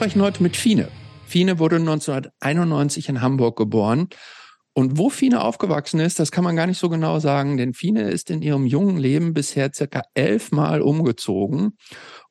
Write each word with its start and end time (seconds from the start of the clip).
sprechen 0.00 0.22
heute 0.22 0.42
mit 0.42 0.56
Fine. 0.56 0.88
Fine 1.26 1.58
wurde 1.58 1.76
1991 1.76 3.10
in 3.10 3.20
Hamburg 3.20 3.58
geboren. 3.58 4.08
Und 4.72 4.96
wo 4.96 5.10
Fine 5.10 5.42
aufgewachsen 5.42 6.00
ist, 6.00 6.18
das 6.18 6.30
kann 6.32 6.42
man 6.42 6.56
gar 6.56 6.66
nicht 6.66 6.78
so 6.78 6.88
genau 6.88 7.18
sagen, 7.18 7.58
denn 7.58 7.74
Fine 7.74 8.08
ist 8.08 8.30
in 8.30 8.40
ihrem 8.40 8.64
jungen 8.64 8.96
Leben 8.96 9.34
bisher 9.34 9.70
circa 9.74 10.00
elfmal 10.14 10.80
umgezogen. 10.80 11.76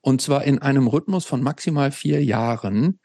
Und 0.01 0.19
zwar 0.19 0.45
in 0.45 0.57
einem 0.57 0.87
Rhythmus 0.87 1.27
von 1.27 1.43
maximal 1.43 1.91
vier 1.91 2.23
Jahren. 2.23 2.99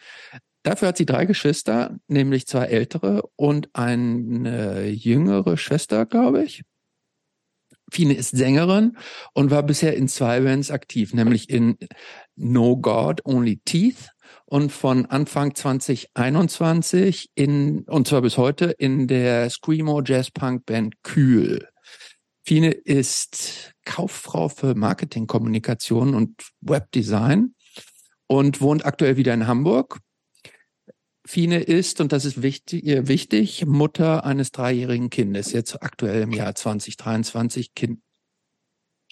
Dafür 0.63 0.89
hat 0.89 0.97
sie 0.97 1.05
drei 1.05 1.27
Geschwister, 1.27 1.99
nämlich 2.09 2.47
zwei 2.47 2.65
ältere 2.65 3.23
und 3.37 3.69
eine 3.75 4.87
jüngere 4.87 5.59
Schwester, 5.59 6.07
glaube 6.07 6.43
ich. 6.43 6.63
Fine 7.93 8.15
ist 8.15 8.31
Sängerin 8.31 8.97
und 9.35 9.51
war 9.51 9.63
bisher 9.63 9.95
in 9.95 10.09
zwei 10.09 10.41
Bands 10.41 10.71
aktiv, 10.71 11.13
nämlich 11.13 11.51
in 11.51 11.77
No 12.35 12.79
God, 12.79 13.21
Only 13.27 13.61
Teeth 13.67 14.14
und 14.55 14.71
von 14.71 15.07
Anfang 15.07 15.53
2021 15.53 17.31
in, 17.35 17.81
und 17.89 18.07
zwar 18.07 18.23
bis 18.23 18.39
heute 18.39 18.67
in 18.67 19.09
der 19.09 19.51
Screamo 19.51 20.01
Jazz 20.01 20.31
Punk 20.31 20.65
Band 20.65 21.03
Kühl. 21.03 21.69
Fine 22.45 22.71
ist 22.71 23.73
Kauffrau 23.85 24.49
für 24.49 24.77
Marketingkommunikation 24.77 26.15
und 26.15 26.53
Webdesign 26.61 27.57
und 28.29 28.61
wohnt 28.61 28.87
aktuell 28.87 29.17
wieder 29.17 29.35
in 29.35 29.49
Hamburg. 29.49 29.99
Fine 31.27 31.59
ist, 31.61 32.01
und 32.01 32.13
das 32.13 32.25
ist 32.25 32.41
wichtig, 32.41 32.85
wichtig, 33.09 33.67
Mutter 33.67 34.25
eines 34.25 34.53
dreijährigen 34.53 35.11
Kindes, 35.11 35.51
jetzt 35.51 35.83
aktuell 35.83 36.23
im 36.23 36.33
Jahr 36.33 36.55
2023. 36.55 37.75
Kind. 37.75 37.99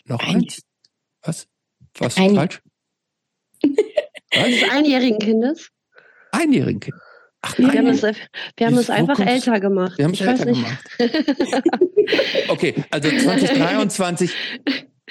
Noch 0.04 0.22
eins? 0.22 0.62
Was? 1.20 1.48
Was? 1.98 2.16
Ein. 2.16 2.36
Falsch? 2.36 2.62
Eines 4.32 4.62
einjährigen 4.70 5.18
Kindes? 5.18 5.68
Einjährigen 6.32 6.80
Kind. 6.80 6.96
Ach, 7.42 7.58
Wir 7.58 7.66
haben 7.68 7.86
es, 7.88 8.02
wir 8.02 8.66
haben 8.66 8.78
es 8.78 8.88
einfach 8.88 9.16
kommst- 9.16 9.30
älter 9.32 9.58
gemacht. 9.60 9.98
Wir 9.98 10.04
haben 10.04 10.12
es 10.12 10.20
Ich 10.20 10.26
weiß 10.26 10.40
älter 10.40 10.52
nicht. 10.52 10.64
gemacht. 10.64 12.48
Okay, 12.48 12.74
also 12.90 13.08
2023 13.10 14.32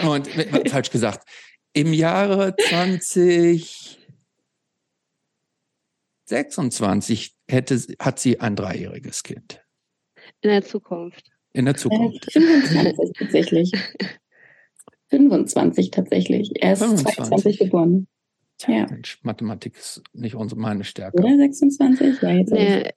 und 0.02 0.28
falsch 0.69 0.89
gesagt. 0.91 1.28
Im 1.73 1.94
Jahre 1.94 2.55
2026 6.28 7.33
hätte, 7.50 7.80
hat 8.00 8.19
sie 8.19 8.39
ein 8.39 8.56
dreijähriges 8.56 9.23
Kind. 9.23 9.61
In 10.41 10.50
der 10.52 10.63
Zukunft. 10.63 11.30
In 11.53 11.66
der 11.66 11.75
Äh, 11.75 11.78
Zukunft. 11.78 12.31
25 12.31 13.11
tatsächlich. 13.17 13.72
25 15.09 15.91
tatsächlich. 15.91 16.52
Er 16.61 16.73
ist 16.73 16.80
25. 16.80 17.16
22 17.16 17.59
geboren. 17.59 18.08
Ja. 18.67 18.85
Mensch, 18.89 19.19
Mathematik 19.23 19.75
ist 19.77 20.01
nicht 20.13 20.35
unsere 20.35 20.59
meine 20.59 20.83
Stärke. 20.83 21.23
Oder 21.23 21.37
26? 21.37 22.21
Ja, 22.21 22.29
jetzt 22.31 22.51
Nee, 22.51 22.89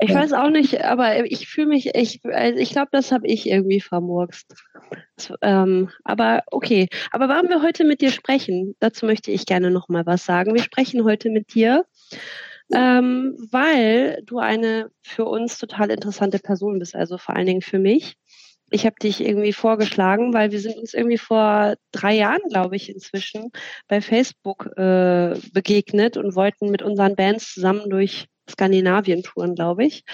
ich 0.00 0.10
Ja. 0.10 0.16
weiß 0.20 0.32
auch 0.32 0.50
nicht, 0.50 0.82
aber 0.84 1.24
ich 1.30 1.48
fühle 1.48 1.68
mich, 1.68 1.94
ich, 1.94 2.20
also 2.24 2.58
ich 2.58 2.70
glaube, 2.70 2.88
das 2.92 3.12
habe 3.12 3.26
ich 3.26 3.48
irgendwie 3.48 3.80
vermurkst. 3.80 4.54
Das, 5.16 5.32
ähm, 5.42 5.90
aber 6.04 6.42
okay. 6.50 6.88
Aber 7.10 7.28
warum 7.28 7.48
wir 7.48 7.62
heute 7.62 7.84
mit 7.84 8.00
dir 8.00 8.10
sprechen, 8.10 8.74
dazu 8.80 9.06
möchte 9.06 9.30
ich 9.30 9.46
gerne 9.46 9.70
noch 9.70 9.88
mal 9.88 10.06
was 10.06 10.24
sagen. 10.24 10.54
Wir 10.54 10.62
sprechen 10.62 11.04
heute 11.04 11.30
mit 11.30 11.54
dir, 11.54 11.84
ähm, 12.74 13.36
weil 13.50 14.22
du 14.24 14.38
eine 14.38 14.90
für 15.02 15.24
uns 15.26 15.58
total 15.58 15.90
interessante 15.90 16.38
Person 16.38 16.78
bist, 16.78 16.94
also 16.94 17.18
vor 17.18 17.36
allen 17.36 17.46
Dingen 17.46 17.62
für 17.62 17.78
mich. 17.78 18.16
Ich 18.72 18.86
habe 18.86 18.96
dich 19.02 19.20
irgendwie 19.20 19.52
vorgeschlagen, 19.52 20.32
weil 20.32 20.50
wir 20.50 20.58
sind 20.58 20.76
uns 20.78 20.94
irgendwie 20.94 21.18
vor 21.18 21.74
drei 21.92 22.14
Jahren, 22.14 22.40
glaube 22.48 22.76
ich, 22.76 22.88
inzwischen 22.88 23.50
bei 23.86 24.00
Facebook 24.00 24.66
äh, 24.78 25.38
begegnet 25.52 26.16
und 26.16 26.34
wollten 26.34 26.70
mit 26.70 26.80
unseren 26.80 27.14
Bands 27.14 27.52
zusammen 27.52 27.90
durch 27.90 28.28
Skandinavien 28.50 29.22
touren, 29.22 29.54
glaube 29.54 29.84
ich. 29.84 30.04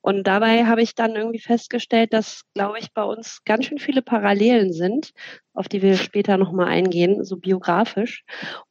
Und 0.00 0.26
dabei 0.26 0.64
habe 0.64 0.82
ich 0.82 0.94
dann 0.94 1.14
irgendwie 1.14 1.40
festgestellt, 1.40 2.12
dass, 2.12 2.42
glaube 2.54 2.78
ich, 2.78 2.92
bei 2.94 3.02
uns 3.02 3.42
ganz 3.44 3.66
schön 3.66 3.78
viele 3.78 4.02
Parallelen 4.02 4.72
sind, 4.72 5.12
auf 5.52 5.68
die 5.68 5.82
wir 5.82 5.96
später 5.96 6.38
nochmal 6.38 6.68
eingehen, 6.68 7.22
so 7.22 7.36
biografisch 7.36 8.24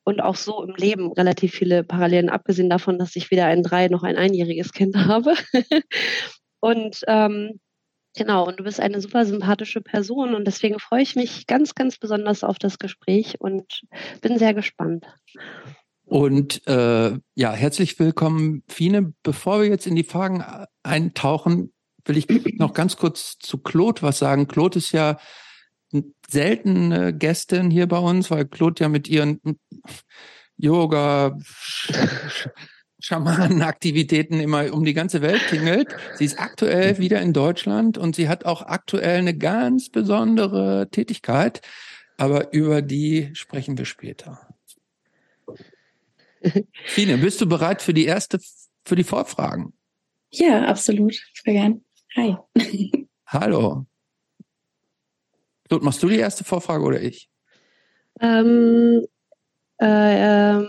und 0.04 0.22
auch 0.22 0.36
so 0.36 0.64
im 0.64 0.76
Leben 0.76 1.12
relativ 1.14 1.54
viele 1.54 1.84
Parallelen, 1.84 2.30
abgesehen 2.30 2.70
davon, 2.70 2.98
dass 2.98 3.16
ich 3.16 3.30
weder 3.30 3.46
ein 3.46 3.64
drei 3.64 3.90
noch 3.90 4.04
ein 4.04 4.18
einjähriges 4.18 4.74
Kind 4.74 4.96
habe. 5.08 5.36
und 6.60 7.02
ähm, 7.08 7.60
Genau, 8.16 8.48
und 8.48 8.60
du 8.60 8.64
bist 8.64 8.80
eine 8.80 9.02
super 9.02 9.26
sympathische 9.26 9.82
Person 9.82 10.36
und 10.36 10.46
deswegen 10.46 10.80
freue 10.80 11.02
ich 11.02 11.16
mich 11.16 11.48
ganz, 11.48 11.76
ganz 11.76 11.98
besonders 11.98 12.44
auf 12.44 12.58
das 12.58 12.80
Gespräch 12.80 13.36
und 13.40 13.82
bin 14.22 14.38
sehr 14.38 14.54
gespannt. 14.54 15.06
Und 16.06 16.66
äh, 16.68 17.18
ja, 17.34 17.52
herzlich 17.52 18.00
willkommen, 18.00 18.64
Fine. 18.70 19.14
Bevor 19.24 19.62
wir 19.62 19.68
jetzt 19.68 19.88
in 19.88 19.96
die 19.96 20.04
Fragen 20.04 20.44
eintauchen, 20.84 21.74
will 22.06 22.18
ich 22.18 22.28
noch 22.58 22.74
ganz 22.74 22.96
kurz 22.96 23.38
zu 23.38 23.58
Claude 23.58 24.02
was 24.02 24.20
sagen. 24.20 24.48
Claude 24.48 24.78
ist 24.78 24.94
ja 24.94 25.18
selten 26.30 27.20
Gästin 27.20 27.70
hier 27.70 27.88
bei 27.88 27.98
uns, 27.98 28.32
weil 28.32 28.46
Claude 28.46 28.82
ja 28.84 28.90
mit 28.90 29.08
ihren 29.08 29.40
Yoga, 30.58 31.38
Schamanenaktivitäten 33.00 34.40
immer 34.40 34.74
um 34.74 34.86
die 34.86 34.94
ganze 34.94 35.22
Welt 35.22 35.42
tingelt. 35.50 35.96
Sie 36.16 36.26
ist 36.26 36.40
aktuell 36.40 36.98
wieder 36.98 37.22
in 37.22 37.34
Deutschland 37.34 37.98
und 37.98 38.16
sie 38.16 38.30
hat 38.30 38.46
auch 38.46 38.62
aktuell 38.62 39.20
eine 39.20 39.38
ganz 39.38 39.90
besondere 39.90 40.90
Tätigkeit, 40.90 41.62
aber 42.18 42.54
über 42.54 42.82
die 42.82 43.30
sprechen 43.34 43.78
wir 43.78 43.86
später. 43.86 44.48
Fine, 46.86 47.18
bist 47.18 47.42
du 47.42 47.48
bereit 47.48 47.82
für 47.82 47.94
die 47.94 48.06
erste, 48.06 48.40
für 48.86 48.96
die 48.96 49.04
Vorfragen? 49.04 49.74
Ja, 50.32 50.66
absolut. 50.66 51.16
Voll 51.44 51.54
gern. 51.54 51.86
Hi. 52.16 52.38
Hallo. 53.28 53.86
Claude, 55.68 55.84
machst 55.84 56.04
du 56.04 56.08
die 56.08 56.18
erste 56.18 56.44
Vorfrage 56.44 56.84
oder 56.84 57.02
ich? 57.02 57.30
Ähm, 58.22 59.06
äh, 59.82 60.58
ähm, 60.58 60.68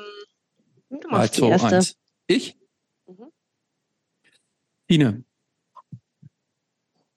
du 0.90 1.08
machst 1.08 1.36
die 1.36 1.40
zwei, 1.40 1.48
erste. 1.50 1.76
eins. 1.76 1.96
Ich? 2.26 2.58
Mhm. 3.06 3.30
Fine, 4.88 5.24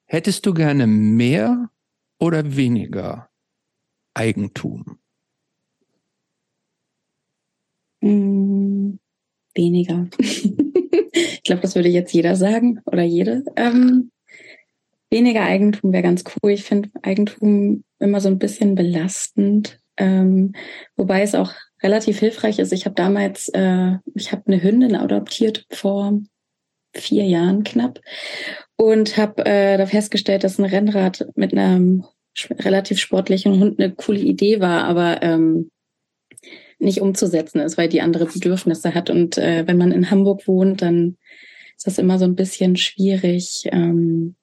hättest 0.05 0.45
du 0.45 0.53
gerne 0.53 0.87
mehr 0.87 1.69
oder 2.19 2.55
weniger 2.55 3.29
Eigentum? 4.13 4.99
Mm, 8.01 8.97
weniger. 9.55 10.07
ich 10.19 11.43
glaube, 11.43 11.61
das 11.61 11.75
würde 11.75 11.89
jetzt 11.89 12.13
jeder 12.13 12.35
sagen 12.35 12.81
oder 12.85 13.03
jede. 13.03 13.43
Ähm, 13.55 14.11
weniger 15.11 15.43
Eigentum 15.43 15.91
wäre 15.91 16.03
ganz 16.03 16.23
cool. 16.23 16.51
Ich 16.51 16.63
finde 16.63 16.89
Eigentum 17.01 17.83
immer 17.99 18.21
so 18.21 18.29
ein 18.29 18.39
bisschen 18.39 18.75
belastend. 18.75 19.79
Ähm, 19.97 20.53
wobei 20.95 21.21
es 21.21 21.35
auch 21.35 21.53
relativ 21.81 22.19
hilfreich 22.19 22.59
ist. 22.59 22.73
Ich 22.73 22.85
habe 22.85 22.95
damals, 22.95 23.49
äh, 23.49 23.97
ich 24.15 24.31
habe 24.31 24.43
eine 24.47 24.61
Hündin 24.61 24.95
adoptiert 24.95 25.65
vor 25.71 26.19
vier 26.93 27.25
Jahren 27.25 27.63
knapp 27.63 27.99
und 28.75 29.17
habe 29.17 29.45
äh, 29.45 29.77
da 29.77 29.85
festgestellt, 29.85 30.43
dass 30.43 30.57
ein 30.57 30.65
Rennrad 30.65 31.27
mit 31.35 31.53
einem 31.53 32.05
relativ 32.49 32.99
sportlichen 32.99 33.59
Hund 33.59 33.79
eine 33.79 33.93
coole 33.93 34.19
Idee 34.19 34.59
war, 34.59 34.85
aber 34.85 35.21
ähm, 35.21 35.71
nicht 36.79 37.01
umzusetzen 37.01 37.59
ist, 37.59 37.77
weil 37.77 37.89
die 37.89 38.01
andere 38.01 38.25
Bedürfnisse 38.25 38.93
hat. 38.95 39.09
Und 39.09 39.37
äh, 39.37 39.67
wenn 39.67 39.77
man 39.77 39.91
in 39.91 40.09
Hamburg 40.09 40.47
wohnt, 40.47 40.81
dann 40.81 41.17
ist 41.75 41.87
das 41.87 41.97
immer 41.97 42.17
so 42.17 42.25
ein 42.25 42.35
bisschen 42.35 42.77
schwierig, 42.77 43.63
ähm, 43.71 44.35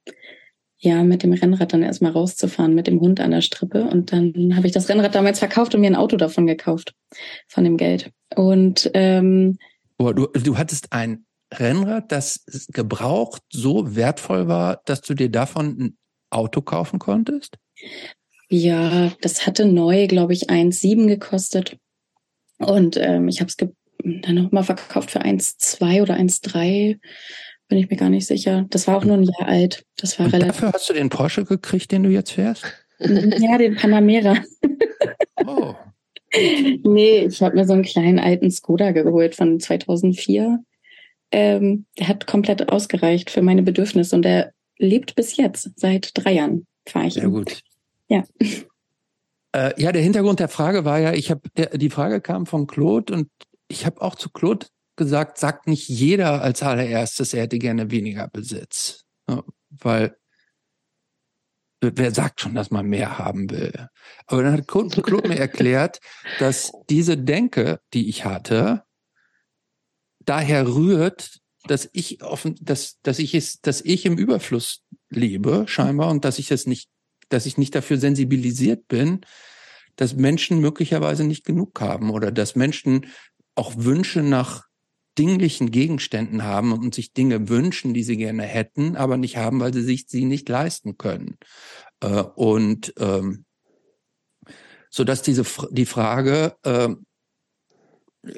ja, 0.78 1.02
mit 1.02 1.22
dem 1.22 1.32
Rennrad 1.32 1.72
dann 1.72 1.82
erstmal 1.82 2.12
rauszufahren, 2.12 2.74
mit 2.74 2.86
dem 2.86 3.00
Hund 3.00 3.20
an 3.20 3.30
der 3.30 3.40
Strippe. 3.40 3.84
Und 3.84 4.12
dann 4.12 4.56
habe 4.56 4.66
ich 4.66 4.72
das 4.72 4.88
Rennrad 4.88 5.14
damals 5.14 5.38
verkauft 5.38 5.74
und 5.74 5.80
mir 5.80 5.88
ein 5.88 5.96
Auto 5.96 6.16
davon 6.16 6.46
gekauft, 6.46 6.94
von 7.48 7.64
dem 7.64 7.76
Geld. 7.76 8.10
Und 8.34 8.90
ähm, 8.94 9.58
Boah, 9.96 10.14
du, 10.14 10.26
du 10.26 10.58
hattest 10.58 10.92
ein 10.92 11.24
Rennrad, 11.52 12.12
das 12.12 12.44
gebraucht 12.68 13.42
so 13.50 13.96
wertvoll 13.96 14.48
war, 14.48 14.82
dass 14.84 15.00
du 15.00 15.14
dir 15.14 15.30
davon 15.30 15.78
ein 15.78 15.96
Auto 16.30 16.60
kaufen 16.60 16.98
konntest? 16.98 17.56
ja, 18.48 19.12
das 19.20 19.46
hatte 19.46 19.66
neu, 19.66 20.06
glaube 20.06 20.32
ich, 20.32 20.50
1,7 20.50 21.06
gekostet. 21.06 21.78
Und 22.58 22.96
ähm, 22.96 23.28
ich 23.28 23.40
habe 23.40 23.48
es 23.48 23.56
dann 23.56 24.34
nochmal 24.34 24.64
verkauft 24.64 25.10
für 25.10 25.22
1,2 25.22 26.02
oder 26.02 26.14
1,3. 26.14 26.98
Bin 27.68 27.78
ich 27.78 27.90
mir 27.90 27.96
gar 27.96 28.10
nicht 28.10 28.26
sicher. 28.26 28.66
Das 28.70 28.86
war 28.86 28.96
auch 28.96 29.04
nur 29.04 29.16
ein 29.16 29.24
Jahr 29.24 29.48
alt. 29.48 29.84
Das 29.96 30.18
war 30.18 30.26
Und 30.26 30.32
relativ. 30.32 30.52
dafür 30.52 30.72
hast 30.72 30.88
du 30.88 30.92
den 30.92 31.08
Porsche 31.08 31.44
gekriegt, 31.44 31.90
den 31.90 32.02
du 32.04 32.10
jetzt 32.10 32.32
fährst? 32.32 32.64
Ja, 32.98 33.58
den 33.58 33.76
Panamera. 33.76 34.36
Oh. 35.46 35.74
nee, 36.82 37.26
ich 37.26 37.42
habe 37.42 37.54
mir 37.54 37.66
so 37.66 37.74
einen 37.74 37.82
kleinen 37.82 38.18
alten 38.18 38.50
Skoda 38.50 38.92
geholt 38.92 39.34
von 39.34 39.60
2004. 39.60 40.64
Ähm, 41.30 41.84
der 41.98 42.08
hat 42.08 42.26
komplett 42.26 42.70
ausgereicht 42.70 43.30
für 43.30 43.42
meine 43.42 43.62
Bedürfnisse 43.62 44.16
und 44.16 44.22
der 44.22 44.54
lebt 44.78 45.14
bis 45.14 45.36
jetzt. 45.36 45.70
Seit 45.76 46.12
drei 46.14 46.32
Jahren 46.32 46.66
fahre 46.88 47.08
ich 47.08 47.14
Sehr 47.14 47.24
ihn. 47.24 47.32
gut. 47.32 47.60
Ja. 48.08 48.24
Äh, 49.52 49.80
ja, 49.80 49.92
der 49.92 50.02
Hintergrund 50.02 50.40
der 50.40 50.48
Frage 50.48 50.86
war 50.86 50.98
ja, 50.98 51.12
ich 51.12 51.30
habe 51.30 51.42
die 51.74 51.90
Frage 51.90 52.22
kam 52.22 52.46
von 52.46 52.66
Claude 52.66 53.12
und 53.12 53.28
ich 53.68 53.84
habe 53.84 54.00
auch 54.00 54.14
zu 54.14 54.30
Claude 54.30 54.66
gesagt, 54.96 55.38
sagt 55.38 55.66
nicht 55.66 55.88
jeder 55.88 56.42
als 56.42 56.62
allererstes, 56.62 57.34
er 57.34 57.42
hätte 57.42 57.58
gerne 57.58 57.90
weniger 57.90 58.28
Besitz. 58.28 59.04
Ja, 59.28 59.42
weil 59.70 60.16
wer 61.80 62.12
sagt 62.12 62.40
schon, 62.40 62.54
dass 62.54 62.70
man 62.70 62.86
mehr 62.86 63.18
haben 63.18 63.50
will? 63.50 63.88
Aber 64.26 64.42
dann 64.42 64.54
hat 64.54 64.66
Claude 64.66 65.28
mir 65.28 65.38
erklärt, 65.38 66.00
dass 66.38 66.72
diese 66.88 67.16
Denke, 67.16 67.80
die 67.92 68.08
ich 68.08 68.24
hatte, 68.24 68.84
daher 70.20 70.66
rührt, 70.66 71.40
dass 71.66 71.88
ich 71.92 72.22
offen, 72.22 72.56
dass, 72.60 73.00
dass 73.02 73.18
ich 73.18 73.34
es, 73.34 73.60
dass 73.60 73.80
ich 73.80 74.06
im 74.06 74.18
Überfluss 74.18 74.82
lebe, 75.10 75.64
scheinbar, 75.66 76.10
und 76.10 76.24
dass 76.24 76.38
ich 76.38 76.50
es 76.50 76.66
nicht, 76.66 76.88
dass 77.28 77.46
ich 77.46 77.58
nicht 77.58 77.74
dafür 77.74 77.98
sensibilisiert 77.98 78.88
bin, 78.88 79.20
dass 79.96 80.14
Menschen 80.14 80.60
möglicherweise 80.60 81.24
nicht 81.24 81.44
genug 81.44 81.80
haben 81.80 82.10
oder 82.10 82.30
dass 82.30 82.54
Menschen 82.54 83.06
auch 83.54 83.72
Wünsche 83.76 84.22
nach 84.22 84.65
dinglichen 85.18 85.70
Gegenständen 85.70 86.44
haben 86.44 86.72
und 86.72 86.94
sich 86.94 87.12
Dinge 87.12 87.48
wünschen, 87.48 87.94
die 87.94 88.02
sie 88.02 88.16
gerne 88.16 88.42
hätten, 88.42 88.96
aber 88.96 89.16
nicht 89.16 89.36
haben, 89.36 89.60
weil 89.60 89.72
sie 89.72 89.82
sich 89.82 90.06
sie 90.08 90.24
nicht 90.24 90.48
leisten 90.48 90.96
können. 90.98 91.38
Äh, 92.00 92.22
und 92.34 92.92
ähm, 92.98 93.44
so 94.90 95.04
dass 95.04 95.22
diese 95.22 95.44
die 95.70 95.86
Frage 95.86 96.56
äh, 96.62 96.88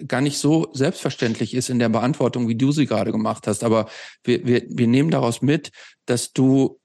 gar 0.07 0.21
nicht 0.21 0.39
so 0.39 0.69
selbstverständlich 0.73 1.55
ist 1.55 1.71
in 1.71 1.79
der 1.79 1.89
Beantwortung, 1.89 2.49
wie 2.49 2.57
du 2.57 2.73
sie 2.73 2.87
gerade 2.87 3.13
gemacht 3.13 3.47
hast. 3.47 3.65
Aber 3.65 3.89
wir, 4.25 4.45
wir, 4.47 4.65
wir 4.69 4.87
nehmen 4.87 5.11
daraus 5.11 5.41
mit, 5.43 5.71
dass 6.05 6.33
du 6.33 6.81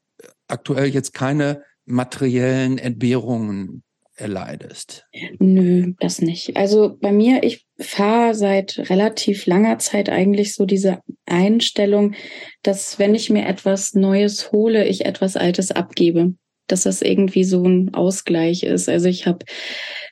aktuell 0.48 0.88
jetzt 0.88 1.14
keine 1.14 1.64
materiellen 1.86 2.78
Entbehrungen 2.78 3.84
erleidest. 4.16 5.06
Nö, 5.40 5.94
das 6.00 6.22
nicht. 6.22 6.56
Also 6.56 6.98
bei 7.00 7.12
mir, 7.12 7.44
ich 7.44 7.66
fahre 7.80 8.36
seit 8.36 8.90
relativ 8.90 9.46
langer 9.46 9.80
Zeit 9.80 10.10
eigentlich 10.10 10.56
so 10.56 10.66
diese 10.66 11.00
Einstellung, 11.26 12.14
dass 12.62 13.00
wenn 13.00 13.16
ich 13.16 13.30
mir 13.30 13.46
etwas 13.48 13.94
Neues 13.94 14.52
hole, 14.52 14.86
ich 14.86 15.06
etwas 15.06 15.36
Altes 15.36 15.72
abgebe. 15.72 16.36
Dass 16.68 16.84
das 16.84 17.02
irgendwie 17.02 17.44
so 17.44 17.66
ein 17.68 17.94
Ausgleich 17.94 18.64
ist. 18.64 18.88
Also 18.88 19.10
ich 19.10 19.28
habe 19.28 19.46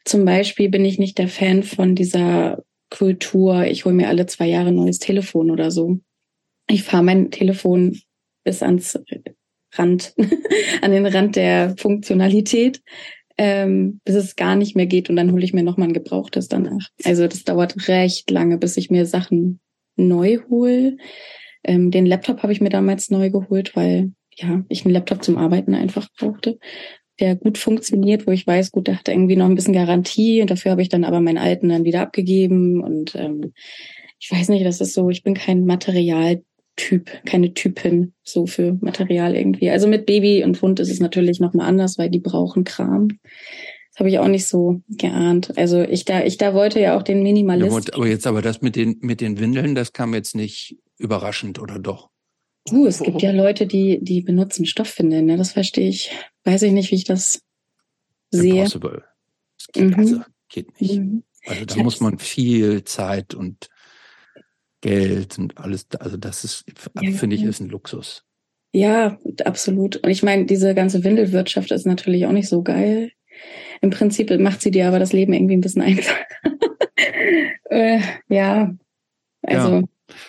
zum 0.03 0.25
Beispiel 0.25 0.69
bin 0.69 0.83
ich 0.83 0.99
nicht 0.99 1.17
der 1.17 1.29
Fan 1.29 1.63
von 1.63 1.95
dieser 1.95 2.61
Kultur, 2.89 3.65
ich 3.65 3.85
hole 3.85 3.95
mir 3.95 4.09
alle 4.09 4.25
zwei 4.25 4.47
Jahre 4.47 4.67
ein 4.67 4.75
neues 4.75 4.99
Telefon 4.99 5.49
oder 5.49 5.71
so. 5.71 5.99
Ich 6.67 6.83
fahre 6.83 7.03
mein 7.03 7.31
Telefon 7.31 7.97
bis 8.43 8.61
ans 8.61 8.99
Rand, 9.73 10.13
an 10.81 10.91
den 10.91 11.05
Rand 11.05 11.37
der 11.37 11.75
Funktionalität, 11.77 12.81
ähm, 13.43 13.99
bis 14.05 14.13
es 14.13 14.35
gar 14.35 14.55
nicht 14.55 14.75
mehr 14.75 14.85
geht 14.85 15.09
und 15.09 15.15
dann 15.15 15.31
hole 15.31 15.43
ich 15.43 15.51
mir 15.51 15.63
nochmal 15.63 15.87
ein 15.87 15.93
gebrauchtes 15.93 16.47
danach. 16.47 16.89
Also 17.03 17.27
das 17.27 17.43
dauert 17.43 17.87
recht 17.87 18.29
lange, 18.29 18.59
bis 18.59 18.77
ich 18.77 18.91
mir 18.91 19.07
Sachen 19.07 19.59
neu 19.95 20.37
hole. 20.47 20.97
Ähm, 21.63 21.89
den 21.89 22.05
Laptop 22.05 22.43
habe 22.43 22.53
ich 22.53 22.61
mir 22.61 22.69
damals 22.69 23.09
neu 23.09 23.31
geholt, 23.31 23.75
weil 23.75 24.11
ja, 24.35 24.63
ich 24.69 24.85
einen 24.85 24.93
Laptop 24.93 25.23
zum 25.23 25.37
Arbeiten 25.37 25.73
einfach 25.73 26.07
brauchte 26.19 26.59
der 27.19 27.35
gut 27.35 27.57
funktioniert, 27.59 28.25
wo 28.25 28.31
ich 28.31 28.47
weiß, 28.47 28.71
gut, 28.71 28.87
der 28.87 28.97
hat 28.97 29.07
irgendwie 29.07 29.35
noch 29.35 29.45
ein 29.45 29.55
bisschen 29.55 29.75
Garantie 29.75 30.41
und 30.41 30.49
dafür 30.49 30.71
habe 30.71 30.81
ich 30.81 30.89
dann 30.89 31.03
aber 31.03 31.21
meinen 31.21 31.37
alten 31.37 31.69
dann 31.69 31.85
wieder 31.85 32.01
abgegeben 32.01 32.81
und 32.81 33.15
ähm, 33.15 33.53
ich 34.19 34.31
weiß 34.31 34.49
nicht, 34.49 34.65
das 34.65 34.81
ist 34.81 34.93
so, 34.93 35.09
ich 35.09 35.23
bin 35.23 35.35
kein 35.35 35.65
Materialtyp, 36.77 37.25
keine 37.25 37.53
Typin 37.53 38.13
so 38.23 38.45
für 38.45 38.77
Material 38.81 39.35
irgendwie. 39.35 39.69
Also 39.69 39.87
mit 39.87 40.05
Baby 40.05 40.43
und 40.43 40.61
Hund 40.61 40.79
ist 40.79 40.91
es 40.91 40.99
natürlich 40.99 41.39
nochmal 41.39 41.67
anders, 41.67 41.97
weil 41.97 42.09
die 42.09 42.19
brauchen 42.19 42.63
Kram. 42.63 43.19
Das 43.91 43.99
habe 43.99 44.09
ich 44.09 44.19
auch 44.19 44.27
nicht 44.27 44.47
so 44.47 44.81
geahnt. 44.87 45.57
Also 45.57 45.81
ich 45.81 46.05
da, 46.05 46.23
ich 46.23 46.37
da 46.37 46.53
wollte 46.53 46.79
ja 46.79 46.97
auch 46.97 47.03
den 47.03 47.23
Minimalist. 47.23 47.89
Ja, 47.89 47.95
aber 47.95 48.07
jetzt 48.07 48.25
aber 48.25 48.41
das 48.41 48.61
mit 48.61 48.75
den, 48.75 48.97
mit 49.01 49.21
den 49.21 49.39
Windeln, 49.39 49.75
das 49.75 49.93
kam 49.93 50.13
jetzt 50.13 50.35
nicht 50.35 50.77
überraschend, 50.97 51.59
oder 51.59 51.79
doch? 51.79 52.09
Uh, 52.71 52.85
es 52.85 52.99
gibt 52.99 53.21
ja 53.21 53.31
Leute, 53.31 53.65
die, 53.65 53.99
die 54.01 54.21
benutzen 54.21 54.65
Stoffwindeln, 54.65 55.25
ne? 55.25 55.35
Das 55.35 55.51
verstehe 55.51 55.89
ich. 55.89 56.11
Weiß 56.43 56.61
ich 56.61 56.71
nicht, 56.71 56.91
wie 56.91 56.95
ich 56.95 57.05
das 57.05 57.41
sehe. 58.29 58.53
Impossible. 58.53 59.03
Das 59.57 59.67
geht, 59.73 59.83
mhm. 59.85 59.95
also, 59.95 60.21
geht 60.47 60.79
nicht. 60.79 60.99
Mhm. 60.99 61.23
Also 61.47 61.65
da 61.65 61.75
muss 61.77 61.99
man 62.01 62.19
viel 62.19 62.83
Zeit 62.83 63.33
und 63.33 63.67
Geld 64.81 65.37
und 65.37 65.57
alles, 65.57 65.87
also 65.99 66.17
das 66.17 66.43
ist, 66.43 66.65
ja, 66.99 67.11
finde 67.11 67.35
ich, 67.35 67.43
ist 67.43 67.59
ein 67.59 67.69
Luxus. 67.69 68.23
Ja, 68.73 69.17
absolut. 69.45 69.97
Und 69.97 70.09
ich 70.09 70.23
meine, 70.23 70.45
diese 70.45 70.73
ganze 70.73 71.03
Windelwirtschaft 71.03 71.71
ist 71.71 71.85
natürlich 71.85 72.25
auch 72.25 72.31
nicht 72.31 72.49
so 72.49 72.63
geil. 72.63 73.11
Im 73.81 73.89
Prinzip 73.89 74.29
macht 74.39 74.61
sie 74.61 74.71
dir 74.71 74.87
aber 74.87 74.99
das 74.99 75.13
Leben 75.13 75.33
irgendwie 75.33 75.57
ein 75.57 75.61
bisschen 75.61 75.81
einfacher. 75.83 76.25
äh, 77.69 77.99
ja, 78.29 78.73
also. 79.43 79.75
Ja. 79.75 79.83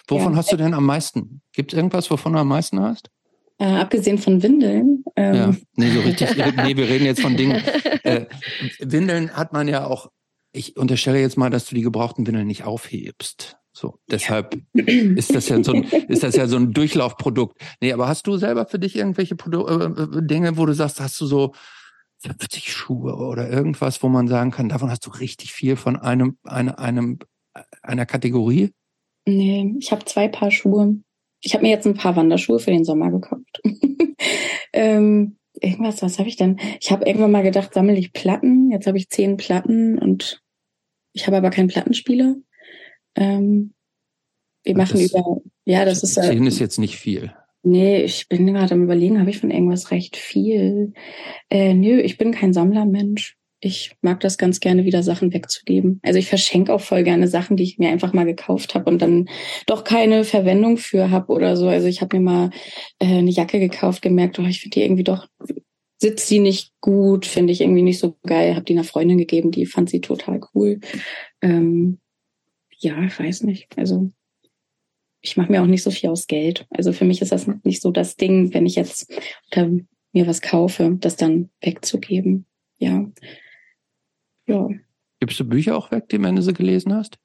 Wovon 0.06 0.32
ja. 0.32 0.38
hast 0.38 0.52
du 0.52 0.56
denn 0.56 0.75
am 0.75 0.87
meisten? 0.87 1.43
Gibt 1.52 1.72
es 1.72 1.76
irgendwas, 1.76 2.10
wovon 2.10 2.32
du 2.32 2.38
am 2.38 2.48
meisten 2.48 2.81
hast? 2.81 3.10
Äh, 3.58 3.64
abgesehen 3.64 4.19
von 4.19 4.43
Windeln. 4.43 5.05
Ähm. 5.16 5.34
Ja, 5.34 5.55
nee, 5.76 5.90
so 5.90 6.00
richtig. 6.00 6.37
nee, 6.37 6.76
wir 6.76 6.88
reden 6.88 7.05
jetzt 7.05 7.20
von 7.20 7.37
Dingen. 7.37 7.62
Äh, 8.02 8.26
Windeln 8.81 9.37
hat 9.37 9.52
man 9.52 9.69
ja 9.69 9.87
auch. 9.87 10.10
Ich 10.52 10.76
unterstelle 10.76 11.20
jetzt 11.20 11.38
mal, 11.38 11.50
dass 11.50 11.66
du 11.66 11.75
die 11.75 11.82
gebrauchten 11.82 12.26
Windeln 12.26 12.46
nicht 12.46 12.64
aufhebst. 12.64 13.56
So, 13.74 13.98
deshalb 14.10 14.54
ja. 14.74 14.84
ist 14.84 15.34
das 15.34 15.48
ja 15.48 15.62
so 15.64 15.72
ein, 15.72 15.84
ist 15.84 16.22
das 16.22 16.36
ja 16.36 16.46
so 16.46 16.56
ein 16.56 16.72
Durchlaufprodukt. 16.72 17.58
Nee, 17.80 17.92
aber 17.92 18.06
hast 18.06 18.26
du 18.26 18.36
selber 18.36 18.66
für 18.66 18.78
dich 18.78 18.96
irgendwelche 18.96 19.34
Produ 19.34 19.66
äh, 19.66 19.84
äh 19.84 20.26
Dinge, 20.26 20.58
wo 20.58 20.66
du 20.66 20.74
sagst, 20.74 21.00
hast 21.00 21.19
du 21.20 21.26
so 21.26 21.52
50 22.19 22.72
Schuhe 22.72 23.14
oder 23.14 23.48
irgendwas, 23.50 24.02
wo 24.02 24.08
man 24.08 24.28
sagen 24.28 24.50
kann, 24.50 24.69
davon 24.69 24.90
hast 24.90 25.06
du 25.06 25.10
richtig 25.10 25.52
viel 25.52 25.76
von 25.76 25.96
einem, 25.96 26.36
einem, 26.44 26.74
einem 26.76 27.19
einer 27.82 28.06
Kategorie? 28.06 28.72
Nee, 29.26 29.74
ich 29.78 29.90
habe 29.90 30.04
zwei 30.04 30.28
Paar 30.28 30.50
Schuhe. 30.50 30.96
Ich 31.40 31.54
habe 31.54 31.62
mir 31.62 31.70
jetzt 31.70 31.86
ein 31.86 31.94
paar 31.94 32.14
Wanderschuhe 32.14 32.58
für 32.58 32.70
den 32.70 32.84
Sommer 32.84 33.10
gekauft. 33.10 33.60
ähm, 34.72 35.36
irgendwas, 35.60 36.02
was 36.02 36.19
habe 36.19 36.28
ich 36.28 36.36
denn? 36.36 36.58
Ich 36.80 36.92
habe 36.92 37.06
irgendwann 37.06 37.32
mal 37.32 37.42
gedacht, 37.42 37.74
sammle 37.74 37.96
ich 37.96 38.12
Platten. 38.12 38.70
Jetzt 38.70 38.86
habe 38.86 38.98
ich 38.98 39.08
zehn 39.08 39.36
Platten 39.36 39.98
und 39.98 40.42
ich 41.12 41.26
habe 41.26 41.36
aber 41.36 41.50
keinen 41.50 41.69
Plattenspieler. 41.69 42.36
Ähm, 43.17 43.75
wir 44.64 44.76
machen 44.76 45.00
das, 45.00 45.11
über, 45.11 45.41
ja, 45.64 45.85
das 45.85 46.03
ist. 46.03 46.14
Zehn 46.14 46.47
ist 46.47 46.59
jetzt 46.59 46.79
nicht 46.79 46.97
viel. 46.97 47.32
Nee, 47.64 48.03
ich 48.03 48.29
bin 48.29 48.47
gerade 48.47 48.75
am 48.75 48.82
überlegen, 48.82 49.20
habe 49.20 49.31
ich 49.31 49.39
von 49.39 49.51
irgendwas 49.51 49.91
recht 49.91 50.17
viel? 50.17 50.93
Äh, 51.48 51.75
nö, 51.75 52.01
ich 52.01 52.19
bin 52.19 52.32
kein 52.32 52.53
Sammlermensch 52.53 53.36
ich 53.65 53.93
mag 54.03 54.19
das 54.20 54.39
ganz 54.39 54.58
gerne, 54.58 54.84
wieder 54.84 55.05
Sachen 55.05 55.32
wegzugeben. 55.32 56.01
Also 56.03 56.19
ich 56.19 56.27
verschenke 56.27 56.75
auch 56.75 56.81
voll 56.81 57.05
gerne 57.05 57.29
Sachen, 57.29 57.56
die 57.56 57.63
ich 57.63 57.79
mir 57.79 57.91
einfach 57.91 58.13
mal 58.13 58.25
gekauft 58.25 58.75
habe 58.75 58.91
und 58.91 59.01
dann 59.01 59.29
doch 59.67 59.84
keine 59.84 60.25
Verwendung 60.25 60.79
für 60.79 61.10
habe 61.10 61.32
oder 61.32 61.56
so. 61.56 61.69
Also 61.69 61.86
ich 61.86 62.03
habe 62.03 62.19
mir 62.19 62.25
mal 62.25 62.51
äh, 62.98 63.06
eine 63.06 63.31
Jacke 63.31 63.60
gekauft, 63.60 64.03
gemerkt, 64.03 64.39
oh, 64.41 64.43
ich 64.43 64.60
finde 64.60 64.75
die 64.75 64.82
irgendwie 64.82 65.05
doch, 65.05 65.29
sitzt 65.98 66.27
sie 66.27 66.41
nicht 66.41 66.72
gut, 66.81 67.25
finde 67.25 67.53
ich 67.53 67.60
irgendwie 67.60 67.82
nicht 67.82 68.01
so 68.01 68.17
geil. 68.27 68.56
Habe 68.56 68.65
die 68.65 68.72
einer 68.72 68.82
Freundin 68.82 69.19
gegeben, 69.19 69.53
die 69.53 69.65
fand 69.65 69.89
sie 69.89 70.01
total 70.01 70.41
cool. 70.55 70.81
Ähm, 71.41 72.01
ja, 72.82 73.03
ich 73.05 73.19
weiß 73.19 73.44
nicht. 73.44 73.77
Also 73.79 74.12
ich 75.20 75.36
mache 75.36 75.53
mir 75.53 75.62
auch 75.62 75.67
nicht 75.67 75.82
so 75.82 75.91
viel 75.91 76.10
aus 76.10 76.27
Geld. 76.27 76.67
Also 76.70 76.93
für 76.93 77.05
mich 77.05 77.22
ist 77.22 77.32
das 77.32 77.46
nicht 77.62 77.81
so 77.81 77.91
das 77.91 78.17
Ding, 78.17 78.53
wenn 78.53 78.67
ich 78.67 78.74
jetzt 78.74 79.10
mir 79.55 80.27
was 80.27 80.43
kaufe, 80.43 80.96
das 80.98 81.17
dann 81.17 81.51
wegzugeben. 81.60 82.46
Ja, 82.79 83.10
ja. 84.46 84.69
Gibst 85.20 85.39
du 85.39 85.44
Bücher 85.44 85.77
auch 85.77 85.93
weg, 85.93 86.08
die 86.08 86.17
am 86.17 86.24
Ende 86.24 86.43
sie 86.43 86.53
gelesen 86.53 86.93
hast? 86.93 87.19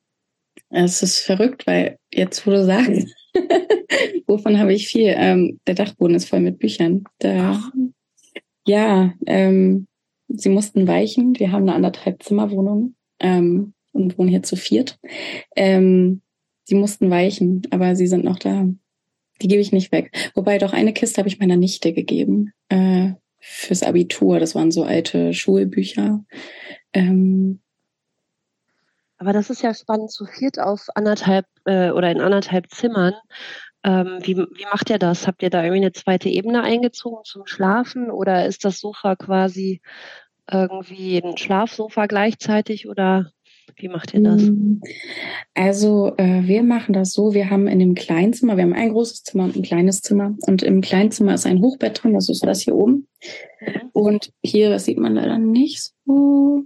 Es 0.69 1.01
ist 1.01 1.19
verrückt, 1.19 1.65
weil 1.65 1.97
jetzt, 2.13 2.45
wo 2.45 2.51
du 2.51 2.63
sagst, 2.63 3.07
wovon 4.27 4.59
habe 4.59 4.73
ich 4.73 4.87
viel? 4.87 5.13
Ähm, 5.15 5.59
der 5.65 5.75
Dachboden 5.75 6.15
ist 6.15 6.29
voll 6.29 6.41
mit 6.41 6.59
Büchern. 6.59 7.03
Da, 7.19 7.71
ja, 8.65 9.13
ähm, 9.25 9.87
sie 10.27 10.49
mussten 10.49 10.87
weichen. 10.87 11.39
Wir 11.39 11.51
haben 11.51 11.63
eine 11.63 11.73
anderthalb 11.73 12.21
Zimmerwohnung 12.21 12.95
ähm, 13.19 13.73
und 14.03 14.17
wohnen 14.17 14.29
hier 14.29 14.43
zu 14.43 14.55
viert. 14.55 14.99
Ähm, 15.55 16.21
sie 16.63 16.75
mussten 16.75 17.09
weichen, 17.09 17.63
aber 17.71 17.95
sie 17.95 18.07
sind 18.07 18.23
noch 18.23 18.39
da. 18.39 18.65
Die 19.41 19.47
gebe 19.47 19.61
ich 19.61 19.71
nicht 19.71 19.91
weg. 19.91 20.31
Wobei 20.33 20.57
doch 20.57 20.73
eine 20.73 20.93
Kiste 20.93 21.19
habe 21.19 21.29
ich 21.29 21.39
meiner 21.39 21.57
Nichte 21.57 21.93
gegeben. 21.93 22.53
Äh, 22.69 23.11
fürs 23.39 23.83
Abitur. 23.83 24.39
Das 24.39 24.55
waren 24.55 24.71
so 24.71 24.83
alte 24.83 25.33
Schulbücher. 25.33 26.23
Ähm, 26.93 27.61
aber 29.17 29.33
das 29.33 29.49
ist 29.49 29.63
ja 29.63 29.73
spannend, 29.73 30.11
zu 30.11 30.25
viert 30.25 30.59
auf 30.59 30.87
anderthalb 30.95 31.45
äh, 31.65 31.89
oder 31.91 32.11
in 32.11 32.21
anderthalb 32.21 32.69
Zimmern. 32.69 33.13
Ähm, 33.83 34.19
wie, 34.21 34.37
wie 34.37 34.65
macht 34.65 34.89
ihr 34.89 34.99
das? 34.99 35.27
Habt 35.27 35.41
ihr 35.41 35.49
da 35.49 35.63
irgendwie 35.63 35.81
eine 35.81 35.93
zweite 35.93 36.29
Ebene 36.29 36.61
eingezogen 36.63 37.23
zum 37.23 37.47
Schlafen 37.47 38.11
oder 38.11 38.45
ist 38.45 38.65
das 38.65 38.79
Sofa 38.79 39.15
quasi 39.15 39.81
irgendwie 40.49 41.17
ein 41.17 41.37
Schlafsofa 41.37 42.05
gleichzeitig 42.05 42.87
oder 42.87 43.31
wie 43.75 43.87
macht 43.89 44.13
ihr 44.13 44.21
das? 44.21 44.41
Mm, 44.41 44.81
also 45.53 46.13
äh, 46.17 46.43
wir 46.47 46.63
machen 46.63 46.93
das 46.93 47.13
so, 47.13 47.33
wir 47.33 47.49
haben 47.49 47.67
in 47.67 47.79
dem 47.79 47.95
Kleinzimmer, 47.95 48.57
wir 48.57 48.63
haben 48.63 48.73
ein 48.73 48.91
großes 48.91 49.23
Zimmer 49.23 49.45
und 49.45 49.55
ein 49.55 49.63
kleines 49.63 50.01
Zimmer 50.01 50.35
und 50.47 50.63
im 50.63 50.81
Kleinzimmer 50.81 51.33
ist 51.33 51.45
ein 51.45 51.61
Hochbett 51.61 52.01
drin, 52.01 52.13
das 52.13 52.29
ist 52.29 52.45
das 52.45 52.61
hier 52.61 52.75
oben. 52.75 53.07
Mhm. 53.59 53.89
Und 53.93 54.31
hier, 54.43 54.69
das 54.69 54.85
sieht 54.85 54.97
man 54.97 55.15
leider 55.15 55.37
nicht 55.37 55.91
so. 56.05 56.63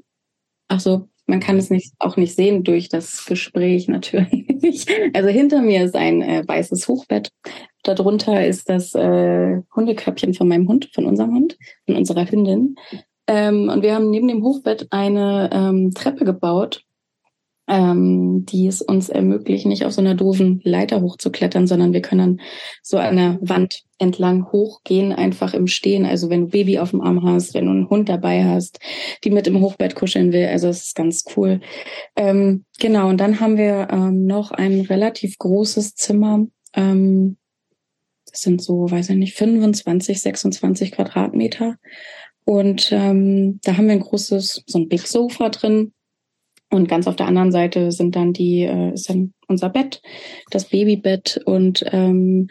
Ach 0.68 0.80
so, 0.80 1.08
Man 1.28 1.40
kann 1.40 1.58
es 1.58 1.70
nicht, 1.70 1.94
auch 2.00 2.18
nicht 2.18 2.36
sehen 2.36 2.64
durch 2.64 2.90
das 2.90 3.26
Gespräch 3.26 3.88
natürlich. 3.88 4.48
Also 5.14 5.28
hinter 5.30 5.62
mir 5.62 5.84
ist 5.84 5.96
ein 5.96 6.22
äh, 6.22 6.44
weißes 6.48 6.88
Hochbett. 6.88 7.32
Darunter 7.84 8.46
ist 8.46 8.70
das 8.70 8.94
äh, 8.94 9.60
Hundeköpfchen 9.76 10.36
von 10.36 10.48
meinem 10.48 10.68
Hund, 10.68 10.90
von 10.94 11.08
unserem 11.08 11.34
Hund, 11.34 11.58
von 11.88 11.96
unserer 11.96 12.30
Hündin. 12.30 12.76
Ähm, 13.28 13.70
und 13.70 13.82
wir 13.82 13.96
haben 13.96 14.10
neben 14.10 14.28
dem 14.28 14.44
Hochbett 14.44 14.88
eine 14.92 15.50
ähm, 15.52 15.94
Treppe 15.94 16.26
gebaut, 16.26 16.84
ähm, 17.72 18.46
die 18.46 18.68
es 18.68 18.82
uns 18.82 19.08
ermöglicht, 19.08 19.66
nicht 19.66 19.86
auf 19.86 19.94
so 19.94 20.02
einer 20.02 20.14
doofen 20.14 20.60
Leiter 20.66 21.02
hochzuklettern, 21.02 21.68
sondern 21.68 21.94
wir 21.94 22.02
können 22.02 22.42
so 22.84 22.98
an 22.98 23.16
der 23.16 23.40
Wand 23.40 23.84
entlang 23.98 24.52
hochgehen, 24.52 25.14
einfach 25.14 25.54
im 25.54 25.68
Stehen. 25.68 26.06
Also 26.06 26.30
wenn 26.30 26.42
du 26.42 26.48
Baby 26.48 26.80
auf 26.80 26.92
dem 26.92 27.00
Arm 27.00 27.24
hast, 27.24 27.54
wenn 27.54 27.66
du 27.66 27.72
einen 27.72 27.90
Hund 27.90 28.10
dabei 28.10 28.44
hast, 28.44 28.82
die 29.24 29.30
mit 29.30 29.48
im 29.48 29.62
Hochbett 29.62 29.96
kuscheln 29.96 30.34
will. 30.34 30.48
Also 30.48 30.68
es 30.68 30.84
ist 30.84 30.96
ganz 30.96 31.24
cool. 31.38 31.62
Ähm, 32.18 32.66
genau, 32.78 33.08
und 33.08 33.22
dann 33.22 33.40
haben 33.40 33.58
wir 33.58 33.88
ähm, 33.90 34.26
noch 34.26 34.52
ein 34.52 34.82
relativ 34.82 35.38
großes 35.38 35.96
Zimmer. 35.96 36.46
Ähm, 36.74 37.38
das 38.30 38.42
sind 38.42 38.62
so, 38.62 38.92
weiß 38.92 39.12
ich 39.12 39.16
nicht, 39.16 39.36
25, 39.36 40.22
26 40.22 40.92
Quadratmeter. 40.92 41.78
Und 42.44 42.92
ähm, 42.92 43.62
da 43.64 43.78
haben 43.78 43.86
wir 43.86 43.94
ein 43.94 44.02
großes, 44.02 44.64
so 44.68 44.78
ein 44.78 44.90
Big 44.90 45.08
Sofa 45.08 45.48
drin 45.48 45.94
und 46.72 46.88
ganz 46.88 47.06
auf 47.06 47.16
der 47.16 47.28
anderen 47.28 47.52
Seite 47.52 47.92
sind 47.92 48.16
dann 48.16 48.34
die, 48.34 48.64
äh, 48.64 48.94
ist 48.94 49.10
dann 49.10 49.34
unser 49.48 49.70
Bett, 49.70 50.02
das 50.50 50.70
Babybett. 50.70 51.42
Und 51.46 51.86
ähm, 51.92 52.48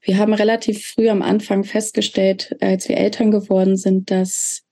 wir 0.00 0.16
haben 0.16 0.32
relativ 0.32 0.86
früh 0.86 1.08
am 1.08 1.22
Anfang 1.22 1.64
festgestellt, 1.64 2.56
als 2.60 2.88
wir 2.88 2.96
Eltern 2.96 3.30
geworden 3.30 3.76
sind, 3.76 4.10
dass 4.10 4.62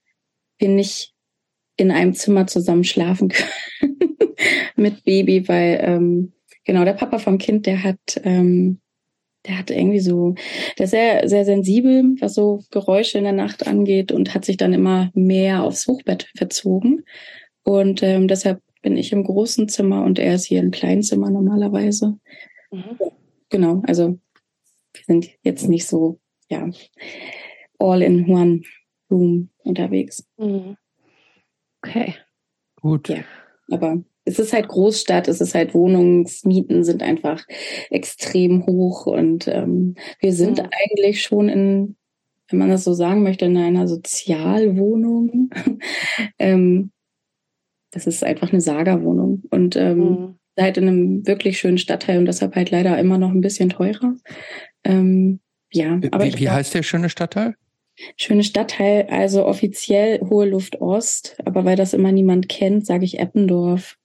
wir 0.57 0.69
nicht 0.69 1.13
in 1.75 1.91
einem 1.91 2.13
Zimmer 2.13 2.47
zusammen 2.47 2.85
schlafen 2.85 3.29
können 3.79 4.17
mit 4.75 5.03
Baby, 5.03 5.47
weil 5.47 5.79
ähm, 5.83 6.33
genau 6.63 6.85
der 6.85 6.93
Papa 6.93 7.19
vom 7.19 7.37
Kind, 7.37 7.65
der 7.65 7.83
hat 7.83 7.99
ähm, 8.23 8.79
der 9.47 9.59
hat 9.59 9.71
irgendwie 9.71 9.99
so, 9.99 10.35
der 10.77 10.85
ist 10.85 10.91
sehr, 10.91 11.29
sehr 11.29 11.45
sensibel, 11.45 12.15
was 12.19 12.33
so 12.33 12.63
Geräusche 12.71 13.17
in 13.17 13.23
der 13.23 13.33
Nacht 13.33 13.65
angeht 13.65 14.11
und 14.11 14.33
hat 14.33 14.45
sich 14.45 14.57
dann 14.57 14.73
immer 14.73 15.09
mehr 15.13 15.63
aufs 15.63 15.87
Hochbett 15.87 16.29
verzogen. 16.35 17.05
Und 17.63 18.03
ähm, 18.03 18.27
deshalb 18.27 18.61
bin 18.81 18.97
ich 18.97 19.11
im 19.11 19.23
großen 19.23 19.67
Zimmer 19.69 20.03
und 20.03 20.19
er 20.19 20.35
ist 20.35 20.45
hier 20.45 20.59
im 20.59 20.71
kleinen 20.71 21.03
Zimmer 21.03 21.29
normalerweise. 21.29 22.17
Mhm. 22.71 22.97
Genau, 23.49 23.81
also 23.87 24.19
wir 24.93 25.03
sind 25.05 25.29
jetzt 25.43 25.67
nicht 25.67 25.87
so, 25.87 26.19
ja, 26.49 26.69
all 27.79 28.01
in 28.01 28.29
one 28.29 28.61
room 29.09 29.49
unterwegs. 29.63 30.25
Mhm. 30.37 30.77
Okay. 31.81 32.15
Gut. 32.81 33.09
Ja, 33.09 33.23
aber 33.71 34.03
es 34.25 34.39
ist 34.39 34.53
halt 34.53 34.67
Großstadt, 34.67 35.27
es 35.27 35.39
ist 35.39 35.55
halt 35.55 35.73
Wohnungsmieten 35.73 36.83
sind 36.83 37.01
einfach 37.01 37.45
extrem 37.89 38.65
hoch 38.65 39.05
und 39.05 39.47
ähm, 39.47 39.95
wir 40.19 40.33
sind 40.33 40.61
mhm. 40.61 40.69
eigentlich 40.71 41.23
schon 41.23 41.47
in, 41.47 41.95
wenn 42.49 42.59
man 42.59 42.69
das 42.69 42.83
so 42.83 42.93
sagen 42.93 43.23
möchte, 43.23 43.45
in 43.45 43.57
einer 43.57 43.87
Sozialwohnung. 43.87 45.49
ähm, 46.39 46.91
das 47.91 48.07
ist 48.07 48.23
einfach 48.23 48.51
eine 48.51 48.61
Saga-Wohnung 48.61 49.43
und 49.49 49.75
ähm, 49.75 49.99
mhm. 49.99 50.39
halt 50.59 50.77
in 50.77 50.87
einem 50.87 51.27
wirklich 51.27 51.59
schönen 51.59 51.77
Stadtteil 51.77 52.19
und 52.19 52.25
deshalb 52.25 52.55
halt 52.55 52.71
leider 52.71 52.97
immer 52.97 53.17
noch 53.17 53.31
ein 53.31 53.41
bisschen 53.41 53.69
teurer. 53.69 54.15
Ähm, 54.83 55.39
ja, 55.71 55.99
aber 56.11 56.25
wie, 56.25 56.39
wie 56.39 56.49
heißt 56.49 56.73
der 56.73 56.83
schöne 56.83 57.09
Stadtteil? 57.09 57.55
Schöne 58.15 58.43
Stadtteil, 58.43 59.07
also 59.09 59.45
offiziell 59.45 60.19
Hohe 60.21 60.47
Luft 60.47 60.81
Ost, 60.81 61.37
aber 61.45 61.65
weil 61.65 61.75
das 61.75 61.93
immer 61.93 62.11
niemand 62.11 62.47
kennt, 62.47 62.85
sage 62.85 63.05
ich 63.05 63.19
Eppendorf. 63.19 63.97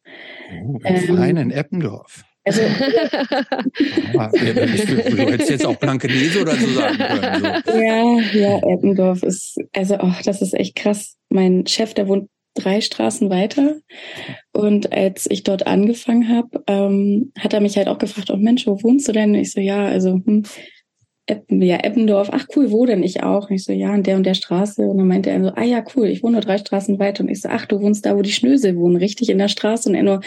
Oh, 0.65 0.79
ähm, 0.85 1.17
fein 1.17 1.37
in 1.37 1.51
Eppendorf. 1.51 2.25
Also, 2.45 2.63
ah, 4.19 4.31
du 4.33 4.39
hättest 4.39 5.51
jetzt 5.51 5.67
auch 5.67 5.77
Blankenese 5.77 6.41
oder 6.41 6.57
so 6.57 6.67
sagen 6.69 6.99
können. 6.99 7.63
So. 7.65 7.79
Ja, 7.79 8.21
ja, 8.33 8.59
Eppendorf 8.59 9.23
ist, 9.23 9.59
also, 9.73 9.99
oh, 10.01 10.13
das 10.25 10.43
ist 10.43 10.55
echt 10.55 10.75
krass. 10.75 11.17
Mein 11.29 11.67
Chef, 11.67 11.95
der 11.95 12.09
wohnt 12.09 12.29
drei 12.55 12.81
Straßen 12.81 13.31
weiter. 13.31 13.77
Und 14.53 14.93
als 14.93 15.27
ich 15.31 15.43
dort 15.43 15.67
angefangen 15.67 16.29
habe, 16.29 16.63
ähm, 16.67 17.33
hat 17.39 17.53
er 17.53 17.61
mich 17.61 17.77
halt 17.77 17.89
auch 17.89 17.99
gefragt, 17.99 18.31
oh 18.31 18.37
Mensch, 18.37 18.67
wo 18.67 18.83
wohnst 18.83 19.09
du 19.09 19.13
denn? 19.13 19.35
Ich 19.35 19.53
so, 19.53 19.61
ja, 19.61 19.85
also 19.85 20.15
hm, 20.15 20.45
Eppen, 21.27 21.63
ja, 21.63 21.77
Eppendorf. 21.77 22.31
Ach 22.33 22.47
cool, 22.57 22.71
wo 22.71 22.85
denn? 22.85 23.03
Ich 23.03 23.23
auch. 23.23 23.49
Und 23.49 23.57
ich 23.57 23.65
so, 23.65 23.73
ja, 23.73 23.95
in 23.95 24.03
der 24.03 24.17
und 24.17 24.25
der 24.25 24.35
Straße. 24.35 24.83
Und 24.83 24.99
dann 24.99 25.07
meinte 25.07 25.31
er 25.31 25.43
so, 25.43 25.53
ah 25.55 25.63
ja, 25.63 25.85
cool, 25.95 26.09
ich 26.09 26.23
wohne 26.23 26.33
nur 26.33 26.41
drei 26.43 26.59
Straßen 26.59 26.99
weiter. 26.99 27.23
Und 27.23 27.31
ich 27.31 27.41
so, 27.41 27.49
ach, 27.49 27.67
du 27.67 27.81
wohnst 27.81 28.05
da, 28.05 28.17
wo 28.17 28.23
die 28.23 28.33
Schnösel 28.33 28.77
wohnen, 28.77 28.97
richtig 28.97 29.31
in 29.31 29.39
der 29.39 29.49
Straße. 29.49 29.89
Und 29.89 29.95
er 29.95 30.03
nur, 30.03 30.21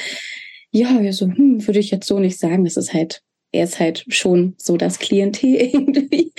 ja, 0.71 1.01
wir 1.01 1.13
so, 1.13 1.27
hm, 1.27 1.65
würde 1.67 1.79
ich 1.79 1.91
jetzt 1.91 2.07
so 2.07 2.19
nicht 2.19 2.39
sagen. 2.39 2.63
Das 2.63 2.77
ist 2.77 2.93
halt 2.93 3.21
er 3.55 3.63
ist 3.63 3.79
halt 3.79 4.05
schon 4.09 4.53
so 4.57 4.77
das 4.77 4.99
Klientel 4.99 5.55
irgendwie. 5.55 6.33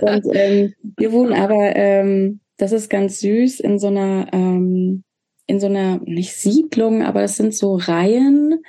Und 0.00 0.24
ähm, 0.34 0.74
wir 0.96 1.12
wohnen 1.12 1.32
aber, 1.32 1.74
ähm, 1.74 2.40
das 2.58 2.72
ist 2.72 2.90
ganz 2.90 3.20
süß, 3.20 3.60
in 3.60 3.78
so 3.78 3.88
einer 3.88 4.28
ähm, 4.32 5.02
in 5.46 5.60
so 5.60 5.66
einer, 5.66 5.98
nicht 6.04 6.34
Siedlung, 6.34 7.02
aber 7.02 7.22
es 7.22 7.36
sind 7.36 7.54
so 7.54 7.76
Reihen, 7.76 8.62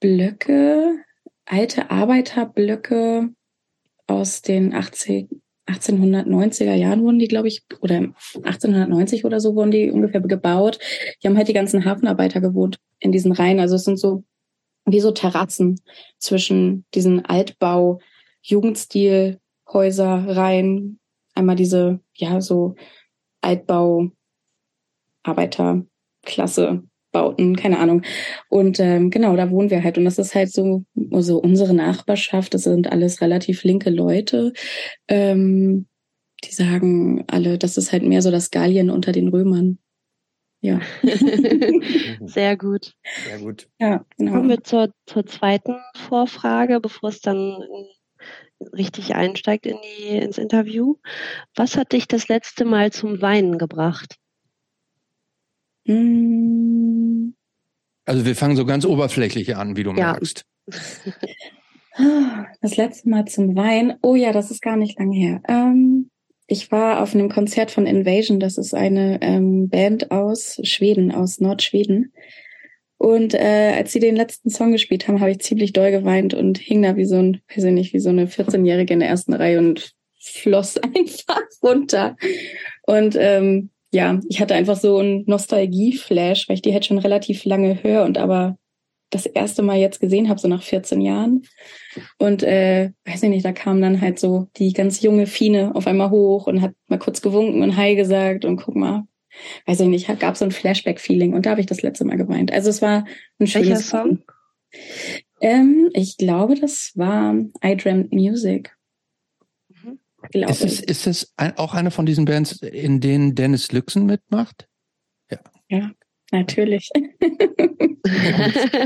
Blöcke, 0.00 0.96
alte 1.44 1.90
Arbeiterblöcke 1.90 3.30
aus 4.06 4.42
den 4.42 4.74
80, 4.74 5.28
1890er 5.68 6.74
Jahren 6.74 7.02
wurden 7.02 7.18
die, 7.18 7.28
glaube 7.28 7.48
ich, 7.48 7.64
oder 7.80 7.96
1890 8.34 9.24
oder 9.24 9.40
so 9.40 9.54
wurden 9.54 9.70
die 9.70 9.90
ungefähr 9.90 10.20
gebaut. 10.20 10.78
Die 11.22 11.28
haben 11.28 11.36
halt 11.36 11.48
die 11.48 11.54
ganzen 11.54 11.84
Hafenarbeiter 11.84 12.40
gewohnt 12.40 12.78
in 13.00 13.12
diesen 13.12 13.32
Reihen. 13.32 13.60
Also 13.60 13.76
es 13.76 13.84
sind 13.84 13.98
so 13.98 14.24
wie 14.86 15.00
so 15.00 15.10
Terrassen 15.10 15.80
zwischen 16.18 16.86
diesen 16.94 17.24
Altbau, 17.24 18.00
Jugendstil, 18.40 19.38
Häuserreihen. 19.70 20.98
Einmal 21.34 21.56
diese, 21.56 22.00
ja, 22.14 22.40
so 22.40 22.74
Altbau, 23.42 24.10
Arbeiterklasse 25.22 26.82
Bauten, 27.10 27.56
keine 27.56 27.78
Ahnung. 27.78 28.02
Und 28.48 28.80
ähm, 28.80 29.10
genau, 29.10 29.34
da 29.36 29.50
wohnen 29.50 29.70
wir 29.70 29.82
halt. 29.82 29.98
Und 29.98 30.04
das 30.04 30.18
ist 30.18 30.34
halt 30.34 30.52
so, 30.52 30.84
also 31.10 31.38
unsere 31.38 31.74
Nachbarschaft, 31.74 32.54
das 32.54 32.64
sind 32.64 32.90
alles 32.92 33.20
relativ 33.20 33.64
linke 33.64 33.90
Leute. 33.90 34.52
Ähm, 35.08 35.86
die 36.44 36.52
sagen 36.52 37.24
alle, 37.26 37.58
das 37.58 37.76
ist 37.76 37.92
halt 37.92 38.02
mehr 38.02 38.22
so 38.22 38.30
das 38.30 38.50
Gallien 38.50 38.90
unter 38.90 39.12
den 39.12 39.28
Römern. 39.28 39.78
Ja. 40.60 40.80
Sehr 42.26 42.56
gut. 42.56 42.94
Sehr 43.26 43.38
gut. 43.38 43.68
Ja, 43.78 44.04
genau. 44.16 44.32
Kommen 44.32 44.48
wir 44.48 44.62
zur, 44.62 44.92
zur 45.06 45.24
zweiten 45.24 45.76
Vorfrage, 45.96 46.80
bevor 46.80 47.10
es 47.10 47.20
dann 47.20 47.56
richtig 48.72 49.14
einsteigt 49.14 49.66
in 49.66 49.76
die, 49.82 50.16
ins 50.16 50.36
Interview. 50.36 50.96
Was 51.54 51.76
hat 51.76 51.92
dich 51.92 52.08
das 52.08 52.28
letzte 52.28 52.64
Mal 52.64 52.92
zum 52.92 53.22
Weinen 53.22 53.56
gebracht? 53.56 54.16
Hm. 55.88 57.34
Also 58.04 58.24
wir 58.24 58.36
fangen 58.36 58.56
so 58.56 58.64
ganz 58.64 58.84
oberflächlich 58.84 59.56
an, 59.56 59.76
wie 59.76 59.82
du 59.82 59.90
ja. 59.90 60.12
merkst. 60.12 60.44
Das 62.60 62.76
letzte 62.76 63.08
Mal 63.08 63.24
zum 63.24 63.56
Wein. 63.56 63.96
Oh 64.02 64.14
ja, 64.14 64.32
das 64.32 64.52
ist 64.52 64.62
gar 64.62 64.76
nicht 64.76 65.00
lange 65.00 65.16
her. 65.16 65.42
Ähm, 65.48 66.10
ich 66.46 66.70
war 66.70 67.02
auf 67.02 67.12
einem 67.12 67.28
Konzert 67.28 67.72
von 67.72 67.86
Invasion. 67.86 68.38
Das 68.38 68.56
ist 68.56 68.72
eine 68.72 69.20
ähm, 69.20 69.68
Band 69.68 70.12
aus 70.12 70.60
Schweden, 70.62 71.10
aus 71.10 71.40
Nordschweden. 71.40 72.12
Und 72.98 73.34
äh, 73.34 73.74
als 73.76 73.92
sie 73.92 73.98
den 73.98 74.14
letzten 74.14 74.48
Song 74.48 74.70
gespielt 74.70 75.08
haben, 75.08 75.18
habe 75.18 75.32
ich 75.32 75.40
ziemlich 75.40 75.72
doll 75.72 75.90
geweint 75.90 76.34
und 76.34 76.58
hing 76.58 76.82
da 76.82 76.96
wie 76.96 77.04
so 77.04 77.16
ein, 77.16 77.40
weiß 77.52 77.64
ich 77.64 77.72
nicht, 77.72 77.92
wie 77.92 78.00
so 78.00 78.10
eine 78.10 78.26
14-Jährige 78.26 78.94
in 78.94 79.00
der 79.00 79.08
ersten 79.08 79.32
Reihe 79.32 79.58
und 79.58 79.92
floss 80.20 80.78
einfach 80.96 81.42
runter. 81.62 82.16
Und 82.82 83.16
ähm, 83.18 83.70
ja, 83.92 84.20
ich 84.28 84.40
hatte 84.40 84.54
einfach 84.54 84.76
so 84.76 84.98
einen 84.98 85.24
Nostalgie-Flash, 85.26 86.48
weil 86.48 86.56
ich 86.56 86.62
die 86.62 86.72
halt 86.72 86.84
schon 86.84 86.98
relativ 86.98 87.44
lange 87.44 87.82
höre 87.82 88.04
und 88.04 88.18
aber 88.18 88.56
das 89.10 89.24
erste 89.24 89.62
Mal 89.62 89.78
jetzt 89.78 90.00
gesehen 90.00 90.28
habe, 90.28 90.38
so 90.38 90.48
nach 90.48 90.62
14 90.62 91.00
Jahren. 91.00 91.42
Und 92.18 92.42
äh, 92.42 92.90
weiß 93.06 93.22
ich 93.22 93.30
nicht, 93.30 93.44
da 93.44 93.52
kam 93.52 93.80
dann 93.80 94.00
halt 94.00 94.18
so 94.18 94.48
die 94.56 94.72
ganz 94.74 95.00
junge 95.00 95.26
Fine 95.26 95.74
auf 95.74 95.86
einmal 95.86 96.10
hoch 96.10 96.46
und 96.46 96.60
hat 96.60 96.74
mal 96.88 96.98
kurz 96.98 97.22
gewunken 97.22 97.62
und 97.62 97.76
Hi 97.76 97.96
gesagt 97.96 98.44
und 98.44 98.56
guck 98.56 98.76
mal, 98.76 99.04
weiß 99.66 99.80
ich 99.80 99.88
nicht, 99.88 100.18
gab 100.18 100.36
so 100.36 100.44
ein 100.44 100.50
Flashback-Feeling 100.50 101.32
und 101.32 101.46
da 101.46 101.50
habe 101.50 101.60
ich 101.60 101.66
das 101.66 101.82
letzte 101.82 102.04
Mal 102.04 102.18
geweint. 102.18 102.52
Also 102.52 102.68
es 102.68 102.82
war 102.82 103.06
ein 103.38 103.46
schönes 103.46 103.68
Welcher 103.68 103.80
Song? 103.80 104.18
Ähm, 105.40 105.88
ich 105.94 106.18
glaube, 106.18 106.56
das 106.56 106.92
war 106.94 107.34
I 107.64 107.76
Dreamt 107.76 108.12
Music. 108.12 108.76
Ist 110.32 110.64
es, 110.64 110.80
ist 110.80 111.06
es 111.06 111.32
ein, 111.36 111.56
auch 111.56 111.74
eine 111.74 111.90
von 111.90 112.06
diesen 112.06 112.24
Bands, 112.24 112.60
in 112.62 113.00
denen 113.00 113.34
Dennis 113.34 113.72
Lüxen 113.72 114.06
mitmacht? 114.06 114.68
Ja. 115.30 115.38
Ja, 115.68 115.90
natürlich. 116.30 116.90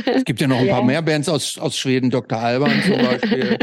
es 0.07 0.25
gibt 0.25 0.41
ja 0.41 0.49
noch 0.49 0.59
ein 0.59 0.67
ja. 0.67 0.75
paar 0.75 0.85
mehr 0.85 1.03
Bands 1.03 1.29
aus, 1.29 1.59
aus 1.59 1.77
Schweden, 1.77 2.11
Dr. 2.11 2.39
Alban 2.39 2.83
zum 2.83 2.99
Beispiel. 2.99 3.59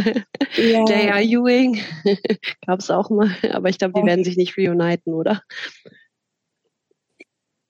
Ja. 0.55 0.85
J.R. 0.85 1.21
Ewing 1.21 1.79
gab 2.65 2.79
es 2.79 2.89
auch 2.89 3.09
mal, 3.09 3.35
aber 3.51 3.69
ich 3.69 3.77
glaube, 3.77 3.99
die 3.99 4.05
werden 4.05 4.23
sich 4.23 4.37
nicht 4.37 4.57
reuniten, 4.57 5.13
oder? 5.13 5.41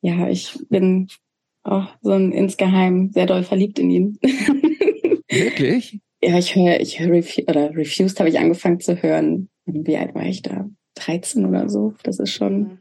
Ja, 0.02 0.28
ich 0.30 0.58
bin 0.70 1.08
oh, 1.66 1.84
so 2.02 2.12
ein 2.12 2.32
insgeheim 2.32 3.12
sehr 3.12 3.26
doll 3.26 3.44
verliebt 3.44 3.80
in 3.80 3.90
ihn. 3.90 4.20
Wirklich? 5.30 6.00
ja, 6.22 6.38
ich 6.38 6.56
höre, 6.56 6.80
ich 6.80 7.00
höre 7.00 7.12
Refu 7.12 7.42
oder 7.44 7.76
Refused 7.76 8.20
habe 8.20 8.30
ich 8.30 8.40
angefangen 8.40 8.80
zu 8.80 9.02
hören. 9.02 9.50
Wie 9.74 9.98
alt 9.98 10.16
war 10.16 10.26
ich 10.26 10.42
da? 10.42 10.70
13 10.96 11.46
oder 11.46 11.70
so. 11.70 11.94
Das 12.04 12.20
ist 12.20 12.32
schon, 12.32 12.60
mhm. 12.60 12.80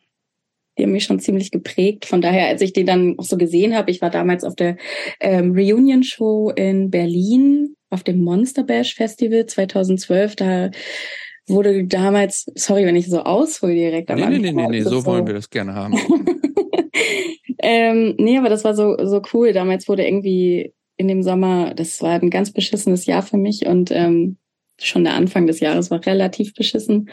die 0.76 0.82
haben 0.84 0.92
mich 0.92 1.04
schon 1.04 1.20
ziemlich 1.20 1.50
geprägt. 1.50 2.06
Von 2.06 2.20
daher, 2.20 2.48
als 2.48 2.62
ich 2.62 2.72
den 2.72 2.86
dann 2.86 3.18
auch 3.18 3.24
so 3.24 3.36
gesehen 3.36 3.74
habe, 3.74 3.90
ich 3.90 4.00
war 4.00 4.10
damals 4.10 4.44
auf 4.44 4.54
der 4.54 4.76
ähm, 5.20 5.52
Reunion 5.52 6.02
Show 6.02 6.50
in 6.50 6.90
Berlin 6.90 7.74
auf 7.90 8.02
dem 8.02 8.22
Monster 8.22 8.64
Bash 8.64 8.94
Festival 8.94 9.46
2012. 9.46 10.36
Da 10.36 10.70
wurde 11.46 11.84
damals, 11.84 12.46
sorry, 12.54 12.84
wenn 12.84 12.96
ich 12.96 13.08
so 13.08 13.20
aushole 13.20 13.74
direkt. 13.74 14.10
Nee, 14.10 14.26
nee, 14.26 14.38
nee, 14.38 14.52
nee, 14.52 14.68
nee, 14.68 14.80
so 14.82 15.04
wollen 15.06 15.26
wir 15.26 15.34
das 15.34 15.48
gerne 15.48 15.74
haben. 15.74 15.94
ähm, 17.62 18.14
nee, 18.18 18.38
aber 18.38 18.48
das 18.48 18.64
war 18.64 18.74
so, 18.74 18.96
so 19.04 19.22
cool. 19.32 19.52
Damals 19.52 19.88
wurde 19.88 20.06
irgendwie 20.06 20.74
in 20.96 21.08
dem 21.08 21.22
Sommer, 21.22 21.74
das 21.74 22.02
war 22.02 22.20
ein 22.20 22.30
ganz 22.30 22.52
beschissenes 22.52 23.06
Jahr 23.06 23.22
für 23.22 23.38
mich 23.38 23.66
und 23.66 23.90
ähm, 23.92 24.36
schon 24.80 25.04
der 25.04 25.14
Anfang 25.14 25.46
des 25.46 25.60
Jahres 25.60 25.90
war 25.90 26.04
relativ 26.04 26.54
beschissen. 26.54 27.10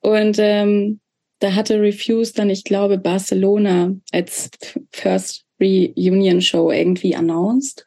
Und 0.00 0.36
ähm, 0.38 1.00
da 1.40 1.54
hatte 1.54 1.80
Refuse 1.80 2.32
dann, 2.34 2.50
ich 2.50 2.64
glaube, 2.64 2.98
Barcelona 2.98 3.94
als 4.12 4.50
First 4.92 5.44
Reunion 5.60 6.40
Show 6.40 6.70
irgendwie 6.70 7.14
announced. 7.14 7.84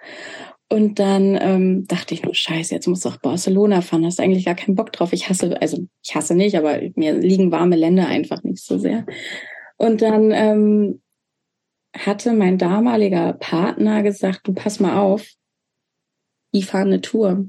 Und 0.69 0.99
dann 0.99 1.37
ähm, 1.41 1.85
dachte 1.87 2.13
ich 2.13 2.23
nur, 2.23 2.33
scheiße, 2.33 2.73
jetzt 2.73 2.87
muss 2.87 3.01
doch 3.01 3.17
Barcelona 3.17 3.81
fahren. 3.81 4.05
Hast 4.05 4.21
eigentlich 4.21 4.45
gar 4.45 4.55
keinen 4.55 4.75
Bock 4.75 4.93
drauf. 4.93 5.11
Ich 5.11 5.27
hasse, 5.27 5.61
also 5.61 5.85
ich 6.01 6.15
hasse 6.15 6.33
nicht, 6.33 6.55
aber 6.55 6.79
mir 6.95 7.13
liegen 7.13 7.51
warme 7.51 7.75
Länder 7.75 8.07
einfach 8.07 8.41
nicht 8.43 8.63
so 8.63 8.77
sehr. 8.77 9.05
Und 9.75 10.01
dann 10.01 10.31
ähm, 10.31 11.01
hatte 11.93 12.31
mein 12.31 12.57
damaliger 12.57 13.33
Partner 13.33 14.01
gesagt, 14.01 14.47
du 14.47 14.53
pass 14.53 14.79
mal 14.79 14.97
auf, 14.97 15.27
die 16.53 16.63
fahren 16.63 16.87
eine 16.87 17.01
Tour. 17.01 17.47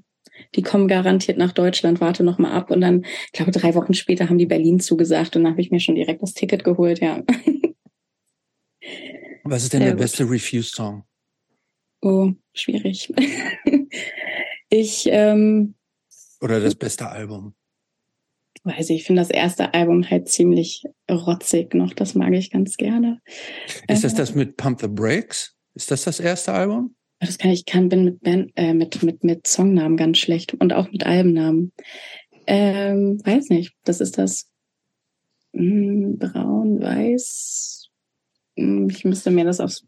Die 0.55 0.63
kommen 0.63 0.89
garantiert 0.89 1.39
nach 1.39 1.53
Deutschland, 1.53 2.01
warte 2.01 2.25
noch 2.25 2.39
mal 2.39 2.53
ab. 2.53 2.71
Und 2.71 2.81
dann, 2.81 3.05
ich 3.27 3.33
glaube, 3.33 3.53
drei 3.53 3.75
Wochen 3.75 3.95
später 3.95 4.29
haben 4.29 4.39
die 4.39 4.47
Berlin 4.47 4.81
zugesagt 4.81 5.37
und 5.37 5.45
dann 5.45 5.53
habe 5.53 5.61
ich 5.61 5.71
mir 5.71 5.81
schon 5.81 5.95
direkt 5.95 6.23
das 6.23 6.35
Ticket 6.35 6.65
geholt, 6.65 7.01
ja. 7.01 7.23
Was 9.45 9.65
ist 9.65 9.73
denn 9.73 9.81
Sehr 9.81 9.89
der 9.89 9.97
gut. 9.97 10.03
beste 10.03 10.29
Refuse-Song? 10.29 11.05
Oh, 12.01 12.33
schwierig. 12.53 13.13
ich 14.71 15.09
ähm, 15.11 15.75
oder 16.41 16.59
das 16.61 16.75
beste 16.75 17.09
Album. 17.09 17.55
Weiß 18.65 18.91
ich, 18.91 19.01
ich 19.01 19.05
finde 19.05 19.23
das 19.23 19.31
erste 19.31 19.75
Album 19.75 20.09
halt 20.09 20.29
ziemlich 20.29 20.85
rotzig 21.11 21.75
noch. 21.75 21.95
Das 21.95 22.15
mag 22.15 22.33
ich 22.33 22.51
ganz 22.51 22.77
gerne. 22.77 23.21
Ist 23.89 24.05
das 24.05 24.15
äh, 24.15 24.17
das 24.17 24.35
mit 24.35 24.57
Pump 24.57 24.81
the 24.81 24.89
Brakes? 24.89 25.57
Ist 25.75 25.91
das 25.91 26.03
das 26.05 26.21
erste 26.21 26.53
Album? 26.53 26.95
Das 27.25 27.39
kann 27.39 27.53
ich 27.53 27.67
kann 27.67 27.89
bin 27.89 28.05
mit 28.05 28.21
Band, 28.21 28.51
äh, 28.57 28.75
mit 28.75 29.01
mit 29.05 29.23
mit 29.23 29.47
Songnamen 29.47 29.97
ganz 29.97 30.19
schlecht 30.19 30.55
und 30.55 30.73
auch 30.73 30.91
mit 30.91 31.07
Albennamen. 31.07 31.73
Ähm, 32.49 33.21
weiß 33.25 33.49
nicht. 33.51 33.75
Das 33.85 34.01
ist 34.01 34.19
das 34.19 34.51
mh, 35.53 36.17
braun 36.19 36.81
weiß. 36.81 37.89
Ich 38.57 39.05
müsste 39.05 39.31
mir 39.31 39.45
das 39.45 39.61
auf 39.61 39.79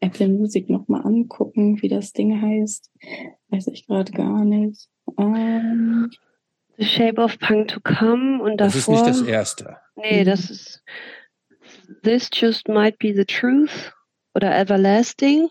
Apple 0.00 0.28
Music 0.28 0.68
nochmal 0.68 1.06
angucken, 1.06 1.80
wie 1.80 1.88
das 1.88 2.12
Ding 2.12 2.42
heißt. 2.42 2.90
Weiß 3.48 3.68
ich 3.68 3.86
gerade 3.86 4.10
gar 4.10 4.44
nicht. 4.44 4.88
Ähm, 5.18 6.10
The 6.78 6.84
Shape 6.84 7.20
of 7.20 7.38
Punk 7.38 7.68
to 7.68 7.80
Come 7.80 8.42
und 8.42 8.56
davor. 8.60 8.66
Das 8.66 8.76
ist 8.76 8.88
nicht 8.88 9.06
das 9.06 9.22
erste. 9.22 9.76
Nee, 9.94 10.24
das 10.24 10.50
ist 10.50 10.82
This 12.02 12.28
Just 12.32 12.66
Might 12.66 12.98
Be 12.98 13.14
the 13.14 13.24
Truth 13.24 13.94
oder 14.34 14.58
Everlasting. 14.58 15.48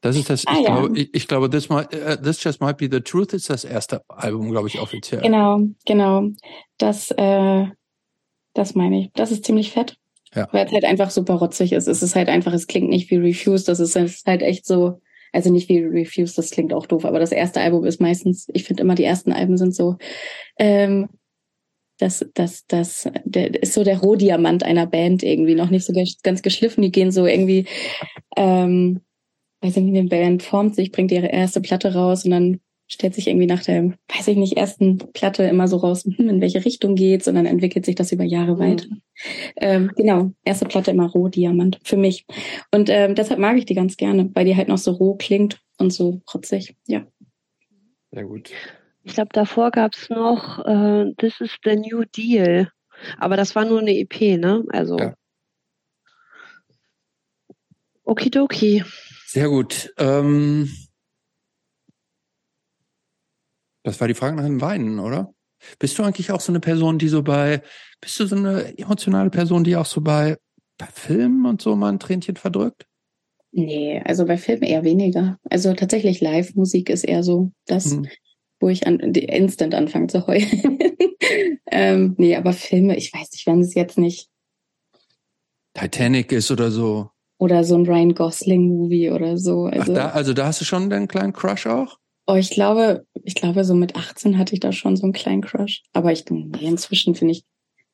Das 0.00 0.16
ist 0.16 0.30
das, 0.30 0.46
ah, 0.46 0.52
ich, 0.52 0.64
ja. 0.64 0.76
glaube, 0.76 0.98
ich, 0.98 1.14
ich, 1.14 1.28
glaube, 1.28 1.50
this, 1.50 1.68
might, 1.68 1.92
uh, 1.92 2.16
this 2.22 2.42
Just 2.42 2.60
Might 2.60 2.76
Be 2.76 2.88
the 2.90 3.00
Truth 3.00 3.32
ist 3.32 3.50
das 3.50 3.64
erste 3.64 4.02
Album, 4.08 4.50
glaube 4.50 4.68
ich, 4.68 4.80
offiziell. 4.80 5.22
Genau, 5.22 5.60
genau. 5.84 6.28
Das, 6.78 7.10
äh, 7.10 7.66
das 8.54 8.74
meine 8.74 9.00
ich. 9.00 9.10
Das 9.14 9.32
ist 9.32 9.44
ziemlich 9.44 9.72
fett. 9.72 9.96
Ja. 10.34 10.48
Weil 10.52 10.66
es 10.66 10.72
halt 10.72 10.84
einfach 10.84 11.10
super 11.10 11.34
rotzig 11.34 11.72
ist. 11.72 11.88
Es 11.88 12.02
ist 12.02 12.14
halt 12.14 12.28
einfach, 12.28 12.52
es 12.52 12.66
klingt 12.66 12.90
nicht 12.90 13.10
wie 13.10 13.16
Refuse, 13.16 13.64
das 13.64 13.80
ist, 13.80 13.96
ist 13.96 14.26
halt 14.26 14.42
echt 14.42 14.66
so, 14.66 15.00
also 15.32 15.50
nicht 15.50 15.68
wie 15.68 15.80
Refuse, 15.80 16.36
das 16.36 16.50
klingt 16.50 16.72
auch 16.72 16.86
doof, 16.86 17.04
aber 17.04 17.18
das 17.18 17.32
erste 17.32 17.60
Album 17.60 17.84
ist 17.84 18.00
meistens, 18.00 18.46
ich 18.52 18.64
finde 18.64 18.82
immer 18.82 18.94
die 18.94 19.04
ersten 19.04 19.32
Alben 19.32 19.56
sind 19.56 19.74
so, 19.74 19.96
ähm, 20.58 21.08
das, 21.98 22.24
das, 22.34 22.66
das, 22.66 23.10
der 23.24 23.60
ist 23.62 23.72
so 23.72 23.82
der 23.82 23.98
Rohdiamant 23.98 24.62
einer 24.62 24.86
Band 24.86 25.22
irgendwie, 25.22 25.54
noch 25.54 25.70
nicht 25.70 25.84
so 25.84 25.92
ganz 26.22 26.42
geschliffen, 26.42 26.82
die 26.82 26.92
gehen 26.92 27.10
so 27.10 27.26
irgendwie, 27.26 27.66
ähm, 28.36 29.00
weiß 29.60 29.76
ich 29.76 29.82
nicht, 29.82 29.98
eine 29.98 30.08
Band 30.08 30.42
formt 30.42 30.74
sich, 30.74 30.92
bringt 30.92 31.10
ihre 31.12 31.28
erste 31.28 31.60
Platte 31.60 31.94
raus 31.94 32.24
und 32.24 32.30
dann 32.30 32.60
stellt 32.90 33.14
sich 33.14 33.28
irgendwie 33.28 33.46
nach 33.46 33.62
der, 33.62 33.92
weiß 34.08 34.28
ich 34.28 34.36
nicht, 34.36 34.56
ersten 34.56 34.98
Platte 35.12 35.42
immer 35.44 35.68
so 35.68 35.76
raus, 35.76 36.04
hm, 36.04 36.28
in 36.28 36.40
welche 36.40 36.64
Richtung 36.64 36.94
geht's 36.94 37.28
und 37.28 37.34
dann 37.34 37.44
entwickelt 37.44 37.84
sich 37.84 37.94
das 37.94 38.12
über 38.12 38.24
Jahre 38.24 38.54
mhm. 38.54 38.58
weiter. 38.58 38.86
Ähm, 39.56 39.90
genau, 39.94 40.30
erste 40.44 40.64
Platte 40.64 40.90
immer 40.90 41.10
Rohdiamant 41.10 41.80
für 41.84 41.98
mich. 41.98 42.24
Und 42.72 42.88
ähm, 42.88 43.14
deshalb 43.14 43.40
mag 43.40 43.58
ich 43.58 43.66
die 43.66 43.74
ganz 43.74 43.96
gerne, 43.96 44.30
weil 44.34 44.46
die 44.46 44.56
halt 44.56 44.68
noch 44.68 44.78
so 44.78 44.92
roh 44.92 45.16
klingt 45.16 45.60
und 45.76 45.92
so 45.92 46.22
protzig, 46.24 46.76
ja. 46.86 47.06
Sehr 48.10 48.24
gut. 48.24 48.50
Ich 49.04 49.14
glaube, 49.14 49.30
davor 49.32 49.70
gab's 49.70 50.08
noch 50.08 50.64
äh, 50.64 51.12
This 51.18 51.40
is 51.40 51.56
the 51.64 51.76
New 51.76 52.04
Deal. 52.04 52.70
Aber 53.18 53.36
das 53.36 53.54
war 53.54 53.64
nur 53.64 53.80
eine 53.80 53.96
EP, 53.96 54.38
ne? 54.38 54.64
Also. 54.70 54.98
Ja. 54.98 55.14
Okidoki. 58.04 58.82
Sehr 59.30 59.50
gut. 59.50 59.92
Ähm, 59.98 60.72
das 63.82 64.00
war 64.00 64.08
die 64.08 64.14
Frage 64.14 64.36
nach 64.36 64.44
dem 64.44 64.62
Weinen, 64.62 64.98
oder? 64.98 65.34
Bist 65.78 65.98
du 65.98 66.02
eigentlich 66.02 66.30
auch 66.30 66.40
so 66.40 66.50
eine 66.50 66.60
Person, 66.60 66.98
die 66.98 67.08
so 67.08 67.22
bei, 67.22 67.60
bist 68.00 68.18
du 68.18 68.24
so 68.24 68.36
eine 68.36 68.78
emotionale 68.78 69.28
Person, 69.28 69.64
die 69.64 69.76
auch 69.76 69.84
so 69.84 70.00
bei, 70.00 70.38
bei 70.78 70.86
Filmen 70.86 71.44
und 71.44 71.60
so 71.60 71.76
mal 71.76 71.90
ein 71.90 71.98
Tränchen 71.98 72.36
verdrückt? 72.36 72.86
Nee, 73.52 74.00
also 74.02 74.24
bei 74.24 74.38
Filmen 74.38 74.62
eher 74.62 74.82
weniger. 74.82 75.38
Also 75.50 75.74
tatsächlich 75.74 76.22
Live-Musik 76.22 76.88
ist 76.88 77.04
eher 77.04 77.22
so 77.22 77.52
das, 77.66 77.90
hm. 77.90 78.08
wo 78.60 78.70
ich 78.70 78.86
an, 78.86 78.98
instant 78.98 79.74
anfange 79.74 80.06
zu 80.06 80.26
heulen. 80.26 80.78
ähm, 81.70 82.14
nee, 82.16 82.34
aber 82.34 82.54
Filme, 82.54 82.96
ich 82.96 83.12
weiß 83.12 83.30
nicht, 83.32 83.46
wenn 83.46 83.60
es 83.60 83.74
jetzt 83.74 83.98
nicht 83.98 84.30
Titanic 85.74 86.32
ist 86.32 86.50
oder 86.50 86.70
so. 86.70 87.10
Oder 87.38 87.64
so 87.64 87.76
ein 87.76 87.86
Ryan 87.86 88.14
Gosling-Movie 88.14 89.10
oder 89.10 89.38
so. 89.38 89.66
Also, 89.66 89.92
Ach, 89.92 89.96
da, 89.96 90.08
also 90.10 90.32
da 90.34 90.46
hast 90.46 90.60
du 90.60 90.64
schon 90.64 90.90
deinen 90.90 91.08
kleinen 91.08 91.32
Crush 91.32 91.66
auch? 91.66 91.98
Oh, 92.26 92.34
ich 92.34 92.50
glaube, 92.50 93.06
ich 93.24 93.34
glaube, 93.34 93.64
so 93.64 93.74
mit 93.74 93.96
18 93.96 94.36
hatte 94.36 94.52
ich 94.54 94.60
da 94.60 94.72
schon 94.72 94.96
so 94.96 95.04
einen 95.04 95.12
kleinen 95.12 95.40
Crush. 95.40 95.82
Aber 95.92 96.12
ich, 96.12 96.24
nee, 96.28 96.66
inzwischen 96.66 97.14
finde 97.14 97.32
ich 97.32 97.44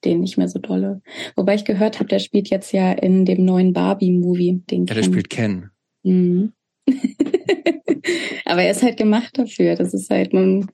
den 0.05 0.21
nicht 0.21 0.37
mehr 0.37 0.49
so 0.49 0.59
dolle. 0.59 1.03
Wobei 1.37 1.55
ich 1.55 1.65
gehört 1.65 2.01
habe, 2.01 2.09
der 2.09 2.19
spielt 2.19 2.51
jetzt 2.51 2.73
ja 2.73 2.93
in 2.93 3.25
dem 3.27 3.45
neuen 3.45 3.73
Barbie-Movie. 3.73 4.63
Den 4.71 4.87
ja, 4.87 4.95
der 4.95 5.03
spielt 5.03 5.31
Ken. 5.31 5.71
Mhm. 6.03 6.53
Aber 8.45 8.63
er 8.63 8.71
ist 8.71 8.83
halt 8.83 8.97
gemacht 8.97 9.39
dafür. 9.39 9.77
Das 9.77 9.95
ist 9.95 10.11
halt 10.11 10.33
nun 10.33 10.71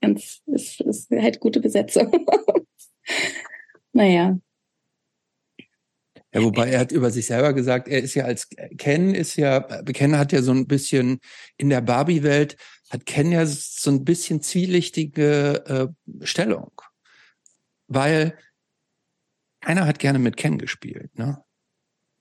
ganz, 0.00 0.42
ist, 0.46 0.80
ist 0.80 1.10
halt 1.10 1.40
gute 1.40 1.60
Besetzung. 1.60 2.12
naja. 3.92 4.38
Ja, 6.32 6.42
wobei 6.42 6.70
er 6.70 6.80
hat 6.80 6.92
über 6.92 7.10
sich 7.10 7.26
selber 7.26 7.52
gesagt, 7.52 7.88
er 7.88 8.00
ist 8.00 8.14
ja 8.14 8.24
als 8.24 8.48
Ken 8.78 9.14
ist 9.14 9.36
ja, 9.36 9.60
Ken 9.60 10.16
hat 10.16 10.32
ja 10.32 10.42
so 10.42 10.52
ein 10.52 10.66
bisschen 10.66 11.18
in 11.56 11.70
der 11.70 11.80
Barbie-Welt, 11.80 12.56
hat 12.88 13.04
Ken 13.04 13.32
ja 13.32 13.44
so 13.46 13.90
ein 13.90 14.04
bisschen 14.04 14.40
zwielichtige 14.40 15.64
äh, 15.66 16.24
Stellung. 16.24 16.70
Weil 17.88 18.38
keiner 19.60 19.86
hat 19.86 19.98
gerne 19.98 20.20
mit 20.20 20.36
Ken 20.36 20.58
gespielt, 20.58 21.18
ne? 21.18 21.42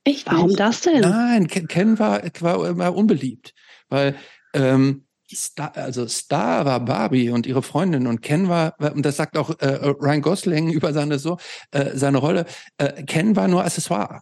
Echt? 0.03 0.25
Warum 0.27 0.55
das 0.55 0.81
denn? 0.81 1.01
Nein, 1.01 1.47
Ken, 1.47 1.67
Ken 1.67 1.99
war, 1.99 2.23
war 2.39 2.67
immer 2.67 2.95
unbeliebt. 2.95 3.53
Weil 3.89 4.15
ähm, 4.53 5.05
Star, 5.31 5.75
also 5.75 6.07
Star 6.07 6.65
war 6.65 6.79
Barbie 6.79 7.29
und 7.29 7.45
ihre 7.45 7.63
Freundin 7.63 8.07
und 8.07 8.21
Ken 8.21 8.49
war, 8.49 8.75
und 8.79 9.05
das 9.05 9.17
sagt 9.17 9.37
auch 9.37 9.51
äh, 9.59 9.67
Ryan 9.67 10.21
Gosling 10.21 10.69
über 10.71 10.93
seine 10.93 11.19
so 11.19 11.37
äh, 11.71 11.91
seine 11.95 12.17
Rolle, 12.19 12.45
äh, 12.77 13.03
Ken 13.03 13.35
war 13.35 13.47
nur 13.47 13.63
Accessoire. 13.63 14.21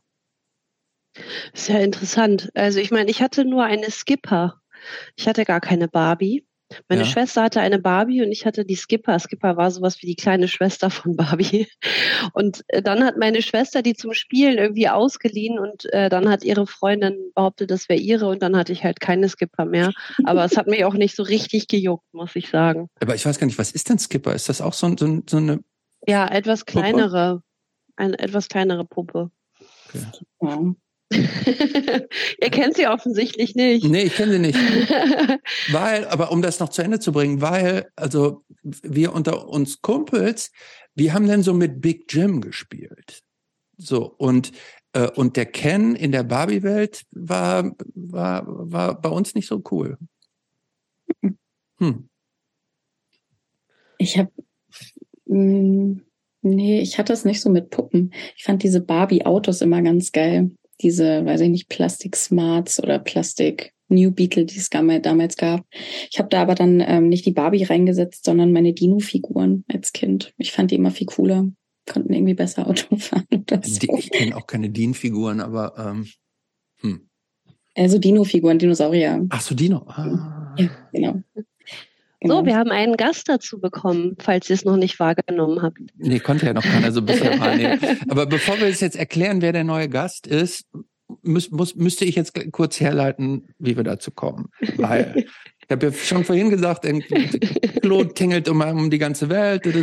Sehr 1.54 1.84
interessant. 1.84 2.50
Also 2.54 2.80
ich 2.80 2.92
meine, 2.92 3.10
ich 3.10 3.22
hatte 3.22 3.44
nur 3.44 3.64
eine 3.64 3.90
Skipper. 3.92 4.62
Ich 5.16 5.28
hatte 5.28 5.46
gar 5.46 5.60
keine 5.60 5.88
Barbie. 5.88 6.47
Meine 6.90 7.04
ja. 7.04 7.08
Schwester 7.08 7.44
hatte 7.44 7.62
eine 7.62 7.80
Barbie 7.80 8.22
und 8.22 8.32
ich 8.32 8.46
hatte 8.46 8.66
die 8.66 8.76
Skipper. 8.76 9.18
Skipper 9.20 9.56
war 9.58 9.72
sowas 9.72 10.02
wie 10.02 10.08
die 10.08 10.16
kleine 10.16 10.48
Schwester 10.48 10.90
von 10.90 11.16
Barbie. 11.16 11.68
Und 12.34 12.64
äh, 12.68 12.82
dann 12.82 13.04
hat 13.04 13.18
meine 13.18 13.42
Schwester 13.42 13.82
die 13.82 13.94
zum 13.94 14.14
Spielen 14.14 14.58
irgendwie 14.58 14.90
ausgeliehen 14.90 15.60
und 15.60 15.92
äh, 15.94 16.10
dann 16.10 16.30
hat 16.30 16.44
ihre 16.44 16.68
Freundin 16.68 17.32
behauptet, 17.36 17.72
das 17.72 17.90
wäre 17.90 18.00
ihre 18.00 18.28
und 18.28 18.42
dann 18.42 18.58
hatte 18.58 18.74
ich 18.74 18.84
halt 18.84 19.00
keine 19.00 19.30
Skipper 19.30 19.66
mehr. 19.66 19.92
Aber 20.26 20.44
es 20.44 20.58
hat 20.58 20.68
mich 20.68 20.84
auch 20.86 20.94
nicht 20.94 21.16
so 21.16 21.24
richtig 21.24 21.68
gejuckt, 21.68 22.06
muss 22.14 22.36
ich 22.36 22.50
sagen. 22.50 22.90
Aber 23.00 23.16
ich 23.16 23.26
weiß 23.26 23.40
gar 23.40 23.48
nicht, 23.48 23.58
was 23.58 23.72
ist 23.72 23.90
denn 23.90 24.00
Skipper? 24.00 24.34
Ist 24.34 24.50
das 24.50 24.62
auch 24.62 24.74
so, 24.74 24.96
so, 24.98 25.22
so 25.30 25.38
eine? 25.38 25.64
Ja, 26.06 26.28
etwas 26.28 26.66
kleinere, 26.66 27.36
Puppe? 27.36 27.44
eine 27.96 28.20
etwas 28.20 28.50
kleinere 28.50 28.86
Puppe. 28.86 29.32
Okay. 29.88 30.06
Ja. 30.42 30.74
Ihr 31.12 32.50
kennt 32.52 32.76
sie 32.76 32.88
offensichtlich 32.88 33.56
nicht. 33.56 33.86
Nee, 33.86 34.04
ich 34.04 34.16
kenne 34.16 34.34
sie 34.34 34.40
nicht. 34.40 34.58
weil, 35.72 36.06
aber 36.08 36.32
um 36.32 36.42
das 36.42 36.60
noch 36.60 36.70
zu 36.70 36.82
Ende 36.82 37.00
zu 37.00 37.12
bringen, 37.12 37.42
weil, 37.42 37.90
also 37.96 38.44
wir 38.64 39.14
unter 39.14 39.48
uns 39.48 39.82
Kumpels, 39.82 40.52
wir 40.96 41.14
haben 41.14 41.28
dann 41.28 41.44
so 41.44 41.54
mit 41.54 41.80
Big 41.80 42.12
Jim 42.12 42.42
gespielt. 42.42 43.24
So, 43.78 44.06
und, 44.06 44.52
äh, 44.94 45.10
und 45.12 45.38
der 45.38 45.46
Ken 45.46 45.96
in 45.96 46.12
der 46.12 46.24
Barbie-Welt 46.24 47.06
war, 47.12 47.76
war, 47.94 48.44
war 48.46 49.00
bei 49.00 49.10
uns 49.10 49.36
nicht 49.36 49.48
so 49.48 49.62
cool. 49.72 49.98
Hm. 51.80 52.10
Ich 54.00 54.18
habe, 54.18 54.32
hm, 55.28 56.02
nee, 56.42 56.82
ich 56.82 56.98
hatte 56.98 57.14
es 57.14 57.24
nicht 57.24 57.40
so 57.40 57.52
mit 57.52 57.70
Puppen. 57.70 58.12
Ich 58.36 58.46
fand 58.46 58.64
diese 58.64 58.82
Barbie-Autos 58.82 59.62
immer 59.62 59.84
ganz 59.84 60.12
geil 60.12 60.57
diese, 60.82 61.26
weiß 61.26 61.42
ich 61.42 61.50
nicht, 61.50 61.70
Plastic 61.70 62.16
Smarts 62.16 62.82
oder 62.82 63.00
Plastic 63.00 63.74
New 63.90 64.12
Beetle, 64.12 64.46
die 64.46 64.58
es 64.58 64.70
damals 64.70 65.38
gab. 65.38 65.66
Ich 66.12 66.20
habe 66.20 66.30
da 66.30 66.42
aber 66.42 66.56
dann 66.56 66.84
ähm, 66.86 67.10
nicht 67.10 67.26
die 67.26 67.32
Barbie 67.32 67.64
reingesetzt, 67.64 68.26
sondern 68.26 68.52
meine 68.52 68.74
Dino-Figuren 68.74 69.64
als 69.72 69.94
Kind. 69.94 70.34
Ich 70.38 70.52
fand 70.52 70.72
die 70.72 70.76
immer 70.76 70.92
viel 70.92 71.08
cooler, 71.08 71.48
konnten 71.90 72.14
irgendwie 72.14 72.34
besser 72.34 72.68
Auto 72.68 72.98
fahren. 72.98 73.26
Oder 73.34 73.62
so. 73.64 73.98
Ich 73.98 74.12
kenne 74.12 74.36
auch 74.36 74.48
keine 74.48 74.70
Dino-Figuren, 74.70 75.40
aber 75.40 75.74
ähm, 75.78 76.08
hm. 76.82 77.10
Also 77.76 78.00
Dino-Figuren, 78.00 78.60
Dinosaurier. 78.60 79.26
Ach 79.30 79.42
so, 79.42 79.54
Dino. 79.54 79.86
Ah. 79.88 80.56
Ja, 80.58 80.70
genau. 80.92 81.22
So, 82.28 82.46
wir 82.46 82.56
haben 82.56 82.72
einen 82.72 82.98
Gast 82.98 83.30
dazu 83.30 83.60
bekommen, 83.60 84.16
falls 84.20 84.50
ihr 84.50 84.56
es 84.56 84.66
noch 84.66 84.78
nicht 84.78 85.00
wahrgenommen 85.00 85.62
habt. 85.62 85.78
Nee, 85.98 86.20
konnte 86.20 86.46
ja 86.46 86.54
noch 86.54 86.64
keiner 86.64 86.92
so 86.92 87.02
bisher 87.02 87.40
wahrnehmen. 87.40 87.80
Aber 88.10 88.26
bevor 88.26 88.60
wir 88.60 88.68
es 88.68 88.80
jetzt 88.80 88.96
erklären, 88.96 89.42
wer 89.42 89.54
der 89.54 89.64
neue 89.64 89.90
Gast 89.90 90.28
ist, 90.28 90.66
muss, 91.22 91.52
muss, 91.52 91.76
müsste 91.76 92.06
ich 92.06 92.16
jetzt 92.16 92.34
kurz 92.52 92.80
herleiten, 92.80 93.48
wie 93.60 93.78
wir 93.78 93.84
dazu 93.84 94.12
kommen. 94.12 94.50
Weil 94.76 95.26
ich 95.60 95.72
habe 95.72 95.88
ja 95.88 95.94
schon 95.94 96.24
vorhin 96.24 96.50
gesagt, 96.50 96.86
Claude 97.82 98.14
tingelt 98.14 98.50
um, 98.50 98.62
um 98.62 98.90
die 98.90 98.98
ganze 98.98 99.30
Welt 99.30 99.66
und 99.66 99.76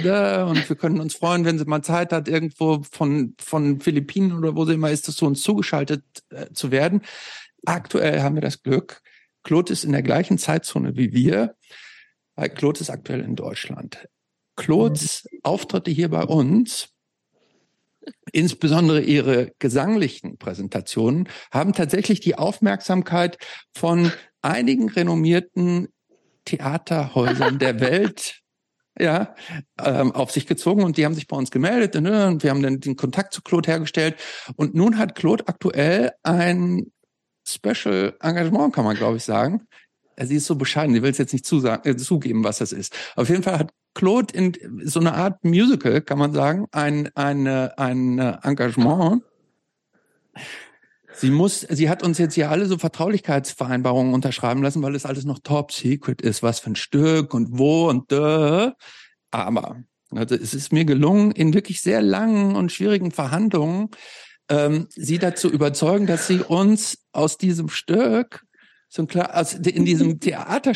wir 0.68 0.76
können 0.76 1.00
uns 1.00 1.14
freuen, 1.14 1.44
wenn 1.44 1.58
sie 1.58 1.64
mal 1.64 1.82
Zeit 1.82 2.12
hat, 2.12 2.28
irgendwo 2.28 2.82
von, 2.90 3.34
von 3.38 3.80
Philippinen 3.80 4.32
oder 4.32 4.56
wo 4.56 4.64
sie 4.64 4.74
immer 4.74 4.90
ist, 4.90 5.04
zu 5.04 5.26
uns 5.26 5.42
zugeschaltet 5.42 6.02
äh, 6.30 6.46
zu 6.52 6.70
werden. 6.70 7.02
Aktuell 7.66 8.20
haben 8.20 8.34
wir 8.34 8.42
das 8.42 8.62
Glück, 8.62 9.02
Claude 9.44 9.72
ist 9.72 9.84
in 9.84 9.92
der 9.92 10.02
gleichen 10.02 10.38
Zeitzone 10.38 10.96
wie 10.96 11.12
wir 11.12 11.54
weil 12.36 12.50
Claude 12.50 12.80
ist 12.80 12.90
aktuell 12.90 13.20
in 13.20 13.36
Deutschland. 13.36 14.08
Claudes 14.56 15.28
Auftritte 15.42 15.90
hier 15.90 16.10
bei 16.10 16.24
uns, 16.24 16.88
insbesondere 18.32 19.00
ihre 19.00 19.52
gesanglichen 19.58 20.38
Präsentationen, 20.38 21.28
haben 21.50 21.72
tatsächlich 21.72 22.20
die 22.20 22.36
Aufmerksamkeit 22.36 23.38
von 23.74 24.12
einigen 24.42 24.88
renommierten 24.88 25.88
Theaterhäusern 26.44 27.58
der 27.58 27.80
Welt 27.80 28.40
ja, 28.98 29.34
ähm, 29.82 30.12
auf 30.12 30.30
sich 30.30 30.46
gezogen 30.46 30.84
und 30.84 30.96
die 30.96 31.04
haben 31.04 31.14
sich 31.14 31.26
bei 31.26 31.36
uns 31.36 31.50
gemeldet 31.50 32.00
ne, 32.00 32.28
und 32.28 32.42
wir 32.42 32.50
haben 32.50 32.62
dann 32.62 32.80
den 32.80 32.96
Kontakt 32.96 33.34
zu 33.34 33.42
Claude 33.42 33.70
hergestellt. 33.70 34.16
Und 34.56 34.74
nun 34.74 34.98
hat 34.98 35.16
Claude 35.16 35.48
aktuell 35.48 36.12
ein 36.22 36.92
Special 37.46 38.16
Engagement, 38.20 38.72
kann 38.72 38.84
man 38.84 38.96
glaube 38.96 39.16
ich 39.16 39.24
sagen, 39.24 39.66
sie 40.20 40.36
ist 40.36 40.46
so 40.46 40.56
bescheiden, 40.56 40.94
sie 40.94 41.02
will 41.02 41.10
es 41.10 41.18
jetzt 41.18 41.32
nicht 41.32 41.46
zusagen, 41.46 41.90
äh, 41.90 41.96
zugeben, 41.96 42.44
was 42.44 42.58
das 42.58 42.72
ist. 42.72 42.94
Auf 43.16 43.28
jeden 43.28 43.42
Fall 43.42 43.58
hat 43.58 43.70
Claude 43.94 44.34
in 44.34 44.52
so 44.84 45.00
eine 45.00 45.14
Art 45.14 45.44
Musical, 45.44 46.00
kann 46.00 46.18
man 46.18 46.32
sagen, 46.32 46.66
ein, 46.72 47.10
eine, 47.14 47.78
ein 47.78 48.18
Engagement. 48.18 49.22
Sie 51.16 51.30
muss, 51.30 51.60
sie 51.60 51.88
hat 51.88 52.02
uns 52.02 52.18
jetzt 52.18 52.34
hier 52.34 52.50
alle 52.50 52.66
so 52.66 52.76
Vertraulichkeitsvereinbarungen 52.76 54.14
unterschreiben 54.14 54.62
lassen, 54.62 54.82
weil 54.82 54.96
es 54.96 55.06
alles 55.06 55.24
noch 55.24 55.38
top 55.38 55.70
secret 55.70 56.20
ist, 56.22 56.42
was 56.42 56.58
für 56.58 56.70
ein 56.70 56.76
Stück 56.76 57.34
und 57.34 57.56
wo 57.56 57.88
und 57.88 58.10
da. 58.10 58.74
Aber 59.30 59.84
also 60.10 60.34
es 60.34 60.54
ist 60.54 60.72
mir 60.72 60.84
gelungen, 60.84 61.30
in 61.30 61.54
wirklich 61.54 61.80
sehr 61.80 62.02
langen 62.02 62.56
und 62.56 62.72
schwierigen 62.72 63.12
Verhandlungen 63.12 63.90
ähm, 64.48 64.88
sie 64.90 65.18
dazu 65.18 65.50
überzeugen, 65.50 66.06
dass 66.06 66.26
sie 66.26 66.40
uns 66.40 66.98
aus 67.12 67.38
diesem 67.38 67.68
Stück 67.68 68.44
so 68.94 69.02
ein 69.02 69.08
klar, 69.08 69.34
also 69.34 69.58
in 69.58 69.84
diesem 69.84 70.20
Theater 70.20 70.72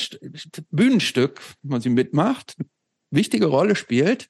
Bühnenstück, 0.70 1.40
wenn 1.62 1.70
man 1.70 1.81
sie 1.81 1.88
mitmacht, 1.88 2.57
wichtige 3.11 3.46
Rolle 3.46 3.76
spielt. 3.76 4.28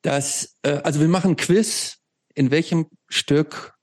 Dass, 0.00 0.56
äh, 0.62 0.80
also 0.82 1.00
wir 1.00 1.08
machen 1.08 1.36
Quiz, 1.36 1.98
in 2.34 2.50
welchem 2.50 2.86
Stück 3.10 3.74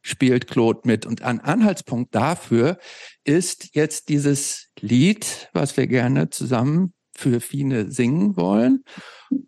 spielt 0.00 0.46
Claude 0.46 0.80
mit. 0.84 1.04
Und 1.04 1.20
ein 1.20 1.38
Anhaltspunkt 1.38 2.14
dafür 2.14 2.78
ist 3.24 3.74
jetzt 3.74 4.08
dieses 4.08 4.68
Lied, 4.80 5.50
was 5.52 5.76
wir 5.76 5.86
gerne 5.86 6.30
zusammen 6.30 6.94
für 7.14 7.42
Fine 7.42 7.90
singen 7.90 8.38
wollen. 8.38 8.84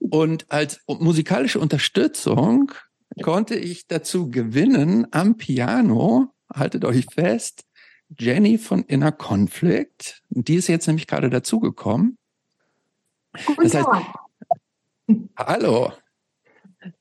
Und 0.00 0.52
als 0.52 0.80
musikalische 0.86 1.60
Unterstützung 1.60 2.72
konnte 3.22 3.54
ich 3.54 3.86
dazu 3.86 4.28
gewinnen 4.28 5.06
am 5.12 5.38
Piano, 5.38 6.28
haltet 6.52 6.84
euch 6.84 7.06
fest, 7.10 7.64
Jenny 8.16 8.58
von 8.58 8.82
Inner 8.84 9.12
Conflict. 9.12 10.22
Die 10.30 10.54
ist 10.54 10.68
jetzt 10.68 10.86
nämlich 10.86 11.06
gerade 11.06 11.30
dazugekommen. 11.30 12.18
Das 13.62 13.74
heißt, 13.74 13.88
hallo. 15.36 15.92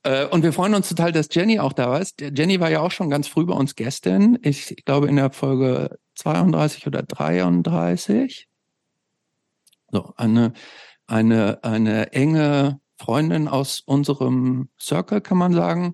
Äh, 0.04 0.26
und 0.28 0.43
wir 0.43 0.54
freuen 0.54 0.74
uns 0.74 0.89
total, 0.89 1.12
dass 1.12 1.30
Jenny 1.32 1.60
auch 1.60 1.74
da 1.74 1.98
ist. 1.98 2.22
Jenny 2.22 2.60
war 2.60 2.70
ja 2.70 2.82
auch 2.82 2.91
schon 2.91 3.10
ganz 3.10 3.28
früh 3.28 3.46
bei 3.46 3.54
uns 3.54 3.76
gestern. 3.76 4.38
Ich 4.41 4.76
glaube 4.86 5.08
in 5.08 5.15
der 5.15 5.32
Folge 5.32 5.98
32 6.15 6.88
oder 6.88 7.04
33. 7.04 8.48
So, 9.91 10.13
eine, 10.17 10.54
eine, 11.06 11.63
eine 11.63 12.12
enge 12.12 12.80
Freundin 13.00 13.48
aus 13.48 13.82
unserem 13.82 14.70
Circle, 14.80 15.22
kann 15.22 15.38
man 15.38 15.54
sagen. 15.54 15.93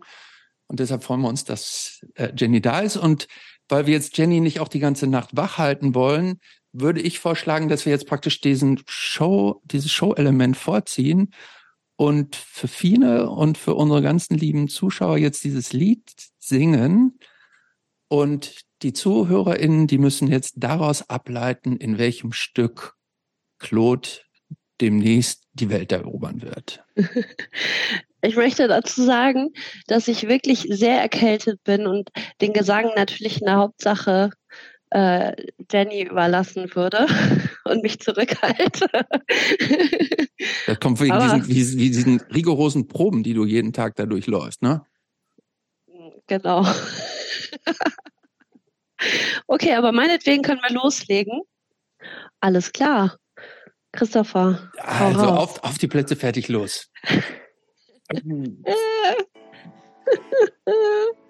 Und 0.67 0.79
deshalb 0.79 1.03
freuen 1.03 1.21
wir 1.21 1.29
uns, 1.29 1.43
dass 1.43 2.05
äh, 2.15 2.31
Jenny 2.35 2.61
da 2.61 2.79
ist. 2.79 2.97
Und 2.97 3.27
weil 3.69 3.85
wir 3.85 3.93
jetzt 3.93 4.17
Jenny 4.17 4.39
nicht 4.39 4.59
auch 4.59 4.67
die 4.67 4.79
ganze 4.79 5.07
Nacht 5.07 5.35
wach 5.35 5.57
halten 5.57 5.95
wollen, 5.95 6.39
würde 6.71 7.01
ich 7.01 7.19
vorschlagen, 7.19 7.69
dass 7.69 7.85
wir 7.85 7.91
jetzt 7.91 8.07
praktisch 8.07 8.41
diesen 8.41 8.81
Show, 8.87 9.61
dieses 9.65 9.91
Show-Element 9.91 10.57
vorziehen 10.57 11.33
und 11.95 12.35
für 12.35 12.67
Fine 12.67 13.29
und 13.29 13.57
für 13.57 13.75
unsere 13.75 14.01
ganzen 14.01 14.37
lieben 14.37 14.67
Zuschauer 14.67 15.17
jetzt 15.17 15.43
dieses 15.43 15.71
Lied 15.73 16.11
singen 16.39 17.19
und 18.07 18.65
die 18.81 18.93
ZuhörerInnen, 18.93 19.87
die 19.87 19.97
müssen 19.97 20.27
jetzt 20.27 20.55
daraus 20.57 21.09
ableiten, 21.09 21.77
in 21.77 21.97
welchem 21.97 22.33
Stück 22.33 22.95
Claude 23.59 24.09
demnächst 24.81 25.47
die 25.53 25.69
Welt 25.69 25.91
erobern 25.91 26.41
wird. 26.41 26.83
Ich 28.23 28.37
möchte 28.37 28.69
dazu 28.69 29.03
sagen, 29.03 29.49
dass 29.87 30.07
ich 30.07 30.29
wirklich 30.29 30.65
sehr 30.69 31.01
erkältet 31.01 31.61
bin 31.65 31.85
und 31.85 32.09
den 32.39 32.53
Gesang 32.53 32.91
natürlich 32.95 33.41
in 33.41 33.47
der 33.47 33.57
Hauptsache 33.57 34.29
äh, 34.91 35.33
Jenny 35.69 36.03
überlassen 36.03 36.73
würde 36.73 37.05
und 37.65 37.83
mich 37.83 37.99
zurückhalte. 37.99 38.87
Das 40.67 40.79
kommt 40.79 41.01
wegen 41.01 41.19
diesen, 41.19 41.47
wie, 41.47 41.77
wie 41.79 41.89
diesen 41.89 42.21
rigorosen 42.33 42.87
Proben, 42.87 43.23
die 43.23 43.33
du 43.33 43.43
jeden 43.43 43.73
Tag 43.73 43.97
dadurch 43.97 44.27
läufst, 44.27 44.61
ne? 44.61 44.85
Genau. 46.27 46.65
okay, 49.47 49.73
aber 49.73 49.91
meinetwegen 49.91 50.43
können 50.43 50.61
wir 50.65 50.73
loslegen. 50.73 51.41
Alles 52.39 52.71
klar. 52.71 53.17
Christopher. 53.91 54.71
Also 54.77 55.25
auf, 55.25 55.61
auf 55.63 55.77
die 55.77 55.87
Plätze 55.87 56.15
fertig 56.15 56.47
los. 56.47 56.89
嗯。 58.13 58.63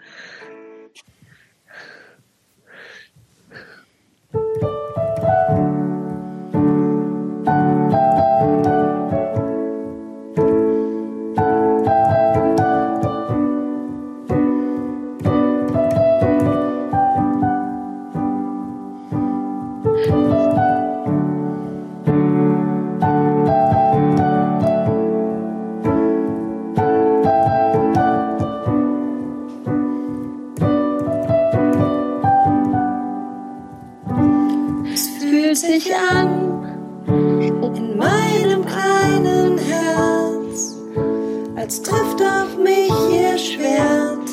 als 41.63 41.81
trifft 41.81 42.21
auf 42.21 42.57
mich 42.57 42.89
ihr 42.89 43.37
Schwert, 43.37 44.29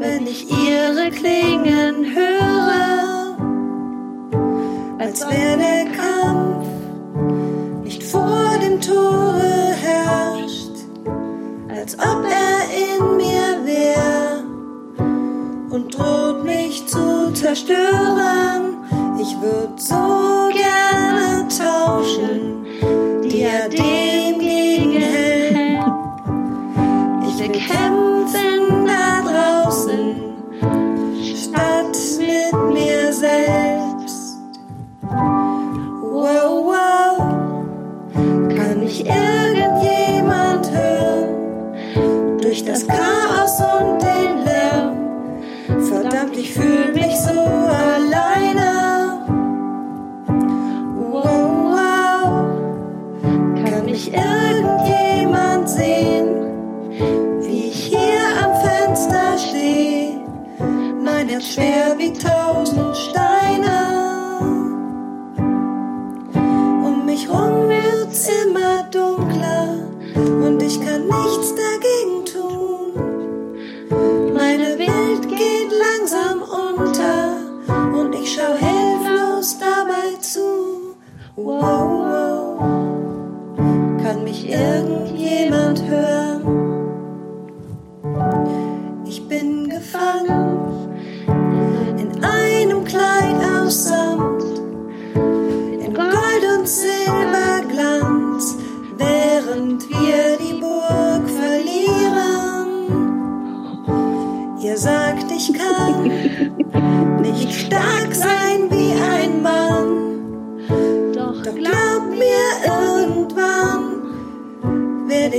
wenn 0.00 0.26
ich 0.26 0.50
ihre 0.50 1.08
Klingen 1.12 2.04
höre, 2.16 3.36
als 4.98 5.20
wäre 5.20 5.56
der 5.56 5.91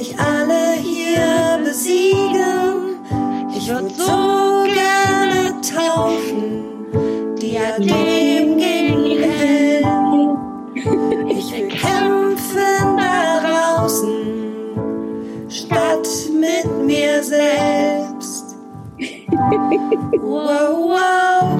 werde 0.03 0.09
ich 0.09 0.19
alle 0.19 0.73
hier 0.73 1.59
besiegen. 1.63 2.99
Ich 3.55 3.69
würde 3.69 3.89
so 3.89 4.65
gerne 4.65 5.61
tauschen, 5.61 6.65
Diadem 7.37 8.57
gegen 8.57 9.23
Helm. 9.23 10.37
Ich 11.29 11.51
will 11.53 11.67
kämpfen 11.69 12.97
da 12.97 13.39
draußen, 13.41 14.15
statt 15.49 16.07
mit 16.33 16.85
mir 16.85 17.23
selbst. 17.23 18.55
Wow, 20.21 20.89
wow, 20.89 21.59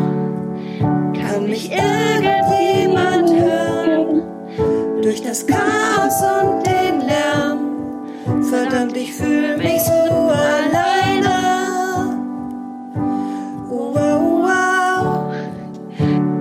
kann 1.14 1.50
mich 1.50 1.72
irgendjemand 1.72 3.30
hören? 3.34 4.22
Durch 5.02 5.22
das 5.22 5.46
Chaos 5.46 6.22
und 6.22 6.53
verdammt, 8.54 8.96
ich 8.96 9.12
fühle 9.14 9.58
mich 9.58 9.82
so 9.82 9.92
alleine. 9.92 11.40
Wow, 13.68 14.22
wow, 14.46 15.34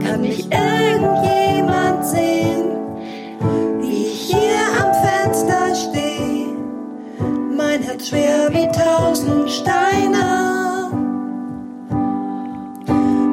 kann 0.04 0.20
mich 0.20 0.46
irgendjemand 0.50 2.04
sehen, 2.04 2.64
wie 3.80 4.06
ich 4.08 4.34
hier 4.34 4.62
am 4.82 4.92
Fenster 5.04 5.74
stehe? 5.74 6.48
Mein 7.56 7.80
Herz 7.82 8.08
schwer 8.08 8.50
wie 8.52 8.68
tausend 8.72 9.50
Steine. 9.50 10.90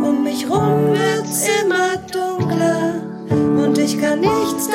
Um 0.07 0.23
mich 0.23 0.49
rum 0.49 0.93
wird's 0.93 1.45
immer 1.61 1.97
dunkler 2.13 2.93
und 3.29 3.77
ich 3.77 3.99
kann 3.99 4.21
nichts 4.21 4.68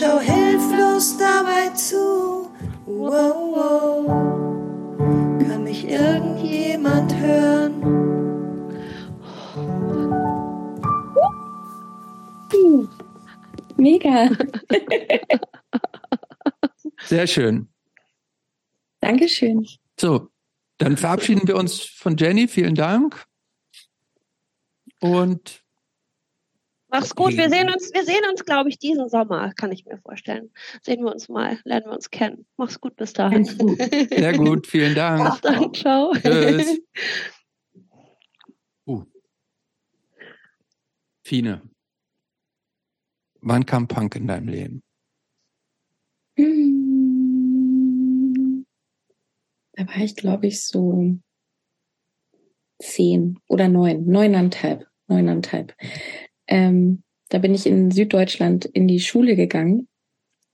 schau 0.00 0.18
hilflos 0.18 1.18
dabei 1.18 1.68
zu. 1.74 2.50
Wow, 2.86 3.36
wow. 3.54 4.06
Kann 5.46 5.64
mich 5.64 5.86
irgendjemand 5.86 7.14
hören? 7.16 7.74
Mega. 13.76 14.30
Sehr 17.04 17.26
schön. 17.26 17.68
Dankeschön. 19.00 19.66
So, 19.98 20.28
dann 20.78 20.96
verabschieden 20.96 21.46
wir 21.48 21.56
uns 21.56 21.80
von 21.80 22.16
Jenny. 22.16 22.46
Vielen 22.48 22.74
Dank. 22.74 23.24
Und 25.00 25.59
Mach's 26.90 27.14
gut. 27.14 27.36
Wir 27.36 27.48
sehen 27.48 27.70
uns, 27.70 27.92
wir 27.92 28.04
sehen 28.04 28.22
uns, 28.30 28.44
glaube 28.44 28.68
ich, 28.68 28.78
diesen 28.78 29.08
Sommer, 29.08 29.52
kann 29.54 29.72
ich 29.72 29.84
mir 29.86 29.98
vorstellen. 29.98 30.50
Sehen 30.82 31.04
wir 31.04 31.12
uns 31.12 31.28
mal, 31.28 31.58
lernen 31.64 31.86
wir 31.86 31.92
uns 31.92 32.10
kennen. 32.10 32.46
Mach's 32.56 32.80
gut 32.80 32.96
bis 32.96 33.12
dahin. 33.12 33.44
sehr 33.44 34.36
gut, 34.36 34.66
vielen 34.66 34.94
Dank. 34.94 35.30
Bis 35.30 35.40
dann, 35.40 35.74
ciao. 35.74 36.12
Tschüss. 36.14 36.80
Uh. 38.86 39.04
Fine. 41.22 41.62
Wann 43.42 43.66
kam 43.66 43.86
Punk 43.86 44.16
in 44.16 44.26
deinem 44.26 44.48
Leben? 44.48 44.82
Da 49.74 49.86
war 49.86 49.96
ich, 49.98 50.16
glaube 50.16 50.48
ich, 50.48 50.66
so 50.66 51.18
zehn 52.80 53.38
oder 53.48 53.68
neun, 53.68 54.06
neuneinhalb, 54.06 54.86
neuneinhalb. 55.06 55.74
Ähm, 56.50 57.02
da 57.30 57.38
bin 57.38 57.54
ich 57.54 57.66
in 57.66 57.90
Süddeutschland 57.90 58.66
in 58.66 58.86
die 58.88 59.00
Schule 59.00 59.36
gegangen 59.36 59.88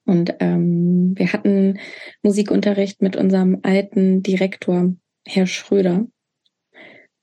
und 0.07 0.37
ähm, 0.39 1.15
wir 1.17 1.33
hatten 1.33 1.81
Musikunterricht 2.23 3.03
mit 3.03 3.17
unserem 3.17 3.59
alten 3.63 4.23
Direktor, 4.23 4.95
Herr 5.27 5.47
Schröder. 5.47 6.07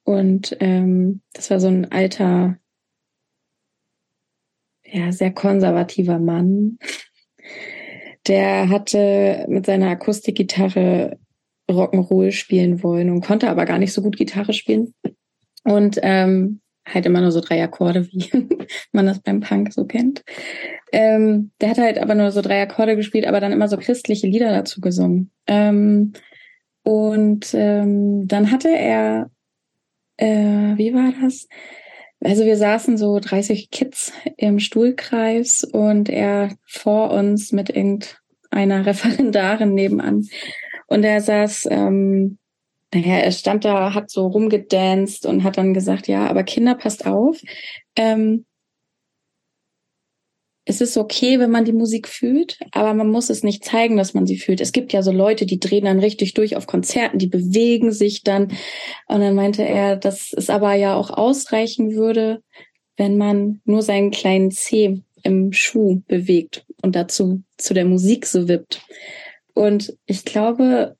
Und 0.03 0.57
ähm, 0.59 1.21
das 1.31 1.49
war 1.49 1.61
so 1.61 1.67
ein 1.67 1.89
alter, 1.91 2.57
ja, 4.85 5.13
sehr 5.13 5.31
konservativer 5.31 6.19
Mann. 6.19 6.77
Der 8.27 8.69
hatte 8.69 9.45
mit 9.47 9.65
seiner 9.65 9.89
Akustikgitarre 9.89 11.17
Rock'n'Roll 11.69 12.31
spielen 12.31 12.83
wollen 12.83 13.09
und 13.09 13.21
konnte 13.21 13.49
aber 13.49 13.65
gar 13.65 13.79
nicht 13.79 13.93
so 13.93 14.01
gut 14.01 14.17
Gitarre 14.17 14.51
spielen. 14.51 14.93
Und 15.63 15.99
ähm, 16.01 16.59
halt 16.85 17.05
immer 17.05 17.21
nur 17.21 17.31
so 17.31 17.41
drei 17.41 17.63
Akkorde, 17.63 18.07
wie 18.11 18.29
man 18.91 19.05
das 19.05 19.21
beim 19.21 19.39
Punk 19.39 19.73
so 19.73 19.85
kennt. 19.85 20.23
Ähm, 20.91 21.51
der 21.61 21.69
hat 21.69 21.77
halt 21.77 21.97
aber 21.97 22.15
nur 22.15 22.31
so 22.31 22.41
drei 22.41 22.61
Akkorde 22.61 22.95
gespielt, 22.95 23.25
aber 23.25 23.39
dann 23.39 23.51
immer 23.51 23.67
so 23.67 23.77
christliche 23.77 24.27
Lieder 24.27 24.51
dazu 24.51 24.81
gesungen. 24.81 25.31
Ähm, 25.47 26.13
und 26.83 27.53
ähm, 27.53 28.27
dann 28.27 28.51
hatte 28.51 28.69
er, 28.69 29.31
äh, 30.17 30.77
wie 30.77 30.93
war 30.93 31.13
das? 31.21 31.47
Also 32.19 32.45
wir 32.45 32.57
saßen 32.57 32.97
so 32.97 33.19
30 33.19 33.69
Kids 33.69 34.13
im 34.37 34.59
Stuhlkreis 34.59 35.63
und 35.63 36.09
er 36.09 36.55
vor 36.65 37.11
uns 37.11 37.51
mit 37.51 37.69
irgendeiner 37.69 38.85
Referendarin 38.85 39.73
nebenan. 39.73 40.27
Und 40.87 41.03
er 41.03 41.21
saß, 41.21 41.67
ähm, 41.71 42.37
naja, 42.93 43.17
er 43.17 43.31
stand 43.31 43.65
da, 43.65 43.93
hat 43.93 44.09
so 44.09 44.27
rumgedanced 44.27 45.25
und 45.25 45.43
hat 45.43 45.57
dann 45.57 45.73
gesagt, 45.73 46.07
ja, 46.07 46.27
aber 46.27 46.43
Kinder, 46.43 46.75
passt 46.75 47.05
auf. 47.05 47.39
Ähm, 47.95 48.45
es 50.65 50.79
ist 50.79 50.95
okay, 50.95 51.39
wenn 51.39 51.51
man 51.51 51.65
die 51.65 51.73
Musik 51.73 52.07
fühlt, 52.07 52.57
aber 52.71 52.93
man 52.93 53.09
muss 53.09 53.29
es 53.29 53.43
nicht 53.43 53.65
zeigen, 53.65 53.97
dass 53.97 54.13
man 54.13 54.25
sie 54.25 54.37
fühlt. 54.37 54.61
Es 54.61 54.71
gibt 54.71 54.93
ja 54.93 55.01
so 55.01 55.11
Leute, 55.11 55.45
die 55.45 55.59
drehen 55.59 55.85
dann 55.85 55.99
richtig 55.99 56.33
durch 56.35 56.55
auf 56.55 56.67
Konzerten, 56.67 57.19
die 57.19 57.27
bewegen 57.27 57.91
sich 57.91 58.23
dann. 58.23 58.53
Und 59.07 59.19
dann 59.19 59.35
meinte 59.35 59.63
er, 59.63 59.97
dass 59.97 60.31
es 60.31 60.49
aber 60.49 60.73
ja 60.75 60.95
auch 60.95 61.09
ausreichen 61.09 61.95
würde, 61.95 62.41
wenn 62.95 63.17
man 63.17 63.61
nur 63.65 63.81
seinen 63.81 64.11
kleinen 64.11 64.51
Zeh 64.51 65.01
im 65.23 65.51
Schuh 65.51 66.01
bewegt 66.07 66.65
und 66.81 66.95
dazu 66.95 67.43
zu 67.57 67.73
der 67.73 67.85
Musik 67.85 68.25
so 68.25 68.47
wippt. 68.47 68.81
Und 69.53 69.97
ich 70.05 70.23
glaube, 70.23 70.95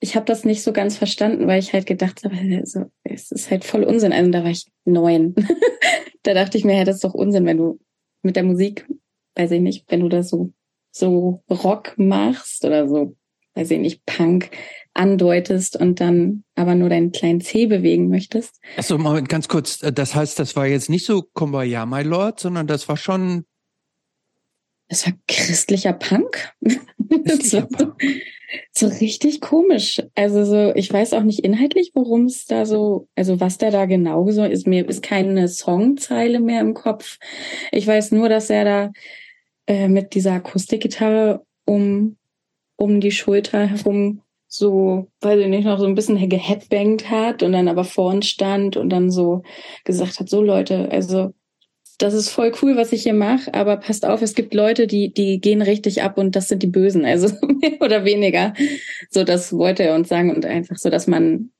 ich 0.00 0.14
habe 0.14 0.26
das 0.26 0.44
nicht 0.44 0.62
so 0.62 0.72
ganz 0.72 0.96
verstanden, 0.96 1.46
weil 1.46 1.58
ich 1.58 1.72
halt 1.72 1.86
gedacht 1.86 2.22
habe, 2.24 2.36
also, 2.56 2.84
es 3.04 3.30
ist 3.30 3.50
halt 3.50 3.64
voll 3.64 3.84
Unsinn. 3.84 4.12
Also 4.12 4.30
da 4.30 4.44
war 4.44 4.50
ich 4.50 4.66
neun. 4.84 5.34
da 6.22 6.34
dachte 6.34 6.56
ich 6.56 6.64
mir, 6.64 6.76
ja, 6.76 6.84
das 6.84 6.96
ist 6.96 7.04
doch 7.04 7.14
Unsinn, 7.14 7.46
wenn 7.46 7.56
du 7.56 7.80
mit 8.22 8.36
der 8.36 8.44
Musik, 8.44 8.86
weiß 9.34 9.50
ich 9.52 9.60
nicht, 9.60 9.84
wenn 9.88 10.00
du 10.00 10.08
das 10.08 10.28
so 10.28 10.52
so 10.90 11.42
Rock 11.50 11.94
machst 11.96 12.64
oder 12.64 12.88
so, 12.88 13.16
weiß 13.54 13.70
ich 13.70 13.78
nicht, 13.78 14.04
Punk 14.06 14.50
andeutest 14.94 15.76
und 15.76 16.00
dann 16.00 16.44
aber 16.54 16.74
nur 16.74 16.88
deinen 16.88 17.12
kleinen 17.12 17.40
Zeh 17.40 17.66
bewegen 17.66 18.08
möchtest. 18.08 18.60
Achso, 18.76 18.98
Moment, 18.98 19.28
ganz 19.28 19.48
kurz. 19.48 19.78
Das 19.78 20.14
heißt, 20.14 20.38
das 20.38 20.56
war 20.56 20.66
jetzt 20.66 20.90
nicht 20.90 21.06
so 21.06 21.22
Kumbaya, 21.34 21.86
my 21.86 22.02
Lord, 22.02 22.40
sondern 22.40 22.66
das 22.66 22.88
war 22.88 22.96
schon 22.96 23.44
das 24.88 25.06
war 25.06 25.12
christlicher 25.28 25.92
Punk. 25.92 26.50
das 26.60 27.52
war 27.52 27.96
so, 28.72 28.86
richtig 28.86 29.40
komisch. 29.40 30.02
Also 30.14 30.44
so, 30.44 30.74
ich 30.74 30.92
weiß 30.92 31.12
auch 31.12 31.22
nicht 31.22 31.40
inhaltlich, 31.40 31.92
worum 31.94 32.24
es 32.24 32.46
da 32.46 32.66
so, 32.66 33.08
also 33.14 33.40
was 33.40 33.58
der 33.58 33.70
da 33.70 33.86
genau 33.86 34.28
so 34.30 34.44
ist. 34.44 34.66
Mir 34.66 34.88
ist 34.88 35.02
keine 35.02 35.48
Songzeile 35.48 36.40
mehr 36.40 36.60
im 36.60 36.74
Kopf. 36.74 37.18
Ich 37.72 37.86
weiß 37.86 38.12
nur, 38.12 38.28
dass 38.28 38.50
er 38.50 38.64
da 38.64 38.92
äh, 39.66 39.88
mit 39.88 40.14
dieser 40.14 40.32
Akustikgitarre 40.32 41.44
um 41.64 42.16
um 42.78 43.00
die 43.00 43.10
Schulter 43.10 43.66
herum 43.66 44.22
so, 44.46 45.08
weiß 45.20 45.40
ich 45.40 45.48
nicht, 45.48 45.64
noch 45.64 45.78
so 45.78 45.84
ein 45.84 45.94
bisschen 45.94 46.28
geheadbangt 46.28 47.10
hat 47.10 47.42
und 47.42 47.52
dann 47.52 47.68
aber 47.68 47.84
vorn 47.84 48.22
stand 48.22 48.78
und 48.78 48.88
dann 48.88 49.10
so 49.10 49.42
gesagt 49.84 50.18
hat, 50.18 50.28
so 50.30 50.40
Leute, 50.42 50.90
also 50.90 51.34
das 51.98 52.14
ist 52.14 52.30
voll 52.30 52.52
cool, 52.62 52.76
was 52.76 52.92
ich 52.92 53.02
hier 53.02 53.14
mache, 53.14 53.52
aber 53.52 53.76
passt 53.76 54.06
auf, 54.06 54.22
es 54.22 54.34
gibt 54.34 54.54
Leute, 54.54 54.86
die, 54.86 55.12
die 55.12 55.40
gehen 55.40 55.62
richtig 55.62 56.02
ab 56.02 56.16
und 56.16 56.36
das 56.36 56.46
sind 56.46 56.62
die 56.62 56.68
Bösen, 56.68 57.04
also 57.04 57.28
mehr 57.60 57.80
oder 57.80 58.04
weniger. 58.04 58.54
So, 59.10 59.24
das 59.24 59.52
wollte 59.52 59.82
er 59.82 59.96
uns 59.96 60.08
sagen 60.08 60.34
und 60.34 60.46
einfach 60.46 60.76
so, 60.76 60.90
dass 60.90 61.08
man 61.08 61.50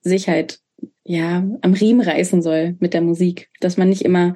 sich 0.00 0.28
halt, 0.28 0.60
ja, 1.04 1.46
am 1.60 1.72
Riemen 1.74 2.00
reißen 2.00 2.40
soll 2.40 2.76
mit 2.80 2.94
der 2.94 3.02
Musik. 3.02 3.50
Dass 3.60 3.76
man 3.76 3.90
nicht 3.90 4.02
immer 4.02 4.34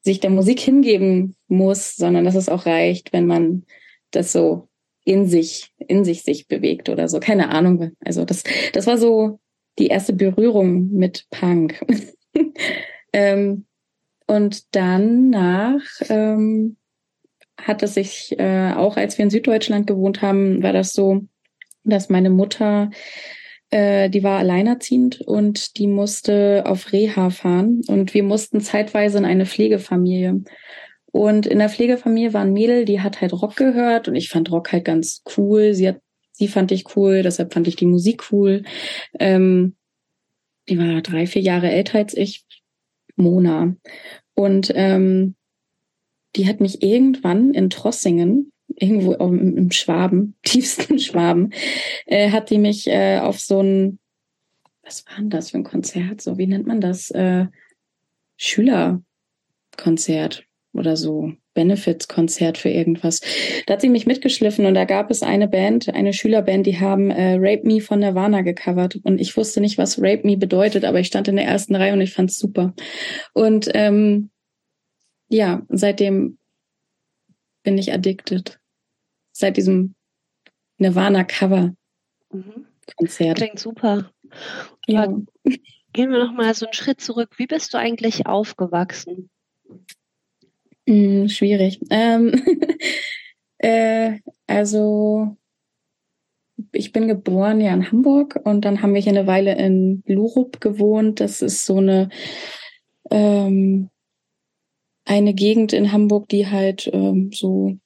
sich 0.00 0.20
der 0.20 0.30
Musik 0.30 0.58
hingeben 0.60 1.36
muss, 1.48 1.94
sondern 1.94 2.24
dass 2.24 2.34
es 2.34 2.48
auch 2.48 2.64
reicht, 2.64 3.12
wenn 3.12 3.26
man 3.26 3.64
das 4.10 4.32
so 4.32 4.68
in 5.04 5.26
sich, 5.26 5.72
in 5.78 6.04
sich 6.04 6.22
sich 6.22 6.48
bewegt 6.48 6.88
oder 6.88 7.08
so. 7.08 7.20
Keine 7.20 7.50
Ahnung. 7.50 7.92
Also 8.00 8.24
das, 8.24 8.42
das 8.72 8.86
war 8.86 8.96
so 8.96 9.38
die 9.78 9.88
erste 9.88 10.12
Berührung 10.12 10.90
mit 10.92 11.26
Punk. 11.30 11.84
ähm, 13.12 13.66
und 14.32 14.74
danach 14.74 15.82
ähm, 16.08 16.78
hat 17.60 17.82
es 17.82 17.92
sich, 17.92 18.34
äh, 18.38 18.72
auch 18.72 18.96
als 18.96 19.18
wir 19.18 19.24
in 19.24 19.30
Süddeutschland 19.30 19.86
gewohnt 19.86 20.22
haben, 20.22 20.62
war 20.62 20.72
das 20.72 20.94
so, 20.94 21.26
dass 21.84 22.08
meine 22.08 22.30
Mutter, 22.30 22.90
äh, 23.68 24.08
die 24.08 24.22
war 24.22 24.38
alleinerziehend 24.38 25.20
und 25.20 25.76
die 25.76 25.86
musste 25.86 26.62
auf 26.64 26.94
Reha 26.94 27.28
fahren 27.28 27.82
und 27.88 28.14
wir 28.14 28.22
mussten 28.22 28.62
zeitweise 28.62 29.18
in 29.18 29.26
eine 29.26 29.44
Pflegefamilie. 29.44 30.42
Und 31.10 31.46
in 31.46 31.58
der 31.58 31.68
Pflegefamilie 31.68 32.32
war 32.32 32.40
ein 32.40 32.54
Mädel, 32.54 32.86
die 32.86 33.02
hat 33.02 33.20
halt 33.20 33.34
Rock 33.34 33.56
gehört 33.56 34.08
und 34.08 34.14
ich 34.14 34.30
fand 34.30 34.50
Rock 34.50 34.72
halt 34.72 34.86
ganz 34.86 35.22
cool. 35.36 35.74
Sie 35.74 35.88
hat, 35.88 36.00
sie 36.30 36.48
fand 36.48 36.72
ich 36.72 36.96
cool, 36.96 37.22
deshalb 37.22 37.52
fand 37.52 37.68
ich 37.68 37.76
die 37.76 37.84
Musik 37.84 38.32
cool. 38.32 38.62
Ähm, 39.20 39.76
die 40.70 40.78
war 40.78 41.02
drei, 41.02 41.26
vier 41.26 41.42
Jahre 41.42 41.70
älter 41.70 41.98
als 41.98 42.16
ich, 42.16 42.46
Mona. 43.16 43.76
Und 44.34 44.72
ähm, 44.74 45.34
die 46.36 46.48
hat 46.48 46.60
mich 46.60 46.82
irgendwann 46.82 47.52
in 47.52 47.70
Trossingen, 47.70 48.52
irgendwo 48.74 49.12
im, 49.14 49.70
Schwaben, 49.70 50.34
tiefsten 50.42 50.98
Schwaben, 50.98 51.52
äh, 52.06 52.30
hat 52.30 52.50
die 52.50 52.58
mich 52.58 52.88
äh, 52.88 53.18
auf 53.18 53.40
so 53.40 53.60
ein, 53.60 53.98
was 54.82 55.06
war 55.06 55.16
denn 55.16 55.30
das 55.30 55.50
für 55.50 55.58
ein 55.58 55.64
Konzert? 55.64 56.20
So, 56.20 56.38
wie 56.38 56.46
nennt 56.46 56.66
man 56.66 56.80
das? 56.80 57.10
Äh, 57.10 57.46
Schülerkonzert 58.36 60.44
oder 60.72 60.96
so 60.96 61.32
Benefits-Konzert 61.54 62.58
für 62.58 62.70
irgendwas. 62.70 63.20
Da 63.66 63.74
hat 63.74 63.80
sie 63.80 63.88
mich 63.88 64.06
mitgeschliffen 64.06 64.66
und 64.66 64.74
da 64.74 64.84
gab 64.84 65.10
es 65.10 65.22
eine 65.22 65.48
Band, 65.48 65.92
eine 65.94 66.12
Schülerband, 66.12 66.66
die 66.66 66.80
haben 66.80 67.10
äh, 67.10 67.36
Rape 67.38 67.66
Me 67.66 67.80
von 67.80 68.00
Nirvana 68.00 68.42
gecovert 68.42 68.96
und 69.02 69.20
ich 69.20 69.36
wusste 69.36 69.60
nicht, 69.60 69.78
was 69.78 70.00
Rape 70.00 70.26
Me 70.26 70.36
bedeutet, 70.36 70.84
aber 70.84 71.00
ich 71.00 71.06
stand 71.06 71.28
in 71.28 71.36
der 71.36 71.46
ersten 71.46 71.74
Reihe 71.74 71.92
und 71.92 72.00
ich 72.00 72.12
fand's 72.12 72.38
super. 72.38 72.74
Und 73.34 73.70
ähm, 73.74 74.30
ja, 75.28 75.62
seitdem 75.68 76.38
bin 77.62 77.78
ich 77.78 77.92
addicted. 77.92 78.58
Seit 79.32 79.56
diesem 79.56 79.94
Nirvana-Cover. 80.78 81.74
Mhm. 82.32 82.66
Konzert. 82.96 83.38
Klingt 83.38 83.58
super. 83.58 84.10
Ja. 84.86 85.06
Gehen 85.92 86.10
wir 86.10 86.24
noch 86.24 86.32
mal 86.32 86.54
so 86.54 86.66
einen 86.66 86.72
Schritt 86.72 87.00
zurück. 87.00 87.38
Wie 87.38 87.46
bist 87.46 87.72
du 87.72 87.78
eigentlich 87.78 88.26
aufgewachsen? 88.26 89.30
Hm, 90.88 91.28
schwierig. 91.28 91.80
Ähm, 91.90 92.42
äh, 93.58 94.18
also 94.46 95.36
ich 96.72 96.92
bin 96.92 97.08
geboren 97.08 97.60
ja 97.60 97.72
in 97.72 97.90
Hamburg 97.90 98.40
und 98.44 98.64
dann 98.64 98.82
haben 98.82 98.94
wir 98.94 99.00
hier 99.00 99.12
eine 99.12 99.26
Weile 99.26 99.56
in 99.56 100.02
Lurup 100.06 100.60
gewohnt. 100.60 101.20
Das 101.20 101.42
ist 101.42 101.66
so 101.66 101.78
eine 101.78 102.08
ähm, 103.10 103.90
eine 105.04 105.34
Gegend 105.34 105.72
in 105.72 105.92
Hamburg, 105.92 106.28
die 106.28 106.46
halt 106.46 106.90
ähm, 106.92 107.30
so 107.32 107.76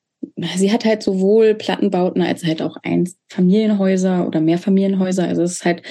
sie 0.57 0.73
hat 0.73 0.85
halt 0.85 1.03
sowohl 1.03 1.55
Plattenbauten 1.55 2.23
als 2.23 2.45
halt 2.45 2.63
auch 2.63 2.77
ein 2.83 3.09
Familienhäuser 3.29 4.27
oder 4.27 4.41
Mehrfamilienhäuser. 4.41 5.27
Also 5.27 5.43
es 5.43 5.53
ist 5.53 5.65
halt 5.65 5.83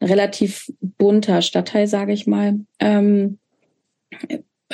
ein 0.00 0.08
relativ 0.08 0.70
bunter 0.80 1.42
Stadtteil, 1.42 1.86
sage 1.86 2.12
ich 2.12 2.26
mal. 2.26 2.60
Ähm, 2.78 3.38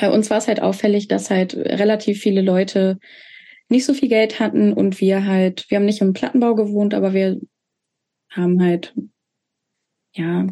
bei 0.00 0.10
uns 0.10 0.30
war 0.30 0.38
es 0.38 0.48
halt 0.48 0.62
auffällig, 0.62 1.08
dass 1.08 1.30
halt 1.30 1.54
relativ 1.54 2.20
viele 2.20 2.40
Leute 2.40 2.98
nicht 3.68 3.84
so 3.84 3.94
viel 3.94 4.08
Geld 4.08 4.40
hatten 4.40 4.72
und 4.72 5.00
wir 5.00 5.26
halt, 5.26 5.66
wir 5.68 5.76
haben 5.76 5.84
nicht 5.84 6.00
im 6.00 6.12
Plattenbau 6.12 6.54
gewohnt, 6.54 6.94
aber 6.94 7.12
wir 7.12 7.38
haben 8.30 8.62
halt 8.62 8.94
ja 10.14 10.46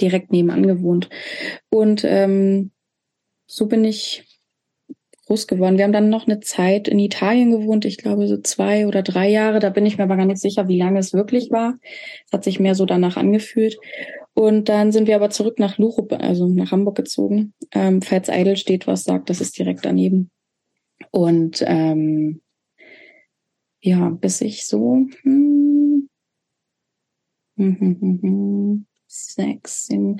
direkt 0.00 0.30
nebenan 0.30 0.66
gewohnt. 0.66 1.08
Und 1.70 2.04
ähm, 2.04 2.70
so 3.46 3.66
bin 3.66 3.84
ich 3.84 4.24
groß 5.26 5.46
geworden. 5.46 5.78
Wir 5.78 5.84
haben 5.84 5.92
dann 5.92 6.08
noch 6.08 6.26
eine 6.26 6.40
Zeit 6.40 6.88
in 6.88 6.98
Italien 6.98 7.50
gewohnt, 7.50 7.84
ich 7.84 7.96
glaube 7.96 8.26
so 8.28 8.36
zwei 8.40 8.86
oder 8.86 9.02
drei 9.02 9.28
Jahre. 9.28 9.58
Da 9.58 9.70
bin 9.70 9.86
ich 9.86 9.98
mir 9.98 10.04
aber 10.04 10.16
gar 10.16 10.26
nicht 10.26 10.40
sicher, 10.40 10.68
wie 10.68 10.78
lange 10.78 10.98
es 10.98 11.12
wirklich 11.12 11.50
war. 11.50 11.78
Es 12.26 12.32
hat 12.32 12.44
sich 12.44 12.60
mehr 12.60 12.74
so 12.74 12.86
danach 12.86 13.16
angefühlt. 13.16 13.78
Und 14.34 14.68
dann 14.68 14.92
sind 14.92 15.06
wir 15.06 15.16
aber 15.16 15.30
zurück 15.30 15.58
nach 15.58 15.78
Lurup, 15.78 16.12
also 16.12 16.48
nach 16.48 16.70
Hamburg 16.72 16.96
gezogen. 16.96 17.54
Ähm, 17.72 18.00
falls 18.00 18.30
Eidel 18.30 18.56
steht, 18.56 18.86
was 18.86 19.04
sagt, 19.04 19.28
das 19.28 19.40
ist 19.40 19.58
direkt 19.58 19.84
daneben. 19.84 20.30
Und 21.10 21.62
ähm, 21.66 22.40
ja, 23.80 24.10
bis 24.10 24.40
ich 24.40 24.66
so 24.66 25.06
hm, 25.22 26.08
hm, 27.56 27.80
hm, 27.80 28.00
hm, 28.00 28.22
hm 28.22 28.86
sechs, 29.12 29.86
sieben, 29.86 30.18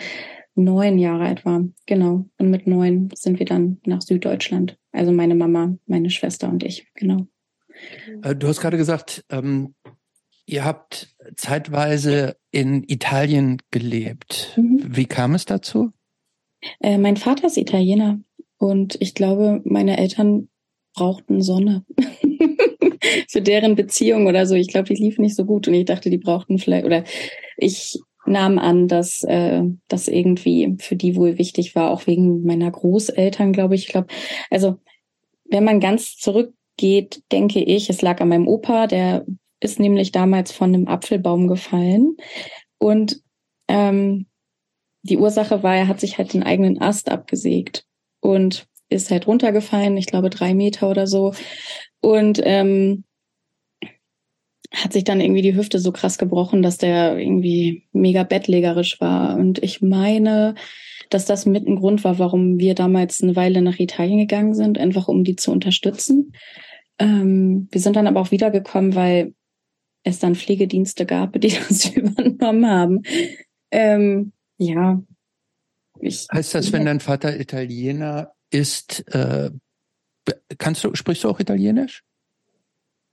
neun 0.55 0.99
Jahre 0.99 1.25
alt 1.25 1.45
war. 1.45 1.65
Genau. 1.87 2.27
Und 2.39 2.51
mit 2.51 2.67
neun 2.67 3.09
sind 3.15 3.39
wir 3.39 3.47
dann 3.47 3.81
nach 3.87 4.03
Süddeutschland. 4.03 4.79
Also 4.93 5.13
meine 5.13 5.35
Mama, 5.35 5.77
meine 5.87 6.11
Schwester 6.11 6.49
und 6.49 6.63
ich. 6.63 6.87
Genau. 6.95 7.27
Äh, 8.23 8.37
du 8.37 8.49
hast 8.49 8.61
gerade 8.61 8.77
gesagt, 8.77 9.25
ähm, 9.31 9.75
Ihr 10.47 10.64
habt 10.64 11.14
zeitweise 11.36 12.36
in 12.51 12.84
Italien 12.88 13.59
gelebt. 13.70 14.55
Mhm. 14.57 14.82
Wie 14.84 15.07
kam 15.07 15.34
es 15.34 15.45
dazu? 15.45 15.93
Äh, 16.80 16.99
mein 16.99 17.16
Vater 17.16 17.47
ist 17.47 17.57
Italiener 17.57 18.20
und 18.59 18.97
ich 19.01 19.14
glaube, 19.14 19.61
meine 19.64 19.99
Eltern 19.99 20.49
brauchten 20.95 21.43
Sonne 21.43 21.84
für 23.28 23.43
deren 23.43 23.74
Beziehung 23.76 24.26
oder 24.26 24.47
so. 24.47 24.55
Ich 24.55 24.68
glaube, 24.68 24.93
die 24.95 25.01
lief 25.01 25.18
nicht 25.18 25.36
so 25.36 25.45
gut 25.45 25.68
und 25.68 25.74
ich 25.74 25.84
dachte, 25.84 26.11
die 26.11 26.18
brauchten 26.18 26.59
vielleicht 26.59 26.84
oder 26.84 27.05
ich 27.57 27.99
nahm 28.26 28.59
an, 28.59 28.88
dass 28.88 29.24
äh, 29.24 29.62
das 29.88 30.09
irgendwie 30.09 30.76
für 30.78 30.97
die 30.97 31.16
wohl 31.16 31.38
wichtig 31.38 31.74
war, 31.74 31.90
auch 31.90 32.07
wegen 32.07 32.45
meiner 32.45 32.70
Großeltern, 32.70 33.53
glaube 33.53 33.74
ich. 33.74 33.86
Ich 33.86 33.88
glaube, 33.88 34.09
also 34.51 34.76
wenn 35.45 35.64
man 35.64 35.80
ganz 35.80 36.16
zurückgeht, 36.16 37.22
denke 37.32 37.61
ich, 37.61 37.90
es 37.90 38.03
lag 38.03 38.20
an 38.20 38.28
meinem 38.28 38.49
Opa, 38.49 38.86
der 38.86 39.26
ist 39.63 39.79
nämlich 39.79 40.13
damals 40.13 40.53
von 40.53 40.75
einem 40.75 40.89
Apfelbaum 40.89 41.47
gefallen. 41.47 42.17
Und 42.79 43.21
ähm, 43.69 44.27
die 45.03 45.19
Ursache 45.19 45.63
war, 45.63 45.77
er 45.77 45.89
hat 45.89 46.01
sich 46.01 46.19
halt 46.19 46.33
den 46.33 46.43
eigenen 46.43 46.81
Ast 46.81 47.11
abgesägt 47.11 47.87
und 48.21 48.67
ist 48.89 49.11
halt 49.11 49.27
runtergefallen, 49.27 49.97
ich 49.97 50.07
glaube 50.07 50.31
drei 50.31 50.55
Meter 50.55 50.91
oder 50.91 51.07
so. 51.07 51.33
Und 52.01 52.41
ähm, 52.45 53.05
hat 54.73 54.93
sich 54.93 55.05
dann 55.05 55.21
irgendwie 55.21 55.43
die 55.43 55.55
Hüfte 55.55 55.79
so 55.79 55.93
krass 55.93 56.19
gebrochen, 56.19 56.63
dass 56.63 56.79
der 56.79 57.19
irgendwie 57.19 57.85
mega 57.93 58.23
bettlägerisch 58.23 59.01
war. 59.01 59.37
Und 59.37 59.63
ich 59.63 59.83
meine, 59.83 60.55
dass 61.11 61.27
das 61.27 61.47
mit 61.47 61.69
ein 61.69 61.77
Grund 61.77 62.05
war, 62.05 62.19
warum 62.19 62.59
wir 62.59 62.75
damals 62.75 63.23
eine 63.23 63.37
Weile 63.37 63.61
nach 63.61 63.79
Italien 63.79 64.19
gegangen 64.19 64.55
sind, 64.55 64.79
einfach 64.79 65.09
um 65.09 65.25
die 65.25 65.37
zu 65.37 65.53
unterstützen. 65.53 66.33
Ähm, 66.99 67.69
wir 67.71 67.81
sind 67.81 67.97
dann 67.97 68.07
aber 68.07 68.21
auch 68.21 68.31
wiedergekommen, 68.31 68.95
weil 68.95 69.35
es 70.03 70.19
dann 70.19 70.35
Pflegedienste 70.35 71.07
gab, 71.07 71.41
die 71.41 71.55
das 71.69 71.87
übernommen 71.87 72.67
haben. 72.67 73.03
Ähm, 73.71 74.33
ja. 74.59 75.03
Ich, 76.01 76.27
heißt 76.33 76.55
das, 76.55 76.73
wenn 76.73 76.85
dein 76.85 77.01
Vater 77.01 77.39
Italiener 77.39 78.33
ist, 78.51 79.07
äh, 79.15 79.51
kannst 80.59 80.85
du, 80.85 80.95
sprichst 80.95 81.25
du 81.25 81.29
auch 81.29 81.41
Italienisch? 81.41 82.03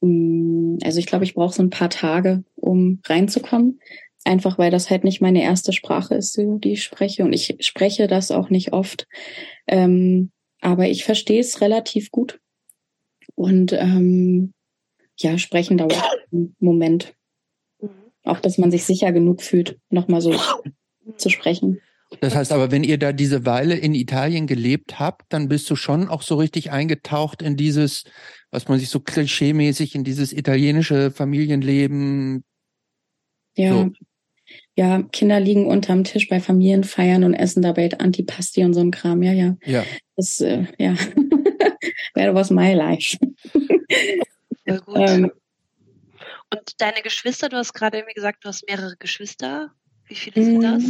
Mm, 0.01 0.77
also 0.83 0.99
ich 0.99 1.05
glaube, 1.05 1.25
ich 1.25 1.33
brauche 1.33 1.53
so 1.53 1.63
ein 1.63 1.69
paar 1.69 1.89
Tage, 1.89 2.43
um 2.55 3.01
reinzukommen. 3.05 3.79
Einfach 4.25 4.57
weil 4.57 4.69
das 4.69 4.89
halt 4.89 5.05
nicht 5.05 5.21
meine 5.21 5.41
erste 5.41 5.71
Sprache 5.71 6.15
ist, 6.15 6.37
die 6.37 6.73
ich 6.73 6.83
spreche. 6.83 7.23
Und 7.23 7.33
ich 7.33 7.55
spreche 7.61 8.07
das 8.07 8.31
auch 8.31 8.49
nicht 8.49 8.73
oft. 8.73 9.07
Ähm, 9.65 10.31
aber 10.61 10.89
ich 10.89 11.05
verstehe 11.05 11.39
es 11.39 11.61
relativ 11.61 12.11
gut. 12.11 12.39
Und 13.35 13.71
ähm, 13.71 14.53
ja, 15.21 15.37
sprechen 15.37 15.77
dauert 15.77 15.95
einen 16.31 16.55
Moment. 16.59 17.13
Mhm. 17.81 17.89
Auch, 18.23 18.39
dass 18.39 18.57
man 18.57 18.71
sich 18.71 18.83
sicher 18.83 19.11
genug 19.11 19.41
fühlt, 19.41 19.79
nochmal 19.89 20.21
so 20.21 20.33
zu 21.17 21.29
sprechen. 21.29 21.81
Das 22.21 22.35
heißt 22.35 22.51
aber, 22.51 22.71
wenn 22.71 22.83
ihr 22.83 22.97
da 22.97 23.11
diese 23.11 23.45
Weile 23.45 23.75
in 23.75 23.93
Italien 23.93 24.47
gelebt 24.47 24.99
habt, 24.99 25.31
dann 25.31 25.47
bist 25.47 25.69
du 25.69 25.75
schon 25.75 26.07
auch 26.07 26.23
so 26.23 26.35
richtig 26.35 26.71
eingetaucht 26.71 27.43
in 27.43 27.55
dieses, 27.55 28.03
was 28.49 28.67
man 28.67 28.79
sich 28.79 28.89
so 28.89 28.99
klischeemäßig 28.99 29.93
in 29.93 30.03
dieses 30.03 30.33
italienische 30.33 31.11
Familienleben. 31.11 32.43
Ja. 33.55 33.73
So. 33.73 33.91
Ja, 34.75 35.03
Kinder 35.11 35.39
liegen 35.39 35.67
unterm 35.67 36.03
Tisch 36.03 36.29
bei 36.29 36.39
Familienfeiern 36.39 37.23
und 37.23 37.35
essen 37.35 37.61
dabei 37.61 37.91
Antipasti 37.91 38.63
und 38.63 38.73
so 38.73 38.79
ein 38.79 38.89
Kram. 38.89 39.21
Ja, 39.21 39.33
ja. 39.33 39.57
Ja. 39.65 39.83
Das, 40.15 40.41
äh, 40.41 40.63
ja. 40.79 40.95
That 42.15 42.33
was 42.33 42.49
my 42.49 42.73
life. 42.73 43.17
Ja, 44.69 44.79
gut. 44.79 44.97
Ähm, 44.97 45.31
Und 46.51 46.81
deine 46.81 47.01
Geschwister, 47.01 47.49
du 47.49 47.57
hast 47.57 47.73
gerade 47.73 47.97
irgendwie 47.97 48.15
gesagt, 48.15 48.43
du 48.43 48.49
hast 48.49 48.67
mehrere 48.67 48.95
Geschwister. 48.97 49.71
Wie 50.07 50.15
viele 50.15 50.43
sind 50.43 50.61
das? 50.61 50.83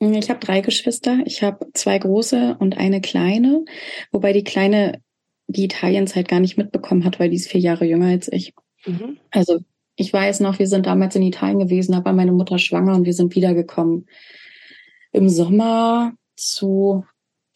Mm, 0.00 0.14
Ich 0.14 0.28
habe 0.30 0.40
drei 0.40 0.60
Geschwister. 0.60 1.18
Ich 1.24 1.42
habe 1.42 1.66
zwei 1.72 1.98
große 1.98 2.56
und 2.58 2.76
eine 2.76 3.00
kleine, 3.00 3.64
wobei 4.12 4.32
die 4.32 4.44
kleine 4.44 5.00
die 5.46 5.64
Italienzeit 5.64 6.28
gar 6.28 6.40
nicht 6.40 6.56
mitbekommen 6.56 7.04
hat, 7.04 7.20
weil 7.20 7.30
die 7.30 7.36
ist 7.36 7.50
vier 7.50 7.60
Jahre 7.60 7.84
jünger 7.84 8.08
als 8.08 8.28
ich. 8.32 8.54
Mhm. 8.86 9.18
Also 9.30 9.60
ich 9.96 10.12
weiß 10.12 10.40
noch, 10.40 10.58
wir 10.58 10.66
sind 10.66 10.86
damals 10.86 11.14
in 11.14 11.22
Italien 11.22 11.58
gewesen, 11.58 11.92
da 11.92 12.04
war 12.04 12.12
meine 12.12 12.32
Mutter 12.32 12.58
schwanger 12.58 12.94
und 12.94 13.04
wir 13.04 13.12
sind 13.12 13.34
wiedergekommen 13.34 14.06
im 15.12 15.28
Sommer 15.28 16.12
zu 16.36 17.04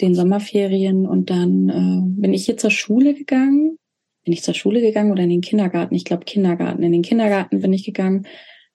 den 0.00 0.14
Sommerferien 0.14 1.06
und 1.06 1.30
dann 1.30 1.68
äh, 1.68 2.20
bin 2.20 2.32
ich 2.32 2.44
hier 2.44 2.56
zur 2.56 2.70
Schule 2.70 3.14
gegangen. 3.14 3.78
Bin 4.24 4.32
ich 4.32 4.42
zur 4.42 4.54
Schule 4.54 4.80
gegangen 4.80 5.10
oder 5.12 5.22
in 5.22 5.30
den 5.30 5.40
Kindergarten? 5.40 5.94
Ich 5.94 6.04
glaube 6.04 6.24
Kindergarten. 6.24 6.82
In 6.82 6.92
den 6.92 7.02
Kindergarten 7.02 7.60
bin 7.60 7.72
ich 7.72 7.84
gegangen 7.84 8.26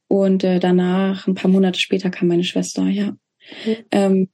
und 0.07 0.43
äh, 0.43 0.59
danach, 0.59 1.27
ein 1.27 1.35
paar 1.35 1.51
Monate 1.51 1.79
später, 1.79 2.09
kam 2.09 2.27
meine 2.27 2.43
Schwester, 2.43 2.87
ja. 2.87 3.15
Mhm. 3.65 3.75
Ähm, 3.91 4.29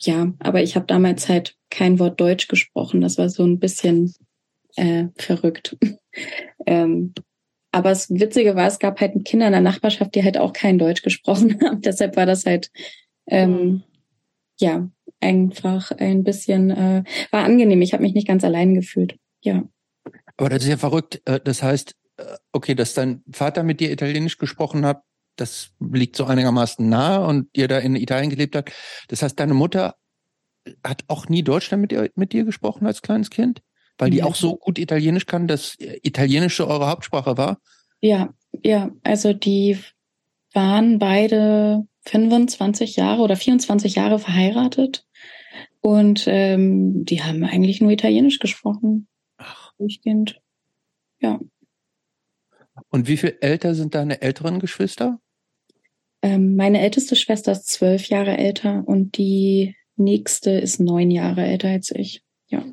ja, 0.00 0.32
aber 0.38 0.62
ich 0.62 0.76
habe 0.76 0.86
damals 0.86 1.28
halt 1.28 1.56
kein 1.70 1.98
Wort 1.98 2.20
Deutsch 2.20 2.48
gesprochen. 2.48 3.00
Das 3.00 3.18
war 3.18 3.28
so 3.28 3.44
ein 3.44 3.58
bisschen 3.58 4.14
äh, 4.76 5.06
verrückt. 5.16 5.76
ähm, 6.66 7.14
aber 7.72 7.90
das 7.90 8.08
Witzige 8.10 8.56
war, 8.56 8.66
es 8.66 8.78
gab 8.78 9.00
halt 9.00 9.24
Kinder 9.24 9.46
in 9.46 9.52
der 9.52 9.60
Nachbarschaft, 9.60 10.14
die 10.14 10.24
halt 10.24 10.38
auch 10.38 10.52
kein 10.52 10.78
Deutsch 10.78 11.02
gesprochen 11.02 11.60
haben. 11.64 11.80
Deshalb 11.80 12.16
war 12.16 12.26
das 12.26 12.46
halt 12.46 12.70
ähm, 13.26 13.82
ja 14.58 14.88
einfach 15.20 15.90
ein 15.92 16.24
bisschen 16.24 16.70
äh, 16.70 17.04
war 17.30 17.44
angenehm. 17.44 17.82
Ich 17.82 17.92
habe 17.92 18.02
mich 18.02 18.14
nicht 18.14 18.28
ganz 18.28 18.44
allein 18.44 18.74
gefühlt. 18.74 19.16
Ja. 19.42 19.64
Aber 20.36 20.48
das 20.48 20.62
ist 20.62 20.68
ja 20.68 20.76
verrückt. 20.76 21.20
Äh, 21.24 21.40
Das 21.42 21.62
heißt, 21.62 21.94
äh, 22.18 22.24
okay, 22.52 22.74
dass 22.74 22.94
dein 22.94 23.22
Vater 23.32 23.62
mit 23.62 23.80
dir 23.80 23.90
Italienisch 23.90 24.38
gesprochen 24.38 24.84
hat, 24.86 25.02
das 25.36 25.70
liegt 25.80 26.16
so 26.16 26.24
einigermaßen 26.24 26.88
nah 26.88 27.18
und 27.18 27.48
ihr 27.52 27.68
da 27.68 27.78
in 27.78 27.94
Italien 27.94 28.30
gelebt 28.30 28.56
habt. 28.56 28.72
Das 29.08 29.22
heißt, 29.22 29.38
deine 29.38 29.54
Mutter 29.54 29.96
hat 30.82 31.04
auch 31.08 31.28
nie 31.28 31.42
Deutsch 31.42 31.70
mit 31.72 31.90
dir, 31.90 32.10
mit 32.14 32.32
dir 32.32 32.44
gesprochen 32.44 32.86
als 32.86 33.02
kleines 33.02 33.30
Kind? 33.30 33.62
Weil 33.98 34.10
die 34.10 34.18
Ja. 34.18 34.24
auch 34.24 34.34
so 34.34 34.56
gut 34.56 34.78
Italienisch 34.78 35.26
kann, 35.26 35.46
dass 35.46 35.76
Italienische 35.78 36.66
eure 36.66 36.86
Hauptsprache 36.86 37.36
war? 37.36 37.58
Ja, 38.00 38.34
ja, 38.62 38.90
also 39.02 39.32
die 39.32 39.78
waren 40.52 40.98
beide 40.98 41.86
25 42.06 42.96
Jahre 42.96 43.22
oder 43.22 43.36
24 43.36 43.94
Jahre 43.94 44.18
verheiratet 44.18 45.06
und 45.80 46.24
ähm, 46.26 47.04
die 47.04 47.22
haben 47.22 47.44
eigentlich 47.44 47.80
nur 47.80 47.90
Italienisch 47.90 48.38
gesprochen. 48.38 49.08
Durchgehend. 49.78 50.40
Ja, 51.20 51.40
Und 52.90 53.08
wie 53.08 53.16
viel 53.16 53.38
älter 53.40 53.74
sind 53.74 53.94
deine 53.94 54.20
älteren 54.22 54.58
Geschwister? 54.60 55.20
ähm, 56.22 56.56
meine 56.56 56.80
älteste 56.80 57.14
Schwester 57.14 57.52
ist 57.52 57.68
zwölf 57.68 58.08
Jahre 58.08 58.36
älter 58.36 58.82
und 58.86 59.16
die 59.16 59.76
nächste 59.96 60.50
ist 60.50 60.80
neun 60.80 61.10
Jahre 61.10 61.44
älter 61.44 61.68
als 61.68 61.90
ich. 61.90 62.22
Ja, 62.48 62.64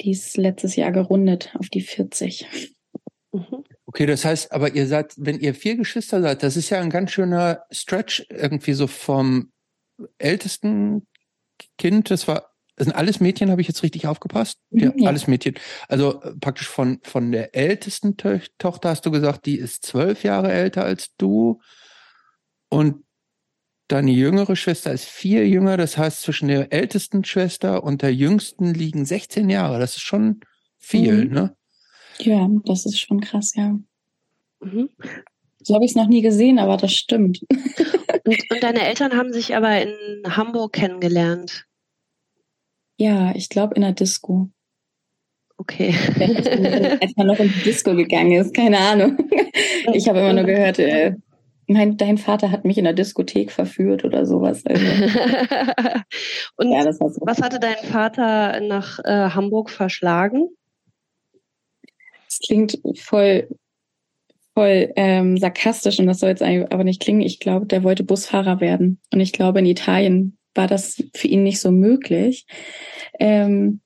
die 0.00 0.10
ist 0.12 0.36
letztes 0.36 0.76
Jahr 0.76 0.92
gerundet 0.92 1.54
auf 1.58 1.68
die 1.68 1.82
40. 1.82 2.46
Mhm. 3.32 3.64
Okay, 3.86 4.06
das 4.06 4.24
heißt, 4.24 4.52
aber 4.52 4.74
ihr 4.74 4.86
seid, 4.86 5.14
wenn 5.16 5.38
ihr 5.38 5.54
vier 5.54 5.76
Geschwister 5.76 6.22
seid, 6.22 6.42
das 6.42 6.56
ist 6.56 6.70
ja 6.70 6.80
ein 6.80 6.90
ganz 6.90 7.10
schöner 7.12 7.64
Stretch 7.70 8.24
irgendwie 8.30 8.72
so 8.72 8.86
vom 8.86 9.52
ältesten 10.18 11.06
Kind, 11.78 12.10
das 12.10 12.26
war, 12.26 12.53
das 12.76 12.86
sind 12.86 12.94
alles 12.96 13.20
Mädchen, 13.20 13.50
habe 13.50 13.60
ich 13.60 13.68
jetzt 13.68 13.82
richtig 13.82 14.06
aufgepasst? 14.06 14.58
Ja, 14.70 14.92
ja. 14.96 15.08
alles 15.08 15.26
Mädchen. 15.26 15.54
Also 15.88 16.20
äh, 16.22 16.34
praktisch 16.40 16.68
von, 16.68 16.98
von 17.02 17.30
der 17.32 17.54
ältesten 17.54 18.16
To 18.16 18.38
Tochter 18.58 18.90
hast 18.90 19.06
du 19.06 19.10
gesagt, 19.10 19.46
die 19.46 19.58
ist 19.58 19.84
zwölf 19.86 20.24
Jahre 20.24 20.52
älter 20.52 20.84
als 20.84 21.14
du 21.16 21.60
und 22.68 23.04
deine 23.88 24.10
jüngere 24.10 24.56
Schwester 24.56 24.92
ist 24.92 25.04
vier 25.04 25.46
jünger, 25.48 25.76
das 25.76 25.98
heißt 25.98 26.22
zwischen 26.22 26.48
der 26.48 26.72
ältesten 26.72 27.22
Schwester 27.24 27.84
und 27.84 28.02
der 28.02 28.14
jüngsten 28.14 28.72
liegen 28.74 29.04
16 29.04 29.50
Jahre. 29.50 29.78
Das 29.78 29.96
ist 29.96 30.02
schon 30.02 30.40
viel, 30.78 31.26
Mhm. 31.26 31.32
ne? 31.32 31.56
Ja, 32.18 32.48
das 32.64 32.86
ist 32.86 32.98
schon 32.98 33.20
krass, 33.20 33.52
ja. 33.54 33.78
Mhm. 34.60 34.88
So 35.62 35.74
habe 35.74 35.84
ich 35.84 35.92
es 35.92 35.96
noch 35.96 36.08
nie 36.08 36.22
gesehen, 36.22 36.58
aber 36.58 36.76
das 36.76 36.92
stimmt. 36.92 37.40
Und, 38.26 38.42
und 38.50 38.62
deine 38.62 38.80
Eltern 38.86 39.12
haben 39.18 39.34
sich 39.34 39.54
aber 39.54 39.82
in 39.82 39.94
Hamburg 40.26 40.72
kennengelernt. 40.72 41.66
Ja, 42.96 43.34
ich 43.34 43.48
glaube 43.48 43.74
in 43.74 43.82
der 43.82 43.92
Disco. 43.92 44.50
Okay. 45.56 45.94
Als 47.00 47.16
man 47.16 47.26
noch 47.28 47.38
in 47.38 47.48
die 47.48 47.62
Disco 47.62 47.94
gegangen 47.94 48.32
ist, 48.32 48.54
keine 48.54 48.78
Ahnung. 48.78 49.16
Ich 49.92 50.08
habe 50.08 50.20
immer 50.20 50.32
nur 50.32 50.44
gehört, 50.44 50.78
äh, 50.78 51.14
mein, 51.66 51.96
dein 51.96 52.18
Vater 52.18 52.50
hat 52.50 52.64
mich 52.64 52.76
in 52.78 52.84
der 52.84 52.92
Diskothek 52.92 53.50
verführt 53.50 54.04
oder 54.04 54.26
sowas. 54.26 54.64
Also, 54.66 54.84
und 56.56 56.72
ja, 56.72 56.92
so. 56.92 57.06
was 57.22 57.40
hatte 57.40 57.58
dein 57.58 57.76
Vater 57.84 58.60
nach 58.60 58.98
äh, 59.04 59.30
Hamburg 59.30 59.70
verschlagen? 59.70 60.48
Das 62.28 62.40
klingt 62.40 62.78
voll, 62.98 63.48
voll 64.54 64.92
ähm, 64.96 65.38
sarkastisch 65.38 65.98
und 65.98 66.06
das 66.06 66.18
soll 66.18 66.30
jetzt 66.30 66.42
aber 66.42 66.84
nicht 66.84 67.00
klingen. 67.00 67.22
Ich 67.22 67.40
glaube, 67.40 67.66
der 67.66 67.82
wollte 67.82 68.04
Busfahrer 68.04 68.60
werden. 68.60 69.00
Und 69.12 69.20
ich 69.20 69.32
glaube, 69.32 69.60
in 69.60 69.66
Italien 69.66 70.36
war 70.54 70.66
das 70.66 71.02
für 71.14 71.28
ihn 71.28 71.42
nicht 71.42 71.60
so 71.60 71.70
möglich. 71.70 72.46
Ähm, 73.18 73.80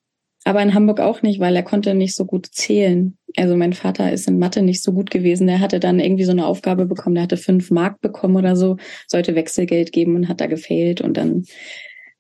aber 0.45 0.63
in 0.63 0.73
Hamburg 0.73 1.01
auch 1.01 1.21
nicht, 1.21 1.41
weil 1.41 1.55
er 1.57 1.63
konnte 1.63 1.95
nicht 1.95 2.15
so 2.15 2.25
gut 2.25 2.47
zählen. 2.47 3.19
Also 3.37 3.55
mein 3.57 3.75
Vater 3.75 4.11
ist 4.13 4.29
in 4.29 4.39
Mathe 4.39 4.63
nicht 4.63 4.83
so 4.83 4.93
gut 4.93 5.11
gewesen. 5.11 5.47
Der 5.47 5.61
hatte 5.61 5.79
dann 5.79 6.01
irgendwie 6.01 6.25
so 6.25 6.31
eine 6.31 6.47
Aufgabe 6.47 6.87
bekommen. 6.87 7.17
Der 7.17 7.25
hatte 7.25 7.37
fünf 7.37 7.71
Mark 7.71 8.01
bekommen 8.01 8.37
oder 8.37 8.57
so, 8.57 8.79
sollte 9.07 9.35
Wechselgeld 9.35 9.93
geben 9.93 10.17
und 10.17 10.29
hat 10.29 10.41
da 10.41 10.47
gefailt. 10.47 11.03
Und 11.03 11.19
dann 11.19 11.45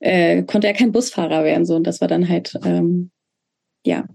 äh, 0.01 0.43
konnte 0.43 0.67
er 0.67 0.75
kein 0.75 0.93
Busfahrer 0.93 1.43
werden. 1.45 1.65
So 1.65 1.77
und 1.77 1.87
das 1.87 2.01
war 2.01 2.09
dann 2.09 2.29
halt 2.29 2.59
ähm, 2.65 3.11
ja 3.87 4.07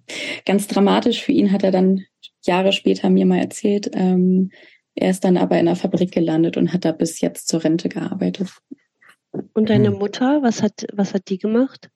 ganz 0.46 0.68
dramatisch 0.68 1.24
für 1.24 1.32
ihn. 1.32 1.52
Hat 1.52 1.64
er 1.64 1.72
dann 1.72 2.06
Jahre 2.46 2.72
später 2.72 3.10
mir 3.10 3.26
mal 3.26 3.40
erzählt. 3.40 3.90
Ähm, 3.94 4.52
er 4.96 5.10
ist 5.10 5.24
dann 5.24 5.38
aber 5.38 5.56
in 5.56 5.68
einer 5.68 5.76
Fabrik 5.76 6.12
gelandet 6.12 6.56
und 6.58 6.72
hat 6.72 6.86
da 6.86 6.92
bis 6.92 7.20
jetzt 7.22 7.48
zur 7.48 7.64
Rente 7.64 7.90
gearbeitet. 7.90 8.50
Und 9.54 9.70
deine 9.70 9.90
Hm. 9.90 9.98
Mutter, 9.98 10.42
was 10.42 10.62
hat, 10.62 10.86
was 10.94 11.14
hat 11.14 11.30
die 11.30 11.38
gemacht? 11.38 11.90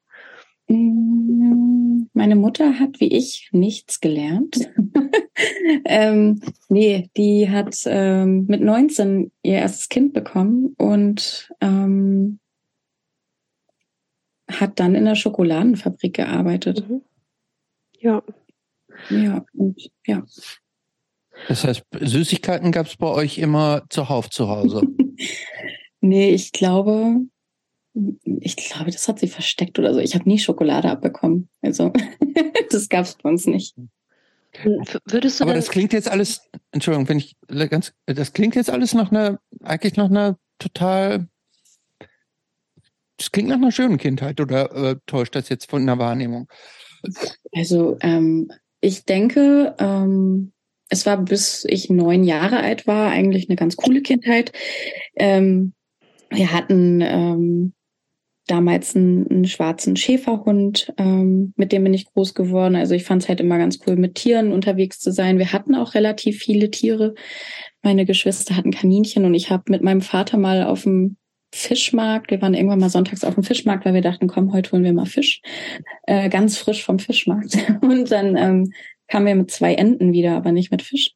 Mm, 0.68 2.10
Meine 2.14 2.36
Mutter 2.36 2.80
hat 2.80 3.00
wie 3.00 3.08
ich 3.16 3.50
nichts 3.52 4.00
gelernt. 4.00 4.58
ähm, 5.86 6.42
nee, 6.68 7.10
die 7.16 7.50
hat 7.50 7.78
ähm, 7.86 8.46
mit 8.48 8.62
19 8.62 9.32
ihr 9.44 9.56
erstes 9.56 9.88
Kind 9.90 10.14
bekommen 10.14 10.74
und 10.78 11.50
ähm, 11.62 12.40
hat 14.50 14.80
dann 14.80 14.96
in 14.96 15.06
der 15.06 15.16
Schokoladenfabrik 15.16 16.16
gearbeitet. 16.16 16.90
Mhm. 16.90 17.02
Ja. 18.00 18.24
Ja, 19.10 19.46
und 19.54 19.90
ja. 20.06 20.24
Das 21.48 21.64
heißt, 21.64 21.84
Süßigkeiten 22.00 22.72
gab 22.72 22.88
es 22.88 22.96
bei 22.98 23.08
euch 23.08 23.38
immer 23.38 23.84
zuhauf 23.90 24.30
zu 24.30 24.50
Hause. 24.50 24.82
Nee, 26.02 26.30
ich 26.30 26.52
glaube, 26.52 27.22
ich 28.24 28.56
glaube, 28.56 28.92
das 28.92 29.08
hat 29.08 29.20
sie 29.20 29.28
versteckt 29.28 29.80
oder 29.80 29.94
so. 29.94 30.00
Ich 30.00 30.14
habe 30.16 30.30
nie 30.30 30.40
Schokolade 30.40 30.90
abbekommen. 30.90 31.50
Also 31.62 31.92
das 32.70 32.90
gab 32.90 33.06
es 33.06 33.16
bei 33.16 33.30
uns 33.30 33.46
nicht. 33.48 33.76
Würdest 35.06 35.40
du 35.40 35.44
Aber 35.44 35.54
das 35.54 35.70
klingt 35.70 35.94
jetzt 35.94 36.10
alles, 36.10 36.42
Entschuldigung, 36.72 37.10
wenn 37.10 37.20
ich 37.20 37.36
ganz, 37.70 37.94
das 38.06 38.34
klingt 38.34 38.56
jetzt 38.56 38.70
alles 38.70 38.94
nach 38.94 39.12
einer, 39.12 39.40
eigentlich 39.64 39.96
nach 39.96 40.10
einer 40.10 40.38
total, 40.58 41.28
das 43.18 43.32
klingt 43.32 43.50
nach 43.50 43.58
einer 43.58 43.72
schönen 43.72 43.98
Kindheit 43.98 44.40
oder 44.40 44.72
äh, 44.74 44.96
täuscht 45.06 45.36
das 45.36 45.50
jetzt 45.50 45.70
von 45.70 45.82
einer 45.82 46.00
Wahrnehmung? 46.00 46.48
Also 47.54 47.98
ähm, 48.02 48.52
ich 48.82 49.06
denke, 49.06 49.76
ähm, 49.80 50.54
es 50.90 51.06
war 51.06 51.18
bis 51.18 51.66
ich 51.66 51.90
neun 51.90 52.24
Jahre 52.24 52.60
alt 52.60 52.88
war 52.88 53.12
eigentlich 53.12 53.50
eine 53.50 53.58
ganz 53.58 53.76
coole 53.76 54.02
Kindheit. 54.02 54.52
Ähm, 55.16 55.74
wir 56.30 56.52
hatten 56.52 57.02
ähm, 57.02 57.74
damals 58.48 58.96
einen, 58.96 59.30
einen 59.30 59.46
schwarzen 59.46 59.96
Schäferhund, 59.96 60.94
ähm, 60.98 61.54
mit 61.58 61.72
dem 61.72 61.84
bin 61.84 61.94
ich 61.94 62.06
groß 62.06 62.34
geworden. 62.34 62.76
Also 62.76 62.96
ich 62.96 63.04
fand 63.04 63.24
es 63.24 63.30
halt 63.30 63.42
immer 63.42 63.58
ganz 63.58 63.80
cool, 63.86 63.96
mit 63.98 64.16
Tieren 64.16 64.52
unterwegs 64.52 65.00
zu 65.00 65.12
sein. 65.12 65.38
Wir 65.38 65.52
hatten 65.52 65.76
auch 65.76 65.94
relativ 65.94 66.40
viele 66.40 66.72
Tiere. 66.72 67.14
Meine 67.84 68.06
Geschwister 68.06 68.56
hatten 68.56 68.72
Kaninchen 68.72 69.26
und 69.26 69.34
ich 69.34 69.52
habe 69.52 69.64
mit 69.68 69.84
meinem 69.84 70.02
Vater 70.02 70.38
mal 70.38 70.64
auf 70.64 70.84
dem 70.84 71.18
Fischmarkt, 71.54 72.30
wir 72.30 72.42
waren 72.42 72.54
irgendwann 72.54 72.80
mal 72.80 72.90
sonntags 72.90 73.24
auf 73.24 73.36
dem 73.36 73.44
Fischmarkt, 73.44 73.86
weil 73.86 73.94
wir 73.94 74.02
dachten, 74.02 74.28
komm, 74.28 74.52
heute 74.52 74.72
holen 74.72 74.84
wir 74.84 74.94
mal 74.94 75.06
Fisch, 75.06 75.42
äh, 76.04 76.30
ganz 76.30 76.58
frisch 76.58 76.84
vom 76.84 77.00
Fischmarkt. 77.00 77.58
Und 77.82 78.12
dann 78.12 78.36
ähm, 78.36 78.74
kamen 79.08 79.26
wir 79.26 79.36
mit 79.36 79.52
zwei 79.52 79.74
Enten 79.74 80.12
wieder, 80.12 80.36
aber 80.36 80.52
nicht 80.52 80.72
mit 80.72 80.82
Fisch. 80.82 81.12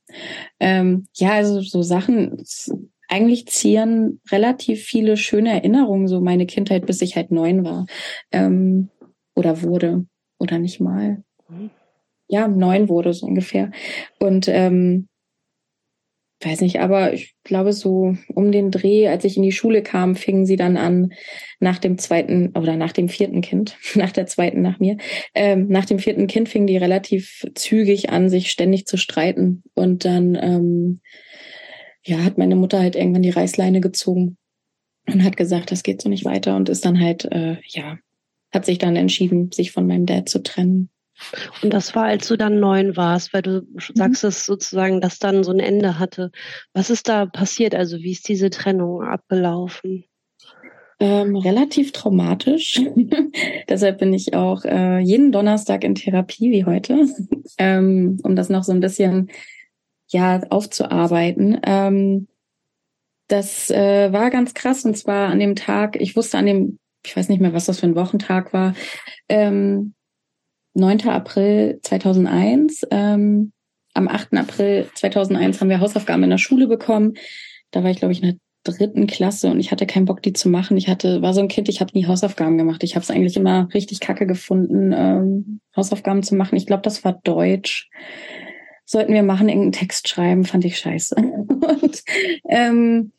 Ähm, 0.59 1.07
ja, 1.15 1.31
also 1.33 1.61
so 1.61 1.81
Sachen, 1.81 2.41
eigentlich 3.11 3.45
zieren 3.47 4.21
relativ 4.31 4.83
viele 4.83 5.17
schöne 5.17 5.51
Erinnerungen, 5.51 6.07
so 6.07 6.21
meine 6.21 6.45
Kindheit, 6.45 6.85
bis 6.85 7.01
ich 7.01 7.17
halt 7.17 7.29
neun 7.29 7.65
war. 7.65 7.85
Ähm, 8.31 8.89
oder 9.35 9.61
wurde. 9.61 10.05
Oder 10.39 10.59
nicht 10.59 10.79
mal. 10.79 11.23
Ja, 12.27 12.47
neun 12.47 12.87
wurde 12.87 13.13
so 13.13 13.25
ungefähr. 13.25 13.71
Und 14.17 14.47
ähm, 14.47 15.09
weiß 16.39 16.61
nicht, 16.61 16.79
aber 16.79 17.13
ich 17.13 17.35
glaube 17.43 17.73
so 17.73 18.15
um 18.33 18.51
den 18.51 18.71
Dreh, 18.71 19.09
als 19.09 19.25
ich 19.25 19.35
in 19.35 19.43
die 19.43 19.51
Schule 19.51 19.83
kam, 19.83 20.15
fingen 20.15 20.45
sie 20.45 20.55
dann 20.55 20.77
an, 20.77 21.11
nach 21.59 21.79
dem 21.79 21.97
zweiten 21.97 22.57
oder 22.57 22.77
nach 22.77 22.93
dem 22.93 23.09
vierten 23.09 23.41
Kind, 23.41 23.77
nach 23.95 24.11
der 24.11 24.25
zweiten 24.25 24.61
nach 24.61 24.79
mir, 24.79 24.97
ähm, 25.35 25.67
nach 25.67 25.85
dem 25.85 25.99
vierten 25.99 26.27
Kind 26.27 26.47
fingen 26.47 26.67
die 26.67 26.77
relativ 26.77 27.45
zügig 27.55 28.09
an, 28.09 28.29
sich 28.29 28.51
ständig 28.51 28.85
zu 28.85 28.95
streiten. 28.95 29.63
Und 29.73 30.05
dann 30.05 30.35
ähm, 30.41 31.01
ja, 32.03 32.23
hat 32.23 32.37
meine 32.37 32.55
Mutter 32.55 32.79
halt 32.79 32.95
irgendwann 32.95 33.21
die 33.21 33.29
Reißleine 33.29 33.81
gezogen 33.81 34.37
und 35.07 35.23
hat 35.23 35.37
gesagt, 35.37 35.71
das 35.71 35.83
geht 35.83 36.01
so 36.01 36.09
nicht 36.09 36.25
weiter 36.25 36.55
und 36.55 36.69
ist 36.69 36.85
dann 36.85 36.99
halt, 36.99 37.25
äh, 37.25 37.57
ja, 37.65 37.97
hat 38.51 38.65
sich 38.65 38.77
dann 38.77 38.95
entschieden, 38.95 39.51
sich 39.51 39.71
von 39.71 39.87
meinem 39.87 40.05
Dad 40.05 40.29
zu 40.29 40.43
trennen. 40.43 40.89
Und 41.61 41.71
das 41.71 41.93
war, 41.95 42.05
als 42.05 42.27
du 42.27 42.35
dann 42.35 42.59
neun 42.59 42.97
warst, 42.97 43.33
weil 43.33 43.43
du 43.43 43.61
mhm. 43.61 43.79
sagst 43.93 44.23
es 44.23 44.45
sozusagen, 44.45 45.01
dass 45.01 45.19
dann 45.19 45.43
so 45.43 45.51
ein 45.51 45.59
Ende 45.59 45.99
hatte. 45.99 46.31
Was 46.73 46.89
ist 46.89 47.07
da 47.07 47.25
passiert? 47.25 47.75
Also 47.75 47.97
wie 47.99 48.11
ist 48.11 48.27
diese 48.27 48.49
Trennung 48.49 49.03
abgelaufen? 49.03 50.05
Ähm, 50.99 51.35
relativ 51.35 51.91
traumatisch. 51.93 52.79
Deshalb 53.69 53.99
bin 53.99 54.13
ich 54.13 54.35
auch 54.35 54.65
äh, 54.65 54.99
jeden 54.99 55.31
Donnerstag 55.31 55.83
in 55.83 55.95
Therapie 55.95 56.51
wie 56.51 56.65
heute, 56.65 57.07
ähm, 57.57 58.19
um 58.23 58.35
das 58.35 58.49
noch 58.49 58.63
so 58.63 58.71
ein 58.71 58.81
bisschen 58.81 59.29
ja 60.11 60.41
aufzuarbeiten. 60.49 61.59
Ähm, 61.63 62.27
das 63.27 63.69
äh, 63.69 64.11
war 64.11 64.29
ganz 64.29 64.53
krass 64.53 64.83
und 64.85 64.97
zwar 64.97 65.29
an 65.29 65.39
dem 65.39 65.55
Tag, 65.55 65.95
ich 65.99 66.15
wusste 66.15 66.37
an 66.37 66.45
dem, 66.45 66.79
ich 67.05 67.15
weiß 67.15 67.29
nicht 67.29 67.41
mehr, 67.41 67.53
was 67.53 67.65
das 67.65 67.79
für 67.79 67.87
ein 67.87 67.95
Wochentag 67.95 68.53
war, 68.53 68.73
ähm, 69.29 69.93
9. 70.73 71.07
April 71.09 71.79
2001. 71.81 72.87
Ähm, 72.91 73.51
am 73.93 74.07
8. 74.07 74.33
April 74.37 74.89
2001 74.95 75.59
haben 75.59 75.69
wir 75.69 75.81
Hausaufgaben 75.81 76.23
in 76.23 76.29
der 76.29 76.37
Schule 76.37 76.67
bekommen. 76.67 77.15
Da 77.71 77.83
war 77.83 77.91
ich, 77.91 77.97
glaube 77.97 78.13
ich, 78.13 78.23
in 78.23 78.29
der 78.29 78.37
dritten 78.63 79.07
Klasse 79.07 79.49
und 79.49 79.59
ich 79.59 79.71
hatte 79.71 79.87
keinen 79.87 80.05
Bock, 80.05 80.21
die 80.21 80.33
zu 80.33 80.47
machen. 80.47 80.77
Ich 80.77 80.87
hatte, 80.87 81.21
war 81.21 81.33
so 81.33 81.41
ein 81.41 81.47
Kind, 81.47 81.67
ich 81.67 81.81
habe 81.81 81.91
nie 81.93 82.05
Hausaufgaben 82.05 82.57
gemacht. 82.57 82.83
Ich 82.83 82.95
habe 82.95 83.03
es 83.03 83.11
eigentlich 83.11 83.35
immer 83.35 83.67
richtig 83.73 83.99
kacke 83.99 84.27
gefunden, 84.27 84.93
ähm, 84.95 85.61
Hausaufgaben 85.75 86.23
zu 86.23 86.35
machen. 86.35 86.55
Ich 86.55 86.67
glaube, 86.67 86.83
das 86.83 87.03
war 87.03 87.19
Deutsch 87.23 87.89
sollten 88.91 89.13
wir 89.13 89.23
machen, 89.23 89.47
irgendeinen 89.47 89.71
Text 89.71 90.09
schreiben, 90.09 90.43
fand 90.43 90.65
ich 90.65 90.77
scheiße. 90.77 91.15
Und 91.15 92.03
ähm, 92.49 93.13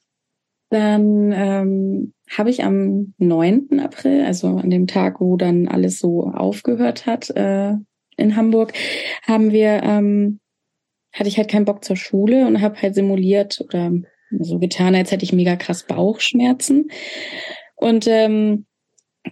dann 0.68 1.32
ähm, 1.32 2.12
habe 2.30 2.50
ich 2.50 2.62
am 2.62 3.14
9. 3.16 3.80
April, 3.80 4.24
also 4.24 4.48
an 4.48 4.68
dem 4.68 4.86
Tag, 4.86 5.20
wo 5.20 5.36
dann 5.36 5.68
alles 5.68 5.98
so 5.98 6.26
aufgehört 6.26 7.06
hat 7.06 7.30
äh, 7.30 7.72
in 8.16 8.36
Hamburg, 8.36 8.74
haben 9.26 9.52
wir, 9.52 9.82
ähm, 9.82 10.40
hatte 11.12 11.28
ich 11.28 11.38
halt 11.38 11.50
keinen 11.50 11.64
Bock 11.64 11.84
zur 11.84 11.96
Schule 11.96 12.46
und 12.46 12.60
habe 12.60 12.80
halt 12.80 12.94
simuliert 12.94 13.62
oder 13.62 13.92
so 14.40 14.58
getan, 14.58 14.94
als 14.94 15.10
hätte 15.10 15.24
ich 15.24 15.32
mega 15.32 15.56
krass 15.56 15.84
Bauchschmerzen. 15.84 16.90
Und 17.76 18.06
ähm, 18.08 18.66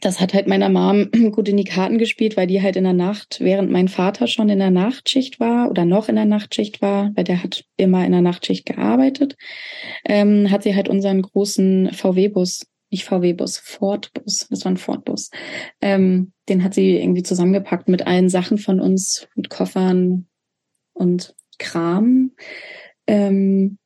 das 0.00 0.20
hat 0.20 0.34
halt 0.34 0.46
meiner 0.46 0.68
Mom 0.68 1.10
gut 1.32 1.48
in 1.48 1.56
die 1.56 1.64
Karten 1.64 1.98
gespielt, 1.98 2.36
weil 2.36 2.46
die 2.46 2.62
halt 2.62 2.76
in 2.76 2.84
der 2.84 2.92
Nacht, 2.92 3.38
während 3.40 3.70
mein 3.70 3.88
Vater 3.88 4.26
schon 4.26 4.48
in 4.48 4.58
der 4.58 4.70
Nachtschicht 4.70 5.40
war 5.40 5.68
oder 5.70 5.84
noch 5.84 6.08
in 6.08 6.16
der 6.16 6.26
Nachtschicht 6.26 6.80
war, 6.80 7.10
weil 7.16 7.24
der 7.24 7.42
hat 7.42 7.64
immer 7.76 8.04
in 8.04 8.12
der 8.12 8.22
Nachtschicht 8.22 8.66
gearbeitet, 8.66 9.36
ähm, 10.04 10.50
hat 10.50 10.62
sie 10.62 10.74
halt 10.74 10.88
unseren 10.88 11.22
großen 11.22 11.92
VW-Bus, 11.92 12.66
nicht 12.90 13.04
VW-Bus, 13.04 13.58
Ford-Bus, 13.58 14.46
das 14.48 14.64
war 14.64 14.72
ein 14.72 14.76
Ford-Bus, 14.76 15.30
ähm, 15.80 16.32
den 16.48 16.62
hat 16.62 16.74
sie 16.74 16.96
irgendwie 16.96 17.22
zusammengepackt 17.22 17.88
mit 17.88 18.06
allen 18.06 18.28
Sachen 18.28 18.58
von 18.58 18.80
uns, 18.80 19.28
mit 19.34 19.50
Koffern 19.50 20.26
und 20.92 21.34
Kram. 21.58 22.32
Ähm, 23.06 23.78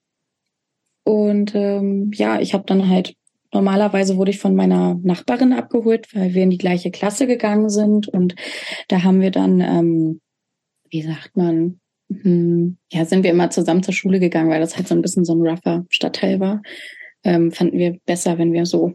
und 1.05 1.55
ähm, 1.55 2.11
ja, 2.15 2.41
ich 2.41 2.55
habe 2.55 2.65
dann 2.67 2.89
halt 2.89 3.15
Normalerweise 3.55 4.17
wurde 4.17 4.33
ich 4.33 4.41
von 4.41 4.57
meiner 4.57 4.99
Nachbarin 5.03 5.53
abgeholt, 5.53 6.13
weil 6.15 6.35
wir 6.35 6.43
in 6.43 6.51
die 6.51 6.59
gleiche 6.59 6.91
Klasse 6.91 7.27
gegangen 7.29 7.69
sind. 7.69 8.09
Und 8.09 8.35
da 8.89 9.05
haben 9.05 9.21
wir 9.21 9.31
dann, 9.31 9.61
ähm, 9.61 10.21
wie 10.91 11.03
sagt 11.03 11.37
man, 11.37 11.81
hm, 12.11 12.77
ja, 12.93 13.05
sind 13.05 13.23
wir 13.23 13.31
immer 13.31 13.51
zusammen 13.51 13.85
zur 13.85 13.95
Schule 13.95 14.19
gegangen, 14.19 14.51
weil 14.51 14.61
das 14.61 14.77
halt 14.77 14.89
so 14.89 14.95
ein 14.95 15.03
bisschen 15.03 15.25
so 15.25 15.35
ein 15.35 15.41
rougher 15.41 15.87
Stadtteil 15.89 16.41
war. 16.41 16.63
Ähm, 17.23 17.53
fanden 17.53 17.79
wir 17.79 17.97
besser, 18.05 18.39
wenn 18.39 18.53
wir 18.53 18.67
so 18.67 18.95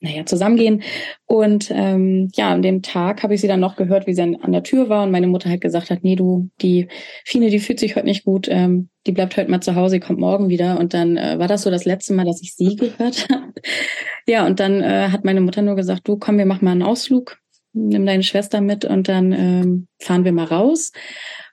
naja, 0.00 0.24
zusammengehen. 0.24 0.82
Und 1.26 1.70
ähm, 1.74 2.28
ja, 2.34 2.50
an 2.50 2.62
dem 2.62 2.82
Tag 2.82 3.22
habe 3.22 3.34
ich 3.34 3.40
sie 3.40 3.48
dann 3.48 3.60
noch 3.60 3.76
gehört, 3.76 4.06
wie 4.06 4.14
sie 4.14 4.22
an, 4.22 4.52
der 4.52 4.62
Tür 4.62 4.88
war 4.88 5.02
und 5.02 5.10
meine 5.10 5.26
Mutter 5.26 5.50
halt 5.50 5.60
gesagt 5.60 5.90
hat, 5.90 6.04
nee, 6.04 6.14
du, 6.14 6.50
die 6.60 6.88
Fine, 7.24 7.50
die 7.50 7.58
fühlt 7.58 7.80
sich 7.80 7.96
heute 7.96 8.06
nicht 8.06 8.24
gut, 8.24 8.46
ähm, 8.48 8.90
die 9.06 9.12
bleibt 9.12 9.36
heute 9.36 9.50
mal 9.50 9.60
zu 9.60 9.74
Hause, 9.74 9.98
kommt 9.98 10.20
morgen 10.20 10.48
wieder. 10.48 10.78
Und 10.78 10.94
dann 10.94 11.16
äh, 11.16 11.38
war 11.38 11.48
das 11.48 11.62
so 11.62 11.70
das 11.70 11.84
letzte 11.84 12.14
Mal, 12.14 12.24
dass 12.24 12.42
ich 12.42 12.54
sie 12.54 12.76
gehört 12.76 13.28
habe. 13.32 13.52
ja, 14.26 14.46
und 14.46 14.60
dann 14.60 14.82
äh, 14.82 15.08
hat 15.10 15.24
meine 15.24 15.40
Mutter 15.40 15.62
nur 15.62 15.74
gesagt, 15.74 16.06
du 16.06 16.16
komm, 16.16 16.38
wir 16.38 16.46
machen 16.46 16.64
mal 16.64 16.72
einen 16.72 16.82
Ausflug, 16.82 17.38
nimm 17.72 18.06
deine 18.06 18.22
Schwester 18.22 18.60
mit 18.60 18.84
und 18.84 19.08
dann 19.08 19.32
ähm, 19.32 19.88
fahren 19.98 20.24
wir 20.24 20.32
mal 20.32 20.44
raus. 20.44 20.92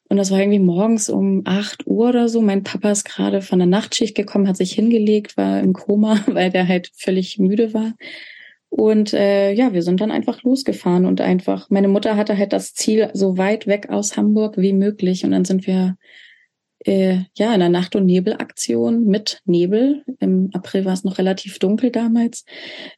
Und 0.07 0.17
das 0.17 0.29
war 0.29 0.39
irgendwie 0.39 0.59
morgens 0.59 1.09
um 1.09 1.41
acht 1.45 1.87
Uhr 1.87 2.09
oder 2.09 2.29
so. 2.29 2.39
Mein 2.41 2.63
Papa 2.63 2.91
ist 2.91 3.05
gerade 3.05 3.41
von 3.41 3.57
der 3.57 3.67
Nachtschicht 3.67 4.15
gekommen, 4.15 4.47
hat 4.47 4.55
sich 4.55 4.73
hingelegt, 4.73 5.35
war 5.35 5.59
im 5.59 5.73
Koma, 5.73 6.19
weil 6.27 6.51
der 6.51 6.67
halt 6.67 6.91
völlig 6.95 7.39
müde 7.39 7.73
war. 7.73 7.93
Und 8.77 9.13
äh, 9.13 9.53
ja, 9.53 9.71
wir 9.71 9.83
sind 9.83 10.01
dann 10.01 10.11
einfach 10.11 10.43
losgefahren 10.43 11.05
und 11.05 11.21
einfach, 11.21 11.69
meine 11.69 11.87
Mutter 11.87 12.17
hatte 12.17 12.37
halt 12.37 12.51
das 12.51 12.73
Ziel, 12.73 13.09
so 13.13 13.37
weit 13.37 13.67
weg 13.67 13.89
aus 13.89 14.17
Hamburg 14.17 14.57
wie 14.57 14.73
möglich. 14.73 15.23
Und 15.23 15.31
dann 15.31 15.45
sind 15.45 15.65
wir 15.65 15.95
äh, 16.79 17.19
ja 17.37 17.53
in 17.53 17.61
der 17.61 17.69
Nacht- 17.69 17.95
und 17.95 18.05
Nebelaktion 18.05 19.05
mit 19.05 19.39
Nebel. 19.45 20.03
Im 20.19 20.49
April 20.51 20.83
war 20.83 20.91
es 20.91 21.05
noch 21.05 21.19
relativ 21.19 21.57
dunkel 21.57 21.89
damals. 21.89 22.43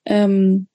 Ähm, 0.03 0.67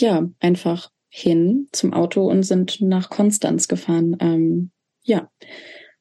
ja, 0.00 0.28
einfach 0.40 0.90
hin 1.08 1.68
zum 1.70 1.92
Auto 1.92 2.28
und 2.28 2.42
sind 2.42 2.80
nach 2.80 3.08
Konstanz 3.08 3.68
gefahren. 3.68 4.16
Ähm, 4.18 4.72
ja. 5.04 5.30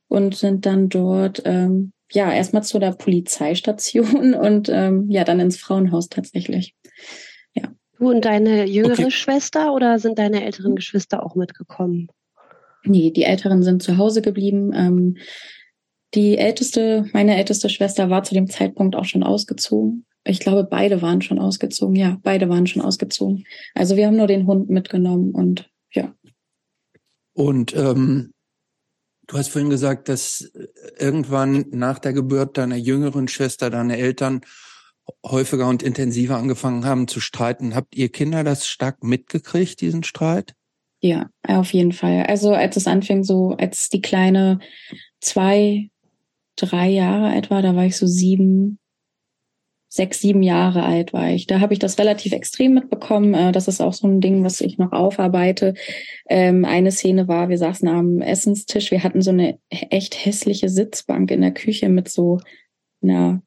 Und 0.08 0.34
sind 0.34 0.66
dann 0.66 0.90
dort 0.90 1.44
ähm, 1.46 1.94
ja 2.12 2.34
erstmal 2.34 2.64
zu 2.64 2.80
der 2.80 2.94
Polizeistation 2.94 4.34
und 4.34 4.70
ähm, 4.70 5.06
ja, 5.08 5.24
dann 5.24 5.40
ins 5.40 5.58
Frauenhaus 5.58 6.10
tatsächlich. 6.10 6.74
Du 8.00 8.10
und 8.10 8.24
deine 8.24 8.66
jüngere 8.66 8.94
okay. 8.94 9.12
Schwester 9.12 9.74
oder 9.74 10.00
sind 10.00 10.20
deine 10.20 10.46
älteren 10.46 10.76
Geschwister 10.76 11.24
auch 11.24 11.36
mitgekommen? 11.36 12.08
Nee, 12.84 13.12
die 13.12 13.24
Älteren 13.24 13.62
sind 13.62 13.84
zu 13.84 13.98
Hause 13.98 14.22
geblieben. 14.22 14.72
Ähm, 14.74 15.18
die 16.14 16.38
älteste, 16.38 17.06
meine 17.14 17.36
älteste 17.36 17.70
Schwester 17.70 18.10
war 18.10 18.24
zu 18.24 18.34
dem 18.34 18.50
Zeitpunkt 18.50 18.96
auch 18.96 19.04
schon 19.04 19.24
ausgezogen. 19.24 20.06
Ich 20.24 20.40
glaube, 20.40 20.64
beide 20.64 21.02
waren 21.02 21.22
schon 21.22 21.40
ausgezogen. 21.40 21.96
Ja, 21.96 22.18
beide 22.24 22.48
waren 22.50 22.68
schon 22.68 22.82
ausgezogen. 22.82 23.46
Also 23.76 23.98
wir 23.98 24.08
haben 24.08 24.16
nur 24.16 24.28
den 24.28 24.48
Hund 24.48 24.70
mitgenommen 24.70 25.32
und 25.32 25.70
ja. 25.92 26.14
Und 27.34 27.76
ähm, 27.76 28.32
du 29.28 29.38
hast 29.38 29.50
vorhin 29.50 29.70
gesagt, 29.70 30.08
dass 30.08 30.52
irgendwann 30.98 31.66
nach 31.72 32.00
der 32.00 32.14
Geburt 32.14 32.58
deiner 32.58 32.76
jüngeren 32.78 33.28
Schwester 33.28 33.70
deine 33.70 33.98
Eltern 33.98 34.42
häufiger 35.26 35.68
und 35.68 35.84
intensiver 35.84 36.38
angefangen 36.38 36.86
haben 36.86 37.08
zu 37.08 37.20
streiten. 37.20 37.76
Habt 37.76 37.96
ihr 37.96 38.10
Kinder 38.10 38.44
das 38.44 38.68
stark 38.68 39.04
mitgekriegt, 39.04 39.82
diesen 39.82 40.04
Streit? 40.04 40.54
Ja, 41.02 41.30
auf 41.48 41.72
jeden 41.74 41.94
Fall. 41.94 42.24
Also 42.24 42.54
als 42.54 42.76
es 42.76 42.88
anfing, 42.88 43.24
so 43.24 43.56
als 43.58 43.90
die 43.90 44.02
kleine 44.02 44.60
zwei, 45.22 45.90
drei 46.58 46.90
Jahre 46.90 47.30
alt 47.30 47.50
war, 47.50 47.62
da 47.62 47.76
war 47.76 47.86
ich 47.86 47.96
so 47.96 48.06
sieben, 48.06 48.80
sechs, 49.88 50.20
sieben 50.20 50.44
Jahre 50.44 50.84
alt 50.84 51.14
war 51.14 51.30
ich. 51.30 51.48
Da 51.48 51.62
habe 51.62 51.74
ich 51.74 51.80
das 51.80 51.98
relativ 51.98 52.34
extrem 52.34 52.74
mitbekommen. 52.74 53.34
Äh, 53.34 53.52
das 53.54 53.68
ist 53.68 53.82
auch 53.82 53.94
so 53.94 54.08
ein 54.08 54.20
Ding, 54.20 54.44
was 54.44 54.60
ich 54.60 54.78
noch 54.78 54.92
aufarbeite. 54.92 55.74
Ähm, 56.30 56.66
eine 56.66 56.92
Szene 56.92 57.28
war, 57.28 57.48
wir 57.48 57.58
saßen 57.58 57.88
am 57.88 58.22
Essenstisch, 58.22 58.92
wir 58.92 59.04
hatten 59.04 59.22
so 59.22 59.32
eine 59.32 59.58
echt 59.70 60.26
hässliche 60.26 60.70
Sitzbank 60.70 61.32
in 61.32 61.42
der 61.42 61.54
Küche 61.54 61.88
mit 61.88 62.10
so 62.10 62.40
einer 63.02 63.42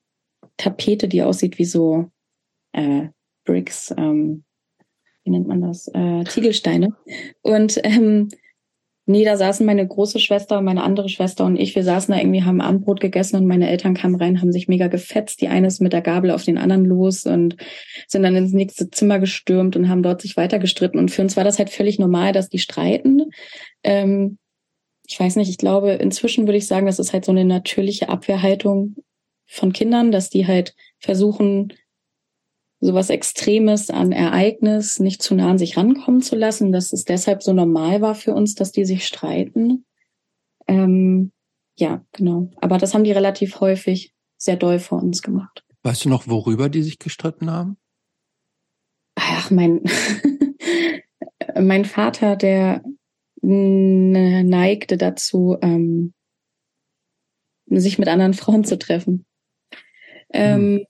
Tapete, 0.57 1.09
die 1.09 1.23
aussieht 1.23 1.59
wie 1.59 1.65
so 1.65 2.11
äh, 2.73 3.09
Bricks, 3.45 3.93
ähm, 3.97 4.45
wie 5.25 5.31
nennt 5.31 5.49
man 5.49 5.63
das, 5.63 5.89
äh, 5.95 6.25
Ziegelsteine. 6.25 6.95
Und 7.43 7.81
ähm, 7.85 8.29
nee, 9.07 9.25
da 9.25 9.37
saßen 9.37 9.65
meine 9.67 9.87
große 9.87 10.21
Schwester, 10.21 10.61
meine 10.61 10.83
andere 10.83 11.09
Schwester 11.09 11.45
und 11.45 11.57
ich, 11.57 11.75
wir 11.75 11.85
saßen 11.85 12.13
da 12.13 12.21
irgendwie, 12.21 12.43
haben 12.43 12.61
Abendbrot 12.61 13.01
gegessen 13.01 13.37
und 13.37 13.47
meine 13.47 13.69
Eltern 13.69 13.95
kamen 13.95 14.17
rein, 14.17 14.41
haben 14.41 14.53
sich 14.53 14.69
mega 14.69 14.89
gefetzt. 14.89 15.41
Die 15.41 15.49
eine 15.49 15.67
ist 15.67 15.81
mit 15.81 15.93
der 15.93 16.03
Gabel 16.03 16.31
auf 16.31 16.45
den 16.45 16.59
anderen 16.59 16.85
los 16.85 17.25
und 17.25 17.57
sind 18.07 18.23
dann 18.23 18.37
ins 18.37 18.53
nächste 18.53 18.91
Zimmer 18.91 19.19
gestürmt 19.19 19.77
und 19.77 19.89
haben 19.89 20.03
dort 20.03 20.23
sich 20.23 20.37
weiter 20.37 20.59
gestritten. 20.59 20.99
Und 20.99 21.11
für 21.11 21.23
uns 21.23 21.37
war 21.37 21.45
das 21.45 21.59
halt 21.59 21.71
völlig 21.71 21.99
normal, 21.99 22.33
dass 22.33 22.49
die 22.49 22.59
streiten. 22.59 23.31
Ähm, 23.83 24.39
ich 25.07 25.19
weiß 25.19 25.37
nicht, 25.37 25.51
ich 25.51 25.59
glaube, 25.59 25.93
inzwischen 25.93 26.47
würde 26.47 26.59
ich 26.59 26.67
sagen, 26.67 26.87
das 26.87 26.99
ist 26.99 27.13
halt 27.13 27.25
so 27.25 27.33
eine 27.33 27.45
natürliche 27.45 28.09
Abwehrhaltung 28.09 28.97
von 29.53 29.73
Kindern, 29.73 30.13
dass 30.13 30.31
die 30.31 30.47
halt 30.47 30.75
versuchen, 30.99 31.73
sowas 32.81 33.11
Extremes 33.11 33.91
an 33.91 34.11
Ereignis 34.11 34.99
nicht 34.99 35.23
zu 35.23 35.35
nah 35.35 35.51
an 35.51 35.59
sich 35.59 35.77
rankommen 35.77 36.21
zu 36.23 36.35
lassen, 36.35 36.73
dass 36.73 36.93
es 36.93 37.05
deshalb 37.05 37.43
so 37.43 37.53
normal 37.53 38.01
war 38.01 38.15
für 38.15 38.35
uns, 38.35 38.55
dass 38.55 38.73
die 38.73 38.85
sich 38.85 39.07
streiten. 39.07 39.85
Ähm, 40.67 41.33
ja, 41.77 42.05
genau. 42.13 42.51
Aber 42.57 42.79
das 42.79 42.95
haben 42.95 43.05
die 43.05 43.13
relativ 43.13 43.61
häufig 43.61 44.15
sehr 44.37 44.57
doll 44.57 44.79
vor 44.79 45.03
uns 45.03 45.23
gemacht. 45.23 45.65
Weißt 45.85 46.05
du 46.05 46.09
noch, 46.09 46.27
worüber 46.27 46.69
die 46.69 46.83
sich 46.83 46.99
gestritten 46.99 47.51
haben? 47.51 47.77
Ach, 49.15 49.51
mein, 49.51 49.83
mein 51.61 51.85
Vater, 51.85 52.37
der 52.37 52.83
neigte 53.43 54.97
dazu, 54.97 55.57
ähm, 55.61 56.15
sich 57.67 57.99
mit 57.99 58.09
anderen 58.09 58.35
Frauen 58.35 58.65
zu 58.65 58.79
treffen. 58.79 59.25
Ähm, 60.33 60.79
hm. 60.79 60.87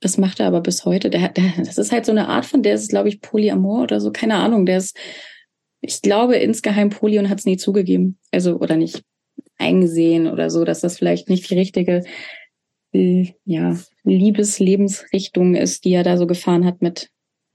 Das 0.00 0.16
macht 0.16 0.40
er 0.40 0.46
aber 0.46 0.62
bis 0.62 0.84
heute. 0.84 1.10
Der, 1.10 1.28
der, 1.28 1.52
das 1.58 1.76
ist 1.76 1.92
halt 1.92 2.06
so 2.06 2.12
eine 2.12 2.28
Art 2.28 2.46
von, 2.46 2.62
der 2.62 2.74
ist, 2.74 2.88
glaube 2.88 3.08
ich, 3.08 3.20
Polyamor 3.20 3.82
oder 3.82 4.00
so, 4.00 4.10
keine 4.10 4.36
Ahnung. 4.36 4.64
Der 4.64 4.78
ist, 4.78 4.96
ich 5.82 6.00
glaube, 6.00 6.36
insgeheim 6.36 6.88
Poly 6.88 7.18
und 7.18 7.28
hat 7.28 7.40
es 7.40 7.44
nie 7.44 7.58
zugegeben. 7.58 8.18
Also, 8.30 8.58
oder 8.58 8.76
nicht 8.76 9.02
eingesehen 9.58 10.26
oder 10.26 10.50
so, 10.50 10.64
dass 10.64 10.80
das 10.80 10.96
vielleicht 10.98 11.28
nicht 11.28 11.48
die 11.50 11.54
richtige 11.54 12.02
äh, 12.92 13.32
ja, 13.44 13.76
Liebeslebensrichtung 14.04 15.54
ist, 15.54 15.84
die 15.84 15.92
er 15.92 16.02
da 16.02 16.16
so 16.16 16.26
gefahren 16.26 16.64
hat 16.64 16.80
mit 16.80 17.10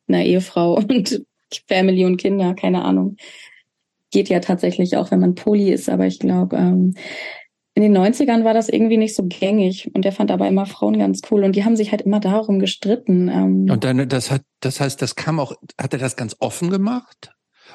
einer 0.08 0.24
Ehefrau 0.24 0.76
und 0.78 1.26
Family 1.68 2.06
und 2.06 2.18
Kinder, 2.18 2.54
keine 2.54 2.84
Ahnung. 2.84 3.18
Geht 4.12 4.30
ja 4.30 4.40
tatsächlich 4.40 4.98
auch, 4.98 5.12
wenn 5.12 5.20
man 5.20 5.36
Poly 5.36 5.72
ist, 5.72 5.90
aber 5.90 6.06
ich 6.06 6.20
glaube, 6.20 6.56
ähm, 6.58 6.94
in 7.76 7.84
den 7.84 7.96
90ern 7.96 8.46
war 8.46 8.54
das 8.54 8.70
irgendwie 8.70 8.96
nicht 8.96 9.16
so 9.16 9.26
gängig 9.28 9.92
und 9.94 10.06
er 10.06 10.14
fand 10.14 10.32
aber 10.32 10.48
immer 10.48 10.66
Frauen 10.66 10.98
ganz 10.98 11.22
cool 11.30 11.44
und 11.44 11.58
die 11.58 11.66
haben 11.66 11.76
sich 11.76 11.92
halt 11.92 12.02
immer 12.02 12.22
darum 12.22 12.60
gestritten. 12.60 13.28
Ähm. 13.28 13.70
Und 13.70 13.84
dann, 13.84 14.08
das 14.08 14.32
hat, 14.32 14.44
das 14.62 14.80
heißt, 14.80 15.02
das 15.02 15.16
kam 15.16 15.42
auch, 15.42 15.54
hat 15.80 15.92
er 15.92 16.00
das 16.00 16.16
ganz 16.16 16.38
offen 16.40 16.70
gemacht? 16.70 17.34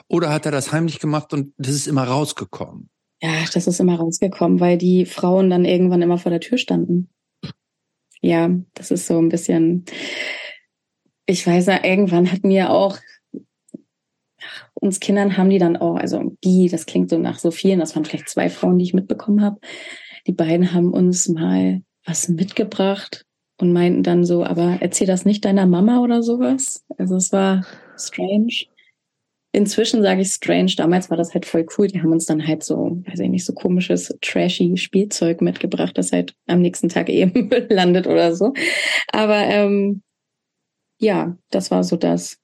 Oder 0.09 0.33
hat 0.33 0.47
er 0.47 0.53
das 0.53 0.73
heimlich 0.73 1.01
gemacht 1.01 1.35
und 1.35 1.53
das 1.59 1.75
ist 1.75 1.87
immer 1.87 2.05
rausgekommen? 2.05 2.89
Ja, 3.21 3.45
das 3.53 3.67
ist 3.67 3.79
immer 3.79 3.97
rausgekommen, 3.97 4.59
weil 4.59 4.79
die 4.79 5.05
Frauen 5.05 5.51
dann 5.51 5.67
irgendwann 5.67 6.01
immer 6.01 6.17
vor 6.17 6.31
der 6.31 6.41
Tür 6.41 6.57
standen. 6.57 7.11
Ja, 8.23 8.51
das 8.73 8.91
ist 8.91 9.07
so 9.07 9.19
ein 9.19 9.29
bisschen, 9.29 9.85
ich 11.27 11.47
weiß 11.47 11.67
ja, 11.67 11.85
irgendwann 11.85 12.33
hatten 12.33 12.49
wir 12.49 12.71
auch 12.71 12.97
uns 14.81 15.01
Kindern 15.01 15.37
haben 15.37 15.51
die 15.51 15.59
dann 15.59 15.77
auch, 15.77 15.97
also 15.97 16.37
die, 16.45 16.69
das 16.69 16.87
klingt 16.87 17.11
so 17.11 17.19
nach 17.19 17.39
so 17.39 17.51
vielen, 17.51 17.81
das 17.81 17.95
waren 17.95 18.05
vielleicht 18.05 18.29
zwei 18.29 18.49
Frauen, 18.49 18.79
die 18.79 18.85
ich 18.85 18.95
mitbekommen 18.95 19.43
habe. 19.43 19.61
Die 20.27 20.33
beiden 20.33 20.73
haben 20.73 20.93
uns 20.93 21.29
mal 21.29 21.83
was 22.05 22.29
mitgebracht 22.29 23.25
und 23.61 23.73
meinten 23.73 24.03
dann 24.03 24.25
so, 24.25 24.45
aber 24.45 24.79
erzähl 24.81 25.07
das 25.07 25.25
nicht 25.25 25.45
deiner 25.45 25.67
Mama 25.67 26.01
oder 26.01 26.23
sowas. 26.23 26.85
Also 26.97 27.17
es 27.17 27.33
war 27.33 27.65
strange. 27.97 28.67
Inzwischen 29.53 30.03
sage 30.03 30.23
ich 30.23 30.29
strange. 30.29 30.73
Damals 30.77 31.11
war 31.11 31.17
das 31.17 31.35
halt 31.35 31.45
voll 31.45 31.67
cool. 31.77 31.89
Die 31.89 32.01
haben 32.01 32.13
uns 32.13 32.25
dann 32.25 32.47
halt 32.47 32.63
so, 32.63 33.03
weiß 33.07 33.19
ich 33.19 33.29
nicht, 33.29 33.45
so 33.45 33.53
komisches, 33.53 34.15
trashy 34.23 34.77
Spielzeug 34.77 35.41
mitgebracht, 35.41 35.99
das 35.99 36.13
halt 36.13 36.35
am 36.47 36.61
nächsten 36.61 36.89
Tag 36.89 37.09
eben 37.09 37.51
landet 37.69 38.07
oder 38.07 38.35
so. 38.35 38.55
Aber 39.13 39.39
ähm, 39.39 40.03
ja, 40.99 41.37
das 41.51 41.71
war 41.71 41.83
so 41.83 41.97
das 41.97 42.39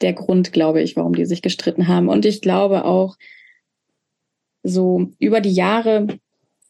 der 0.00 0.12
Grund, 0.12 0.52
glaube 0.52 0.80
ich, 0.82 0.96
warum 0.96 1.14
die 1.14 1.26
sich 1.26 1.42
gestritten 1.42 1.88
haben. 1.88 2.08
Und 2.08 2.24
ich 2.24 2.40
glaube 2.40 2.84
auch, 2.84 3.16
so 4.62 5.10
über 5.18 5.40
die 5.40 5.52
Jahre, 5.52 6.06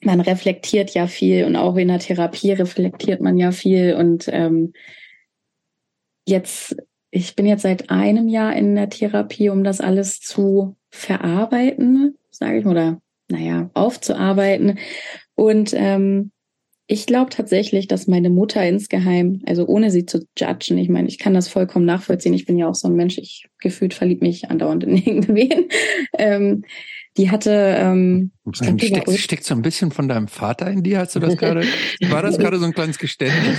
man 0.03 0.21
reflektiert 0.21 0.91
ja 0.95 1.07
viel 1.07 1.45
und 1.45 1.57
auch 1.57 1.77
in 1.77 1.89
der 1.89 1.99
Therapie 1.99 2.53
reflektiert 2.53 3.21
man 3.21 3.37
ja 3.37 3.51
viel. 3.51 3.95
Und 3.95 4.29
ähm, 4.33 4.73
jetzt, 6.27 6.77
ich 7.11 7.35
bin 7.35 7.47
jetzt 7.47 7.63
seit 7.63 7.91
einem 7.91 8.29
Jahr 8.29 8.55
in 8.55 8.75
der 8.75 8.91
Therapie, 8.91 9.49
um 9.49 9.65
das 9.65 9.81
alles 9.81 10.21
zu 10.21 10.77
verarbeiten, 10.91 12.17
sage 12.31 12.59
ich, 12.59 12.67
oder 12.67 13.01
naja, 13.29 13.71
aufzuarbeiten. 13.75 14.79
Und 15.35 15.73
ähm, 15.75 16.31
ich 16.91 17.05
glaube 17.05 17.31
tatsächlich, 17.31 17.87
dass 17.87 18.07
meine 18.07 18.31
Mutter 18.31 18.67
insgeheim, 18.67 19.43
also 19.47 19.67
ohne 19.67 19.91
sie 19.91 20.07
zu 20.07 20.27
judgen, 20.39 20.79
ich 20.79 20.89
meine, 20.89 21.07
ich 21.07 21.19
kann 21.19 21.35
das 21.35 21.47
vollkommen 21.47 21.85
nachvollziehen. 21.85 22.33
Ich 22.33 22.47
bin 22.47 22.57
ja 22.57 22.67
auch 22.67 22.75
so 22.75 22.89
ein 22.89 22.95
Mensch, 22.95 23.19
ich 23.19 23.47
gefühlt 23.61 23.93
verliebt 23.93 24.23
mich 24.23 24.51
andauernd 24.51 24.85
in 24.85 24.97
irgendwen. 25.05 25.69
Ähm, 26.17 26.65
die 27.19 27.31
hatte. 27.31 27.77
Ähm, 27.79 28.31
glaub, 28.45 28.81
steckt, 28.81 29.11
steckt 29.19 29.45
so 29.45 29.55
ein 29.55 29.61
bisschen 29.61 29.91
von 29.91 30.09
deinem 30.09 30.29
Vater 30.29 30.71
in 30.71 30.83
dir, 30.83 31.01
hast 31.01 31.15
du 31.15 31.21
das 31.21 31.37
gerade? 31.37 31.63
war 32.09 32.23
das 32.23 32.39
gerade 32.39 32.59
so 32.59 32.65
ein 32.65 32.73
kleines 32.73 32.99
Geständnis? 32.99 33.59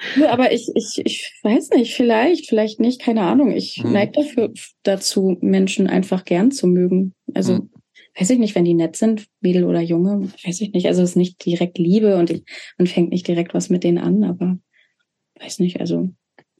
ja, 0.16 0.30
aber 0.30 0.50
ich, 0.50 0.70
ich, 0.74 1.02
ich 1.04 1.32
weiß 1.42 1.70
nicht, 1.70 1.94
vielleicht, 1.94 2.48
vielleicht 2.48 2.80
nicht, 2.80 3.02
keine 3.02 3.22
Ahnung. 3.22 3.52
Ich 3.52 3.82
hm. 3.82 3.92
neige 3.92 4.12
dafür 4.12 4.52
dazu, 4.84 5.36
Menschen 5.42 5.86
einfach 5.86 6.24
gern 6.24 6.50
zu 6.50 6.66
mögen. 6.66 7.12
Also 7.34 7.56
hm 7.56 7.70
weiß 8.16 8.30
ich 8.30 8.38
nicht, 8.38 8.54
wenn 8.54 8.64
die 8.64 8.74
nett 8.74 8.96
sind, 8.96 9.26
Mädel 9.40 9.64
oder 9.64 9.80
Junge, 9.80 10.32
weiß 10.44 10.60
ich 10.60 10.72
nicht. 10.72 10.86
Also 10.86 11.02
es 11.02 11.10
ist 11.10 11.16
nicht 11.16 11.44
direkt 11.44 11.78
Liebe 11.78 12.16
und 12.16 12.30
ich, 12.30 12.44
man 12.78 12.86
fängt 12.86 13.10
nicht 13.10 13.26
direkt 13.26 13.54
was 13.54 13.70
mit 13.70 13.84
denen 13.84 13.98
an, 13.98 14.24
aber 14.24 14.58
weiß 15.40 15.58
nicht, 15.58 15.80
also 15.80 16.10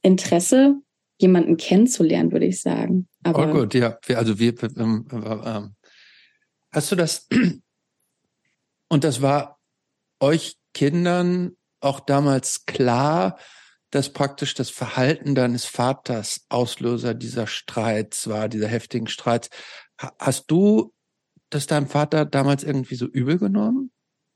Interesse, 0.01 0.81
jemanden 1.17 1.57
kennenzulernen, 1.57 2.31
würde 2.31 2.45
ich 2.45 2.61
sagen. 2.61 3.07
Aber 3.23 3.49
oh 3.49 3.61
gut, 3.61 3.73
ja. 3.73 3.97
Also 4.09 4.37
wir, 4.37 4.53
ähm, 4.77 5.07
ähm, 5.11 5.75
hast 6.71 6.91
du 6.91 6.95
das, 6.95 7.27
und 8.89 9.03
das 9.03 9.21
war 9.21 9.59
euch 10.19 10.57
Kindern 10.73 11.55
auch 11.79 12.01
damals 12.01 12.65
klar, 12.65 13.37
dass 13.91 14.11
praktisch 14.11 14.55
das 14.55 14.69
Verhalten 14.69 15.35
deines 15.35 15.63
Vaters 15.63 16.45
Auslöser 16.49 17.13
dieser 17.13 17.47
Streits 17.47 18.27
war, 18.27 18.49
dieser 18.49 18.67
heftigen 18.67 19.07
Streits. 19.07 19.49
Hast 20.19 20.51
du 20.51 20.93
das 21.49 21.67
deinem 21.67 21.87
Vater 21.87 22.25
damals 22.25 22.63
irgendwie 22.63 22.95
so 22.95 23.05
übel 23.05 23.37
genommen? 23.37 23.91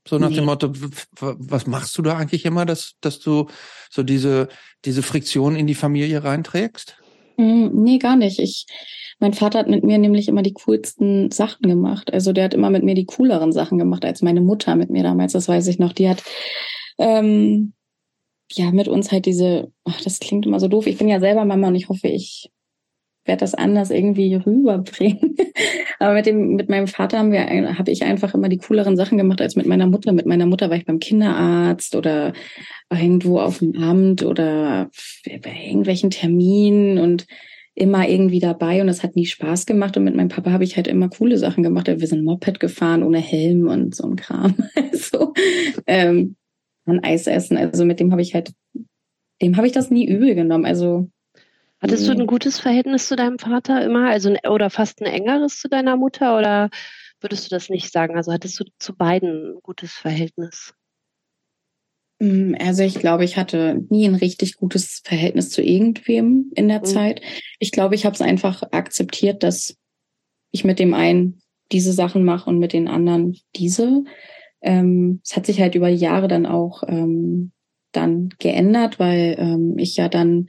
So 0.08 0.18
nach 0.18 0.30
nee. 0.30 0.36
dem 0.36 0.46
Motto, 0.46 0.72
was 1.18 1.66
machst 1.66 1.96
du 1.98 2.02
da 2.02 2.16
eigentlich 2.16 2.44
immer, 2.44 2.64
dass, 2.64 2.94
dass 3.00 3.20
du 3.20 3.48
so 3.90 4.02
diese, 4.02 4.48
diese 4.84 5.02
Friktion 5.02 5.56
in 5.56 5.66
die 5.66 5.74
Familie 5.74 6.24
reinträgst? 6.24 6.96
Hm, 7.36 7.70
nee, 7.74 7.98
gar 7.98 8.16
nicht. 8.16 8.38
Ich, 8.38 8.66
mein 9.18 9.34
Vater 9.34 9.58
hat 9.58 9.68
mit 9.68 9.84
mir 9.84 9.98
nämlich 9.98 10.28
immer 10.28 10.42
die 10.42 10.54
coolsten 10.54 11.30
Sachen 11.30 11.68
gemacht. 11.68 12.12
Also 12.12 12.32
der 12.32 12.44
hat 12.44 12.54
immer 12.54 12.70
mit 12.70 12.82
mir 12.82 12.94
die 12.94 13.04
cooleren 13.04 13.52
Sachen 13.52 13.78
gemacht 13.78 14.04
als 14.04 14.22
meine 14.22 14.40
Mutter 14.40 14.74
mit 14.74 14.90
mir 14.90 15.02
damals. 15.02 15.34
Das 15.34 15.48
weiß 15.48 15.66
ich 15.66 15.78
noch. 15.78 15.92
Die 15.92 16.08
hat 16.08 16.22
ähm, 16.98 17.74
ja 18.50 18.70
mit 18.70 18.88
uns 18.88 19.12
halt 19.12 19.26
diese, 19.26 19.70
ach, 19.84 20.00
das 20.00 20.18
klingt 20.18 20.46
immer 20.46 20.60
so 20.60 20.68
doof. 20.68 20.86
Ich 20.86 20.96
bin 20.96 21.08
ja 21.08 21.20
selber 21.20 21.44
Mama 21.44 21.68
und 21.68 21.74
ich 21.74 21.90
hoffe, 21.90 22.08
ich 22.08 22.50
werde 23.24 23.40
das 23.40 23.54
anders 23.54 23.90
irgendwie 23.90 24.34
rüberbringen. 24.34 25.36
Aber 25.98 26.14
mit 26.14 26.26
dem, 26.26 26.56
mit 26.56 26.68
meinem 26.68 26.86
Vater 26.86 27.18
haben 27.18 27.32
wir, 27.32 27.46
habe 27.76 27.90
ich 27.90 28.02
einfach 28.02 28.34
immer 28.34 28.48
die 28.48 28.58
cooleren 28.58 28.96
Sachen 28.96 29.18
gemacht 29.18 29.40
als 29.40 29.56
mit 29.56 29.66
meiner 29.66 29.86
Mutter. 29.86 30.12
Mit 30.12 30.26
meiner 30.26 30.46
Mutter 30.46 30.70
war 30.70 30.76
ich 30.76 30.86
beim 30.86 30.98
Kinderarzt 30.98 31.94
oder 31.94 32.32
irgendwo 32.90 33.38
auf 33.38 33.58
dem 33.58 33.76
Amt 33.76 34.24
oder 34.24 34.90
bei 35.42 35.54
irgendwelchen 35.66 36.10
Terminen 36.10 36.98
und 36.98 37.26
immer 37.74 38.08
irgendwie 38.08 38.40
dabei 38.40 38.82
und 38.82 38.88
es 38.88 39.02
hat 39.02 39.16
nie 39.16 39.26
Spaß 39.26 39.66
gemacht. 39.66 39.96
Und 39.96 40.04
mit 40.04 40.16
meinem 40.16 40.28
Papa 40.28 40.50
habe 40.50 40.64
ich 40.64 40.76
halt 40.76 40.88
immer 40.88 41.08
coole 41.08 41.38
Sachen 41.38 41.62
gemacht. 41.62 41.86
Wir 41.88 42.06
sind 42.06 42.24
Moped 42.24 42.60
gefahren 42.60 43.02
ohne 43.02 43.20
Helm 43.20 43.68
und 43.68 43.94
so 43.94 44.06
ein 44.06 44.16
Kram. 44.16 44.54
Also 44.92 45.32
ähm, 45.86 46.36
ein 46.84 47.02
Eis 47.02 47.26
essen. 47.26 47.56
Also 47.56 47.84
mit 47.84 48.00
dem 48.00 48.12
habe 48.12 48.22
ich 48.22 48.34
halt, 48.34 48.52
dem 49.40 49.56
habe 49.56 49.66
ich 49.66 49.72
das 49.72 49.90
nie 49.90 50.06
übel 50.06 50.34
genommen. 50.34 50.66
Also 50.66 51.08
Hattest 51.80 52.06
du 52.06 52.12
ein 52.12 52.26
gutes 52.26 52.60
Verhältnis 52.60 53.08
zu 53.08 53.16
deinem 53.16 53.38
Vater 53.38 53.82
immer, 53.82 54.10
also 54.10 54.34
oder 54.48 54.68
fast 54.68 55.00
ein 55.00 55.06
engeres 55.06 55.58
zu 55.58 55.68
deiner 55.68 55.96
Mutter 55.96 56.36
oder 56.36 56.68
würdest 57.20 57.46
du 57.46 57.54
das 57.54 57.70
nicht 57.70 57.90
sagen? 57.90 58.16
Also 58.16 58.32
hattest 58.32 58.60
du 58.60 58.64
zu 58.78 58.94
beiden 58.94 59.54
ein 59.54 59.58
gutes 59.62 59.92
Verhältnis? 59.92 60.74
Mm, 62.18 62.54
also 62.60 62.82
ich 62.82 62.94
glaube, 62.94 63.24
ich 63.24 63.36
hatte 63.36 63.82
nie 63.88 64.06
ein 64.06 64.14
richtig 64.14 64.56
gutes 64.56 65.00
Verhältnis 65.04 65.50
zu 65.50 65.62
irgendwem 65.62 66.52
in 66.54 66.68
der 66.68 66.80
mhm. 66.80 66.84
Zeit. 66.84 67.22
Ich 67.58 67.72
glaube, 67.72 67.94
ich 67.94 68.04
habe 68.04 68.14
es 68.14 68.20
einfach 68.20 68.62
akzeptiert, 68.72 69.42
dass 69.42 69.76
ich 70.50 70.64
mit 70.64 70.78
dem 70.78 70.92
einen 70.92 71.40
diese 71.72 71.92
Sachen 71.92 72.24
mache 72.24 72.50
und 72.50 72.58
mit 72.58 72.72
den 72.72 72.88
anderen 72.88 73.38
diese. 73.56 74.04
Ähm, 74.60 75.20
es 75.24 75.34
hat 75.36 75.46
sich 75.46 75.60
halt 75.60 75.74
über 75.74 75.88
Jahre 75.88 76.28
dann 76.28 76.44
auch 76.44 76.82
ähm, 76.86 77.52
dann 77.92 78.30
geändert, 78.38 78.98
weil 78.98 79.36
ähm, 79.38 79.78
ich 79.78 79.96
ja 79.96 80.08
dann 80.08 80.48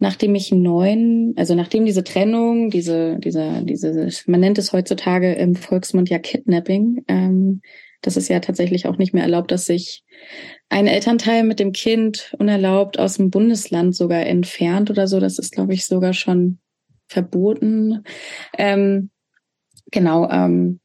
nachdem 0.00 0.34
ich 0.34 0.50
neun, 0.50 1.34
also 1.36 1.54
nachdem 1.54 1.84
diese 1.84 2.02
Trennung, 2.02 2.70
diese, 2.70 3.18
dieser, 3.18 3.62
diese, 3.62 4.08
man 4.26 4.40
nennt 4.40 4.58
es 4.58 4.72
heutzutage 4.72 5.34
im 5.34 5.54
Volksmund 5.54 6.08
ja 6.08 6.18
Kidnapping, 6.18 7.04
ähm, 7.06 7.60
das 8.02 8.16
ist 8.16 8.28
ja 8.28 8.40
tatsächlich 8.40 8.86
auch 8.86 8.96
nicht 8.96 9.12
mehr 9.12 9.22
erlaubt, 9.22 9.50
dass 9.50 9.66
sich 9.66 10.04
ein 10.70 10.86
Elternteil 10.86 11.44
mit 11.44 11.60
dem 11.60 11.72
Kind 11.72 12.34
unerlaubt 12.38 12.98
aus 12.98 13.18
dem 13.18 13.30
Bundesland 13.30 13.94
sogar 13.94 14.24
entfernt 14.24 14.90
oder 14.90 15.06
so. 15.06 15.20
Das 15.20 15.38
ist, 15.38 15.52
glaube 15.52 15.74
ich, 15.74 15.84
sogar 15.84 16.14
schon 16.14 16.58
verboten. 17.08 18.04
Ähm, 18.56 19.10
genau. 19.90 20.30
Ähm, 20.30 20.80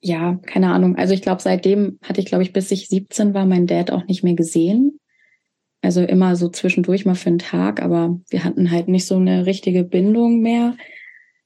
ja, 0.00 0.40
keine 0.46 0.72
Ahnung. 0.72 0.96
Also 0.96 1.14
ich 1.14 1.22
glaube, 1.22 1.40
seitdem 1.40 2.00
hatte 2.02 2.20
ich, 2.20 2.26
glaube 2.26 2.42
ich, 2.42 2.52
bis 2.52 2.72
ich 2.72 2.88
17 2.88 3.32
war, 3.32 3.46
mein 3.46 3.68
Dad 3.68 3.92
auch 3.92 4.06
nicht 4.06 4.24
mehr 4.24 4.34
gesehen. 4.34 4.98
Also 5.86 6.02
immer 6.02 6.34
so 6.34 6.48
zwischendurch 6.48 7.06
mal 7.06 7.14
für 7.14 7.28
einen 7.28 7.38
Tag, 7.38 7.80
aber 7.80 8.18
wir 8.28 8.42
hatten 8.42 8.72
halt 8.72 8.88
nicht 8.88 9.06
so 9.06 9.14
eine 9.14 9.46
richtige 9.46 9.84
Bindung 9.84 10.40
mehr. 10.40 10.76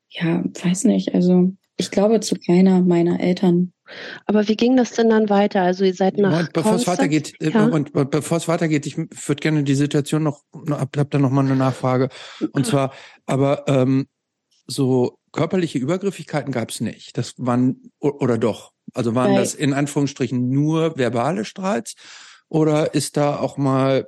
Ja, 0.08 0.42
weiß 0.62 0.84
nicht. 0.84 1.14
Also 1.14 1.52
ich 1.76 1.90
glaube 1.90 2.20
zu 2.20 2.36
keiner 2.36 2.80
meiner 2.80 3.20
Eltern. 3.20 3.74
Aber 4.24 4.48
wie 4.48 4.56
ging 4.56 4.78
das 4.78 4.92
denn 4.92 5.10
dann 5.10 5.28
weiter? 5.28 5.60
Also 5.60 5.84
ihr 5.84 5.92
seid 5.92 6.16
nach 6.16 6.30
Moment, 6.30 6.54
bevor 6.54 6.74
es 6.76 6.86
weitergeht, 6.86 7.34
äh, 7.38 7.50
ja? 7.50 7.66
und 7.66 7.92
bevor 7.92 8.38
es 8.38 8.48
weitergeht, 8.48 8.86
ich 8.86 8.96
würde 8.96 9.40
gerne 9.42 9.62
die 9.62 9.74
Situation 9.74 10.22
noch, 10.22 10.42
hab, 10.70 10.96
hab 10.96 11.10
da 11.10 11.18
noch 11.18 11.30
mal 11.30 11.44
eine 11.44 11.56
Nachfrage. 11.56 12.08
Und 12.52 12.64
zwar, 12.64 12.94
aber 13.26 13.64
ähm, 13.68 14.06
so 14.66 15.18
körperliche 15.32 15.78
Übergriffigkeiten 15.78 16.50
gab 16.50 16.70
es 16.70 16.80
nicht. 16.80 17.18
Das 17.18 17.34
waren 17.36 17.92
oder 17.98 18.38
doch? 18.38 18.72
Also 18.94 19.14
waren 19.14 19.32
Weil- 19.32 19.40
das 19.40 19.54
in 19.54 19.74
Anführungsstrichen 19.74 20.48
nur 20.48 20.96
verbale 20.96 21.44
Streits 21.44 21.94
oder 22.48 22.94
ist 22.94 23.18
da 23.18 23.38
auch 23.38 23.58
mal 23.58 24.06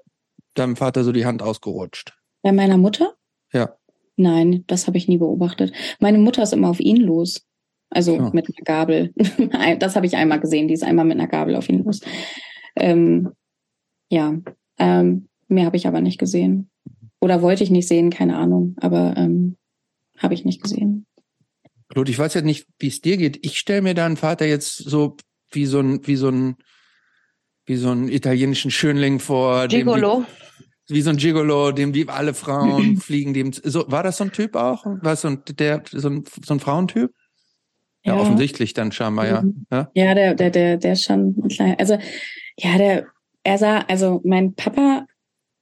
deinem 0.55 0.77
Vater 0.77 1.05
so 1.05 1.13
die 1.13 1.27
Hand 1.27 1.43
ausgerutscht? 1.43 2.15
Bei 2.43 2.53
meiner 2.53 2.79
Mutter? 2.79 3.15
Ja. 3.53 3.77
Nein, 4.17 4.65
das 4.67 4.87
habe 4.87 4.99
ich 4.99 5.09
nie 5.09 5.19
beobachtet. 5.19 5.73
Meine 6.01 6.19
Mutter 6.19 6.43
ist 6.43 6.53
immer 6.53 6.69
auf 6.69 6.81
ihn 6.81 6.97
los. 6.99 7.43
Also 7.91 8.17
Ja. 8.17 8.31
mit 8.33 8.47
einer 8.49 8.65
Gabel. 8.65 9.13
das 9.79 9.97
habe 9.97 10.07
ich 10.07 10.17
einmal 10.17 10.41
gesehen. 10.41 10.69
Die 10.69 10.75
ist 10.75 10.85
einmal 10.85 11.05
mit 11.05 11.19
einer 11.19 11.29
Gabel 11.29 11.57
auf 11.57 11.69
ihn 11.69 11.85
los. 11.85 12.01
Ähm, 12.77 13.31
ja, 14.11 14.35
ähm, 14.79 15.29
mehr 15.49 15.67
habe 15.67 15.77
ich 15.77 15.87
aber 15.87 16.01
nicht 16.01 16.19
gesehen. 16.19 16.71
Oder 17.21 17.43
wollte 17.43 17.63
ich 17.65 17.71
nicht 17.71 17.89
sehen, 17.89 18.11
keine 18.11 18.37
Ahnung. 18.37 18.75
Aber 18.81 19.15
ähm, 19.17 19.57
habe 20.19 20.35
ich 20.35 20.45
nicht 20.45 20.63
gesehen. 20.63 21.07
Claude, 21.89 22.11
ich 22.11 22.19
weiß 22.19 22.35
jetzt 22.35 22.45
nicht, 22.45 22.67
wie 22.79 22.89
es 22.89 23.01
dir 23.01 23.17
geht. 23.17 23.45
Ich 23.45 23.59
stelle 23.59 23.83
mir 23.83 23.95
deinen 23.95 24.17
Vater 24.17 24.47
jetzt 24.47 24.77
so 24.77 25.17
wie 25.51 25.67
so 25.67 25.81
ein, 25.81 26.07
wie 26.07 26.17
so 26.17 26.29
ein, 26.29 26.57
wie 27.67 27.77
so 27.77 27.91
einen 27.91 28.09
italienischen 28.09 28.71
Schönling 28.71 29.19
vor. 29.19 29.69
Gigolo. 29.69 30.25
Die, 30.89 30.95
wie 30.95 31.03
so 31.03 31.11
ein 31.11 31.17
Gigolo, 31.17 31.73
dem 31.73 31.93
die 31.93 32.09
alle 32.09 32.35
Frauen 32.35 32.97
fliegen, 33.01 33.35
dem, 33.35 33.53
so, 33.53 33.85
war 33.89 34.03
das 34.03 34.17
so 34.17 34.25
ein 34.25 34.33
Typ 34.33 34.57
auch? 34.57 34.85
War 34.85 35.17
so 35.17 35.29
ein, 35.29 35.43
der, 35.59 35.83
so 35.91 36.09
ein, 36.09 36.25
so 36.45 36.55
ein 36.55 36.61
Frauentyp? 36.61 37.13
Ja, 38.05 38.17
offensichtlich 38.17 38.75
dann 38.75 38.91
scheinbar, 38.91 39.29
ja. 39.29 39.43
Mhm. 39.43 39.67
ja. 39.71 39.91
Ja, 39.95 40.15
der, 40.15 40.35
der, 40.35 40.51
der, 40.51 40.77
der 40.77 40.93
ist 40.95 41.05
schon 41.05 41.37
ein 41.41 41.49
kleiner. 41.49 41.79
Also, 41.79 41.99
ja, 42.59 42.77
der, 42.77 43.07
er 43.45 43.59
sah, 43.59 43.79
also 43.89 44.21
mein 44.25 44.55
Papa, 44.55 45.07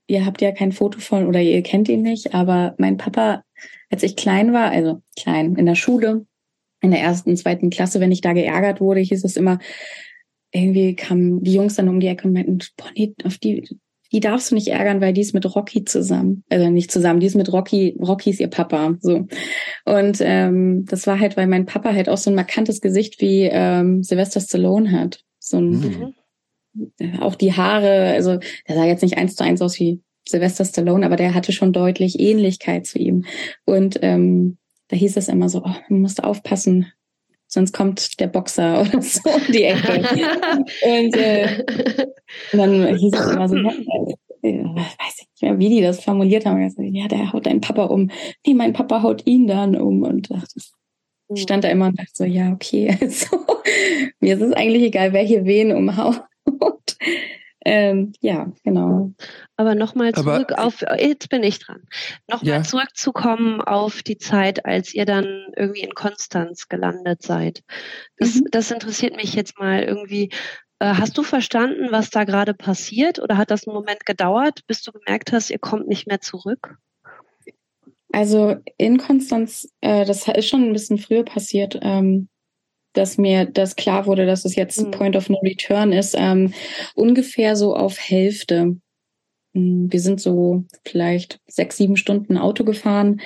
ihr 0.06 0.24
habt 0.24 0.40
ja 0.40 0.52
kein 0.52 0.72
Foto 0.72 1.00
von 1.00 1.26
oder 1.26 1.40
ihr 1.40 1.62
kennt 1.62 1.88
ihn 1.88 2.02
nicht, 2.02 2.34
aber 2.34 2.74
mein 2.78 2.96
Papa, 2.96 3.44
als 3.90 4.02
ich 4.02 4.16
klein 4.16 4.52
war, 4.52 4.70
also 4.70 5.02
klein, 5.18 5.54
in 5.56 5.66
der 5.66 5.74
Schule, 5.74 6.26
in 6.80 6.90
der 6.90 7.00
ersten, 7.00 7.36
zweiten 7.36 7.68
Klasse, 7.68 8.00
wenn 8.00 8.12
ich 8.12 8.22
da 8.22 8.32
geärgert 8.32 8.80
wurde, 8.80 9.00
hieß 9.00 9.22
es 9.24 9.36
immer, 9.36 9.58
irgendwie 10.52 10.94
kamen 10.96 11.42
die 11.42 11.54
Jungs 11.54 11.74
dann 11.76 11.88
um 11.88 12.00
die 12.00 12.06
Ecke 12.08 12.26
und 12.26 12.34
meinten, 12.34 12.58
boah, 12.76 12.90
nee, 12.96 13.14
auf 13.24 13.38
die, 13.38 13.68
die 14.12 14.20
darfst 14.20 14.50
du 14.50 14.54
nicht 14.56 14.68
ärgern, 14.68 15.00
weil 15.00 15.12
die 15.12 15.20
ist 15.20 15.34
mit 15.34 15.54
Rocky 15.54 15.84
zusammen. 15.84 16.42
Also 16.48 16.68
nicht 16.70 16.90
zusammen, 16.90 17.20
die 17.20 17.26
ist 17.26 17.36
mit 17.36 17.52
Rocky, 17.52 17.96
Rocky 18.00 18.30
ist 18.30 18.40
ihr 18.40 18.48
Papa. 18.48 18.96
So. 19.00 19.26
Und 19.84 20.18
ähm, 20.20 20.84
das 20.86 21.06
war 21.06 21.20
halt, 21.20 21.36
weil 21.36 21.46
mein 21.46 21.66
Papa 21.66 21.92
halt 21.92 22.08
auch 22.08 22.16
so 22.18 22.30
ein 22.30 22.36
markantes 22.36 22.80
Gesicht 22.80 23.20
wie 23.20 23.48
ähm, 23.50 24.02
Sylvester 24.02 24.40
Stallone 24.40 24.90
hat. 24.90 25.22
So 25.38 25.58
ein, 25.58 26.14
Mhm. 26.72 27.20
auch 27.20 27.34
die 27.34 27.52
Haare, 27.52 28.12
also 28.12 28.38
der 28.68 28.76
sah 28.76 28.84
jetzt 28.84 29.02
nicht 29.02 29.18
eins 29.18 29.34
zu 29.34 29.42
eins 29.42 29.60
aus 29.60 29.78
wie 29.80 30.02
Sylvester 30.28 30.64
Stallone, 30.64 31.04
aber 31.04 31.16
der 31.16 31.34
hatte 31.34 31.50
schon 31.52 31.72
deutlich 31.72 32.20
Ähnlichkeit 32.20 32.86
zu 32.86 32.98
ihm. 32.98 33.24
Und 33.64 33.98
ähm, 34.02 34.58
da 34.88 34.96
hieß 34.96 35.16
es 35.16 35.28
immer 35.28 35.48
so, 35.48 35.62
oh, 35.64 35.74
man 35.88 36.00
musste 36.00 36.24
aufpassen, 36.24 36.86
sonst 37.50 37.72
kommt 37.72 38.18
der 38.20 38.28
Boxer 38.28 38.80
oder 38.88 39.02
so 39.02 39.28
um 39.28 39.52
die 39.52 39.64
Ecke. 39.64 40.02
Und 40.82 41.16
äh, 41.16 41.64
und 42.52 42.58
dann 42.58 42.96
hieß 42.96 43.12
es 43.12 43.30
immer 43.32 43.48
so, 43.48 43.56
ja, 43.56 43.70
äh, 44.42 44.64
weiß 44.64 45.18
ich 45.18 45.28
nicht 45.28 45.42
mehr, 45.42 45.58
wie 45.58 45.68
die 45.68 45.82
das 45.82 46.02
formuliert 46.02 46.46
haben. 46.46 46.62
Also, 46.62 46.82
ja, 46.82 47.08
der 47.08 47.32
haut 47.32 47.46
deinen 47.46 47.60
Papa 47.60 47.84
um. 47.84 48.10
Nee, 48.46 48.54
mein 48.54 48.72
Papa 48.72 49.02
haut 49.02 49.26
ihn 49.26 49.46
dann 49.46 49.76
um. 49.76 50.02
Und 50.02 50.30
dachte, 50.30 50.60
ich 51.34 51.42
stand 51.42 51.64
da 51.64 51.68
immer 51.68 51.86
und 51.86 51.98
dachte 51.98 52.10
so, 52.14 52.24
ja, 52.24 52.52
okay, 52.52 52.96
also 53.00 53.44
mir 54.20 54.34
ist 54.34 54.42
es 54.42 54.52
eigentlich 54.52 54.84
egal, 54.84 55.12
wer 55.12 55.22
hier 55.22 55.44
wen 55.44 55.72
umhaut. 55.72 56.22
Ähm, 57.64 58.12
ja, 58.20 58.52
genau. 58.64 59.12
Aber 59.56 59.74
nochmal 59.74 60.12
Aber- 60.14 60.34
zurück 60.36 60.52
auf, 60.58 60.82
jetzt 60.98 61.28
bin 61.28 61.42
ich 61.42 61.58
dran. 61.58 61.82
Nochmal 62.28 62.54
Ja. 62.54 62.62
zurückzukommen 62.62 63.60
auf 63.60 64.02
die 64.02 64.18
Zeit, 64.18 64.64
als 64.64 64.94
ihr 64.94 65.04
dann 65.04 65.46
irgendwie 65.56 65.80
in 65.82 65.94
Konstanz 65.94 66.68
gelandet 66.68 67.22
seid. 67.22 67.62
Das, 68.16 68.36
Mhm. 68.36 68.46
das 68.50 68.70
interessiert 68.70 69.16
mich 69.16 69.34
jetzt 69.34 69.58
mal 69.58 69.82
irgendwie. 69.82 70.30
Äh, 70.82 70.94
Hast 70.94 71.18
du 71.18 71.22
verstanden, 71.22 71.88
was 71.90 72.08
da 72.08 72.24
gerade 72.24 72.54
passiert 72.54 73.18
oder 73.18 73.36
hat 73.36 73.50
das 73.50 73.68
einen 73.68 73.74
Moment 73.74 74.06
gedauert, 74.06 74.60
bis 74.66 74.82
du 74.82 74.92
gemerkt 74.92 75.30
hast, 75.32 75.50
ihr 75.50 75.58
kommt 75.58 75.86
nicht 75.88 76.06
mehr 76.06 76.20
zurück? 76.22 76.76
Also 78.12 78.56
in 78.76 78.98
Konstanz, 78.98 79.68
äh, 79.82 80.04
das 80.04 80.26
ist 80.26 80.48
schon 80.48 80.64
ein 80.64 80.72
bisschen 80.72 80.98
früher 80.98 81.24
passiert, 81.24 81.78
ähm, 81.82 82.28
dass 82.92 83.18
mir 83.18 83.44
das 83.44 83.76
klar 83.76 84.06
wurde, 84.06 84.26
dass 84.26 84.44
es 84.44 84.56
jetzt 84.56 84.80
Mhm. 84.80 84.90
Point 84.90 85.16
of 85.16 85.28
No 85.28 85.38
Return 85.38 85.92
ist, 85.92 86.14
ähm, 86.18 86.52
ungefähr 86.94 87.56
so 87.56 87.74
auf 87.74 87.98
Hälfte. 88.00 88.76
Mm, 89.52 89.86
Wir 89.90 90.00
sind 90.00 90.20
so 90.20 90.64
vielleicht 90.84 91.40
sechs, 91.46 91.76
sieben 91.76 91.96
Stunden 91.96 92.38
Auto 92.38 92.64
gefahren. 92.64 93.20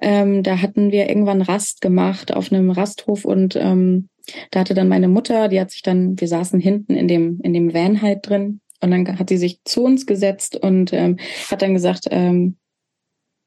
Ähm, 0.00 0.42
da 0.42 0.60
hatten 0.60 0.90
wir 0.92 1.08
irgendwann 1.08 1.42
Rast 1.42 1.80
gemacht 1.80 2.34
auf 2.34 2.52
einem 2.52 2.70
Rasthof 2.70 3.24
und 3.24 3.56
ähm, 3.56 4.08
da 4.50 4.60
hatte 4.60 4.74
dann 4.74 4.88
meine 4.88 5.08
Mutter, 5.08 5.48
die 5.48 5.60
hat 5.60 5.70
sich 5.70 5.82
dann, 5.82 6.18
wir 6.20 6.28
saßen 6.28 6.58
hinten 6.60 6.94
in 6.94 7.08
dem, 7.08 7.40
in 7.42 7.52
dem 7.52 7.72
Van 7.74 8.02
halt 8.02 8.28
drin 8.28 8.60
und 8.80 8.90
dann 8.90 9.18
hat 9.18 9.28
sie 9.28 9.36
sich 9.36 9.60
zu 9.64 9.84
uns 9.84 10.06
gesetzt 10.06 10.56
und 10.56 10.92
ähm, 10.92 11.18
hat 11.50 11.62
dann 11.62 11.74
gesagt, 11.74 12.06
ähm, 12.10 12.56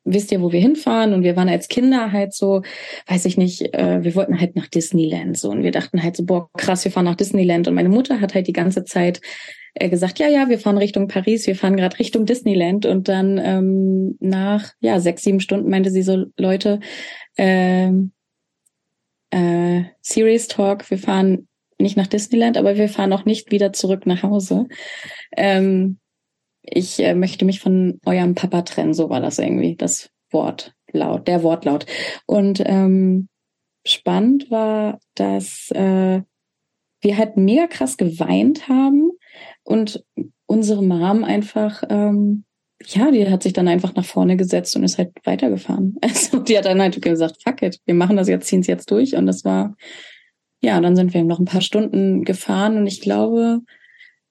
wisst 0.07 0.31
ihr, 0.31 0.41
wo 0.41 0.51
wir 0.51 0.59
hinfahren? 0.59 1.13
Und 1.13 1.23
wir 1.23 1.35
waren 1.35 1.49
als 1.49 1.67
Kinder 1.67 2.11
halt 2.11 2.33
so, 2.33 2.61
weiß 3.07 3.25
ich 3.25 3.37
nicht, 3.37 3.73
äh, 3.73 4.03
wir 4.03 4.15
wollten 4.15 4.39
halt 4.39 4.55
nach 4.55 4.67
Disneyland 4.67 5.37
so 5.37 5.49
und 5.49 5.63
wir 5.63 5.71
dachten 5.71 6.01
halt 6.01 6.15
so, 6.15 6.25
boah, 6.25 6.49
krass, 6.57 6.83
wir 6.85 6.91
fahren 6.91 7.05
nach 7.05 7.15
Disneyland. 7.15 7.67
Und 7.67 7.75
meine 7.75 7.89
Mutter 7.89 8.21
hat 8.21 8.33
halt 8.33 8.47
die 8.47 8.53
ganze 8.53 8.83
Zeit 8.85 9.21
äh, 9.75 9.89
gesagt, 9.89 10.19
ja, 10.19 10.27
ja, 10.27 10.49
wir 10.49 10.59
fahren 10.59 10.77
Richtung 10.77 11.07
Paris, 11.07 11.47
wir 11.47 11.55
fahren 11.55 11.77
gerade 11.77 11.99
Richtung 11.99 12.25
Disneyland. 12.25 12.85
Und 12.85 13.07
dann 13.07 13.37
ähm, 13.43 14.17
nach 14.19 14.71
ja 14.79 14.99
sechs, 14.99 15.23
sieben 15.23 15.39
Stunden 15.39 15.69
meinte 15.69 15.91
sie 15.91 16.01
so, 16.01 16.25
Leute, 16.37 16.79
ähm, 17.37 18.11
äh, 19.29 19.83
Serious 20.01 20.47
Talk, 20.47 20.89
wir 20.89 20.97
fahren 20.97 21.47
nicht 21.79 21.97
nach 21.97 22.07
Disneyland, 22.07 22.57
aber 22.57 22.77
wir 22.77 22.89
fahren 22.89 23.13
auch 23.13 23.25
nicht 23.25 23.51
wieder 23.51 23.73
zurück 23.73 24.05
nach 24.05 24.23
Hause. 24.23 24.67
Ähm, 25.35 25.99
ich 26.69 26.99
äh, 26.99 27.15
möchte 27.15 27.45
mich 27.45 27.59
von 27.59 27.99
eurem 28.05 28.35
Papa 28.35 28.61
trennen, 28.61 28.93
so 28.93 29.09
war 29.09 29.19
das 29.19 29.39
irgendwie, 29.39 29.75
das 29.75 30.09
Wortlaut, 30.31 31.27
der 31.27 31.43
Wortlaut. 31.43 31.85
Und 32.25 32.61
ähm, 32.65 33.29
spannend 33.85 34.51
war, 34.51 34.99
dass 35.15 35.71
äh, 35.71 36.21
wir 37.01 37.17
halt 37.17 37.37
mega 37.37 37.67
krass 37.67 37.97
geweint 37.97 38.67
haben 38.67 39.11
und 39.63 40.03
unsere 40.45 40.83
Mom 40.83 41.23
einfach, 41.23 41.83
ähm, 41.89 42.43
ja, 42.85 43.11
die 43.11 43.29
hat 43.29 43.43
sich 43.43 43.53
dann 43.53 43.67
einfach 43.67 43.95
nach 43.95 44.05
vorne 44.05 44.37
gesetzt 44.37 44.75
und 44.75 44.83
ist 44.83 44.97
halt 44.97 45.11
weitergefahren. 45.23 45.95
Also 46.01 46.39
die 46.39 46.57
hat 46.57 46.65
dann 46.65 46.81
halt 46.81 47.01
gesagt, 47.01 47.41
fuck 47.43 47.61
it, 47.61 47.79
wir 47.85 47.95
machen 47.95 48.17
das 48.17 48.27
jetzt, 48.27 48.47
ziehen 48.47 48.61
es 48.61 48.67
jetzt 48.67 48.91
durch. 48.91 49.15
Und 49.15 49.25
das 49.25 49.43
war, 49.45 49.75
ja, 50.61 50.79
dann 50.79 50.95
sind 50.95 51.13
wir 51.13 51.23
noch 51.23 51.39
ein 51.39 51.45
paar 51.45 51.61
Stunden 51.61 52.23
gefahren 52.23 52.77
und 52.77 52.87
ich 52.87 53.01
glaube, 53.01 53.61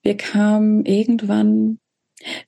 wir 0.03 0.17
kamen 0.17 0.85
irgendwann, 0.85 1.81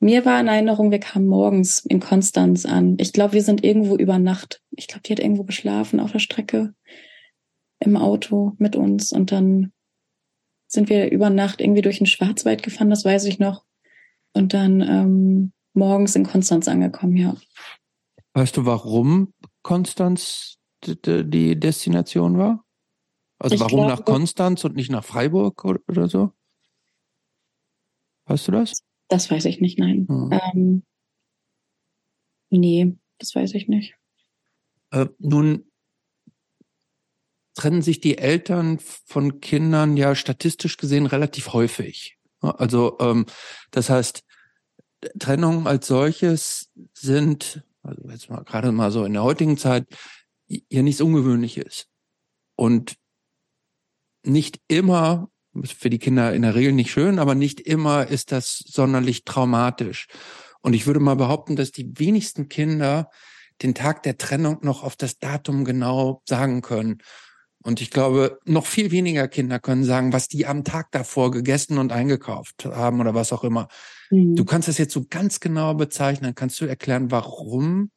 mir 0.01 0.25
war 0.25 0.41
in 0.41 0.49
Erinnerung, 0.49 0.91
wir 0.91 1.01
kamen 1.01 1.27
morgens 1.27 1.81
in 1.81 2.01
Konstanz 2.01 2.67
an. 2.67 2.97
Ich 3.01 3.13
glaube, 3.13 3.35
wir 3.35 3.43
sind 3.43 3.65
irgendwo 3.65 3.97
über 3.97 4.19
Nacht. 4.19 4.63
Ich 4.71 4.89
glaube, 4.89 5.03
die 5.03 5.13
hat 5.13 5.21
irgendwo 5.21 5.45
geschlafen 5.45 6.01
auf 6.01 6.13
der 6.13 6.19
Strecke 6.19 6.75
im 7.81 7.97
Auto 7.97 8.53
mit 8.59 8.75
uns 8.77 9.13
und 9.13 9.31
dann 9.33 9.73
sind 10.67 10.89
wir 10.91 11.11
über 11.11 11.31
Nacht 11.31 11.61
irgendwie 11.61 11.81
durch 11.83 11.99
den 11.99 12.07
Schwarzwald 12.07 12.63
gefahren, 12.63 12.91
das 12.91 13.05
weiß 13.05 13.25
ich 13.25 13.39
noch. 13.39 13.65
Und 14.35 14.53
dann 14.53 14.81
ähm, 14.83 15.53
morgens 15.73 16.15
in 16.15 16.25
Konstanz 16.27 16.69
angekommen, 16.69 17.17
ja. 17.17 17.37
Weißt 18.35 18.57
du, 18.57 18.67
warum 18.67 19.33
Konstanz 19.63 20.59
die 20.85 21.59
Destination 21.59 22.37
war? 22.37 22.65
Also 23.39 23.55
Ich 23.55 23.61
warum 23.61 23.87
nach 23.87 23.97
glaube- 24.05 24.13
Konstanz 24.13 24.65
und 24.65 24.77
nicht 24.77 24.91
nach 24.91 25.05
Freiburg 25.05 25.65
oder, 25.65 25.81
oder 25.89 26.09
so? 26.09 26.33
Weißt 28.27 28.49
du 28.49 28.53
das? 28.53 28.83
Das 29.09 29.31
weiß 29.31 29.47
ich 29.47 29.61
nicht, 29.61 29.79
nein. 29.79 30.07
Hm. 30.09 30.31
Ähm, 30.33 30.83
Nee, 32.51 32.97
das 33.19 33.35
weiß 33.35 33.55
ich 33.55 33.69
nicht. 33.69 33.95
Äh, 34.91 35.07
nun 35.19 35.71
trennen 37.55 37.83
sich 37.83 38.01
die 38.01 38.19
Eltern 38.19 38.79
von 38.79 39.41
Kindern 39.41 39.97
ja 39.97 40.15
statistisch 40.15 40.77
gesehen 40.77 41.07
relativ 41.07 41.53
häufig. 41.53 42.17
Also 42.41 42.97
ähm, 43.01 43.27
das 43.73 43.91
heißt, 43.91 44.25
Trennungen 45.19 45.67
als 45.67 45.89
solches 45.89 46.71
sind, 46.93 47.65
also 47.83 48.09
jetzt 48.09 48.31
mal 48.31 48.45
gerade 48.45 48.73
mal 48.73 48.91
so 48.91 49.05
in 49.05 49.13
der 49.13 49.25
heutigen 49.25 49.59
Zeit, 49.59 49.87
ja 50.47 50.83
nichts 50.83 51.01
Ungewöhnliches. 51.01 51.89
Und 52.57 52.97
nicht 54.25 54.61
immer, 54.69 55.31
für 55.65 55.91
die 55.91 55.99
Kinder 55.99 56.33
in 56.33 56.43
der 56.43 56.55
Regel 56.55 56.73
nicht 56.73 56.91
schön, 56.91 57.19
aber 57.19 57.35
nicht 57.35 57.61
immer 57.61 58.07
ist 58.07 58.33
das 58.33 58.59
sonderlich 58.59 59.25
traumatisch. 59.25 60.07
Und 60.61 60.75
ich 60.75 60.87
würde 60.87 61.01
mal 61.01 61.17
behaupten, 61.17 61.57
dass 61.57 61.73
die 61.73 61.99
wenigsten 61.99 62.49
Kinder 62.49 63.11
den 63.63 63.75
Tag 63.75 64.03
der 64.03 64.19
Trennung 64.19 64.59
noch 64.63 64.83
auf 64.83 64.97
das 64.97 65.19
Datum 65.19 65.65
genau 65.65 66.23
sagen 66.27 66.63
können. 66.63 66.99
Und 67.63 67.81
ich 67.81 67.91
glaube, 67.91 68.39
noch 68.45 68.67
viel 68.67 68.91
weniger 68.91 69.27
Kinder 69.29 69.59
können 69.59 69.85
sagen, 69.85 70.13
was 70.13 70.29
die 70.29 70.47
am 70.47 70.65
Tag 70.65 70.93
davor 70.93 71.31
gegessen 71.31 71.79
und 71.79 71.93
eingekauft 71.93 72.65
haben 72.65 73.01
oder 73.01 73.15
was 73.15 73.33
auch 73.33 73.45
immer. 73.45 73.69
Mhm. 74.11 74.37
Du 74.37 74.45
kannst 74.45 74.69
das 74.69 74.79
jetzt 74.79 74.95
so 74.95 75.05
ganz 75.09 75.41
genau 75.41 75.75
bezeichnen. 75.75 76.35
Kannst 76.35 76.61
du 76.61 76.67
erklären, 76.67 77.11
warum 77.11 77.91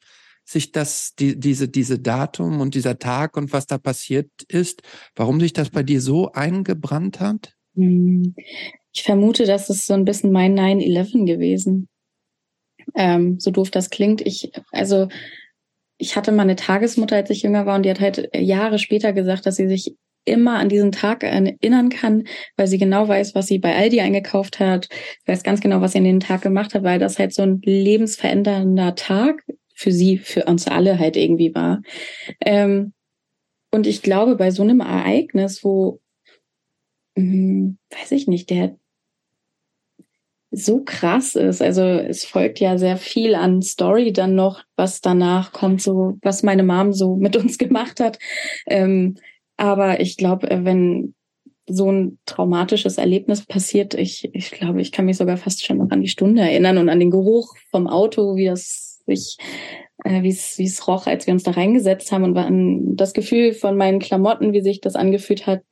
sich 0.52 0.72
das, 0.72 1.14
die, 1.14 1.38
diese, 1.38 1.68
diese 1.68 1.98
Datum 1.98 2.60
und 2.60 2.74
dieser 2.74 2.98
Tag 2.98 3.36
und 3.36 3.52
was 3.52 3.66
da 3.66 3.78
passiert 3.78 4.30
ist, 4.48 4.82
warum 5.16 5.40
sich 5.40 5.52
das 5.52 5.70
bei 5.70 5.82
dir 5.82 6.00
so 6.00 6.32
eingebrannt 6.32 7.20
hat? 7.20 7.54
Mhm. 7.74 8.34
Ich 8.92 9.02
vermute, 9.02 9.46
dass 9.46 9.70
es 9.70 9.86
so 9.86 9.94
ein 9.94 10.04
bisschen 10.04 10.32
mein 10.32 10.58
9-11 10.58 11.26
gewesen. 11.26 11.88
Ähm, 12.94 13.40
so 13.40 13.50
doof 13.50 13.70
das 13.70 13.90
klingt. 13.90 14.20
Ich, 14.20 14.52
also 14.70 15.08
ich 15.96 16.16
hatte 16.16 16.32
mal 16.32 16.42
eine 16.42 16.56
Tagesmutter, 16.56 17.16
als 17.16 17.30
ich 17.30 17.42
jünger 17.42 17.64
war, 17.64 17.76
und 17.76 17.84
die 17.84 17.90
hat 17.90 18.00
halt 18.00 18.30
Jahre 18.34 18.78
später 18.78 19.12
gesagt, 19.12 19.46
dass 19.46 19.56
sie 19.56 19.68
sich 19.68 19.96
immer 20.24 20.58
an 20.58 20.68
diesen 20.68 20.92
Tag 20.92 21.24
erinnern 21.24 21.88
kann, 21.88 22.24
weil 22.56 22.66
sie 22.66 22.78
genau 22.78 23.08
weiß, 23.08 23.34
was 23.34 23.46
sie 23.46 23.58
bei 23.58 23.74
Aldi 23.74 24.00
eingekauft 24.00 24.60
hat, 24.60 24.88
weiß 25.26 25.42
ganz 25.42 25.60
genau, 25.60 25.80
was 25.80 25.92
sie 25.92 25.98
an 25.98 26.04
den 26.04 26.20
Tag 26.20 26.42
gemacht 26.42 26.74
hat, 26.74 26.82
weil 26.82 26.98
das 26.98 27.18
halt 27.18 27.34
so 27.34 27.42
ein 27.42 27.60
lebensverändernder 27.64 28.94
Tag 28.94 29.42
für 29.82 29.92
sie, 29.92 30.18
für 30.18 30.44
uns 30.44 30.68
alle 30.68 30.98
halt 30.98 31.16
irgendwie 31.16 31.54
war. 31.54 31.82
Ähm, 32.40 32.92
und 33.70 33.86
ich 33.86 34.02
glaube, 34.02 34.36
bei 34.36 34.50
so 34.50 34.62
einem 34.62 34.80
Ereignis, 34.80 35.64
wo, 35.64 36.00
mh, 37.16 37.22
hm, 37.22 37.78
weiß 37.90 38.12
ich 38.12 38.28
nicht, 38.28 38.50
der 38.50 38.76
so 40.52 40.82
krass 40.84 41.34
ist. 41.34 41.62
Also 41.62 41.82
es 41.82 42.24
folgt 42.24 42.60
ja 42.60 42.76
sehr 42.76 42.98
viel 42.98 43.34
an 43.34 43.62
Story 43.62 44.12
dann 44.12 44.34
noch, 44.34 44.62
was 44.76 45.00
danach 45.00 45.52
kommt, 45.52 45.80
so 45.80 46.18
was 46.22 46.42
meine 46.42 46.62
Mom 46.62 46.92
so 46.92 47.16
mit 47.26 47.36
uns 47.36 47.58
gemacht 47.58 48.00
hat. 48.00 48.18
Ähm, 48.66 49.16
aber 49.56 50.00
ich 50.00 50.16
glaube, 50.16 50.50
äh, 50.50 50.64
wenn 50.64 51.14
so 51.66 51.90
ein 51.90 52.18
traumatisches 52.26 52.98
Erlebnis 52.98 53.46
passiert, 53.46 53.94
ich, 53.94 54.28
ich 54.34 54.50
glaube, 54.50 54.82
ich 54.82 54.92
kann 54.92 55.06
mich 55.06 55.16
sogar 55.16 55.38
fast 55.38 55.64
schon 55.64 55.78
noch 55.78 55.90
an 55.90 56.02
die 56.02 56.08
Stunde 56.08 56.42
erinnern 56.42 56.76
und 56.76 56.88
an 56.90 57.00
den 57.00 57.10
Geruch 57.10 57.54
vom 57.70 57.86
Auto, 57.86 58.36
wie 58.36 58.46
das 58.46 58.91
sich, 59.06 59.36
äh, 60.04 60.22
wie 60.22 60.28
es, 60.28 60.88
roch, 60.88 61.06
als 61.06 61.26
wir 61.26 61.34
uns 61.34 61.42
da 61.42 61.52
reingesetzt 61.52 62.12
haben 62.12 62.24
und 62.24 62.36
an 62.36 62.96
das 62.96 63.12
Gefühl 63.12 63.52
von 63.52 63.76
meinen 63.76 63.98
Klamotten, 63.98 64.52
wie 64.52 64.62
sich 64.62 64.80
das 64.80 64.96
angefühlt 64.96 65.46
hat, 65.46 65.62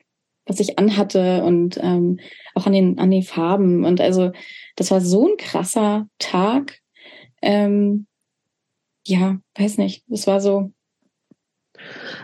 was 0.47 0.61
ich 0.61 0.79
anhatte 0.79 1.45
und 1.45 1.79
ähm, 1.83 2.19
auch 2.55 2.67
an 2.67 2.73
den, 2.73 2.99
an 2.99 3.11
den 3.11 3.23
Farben. 3.23 3.85
Und 3.85 4.01
also 4.01 4.33
das 4.77 4.91
war 4.91 5.01
so 5.01 5.29
ein 5.29 5.37
krasser 5.37 6.09
Tag. 6.19 6.79
Ähm, 7.43 8.07
ja, 9.07 9.39
weiß 9.57 9.79
nicht. 9.79 10.05
Es 10.11 10.27
war 10.27 10.41
so. 10.41 10.73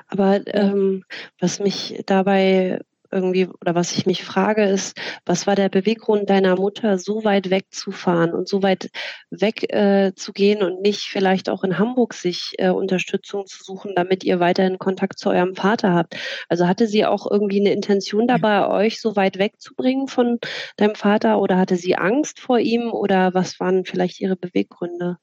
Aber 0.09 0.47
ähm, 0.55 1.05
was 1.39 1.61
mich 1.61 2.03
dabei 2.07 2.81
irgendwie 3.17 3.49
oder 3.49 3.75
was 3.75 3.97
ich 3.97 4.07
mich 4.07 4.25
frage, 4.25 4.65
ist, 4.65 4.97
was 5.25 5.47
war 5.47 5.57
der 5.57 5.69
Beweggrund 5.69 6.31
deiner 6.31 6.57
Mutter, 6.57 6.99
so 6.99 7.25
weit 7.25 7.51
wegzufahren 7.51 8.33
und 8.33 8.49
so 8.49 8.63
weit 8.63 8.91
weg 9.31 9.73
äh, 9.73 10.13
zu 10.15 10.33
gehen 10.33 10.63
und 10.63 10.83
nicht 10.83 11.05
vielleicht 11.05 11.49
auch 11.49 11.65
in 11.65 11.79
Hamburg 11.79 12.15
sich 12.15 12.55
äh, 12.59 12.69
Unterstützung 12.69 13.47
zu 13.47 13.65
suchen, 13.65 13.95
damit 13.97 14.23
ihr 14.23 14.39
weiterhin 14.39 14.79
Kontakt 14.79 15.19
zu 15.19 15.31
eurem 15.31 15.55
Vater 15.57 15.95
habt? 15.95 16.17
Also 16.49 16.69
hatte 16.69 16.87
sie 16.87 17.05
auch 17.07 17.29
irgendwie 17.31 17.61
eine 17.61 17.73
Intention 17.73 18.29
dabei, 18.29 18.69
euch 18.69 19.01
so 19.01 19.17
weit 19.17 19.39
wegzubringen 19.39 20.09
von 20.09 20.39
deinem 20.77 20.95
Vater 20.95 21.41
oder 21.41 21.57
hatte 21.57 21.77
sie 21.77 21.97
Angst 21.97 22.39
vor 22.41 22.59
ihm 22.59 22.93
oder 22.93 23.35
was 23.35 23.59
waren 23.59 23.85
vielleicht 23.85 24.21
ihre 24.21 24.37
Beweggründe? 24.37 25.17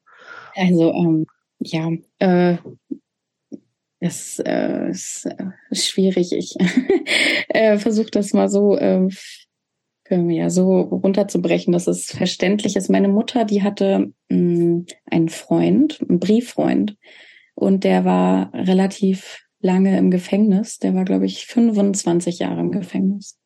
Also 0.56 0.92
ähm, 0.92 1.26
ja, 1.58 1.90
äh, 2.18 2.58
es 4.04 4.38
äh, 4.38 4.90
ist, 4.90 5.26
äh, 5.26 5.46
schwierig. 5.74 6.32
Ich 6.32 6.54
äh, 7.48 7.78
versuche 7.78 8.10
das 8.10 8.32
mal 8.32 8.48
so, 8.48 8.76
äh, 8.76 9.08
ja, 10.10 10.50
so 10.50 10.80
runterzubrechen, 10.80 11.72
dass 11.72 11.86
es 11.86 12.06
verständlich 12.06 12.76
ist. 12.76 12.90
Meine 12.90 13.08
Mutter, 13.08 13.44
die 13.44 13.62
hatte 13.62 14.12
mh, 14.28 14.36
mm, 14.38 14.86
einen 15.10 15.28
Freund, 15.28 15.98
einen 16.08 16.20
Brieffreund, 16.20 16.96
und 17.54 17.84
der 17.84 18.04
war 18.04 18.52
relativ 18.52 19.46
lange 19.60 19.96
im 19.96 20.10
Gefängnis. 20.10 20.78
Der 20.78 20.94
war, 20.94 21.04
glaube 21.04 21.26
ich, 21.26 21.46
25 21.46 22.40
Jahre 22.40 22.60
im 22.60 22.72
Gefängnis. 22.72 23.38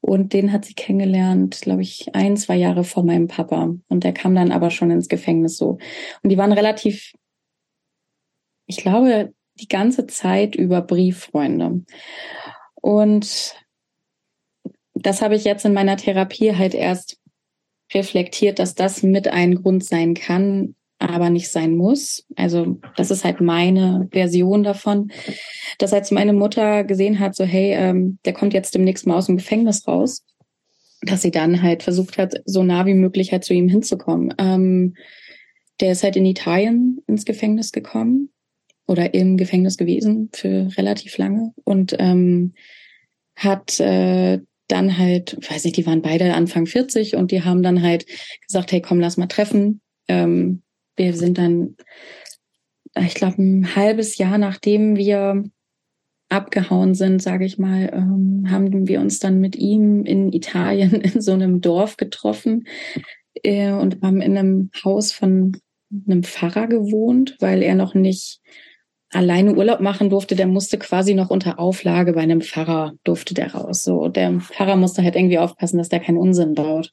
Und 0.00 0.32
den 0.32 0.52
hat 0.52 0.64
sie 0.64 0.74
kennengelernt, 0.74 1.60
glaube 1.62 1.82
ich, 1.82 2.14
ein, 2.14 2.36
zwei 2.36 2.56
Jahre 2.56 2.84
vor 2.84 3.04
meinem 3.04 3.28
Papa. 3.28 3.74
Und 3.88 4.04
der 4.04 4.12
kam 4.12 4.34
dann 4.34 4.52
aber 4.52 4.70
schon 4.70 4.90
ins 4.90 5.08
Gefängnis 5.08 5.56
so. 5.56 5.78
Und 6.22 6.30
die 6.30 6.38
waren 6.38 6.52
relativ, 6.52 7.12
ich 8.66 8.78
glaube, 8.78 9.32
die 9.60 9.68
ganze 9.68 10.06
Zeit 10.06 10.54
über 10.54 10.82
Brieffreunde. 10.82 11.82
Und 12.74 13.54
das 14.94 15.22
habe 15.22 15.36
ich 15.36 15.44
jetzt 15.44 15.64
in 15.64 15.74
meiner 15.74 15.96
Therapie 15.96 16.54
halt 16.54 16.74
erst 16.74 17.18
reflektiert, 17.92 18.58
dass 18.58 18.74
das 18.74 19.02
mit 19.02 19.28
ein 19.28 19.56
Grund 19.56 19.84
sein 19.84 20.14
kann, 20.14 20.74
aber 20.98 21.30
nicht 21.30 21.50
sein 21.50 21.76
muss. 21.76 22.26
Also 22.36 22.78
das 22.96 23.10
ist 23.10 23.24
halt 23.24 23.40
meine 23.40 24.08
Version 24.12 24.62
davon, 24.62 25.10
dass 25.78 25.92
als 25.92 26.10
meine 26.10 26.32
Mutter 26.32 26.84
gesehen 26.84 27.20
hat, 27.20 27.34
so 27.34 27.44
hey, 27.44 27.72
ähm, 27.74 28.18
der 28.24 28.32
kommt 28.32 28.52
jetzt 28.52 28.74
demnächst 28.74 29.06
mal 29.06 29.16
aus 29.16 29.26
dem 29.26 29.36
Gefängnis 29.36 29.86
raus, 29.86 30.24
dass 31.02 31.22
sie 31.22 31.30
dann 31.30 31.62
halt 31.62 31.82
versucht 31.82 32.18
hat, 32.18 32.34
so 32.44 32.62
nah 32.62 32.84
wie 32.84 32.94
möglich 32.94 33.32
halt 33.32 33.44
zu 33.44 33.54
ihm 33.54 33.68
hinzukommen. 33.68 34.34
Ähm, 34.38 34.94
der 35.80 35.92
ist 35.92 36.02
halt 36.02 36.16
in 36.16 36.26
Italien 36.26 37.00
ins 37.06 37.24
Gefängnis 37.24 37.70
gekommen 37.70 38.30
oder 38.88 39.14
im 39.14 39.36
Gefängnis 39.36 39.76
gewesen 39.76 40.30
für 40.32 40.68
relativ 40.76 41.18
lange 41.18 41.52
und 41.64 41.94
ähm, 41.98 42.54
hat 43.36 43.78
äh, 43.78 44.40
dann 44.66 44.98
halt, 44.98 45.38
weiß 45.48 45.64
nicht, 45.64 45.76
die 45.76 45.86
waren 45.86 46.02
beide 46.02 46.34
Anfang 46.34 46.66
40 46.66 47.14
und 47.14 47.30
die 47.30 47.42
haben 47.42 47.62
dann 47.62 47.82
halt 47.82 48.06
gesagt, 48.46 48.72
hey, 48.72 48.80
komm, 48.80 49.00
lass 49.00 49.16
mal 49.16 49.26
treffen. 49.26 49.80
Ähm, 50.08 50.62
wir 50.96 51.14
sind 51.14 51.38
dann, 51.38 51.76
ich 52.98 53.14
glaube, 53.14 53.40
ein 53.40 53.76
halbes 53.76 54.18
Jahr 54.18 54.38
nachdem 54.38 54.96
wir 54.96 55.44
abgehauen 56.28 56.94
sind, 56.94 57.22
sage 57.22 57.44
ich 57.44 57.58
mal, 57.58 57.90
ähm, 57.92 58.46
haben 58.50 58.86
wir 58.86 59.00
uns 59.00 59.18
dann 59.18 59.40
mit 59.40 59.56
ihm 59.56 60.04
in 60.04 60.32
Italien 60.32 60.94
in 61.00 61.20
so 61.20 61.32
einem 61.32 61.60
Dorf 61.60 61.96
getroffen 61.96 62.66
äh, 63.42 63.72
und 63.72 64.02
haben 64.02 64.20
in 64.20 64.36
einem 64.36 64.70
Haus 64.84 65.12
von 65.12 65.52
einem 66.06 66.22
Pfarrer 66.22 66.66
gewohnt, 66.66 67.36
weil 67.40 67.62
er 67.62 67.74
noch 67.74 67.94
nicht 67.94 68.40
alleine 69.12 69.54
Urlaub 69.54 69.80
machen 69.80 70.10
durfte, 70.10 70.36
der 70.36 70.46
musste 70.46 70.78
quasi 70.78 71.14
noch 71.14 71.30
unter 71.30 71.58
Auflage 71.58 72.12
bei 72.12 72.20
einem 72.20 72.40
Pfarrer 72.40 72.92
durfte 73.04 73.34
der 73.34 73.54
raus. 73.54 73.82
So, 73.82 74.08
der 74.08 74.40
Pfarrer 74.40 74.76
musste 74.76 75.02
halt 75.02 75.16
irgendwie 75.16 75.38
aufpassen, 75.38 75.78
dass 75.78 75.88
der 75.88 76.00
keinen 76.00 76.18
Unsinn 76.18 76.54
baut. 76.54 76.92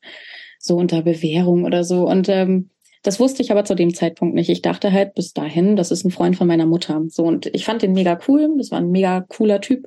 So 0.59 0.77
unter 0.77 1.01
Bewährung 1.01 1.65
oder 1.65 1.83
so. 1.83 2.07
Und 2.07 2.29
ähm, 2.29 2.69
das 3.03 3.19
wusste 3.19 3.43
ich 3.43 3.51
aber 3.51 3.65
zu 3.65 3.75
dem 3.75 3.93
Zeitpunkt 3.93 4.33
nicht. 4.33 4.49
Ich 4.49 4.63
dachte 4.63 4.91
halt 4.91 5.13
bis 5.13 5.33
dahin, 5.33 5.75
das 5.75 5.91
ist 5.91 6.05
ein 6.05 6.11
Freund 6.11 6.35
von 6.37 6.47
meiner 6.47 6.65
Mutter. 6.65 7.03
So, 7.09 7.23
und 7.23 7.45
ich 7.47 7.65
fand 7.65 7.81
den 7.81 7.93
mega 7.93 8.17
cool. 8.27 8.55
Das 8.57 8.71
war 8.71 8.79
ein 8.79 8.89
mega 8.89 9.21
cooler 9.21 9.61
Typ. 9.61 9.85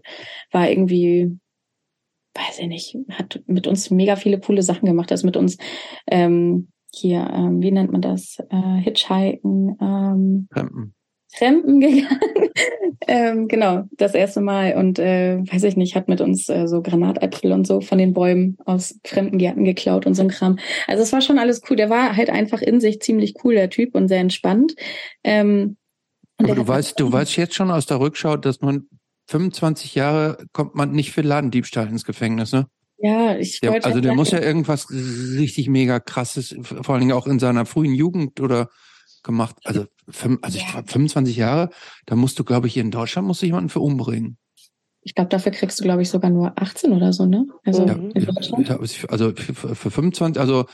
War 0.53 0.71
irgendwie, 0.71 1.37
weiß 2.35 2.61
ich 2.61 2.69
nicht, 2.69 2.97
hat 3.11 3.43
mit 3.47 3.67
uns 3.67 3.91
mega 3.91 4.15
viele 4.15 4.39
coole 4.39 4.63
Sachen 4.63 4.87
gemacht. 4.87 5.11
Er 5.11 5.17
ist 5.17 5.25
mit 5.25 5.37
uns 5.37 5.57
ähm, 6.07 6.69
hier, 6.95 7.29
ähm, 7.33 7.61
wie 7.61 7.73
nennt 7.73 7.91
man 7.91 8.03
das? 8.03 8.39
Äh, 8.51 8.81
Hitchhiken. 8.83 9.77
Ähm. 9.81 10.49
Fremden 11.31 11.81
gegangen. 11.81 12.51
ähm, 13.07 13.49
genau, 13.49 13.85
das 13.93 14.15
erste 14.15 14.41
Mal. 14.41 14.75
Und 14.77 14.99
äh, 14.99 15.39
weiß 15.39 15.65
ich 15.65 15.77
nicht, 15.77 15.95
hat 15.95 16.09
mit 16.09 16.21
uns 16.21 16.49
äh, 16.49 16.67
so 16.67 16.83
Granatäpfel 16.83 17.53
und 17.53 17.67
so 17.67 17.81
von 17.81 17.99
den 17.99 18.15
Bäumen 18.15 18.57
aus 18.65 18.99
fremden 19.05 19.39
Gärten 19.39 19.65
geklaut 19.65 20.07
und 20.07 20.15
so 20.15 20.23
ein 20.23 20.29
Kram. 20.29 20.59
Also 20.87 21.03
es 21.03 21.13
war 21.13 21.21
schon 21.21 21.39
alles 21.39 21.63
cool. 21.69 21.77
Der 21.77 21.91
war 21.91 22.17
halt 22.17 22.31
einfach 22.31 22.63
in 22.63 22.81
sich 22.81 23.01
ziemlich 23.01 23.35
cool, 23.45 23.55
der 23.55 23.71
Typ, 23.71 23.95
und 23.95 24.09
sehr 24.09 24.21
entspannt. 24.21 24.75
Ähm, 25.23 25.77
Aber 26.39 26.55
du 26.55 26.67
weißt, 26.67 26.99
du 26.99 27.13
weißt 27.13 27.37
jetzt 27.37 27.55
schon 27.55 27.71
aus 27.71 27.87
der 27.87 28.01
Rückschau, 28.01 28.37
dass 28.37 28.61
man 28.61 28.89
25 29.29 29.95
Jahre 29.95 30.39
kommt 30.53 30.75
man 30.75 30.93
nicht 30.93 31.13
für 31.13 31.21
Ladendiebstahl 31.21 31.89
ins 31.89 32.05
Gefängnis, 32.05 32.53
ne? 32.53 32.67
Ja, 33.01 33.37
ich 33.37 33.61
wollte. 33.63 33.87
also 33.87 34.01
der 34.01 34.15
muss 34.15 34.33
ja 34.33 34.41
irgendwas 34.41 34.91
richtig 34.91 35.69
mega 35.69 36.01
krasses, 36.01 36.57
vor 36.63 36.95
allen 36.95 37.01
Dingen 37.01 37.13
auch 37.13 37.29
in 37.29 37.39
seiner 37.39 37.65
frühen 37.65 37.95
Jugend 37.95 38.41
oder 38.41 38.71
gemacht. 39.23 39.57
Also, 39.65 39.87
fünf, 40.09 40.39
also 40.43 40.57
ich 40.59 40.65
Ja. 40.65 40.71
glaube 40.73 40.89
25 40.89 41.37
Jahre, 41.37 41.71
da 42.07 42.17
musst 42.17 42.39
du, 42.39 42.45
glaube 42.45 42.67
ich, 42.67 42.75
hier 42.75 42.83
in 42.83 42.91
Deutschland 42.91 43.27
musst 43.29 43.43
du 43.43 43.47
jemanden 43.47 43.69
für 43.71 43.81
umbringen. 43.81 44.39
Ich 45.03 45.15
glaube, 45.15 45.31
dafür 45.31 45.53
kriegst 45.53 45.79
du, 45.81 45.85
glaube 45.85 46.03
ich, 46.03 46.11
sogar 46.11 46.31
nur 46.31 46.53
18 46.61 46.93
oder 46.93 47.13
so, 47.13 47.25
ne? 47.27 47.47
Also 47.65 47.87
Ja, 47.87 47.95
in 47.95 48.25
Deutschland. 48.27 48.71
also 49.11 49.33
für, 49.33 49.55
für 49.55 49.75
für 49.75 49.91
25, 49.91 50.41
also 50.41 50.67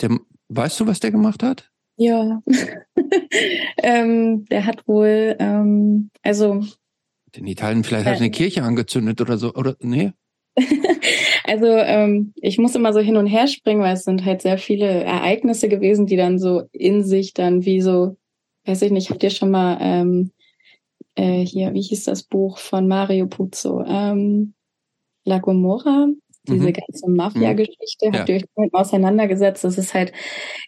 der, 0.00 0.18
weißt 0.48 0.80
du, 0.80 0.86
was 0.86 1.00
der 1.00 1.10
gemacht 1.12 1.42
hat? 1.42 1.70
Ja. 1.96 2.42
ähm, 3.82 4.44
der 4.46 4.66
hat 4.66 4.86
wohl, 4.86 5.36
ähm, 5.38 6.10
also, 6.22 6.64
In 7.32 7.46
Italien 7.46 7.84
vielleicht 7.84 8.06
hat 8.06 8.14
er 8.14 8.18
Ja. 8.18 8.20
eine 8.22 8.30
Kirche 8.30 8.62
angezündet 8.62 9.20
oder 9.20 9.38
so, 9.38 9.54
oder 9.54 9.76
nee? 9.80 10.12
also 11.44 11.66
ähm, 11.66 12.32
ich 12.36 12.58
muss 12.58 12.74
immer 12.74 12.92
so 12.92 13.00
hin 13.00 13.16
und 13.16 13.26
her 13.26 13.46
springen, 13.46 13.82
weil 13.82 13.94
es 13.94 14.04
sind 14.04 14.24
halt 14.24 14.42
sehr 14.42 14.58
viele 14.58 15.04
Ereignisse 15.04 15.68
gewesen, 15.68 16.06
die 16.06 16.16
dann 16.16 16.38
so 16.38 16.62
in 16.72 17.04
sich 17.04 17.34
dann 17.34 17.64
wie 17.64 17.80
so, 17.80 18.16
weiß 18.64 18.82
ich 18.82 18.90
nicht, 18.90 19.10
habt 19.10 19.22
ihr 19.22 19.30
schon 19.30 19.50
mal 19.50 19.78
ähm, 19.80 20.32
äh, 21.14 21.44
hier, 21.44 21.74
wie 21.74 21.82
hieß 21.82 22.04
das 22.04 22.22
Buch 22.22 22.58
von 22.58 22.88
Mario 22.88 23.26
Puzo? 23.26 23.82
Ähm, 23.86 24.54
La 25.24 25.38
Gomorra, 25.38 26.08
diese 26.50 26.68
Mhm. 26.68 26.72
ganze 26.74 27.10
Mafia-Geschichte, 27.10 28.06
Ja. 28.06 28.12
habt 28.14 28.28
ihr 28.28 28.36
euch 28.36 28.44
damit 28.56 28.74
auseinandergesetzt? 28.74 29.64
Das 29.64 29.78
ist 29.78 29.94
halt, 29.94 30.12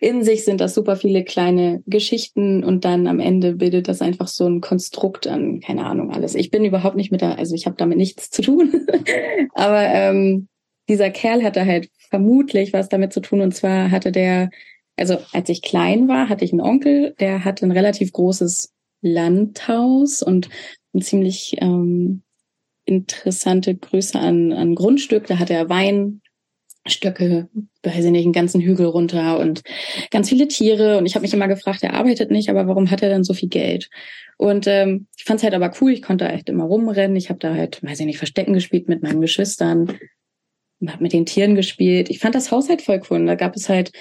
in 0.00 0.22
sich 0.24 0.44
sind 0.44 0.60
das 0.60 0.74
super 0.74 0.96
viele 0.96 1.24
kleine 1.24 1.82
Geschichten 1.86 2.64
und 2.64 2.84
dann 2.84 3.06
am 3.06 3.20
Ende 3.20 3.54
bildet 3.54 3.88
das 3.88 4.02
einfach 4.02 4.28
so 4.28 4.46
ein 4.46 4.60
Konstrukt 4.60 5.26
an, 5.26 5.60
keine 5.60 5.84
Ahnung, 5.86 6.10
alles. 6.12 6.34
Ich 6.34 6.50
bin 6.50 6.64
überhaupt 6.64 6.96
nicht 6.96 7.10
mit 7.12 7.22
da, 7.22 7.32
also 7.32 7.54
ich 7.54 7.66
habe 7.66 7.76
damit 7.76 7.98
nichts 7.98 8.30
zu 8.30 8.42
tun. 8.42 8.72
Aber 9.54 9.82
ähm, 9.82 10.48
dieser 10.88 11.10
Kerl 11.10 11.42
hatte 11.42 11.64
halt 11.66 11.88
vermutlich 12.10 12.72
was 12.72 12.88
damit 12.88 13.12
zu 13.12 13.20
tun 13.20 13.40
und 13.40 13.54
zwar 13.54 13.90
hatte 13.90 14.12
der, 14.12 14.50
also 14.96 15.18
als 15.32 15.48
ich 15.48 15.62
klein 15.62 16.08
war, 16.08 16.28
hatte 16.28 16.44
ich 16.44 16.52
einen 16.52 16.60
Onkel, 16.60 17.14
der 17.20 17.44
hatte 17.44 17.64
ein 17.66 17.70
relativ 17.72 18.12
großes 18.12 18.72
Landhaus 19.02 20.22
und 20.22 20.48
ein 20.94 21.02
ziemlich 21.02 21.56
ähm, 21.60 22.22
interessante 22.90 23.74
Größe 23.74 24.18
an, 24.18 24.52
an 24.52 24.74
Grundstück. 24.74 25.26
Da 25.26 25.38
hatte 25.38 25.54
er 25.54 25.68
Weinstöcke, 25.68 27.48
weiß 27.82 28.04
ich 28.04 28.10
nicht, 28.10 28.24
einen 28.24 28.32
ganzen 28.32 28.60
Hügel 28.60 28.86
runter 28.86 29.38
und 29.38 29.62
ganz 30.10 30.28
viele 30.28 30.48
Tiere. 30.48 30.98
Und 30.98 31.06
ich 31.06 31.14
habe 31.14 31.22
mich 31.22 31.34
immer 31.34 31.48
gefragt, 31.48 31.82
er 31.82 31.94
arbeitet 31.94 32.30
nicht, 32.30 32.50
aber 32.50 32.66
warum 32.66 32.90
hat 32.90 33.02
er 33.02 33.10
dann 33.10 33.24
so 33.24 33.32
viel 33.32 33.48
Geld? 33.48 33.88
Und 34.36 34.66
ähm, 34.66 35.06
ich 35.16 35.24
fand 35.24 35.38
es 35.38 35.44
halt 35.44 35.54
aber 35.54 35.72
cool, 35.80 35.92
ich 35.92 36.02
konnte 36.02 36.26
echt 36.28 36.48
immer 36.48 36.64
rumrennen. 36.64 37.16
Ich 37.16 37.28
habe 37.28 37.38
da 37.38 37.54
halt, 37.54 37.82
weiß 37.82 38.00
ich 38.00 38.06
nicht, 38.06 38.18
Verstecken 38.18 38.54
gespielt 38.54 38.88
mit 38.88 39.02
meinen 39.02 39.20
Geschwistern, 39.20 39.98
habe 40.86 41.02
mit 41.02 41.12
den 41.12 41.26
Tieren 41.26 41.54
gespielt. 41.54 42.08
Ich 42.08 42.20
fand 42.20 42.34
das 42.34 42.50
Haus 42.50 42.68
halt 42.68 42.82
voll 42.82 43.02
cool. 43.10 43.18
Und 43.18 43.26
da 43.26 43.34
gab 43.34 43.54
es 43.54 43.68
halt 43.68 43.92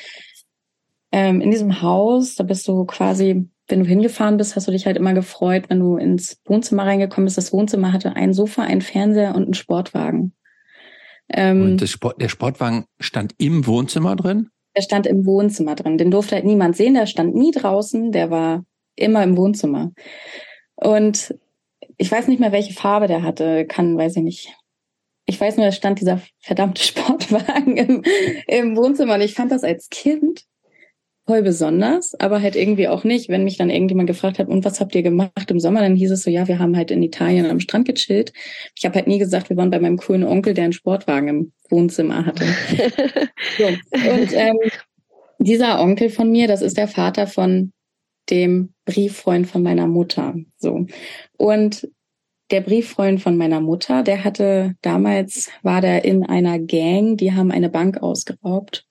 ähm, 1.11 1.41
in 1.41 1.51
diesem 1.51 1.81
Haus, 1.81 2.35
da 2.35 2.43
bist 2.43 2.67
du 2.67 2.85
quasi, 2.85 3.49
wenn 3.70 3.80
du 3.80 3.86
hingefahren 3.86 4.38
bist, 4.38 4.55
hast 4.55 4.67
du 4.67 4.72
dich 4.72 4.86
halt 4.86 4.97
immer 4.97 5.13
gefreut, 5.13 5.65
wenn 5.70 5.80
du 5.80 5.97
ins 5.97 6.41
Wohnzimmer 6.45 6.86
reingekommen 6.86 7.26
bist. 7.26 7.38
Das 7.38 7.53
Wohnzimmer 7.53 7.93
hatte 7.93 8.15
ein 8.15 8.34
Sofa, 8.34 8.63
einen 8.63 8.82
Fernseher 8.82 9.36
und 9.36 9.43
einen 9.43 9.53
Sportwagen. 9.53 10.34
Ähm, 11.32 11.61
Und 11.61 11.88
Sport, 11.89 12.22
der 12.22 12.30
Sportwagen 12.30 12.86
stand 12.99 13.36
im 13.38 13.65
Wohnzimmer 13.67 14.15
drin? 14.15 14.49
der 14.76 14.82
stand 14.84 15.07
im 15.07 15.26
Wohnzimmer 15.26 15.76
drin. 15.76 15.97
Den 15.97 16.11
durfte 16.11 16.36
halt 16.36 16.45
niemand 16.45 16.76
sehen. 16.76 16.93
Der 16.93 17.05
stand 17.05 17.36
nie 17.36 17.51
draußen. 17.51 18.11
Der 18.11 18.30
war 18.30 18.63
immer 18.95 19.24
im 19.24 19.36
Wohnzimmer. 19.36 19.91
Und 20.76 21.36
ich 21.97 22.11
weiß 22.11 22.28
nicht 22.28 22.39
mehr, 22.39 22.51
welche 22.51 22.74
Farbe 22.74 23.07
der 23.07 23.24
hatte. 23.24 23.65
Kann, 23.65 23.97
weiß 23.97 24.15
ich 24.17 24.24
nicht. 24.24 24.55
Ich 25.26 25.39
weiß 25.39 25.57
nur, 25.57 25.65
es 25.65 25.76
stand 25.76 25.99
dieser 25.99 26.22
verdammte 26.39 26.82
Sportwagen 26.84 27.78
im, 27.78 28.03
im 28.47 28.78
Wohnzimmer. 28.78 29.15
Und 29.15 29.22
ich 29.22 29.34
fand 29.34 29.51
das 29.51 29.63
als 29.63 29.89
Kind 29.89 30.45
voll 31.30 31.43
besonders, 31.43 32.19
aber 32.19 32.41
halt 32.41 32.55
irgendwie 32.55 32.88
auch 32.88 33.03
nicht. 33.03 33.30
Wenn 33.30 33.43
mich 33.43 33.55
dann 33.55 33.69
irgendjemand 33.69 34.07
gefragt 34.07 34.39
hat, 34.39 34.47
und 34.47 34.65
was 34.65 34.80
habt 34.80 34.95
ihr 34.95 35.03
gemacht 35.03 35.51
im 35.51 35.59
Sommer, 35.59 35.82
dann 35.82 35.95
hieß 35.95 36.09
es 36.09 36.23
so, 36.23 36.32
ja, 36.32 36.47
wir 36.47 36.57
haben 36.57 36.75
halt 36.75 36.89
in 36.89 37.03
Italien 37.03 37.45
am 37.45 37.59
Strand 37.59 37.88
gechillt. 37.88 38.34
Ich 38.75 38.84
habe 38.84 38.95
halt 38.95 39.05
nie 39.05 39.19
gesagt, 39.19 39.51
wir 39.51 39.55
waren 39.55 39.69
bei 39.69 39.80
meinem 39.80 39.97
coolen 39.97 40.23
Onkel, 40.23 40.55
der 40.55 40.63
einen 40.63 40.73
Sportwagen 40.73 41.27
im 41.27 41.51
Wohnzimmer 41.69 42.25
hatte. 42.25 42.45
So. 43.57 43.65
Und 43.65 44.34
ähm, 44.34 44.57
dieser 45.38 45.82
Onkel 45.82 46.09
von 46.09 46.32
mir, 46.32 46.47
das 46.47 46.61
ist 46.61 46.77
der 46.77 46.88
Vater 46.88 47.27
von 47.27 47.73
dem 48.30 48.73
Brieffreund 48.86 49.45
von 49.45 49.61
meiner 49.61 49.86
Mutter. 49.86 50.34
So. 50.57 50.88
Und 51.38 51.89
der 52.49 52.61
Brieffreund 52.61 53.21
von 53.21 53.38
meiner 53.38 53.61
Mutter, 53.61 54.01
der 54.01 54.23
hatte 54.23 54.75
damals, 54.82 55.51
war 55.61 55.82
der 55.82 56.05
in 56.05 56.25
einer 56.25 56.57
Gang, 56.57 57.17
die 57.17 57.34
haben 57.34 57.51
eine 57.51 57.69
Bank 57.69 58.01
ausgeraubt. 58.01 58.86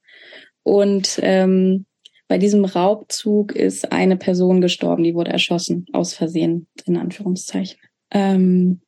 Und 0.62 1.18
ähm, 1.22 1.86
bei 2.28 2.38
diesem 2.38 2.64
Raubzug 2.64 3.52
ist 3.52 3.90
eine 3.90 4.16
Person 4.16 4.60
gestorben, 4.60 5.02
die 5.02 5.14
wurde 5.14 5.30
erschossen, 5.30 5.86
aus 5.92 6.14
Versehen, 6.14 6.68
in 6.84 6.96
Anführungszeichen. 6.96 7.78
Ähm, 8.10 8.80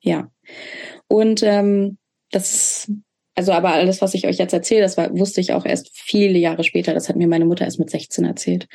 ja. 0.00 0.30
Und 1.08 1.42
ähm, 1.42 1.98
das 2.30 2.90
also 3.40 3.52
aber 3.52 3.72
alles, 3.72 4.02
was 4.02 4.12
ich 4.12 4.26
euch 4.26 4.36
jetzt 4.36 4.52
erzähle, 4.52 4.82
das 4.82 4.98
war, 4.98 5.16
wusste 5.16 5.40
ich 5.40 5.54
auch 5.54 5.64
erst 5.64 5.90
viele 5.94 6.38
Jahre 6.38 6.62
später. 6.62 6.92
Das 6.92 7.08
hat 7.08 7.16
mir 7.16 7.26
meine 7.26 7.46
Mutter 7.46 7.64
erst 7.64 7.78
mit 7.78 7.88
16 7.88 8.24
erzählt. 8.26 8.68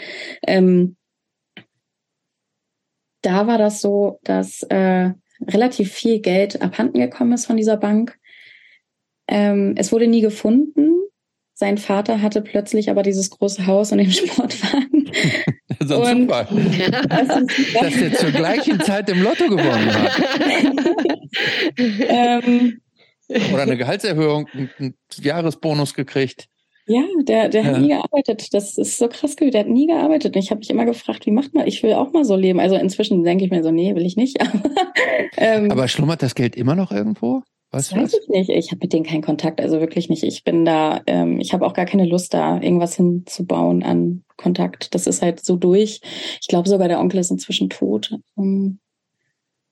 Ähm, 0.48 0.96
da 3.22 3.46
war 3.46 3.60
das 3.60 3.82
so, 3.82 4.20
dass 4.24 4.64
äh, 4.64 5.12
relativ 5.48 5.92
viel 5.94 6.20
Geld 6.20 6.64
abhanden 6.64 7.00
gekommen 7.00 7.34
ist 7.34 7.46
von 7.46 7.58
dieser 7.58 7.78
Bank. 7.78 8.18
Ähm, 9.28 9.76
es 9.78 9.92
wurde 9.92 10.08
nie 10.08 10.22
gefunden. 10.22 10.96
Sein 11.58 11.78
Vater 11.78 12.22
hatte 12.22 12.42
plötzlich 12.42 12.90
aber 12.90 13.02
dieses 13.02 13.30
große 13.30 13.66
Haus 13.66 13.92
und 13.94 14.00
den 14.00 14.12
Sportwagen. 14.12 15.10
Sonst 15.82 16.12
Und- 16.12 16.22
super, 16.24 16.48
Das 17.10 17.38
ist, 17.40 17.76
dass 17.76 17.94
der 17.94 18.14
zur 18.14 18.32
gleichen 18.32 18.80
Zeit 18.82 19.10
im 19.10 19.24
Lotto 19.24 19.46
gewonnen 19.48 19.94
hat. 19.94 20.12
ähm, 22.08 22.82
Oder 23.54 23.64
eine 23.64 23.78
Gehaltserhöhung, 23.78 24.48
einen 24.54 24.70
einen 24.80 24.94
Jahresbonus 25.20 25.94
gekriegt. 25.94 26.48
Ja, 26.88 27.02
der, 27.24 27.50
der 27.50 27.62
Ja. 27.64 27.68
hat 27.70 27.82
nie 27.82 27.88
gearbeitet. 27.88 28.54
Das 28.54 28.78
ist 28.78 28.98
so 28.98 29.08
krass 29.08 29.36
gewesen. 29.36 29.54
Der 29.54 29.62
hat 29.62 29.70
nie 29.70 29.88
gearbeitet. 29.88 30.36
Und 30.36 30.44
ich 30.44 30.52
habe 30.52 30.60
mich 30.60 30.70
immer 30.70 30.86
gefragt, 30.86 31.26
wie 31.26 31.32
macht 31.32 31.54
man? 31.56 31.66
Ich 31.66 31.82
will 31.82 31.94
auch 31.94 32.14
mal 32.14 32.26
so 32.26 32.36
leben. 32.36 32.60
Also 32.60 32.76
inzwischen 32.76 33.24
denke 33.24 33.44
ich 33.46 33.50
mir 33.50 33.64
so, 33.64 33.72
nee, 33.72 33.96
will 33.96 34.06
ich 34.06 34.18
nicht. 34.18 34.40
Aber, 34.42 34.62
ähm, 35.38 35.72
Aber 35.72 35.88
schlummert 35.88 36.22
das 36.22 36.36
Geld 36.36 36.56
immer 36.56 36.76
noch 36.76 36.92
irgendwo? 36.92 37.42
Weißt 37.76 37.92
das 37.92 37.98
weiß 37.98 38.12
das? 38.12 38.22
ich 38.22 38.30
nicht. 38.30 38.50
Ich 38.50 38.72
habe 38.72 38.80
mit 38.82 38.94
denen 38.94 39.06
keinen 39.06 39.22
Kontakt. 39.22 39.60
Also 39.60 39.82
wirklich 39.82 40.10
nicht. 40.10 40.24
Ich 40.24 40.46
bin 40.46 40.64
da, 40.64 41.02
ähm, 41.08 41.42
ich 41.42 41.52
habe 41.52 41.66
auch 41.66 41.74
gar 41.74 41.86
keine 41.86 42.06
Lust, 42.06 42.34
da 42.34 42.62
irgendwas 42.62 42.96
hinzubauen 42.96 43.84
an 43.84 44.24
Kontakt. 44.38 44.96
Das 44.96 45.08
ist 45.08 45.22
halt 45.22 45.44
so 45.44 45.58
durch. 45.58 46.00
Ich 46.40 46.48
glaube 46.48 46.70
sogar, 46.70 46.88
der 46.88 47.00
Onkel 47.02 47.20
ist 47.20 47.32
inzwischen 47.32 47.70
tot. 47.70 48.16
Ähm, 48.38 48.80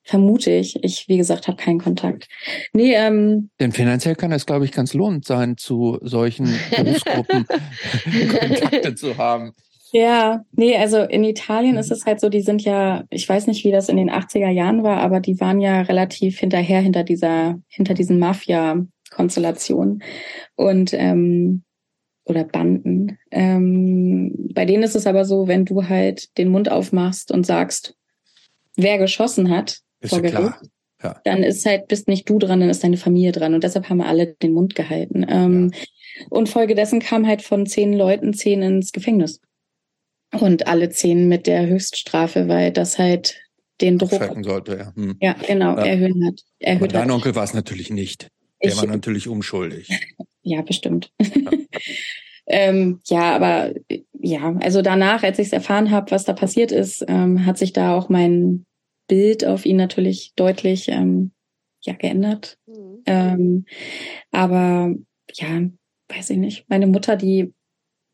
vermute 0.04 0.52
ich. 0.52 0.84
Ich, 0.84 1.08
wie 1.08 1.16
gesagt, 1.16 1.48
habe 1.48 1.56
keinen 1.56 1.80
Kontakt. 1.80 2.28
Nee, 2.74 2.94
ähm, 2.94 3.50
Denn 3.62 3.72
finanziell 3.72 4.16
kann 4.16 4.34
es, 4.34 4.46
glaube 4.46 4.66
ich, 4.66 4.74
ganz 4.74 4.94
lohnend 4.94 5.24
sein, 5.26 5.56
zu 5.56 5.98
solchen 6.02 6.54
Berufsgruppen 6.76 7.46
Kontakte 8.40 8.96
zu 8.96 9.18
haben. 9.18 9.54
Ja, 9.96 10.44
nee, 10.54 10.76
also 10.76 11.02
in 11.04 11.24
Italien 11.24 11.78
ist 11.78 11.92
es 11.92 12.04
halt 12.08 12.20
so, 12.20 12.28
die 12.30 12.42
sind 12.42 12.64
ja, 12.64 13.04
ich 13.12 13.30
weiß 13.30 13.46
nicht, 13.46 13.64
wie 13.64 13.72
das 13.72 13.90
in 13.90 13.98
den 13.98 14.10
80er 14.10 14.50
Jahren 14.50 14.82
war, 14.82 14.98
aber 14.98 15.20
die 15.20 15.40
waren 15.40 15.62
ja 15.62 15.82
relativ 15.82 16.40
hinterher 16.40 16.82
hinter 16.82 17.04
dieser, 17.04 17.60
hinter 17.68 17.94
diesen 17.94 18.18
Mafia-Konstellationen 18.18 20.02
und 20.56 20.94
ähm, 20.94 21.62
oder 22.26 22.44
Banden. 22.44 23.20
Ähm, 23.30 24.50
bei 24.56 24.66
denen 24.66 24.82
ist 24.82 24.96
es 24.96 25.06
aber 25.06 25.26
so, 25.26 25.48
wenn 25.48 25.66
du 25.66 25.88
halt 25.88 26.36
den 26.40 26.50
Mund 26.50 26.72
aufmachst 26.72 27.32
und 27.32 27.46
sagst, 27.46 27.96
wer 28.76 28.98
geschossen 28.98 29.52
hat, 29.52 29.78
Ist 30.00 30.10
vor 30.10 30.24
ja 30.24 30.30
klar. 30.32 30.42
Gericht, 30.42 30.72
Ja. 31.04 31.22
dann 31.26 31.44
ist 31.44 31.66
halt, 31.68 31.88
bist 31.88 32.08
nicht 32.08 32.28
du 32.28 32.40
dran, 32.40 32.62
dann 32.62 32.70
ist 32.70 32.84
deine 32.84 32.98
Familie 32.98 33.32
dran. 33.34 33.54
Und 33.54 33.64
deshalb 33.64 33.90
haben 33.90 33.98
wir 33.98 34.08
alle 34.08 34.26
den 34.42 34.54
Mund 34.54 34.74
gehalten. 34.74 35.24
Ähm, 35.30 35.72
Und 36.30 36.48
folgedessen 36.50 37.00
kam 37.00 37.28
halt 37.28 37.42
von 37.44 37.66
zehn 37.68 37.94
Leuten 37.94 38.34
zehn 38.34 38.62
ins 38.64 38.92
Gefängnis. 38.92 39.40
Und 40.40 40.68
alle 40.68 40.90
zehn 40.90 41.28
mit 41.28 41.48
der 41.48 41.68
Höchststrafe, 41.68 42.48
weil 42.48 42.72
das 42.72 42.98
halt 42.98 43.40
den 43.82 43.98
Druck, 43.98 44.12
Schrecken 44.12 44.44
sollte, 44.44 44.78
ja. 44.78 44.96
Hm. 44.96 45.18
ja, 45.22 45.36
genau, 45.48 45.78
Ja. 45.78 45.86
erhöhen 45.86 46.26
hat. 46.26 46.42
Aber 46.62 46.68
Erhöht 46.72 46.94
dein 46.94 47.10
hat. 47.10 47.12
Onkel 47.12 47.36
war 47.36 47.44
es 47.44 47.54
natürlich 47.54 47.90
nicht. 47.90 48.28
Der 48.64 48.72
Ich, 48.72 48.78
war 48.78 48.86
natürlich 48.86 49.28
unschuldig. 49.28 49.90
ja, 50.42 50.62
bestimmt. 50.62 51.12
ähm, 52.48 53.00
ja, 53.08 53.36
aber 53.36 53.74
ja, 54.20 54.56
also 54.62 54.82
danach, 54.82 55.24
als 55.24 55.40
ich 55.40 55.48
es 55.48 55.54
erfahren 55.54 55.92
habe, 55.92 56.12
was 56.12 56.24
da 56.24 56.34
passiert 56.34 56.72
ist, 56.72 57.04
ähm, 57.08 57.46
hat 57.46 57.58
sich 57.58 57.74
da 57.74 57.96
auch 57.96 58.10
mein 58.10 58.66
Bild 59.08 59.46
auf 59.46 59.66
ihn 59.66 59.76
natürlich 59.76 60.34
deutlich 60.36 60.88
ähm, 60.88 61.32
ja, 61.82 61.94
geändert. 61.94 62.58
Mhm. 62.66 63.04
Ähm, 63.06 63.66
aber 64.32 64.96
ja, 65.34 65.62
weiß 66.10 66.30
ich 66.30 66.38
nicht. 66.38 66.66
Meine 66.70 66.88
Mutter, 66.88 67.16
die, 67.18 67.54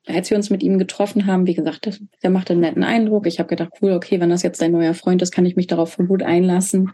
als 0.10 0.30
wir 0.30 0.38
uns 0.38 0.50
mit 0.50 0.64
ihm 0.64 0.78
getroffen 0.78 1.26
haben, 1.26 1.48
wie 1.48 1.54
gesagt, 1.54 1.86
das- 1.88 2.02
der 2.24 2.30
machte 2.30 2.54
einen 2.54 2.62
netten 2.62 2.84
Eindruck. 2.84 3.28
Ich 3.28 3.40
habe 3.40 3.50
gedacht, 3.50 3.72
cool, 3.82 3.94
okay, 3.94 4.20
wenn 4.20 4.30
das 4.30 4.44
jetzt 4.44 4.62
dein 4.62 4.72
neuer 4.72 4.94
Freund 4.94 5.22
ist, 5.22 5.32
kann 5.32 5.46
ich 5.46 5.56
mich 5.56 5.68
darauf 5.68 5.94
voll 5.94 6.08
gut 6.08 6.24
einlassen. 6.24 6.92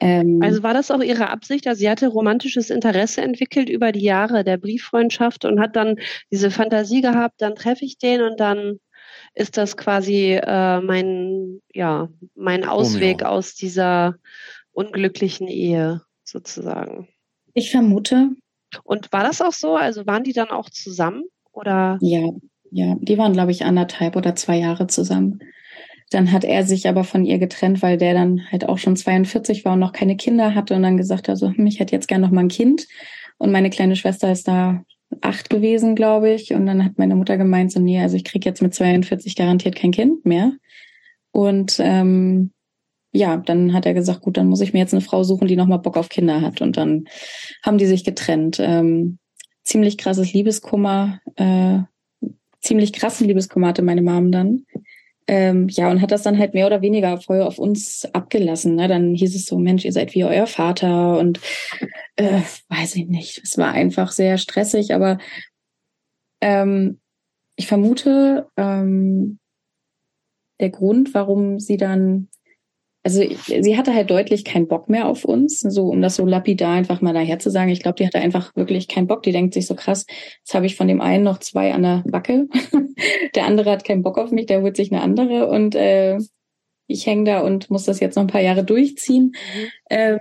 Ähm, 0.00 0.40
Also 0.42 0.62
war 0.62 0.72
das 0.74 0.90
auch 0.90 1.02
ihre 1.02 1.28
Absicht? 1.30 1.66
Also 1.66 1.80
sie 1.80 1.90
hatte 1.90 2.08
romantisches 2.08 2.70
Interesse 2.70 3.20
entwickelt 3.22 3.68
über 3.68 3.92
die 3.92 4.02
Jahre 4.02 4.44
der 4.44 4.56
Brieffreundschaft 4.56 5.44
und 5.44 5.60
hat 5.60 5.76
dann 5.76 5.96
diese 6.30 6.50
Fantasie 6.50 7.00
gehabt, 7.02 7.42
dann 7.42 7.54
treffe 7.54 7.84
ich 7.84 7.98
den 7.98 8.22
und 8.22 8.40
dann 8.40 8.78
ist 9.34 9.56
das 9.56 9.76
quasi 9.76 10.32
äh, 10.42 10.80
mein, 10.80 11.60
ja, 11.74 12.08
mein 12.34 12.64
Ausweg 12.64 13.20
Romeo. 13.22 13.28
aus 13.28 13.54
dieser 13.54 14.16
unglücklichen 14.72 15.48
Ehe 15.48 16.02
sozusagen. 16.24 17.08
Ich 17.54 17.70
vermute, 17.70 18.30
Und 18.84 19.12
war 19.12 19.22
das 19.24 19.42
auch 19.42 19.52
so? 19.52 19.74
Also 19.76 20.06
waren 20.06 20.22
die 20.24 20.32
dann 20.32 20.48
auch 20.50 20.70
zusammen 20.70 21.24
oder? 21.52 21.98
ja, 22.00 22.22
ja, 22.70 22.96
die 23.00 23.18
waren, 23.18 23.32
glaube 23.32 23.50
ich, 23.50 23.64
anderthalb 23.64 24.16
oder 24.16 24.34
zwei 24.34 24.58
Jahre 24.58 24.86
zusammen. 24.86 25.40
Dann 26.10 26.32
hat 26.32 26.44
er 26.44 26.64
sich 26.64 26.88
aber 26.88 27.04
von 27.04 27.24
ihr 27.24 27.38
getrennt, 27.38 27.82
weil 27.82 27.96
der 27.96 28.14
dann 28.14 28.42
halt 28.50 28.68
auch 28.68 28.78
schon 28.78 28.96
42 28.96 29.64
war 29.64 29.74
und 29.74 29.78
noch 29.78 29.92
keine 29.92 30.16
Kinder 30.16 30.54
hatte 30.54 30.74
und 30.74 30.82
dann 30.82 30.96
gesagt 30.96 31.28
hat, 31.28 31.38
so, 31.38 31.48
hm, 31.48 31.66
ich 31.66 31.78
hätte 31.78 31.94
jetzt 31.94 32.08
gern 32.08 32.20
noch 32.20 32.30
mal 32.30 32.42
ein 32.42 32.48
Kind. 32.48 32.88
Und 33.38 33.52
meine 33.52 33.70
kleine 33.70 33.96
Schwester 33.96 34.30
ist 34.30 34.48
da 34.48 34.82
acht 35.20 35.50
gewesen, 35.50 35.94
glaube 35.94 36.30
ich. 36.30 36.52
Und 36.52 36.66
dann 36.66 36.84
hat 36.84 36.98
meine 36.98 37.16
Mutter 37.16 37.36
gemeint, 37.36 37.72
so, 37.72 37.80
nee, 37.80 38.00
also 38.00 38.16
ich 38.16 38.24
krieg 38.24 38.44
jetzt 38.44 38.62
mit 38.62 38.74
42 38.74 39.36
garantiert 39.36 39.76
kein 39.76 39.92
Kind 39.92 40.24
mehr. 40.26 40.52
Und 41.32 41.76
ähm, 41.78 42.52
ja, 43.12 43.36
dann 43.36 43.72
hat 43.72 43.86
er 43.86 43.94
gesagt, 43.94 44.20
gut, 44.20 44.36
dann 44.36 44.48
muss 44.48 44.60
ich 44.60 44.72
mir 44.72 44.80
jetzt 44.80 44.94
eine 44.94 45.00
Frau 45.00 45.22
suchen, 45.24 45.48
die 45.48 45.56
nochmal 45.56 45.78
Bock 45.78 45.96
auf 45.96 46.08
Kinder 46.08 46.40
hat. 46.40 46.60
Und 46.60 46.76
dann 46.76 47.04
haben 47.62 47.78
die 47.78 47.86
sich 47.86 48.04
getrennt. 48.04 48.58
Ähm, 48.60 49.18
ziemlich 49.64 49.98
krasses 49.98 50.32
Liebeskummer, 50.32 51.20
äh, 51.36 51.78
ziemlich 52.60 52.92
krassen 52.92 53.26
Liebeskummer 53.26 53.68
hatte 53.68 53.82
meine 53.82 54.02
Mom 54.02 54.32
dann. 54.32 54.66
Ähm, 55.26 55.68
ja, 55.68 55.90
und 55.90 56.00
hat 56.00 56.10
das 56.10 56.22
dann 56.22 56.38
halt 56.38 56.54
mehr 56.54 56.66
oder 56.66 56.82
weniger 56.82 57.20
voll 57.20 57.42
auf 57.42 57.58
uns 57.58 58.04
abgelassen. 58.12 58.74
Ne? 58.74 58.88
Dann 58.88 59.14
hieß 59.14 59.36
es 59.36 59.46
so, 59.46 59.58
Mensch, 59.58 59.84
ihr 59.84 59.92
seid 59.92 60.14
wie 60.14 60.24
euer 60.24 60.46
Vater 60.46 61.18
und 61.18 61.40
äh, 62.16 62.40
weiß 62.68 62.96
ich 62.96 63.06
nicht. 63.06 63.40
Es 63.44 63.56
war 63.56 63.72
einfach 63.72 64.10
sehr 64.10 64.38
stressig, 64.38 64.92
aber 64.92 65.18
ähm, 66.40 66.98
ich 67.56 67.66
vermute, 67.66 68.48
ähm, 68.56 69.38
der 70.60 70.70
Grund, 70.70 71.14
warum 71.14 71.60
sie 71.60 71.76
dann, 71.76 72.28
also 73.02 73.22
sie 73.46 73.78
hatte 73.78 73.94
halt 73.94 74.10
deutlich 74.10 74.44
keinen 74.44 74.68
Bock 74.68 74.90
mehr 74.90 75.06
auf 75.06 75.24
uns, 75.24 75.60
so 75.60 75.88
um 75.88 76.02
das 76.02 76.16
so 76.16 76.26
lapidar 76.26 76.74
einfach 76.74 77.00
mal 77.00 77.14
daher 77.14 77.38
zu 77.38 77.50
sagen. 77.50 77.70
Ich 77.70 77.82
glaube, 77.82 77.96
die 77.96 78.06
hatte 78.06 78.18
einfach 78.18 78.54
wirklich 78.56 78.88
keinen 78.88 79.06
Bock. 79.06 79.22
Die 79.22 79.32
denkt 79.32 79.54
sich 79.54 79.66
so 79.66 79.74
krass, 79.74 80.04
jetzt 80.40 80.54
habe 80.54 80.66
ich 80.66 80.76
von 80.76 80.86
dem 80.86 81.00
einen 81.00 81.24
noch 81.24 81.38
zwei 81.38 81.72
an 81.72 81.82
der 81.82 82.04
Backe. 82.06 82.46
der 83.34 83.46
andere 83.46 83.70
hat 83.70 83.84
keinen 83.84 84.02
Bock 84.02 84.18
auf 84.18 84.30
mich, 84.30 84.46
der 84.46 84.60
holt 84.60 84.76
sich 84.76 84.92
eine 84.92 85.00
andere 85.00 85.48
und 85.48 85.74
äh, 85.74 86.18
ich 86.86 87.06
hänge 87.06 87.24
da 87.24 87.40
und 87.40 87.70
muss 87.70 87.84
das 87.84 88.00
jetzt 88.00 88.16
noch 88.16 88.24
ein 88.24 88.30
paar 88.30 88.40
Jahre 88.42 88.64
durchziehen. 88.64 89.32
Ähm, 89.88 90.18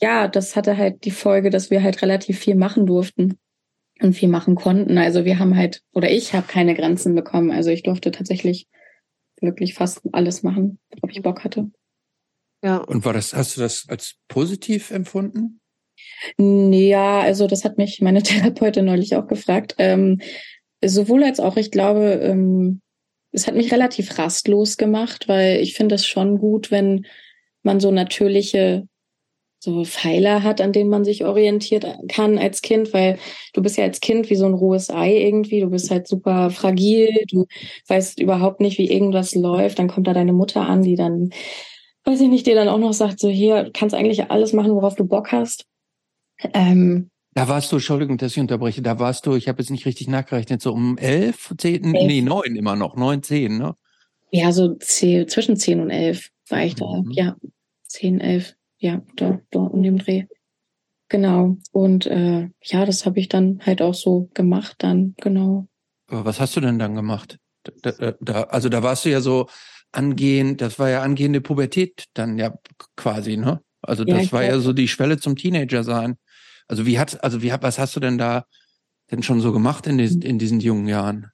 ja, 0.00 0.28
das 0.28 0.56
hatte 0.56 0.76
halt 0.76 1.04
die 1.04 1.10
Folge, 1.10 1.50
dass 1.50 1.70
wir 1.70 1.82
halt 1.82 2.02
relativ 2.02 2.38
viel 2.38 2.54
machen 2.54 2.86
durften 2.86 3.38
und 4.00 4.14
viel 4.14 4.28
machen 4.28 4.56
konnten. 4.56 4.98
Also 4.98 5.24
wir 5.24 5.38
haben 5.38 5.56
halt, 5.56 5.82
oder 5.92 6.10
ich 6.10 6.34
habe 6.34 6.46
keine 6.46 6.74
Grenzen 6.74 7.14
bekommen. 7.14 7.50
Also 7.50 7.70
ich 7.70 7.82
durfte 7.82 8.10
tatsächlich 8.10 8.66
wirklich 9.40 9.74
fast 9.74 10.02
alles 10.12 10.42
machen, 10.42 10.78
worauf 10.90 11.10
ich 11.10 11.22
Bock 11.22 11.44
hatte. 11.44 11.70
Ja. 12.62 12.78
Und 12.78 13.04
war 13.04 13.12
das, 13.12 13.34
hast 13.34 13.56
du 13.56 13.60
das 13.60 13.86
als 13.88 14.16
positiv 14.28 14.90
empfunden? 14.90 15.60
Ja, 16.38 17.20
also 17.20 17.46
das 17.46 17.64
hat 17.64 17.78
mich 17.78 18.00
meine 18.00 18.22
Therapeutin 18.22 18.84
neulich 18.84 19.16
auch 19.16 19.26
gefragt. 19.26 19.74
Ähm, 19.78 20.20
sowohl 20.84 21.24
als 21.24 21.40
auch, 21.40 21.56
ich 21.56 21.70
glaube, 21.70 22.20
ähm, 22.22 22.80
es 23.32 23.46
hat 23.46 23.54
mich 23.54 23.72
relativ 23.72 24.18
rastlos 24.18 24.76
gemacht, 24.76 25.28
weil 25.28 25.60
ich 25.60 25.74
finde 25.74 25.94
es 25.94 26.06
schon 26.06 26.38
gut, 26.38 26.70
wenn 26.70 27.06
man 27.62 27.80
so 27.80 27.90
natürliche 27.90 28.86
so 29.58 29.84
Pfeiler 29.84 30.42
hat, 30.42 30.60
an 30.60 30.72
denen 30.72 30.90
man 30.90 31.04
sich 31.04 31.24
orientiert 31.24 31.86
kann 32.08 32.38
als 32.38 32.62
Kind, 32.62 32.92
weil 32.92 33.18
du 33.52 33.62
bist 33.62 33.76
ja 33.76 33.84
als 33.84 34.00
Kind 34.00 34.30
wie 34.30 34.36
so 34.36 34.46
ein 34.46 34.54
rohes 34.54 34.90
Ei 34.90 35.16
irgendwie, 35.16 35.60
du 35.60 35.70
bist 35.70 35.90
halt 35.90 36.06
super 36.06 36.50
fragil, 36.50 37.24
du 37.30 37.46
weißt 37.88 38.20
überhaupt 38.20 38.60
nicht, 38.60 38.78
wie 38.78 38.90
irgendwas 38.90 39.34
läuft, 39.34 39.78
dann 39.78 39.88
kommt 39.88 40.06
da 40.06 40.14
deine 40.14 40.32
Mutter 40.32 40.62
an, 40.62 40.82
die 40.82 40.94
dann, 40.94 41.30
weiß 42.06 42.20
ich 42.20 42.28
nicht, 42.28 42.46
dir 42.46 42.54
dann 42.54 42.68
auch 42.68 42.78
noch 42.78 42.92
sagt, 42.92 43.18
so 43.20 43.28
hier, 43.28 43.70
kannst 43.74 43.94
eigentlich 43.94 44.30
alles 44.30 44.52
machen, 44.52 44.72
worauf 44.72 44.94
du 44.94 45.04
Bock 45.04 45.32
hast. 45.32 45.66
Ähm, 46.54 47.10
Da 47.34 47.48
warst 47.48 47.72
du, 47.72 47.76
Entschuldigung, 47.76 48.16
dass 48.18 48.32
ich 48.32 48.38
unterbreche, 48.40 48.82
da 48.82 48.98
warst 48.98 49.26
du, 49.26 49.34
ich 49.34 49.48
habe 49.48 49.60
jetzt 49.60 49.70
nicht 49.70 49.86
richtig 49.86 50.08
nachgerechnet, 50.08 50.62
so 50.62 50.72
um 50.72 50.96
elf, 50.98 51.52
zehn, 51.58 51.94
Elf. 51.94 52.06
nee, 52.06 52.22
neun 52.22 52.56
immer 52.56 52.76
noch, 52.76 52.96
neun, 52.96 53.22
zehn, 53.22 53.58
ne? 53.58 53.74
ja, 54.30 54.52
so 54.52 54.74
zehn, 54.74 55.28
zwischen 55.28 55.56
zehn 55.56 55.80
und 55.80 55.90
elf 55.90 56.30
war 56.48 56.62
ich 56.64 56.74
da, 56.74 56.84
Mhm. 57.02 57.10
ja, 57.12 57.36
zehn, 57.86 58.20
elf, 58.20 58.54
ja, 58.78 59.02
da, 59.16 59.40
da 59.50 59.60
um 59.60 59.82
den 59.82 59.98
Dreh. 59.98 60.24
Genau. 61.08 61.56
Und 61.72 62.06
äh, 62.06 62.48
ja, 62.62 62.84
das 62.84 63.06
habe 63.06 63.20
ich 63.20 63.28
dann 63.28 63.60
halt 63.64 63.80
auch 63.80 63.94
so 63.94 64.28
gemacht 64.34 64.74
dann, 64.78 65.14
genau. 65.20 65.68
Aber 66.08 66.24
was 66.24 66.40
hast 66.40 66.56
du 66.56 66.60
denn 66.60 66.78
dann 66.78 66.94
gemacht? 66.96 67.38
Da, 67.82 68.12
da, 68.20 68.42
also 68.44 68.68
da 68.68 68.82
warst 68.82 69.04
du 69.04 69.10
ja 69.10 69.20
so 69.20 69.46
angehend, 69.96 70.60
das 70.60 70.78
war 70.78 70.90
ja 70.90 71.02
angehende 71.02 71.40
Pubertät 71.40 72.04
dann 72.14 72.38
ja 72.38 72.54
quasi, 72.96 73.36
ne? 73.36 73.60
Also 73.82 74.04
Ja, 74.04 74.14
das 74.14 74.24
ich 74.24 74.32
war 74.32 74.44
ja 74.44 74.58
so 74.58 74.72
die 74.72 74.88
Schwelle 74.88 75.18
zum 75.18 75.36
Teenager 75.36 75.84
sein. 75.84 76.16
Also 76.68 76.86
wie 76.86 76.98
hat, 76.98 77.22
also 77.22 77.42
wie 77.42 77.52
hat, 77.52 77.62
was 77.62 77.78
hast 77.78 77.94
du 77.96 78.00
denn 78.00 78.18
da 78.18 78.44
denn 79.10 79.22
schon 79.22 79.40
so 79.40 79.52
gemacht 79.52 79.86
in 79.86 79.98
diesen, 79.98 80.22
in 80.22 80.38
diesen 80.38 80.60
jungen 80.60 80.88
Jahren? 80.88 81.28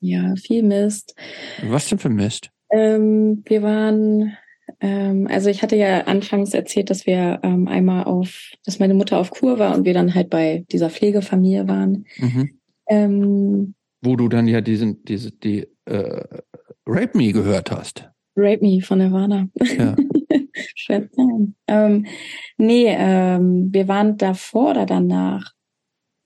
Ja, 0.00 0.34
viel 0.36 0.62
Mist. 0.62 1.14
Was 1.62 1.88
denn 1.88 1.98
für 1.98 2.08
Mist? 2.08 2.50
Ähm, 2.70 3.42
wir 3.46 3.62
waren, 3.62 4.36
ähm, 4.80 5.26
also 5.28 5.50
ich 5.50 5.62
hatte 5.62 5.76
ja 5.76 6.02
anfangs 6.02 6.54
erzählt, 6.54 6.90
dass 6.90 7.06
wir 7.06 7.40
ähm, 7.42 7.66
einmal 7.66 8.04
auf, 8.04 8.52
dass 8.64 8.78
meine 8.78 8.94
Mutter 8.94 9.18
auf 9.18 9.30
Kur 9.30 9.58
war 9.58 9.74
und 9.74 9.84
wir 9.84 9.94
dann 9.94 10.14
halt 10.14 10.30
bei 10.30 10.64
dieser 10.70 10.90
Pflegefamilie 10.90 11.66
waren. 11.66 12.04
Mhm. 12.18 12.58
Ähm, 12.88 13.74
Wo 14.02 14.16
du 14.16 14.28
dann 14.28 14.46
ja 14.46 14.60
diesen, 14.60 15.04
diese, 15.04 15.32
die 15.32 15.66
äh, 15.86 16.24
Rape 16.86 17.16
Me 17.18 17.32
gehört 17.32 17.70
hast. 17.70 18.08
Rape 18.36 18.64
Me 18.64 18.80
von 18.80 18.98
Nirvana. 18.98 19.48
Ja. 19.76 19.96
Sagen. 20.86 21.56
Ähm, 21.66 22.06
nee, 22.56 22.86
ähm, 22.88 23.68
wir 23.72 23.88
waren 23.88 24.16
davor 24.16 24.70
oder 24.70 24.86
danach, 24.86 25.52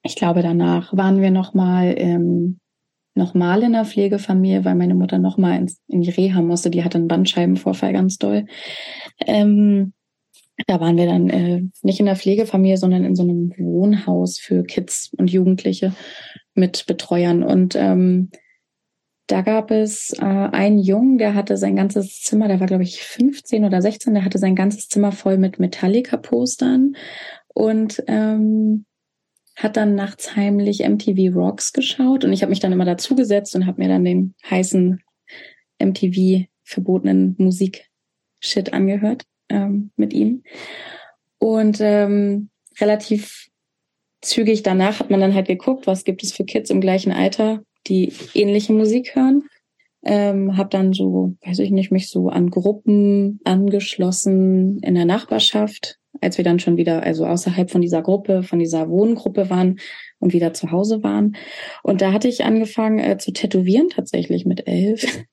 ich 0.02 0.16
glaube 0.16 0.42
danach, 0.42 0.96
waren 0.96 1.20
wir 1.20 1.30
nochmal 1.30 1.94
ähm, 1.96 2.60
noch 3.14 3.34
mal 3.34 3.62
in 3.62 3.72
der 3.72 3.84
Pflegefamilie, 3.84 4.64
weil 4.64 4.74
meine 4.74 4.94
Mutter 4.94 5.18
nochmal 5.18 5.66
in 5.88 6.00
die 6.02 6.10
Reha 6.10 6.42
musste. 6.42 6.70
Die 6.70 6.84
hatte 6.84 6.98
einen 6.98 7.08
Bandscheibenvorfall 7.08 7.92
ganz 7.92 8.18
doll. 8.18 8.46
Ähm, 9.26 9.92
da 10.66 10.80
waren 10.80 10.96
wir 10.96 11.06
dann 11.06 11.28
äh, 11.30 11.62
nicht 11.82 12.00
in 12.00 12.06
der 12.06 12.16
Pflegefamilie, 12.16 12.76
sondern 12.76 13.04
in 13.04 13.16
so 13.16 13.22
einem 13.22 13.52
Wohnhaus 13.58 14.38
für 14.38 14.62
Kids 14.62 15.10
und 15.16 15.30
Jugendliche 15.30 15.92
mit 16.54 16.86
Betreuern. 16.86 17.42
Und 17.42 17.74
ähm, 17.76 18.30
da 19.30 19.42
gab 19.42 19.70
es 19.70 20.12
äh, 20.18 20.24
einen 20.24 20.78
Jungen, 20.78 21.18
der 21.18 21.34
hatte 21.34 21.56
sein 21.56 21.76
ganzes 21.76 22.20
Zimmer, 22.20 22.48
der 22.48 22.58
war 22.58 22.66
glaube 22.66 22.82
ich 22.82 23.02
15 23.02 23.64
oder 23.64 23.80
16, 23.80 24.14
der 24.14 24.24
hatte 24.24 24.38
sein 24.38 24.56
ganzes 24.56 24.88
Zimmer 24.88 25.12
voll 25.12 25.38
mit 25.38 25.60
Metallica-Postern 25.60 26.96
und 27.54 28.02
ähm, 28.08 28.86
hat 29.54 29.76
dann 29.76 29.94
nachts 29.94 30.34
heimlich 30.34 30.80
MTV 30.80 31.34
Rocks 31.36 31.72
geschaut 31.72 32.24
und 32.24 32.32
ich 32.32 32.42
habe 32.42 32.50
mich 32.50 32.60
dann 32.60 32.72
immer 32.72 32.84
dazugesetzt 32.84 33.54
und 33.54 33.66
habe 33.66 33.80
mir 33.80 33.88
dann 33.88 34.04
den 34.04 34.34
heißen 34.48 35.00
MTV 35.78 36.46
verbotenen 36.64 37.36
Musik-Shit 37.38 38.72
angehört 38.72 39.24
ähm, 39.48 39.90
mit 39.96 40.12
ihm. 40.12 40.42
Und 41.38 41.78
ähm, 41.80 42.50
relativ 42.80 43.48
zügig 44.22 44.62
danach 44.62 45.00
hat 45.00 45.10
man 45.10 45.20
dann 45.20 45.34
halt 45.34 45.46
geguckt, 45.46 45.86
was 45.86 46.04
gibt 46.04 46.22
es 46.22 46.32
für 46.32 46.44
Kids 46.44 46.70
im 46.70 46.80
gleichen 46.80 47.12
Alter, 47.12 47.62
die 47.86 48.12
ähnliche 48.34 48.72
Musik 48.72 49.14
hören. 49.14 49.44
Ähm, 50.02 50.56
habe 50.56 50.70
dann 50.70 50.94
so, 50.94 51.34
weiß 51.44 51.58
ich 51.58 51.70
nicht, 51.70 51.92
mich 51.92 52.08
so 52.08 52.28
an 52.30 52.48
Gruppen 52.48 53.40
angeschlossen 53.44 54.78
in 54.78 54.94
der 54.94 55.04
Nachbarschaft, 55.04 55.98
als 56.22 56.38
wir 56.38 56.44
dann 56.44 56.58
schon 56.58 56.78
wieder, 56.78 57.02
also 57.02 57.26
außerhalb 57.26 57.70
von 57.70 57.82
dieser 57.82 58.00
Gruppe, 58.00 58.42
von 58.42 58.58
dieser 58.58 58.88
Wohngruppe 58.88 59.50
waren 59.50 59.78
und 60.18 60.32
wieder 60.32 60.54
zu 60.54 60.70
Hause 60.70 61.02
waren. 61.02 61.36
Und 61.82 62.00
da 62.00 62.12
hatte 62.12 62.28
ich 62.28 62.44
angefangen 62.44 62.98
äh, 62.98 63.18
zu 63.18 63.32
tätowieren, 63.32 63.90
tatsächlich 63.90 64.46
mit 64.46 64.66
elf. 64.66 65.24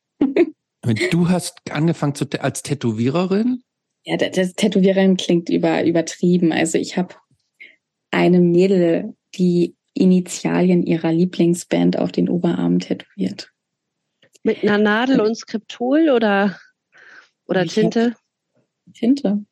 Du 1.12 1.30
hast 1.30 1.60
angefangen 1.72 2.16
zu, 2.16 2.26
als 2.40 2.62
Tätowiererin? 2.64 3.62
Ja, 4.04 4.18
das, 4.18 4.54
Tätowieren 4.54 5.18
klingt 5.18 5.50
über, 5.50 5.84
übertrieben. 5.84 6.52
Also 6.52 6.78
ich 6.78 6.98
habe 6.98 7.16
eine 8.12 8.40
Mädel, 8.40 9.14
die 9.36 9.76
Initialien 10.00 10.84
ihrer 10.84 11.12
Lieblingsband 11.12 11.98
auf 11.98 12.12
den 12.12 12.30
Oberarm 12.30 12.80
tätowiert. 12.80 13.52
Mit 14.44 14.64
einer 14.64 14.78
Nadel 14.78 15.20
und 15.20 15.36
Skriptol 15.36 16.10
oder, 16.10 16.58
oder 17.48 17.64
Ich 17.66 17.74
Tinte? 17.74 18.16
Tinte. 18.94 19.44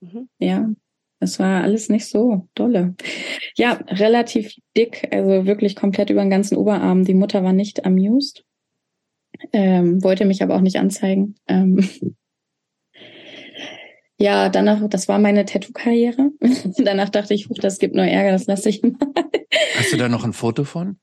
Mhm. 0.00 0.28
Ja, 0.38 0.70
das 1.20 1.38
war 1.38 1.62
alles 1.62 1.88
nicht 1.88 2.06
so 2.06 2.48
dolle. 2.54 2.94
Ja, 3.56 3.74
relativ 3.88 4.54
dick, 4.76 5.08
also 5.12 5.46
wirklich 5.46 5.76
komplett 5.76 6.10
über 6.10 6.20
den 6.22 6.30
ganzen 6.30 6.56
Oberarm. 6.56 7.04
Die 7.04 7.14
Mutter 7.14 7.42
war 7.42 7.52
nicht 7.52 7.84
amused, 7.84 8.44
ähm, 9.52 10.02
wollte 10.02 10.24
mich 10.24 10.42
aber 10.42 10.56
auch 10.56 10.60
nicht 10.60 10.78
anzeigen. 10.78 11.34
Ähm, 11.46 11.88
ja, 14.18 14.48
danach, 14.48 14.80
das 14.88 15.08
war 15.08 15.18
meine 15.18 15.44
Tattoo-Karriere. 15.44 16.30
danach 16.78 17.08
dachte 17.08 17.34
ich, 17.34 17.48
huch, 17.48 17.58
das 17.60 17.78
gibt 17.78 17.94
nur 17.94 18.04
Ärger, 18.04 18.32
das 18.32 18.46
lasse 18.46 18.68
ich 18.68 18.82
mal. 18.82 18.94
Hast 19.76 19.92
du 19.92 19.96
da 19.96 20.08
noch 20.08 20.24
ein 20.24 20.32
Foto 20.32 20.64
von? 20.64 20.98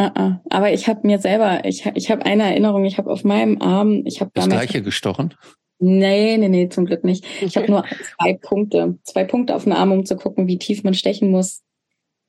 Uh 0.00 0.04
-uh. 0.04 0.38
Aber 0.50 0.72
ich 0.72 0.86
habe 0.86 1.06
mir 1.06 1.18
selber, 1.18 1.64
ich, 1.64 1.84
ich 1.94 2.10
habe 2.10 2.24
eine 2.24 2.44
Erinnerung, 2.44 2.84
ich 2.84 2.98
habe 2.98 3.10
auf 3.10 3.24
meinem 3.24 3.60
Arm, 3.60 4.02
ich 4.04 4.20
habe 4.20 4.30
Das 4.34 4.48
gleiche 4.48 4.82
gestochen? 4.82 5.34
Nee, 5.80 6.36
nee, 6.36 6.48
nee, 6.48 6.68
zum 6.68 6.86
Glück 6.86 7.04
nicht. 7.04 7.24
Ich 7.40 7.56
habe 7.56 7.70
nur 7.70 7.84
zwei 8.16 8.34
Punkte, 8.34 8.98
zwei 9.04 9.24
Punkte 9.24 9.54
auf 9.54 9.64
dem 9.64 9.72
Arm, 9.72 9.92
um 9.92 10.04
zu 10.04 10.16
gucken, 10.16 10.46
wie 10.46 10.58
tief 10.58 10.82
man 10.82 10.94
stechen 10.94 11.30
muss, 11.30 11.62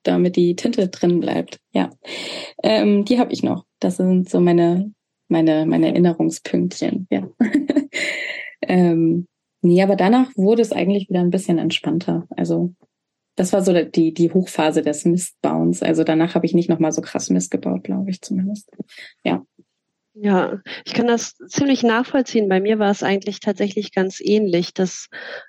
damit 0.04 0.36
die 0.36 0.56
Tinte 0.56 0.88
drin 0.88 1.20
bleibt. 1.20 1.60
Ja, 1.74 1.90
ähm, 2.64 3.06
die 3.06 3.20
habe 3.20 3.34
ich 3.34 3.44
noch. 3.44 3.66
Das 3.80 3.98
sind 3.98 4.30
so 4.30 4.40
meine 4.40 4.94
meine 5.28 5.66
meine 5.66 5.88
Erinnerungspünktchen. 5.88 7.08
Ja. 7.10 7.28
ähm, 8.62 9.28
nee, 9.62 9.82
aber 9.84 9.96
danach 9.96 10.30
wurde 10.36 10.62
es 10.62 10.72
eigentlich 10.72 11.10
wieder 11.10 11.22
ein 11.22 11.30
bisschen 11.30 11.58
entspannter. 11.58 12.28
Also 12.36 12.74
das 13.36 13.54
war 13.54 13.62
so 13.62 13.74
die 13.74 14.14
die 14.14 14.32
Hochphase 14.32 14.82
des 14.82 15.06
Mistbauens. 15.06 15.82
Also 15.82 16.04
danach 16.04 16.36
habe 16.36 16.46
ich 16.46 16.54
nicht 16.54 16.70
noch 16.70 16.80
mal 16.80 16.92
so 16.92 17.02
krass 17.02 17.30
Mist 17.30 17.52
gebaut, 17.52 17.84
glaube 17.84 18.10
ich 18.10 18.22
zumindest. 18.22 18.70
Ja. 19.24 19.46
Ja, 20.22 20.60
ich 20.84 20.94
kann 20.94 21.08
das 21.08 21.38
ziemlich 21.48 21.82
nachvollziehen. 21.82 22.50
Bei 22.50 22.60
mir 22.60 22.78
war 22.78 22.92
es 22.92 23.04
eigentlich 23.04 23.40
tatsächlich 23.40 23.94
ganz 23.94 24.20
ähnlich, 24.20 24.74
dass, 24.74 25.08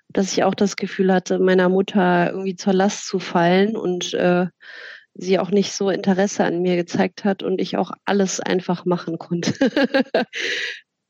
dass 0.09 0.33
ich 0.33 0.45
auch 0.45 0.55
das 0.55 0.77
Gefühl 0.77 1.13
hatte, 1.13 1.41
meiner 1.41 1.69
Mutter 1.69 2.31
irgendwie 2.31 2.55
zur 2.55 2.75
Last 2.75 3.09
zu 3.09 3.19
fallen 3.19 3.75
und 3.77 4.15
äh, 4.15 4.47
sie 5.15 5.39
auch 5.41 5.51
nicht 5.51 5.73
so 5.73 5.91
Interesse 5.91 6.45
an 6.45 6.63
mir 6.63 6.77
gezeigt 6.77 7.25
hat 7.25 7.43
und 7.43 7.61
ich 7.61 7.77
auch 7.79 7.91
alles 8.05 8.39
einfach 8.39 8.85
machen 8.85 9.19
konnte. 9.19 9.53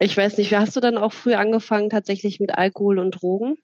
ich 0.00 0.16
weiß 0.16 0.38
nicht, 0.38 0.52
hast 0.54 0.76
du 0.76 0.80
dann 0.80 0.98
auch 0.98 1.12
früh 1.12 1.34
angefangen 1.34 1.90
tatsächlich 1.90 2.40
mit 2.40 2.52
Alkohol 2.52 2.98
und 2.98 3.12
Drogen? 3.12 3.56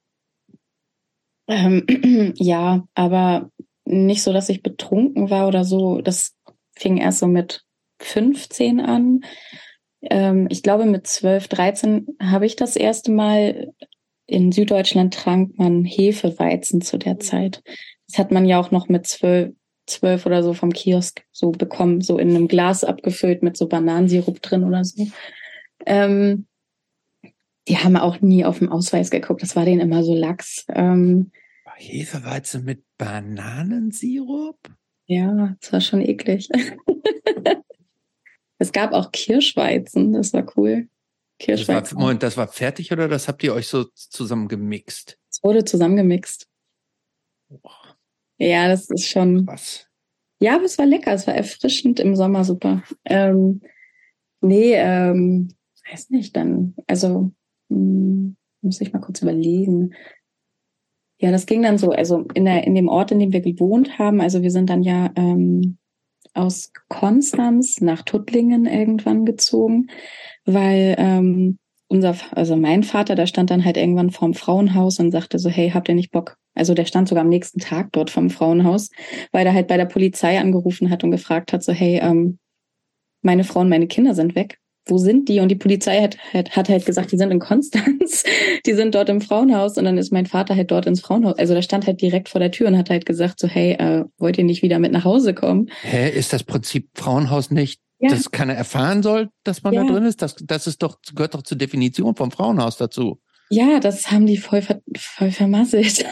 Ähm, 1.49 1.85
ja, 2.37 2.87
aber 2.95 3.51
nicht 3.85 4.23
so, 4.23 4.33
dass 4.33 4.49
ich 4.49 4.63
betrunken 4.63 5.31
war 5.31 5.49
oder 5.49 5.65
so. 5.65 6.01
Das 6.01 6.35
fing 6.77 6.99
erst 6.99 7.21
so 7.21 7.27
mit 7.27 7.63
15 8.01 8.81
an 8.81 9.23
ähm, 10.11 10.47
ich 10.51 10.63
glaube, 10.63 10.87
mit 10.87 11.07
12, 11.07 11.49
13 11.49 12.07
habe 12.21 12.47
ich 12.47 12.57
das 12.57 12.77
erste 12.77 13.13
Mal 13.13 13.73
in 14.27 14.53
Süddeutschland 14.53 15.15
trank 15.15 15.59
man 15.59 15.85
Hefeweizen 15.85 16.81
zu 16.81 16.99
der 16.99 17.19
Zeit. 17.21 17.63
Das 18.09 18.19
hat 18.19 18.33
man 18.33 18.45
ja 18.45 18.59
auch 18.61 18.71
noch 18.71 18.89
mit 18.89 19.07
zwölf, 19.07 19.55
zwölf 19.87 20.27
oder 20.27 20.43
so 20.43 20.53
vom 20.53 20.73
Kiosk 20.73 21.23
so 21.33 21.53
bekommen, 21.53 22.01
so 22.01 22.19
in 22.19 22.31
einem 22.31 22.49
Glas 22.49 22.83
abgefüllt 22.83 23.43
mit 23.43 23.57
so 23.57 23.69
Bananensirup 23.69 24.43
drin 24.43 24.65
oder 24.65 24.85
so. 24.85 25.07
Ähm, 25.87 26.47
die 27.69 27.79
haben 27.79 27.97
auch 27.97 28.21
nie 28.21 28.45
auf 28.45 28.59
dem 28.59 28.71
Ausweis 28.71 29.11
geguckt. 29.11 29.43
Das 29.43 29.57
war 29.57 29.65
denen 29.65 29.81
immer 29.81 30.05
so 30.05 30.15
lax. 30.15 30.65
Ähm, 30.69 31.33
Hefeweizen 31.77 32.65
mit 32.65 32.85
Bananensirup? 32.97 34.59
Ja, 35.07 35.57
das 35.61 35.73
war 35.73 35.81
schon 35.81 36.01
eklig. 36.01 36.49
Es 38.59 38.73
gab 38.73 38.93
auch 38.93 39.13
Kirschweizen, 39.13 40.13
das 40.15 40.33
war 40.33 40.47
cool. 40.57 40.89
Kirschweizen. 41.39 41.75
Das 41.75 41.95
war, 41.95 42.01
Moment, 42.01 42.23
das 42.23 42.37
war 42.37 42.49
fertig 42.49 42.91
oder 42.91 43.09
das 43.09 43.29
habt 43.29 43.43
ihr 43.43 43.53
euch 43.53 43.69
so 43.69 43.85
zusammen 43.85 44.49
gemixt? 44.49 45.19
Es 45.31 45.43
wurde 45.43 45.65
zusammengemixt. 45.65 46.49
Oh. 47.51 47.71
Ja, 48.39 48.69
das 48.69 48.89
ist 48.91 49.09
schon. 49.09 49.47
Was? 49.47 49.87
Ja, 50.41 50.57
aber 50.57 50.65
es 50.65 50.79
war 50.79 50.87
lecker, 50.87 51.13
es 51.13 51.27
war 51.27 51.35
erfrischend 51.35 52.01
im 52.01 52.17
Sommer 52.17 52.45
super. 52.45 52.83
Ähm, 53.05 53.61
nee, 54.41 54.73
ähm, 54.75 55.55
weiß 55.91 56.11
nicht, 56.11 56.37
dann, 56.37 56.75
also 56.87 57.33
mh, 57.69 57.77
hm, 57.77 58.37
muss 58.63 58.81
ich 58.81 58.93
mal 58.93 59.01
kurz 59.01 59.23
überlegen. 59.23 59.95
Ja, 61.19 61.31
das 61.31 61.47
ging 61.47 61.63
dann 61.63 61.79
so, 61.79 61.91
also 61.91 62.27
in 62.35 62.45
der 62.45 62.65
in 62.65 62.75
dem 62.75 62.89
Ort, 62.89 63.11
in 63.11 63.19
dem 63.19 63.33
wir 63.33 63.41
gewohnt 63.41 63.99
haben, 63.99 64.21
also 64.21 64.43
wir 64.43 64.51
sind 64.51 64.69
dann 64.69 64.83
ja 64.83 65.11
ähm, 65.17 65.79
aus 66.35 66.73
Konstanz 66.89 67.81
nach 67.81 68.03
Tuttlingen 68.03 68.67
irgendwann 68.67 69.25
gezogen, 69.25 69.89
weil 70.45 70.95
ähm, 70.99 71.59
unser, 71.89 72.17
also 72.33 72.57
mein 72.57 72.83
Vater, 72.83 73.15
der 73.15 73.27
stand 73.27 73.51
dann 73.51 73.65
halt 73.65 73.77
irgendwann 73.77 74.11
vorm 74.11 74.35
Frauenhaus 74.35 74.99
und 74.99 75.13
sagte 75.13 75.39
so, 75.39 75.49
hey, 75.49 75.71
habt 75.71 75.89
ihr 75.89 75.95
nicht 75.95 76.11
Bock? 76.11 76.37
Also 76.55 76.75
der 76.75 76.85
stand 76.85 77.09
sogar 77.09 77.23
am 77.23 77.31
nächsten 77.31 77.61
Tag 77.61 77.93
dort 77.93 78.11
vom 78.11 78.29
Frauenhaus, 78.29 78.91
weil 79.33 79.47
er 79.47 79.55
halt 79.55 79.69
bei 79.69 79.77
der 79.77 79.87
Polizei 79.87 80.39
angerufen 80.39 80.91
hat 80.91 81.05
und 81.05 81.13
gefragt 81.13 81.53
hat, 81.53 81.63
so, 81.63 81.73
hey, 81.73 82.01
ähm, 82.03 82.39
meine 83.23 83.45
Frau 83.45 83.61
und 83.61 83.69
meine 83.69 83.87
Kinder 83.87 84.15
sind 84.15 84.35
weg 84.35 84.59
wo 84.87 84.99
sind 84.99 85.29
die? 85.29 85.41
Und 85.41 85.49
die 85.49 85.57
Polizei 85.57 86.01
hat, 86.01 86.17
hat, 86.33 86.57
hat 86.57 86.69
halt 86.69 86.87
gesagt, 86.87 87.13
die 87.13 87.17
sind 87.17 87.31
in 87.31 87.41
Konstanz, 87.41 88.25
die 88.67 88.73
sind 88.73 88.95
dort 88.95 89.09
im 89.09 89.21
Frauenhaus 89.21 89.77
und 89.77 89.85
dann 89.85 89.99
ist 89.99 90.13
mein 90.13 90.27
Vater 90.27 90.55
halt 90.55 90.71
dort 90.71 90.87
ins 90.87 91.01
Frauenhaus. 91.01 91.39
Also 91.39 91.55
der 91.55 91.63
stand 91.63 91.87
halt 91.87 92.01
direkt 92.01 92.29
vor 92.29 92.41
der 92.41 92.53
Tür 92.53 92.69
und 92.69 92.79
hat 92.79 92.91
halt 92.91 93.05
gesagt, 93.05 93.41
so, 93.41 93.49
hey, 93.49 93.73
äh, 93.73 94.05
wollt 94.19 94.39
ihr 94.39 94.45
nicht 94.45 94.63
wieder 94.63 94.79
mit 94.79 94.93
nach 94.93 95.05
Hause 95.05 95.35
kommen? 95.35 95.71
Hä, 95.83 96.11
ist 96.11 96.33
das 96.33 96.45
Prinzip 96.45 96.89
Frauenhaus 96.95 97.51
nicht, 97.51 97.81
ja. 97.99 98.11
dass 98.11 98.31
keiner 98.31 98.55
erfahren 98.55 99.03
soll, 99.03 99.29
dass 99.45 99.63
man 99.63 99.75
ja. 99.75 99.83
da 99.83 99.93
drin 99.93 100.05
ist? 100.05 100.23
Das, 100.23 100.37
das 100.37 100.67
ist 100.67 100.83
doch, 100.83 100.99
gehört 101.15 101.35
doch 101.35 101.43
zur 101.43 101.59
Definition 101.59 102.15
vom 102.15 102.31
Frauenhaus 102.31 102.77
dazu. 102.77 103.21
Ja, 103.51 103.81
das 103.81 104.11
haben 104.11 104.27
die 104.27 104.39
voll, 104.39 104.63
voll 104.97 105.31
vermasselt. 105.31 106.05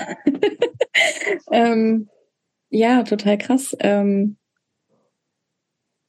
ähm, 1.52 2.09
ja, 2.70 3.02
total 3.02 3.38
krass. 3.38 3.76
Ähm, 3.80 4.36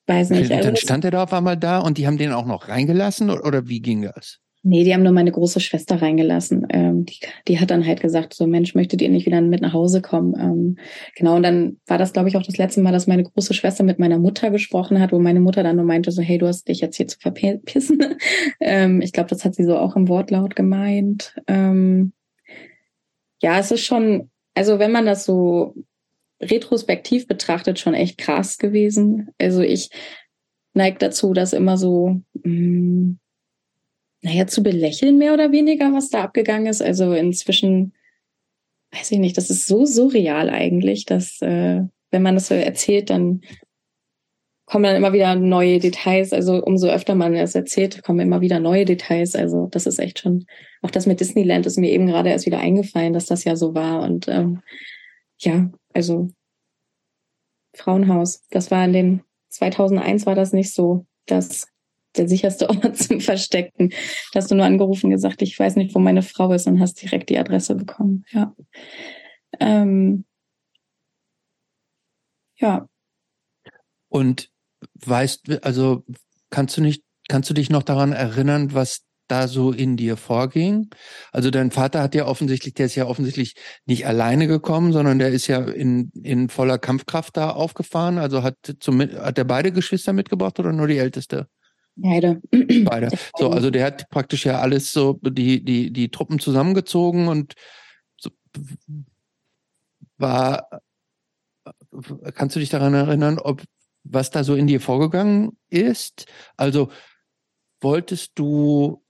Weiß 0.08 0.30
nicht. 0.30 0.52
Also 0.52 0.64
dann 0.64 0.76
stand 0.76 1.06
er 1.06 1.12
da 1.12 1.24
auf 1.24 1.34
einmal 1.34 1.58
da 1.58 1.80
und 1.80 1.98
die 1.98 2.06
haben 2.06 2.18
den 2.18 2.32
auch 2.32 2.46
noch 2.46 2.70
reingelassen 2.70 3.30
oder 3.30 3.68
wie 3.68 3.82
ging 3.82 4.04
das? 4.04 4.40
Nee, 4.68 4.84
die 4.84 4.96
haben 4.96 5.04
nur 5.04 5.12
meine 5.12 5.32
große 5.32 5.60
Schwester 5.60 6.02
reingelassen. 6.02 6.66
Ähm, 6.72 7.06
die, 7.06 7.20
die 7.48 7.60
hat 7.60 7.70
dann 7.70 7.86
halt 7.86 8.02
gesagt, 8.02 8.34
so 8.34 8.48
Mensch, 8.48 8.74
möchtet 8.74 9.00
ihr 9.00 9.10
nicht 9.10 9.28
wieder 9.28 9.40
mit 9.40 9.62
nach 9.62 9.74
Hause 9.74 10.02
kommen? 10.02 10.34
Ähm, 10.40 10.78
genau, 11.16 11.36
und 11.36 11.44
dann 11.44 11.78
war 11.86 12.00
das, 12.00 12.14
glaube 12.14 12.30
ich, 12.30 12.36
auch 12.36 12.42
das 12.42 12.58
letzte 12.58 12.82
Mal, 12.82 12.92
dass 12.92 13.06
meine 13.06 13.24
große 13.24 13.54
Schwester 13.54 13.84
mit 13.84 14.00
meiner 14.00 14.18
Mutter 14.18 14.50
gesprochen 14.50 15.00
hat, 15.00 15.12
wo 15.12 15.20
meine 15.20 15.40
Mutter 15.40 15.62
dann 15.62 15.76
nur 15.76 15.86
meinte, 15.86 16.12
so, 16.12 16.24
hey, 16.24 16.40
du 16.40 16.48
hast 16.48 16.68
dich 16.68 16.80
jetzt 16.80 16.98
hier 16.98 17.08
zu 17.08 17.20
verpissen. 17.20 18.00
ähm, 18.60 19.02
ich 19.02 19.14
glaube, 19.14 19.30
das 19.30 19.46
hat 19.46 19.54
sie 19.54 19.66
so 19.66 19.78
auch 19.78 19.96
im 19.96 20.08
Wortlaut 20.08 20.56
gemeint. 20.56 21.36
Ähm, 21.46 22.14
ja, 23.44 23.60
es 23.60 23.70
ist 23.70 23.86
schon, 23.86 24.32
also 24.56 24.80
wenn 24.80 24.92
man 24.92 25.06
das 25.06 25.26
so 25.26 25.76
retrospektiv 26.42 27.28
betrachtet 27.28 27.80
schon 27.80 27.94
echt 27.94 28.18
krass 28.18 28.58
gewesen. 28.58 29.30
Also 29.38 29.62
ich 29.62 29.90
neige 30.74 30.98
dazu, 31.00 31.34
das 31.34 31.54
immer 31.54 31.78
so, 31.78 32.22
mh, 32.44 32.50
mm, 32.50 33.20
naja, 34.22 34.48
zu 34.48 34.64
belächeln 34.64 35.18
mehr 35.18 35.34
oder 35.34 35.52
weniger, 35.52 35.94
was 35.94 36.10
da 36.10 36.24
abgegangen 36.24 36.66
ist. 36.66 36.82
Also 36.82 37.14
inzwischen, 37.14 37.94
weiß 38.92 39.12
ich 39.12 39.20
nicht, 39.20 39.38
das 39.38 39.52
ist 39.52 39.68
so 39.68 39.86
surreal 39.86 40.50
eigentlich, 40.50 41.06
dass 41.06 41.42
äh, 41.42 41.84
wenn 42.10 42.24
man 42.24 42.36
das 42.36 42.48
so 42.48 42.56
erzählt, 42.56 43.12
dann 43.12 43.42
kommen 44.66 44.86
dann 44.86 44.96
immer 44.96 45.14
wieder 45.14 45.36
neue 45.36 45.80
Details. 45.80 46.34
Also 46.34 46.56
umso 46.64 46.88
öfter 46.88 47.14
man 47.14 47.36
es 47.36 47.54
erzählt, 47.54 48.02
kommen 48.04 48.22
immer 48.22 48.42
wieder 48.42 48.60
neue 48.60 48.86
Details. 48.86 49.36
Also 49.36 49.68
das 49.68 49.86
ist 49.86 50.00
echt 50.00 50.20
schon, 50.20 50.46
auch 50.82 50.90
das 50.92 51.06
mit 51.06 51.20
Disneyland 51.20 51.68
ist 51.68 51.78
mir 51.78 51.92
eben 51.92 52.08
gerade 52.08 52.30
erst 52.30 52.48
wieder 52.48 52.60
eingefallen, 52.60 53.14
dass 53.14 53.28
das 53.28 53.44
ja 53.44 53.56
so 53.56 53.76
war. 53.76 54.02
Und 54.02 54.28
ähm, 54.28 54.62
ja, 55.40 55.70
also 55.94 56.30
Frauenhaus. 57.76 58.44
Das 58.50 58.72
war 58.72 58.84
in 58.86 58.94
den 58.94 59.24
2001 59.50 60.26
war 60.26 60.36
das 60.36 60.54
nicht 60.54 60.74
so, 60.74 61.06
dass 61.26 61.68
der 62.18 62.28
sicherste 62.28 62.70
Ort 62.70 62.98
zum 62.98 63.22
Verstecken. 63.22 63.90
Da 64.32 64.40
hast 64.40 64.52
du 64.52 64.56
nur 64.56 64.66
angerufen 64.66 65.10
gesagt, 65.10 65.42
ich 65.42 65.58
weiß 65.58 65.76
nicht, 65.76 65.96
wo 65.96 66.00
meine 66.00 66.22
Frau 66.22 66.52
ist 66.54 66.68
und 66.68 66.80
hast 66.80 67.02
direkt 67.02 67.30
die 67.30 67.38
Adresse 67.38 67.76
bekommen. 67.76 68.26
Ja. 68.32 68.56
Ähm, 69.60 70.26
ja. 72.58 72.88
Und 74.10 74.50
weißt, 75.06 75.64
also 75.64 76.04
kannst 76.50 76.78
du 76.78 76.82
nicht, 76.82 77.04
kannst 77.28 77.50
du 77.50 77.54
dich 77.54 77.70
noch 77.70 77.84
daran 77.84 78.14
erinnern, 78.14 78.74
was 78.74 79.05
da 79.28 79.48
so 79.48 79.72
in 79.72 79.98
dir 79.98 80.18
vorging? 80.18 80.90
Also 81.32 81.52
dein 81.52 81.72
Vater 81.72 82.02
hat 82.02 82.16
ja 82.16 82.26
offensichtlich, 82.26 82.74
der 82.74 82.88
ist 82.88 82.96
ja 82.96 83.06
offensichtlich 83.06 83.56
nicht 83.86 84.06
alleine 84.06 84.48
gekommen, 84.48 84.94
sondern 84.94 85.20
der 85.20 85.30
ist 85.30 85.48
ja 85.48 85.60
in, 85.60 86.12
in 86.24 86.50
voller 86.50 86.78
Kampfkraft 86.78 87.38
da 87.38 87.52
aufgefahren. 87.52 88.18
Also 88.18 88.44
hat, 88.44 88.58
zum, 88.80 89.02
hat 89.02 89.38
der 89.38 89.44
beide 89.44 89.72
Geschwister 89.72 90.14
mitgebracht 90.14 90.60
oder 90.60 90.72
nur 90.72 90.88
die 90.88 90.98
älteste? 90.98 91.48
Beide. 91.96 92.42
Beide. 92.84 93.10
So, 93.38 93.50
also 93.50 93.72
der 93.72 93.86
hat 93.86 94.10
praktisch 94.10 94.46
ja 94.46 94.60
alles 94.60 94.92
so, 94.92 95.20
die, 95.22 95.64
die, 95.64 95.92
die 95.92 96.10
Truppen 96.10 96.40
zusammengezogen 96.40 97.28
und 97.28 97.54
so, 98.18 98.32
war, 100.18 100.68
kannst 102.34 102.56
du 102.56 102.60
dich 102.60 102.70
daran 102.70 102.94
erinnern, 102.94 103.40
ob, 103.40 103.64
was 104.04 104.30
da 104.30 104.44
so 104.44 104.56
in 104.56 104.68
dir 104.68 104.82
vorgegangen 104.82 105.58
ist? 105.70 106.26
Also, 106.58 106.90
wolltest 107.82 108.32
du 108.36 109.05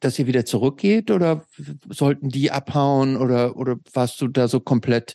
dass 0.00 0.18
ihr 0.18 0.26
wieder 0.26 0.44
zurückgeht 0.44 1.10
oder 1.10 1.44
sollten 1.88 2.28
die 2.28 2.50
abhauen 2.50 3.16
oder, 3.16 3.56
oder 3.56 3.76
warst 3.92 4.20
du 4.20 4.28
da 4.28 4.48
so 4.48 4.60
komplett 4.60 5.14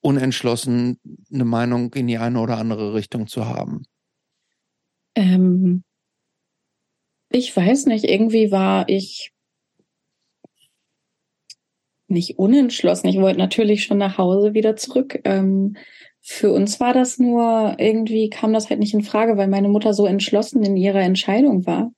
unentschlossen, 0.00 0.98
eine 1.32 1.44
Meinung 1.44 1.92
in 1.94 2.06
die 2.06 2.18
eine 2.18 2.40
oder 2.40 2.58
andere 2.58 2.94
Richtung 2.94 3.26
zu 3.26 3.46
haben? 3.46 3.84
Ähm, 5.14 5.84
ich 7.30 7.56
weiß 7.56 7.86
nicht, 7.86 8.04
irgendwie 8.04 8.50
war 8.50 8.88
ich 8.88 9.32
nicht 12.08 12.38
unentschlossen. 12.38 13.08
Ich 13.08 13.18
wollte 13.18 13.38
natürlich 13.38 13.84
schon 13.84 13.98
nach 13.98 14.18
Hause 14.18 14.54
wieder 14.54 14.76
zurück. 14.76 15.20
Ähm, 15.24 15.76
Für 16.20 16.52
uns 16.52 16.78
war 16.78 16.92
das 16.92 17.18
nur, 17.18 17.76
irgendwie 17.78 18.30
kam 18.30 18.52
das 18.52 18.70
halt 18.70 18.78
nicht 18.78 18.94
in 18.94 19.02
Frage, 19.02 19.36
weil 19.36 19.48
meine 19.48 19.68
Mutter 19.68 19.92
so 19.92 20.06
entschlossen 20.06 20.62
in 20.62 20.76
ihrer 20.76 21.00
Entscheidung 21.00 21.66
war, 21.66 21.90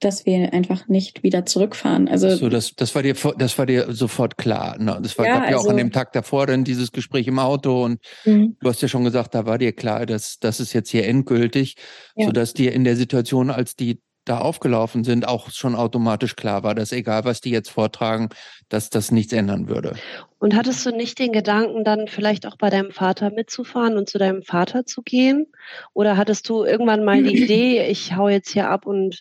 dass 0.00 0.26
wir 0.26 0.52
einfach 0.52 0.88
nicht 0.88 1.22
wieder 1.22 1.46
zurückfahren. 1.46 2.06
Also 2.08 2.28
so, 2.36 2.48
das, 2.48 2.74
das 2.76 2.94
war 2.94 3.02
dir, 3.02 3.14
das 3.38 3.58
war 3.58 3.66
dir 3.66 3.92
sofort 3.92 4.36
klar. 4.36 4.76
Ne? 4.78 4.98
Das 5.02 5.16
war 5.18 5.26
Ja, 5.26 5.38
gab 5.40 5.50
ja 5.50 5.56
auch 5.56 5.60
also- 5.60 5.70
an 5.70 5.76
dem 5.78 5.90
Tag 5.92 6.12
davor 6.12 6.46
dann 6.46 6.64
dieses 6.64 6.92
Gespräch 6.92 7.26
im 7.26 7.38
Auto 7.38 7.84
und 7.84 7.98
Mhm. 8.24 8.56
du 8.60 8.68
hast 8.68 8.82
ja 8.82 8.88
schon 8.88 9.04
gesagt, 9.04 9.34
da 9.34 9.46
war 9.46 9.58
dir 9.58 9.72
klar, 9.72 10.04
dass 10.06 10.38
das 10.38 10.60
ist 10.60 10.72
jetzt 10.74 10.90
hier 10.90 11.06
endgültig, 11.06 11.76
Ja. 12.14 12.26
sodass 12.26 12.52
dir 12.52 12.72
in 12.72 12.84
der 12.84 12.96
Situation, 12.96 13.50
als 13.50 13.74
die 13.74 14.00
da 14.26 14.38
aufgelaufen 14.40 15.04
sind, 15.04 15.28
auch 15.28 15.50
schon 15.52 15.76
automatisch 15.76 16.34
klar 16.34 16.64
war, 16.64 16.74
dass 16.74 16.90
egal 16.90 17.24
was 17.24 17.40
die 17.40 17.50
jetzt 17.50 17.70
vortragen, 17.70 18.28
dass 18.68 18.90
das 18.90 19.12
nichts 19.12 19.32
ändern 19.32 19.68
würde. 19.68 19.94
Und 20.40 20.56
hattest 20.56 20.84
du 20.84 20.90
nicht 20.90 21.20
den 21.20 21.30
Gedanken, 21.30 21.84
dann 21.84 22.08
vielleicht 22.08 22.44
auch 22.44 22.56
bei 22.58 22.68
deinem 22.68 22.90
Vater 22.90 23.30
mitzufahren 23.30 23.96
und 23.96 24.08
zu 24.08 24.18
deinem 24.18 24.42
Vater 24.42 24.84
zu 24.84 25.02
gehen? 25.02 25.46
Oder 25.94 26.16
hattest 26.16 26.48
du 26.48 26.64
irgendwann 26.64 27.04
mal 27.04 27.22
die 27.22 27.36
Idee, 27.44 27.86
ich 27.88 28.16
hau 28.16 28.28
jetzt 28.28 28.50
hier 28.50 28.68
ab 28.68 28.84
und 28.84 29.20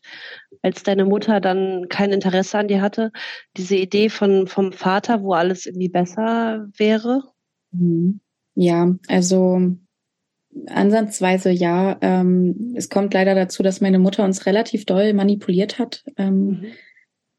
als 0.66 0.82
deine 0.82 1.06
Mutter 1.06 1.40
dann 1.40 1.88
kein 1.90 2.12
Interesse 2.12 2.58
an 2.58 2.68
dir 2.68 2.82
hatte, 2.82 3.12
diese 3.56 3.76
Idee 3.76 4.10
von, 4.10 4.48
vom 4.48 4.74
Vater, 4.74 5.22
wo 5.22 5.34
alles 5.34 5.68
irgendwie 5.68 5.90
besser 5.90 6.68
wäre? 6.76 7.22
Mhm. 7.72 8.20
Ja, 8.56 8.96
also 9.08 9.62
ansatzweise 10.68 11.52
ja. 11.52 11.98
Ähm, 12.02 12.74
es 12.76 12.90
kommt 12.90 13.14
leider 13.14 13.36
dazu, 13.36 13.62
dass 13.62 13.80
meine 13.82 14.00
Mutter 14.00 14.24
uns 14.24 14.46
relativ 14.48 14.86
doll 14.86 15.14
manipuliert 15.14 15.78
hat. 15.78 16.04
Ähm, 16.18 16.46
Mhm. 16.48 16.66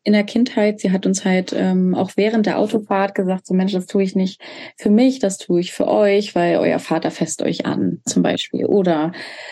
In 0.06 0.12
der 0.12 0.22
Kindheit. 0.22 0.78
Sie 0.78 0.92
hat 0.92 1.04
uns 1.04 1.24
halt 1.24 1.52
ähm, 1.52 1.96
auch 1.96 2.12
während 2.14 2.46
der 2.46 2.60
Autofahrt 2.60 3.16
gesagt, 3.16 3.44
so 3.44 3.54
Mensch, 3.54 3.72
das 3.72 3.86
tue 3.86 4.04
ich 4.04 4.14
nicht 4.14 4.40
für 4.76 4.88
mich, 4.88 5.18
das 5.18 5.36
tue 5.36 5.58
ich 5.58 5.72
für 5.72 5.88
euch, 5.88 6.36
weil 6.36 6.58
euer 6.58 6.78
Vater 6.78 7.10
fässt 7.10 7.42
euch 7.42 7.66
an, 7.66 8.02
zum 8.04 8.22
Beispiel. 8.22 8.66
Oder 8.66 9.10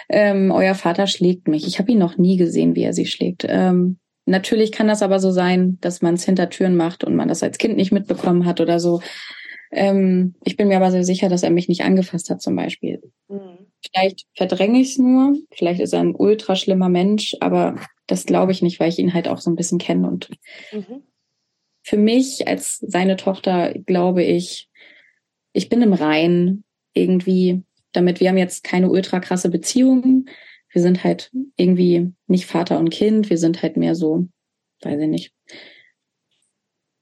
ähm, 0.08 0.52
euer 0.52 0.76
Vater 0.76 1.08
schlägt 1.08 1.48
mich. 1.48 1.66
Ich 1.66 1.80
habe 1.80 1.90
ihn 1.90 1.98
noch 1.98 2.18
nie 2.18 2.36
gesehen, 2.36 2.76
wie 2.76 2.84
er 2.84 2.92
sie 2.92 3.06
schlägt. 3.06 3.44
Ähm, 3.48 3.98
natürlich 4.26 4.70
kann 4.70 4.86
das 4.86 5.02
aber 5.02 5.18
so 5.18 5.32
sein, 5.32 5.76
dass 5.80 6.02
man 6.02 6.14
es 6.14 6.24
hinter 6.24 6.48
Türen 6.50 6.76
macht 6.76 7.02
und 7.02 7.16
man 7.16 7.26
das 7.26 7.42
als 7.42 7.58
Kind 7.58 7.76
nicht 7.76 7.90
mitbekommen 7.90 8.46
hat 8.46 8.60
oder 8.60 8.78
so. 8.78 9.00
Ähm, 9.72 10.36
ich 10.44 10.56
bin 10.56 10.68
mir 10.68 10.76
aber 10.76 10.92
sehr 10.92 11.04
sicher, 11.04 11.28
dass 11.28 11.42
er 11.42 11.50
mich 11.50 11.66
nicht 11.66 11.82
angefasst 11.82 12.30
hat, 12.30 12.40
zum 12.40 12.54
Beispiel. 12.54 13.02
Mhm. 13.28 13.63
Vielleicht 13.84 14.26
verdränge 14.34 14.80
ich 14.80 14.92
es 14.92 14.98
nur, 14.98 15.36
vielleicht 15.52 15.80
ist 15.80 15.92
er 15.92 16.00
ein 16.00 16.14
ultra 16.14 16.56
schlimmer 16.56 16.88
Mensch, 16.88 17.36
aber 17.40 17.76
das 18.06 18.26
glaube 18.26 18.52
ich 18.52 18.62
nicht, 18.62 18.80
weil 18.80 18.88
ich 18.88 18.98
ihn 18.98 19.14
halt 19.14 19.28
auch 19.28 19.38
so 19.38 19.50
ein 19.50 19.56
bisschen 19.56 19.78
kenne. 19.78 20.08
Und 20.08 20.30
Mhm. 20.72 21.02
für 21.82 21.96
mich 21.96 22.48
als 22.48 22.78
seine 22.78 23.16
Tochter 23.16 23.74
glaube 23.74 24.22
ich, 24.22 24.68
ich 25.52 25.68
bin 25.68 25.82
im 25.82 25.92
Rein 25.92 26.64
irgendwie, 26.94 27.62
damit 27.92 28.20
wir 28.20 28.28
haben 28.28 28.38
jetzt 28.38 28.64
keine 28.64 28.90
ultra 28.90 29.20
krasse 29.20 29.50
Beziehung. 29.50 30.26
Wir 30.70 30.82
sind 30.82 31.04
halt 31.04 31.30
irgendwie 31.56 32.12
nicht 32.26 32.46
Vater 32.46 32.78
und 32.78 32.90
Kind, 32.90 33.30
wir 33.30 33.38
sind 33.38 33.62
halt 33.62 33.76
mehr 33.76 33.94
so, 33.94 34.26
weiß 34.82 35.00
ich 35.00 35.08
nicht, 35.08 35.32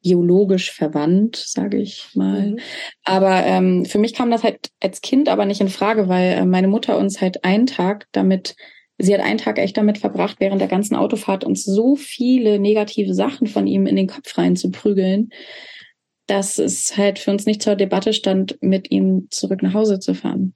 biologisch 0.02 0.72
verwandt, 0.72 1.36
sage 1.36 1.78
ich 1.78 2.08
mal. 2.14 2.52
Mhm. 2.52 2.58
Aber 3.04 3.44
ähm, 3.44 3.84
für 3.84 3.98
mich 3.98 4.14
kam 4.14 4.30
das 4.30 4.42
halt 4.42 4.70
als 4.80 5.00
Kind 5.00 5.28
aber 5.28 5.46
nicht 5.46 5.60
in 5.60 5.68
Frage, 5.68 6.08
weil 6.08 6.32
äh, 6.32 6.44
meine 6.44 6.68
Mutter 6.68 6.98
uns 6.98 7.20
halt 7.20 7.44
einen 7.44 7.66
Tag 7.66 8.06
damit, 8.12 8.56
sie 8.98 9.14
hat 9.14 9.20
einen 9.20 9.38
Tag 9.38 9.58
echt 9.58 9.76
damit 9.76 9.98
verbracht, 9.98 10.36
während 10.40 10.60
der 10.60 10.68
ganzen 10.68 10.96
Autofahrt 10.96 11.44
uns 11.44 11.64
so 11.64 11.96
viele 11.96 12.58
negative 12.58 13.14
Sachen 13.14 13.46
von 13.46 13.66
ihm 13.66 13.86
in 13.86 13.96
den 13.96 14.08
Kopf 14.08 14.36
rein 14.36 14.56
zu 14.56 14.70
prügeln, 14.70 15.30
dass 16.26 16.58
es 16.58 16.96
halt 16.96 17.18
für 17.18 17.30
uns 17.30 17.46
nicht 17.46 17.62
zur 17.62 17.76
Debatte 17.76 18.12
stand, 18.12 18.58
mit 18.60 18.90
ihm 18.90 19.28
zurück 19.30 19.62
nach 19.62 19.74
Hause 19.74 20.00
zu 20.00 20.14
fahren. 20.14 20.52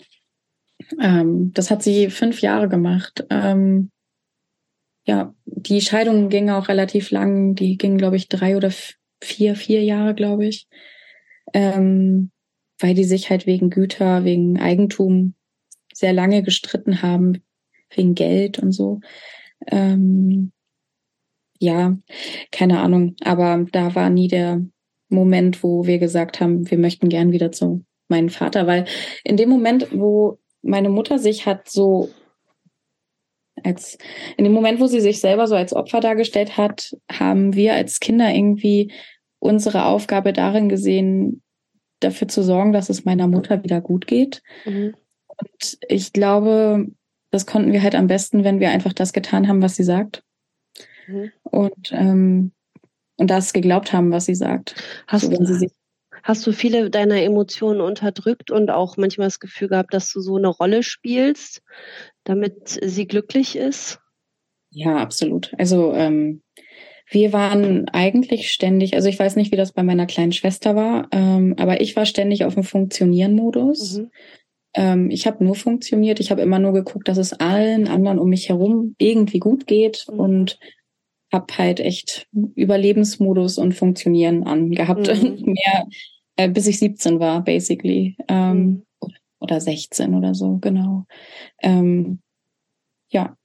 Ähm, 1.00 1.52
das 1.54 1.70
hat 1.70 1.82
sie 1.82 2.10
fünf 2.10 2.40
Jahre 2.40 2.68
gemacht. 2.68 3.24
Ähm, 3.30 3.90
ja, 5.06 5.34
die 5.44 5.80
Scheidung 5.80 6.28
ging 6.28 6.50
auch 6.50 6.68
relativ 6.68 7.10
lang. 7.10 7.54
Die 7.54 7.78
ging, 7.78 7.96
glaube 7.96 8.16
ich, 8.16 8.28
drei 8.28 8.56
oder 8.56 8.72
vier, 9.22 9.56
vier 9.56 9.82
Jahre, 9.82 10.14
glaube 10.14 10.46
ich. 10.46 10.66
Ähm, 11.52 12.30
weil 12.78 12.94
die 12.94 13.04
sich 13.04 13.30
halt 13.30 13.46
wegen 13.46 13.70
Güter, 13.70 14.24
wegen 14.24 14.58
Eigentum 14.58 15.34
sehr 15.92 16.12
lange 16.12 16.42
gestritten 16.42 17.02
haben, 17.02 17.42
wegen 17.94 18.14
Geld 18.14 18.58
und 18.58 18.72
so. 18.72 19.00
Ähm, 19.68 20.52
ja, 21.58 21.96
keine 22.50 22.80
Ahnung. 22.80 23.16
Aber 23.22 23.64
da 23.72 23.94
war 23.94 24.10
nie 24.10 24.28
der 24.28 24.60
Moment, 25.08 25.62
wo 25.62 25.86
wir 25.86 25.98
gesagt 25.98 26.40
haben, 26.40 26.70
wir 26.70 26.78
möchten 26.78 27.08
gern 27.08 27.32
wieder 27.32 27.52
zu 27.52 27.84
meinem 28.08 28.28
Vater, 28.28 28.66
weil 28.66 28.84
in 29.24 29.36
dem 29.36 29.48
Moment, 29.48 29.88
wo 29.92 30.38
meine 30.62 30.90
Mutter 30.90 31.18
sich 31.18 31.46
hat 31.46 31.70
so 31.70 32.10
als 33.64 33.98
in 34.36 34.44
dem 34.44 34.52
Moment, 34.52 34.80
wo 34.80 34.86
sie 34.86 35.00
sich 35.00 35.20
selber 35.20 35.46
so 35.46 35.54
als 35.54 35.72
Opfer 35.72 36.00
dargestellt 36.00 36.56
hat, 36.56 36.96
haben 37.10 37.54
wir 37.54 37.74
als 37.74 38.00
Kinder 38.00 38.32
irgendwie 38.32 38.92
unsere 39.38 39.86
Aufgabe 39.86 40.32
darin 40.32 40.68
gesehen, 40.68 41.42
dafür 42.00 42.28
zu 42.28 42.42
sorgen, 42.42 42.72
dass 42.72 42.90
es 42.90 43.04
meiner 43.04 43.26
Mutter 43.26 43.62
wieder 43.62 43.80
gut 43.80 44.06
geht. 44.06 44.42
Mhm. 44.64 44.94
Und 45.28 45.78
ich 45.88 46.12
glaube, 46.12 46.86
das 47.30 47.46
konnten 47.46 47.72
wir 47.72 47.82
halt 47.82 47.94
am 47.94 48.06
besten, 48.06 48.44
wenn 48.44 48.60
wir 48.60 48.70
einfach 48.70 48.92
das 48.92 49.12
getan 49.12 49.48
haben, 49.48 49.62
was 49.62 49.76
sie 49.76 49.84
sagt. 49.84 50.22
Mhm. 51.06 51.32
Und, 51.42 51.92
ähm, 51.92 52.52
und 53.16 53.30
das 53.30 53.52
geglaubt 53.52 53.92
haben, 53.92 54.10
was 54.10 54.26
sie 54.26 54.34
sagt. 54.34 54.74
Hast, 55.06 55.24
So, 55.24 55.30
wenn 55.30 55.46
sie 55.46 55.54
sich 55.54 55.72
hast 56.26 56.46
du 56.46 56.52
viele 56.52 56.90
deiner 56.90 57.22
Emotionen 57.22 57.80
unterdrückt 57.80 58.50
und 58.50 58.70
auch 58.70 58.96
manchmal 58.96 59.28
das 59.28 59.40
Gefühl 59.40 59.68
gehabt, 59.68 59.94
dass 59.94 60.12
du 60.12 60.20
so 60.20 60.36
eine 60.36 60.48
Rolle 60.48 60.82
spielst, 60.82 61.62
damit 62.24 62.78
sie 62.82 63.06
glücklich 63.06 63.56
ist? 63.56 64.00
Ja, 64.70 64.96
absolut. 64.96 65.52
Also 65.58 65.92
ähm, 65.94 66.42
wir 67.08 67.32
waren 67.32 67.88
eigentlich 67.90 68.50
ständig, 68.50 68.94
also 68.94 69.08
ich 69.08 69.18
weiß 69.18 69.36
nicht, 69.36 69.52
wie 69.52 69.56
das 69.56 69.72
bei 69.72 69.84
meiner 69.84 70.06
kleinen 70.06 70.32
Schwester 70.32 70.74
war, 70.74 71.08
ähm, 71.12 71.54
aber 71.58 71.80
ich 71.80 71.94
war 71.94 72.06
ständig 72.06 72.44
auf 72.44 72.54
dem 72.54 72.64
Funktionieren-Modus. 72.64 73.98
Mhm. 73.98 74.10
Ähm, 74.74 75.10
ich 75.10 75.26
habe 75.26 75.44
nur 75.44 75.54
funktioniert, 75.54 76.20
ich 76.20 76.30
habe 76.30 76.42
immer 76.42 76.58
nur 76.58 76.72
geguckt, 76.72 77.08
dass 77.08 77.18
es 77.18 77.32
allen 77.32 77.88
anderen 77.88 78.18
um 78.18 78.28
mich 78.28 78.48
herum 78.48 78.94
irgendwie 78.98 79.38
gut 79.38 79.66
geht 79.66 80.06
Mhm. 80.10 80.20
und 80.20 80.58
habe 81.32 81.46
halt 81.58 81.80
echt 81.80 82.26
Überlebensmodus 82.54 83.58
und 83.58 83.74
Funktionieren 83.74 84.44
angehabt. 84.44 85.08
Mhm. 85.08 85.42
Mehr, 85.54 85.86
äh, 86.36 86.48
bis 86.48 86.66
ich 86.66 86.78
17 86.78 87.20
war, 87.20 87.42
basically. 87.42 88.16
Ähm, 88.28 88.58
Mhm. 88.58 88.82
Oder 89.38 89.60
16 89.60 90.14
oder 90.14 90.34
so, 90.34 90.56
genau. 90.58 91.04
Ähm, 91.60 92.20
ja, 93.10 93.36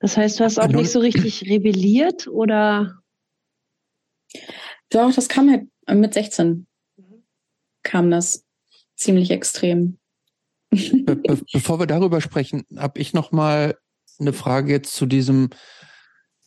Das 0.00 0.16
heißt, 0.16 0.40
du 0.40 0.44
hast 0.44 0.58
auch 0.58 0.68
nicht 0.68 0.90
so 0.90 0.98
richtig 1.00 1.42
rebelliert 1.42 2.26
oder? 2.26 2.96
Doch, 4.88 5.14
das 5.14 5.28
kam 5.28 5.50
halt 5.50 5.68
mit 5.86 6.14
16 6.14 6.66
kam 7.82 8.10
das 8.10 8.44
ziemlich 8.96 9.30
extrem. 9.30 9.98
Be 10.70 11.16
be 11.16 11.40
bevor 11.52 11.78
wir 11.78 11.86
darüber 11.86 12.20
sprechen, 12.20 12.64
habe 12.76 13.00
ich 13.00 13.12
noch 13.12 13.32
mal 13.32 13.76
eine 14.18 14.32
Frage 14.32 14.72
jetzt 14.72 14.94
zu 14.94 15.06
diesem 15.06 15.50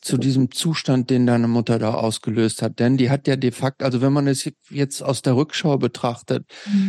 zu 0.04 0.18
diesem 0.18 0.52
Zustand, 0.52 1.10
den 1.10 1.26
deine 1.26 1.48
Mutter 1.48 1.80
da 1.80 1.94
ausgelöst 1.94 2.62
hat. 2.62 2.80
Denn 2.80 2.98
die 2.98 3.10
hat 3.10 3.28
ja 3.28 3.36
de 3.38 3.52
facto, 3.52 3.86
also 3.86 4.02
wenn 4.02 4.12
man 4.12 4.28
es 4.28 4.50
jetzt 4.70 5.02
aus 5.02 5.22
der 5.22 5.36
Rückschau 5.36 5.78
betrachtet, 5.78 6.46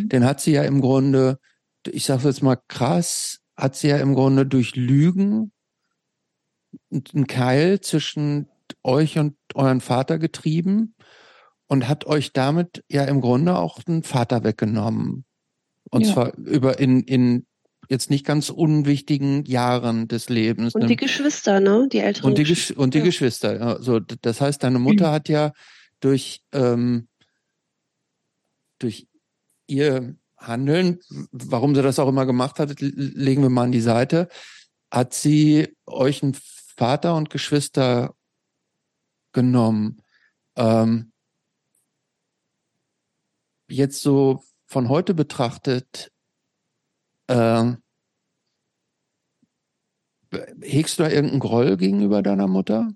dann 0.08 0.24
hat 0.24 0.40
sie 0.40 0.52
ja 0.52 0.62
im 0.64 0.80
Grunde, 0.80 1.38
ich 1.88 2.04
sage 2.04 2.26
jetzt 2.28 2.42
mal 2.42 2.58
krass, 2.68 3.38
hat 3.56 3.76
sie 3.76 3.88
ja 3.88 3.98
im 3.98 4.14
Grunde 4.14 4.46
durch 4.46 4.74
Lügen 4.74 5.52
einen 6.90 7.26
Keil 7.28 7.80
zwischen 7.80 8.48
euch 8.82 9.16
und 9.18 9.36
euren 9.54 9.80
Vater 9.80 10.18
getrieben 10.18 10.94
und 11.68 11.86
hat 11.88 12.06
euch 12.06 12.32
damit 12.32 12.82
ja 12.88 13.04
im 13.04 13.20
Grunde 13.20 13.56
auch 13.56 13.80
den 13.82 14.02
Vater 14.02 14.42
weggenommen. 14.42 15.24
Und 15.90 16.04
Ja. 16.06 16.12
zwar 16.12 16.36
über 16.36 16.80
in, 16.80 17.02
in 17.02 17.46
jetzt 17.88 18.10
nicht 18.10 18.24
ganz 18.24 18.50
unwichtigen 18.50 19.44
Jahren 19.44 20.08
des 20.08 20.28
Lebens. 20.28 20.74
Und 20.74 20.88
die 20.88 20.96
Geschwister, 20.96 21.60
ne? 21.60 21.88
Die 21.92 21.98
älteren 21.98 22.30
Und 22.30 22.38
die, 22.38 22.44
Geschwister. 22.44 22.74
Gesch 22.74 22.82
und 22.82 22.94
die 22.94 22.98
Ja. 22.98 23.04
Geschwister. 23.04 23.56
Ja, 23.58 23.82
so, 23.82 24.00
d- 24.00 24.16
das 24.20 24.40
heißt, 24.40 24.62
deine 24.62 24.78
Mutter 24.78 25.10
hat 25.12 25.28
ja 25.28 25.52
durch, 26.00 26.42
ähm, 26.52 27.08
durch 28.78 29.06
ihr 29.66 30.16
Handeln, 30.36 31.00
warum 31.32 31.74
sie 31.74 31.82
das 31.82 31.98
auch 31.98 32.08
immer 32.08 32.26
gemacht 32.26 32.58
hat, 32.58 32.80
legen 32.80 33.42
wir 33.42 33.48
mal 33.50 33.64
an 33.64 33.72
die 33.72 33.80
Seite, 33.80 34.28
hat 34.90 35.14
sie 35.14 35.74
euch 35.86 36.22
einen 36.22 36.36
Vater 36.76 37.14
und 37.16 37.30
Geschwister 37.30 38.14
genommen. 39.32 40.02
Ähm, 40.56 41.12
jetzt 43.68 44.02
so 44.02 44.42
von 44.66 44.88
heute 44.88 45.14
betrachtet, 45.14 46.12
ähm, 47.28 47.78
hegst 50.62 50.98
du 50.98 51.04
da 51.04 51.10
irgendeinen 51.10 51.40
Groll 51.40 51.76
gegenüber 51.76 52.22
deiner 52.22 52.46
Mutter? 52.46 52.90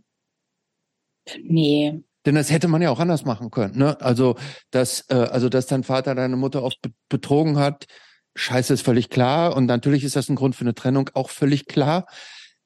Nee. 1.42 2.02
Denn 2.26 2.34
das 2.34 2.50
hätte 2.50 2.68
man 2.68 2.82
ja 2.82 2.90
auch 2.90 3.00
anders 3.00 3.24
machen 3.24 3.50
können. 3.50 3.78
Ne? 3.78 4.00
Also, 4.00 4.36
dass, 4.70 5.04
äh, 5.08 5.14
also, 5.14 5.48
dass 5.48 5.66
dein 5.66 5.84
Vater 5.84 6.14
deine 6.14 6.36
Mutter 6.36 6.62
oft 6.62 6.80
be 6.82 6.90
betrogen 7.08 7.58
hat, 7.58 7.86
Scheiße 8.34 8.74
ist 8.74 8.82
völlig 8.82 9.10
klar 9.10 9.56
und 9.56 9.66
natürlich 9.66 10.04
ist 10.04 10.16
das 10.16 10.28
ein 10.28 10.36
Grund 10.36 10.54
für 10.54 10.62
eine 10.62 10.74
Trennung 10.74 11.10
auch 11.14 11.30
völlig 11.30 11.66
klar. 11.66 12.06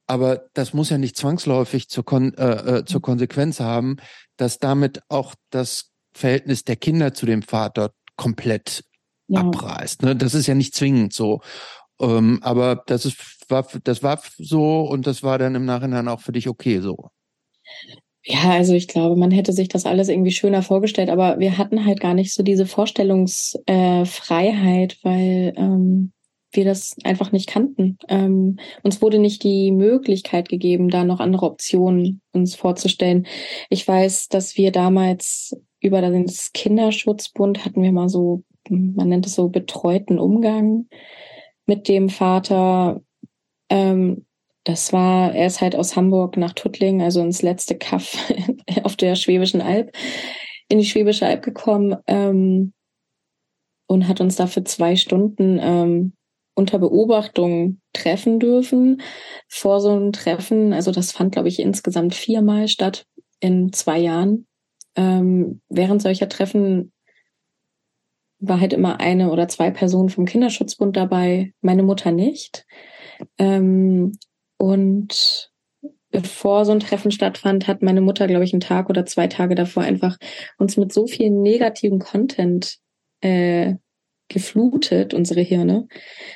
Aber 0.06 0.48
das 0.52 0.74
muss 0.74 0.90
ja 0.90 0.98
nicht 0.98 1.16
zwangsläufig 1.16 1.88
zur, 1.88 2.04
Kon 2.04 2.34
äh, 2.34 2.78
äh, 2.78 2.84
zur 2.84 3.00
Konsequenz 3.00 3.60
haben, 3.60 3.96
dass 4.36 4.58
damit 4.58 5.00
auch 5.08 5.34
das 5.50 5.92
Verhältnis 6.12 6.64
der 6.64 6.76
Kinder 6.76 7.14
zu 7.14 7.24
dem 7.24 7.42
Vater 7.42 7.92
komplett 8.16 8.84
ja. 9.32 9.40
abreißt. 9.40 10.02
Ne? 10.02 10.16
Das 10.16 10.34
ist 10.34 10.46
ja 10.46 10.54
nicht 10.54 10.74
zwingend 10.74 11.12
so. 11.12 11.40
Ähm, 12.00 12.38
aber 12.42 12.82
das 12.86 13.04
ist, 13.04 13.16
war, 13.48 13.66
das 13.84 14.02
war 14.02 14.20
so 14.38 14.82
und 14.82 15.06
das 15.06 15.22
war 15.22 15.38
dann 15.38 15.54
im 15.54 15.64
Nachhinein 15.64 16.08
auch 16.08 16.20
für 16.20 16.32
dich 16.32 16.48
okay 16.48 16.80
so. 16.80 17.10
Ja, 18.24 18.52
also 18.52 18.74
ich 18.74 18.86
glaube, 18.86 19.16
man 19.16 19.32
hätte 19.32 19.52
sich 19.52 19.68
das 19.68 19.84
alles 19.84 20.08
irgendwie 20.08 20.30
schöner 20.30 20.62
vorgestellt, 20.62 21.10
aber 21.10 21.40
wir 21.40 21.58
hatten 21.58 21.84
halt 21.84 21.98
gar 22.00 22.14
nicht 22.14 22.32
so 22.32 22.44
diese 22.44 22.66
Vorstellungsfreiheit, 22.66 24.92
äh, 24.92 24.96
weil 25.02 25.52
ähm, 25.56 26.12
wir 26.52 26.64
das 26.64 26.94
einfach 27.02 27.32
nicht 27.32 27.48
kannten. 27.48 27.98
Ähm, 28.08 28.60
uns 28.82 29.02
wurde 29.02 29.18
nicht 29.18 29.42
die 29.42 29.72
Möglichkeit 29.72 30.48
gegeben, 30.48 30.88
da 30.88 31.02
noch 31.02 31.18
andere 31.18 31.46
Optionen 31.46 32.20
uns 32.32 32.54
vorzustellen. 32.54 33.26
Ich 33.70 33.88
weiß, 33.88 34.28
dass 34.28 34.56
wir 34.56 34.70
damals 34.70 35.56
über 35.80 36.00
das 36.00 36.52
Kinderschutzbund 36.52 37.64
hatten 37.64 37.82
wir 37.82 37.90
mal 37.90 38.08
so, 38.08 38.44
man 38.68 39.08
nennt 39.08 39.26
es 39.26 39.34
so 39.34 39.48
betreuten 39.48 40.18
Umgang 40.18 40.88
mit 41.66 41.88
dem 41.88 42.08
Vater. 42.08 43.02
Ähm, 43.68 44.26
das 44.64 44.92
war, 44.92 45.34
er 45.34 45.46
ist 45.46 45.60
halt 45.60 45.74
aus 45.74 45.96
Hamburg 45.96 46.36
nach 46.36 46.52
Tuttling, 46.52 47.02
also 47.02 47.20
ins 47.20 47.42
letzte 47.42 47.76
Kaff 47.76 48.16
auf 48.84 48.96
der 48.96 49.16
Schwäbischen 49.16 49.60
Alb, 49.60 49.92
in 50.68 50.78
die 50.78 50.84
Schwäbische 50.84 51.26
Alb 51.26 51.42
gekommen 51.42 51.96
ähm, 52.06 52.72
und 53.88 54.06
hat 54.06 54.20
uns 54.20 54.36
da 54.36 54.46
für 54.46 54.64
zwei 54.64 54.96
Stunden 54.96 55.58
ähm, 55.60 56.12
unter 56.54 56.78
Beobachtung 56.78 57.80
treffen 57.92 58.38
dürfen. 58.38 59.02
Vor 59.48 59.80
so 59.80 59.90
einem 59.90 60.12
Treffen, 60.12 60.72
also 60.72 60.92
das 60.92 61.12
fand, 61.12 61.32
glaube 61.32 61.48
ich, 61.48 61.58
insgesamt 61.58 62.14
viermal 62.14 62.68
statt 62.68 63.06
in 63.40 63.72
zwei 63.72 63.98
Jahren. 63.98 64.46
Ähm, 64.94 65.60
während 65.68 66.02
solcher 66.02 66.28
Treffen 66.28 66.92
war 68.42 68.60
halt 68.60 68.72
immer 68.72 69.00
eine 69.00 69.30
oder 69.30 69.48
zwei 69.48 69.70
Personen 69.70 70.08
vom 70.08 70.26
Kinderschutzbund 70.26 70.96
dabei, 70.96 71.52
meine 71.60 71.84
Mutter 71.84 72.10
nicht. 72.10 72.66
Ähm, 73.38 74.12
und 74.58 75.50
bevor 76.10 76.64
so 76.64 76.72
ein 76.72 76.80
Treffen 76.80 77.12
stattfand, 77.12 77.68
hat 77.68 77.82
meine 77.82 78.00
Mutter, 78.00 78.26
glaube 78.26 78.44
ich, 78.44 78.52
einen 78.52 78.60
Tag 78.60 78.90
oder 78.90 79.06
zwei 79.06 79.28
Tage 79.28 79.54
davor 79.54 79.84
einfach 79.84 80.18
uns 80.58 80.76
mit 80.76 80.92
so 80.92 81.06
viel 81.06 81.30
negativen 81.30 82.00
Content 82.00 82.78
äh, 83.20 83.76
geflutet, 84.28 85.14
unsere 85.14 85.40
Hirne, 85.40 85.86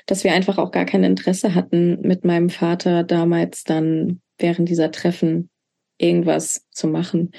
dass 0.06 0.22
wir 0.22 0.32
einfach 0.32 0.58
auch 0.58 0.70
gar 0.70 0.84
kein 0.84 1.02
Interesse 1.02 1.54
hatten, 1.54 2.00
mit 2.02 2.24
meinem 2.24 2.50
Vater 2.50 3.02
damals 3.02 3.64
dann 3.64 4.20
während 4.38 4.68
dieser 4.68 4.92
Treffen 4.92 5.50
irgendwas 5.98 6.66
zu 6.70 6.89
machen. 6.89 7.32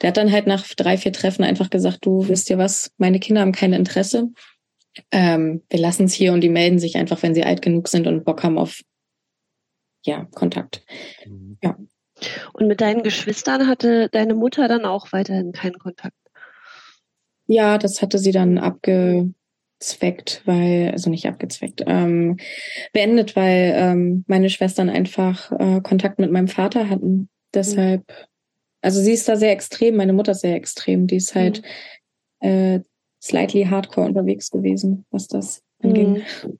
Der 0.00 0.08
hat 0.08 0.16
dann 0.16 0.32
halt 0.32 0.46
nach 0.46 0.66
drei, 0.74 0.96
vier 0.96 1.12
Treffen 1.12 1.44
einfach 1.44 1.70
gesagt, 1.70 1.98
du 2.02 2.28
wisst 2.28 2.50
ihr 2.50 2.58
was, 2.58 2.92
meine 2.98 3.20
Kinder 3.20 3.40
haben 3.40 3.52
kein 3.52 3.72
Interesse. 3.72 4.30
Ähm, 5.10 5.62
wir 5.70 5.78
lassen 5.78 6.04
es 6.04 6.12
hier 6.12 6.32
und 6.32 6.42
die 6.42 6.50
melden 6.50 6.78
sich 6.78 6.96
einfach, 6.96 7.22
wenn 7.22 7.34
sie 7.34 7.44
alt 7.44 7.62
genug 7.62 7.88
sind 7.88 8.06
und 8.06 8.24
Bock 8.24 8.42
haben 8.42 8.58
auf 8.58 8.82
ja, 10.04 10.26
Kontakt. 10.34 10.84
Mhm. 11.24 11.58
Ja. 11.62 11.76
Und 12.52 12.68
mit 12.68 12.80
deinen 12.80 13.02
Geschwistern 13.02 13.66
hatte 13.66 14.08
deine 14.10 14.34
Mutter 14.34 14.68
dann 14.68 14.84
auch 14.84 15.12
weiterhin 15.12 15.52
keinen 15.52 15.78
Kontakt? 15.78 16.16
Ja, 17.46 17.78
das 17.78 18.00
hatte 18.00 18.18
sie 18.18 18.32
dann 18.32 18.58
abgezweckt, 18.58 20.42
weil, 20.44 20.90
also 20.92 21.10
nicht 21.10 21.26
abgezweckt, 21.26 21.82
ähm, 21.86 22.36
beendet, 22.92 23.34
weil 23.34 23.72
ähm, 23.74 24.24
meine 24.28 24.50
Schwestern 24.50 24.88
einfach 24.88 25.50
äh, 25.52 25.80
Kontakt 25.80 26.18
mit 26.18 26.30
meinem 26.30 26.48
Vater 26.48 26.88
hatten. 26.88 27.28
Deshalb, 27.54 28.08
mhm. 28.08 28.14
also 28.80 29.00
sie 29.00 29.12
ist 29.12 29.28
da 29.28 29.36
sehr 29.36 29.52
extrem, 29.52 29.96
meine 29.96 30.12
Mutter 30.12 30.32
ist 30.32 30.40
sehr 30.40 30.56
extrem. 30.56 31.06
Die 31.06 31.16
ist 31.16 31.34
halt 31.34 31.62
mhm. 32.40 32.48
äh, 32.48 32.80
slightly 33.22 33.64
hardcore 33.64 34.06
unterwegs 34.06 34.50
gewesen, 34.50 35.04
was 35.10 35.28
das 35.28 35.62
anging. 35.82 36.22
Mhm. 36.44 36.58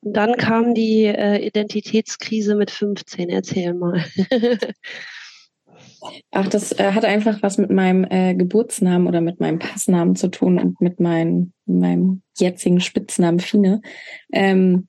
Und 0.00 0.16
dann 0.16 0.36
kam 0.36 0.74
die 0.74 1.04
äh, 1.04 1.44
Identitätskrise 1.44 2.54
mit 2.54 2.70
15. 2.70 3.28
Erzähl 3.28 3.74
mal. 3.74 4.04
Ach, 6.30 6.48
das 6.48 6.72
äh, 6.72 6.92
hat 6.92 7.04
einfach 7.04 7.42
was 7.42 7.58
mit 7.58 7.70
meinem 7.70 8.04
äh, 8.04 8.34
Geburtsnamen 8.34 9.08
oder 9.08 9.20
mit 9.20 9.40
meinem 9.40 9.58
Passnamen 9.58 10.14
zu 10.14 10.28
tun 10.28 10.58
und 10.58 10.80
mit 10.80 11.00
mein, 11.00 11.52
meinem 11.66 12.22
jetzigen 12.36 12.80
Spitznamen 12.80 13.40
Fine. 13.40 13.80
Ähm, 14.32 14.86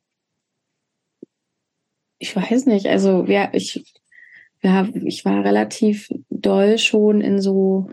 ich 2.19 2.36
weiß 2.36 2.68
nicht, 2.68 2.86
also 2.86 3.26
ja, 3.26 3.49
ich, 3.53 3.84
ja, 4.61 4.88
ich 4.94 5.26
war 5.26 5.44
relativ 5.44 6.10
doll 6.30 6.77
schon 6.77 7.22
in 7.22 7.40
so 7.40 7.90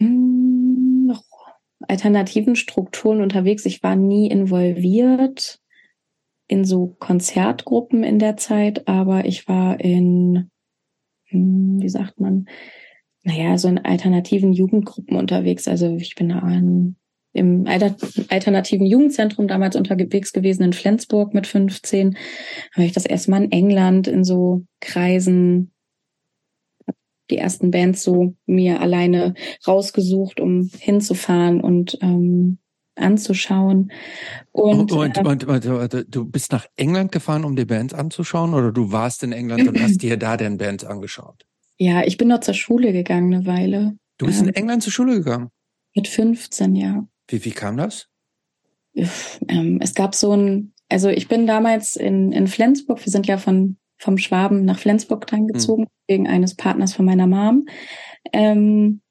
hm, 0.00 1.16
alternativen 1.86 2.56
Strukturen 2.56 3.20
unterwegs. 3.20 3.64
Ich 3.66 3.82
war 3.82 3.96
nie 3.96 4.28
involviert 4.28 5.60
in 6.48 6.64
so 6.64 6.96
Konzertgruppen 6.98 8.02
in 8.04 8.18
der 8.18 8.36
Zeit, 8.36 8.88
aber 8.88 9.26
ich 9.26 9.46
war 9.48 9.80
in, 9.80 10.50
hm, 11.26 11.80
wie 11.80 11.88
sagt 11.88 12.18
man, 12.20 12.46
naja, 13.22 13.58
so 13.58 13.68
in 13.68 13.78
alternativen 13.78 14.52
Jugendgruppen 14.52 15.16
unterwegs. 15.16 15.68
Also 15.68 15.96
ich 15.96 16.14
bin 16.14 16.32
an, 16.32 16.96
im 17.32 17.66
alternativen 17.66 18.86
Jugendzentrum 18.86 19.48
damals 19.48 19.76
unterwegs 19.76 20.32
gewesen 20.32 20.62
in 20.62 20.72
Flensburg 20.72 21.34
mit 21.34 21.46
15. 21.46 22.16
Habe 22.74 22.86
ich 22.86 22.92
das 22.92 23.06
erste 23.06 23.30
Mal 23.30 23.44
in 23.44 23.52
England 23.52 24.08
in 24.08 24.24
so 24.24 24.64
Kreisen 24.80 25.72
die 27.30 27.38
ersten 27.38 27.70
Bands 27.70 28.02
so 28.02 28.34
mir 28.46 28.80
alleine 28.80 29.34
rausgesucht, 29.66 30.40
um 30.40 30.70
hinzufahren 30.78 31.60
und 31.60 31.98
ähm, 32.00 32.58
anzuschauen. 32.96 33.92
Und, 34.52 34.92
und, 34.92 35.16
äh, 35.16 35.20
und, 35.20 35.44
und, 35.44 36.06
du 36.08 36.24
bist 36.24 36.52
nach 36.52 36.66
England 36.76 37.12
gefahren, 37.12 37.44
um 37.44 37.54
die 37.54 37.64
Bands 37.64 37.94
anzuschauen, 37.94 38.54
oder 38.54 38.72
du 38.72 38.92
warst 38.92 39.22
in 39.22 39.32
England 39.32 39.68
und 39.68 39.80
hast 39.80 40.02
dir 40.02 40.16
da 40.16 40.36
den 40.36 40.58
Bands 40.58 40.84
angeschaut? 40.84 41.46
Ja, 41.76 42.02
ich 42.04 42.16
bin 42.16 42.28
dort 42.28 42.44
zur 42.44 42.54
Schule 42.54 42.92
gegangen 42.92 43.32
eine 43.32 43.46
Weile. 43.46 43.96
Du 44.18 44.26
bist 44.26 44.40
ähm, 44.40 44.48
in 44.48 44.54
England 44.54 44.82
zur 44.82 44.92
Schule 44.92 45.18
gegangen? 45.18 45.50
Mit 45.94 46.08
15, 46.08 46.74
ja. 46.74 47.06
Wie, 47.28 47.44
wie 47.44 47.52
kam 47.52 47.76
das? 47.76 48.08
Ähm, 49.48 49.78
es 49.80 49.94
gab 49.94 50.14
so 50.14 50.32
ein, 50.32 50.72
also 50.88 51.08
ich 51.08 51.28
bin 51.28 51.46
damals 51.46 51.96
in, 51.96 52.32
in 52.32 52.48
Flensburg, 52.48 53.04
wir 53.04 53.12
sind 53.12 53.26
ja 53.26 53.36
von, 53.38 53.76
vom 53.98 54.18
Schwaben 54.18 54.64
nach 54.64 54.78
Flensburg 54.78 55.26
dann 55.26 55.46
gezogen, 55.46 55.82
hm. 55.82 55.88
wegen 56.08 56.28
eines 56.28 56.54
Partners 56.54 56.94
von 56.94 57.04
meiner 57.04 57.26
Mom. 57.26 57.66
Ähm, 58.32 59.02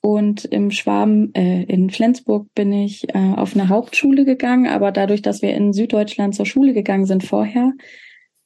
und 0.00 0.44
im 0.44 0.70
Schwaben, 0.70 1.34
äh, 1.34 1.64
in 1.64 1.90
Flensburg 1.90 2.46
bin 2.54 2.72
ich 2.72 3.12
äh, 3.12 3.34
auf 3.36 3.54
eine 3.54 3.68
Hauptschule 3.68 4.24
gegangen, 4.24 4.68
aber 4.68 4.92
dadurch, 4.92 5.20
dass 5.20 5.42
wir 5.42 5.52
in 5.54 5.72
Süddeutschland 5.72 6.36
zur 6.36 6.46
Schule 6.46 6.74
gegangen 6.74 7.06
sind 7.06 7.24
vorher, 7.24 7.72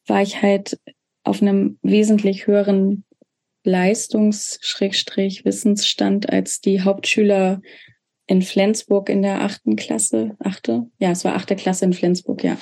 war 0.06 0.22
ich 0.22 0.40
halt 0.40 0.80
auf 1.22 1.42
einem 1.42 1.78
wesentlich 1.82 2.46
höheren 2.46 3.04
Leistungs-Wissensstand 3.64 6.30
als 6.30 6.62
die 6.62 6.80
Hauptschüler 6.80 7.60
in 8.30 8.42
Flensburg 8.42 9.08
in 9.08 9.22
der 9.22 9.42
achten 9.42 9.74
Klasse. 9.74 10.36
Achte? 10.38 10.86
Ja, 11.00 11.10
es 11.10 11.24
war 11.24 11.34
achte 11.34 11.56
Klasse 11.56 11.84
in 11.84 11.92
Flensburg, 11.92 12.44
ja. 12.44 12.56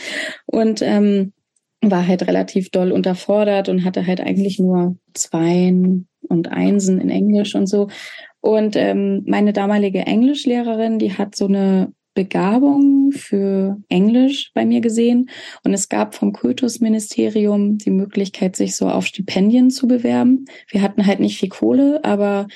Und 0.47 0.81
ähm, 0.81 1.35
war 1.83 2.07
halt 2.07 2.27
relativ 2.27 2.71
doll 2.71 2.91
unterfordert 2.91 3.69
und 3.69 3.85
hatte 3.85 4.07
halt 4.07 4.21
eigentlich 4.21 4.59
nur 4.59 4.97
Zweien 5.13 6.09
und 6.23 6.51
Einsen 6.51 6.99
in 6.99 7.11
Englisch 7.11 7.55
und 7.55 7.67
so. 7.67 7.89
Und 8.41 8.77
ähm, 8.77 9.25
meine 9.27 9.53
damalige 9.53 10.01
Englischlehrerin, 10.01 10.99
die 10.99 11.13
hat 11.13 11.37
so 11.37 11.47
eine 11.47 11.93
Begabung 12.15 13.13
für 13.13 13.77
Englisch 13.91 14.53
bei 14.55 14.65
mir 14.65 14.81
gesehen. 14.81 15.29
Und 15.65 15.75
es 15.75 15.91
gab 15.91 16.15
vom 16.15 16.33
Kultusministerium 16.33 17.77
die 17.77 17.91
Möglichkeit, 17.91 18.57
sich 18.57 18.75
so 18.75 18.89
auf 18.89 19.05
Stipendien 19.05 19.71
zu 19.71 19.87
bewerben. 19.87 20.47
Wir 20.71 20.81
hatten 20.81 21.05
halt 21.05 21.21
nicht 21.21 21.39
viel 21.39 21.51
Kohle, 21.51 22.03
aber 22.05 22.49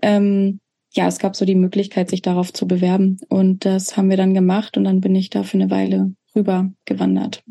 ähm, 0.00 0.60
ja, 0.96 1.06
es 1.06 1.18
gab 1.18 1.36
so 1.36 1.44
die 1.44 1.54
Möglichkeit, 1.54 2.08
sich 2.08 2.22
darauf 2.22 2.52
zu 2.52 2.66
bewerben. 2.66 3.20
Und 3.28 3.66
das 3.66 3.96
haben 3.96 4.08
wir 4.08 4.16
dann 4.16 4.32
gemacht 4.32 4.76
und 4.76 4.84
dann 4.84 5.02
bin 5.02 5.14
ich 5.14 5.28
da 5.28 5.42
für 5.42 5.58
eine 5.58 5.70
Weile 5.70 6.14
rüber 6.34 6.72
gewandert 6.86 7.44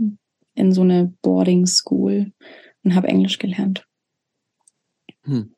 in 0.55 0.71
so 0.71 0.81
eine 0.81 1.13
Boarding 1.21 1.67
School 1.67 2.31
und 2.83 2.95
habe 2.95 3.07
Englisch 3.07 3.37
gelernt. 3.37 3.85
Hm. 5.23 5.53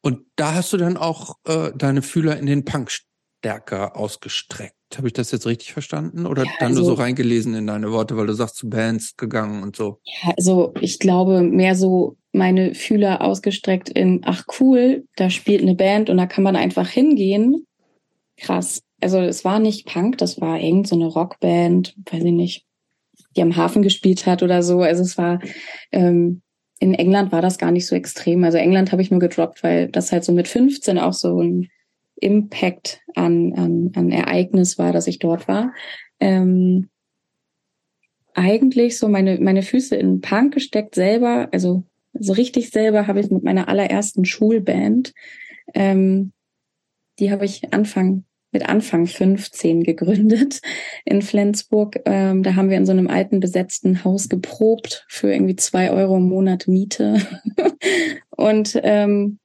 Und 0.00 0.26
da 0.36 0.54
hast 0.54 0.72
du 0.72 0.76
dann 0.76 0.96
auch 0.96 1.36
äh, 1.44 1.70
deine 1.76 2.02
Fühler 2.02 2.36
in 2.36 2.46
den 2.46 2.64
Punk 2.64 2.90
stärker 2.90 3.96
ausgestreckt. 3.96 4.74
Habe 4.96 5.06
ich 5.06 5.12
das 5.12 5.30
jetzt 5.30 5.46
richtig 5.46 5.72
verstanden? 5.72 6.26
Oder 6.26 6.44
ja, 6.44 6.50
dann 6.58 6.68
also, 6.68 6.80
nur 6.80 6.90
so 6.90 6.94
reingelesen 6.94 7.54
in 7.54 7.66
deine 7.66 7.92
Worte, 7.92 8.16
weil 8.16 8.26
du 8.26 8.32
sagst, 8.32 8.56
zu 8.56 8.68
Bands 8.68 9.16
gegangen 9.16 9.62
und 9.62 9.76
so? 9.76 10.00
Ja, 10.04 10.32
also 10.36 10.74
ich 10.80 10.98
glaube 10.98 11.42
mehr 11.42 11.74
so 11.74 12.16
meine 12.32 12.74
Fühler 12.74 13.22
ausgestreckt 13.22 13.88
in, 13.88 14.22
ach 14.24 14.44
cool, 14.60 15.04
da 15.16 15.30
spielt 15.30 15.62
eine 15.62 15.74
Band 15.74 16.10
und 16.10 16.16
da 16.16 16.26
kann 16.26 16.44
man 16.44 16.56
einfach 16.56 16.88
hingehen. 16.88 17.66
Krass. 18.36 18.82
also 19.02 19.18
es 19.18 19.44
war 19.44 19.58
nicht 19.58 19.86
Punk, 19.86 20.16
das 20.18 20.40
war 20.40 20.58
irgend 20.58 20.88
so 20.88 20.96
eine 20.96 21.06
Rockband, 21.06 21.94
weiß 22.10 22.24
ich 22.24 22.32
nicht, 22.32 22.66
die 23.36 23.42
am 23.42 23.54
Hafen 23.54 23.82
gespielt 23.82 24.26
hat 24.26 24.42
oder 24.42 24.62
so. 24.62 24.80
Also 24.80 25.02
es 25.02 25.18
war 25.18 25.40
ähm, 25.92 26.40
in 26.80 26.94
England 26.94 27.30
war 27.30 27.42
das 27.42 27.58
gar 27.58 27.70
nicht 27.70 27.86
so 27.86 27.94
extrem. 27.94 28.42
Also 28.42 28.56
England 28.56 28.90
habe 28.90 29.02
ich 29.02 29.10
nur 29.10 29.20
gedroppt, 29.20 29.62
weil 29.62 29.88
das 29.88 30.10
halt 30.10 30.24
so 30.24 30.32
mit 30.32 30.48
15 30.48 30.98
auch 30.98 31.12
so 31.12 31.40
ein 31.40 31.68
Impact 32.20 33.00
an, 33.14 33.52
an, 33.54 33.92
an 33.94 34.10
Ereignis 34.10 34.78
war, 34.78 34.92
dass 34.92 35.06
ich 35.06 35.18
dort 35.18 35.48
war. 35.48 35.72
Ähm, 36.20 36.88
eigentlich 38.34 38.98
so 38.98 39.08
meine, 39.08 39.38
meine 39.40 39.62
Füße 39.62 39.96
in 39.96 40.20
Punk 40.20 40.54
gesteckt 40.54 40.94
selber, 40.94 41.48
also 41.52 41.84
so 42.12 42.32
richtig 42.32 42.70
selber 42.70 43.06
habe 43.06 43.20
ich 43.20 43.30
mit 43.30 43.42
meiner 43.42 43.68
allerersten 43.68 44.24
Schulband, 44.24 45.12
ähm, 45.74 46.32
die 47.18 47.30
habe 47.30 47.44
ich 47.44 47.72
Anfang 47.72 48.24
mit 48.52 48.68
Anfang 48.68 49.06
15 49.06 49.84
gegründet 49.84 50.60
in 51.04 51.22
Flensburg. 51.22 52.00
Ähm, 52.04 52.42
da 52.42 52.56
haben 52.56 52.68
wir 52.68 52.76
in 52.76 52.86
so 52.86 52.92
einem 52.92 53.08
alten 53.08 53.40
besetzten 53.40 54.04
Haus 54.04 54.28
geprobt 54.28 55.06
für 55.08 55.32
irgendwie 55.32 55.56
zwei 55.56 55.90
Euro 55.90 56.16
im 56.16 56.28
Monat 56.28 56.66
Miete. 56.66 57.20
und 58.30 58.78
ähm, 58.82 59.38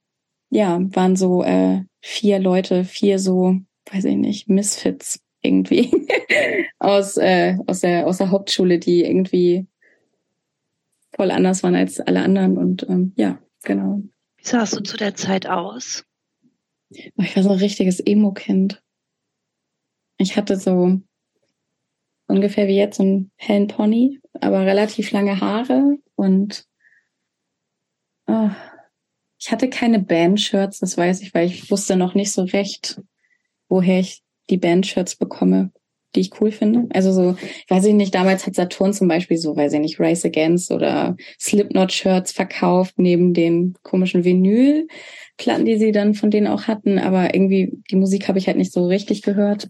ja, 0.50 0.80
waren 0.92 1.16
so 1.16 1.44
äh, 1.44 1.82
vier 2.06 2.38
Leute, 2.38 2.84
vier 2.84 3.18
so, 3.18 3.56
weiß 3.90 4.04
ich 4.04 4.16
nicht, 4.16 4.48
Misfits 4.48 5.20
irgendwie 5.42 5.90
aus, 6.78 7.16
äh, 7.16 7.58
aus, 7.66 7.80
der, 7.80 8.06
aus 8.06 8.18
der 8.18 8.30
Hauptschule, 8.30 8.78
die 8.78 9.04
irgendwie 9.04 9.66
voll 11.16 11.32
anders 11.32 11.64
waren 11.64 11.74
als 11.74 11.98
alle 11.98 12.22
anderen. 12.22 12.58
Und 12.58 12.88
ähm, 12.88 13.12
ja, 13.16 13.40
genau. 13.64 14.02
Wie 14.36 14.46
sahst 14.46 14.76
du 14.76 14.82
zu 14.82 14.96
der 14.96 15.16
Zeit 15.16 15.48
aus? 15.48 16.04
Ich 16.90 17.12
war 17.34 17.42
so 17.42 17.50
ein 17.50 17.58
richtiges 17.58 17.98
Emo-Kind. 17.98 18.80
Ich 20.18 20.36
hatte 20.36 20.56
so 20.56 21.00
ungefähr 22.28 22.68
wie 22.68 22.76
jetzt 22.76 22.98
so 22.98 23.02
einen 23.02 23.32
hellen 23.34 23.66
Pony, 23.66 24.20
aber 24.40 24.60
relativ 24.60 25.10
lange 25.10 25.40
Haare 25.40 25.98
und 26.14 26.66
oh, 28.28 28.50
ich 29.46 29.52
hatte 29.52 29.70
keine 29.70 30.00
Bandshirts, 30.00 30.80
das 30.80 30.98
weiß 30.98 31.22
ich, 31.22 31.32
weil 31.32 31.46
ich 31.46 31.70
wusste 31.70 31.94
noch 31.94 32.14
nicht 32.14 32.32
so 32.32 32.42
recht, 32.42 33.00
woher 33.68 34.00
ich 34.00 34.22
die 34.50 34.56
Bandshirts 34.56 35.14
bekomme, 35.14 35.70
die 36.16 36.20
ich 36.20 36.40
cool 36.40 36.50
finde. 36.50 36.88
Also 36.92 37.12
so, 37.12 37.36
weiß 37.68 37.84
ich 37.84 37.94
nicht, 37.94 38.12
damals 38.12 38.44
hat 38.44 38.56
Saturn 38.56 38.92
zum 38.92 39.06
Beispiel 39.06 39.36
so, 39.36 39.56
weiß 39.56 39.74
ich 39.74 39.78
nicht, 39.78 40.00
Rise 40.00 40.26
Against 40.26 40.72
oder 40.72 41.16
Slipknot-Shirts 41.38 42.32
verkauft 42.32 42.94
neben 42.96 43.34
den 43.34 43.74
komischen 43.84 44.24
Vinylplatten, 44.24 45.64
die 45.64 45.78
sie 45.78 45.92
dann 45.92 46.14
von 46.14 46.32
denen 46.32 46.48
auch 46.48 46.66
hatten. 46.66 46.98
Aber 46.98 47.32
irgendwie, 47.32 47.70
die 47.88 47.96
Musik 47.96 48.26
habe 48.26 48.40
ich 48.40 48.48
halt 48.48 48.56
nicht 48.56 48.72
so 48.72 48.88
richtig 48.88 49.22
gehört. 49.22 49.68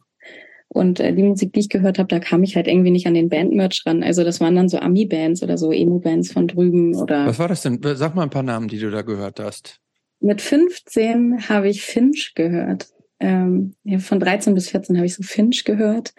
Und 0.76 1.00
äh, 1.00 1.14
die 1.14 1.22
Musik, 1.22 1.54
die 1.54 1.60
ich 1.60 1.68
gehört 1.70 1.98
habe, 1.98 2.08
da 2.08 2.18
kam 2.18 2.42
ich 2.42 2.54
halt 2.54 2.68
irgendwie 2.68 2.90
nicht 2.90 3.06
an 3.06 3.14
den 3.14 3.30
Bandmerch 3.30 3.82
ran. 3.86 4.02
Also 4.02 4.24
das 4.24 4.40
waren 4.42 4.54
dann 4.54 4.68
so 4.68 4.78
Ami-Bands 4.78 5.42
oder 5.42 5.56
so 5.56 5.72
Emo-Bands 5.72 6.32
von 6.32 6.46
drüben 6.46 6.94
oder. 6.94 7.26
Was 7.26 7.38
war 7.38 7.48
das 7.48 7.62
denn? 7.62 7.80
Sag 7.82 8.14
mal 8.14 8.24
ein 8.24 8.30
paar 8.30 8.42
Namen, 8.42 8.68
die 8.68 8.78
du 8.78 8.90
da 8.90 9.00
gehört 9.00 9.40
hast. 9.40 9.80
Mit 10.20 10.42
15 10.42 11.48
habe 11.48 11.70
ich 11.70 11.82
Finch 11.82 12.34
gehört. 12.34 12.88
Ähm, 13.20 13.74
ja, 13.84 13.98
von 14.00 14.20
13 14.20 14.54
bis 14.54 14.68
14 14.68 14.98
habe 14.98 15.06
ich 15.06 15.14
so 15.14 15.22
Finch 15.22 15.64
gehört. 15.64 16.12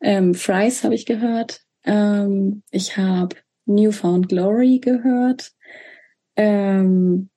Ähm, 0.00 0.32
Fries 0.32 0.84
habe 0.84 0.94
ich 0.94 1.04
gehört. 1.04 1.60
Ähm, 1.84 2.62
ich 2.70 2.96
habe 2.96 3.36
Newfound 3.66 4.30
Glory 4.30 4.78
gehört. 4.78 5.52
Ähm, 6.34 7.28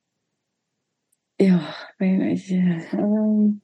ja, 1.37 1.61
ich, 1.99 2.49
ähm, 2.49 3.59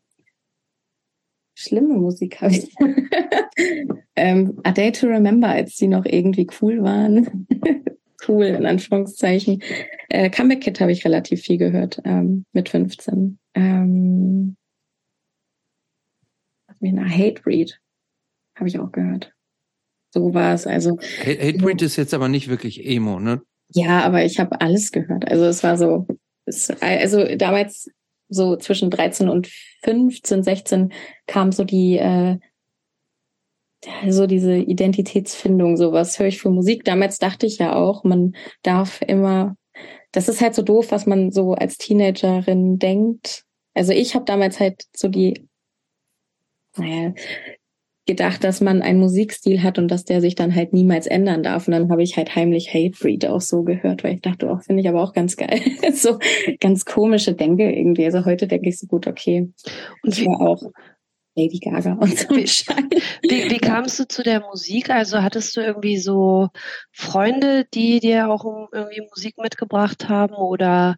schlimme 1.58 1.96
Musik 1.96 2.40
habe 2.42 2.54
ich. 2.54 2.74
ähm, 4.16 4.60
A 4.64 4.72
Day 4.72 4.92
to 4.92 5.08
Remember, 5.08 5.50
als 5.50 5.76
die 5.76 5.88
noch 5.88 6.06
irgendwie 6.06 6.48
cool 6.62 6.84
waren. 6.84 7.48
cool, 8.28 8.46
in 8.46 8.66
Anführungszeichen. 8.66 9.64
Äh, 10.10 10.30
Comeback 10.30 10.62
Kid 10.62 10.80
habe 10.80 10.92
ich 10.92 11.04
relativ 11.04 11.42
viel 11.42 11.58
gehört 11.58 12.00
ähm, 12.06 12.46
mit 12.54 12.70
15. 12.70 13.40
Ähm, 13.56 14.56
Hate 16.80 17.42
Breed 17.42 17.80
habe 18.56 18.70
ich 18.70 18.78
auch 18.80 18.92
gehört. 18.92 19.34
So 20.14 20.34
war 20.34 20.54
es. 20.54 20.68
Also 20.68 21.00
Hate 21.26 21.58
Breed 21.58 21.82
ist 21.82 21.96
jetzt 21.96 22.14
aber 22.14 22.28
nicht 22.28 22.50
wirklich 22.50 22.86
Emo, 22.86 23.20
ne? 23.20 23.42
Ja, 23.74 24.02
aber 24.02 24.24
ich 24.24 24.40
habe 24.40 24.62
alles 24.62 24.92
gehört. 24.92 25.30
Also 25.30 25.46
es 25.46 25.64
war 25.64 25.78
so, 25.78 26.08
es, 26.46 26.70
also 26.82 27.26
damals 27.36 27.90
so 28.30 28.56
zwischen 28.58 28.90
13 28.90 29.30
und 29.30 29.48
15, 29.84 30.44
16 30.44 30.94
kam 31.28 31.52
so 31.52 31.64
die, 31.64 31.98
äh, 31.98 32.38
so 34.10 34.28
diese 34.28 34.58
Identitätsfindung, 34.58 35.78
so 35.78 35.92
was 35.92 36.20
höre 36.20 36.28
ich 36.28 36.40
für 36.40 36.50
Musik. 36.50 36.84
Damals 36.84 37.20
dachte 37.20 37.46
ich 37.46 37.58
ja 37.60 37.76
auch, 37.76 38.04
man 38.04 38.36
darf 38.64 39.02
immer, 39.02 39.56
das 40.12 40.30
ist 40.30 40.42
halt 40.42 40.56
so 40.56 40.62
doof, 40.62 40.92
was 40.92 41.06
man 41.06 41.32
so 41.32 41.54
als 41.54 41.78
Teenagerin 41.78 42.80
denkt. 42.80 43.44
Also 43.74 43.94
ich 43.94 44.16
habe 44.16 44.26
damals 44.26 44.60
halt 44.60 44.86
so 44.96 45.08
die, 45.08 45.48
naja, 46.76 47.14
gedacht, 48.08 48.44
dass 48.44 48.62
man 48.62 48.82
einen 48.82 49.00
Musikstil 49.00 49.62
hat 49.62 49.78
und 49.78 49.90
dass 49.90 50.06
der 50.06 50.22
sich 50.22 50.36
dann 50.36 50.56
halt 50.56 50.74
niemals 50.74 51.06
ändern 51.06 51.44
darf. 51.44 51.68
Und 51.68 51.74
dann 51.74 51.92
habe 51.92 52.02
ich 52.02 52.18
halt 52.18 52.36
heimlich 52.36 52.74
Hatebreed 52.74 53.28
auch 53.28 53.42
so 53.42 53.64
gehört, 53.64 54.04
weil 54.04 54.16
ich 54.16 54.22
dachte, 54.22 54.50
auch 54.50 54.58
oh, 54.58 54.62
finde 54.62 54.82
ich 54.82 54.90
aber 54.90 55.04
auch 55.04 55.14
ganz 55.14 55.36
geil. 55.36 55.60
so 55.94 56.18
ganz 56.60 56.86
komische 56.86 57.34
Denke 57.34 57.72
irgendwie. 57.72 58.06
Also 58.06 58.26
heute 58.26 58.48
denke 58.48 58.70
ich 58.70 58.80
so 58.80 58.88
gut, 58.88 59.06
okay. 59.08 59.52
Und 60.02 60.18
ich 60.18 60.26
war 60.26 60.42
auch 60.42 60.64
Lady 61.36 61.60
Gaga 61.60 61.94
und 61.94 62.18
so 62.18 62.30
wie, 62.30 62.46
wie, 63.30 63.52
wie 63.52 63.60
kamst 63.60 64.00
du 64.00 64.08
zu 64.08 64.24
der 64.24 64.42
Musik? 64.42 64.90
Also 64.90 65.22
hattest 65.22 65.56
du 65.56 65.62
irgendwie 65.62 66.00
so 66.00 66.50
Freunde, 66.92 67.66
die 67.74 68.00
dir 68.00 68.30
auch 68.30 68.44
irgendwie 68.72 69.02
Musik 69.02 69.38
mitgebracht 69.38 70.10
haben 70.10 70.34
oder 70.34 70.96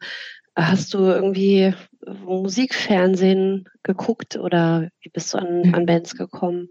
hast 0.56 0.94
du 0.94 1.00
irgendwie 1.00 1.74
Musikfernsehen 2.06 3.68
geguckt 3.84 4.38
oder 4.38 4.90
wie 5.02 5.10
bist 5.10 5.34
du 5.34 5.38
an, 5.38 5.62
mhm. 5.62 5.76
an 5.76 5.86
Bands 5.86 6.16
gekommen, 6.16 6.70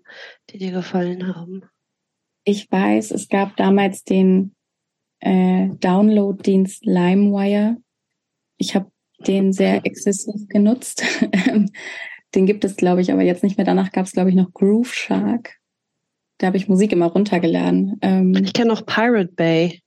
die 0.51 0.59
dir 0.59 0.73
gefallen 0.73 1.35
haben? 1.35 1.63
Ich 2.45 2.71
weiß, 2.71 3.11
es 3.11 3.29
gab 3.29 3.57
damals 3.57 4.05
den 4.05 4.55
äh, 5.21 5.69
Download-Dienst 5.69 6.85
LimeWire. 6.85 7.77
Ich 8.57 8.75
habe 8.75 8.91
den 9.27 9.53
sehr 9.53 9.85
exzessiv 9.85 10.49
genutzt. 10.49 11.05
den 12.35 12.47
gibt 12.47 12.65
es, 12.65 12.77
glaube 12.77 13.01
ich, 13.01 13.13
aber 13.13 13.23
jetzt 13.23 13.43
nicht 13.43 13.57
mehr. 13.57 13.67
Danach 13.67 13.93
gab 13.93 14.07
es, 14.07 14.13
glaube 14.13 14.31
ich, 14.31 14.37
noch 14.37 14.53
Groove 14.53 14.95
Shark. 14.95 15.57
Da 16.39 16.47
habe 16.47 16.57
ich 16.57 16.69
Musik 16.69 16.93
immer 16.93 17.07
runtergeladen. 17.07 17.99
Ähm, 18.01 18.35
ich 18.35 18.53
kenne 18.53 18.69
noch 18.69 18.87
Pirate 18.87 19.33
Bay. 19.33 19.81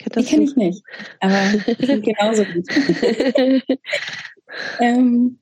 Die 0.00 0.24
kenne 0.24 0.44
ich 0.44 0.56
nicht, 0.56 0.82
aber 1.20 1.40
die 1.74 1.86
sind 1.86 2.04
genauso 2.04 2.44
gut. 2.44 2.66
ähm, 4.80 5.38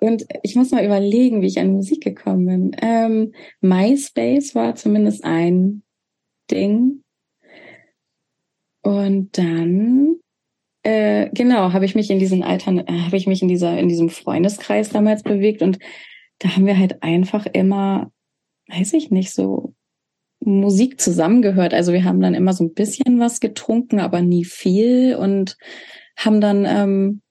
und 0.00 0.24
ich 0.42 0.54
muss 0.54 0.70
mal 0.70 0.84
überlegen, 0.84 1.42
wie 1.42 1.46
ich 1.46 1.58
an 1.58 1.72
Musik 1.72 2.02
gekommen 2.02 2.46
bin. 2.46 2.76
Ähm, 2.80 3.32
MySpace 3.60 4.54
war 4.54 4.74
zumindest 4.76 5.24
ein 5.24 5.82
Ding. 6.50 7.02
Und 8.82 9.36
dann, 9.38 10.16
äh, 10.82 11.30
genau, 11.32 11.72
habe 11.72 11.86
ich 11.86 11.94
mich 11.94 12.10
in 12.10 12.18
diesen 12.18 12.42
Altern, 12.42 12.78
äh, 12.78 13.00
habe 13.00 13.16
ich 13.16 13.26
mich 13.26 13.42
in 13.42 13.48
dieser, 13.48 13.78
in 13.78 13.88
diesem 13.88 14.10
Freundeskreis 14.10 14.90
damals 14.90 15.22
bewegt 15.22 15.62
und 15.62 15.78
da 16.38 16.50
haben 16.50 16.66
wir 16.66 16.78
halt 16.78 17.02
einfach 17.02 17.46
immer, 17.46 18.12
weiß 18.68 18.92
ich 18.92 19.10
nicht, 19.10 19.32
so 19.32 19.74
Musik 20.44 21.00
zusammengehört. 21.00 21.74
Also 21.74 21.92
wir 21.92 22.04
haben 22.04 22.20
dann 22.20 22.34
immer 22.34 22.52
so 22.52 22.64
ein 22.64 22.74
bisschen 22.74 23.18
was 23.18 23.40
getrunken, 23.40 24.00
aber 24.00 24.20
nie 24.20 24.44
viel 24.44 25.16
und 25.16 25.56
haben 26.16 26.40
dann 26.40 26.64
ähm, 26.66 27.22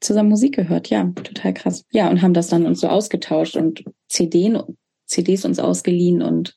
zusammen 0.00 0.30
Musik 0.30 0.56
gehört. 0.56 0.90
Ja, 0.90 1.04
total 1.04 1.54
krass. 1.54 1.84
Ja, 1.90 2.08
und 2.08 2.22
haben 2.22 2.34
das 2.34 2.48
dann 2.48 2.66
uns 2.66 2.80
so 2.80 2.88
ausgetauscht 2.88 3.56
und 3.56 3.84
CD, 4.08 4.58
CDs 5.06 5.44
uns 5.44 5.58
ausgeliehen 5.58 6.22
und 6.22 6.56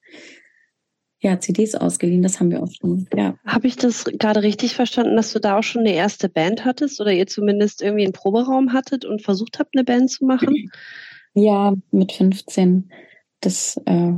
ja, 1.23 1.39
CDs 1.39 1.75
ausgeliehen, 1.75 2.23
das 2.23 2.39
haben 2.39 2.49
wir 2.49 2.63
oft. 2.63 2.81
Ja. 3.15 3.35
Habe 3.45 3.67
ich 3.67 3.75
das 3.75 4.05
gerade 4.05 4.41
richtig 4.41 4.73
verstanden, 4.73 5.15
dass 5.15 5.31
du 5.31 5.39
da 5.39 5.59
auch 5.59 5.63
schon 5.63 5.81
eine 5.81 5.93
erste 5.93 6.29
Band 6.29 6.65
hattest 6.65 6.99
oder 6.99 7.11
ihr 7.11 7.27
zumindest 7.27 7.83
irgendwie 7.83 8.05
einen 8.05 8.13
Proberaum 8.13 8.73
hattet 8.73 9.05
und 9.05 9.21
versucht 9.21 9.59
habt, 9.59 9.75
eine 9.75 9.83
Band 9.83 10.09
zu 10.09 10.25
machen? 10.25 10.71
Ja, 11.35 11.75
mit 11.91 12.11
15. 12.11 12.91
Das 13.39 13.79
äh, 13.85 14.13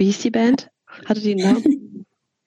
wie 0.00 0.06
hieß 0.06 0.20
die 0.20 0.30
Band? 0.30 0.70
Hatte 1.04 1.20
die 1.20 1.32
einen 1.32 1.52
Namen? 1.52 2.06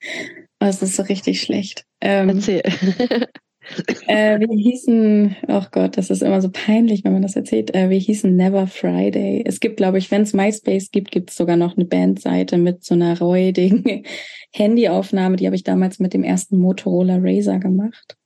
oh, 0.60 0.66
das 0.66 0.82
ist 0.82 0.96
so 0.96 1.04
richtig 1.04 1.40
schlecht. 1.40 1.86
Ähm, 2.00 2.28
Erzähl. 2.28 2.62
äh, 4.08 4.40
wir 4.40 4.48
hießen, 4.48 5.36
oh 5.46 5.62
Gott, 5.70 5.96
das 5.96 6.10
ist 6.10 6.22
immer 6.22 6.42
so 6.42 6.50
peinlich, 6.50 7.04
wenn 7.04 7.12
man 7.12 7.22
das 7.22 7.36
erzählt. 7.36 7.72
Äh, 7.72 7.90
wir 7.90 7.98
hießen 7.98 8.34
Never 8.34 8.66
Friday. 8.66 9.44
Es 9.46 9.60
gibt, 9.60 9.76
glaube 9.76 9.98
ich, 9.98 10.10
wenn 10.10 10.22
es 10.22 10.32
MySpace 10.32 10.90
gibt, 10.90 11.12
gibt 11.12 11.30
es 11.30 11.36
sogar 11.36 11.56
noch 11.56 11.76
eine 11.76 11.84
Bandseite 11.84 12.58
mit 12.58 12.82
so 12.82 12.94
einer 12.94 13.16
räudigen 13.20 14.04
Handyaufnahme. 14.52 15.36
Die 15.36 15.46
habe 15.46 15.56
ich 15.56 15.62
damals 15.62 16.00
mit 16.00 16.12
dem 16.12 16.24
ersten 16.24 16.58
Motorola 16.58 17.18
Razer 17.20 17.60
gemacht. 17.60 18.16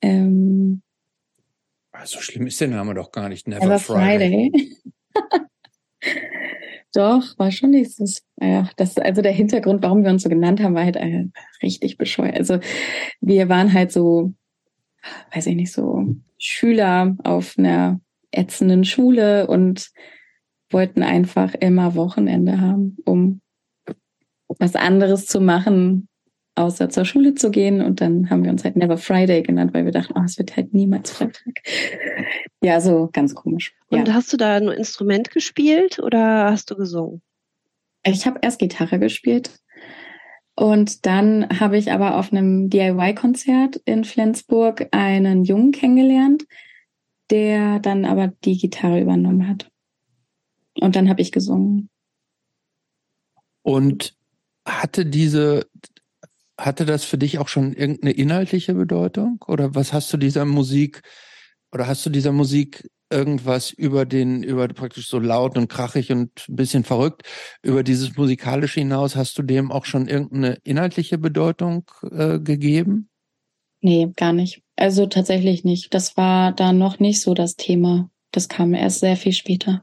Ähm, 0.00 0.82
so 2.04 2.20
schlimm 2.20 2.46
ist 2.46 2.60
der 2.60 2.68
Name 2.68 2.94
doch 2.94 3.10
gar 3.10 3.28
nicht. 3.28 3.48
Never, 3.48 3.64
Never 3.64 3.78
Friday. 3.80 4.52
Friday. 4.52 6.38
Doch, 6.94 7.38
war 7.38 7.50
schon 7.50 7.70
nächstes. 7.70 8.22
Ja, 8.40 8.68
das, 8.76 8.98
also 8.98 9.22
der 9.22 9.32
Hintergrund, 9.32 9.82
warum 9.82 10.04
wir 10.04 10.10
uns 10.10 10.22
so 10.22 10.28
genannt 10.28 10.60
haben, 10.60 10.74
war 10.74 10.84
halt 10.84 10.96
äh, 10.96 11.26
richtig 11.62 11.96
bescheuert. 11.96 12.36
Also 12.36 12.58
wir 13.20 13.48
waren 13.48 13.72
halt 13.72 13.92
so, 13.92 14.34
weiß 15.32 15.46
ich 15.46 15.56
nicht, 15.56 15.72
so 15.72 16.14
Schüler 16.38 17.16
auf 17.24 17.56
einer 17.58 18.00
ätzenden 18.30 18.84
Schule 18.84 19.46
und 19.46 19.90
wollten 20.70 21.02
einfach 21.02 21.54
immer 21.54 21.94
Wochenende 21.94 22.60
haben, 22.60 22.96
um 23.04 23.40
was 24.58 24.74
anderes 24.76 25.26
zu 25.26 25.40
machen, 25.40 26.08
außer 26.54 26.90
zur 26.90 27.04
Schule 27.04 27.34
zu 27.34 27.50
gehen. 27.50 27.80
Und 27.80 28.00
dann 28.00 28.30
haben 28.30 28.44
wir 28.44 28.50
uns 28.50 28.64
halt 28.64 28.76
Never 28.76 28.98
Friday 28.98 29.42
genannt, 29.42 29.74
weil 29.74 29.84
wir 29.84 29.92
dachten, 29.92 30.14
oh, 30.16 30.22
es 30.24 30.38
wird 30.38 30.56
halt 30.56 30.74
niemals 30.74 31.10
Freitag. 31.10 31.62
Ja, 32.62 32.80
so 32.80 33.08
ganz 33.12 33.34
komisch. 33.34 33.74
Und 33.88 34.08
ja. 34.08 34.14
hast 34.14 34.32
du 34.32 34.36
da 34.36 34.56
ein 34.56 34.68
Instrument 34.68 35.30
gespielt 35.30 35.98
oder 35.98 36.50
hast 36.50 36.70
du 36.70 36.76
gesungen? 36.76 37.22
Ich 38.04 38.26
habe 38.26 38.38
erst 38.42 38.58
Gitarre 38.58 38.98
gespielt 38.98 39.62
und 40.54 41.06
dann 41.06 41.48
habe 41.60 41.78
ich 41.78 41.92
aber 41.92 42.18
auf 42.18 42.32
einem 42.32 42.68
DIY-Konzert 42.68 43.76
in 43.84 44.04
Flensburg 44.04 44.88
einen 44.90 45.44
Jungen 45.44 45.72
kennengelernt, 45.72 46.44
der 47.30 47.78
dann 47.78 48.04
aber 48.04 48.28
die 48.44 48.58
Gitarre 48.58 49.00
übernommen 49.00 49.48
hat. 49.48 49.70
Und 50.80 50.96
dann 50.96 51.08
habe 51.08 51.22
ich 51.22 51.32
gesungen. 51.32 51.88
Und 53.62 54.14
hatte 54.66 55.06
diese, 55.06 55.66
hatte 56.64 56.86
das 56.86 57.04
für 57.04 57.18
dich 57.18 57.38
auch 57.38 57.48
schon 57.48 57.72
irgendeine 57.72 58.12
inhaltliche 58.12 58.74
Bedeutung? 58.74 59.44
Oder 59.46 59.74
was 59.74 59.92
hast 59.92 60.12
du 60.12 60.16
dieser 60.16 60.44
Musik, 60.44 61.02
oder 61.72 61.86
hast 61.86 62.04
du 62.06 62.10
dieser 62.10 62.32
Musik 62.32 62.88
irgendwas 63.10 63.70
über 63.70 64.06
den, 64.06 64.42
über 64.42 64.66
praktisch 64.68 65.08
so 65.08 65.18
laut 65.18 65.58
und 65.58 65.68
krachig 65.68 66.10
und 66.10 66.30
ein 66.48 66.56
bisschen 66.56 66.84
verrückt, 66.84 67.22
über 67.62 67.82
dieses 67.82 68.16
musikalische 68.16 68.80
hinaus, 68.80 69.16
hast 69.16 69.36
du 69.38 69.42
dem 69.42 69.70
auch 69.70 69.84
schon 69.84 70.08
irgendeine 70.08 70.58
inhaltliche 70.64 71.18
Bedeutung 71.18 71.90
äh, 72.10 72.38
gegeben? 72.38 73.10
Nee, 73.82 74.10
gar 74.16 74.32
nicht. 74.32 74.62
Also 74.76 75.06
tatsächlich 75.06 75.64
nicht. 75.64 75.92
Das 75.92 76.16
war 76.16 76.52
da 76.52 76.72
noch 76.72 77.00
nicht 77.00 77.20
so 77.20 77.34
das 77.34 77.56
Thema. 77.56 78.10
Das 78.30 78.48
kam 78.48 78.72
erst 78.74 79.00
sehr 79.00 79.16
viel 79.16 79.32
später. 79.32 79.82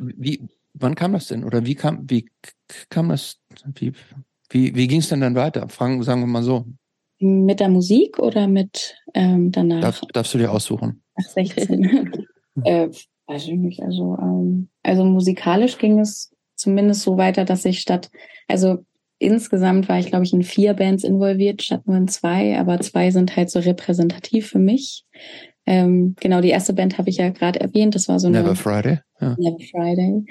Wie, 0.00 0.48
wann 0.74 0.94
kam 0.94 1.12
das 1.12 1.28
denn? 1.28 1.44
Oder 1.44 1.66
wie 1.66 1.74
kam, 1.74 2.08
wie 2.08 2.26
kam 2.88 3.10
das, 3.10 3.38
wie, 3.74 3.92
wie, 4.50 4.74
wie 4.74 4.86
ging 4.86 5.00
es 5.00 5.08
denn 5.08 5.20
dann 5.20 5.34
weiter? 5.34 5.68
Fragen, 5.68 6.02
sagen 6.02 6.22
wir 6.22 6.26
mal 6.26 6.42
so. 6.42 6.64
Mit 7.20 7.60
der 7.60 7.68
Musik 7.68 8.18
oder 8.18 8.46
mit 8.46 8.96
ähm, 9.14 9.50
danach? 9.50 9.80
Darf, 9.80 10.00
darfst 10.12 10.34
du 10.34 10.38
dir 10.38 10.52
aussuchen? 10.52 11.02
Nach 11.16 11.28
16. 11.28 12.12
äh, 12.64 12.88
weiß 13.26 13.44
ich 13.48 13.54
nicht. 13.54 13.82
Also, 13.82 14.16
ähm, 14.20 14.68
also 14.82 15.04
musikalisch 15.04 15.78
ging 15.78 15.98
es 15.98 16.32
zumindest 16.54 17.02
so 17.02 17.16
weiter, 17.16 17.44
dass 17.44 17.64
ich 17.64 17.80
statt, 17.80 18.10
also 18.46 18.84
insgesamt 19.18 19.88
war 19.88 19.98
ich, 19.98 20.06
glaube 20.06 20.24
ich, 20.24 20.32
in 20.32 20.42
vier 20.42 20.74
Bands 20.74 21.04
involviert, 21.04 21.62
statt 21.62 21.86
nur 21.86 21.96
in 21.96 22.08
zwei, 22.08 22.58
aber 22.58 22.80
zwei 22.80 23.10
sind 23.10 23.36
halt 23.36 23.50
so 23.50 23.58
repräsentativ 23.58 24.48
für 24.48 24.58
mich. 24.58 25.04
Ähm, 25.70 26.14
genau, 26.18 26.40
die 26.40 26.48
erste 26.48 26.72
Band 26.72 26.96
habe 26.96 27.10
ich 27.10 27.18
ja 27.18 27.28
gerade 27.28 27.60
erwähnt, 27.60 27.94
das 27.94 28.08
war 28.08 28.18
so 28.18 28.26
eine 28.28 28.40
Never 28.42 28.56
Friday. 28.56 29.00
Ja. 29.20 29.36
Never 29.38 29.58
Friday. 29.70 30.24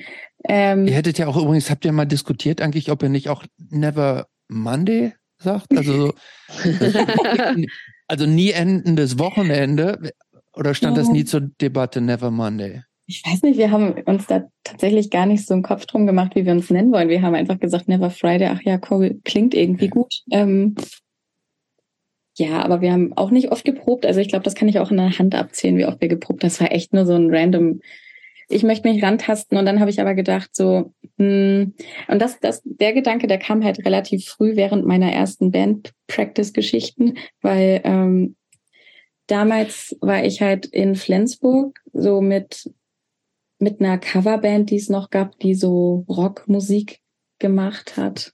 Ähm, 0.50 0.88
Ihr 0.88 0.94
hättet 0.96 1.20
ja 1.20 1.28
auch 1.28 1.38
übrigens, 1.38 1.70
habt 1.70 1.86
ihr 1.86 1.92
mal 1.92 2.06
diskutiert 2.06 2.60
eigentlich, 2.60 2.90
ob 2.90 3.04
ihr 3.04 3.10
nicht 3.10 3.30
auch 3.30 3.44
Never 3.70 4.26
Monday 4.48 5.14
sagt? 5.38 5.78
Also, 5.78 6.14
also 8.08 8.26
nie 8.26 8.50
endendes 8.52 9.20
Wochenende. 9.20 10.12
Oder 10.54 10.74
stand 10.74 10.98
das 10.98 11.08
Ja. 11.08 11.14
nie 11.14 11.26
zur 11.26 11.42
Debatte, 11.62 12.02
Never 12.02 12.32
Monday? 12.32 12.82
ich 13.10 13.24
weiß 13.26 13.44
nicht, 13.44 13.58
wir 13.58 13.72
haben 13.72 13.94
uns 14.06 14.26
da 14.28 14.44
tatsächlich 14.66 15.10
gar 15.12 15.26
nicht 15.28 15.46
so 15.48 15.54
einen 15.54 15.64
Kopf 15.64 15.86
drum 15.86 16.06
gemacht, 16.08 16.36
wie 16.36 16.46
wir 16.46 16.52
uns 16.52 16.70
nennen 16.70 16.92
wollen. 16.92 17.08
Wir 17.08 17.22
haben 17.22 17.36
einfach 17.36 17.58
gesagt, 17.60 17.88
Never 17.88 18.10
Friday, 18.10 18.48
ach 18.52 18.62
ja, 18.64 18.80
cool, 18.92 19.22
klingt 19.24 19.54
irgendwie 19.54 19.86
Okay. 19.86 19.94
gut. 20.00 20.14
Ähm, 20.32 20.76
ja, 22.38 22.62
aber 22.64 22.82
wir 22.82 22.92
haben 22.92 23.14
auch 23.18 23.32
nicht 23.32 23.52
oft 23.52 23.66
geprobt. 23.66 24.06
Also 24.06 24.20
ich 24.20 24.30
glaube, 24.30 24.44
das 24.44 24.54
kann 24.54 24.68
ich 24.68 24.80
auch 24.80 24.92
in 24.92 24.98
der 24.98 25.18
Hand 25.18 25.34
abzählen, 25.34 25.76
wie 25.78 25.86
oft 25.86 26.00
wir 26.02 26.08
geprobt. 26.08 26.44
Das 26.44 26.62
war 26.62 26.72
echt 26.72 26.94
nur 26.94 27.06
so 27.06 27.16
ein 27.16 27.34
random. 27.34 27.82
Ich 28.48 28.62
möchte 28.62 28.88
mich 28.88 29.04
rantasten 29.04 29.58
und 29.58 29.66
dann 29.66 29.80
habe 29.80 29.90
ich 29.90 30.00
aber 30.00 30.14
gedacht 30.14 30.56
so 30.56 30.94
hm, 31.18 31.74
und 32.08 32.22
das 32.22 32.40
das 32.40 32.62
der 32.64 32.94
Gedanke, 32.94 33.26
der 33.26 33.40
kam 33.40 33.64
halt 33.64 33.84
relativ 33.86 34.26
früh 34.26 34.56
während 34.56 34.86
meiner 34.86 35.12
ersten 35.12 35.52
Band 35.52 35.94
Practice 36.06 36.54
Geschichten, 36.54 37.16
weil 37.42 37.82
ähm, 37.84 38.36
damals 39.26 39.98
war 40.00 40.24
ich 40.24 40.42
halt 40.42 40.68
in 40.68 40.96
Flensburg 40.96 41.80
so 41.92 42.22
mit 42.22 42.72
mit 43.58 43.82
einer 43.82 43.98
Coverband, 43.98 44.70
die 44.70 44.76
es 44.76 44.90
noch 44.90 45.10
gab, 45.10 45.40
die 45.40 45.56
so 45.56 46.06
Rockmusik 46.08 47.00
gemacht 47.40 47.98
hat, 47.98 48.34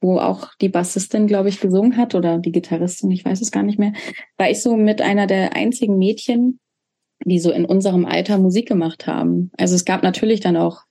wo 0.00 0.18
auch 0.18 0.54
die 0.60 0.68
Bassistin, 0.68 1.26
glaube 1.26 1.48
ich, 1.48 1.60
gesungen 1.60 1.96
hat 1.96 2.14
oder 2.14 2.38
die 2.38 2.52
Gitarristin, 2.52 3.10
ich 3.10 3.24
weiß 3.24 3.40
es 3.40 3.50
gar 3.50 3.62
nicht 3.62 3.78
mehr, 3.78 3.92
war 4.36 4.50
ich 4.50 4.62
so 4.62 4.76
mit 4.76 5.02
einer 5.02 5.26
der 5.26 5.56
einzigen 5.56 5.98
Mädchen, 5.98 6.60
die 7.24 7.40
so 7.40 7.50
in 7.50 7.64
unserem 7.64 8.06
Alter 8.06 8.38
Musik 8.38 8.68
gemacht 8.68 9.06
haben. 9.06 9.50
Also 9.56 9.74
es 9.74 9.84
gab 9.84 10.02
natürlich 10.02 10.40
dann 10.40 10.56
auch, 10.56 10.82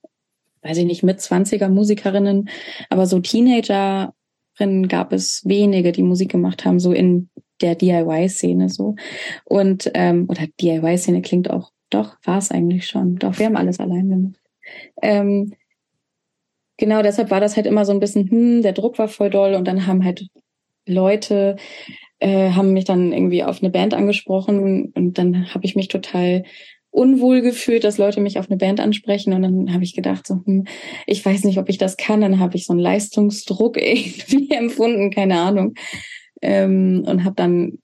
weiß 0.62 0.78
ich 0.78 0.84
nicht, 0.84 1.02
mit 1.02 1.20
20er 1.20 1.68
Musikerinnen, 1.68 2.50
aber 2.90 3.06
so 3.06 3.18
Teenagerinnen 3.20 4.88
gab 4.88 5.12
es 5.12 5.42
wenige, 5.44 5.92
die 5.92 6.02
Musik 6.02 6.30
gemacht 6.30 6.64
haben, 6.64 6.78
so 6.78 6.92
in 6.92 7.30
der 7.60 7.74
DIY-Szene 7.74 8.68
so. 8.68 8.94
Und, 9.44 9.90
ähm, 9.94 10.26
oder 10.28 10.46
DIY-Szene 10.60 11.22
klingt 11.22 11.50
auch, 11.50 11.72
doch, 11.90 12.16
war 12.24 12.38
es 12.38 12.50
eigentlich 12.50 12.86
schon. 12.86 13.16
Doch, 13.16 13.38
wir 13.38 13.46
haben 13.46 13.56
alles 13.56 13.80
allein 13.80 14.08
gemacht. 14.10 14.40
Ähm, 15.00 15.54
genau, 16.78 17.02
deshalb 17.02 17.30
war 17.30 17.40
das 17.40 17.56
halt 17.56 17.66
immer 17.66 17.84
so 17.84 17.92
ein 17.92 18.00
bisschen, 18.00 18.30
hm, 18.30 18.62
der 18.62 18.72
Druck 18.72 18.98
war 18.98 19.08
voll 19.08 19.30
doll 19.30 19.54
und 19.54 19.68
dann 19.68 19.86
haben 19.86 20.04
halt 20.04 20.26
Leute, 20.86 21.56
äh, 22.20 22.50
haben 22.52 22.72
mich 22.72 22.86
dann 22.86 23.12
irgendwie 23.12 23.44
auf 23.44 23.62
eine 23.62 23.70
Band 23.70 23.92
angesprochen 23.94 24.92
und 24.94 25.18
dann 25.18 25.52
habe 25.54 25.66
ich 25.66 25.76
mich 25.76 25.88
total 25.88 26.44
unwohl 26.90 27.42
gefühlt, 27.42 27.84
dass 27.84 27.98
Leute 27.98 28.20
mich 28.20 28.38
auf 28.38 28.48
eine 28.48 28.56
Band 28.56 28.80
ansprechen 28.80 29.34
und 29.34 29.42
dann 29.42 29.72
habe 29.74 29.84
ich 29.84 29.94
gedacht 29.94 30.26
so, 30.26 30.40
hm, 30.44 30.66
ich 31.06 31.24
weiß 31.24 31.44
nicht, 31.44 31.58
ob 31.58 31.68
ich 31.68 31.78
das 31.78 31.96
kann, 31.96 32.22
dann 32.22 32.38
habe 32.38 32.56
ich 32.56 32.66
so 32.66 32.72
einen 32.72 32.80
Leistungsdruck 32.80 33.76
irgendwie 33.80 34.50
empfunden, 34.54 35.10
keine 35.10 35.40
Ahnung. 35.40 35.74
Ähm, 36.40 37.04
und 37.06 37.24
habe 37.24 37.34
dann 37.34 37.78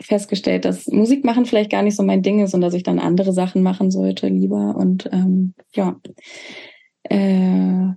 festgestellt, 0.00 0.64
dass 0.64 0.86
Musik 0.86 1.24
machen 1.24 1.44
vielleicht 1.46 1.70
gar 1.70 1.82
nicht 1.82 1.96
so 1.96 2.02
mein 2.02 2.22
Ding 2.22 2.42
ist 2.42 2.54
und 2.54 2.60
dass 2.60 2.74
ich 2.74 2.82
dann 2.82 2.98
andere 2.98 3.32
Sachen 3.32 3.62
machen 3.62 3.90
sollte 3.90 4.28
lieber. 4.28 4.76
Und 4.76 5.08
ähm, 5.12 5.54
ja, 5.74 5.96
äh, 7.04 7.94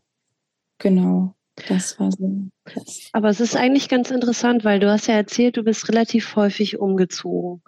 genau, 0.83 1.33
das 1.67 1.99
war 1.99 2.11
so. 2.11 2.49
Das. 2.65 3.09
Aber 3.13 3.29
es 3.29 3.39
ist 3.39 3.55
eigentlich 3.55 3.89
ganz 3.89 4.11
interessant, 4.11 4.63
weil 4.63 4.79
du 4.79 4.91
hast 4.91 5.07
ja 5.07 5.15
erzählt, 5.15 5.57
du 5.57 5.63
bist 5.63 5.89
relativ 5.89 6.35
häufig 6.35 6.77
umgezogen. 6.79 7.63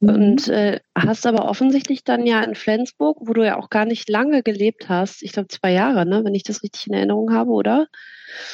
Mhm. 0.00 0.08
Und 0.08 0.48
äh, 0.48 0.80
hast 0.94 1.26
aber 1.26 1.48
offensichtlich 1.48 2.04
dann 2.04 2.26
ja 2.26 2.42
in 2.42 2.54
Flensburg, 2.54 3.18
wo 3.20 3.32
du 3.32 3.44
ja 3.44 3.58
auch 3.58 3.70
gar 3.70 3.84
nicht 3.84 4.08
lange 4.08 4.42
gelebt 4.42 4.88
hast, 4.88 5.22
ich 5.22 5.32
glaube 5.32 5.48
zwei 5.48 5.72
Jahre, 5.72 6.06
ne, 6.06 6.24
wenn 6.24 6.34
ich 6.34 6.42
das 6.42 6.62
richtig 6.62 6.86
in 6.88 6.94
Erinnerung 6.94 7.32
habe, 7.32 7.50
oder? 7.50 7.86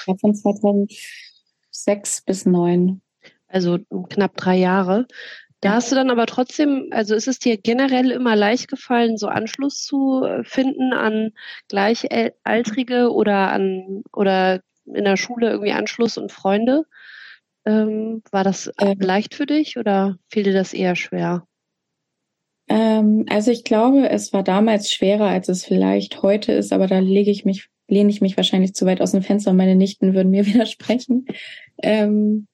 Ja, 0.06 0.14
von 0.16 0.35
2006 0.35 2.23
bis 2.23 2.47
9. 2.47 3.01
Also 3.48 3.78
knapp 4.09 4.36
drei 4.36 4.56
Jahre. 4.56 5.06
Da 5.66 5.72
hast 5.72 5.90
du 5.90 5.97
dann 5.97 6.10
aber 6.10 6.26
trotzdem, 6.26 6.90
also 6.93 7.16
ist 7.16 7.26
es 7.26 7.40
dir 7.40 7.56
generell 7.56 8.12
immer 8.12 8.36
leicht 8.36 8.68
gefallen, 8.68 9.16
so 9.16 9.26
Anschluss 9.26 9.82
zu 9.82 10.22
äh, 10.22 10.44
finden 10.44 10.93
an 10.93 11.32
Gleichaltrige 11.68 13.12
oder 13.12 13.51
an 13.51 14.05
oder 14.12 14.60
in 14.84 15.02
der 15.02 15.16
Schule 15.16 15.51
irgendwie 15.51 15.72
Anschluss 15.72 16.18
und 16.18 16.30
Freunde? 16.30 16.84
Ähm, 17.64 18.22
war 18.30 18.44
das 18.44 18.70
Ähm. 18.78 19.01
leicht 19.01 19.34
für 19.34 19.44
dich 19.44 19.76
oder 19.76 20.18
fiel 20.28 20.44
dir 20.44 20.52
das 20.52 20.72
eher 20.72 20.94
schwer? 20.94 21.48
Ähm, 22.68 23.26
also 23.28 23.51
ich 23.51 23.64
glaube, 23.64 24.09
es 24.09 24.32
war 24.32 24.44
damals 24.44 24.93
schwerer, 24.93 25.26
als 25.26 25.48
es 25.48 25.64
vielleicht 25.64 26.22
heute 26.22 26.52
ist, 26.52 26.72
aber 26.72 26.86
da 26.86 27.01
lege 27.01 27.32
ich 27.32 27.44
mich, 27.44 27.70
lehne 27.88 28.10
ich 28.10 28.20
mich 28.20 28.36
wahrscheinlich 28.36 28.74
zu 28.74 28.86
weit 28.86 29.01
aus 29.01 29.10
dem 29.10 29.22
Fenster 29.22 29.51
und 29.51 29.56
meine 29.56 29.74
Nichten 29.74 30.14
würden 30.14 30.30
mir 30.30 30.47
widersprechen. 30.47 31.26
Ähm, 31.82 32.47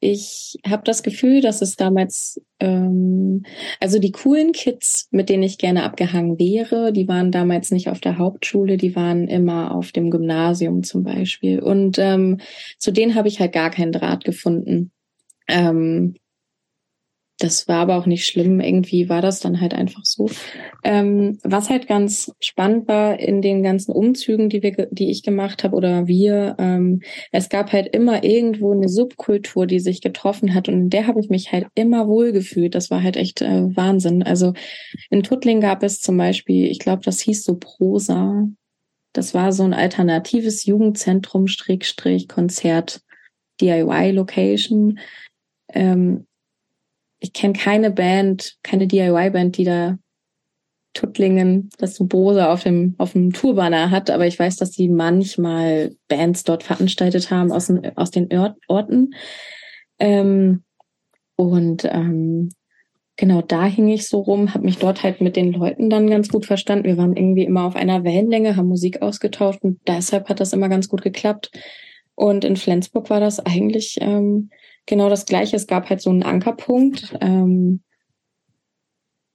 ich 0.00 0.56
habe 0.66 0.82
das 0.84 1.02
Gefühl, 1.02 1.40
dass 1.40 1.60
es 1.60 1.76
damals, 1.76 2.40
ähm, 2.60 3.44
also 3.80 3.98
die 3.98 4.12
coolen 4.12 4.52
Kids, 4.52 5.08
mit 5.10 5.28
denen 5.28 5.42
ich 5.42 5.58
gerne 5.58 5.82
abgehangen 5.82 6.38
wäre, 6.38 6.92
die 6.92 7.08
waren 7.08 7.32
damals 7.32 7.72
nicht 7.72 7.88
auf 7.88 8.00
der 8.00 8.18
Hauptschule, 8.18 8.76
die 8.76 8.94
waren 8.94 9.26
immer 9.26 9.74
auf 9.74 9.90
dem 9.90 10.10
Gymnasium 10.10 10.84
zum 10.84 11.02
Beispiel. 11.02 11.60
Und 11.60 11.98
ähm, 11.98 12.38
zu 12.78 12.92
denen 12.92 13.16
habe 13.16 13.28
ich 13.28 13.40
halt 13.40 13.52
gar 13.52 13.70
keinen 13.70 13.92
Draht 13.92 14.24
gefunden. 14.24 14.92
Ähm, 15.48 16.14
das 17.38 17.68
war 17.68 17.76
aber 17.78 17.96
auch 17.96 18.06
nicht 18.06 18.26
schlimm. 18.26 18.58
Irgendwie 18.58 19.08
war 19.08 19.22
das 19.22 19.38
dann 19.38 19.60
halt 19.60 19.72
einfach 19.72 20.04
so. 20.04 20.28
Ähm, 20.82 21.38
was 21.44 21.70
halt 21.70 21.86
ganz 21.86 22.32
spannend 22.40 22.88
war 22.88 23.20
in 23.20 23.42
den 23.42 23.62
ganzen 23.62 23.92
Umzügen, 23.92 24.48
die 24.48 24.62
wir, 24.62 24.88
die 24.90 25.10
ich 25.10 25.22
gemacht 25.22 25.62
habe 25.62 25.76
oder 25.76 26.08
wir, 26.08 26.56
ähm, 26.58 27.00
es 27.30 27.48
gab 27.48 27.72
halt 27.72 27.94
immer 27.94 28.24
irgendwo 28.24 28.72
eine 28.72 28.88
Subkultur, 28.88 29.66
die 29.66 29.78
sich 29.78 30.00
getroffen 30.00 30.52
hat 30.52 30.68
und 30.68 30.74
in 30.74 30.90
der 30.90 31.06
habe 31.06 31.20
ich 31.20 31.30
mich 31.30 31.52
halt 31.52 31.68
immer 31.76 32.08
wohlgefühlt. 32.08 32.74
Das 32.74 32.90
war 32.90 33.04
halt 33.04 33.16
echt 33.16 33.40
äh, 33.40 33.76
Wahnsinn. 33.76 34.24
Also 34.24 34.54
in 35.08 35.22
Tuttling 35.22 35.60
gab 35.60 35.84
es 35.84 36.00
zum 36.00 36.16
Beispiel, 36.16 36.66
ich 36.66 36.80
glaube, 36.80 37.02
das 37.04 37.20
hieß 37.20 37.44
so 37.44 37.56
Prosa. 37.56 38.48
Das 39.12 39.32
war 39.32 39.52
so 39.52 39.62
ein 39.62 39.74
alternatives 39.74 40.64
Jugendzentrum 40.64 41.46
Konzert 42.28 43.00
DIY 43.60 44.10
Location. 44.12 44.98
Ähm, 45.72 46.27
ich 47.20 47.32
kenne 47.32 47.54
keine 47.54 47.90
Band, 47.90 48.56
keine 48.62 48.86
DIY-Band, 48.86 49.56
die 49.56 49.64
da 49.64 49.98
Tuttlingen, 50.94 51.70
das 51.78 51.98
Bose 52.00 52.48
auf 52.48 52.62
dem, 52.62 52.94
auf 52.98 53.12
dem 53.12 53.32
Tourbanner 53.32 53.90
hat, 53.90 54.10
aber 54.10 54.26
ich 54.26 54.38
weiß, 54.38 54.56
dass 54.56 54.72
sie 54.72 54.88
manchmal 54.88 55.94
Bands 56.08 56.44
dort 56.44 56.62
veranstaltet 56.62 57.30
haben 57.30 57.52
aus, 57.52 57.66
dem, 57.66 57.82
aus 57.94 58.10
den 58.10 58.28
Orten. 58.66 59.14
Ähm, 59.98 60.64
und 61.36 61.84
ähm, 61.84 62.50
genau 63.16 63.42
da 63.42 63.66
hing 63.66 63.88
ich 63.88 64.08
so 64.08 64.20
rum, 64.20 64.54
habe 64.54 64.64
mich 64.64 64.78
dort 64.78 65.02
halt 65.02 65.20
mit 65.20 65.36
den 65.36 65.52
Leuten 65.52 65.88
dann 65.90 66.10
ganz 66.10 66.28
gut 66.30 66.46
verstanden. 66.46 66.86
Wir 66.86 66.96
waren 66.96 67.16
irgendwie 67.16 67.44
immer 67.44 67.64
auf 67.64 67.76
einer 67.76 68.02
Wellenlänge, 68.02 68.56
haben 68.56 68.68
Musik 68.68 69.02
ausgetauscht 69.02 69.62
und 69.62 69.78
deshalb 69.86 70.28
hat 70.28 70.40
das 70.40 70.52
immer 70.52 70.68
ganz 70.68 70.88
gut 70.88 71.02
geklappt. 71.02 71.50
Und 72.14 72.44
in 72.44 72.56
Flensburg 72.56 73.10
war 73.10 73.20
das 73.20 73.38
eigentlich 73.38 73.98
ähm, 74.00 74.50
genau 74.88 75.08
das 75.08 75.26
Gleiche. 75.26 75.54
Es 75.54 75.68
gab 75.68 75.88
halt 75.88 76.00
so 76.00 76.10
einen 76.10 76.24
Ankerpunkt. 76.24 77.16
Ähm, 77.20 77.82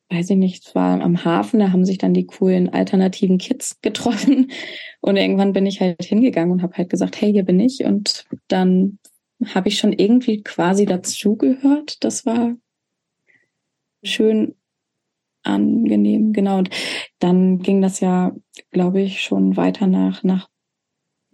weiß 0.10 0.32
ich 0.32 0.38
nicht, 0.38 0.68
es 0.68 0.76
war 0.76 1.02
am 1.02 1.24
Hafen, 1.24 1.60
da 1.60 1.72
haben 1.72 1.86
sich 1.86 1.98
dann 1.98 2.14
die 2.14 2.26
coolen 2.26 2.70
alternativen 2.70 3.38
Kids 3.38 3.80
getroffen. 3.82 4.52
Und 5.02 5.16
irgendwann 5.16 5.54
bin 5.54 5.66
ich 5.66 5.80
halt 5.82 6.04
hingegangen 6.04 6.54
und 6.54 6.62
habe 6.62 6.78
halt 6.78 6.90
gesagt, 6.90 7.20
hey, 7.20 7.30
hier 7.30 7.44
bin 7.44 7.60
ich. 7.60 7.84
Und 7.84 8.26
dann 8.48 9.00
habe 9.54 9.68
ich 9.68 9.78
schon 9.78 9.92
irgendwie 9.92 10.42
quasi 10.44 10.86
dazugehört. 10.86 12.02
Das 12.06 12.26
war 12.26 12.56
schön 14.02 14.56
angenehm, 15.44 16.32
genau. 16.32 16.60
Und 16.60 16.70
dann 17.20 17.60
ging 17.60 17.82
das 17.82 18.00
ja, 18.00 18.34
glaube 18.72 19.02
ich, 19.02 19.22
schon 19.24 19.58
weiter 19.58 19.88
nach, 19.88 20.24
nach 20.24 20.48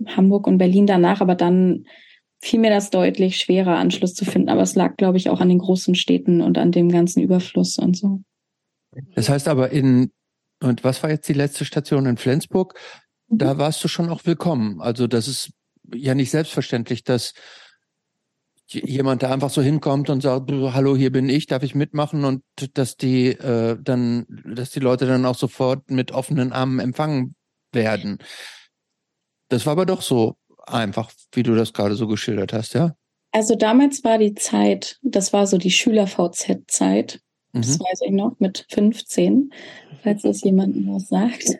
Hamburg 0.03 0.47
und 0.47 0.57
Berlin 0.57 0.87
danach, 0.87 1.21
aber 1.21 1.35
dann 1.35 1.85
fiel 2.41 2.59
mir 2.59 2.69
das 2.69 2.89
deutlich 2.89 3.37
schwerer, 3.37 3.77
Anschluss 3.77 4.13
zu 4.13 4.25
finden. 4.25 4.49
Aber 4.49 4.61
es 4.61 4.75
lag, 4.75 4.97
glaube 4.97 5.17
ich, 5.17 5.29
auch 5.29 5.41
an 5.41 5.49
den 5.49 5.59
großen 5.59 5.95
Städten 5.95 6.41
und 6.41 6.57
an 6.57 6.71
dem 6.71 6.89
ganzen 6.89 7.21
Überfluss 7.21 7.77
und 7.77 7.97
so. 7.97 8.21
Das 9.15 9.29
heißt 9.29 9.47
aber 9.47 9.71
in, 9.71 10.11
und 10.61 10.83
was 10.83 11.03
war 11.03 11.09
jetzt 11.09 11.27
die 11.27 11.33
letzte 11.33 11.65
Station 11.65 12.05
in 12.05 12.17
Flensburg? 12.17 12.79
Da 13.27 13.53
mhm. 13.53 13.59
warst 13.59 13.83
du 13.83 13.87
schon 13.87 14.09
auch 14.09 14.25
willkommen. 14.25 14.81
Also 14.81 15.07
das 15.07 15.27
ist 15.27 15.51
ja 15.93 16.15
nicht 16.15 16.31
selbstverständlich, 16.31 17.03
dass 17.03 17.33
jemand 18.71 19.23
da 19.23 19.31
einfach 19.31 19.49
so 19.49 19.61
hinkommt 19.61 20.09
und 20.09 20.21
sagt, 20.21 20.51
hallo, 20.51 20.95
hier 20.95 21.11
bin 21.11 21.27
ich, 21.27 21.47
darf 21.47 21.63
ich 21.63 21.73
mitmachen 21.73 22.23
und 22.23 22.43
dass 22.75 22.97
die 22.97 23.29
äh, 23.29 23.77
dann, 23.81 24.25
dass 24.45 24.69
die 24.69 24.79
Leute 24.79 25.07
dann 25.07 25.25
auch 25.25 25.35
sofort 25.35 25.89
mit 25.89 26.11
offenen 26.11 26.51
Armen 26.51 26.79
empfangen 26.79 27.35
werden. 27.71 28.19
Das 29.49 29.65
war 29.65 29.73
aber 29.73 29.87
doch 29.87 30.03
so 30.03 30.35
einfach, 30.71 31.11
wie 31.33 31.43
du 31.43 31.55
das 31.55 31.73
gerade 31.73 31.95
so 31.95 32.07
geschildert 32.07 32.53
hast, 32.53 32.73
ja? 32.73 32.95
Also 33.31 33.55
damals 33.55 34.03
war 34.03 34.17
die 34.17 34.33
Zeit, 34.33 34.97
das 35.03 35.33
war 35.33 35.45
so 35.45 35.57
die 35.57 35.71
Schüler-VZ-Zeit. 35.71 37.21
Mhm. 37.53 37.61
Das 37.61 37.79
weiß 37.79 38.01
ich 38.05 38.11
noch, 38.11 38.39
mit 38.39 38.65
15, 38.69 39.53
falls 40.03 40.23
das 40.23 40.41
jemandem 40.43 40.87
was 40.93 41.09
sagt. 41.09 41.57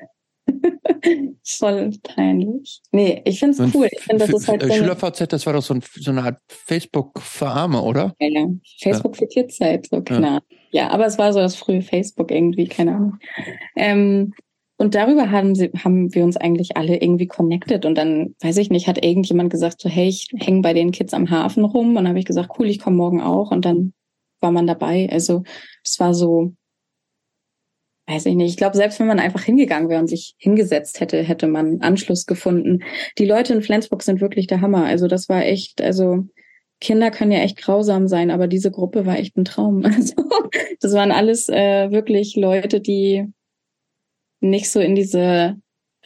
Voll 1.43 1.91
peinlich. 2.03 2.81
Nee, 2.91 3.21
ich 3.25 3.39
finde 3.39 3.63
es 3.63 3.75
cool. 3.75 3.87
Ich 3.91 4.01
finde, 4.01 4.25
das 4.25 4.35
ist 4.35 4.47
halt 4.47 4.63
so 4.63 4.73
Schüler-VZ, 4.73 5.31
das 5.31 5.45
war 5.45 5.53
doch 5.53 5.61
so, 5.61 5.75
ein, 5.75 5.81
so 5.81 6.11
eine 6.11 6.23
Art 6.23 6.39
Facebook 6.47 7.19
für 7.21 7.47
Arme, 7.47 7.81
oder? 7.81 8.15
Ja, 8.19 8.27
ja. 8.27 8.47
Facebook 8.81 9.15
ja. 9.15 9.19
für 9.19 9.27
Kids 9.27 9.59
so 9.89 10.01
klar. 10.01 10.21
Ja. 10.21 10.39
ja. 10.71 10.89
aber 10.89 11.05
es 11.05 11.17
war 11.17 11.33
so 11.33 11.39
das 11.39 11.55
frühe 11.55 11.81
Facebook 11.81 12.31
irgendwie, 12.31 12.67
keine 12.67 12.95
Ahnung. 12.95 13.19
Ähm, 13.75 14.33
und 14.79 14.95
darüber 14.95 15.29
haben, 15.29 15.55
sie, 15.55 15.71
haben 15.83 16.15
wir 16.15 16.23
uns 16.23 16.37
eigentlich 16.37 16.77
alle 16.77 17.01
irgendwie 17.01 17.27
connected. 17.27 17.85
Und 17.85 17.95
dann, 17.97 18.33
weiß 18.39 18.55
ich 18.55 18.69
nicht, 18.69 18.87
hat 18.87 19.03
irgendjemand 19.03 19.49
gesagt, 19.49 19.81
so, 19.81 19.89
hey, 19.89 20.07
ich 20.07 20.29
hänge 20.37 20.61
bei 20.61 20.73
den 20.73 20.91
Kids 20.91 21.13
am 21.13 21.29
Hafen 21.29 21.65
rum. 21.65 21.89
Und 21.89 21.95
dann 21.95 22.07
habe 22.07 22.19
ich 22.19 22.25
gesagt, 22.25 22.51
cool, 22.57 22.67
ich 22.67 22.79
komme 22.79 22.95
morgen 22.95 23.21
auch. 23.21 23.51
Und 23.51 23.65
dann 23.65 23.93
war 24.39 24.51
man 24.51 24.67
dabei. 24.67 25.09
Also 25.11 25.43
es 25.83 25.99
war 25.99 26.13
so, 26.13 26.53
weiß 28.07 28.25
ich 28.27 28.35
nicht. 28.35 28.51
Ich 28.51 28.55
glaube, 28.55 28.77
selbst 28.77 29.01
wenn 29.01 29.07
man 29.07 29.19
einfach 29.19 29.43
hingegangen 29.43 29.89
wäre 29.89 29.99
und 29.99 30.07
sich 30.07 30.35
hingesetzt 30.37 31.01
hätte, 31.01 31.21
hätte 31.23 31.47
man 31.47 31.81
Anschluss 31.81 32.25
gefunden. 32.25 32.79
Die 33.17 33.25
Leute 33.25 33.53
in 33.53 33.61
Flensburg 33.61 34.01
sind 34.01 34.21
wirklich 34.21 34.47
der 34.47 34.61
Hammer. 34.61 34.85
Also 34.85 35.07
das 35.07 35.27
war 35.27 35.43
echt, 35.43 35.81
also 35.81 36.23
Kinder 36.79 37.11
können 37.11 37.33
ja 37.33 37.39
echt 37.39 37.57
grausam 37.57 38.07
sein, 38.07 38.31
aber 38.31 38.47
diese 38.47 38.71
Gruppe 38.71 39.05
war 39.05 39.19
echt 39.19 39.35
ein 39.35 39.43
Traum. 39.43 39.83
Also 39.85 40.13
das 40.79 40.93
waren 40.93 41.11
alles 41.11 41.49
äh, 41.49 41.91
wirklich 41.91 42.37
Leute, 42.37 42.79
die 42.79 43.27
nicht 44.39 44.69
so 44.69 44.79
in 44.79 44.95
diese 44.95 45.57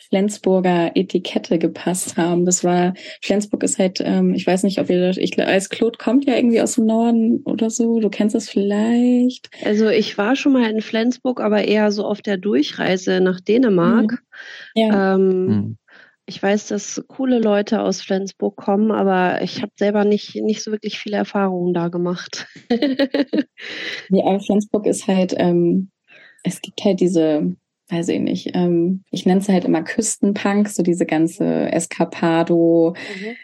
Flensburger 0.10 0.91
Etikette 0.95 1.57
gepasst 1.57 2.18
haben. 2.18 2.45
Das 2.45 2.64
war, 2.64 2.93
Flensburg 3.22 3.64
ist 3.64 3.80
halt, 3.80 3.99
ähm, 4.03 4.34
ich 4.34 4.45
weiß 4.45 4.64
nicht, 4.64 4.80
ob 4.80 4.89
ihr 4.89 5.07
das, 5.07 5.18
ich 5.18 5.39
als 5.39 5.69
Claude 5.69 5.97
kommt 5.97 6.26
ja 6.26 6.35
irgendwie 6.35 6.61
aus 6.61 6.76
dem 6.76 6.85
Norden 6.85 7.41
oder 7.45 7.69
so, 7.69 7.99
du 7.99 8.10
kennst 8.10 8.35
das 8.35 8.49
vielleicht. 8.49 9.49
Also 9.64 9.89
ich 9.89 10.18
war 10.18 10.35
schon 10.35 10.53
mal 10.53 10.69
in 10.69 10.81
Flensburg, 10.81 11.41
aber 11.41 11.64
eher 11.64 11.91
so 11.91 12.05
auf 12.05 12.22
der 12.22 12.38
Durchreise 12.38 13.22
nach 13.22 13.39
Dänemark. 13.39 14.23
Mhm. 14.76 14.81
Ja. 14.81 15.15
Ähm, 15.15 15.45
mhm. 15.45 15.77
Ich 16.26 16.41
weiß, 16.41 16.68
dass 16.68 17.03
coole 17.07 17.39
Leute 17.39 17.81
aus 17.81 18.01
Flensburg 18.01 18.55
kommen, 18.55 18.91
aber 18.91 19.41
ich 19.41 19.61
habe 19.61 19.73
selber 19.76 20.05
nicht, 20.05 20.35
nicht 20.35 20.64
so 20.64 20.72
wirklich 20.72 20.99
viele 20.99 21.18
Erfahrungen 21.18 21.73
da 21.73 21.89
gemacht. 21.89 22.47
ja, 24.10 24.39
Flensburg 24.39 24.85
ist 24.85 25.07
halt, 25.07 25.34
ähm, 25.38 25.89
es 26.43 26.61
gibt 26.61 26.84
halt 26.85 27.01
diese 27.01 27.55
weiß 27.94 28.10
ich 28.10 28.20
nicht, 28.20 28.52
ähm, 28.56 29.03
ich 29.11 29.26
nenne 29.26 29.41
es 29.41 29.49
halt 29.49 29.65
immer 29.65 29.84
Küstenpunk, 29.84 30.70
so 30.70 30.84
diese 30.84 31.06
ganze 31.06 31.72
Escapado, 31.72 32.95
mhm. 33.20 33.36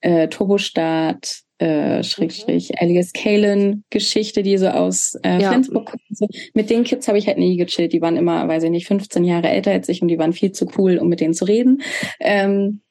äh, 0.00 0.28
Turbostart, 0.28 1.42
äh, 1.58 2.02
Schrägstrich, 2.02 2.70
mhm. 2.70 2.76
Alias 2.78 3.12
Kalen 3.12 3.84
Geschichte, 3.90 4.42
die 4.42 4.58
so 4.58 4.68
aus 4.68 5.14
äh, 5.22 5.40
ja. 5.40 5.50
Flensburg 5.50 5.86
kommt. 5.86 6.02
So, 6.10 6.28
mit 6.54 6.70
den 6.70 6.84
Kids 6.84 7.08
habe 7.08 7.18
ich 7.18 7.26
halt 7.26 7.38
nie 7.38 7.56
gechillt. 7.56 7.92
Die 7.92 8.02
waren 8.02 8.16
immer, 8.16 8.46
weiß 8.46 8.64
ich 8.64 8.70
nicht, 8.70 8.86
15 8.86 9.24
Jahre 9.24 9.48
älter 9.48 9.72
als 9.72 9.88
ich 9.88 10.02
und 10.02 10.08
die 10.08 10.18
waren 10.18 10.32
viel 10.32 10.52
zu 10.52 10.68
cool, 10.76 10.98
um 10.98 11.08
mit 11.08 11.20
denen 11.20 11.34
zu 11.34 11.46
reden. 11.46 11.82
Ähm, 12.20 12.82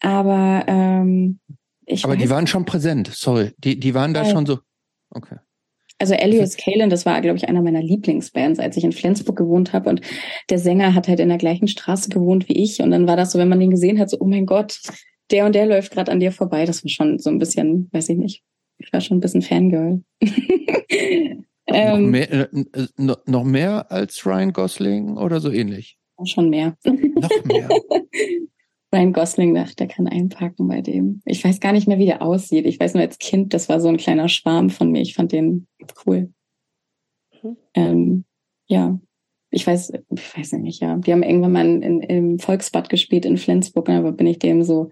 aber 0.00 0.64
ähm, 0.66 1.38
ich 1.86 2.04
Aber 2.04 2.16
die 2.16 2.28
waren 2.28 2.46
schon 2.46 2.64
präsent, 2.64 3.08
sorry. 3.12 3.52
Die, 3.58 3.78
die 3.78 3.94
waren 3.94 4.12
da 4.12 4.24
ja. 4.24 4.30
schon 4.30 4.46
so. 4.46 4.58
Okay. 5.10 5.36
Also 5.98 6.14
Elias 6.14 6.56
Kalen, 6.56 6.90
das 6.90 7.04
war, 7.06 7.20
glaube 7.20 7.38
ich, 7.38 7.48
einer 7.48 7.60
meiner 7.60 7.82
Lieblingsbands, 7.82 8.60
als 8.60 8.76
ich 8.76 8.84
in 8.84 8.92
Flensburg 8.92 9.36
gewohnt 9.36 9.72
habe. 9.72 9.90
Und 9.90 10.00
der 10.48 10.58
Sänger 10.58 10.94
hat 10.94 11.08
halt 11.08 11.18
in 11.18 11.28
der 11.28 11.38
gleichen 11.38 11.66
Straße 11.66 12.08
gewohnt 12.08 12.48
wie 12.48 12.62
ich. 12.62 12.80
Und 12.80 12.92
dann 12.92 13.08
war 13.08 13.16
das 13.16 13.32
so, 13.32 13.38
wenn 13.38 13.48
man 13.48 13.58
den 13.58 13.70
gesehen 13.70 13.98
hat, 13.98 14.08
so, 14.08 14.18
oh 14.20 14.26
mein 14.26 14.46
Gott, 14.46 14.80
der 15.30 15.44
und 15.44 15.54
der 15.54 15.66
läuft 15.66 15.92
gerade 15.92 16.12
an 16.12 16.20
dir 16.20 16.30
vorbei. 16.30 16.64
Das 16.64 16.84
war 16.84 16.88
schon 16.88 17.18
so 17.18 17.30
ein 17.30 17.38
bisschen, 17.38 17.88
weiß 17.92 18.08
ich 18.10 18.16
nicht, 18.16 18.42
ich 18.78 18.92
war 18.92 19.00
schon 19.00 19.16
ein 19.16 19.20
bisschen 19.20 19.42
Fangirl. 19.42 20.02
ähm, 20.88 21.44
noch, 21.66 21.98
mehr, 21.98 22.30
äh, 22.32 22.86
noch 23.26 23.44
mehr 23.44 23.90
als 23.90 24.24
Ryan 24.24 24.52
Gosling 24.52 25.16
oder 25.16 25.40
so 25.40 25.50
ähnlich? 25.50 25.98
Schon 26.24 26.50
mehr. 26.50 26.76
Noch 26.84 27.44
mehr. 27.44 27.68
Ryan 28.92 29.12
Gosling 29.12 29.54
dachte, 29.54 29.76
der 29.76 29.88
kann 29.88 30.08
einpacken 30.08 30.66
bei 30.66 30.80
dem. 30.80 31.20
Ich 31.26 31.44
weiß 31.44 31.60
gar 31.60 31.72
nicht 31.72 31.86
mehr, 31.86 31.98
wie 31.98 32.06
der 32.06 32.22
aussieht. 32.22 32.64
Ich 32.64 32.80
weiß 32.80 32.94
nur 32.94 33.02
als 33.02 33.18
Kind, 33.18 33.52
das 33.52 33.68
war 33.68 33.80
so 33.80 33.88
ein 33.88 33.98
kleiner 33.98 34.28
Schwarm 34.28 34.70
von 34.70 34.90
mir. 34.90 35.02
Ich 35.02 35.14
fand 35.14 35.32
den 35.32 35.66
cool. 36.06 36.32
Mhm. 37.42 37.56
Ähm, 37.74 38.24
ja, 38.66 38.98
ich 39.50 39.66
weiß, 39.66 39.92
ich 40.10 40.38
weiß 40.38 40.52
nicht, 40.52 40.80
ja. 40.80 40.96
Die 40.96 41.12
haben 41.12 41.22
irgendwann 41.22 41.52
mal 41.52 41.66
in, 41.66 41.82
in, 41.82 42.00
im 42.00 42.38
Volksbad 42.38 42.88
gespielt 42.88 43.26
in 43.26 43.36
Flensburg, 43.36 43.88
aber 43.90 44.12
bin 44.12 44.26
ich 44.26 44.38
dem 44.38 44.62
so, 44.62 44.90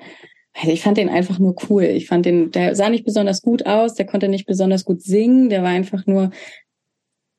also 0.55 0.73
ich 0.73 0.82
fand 0.82 0.98
den 0.98 1.09
einfach 1.09 1.39
nur 1.39 1.55
cool. 1.68 1.85
Ich 1.85 2.06
fand 2.06 2.27
den, 2.27 2.51
der 2.51 2.74
sah 2.74 2.90
nicht 2.90 3.05
besonders 3.05 3.43
gut 3.43 3.66
aus, 3.66 3.94
der 3.94 4.06
konnte 4.06 4.28
nicht 4.28 4.47
besonders 4.47 4.85
gut 4.85 5.02
singen, 5.02 5.48
der 5.48 5.62
war 5.62 5.70
einfach 5.70 6.06
nur 6.06 6.31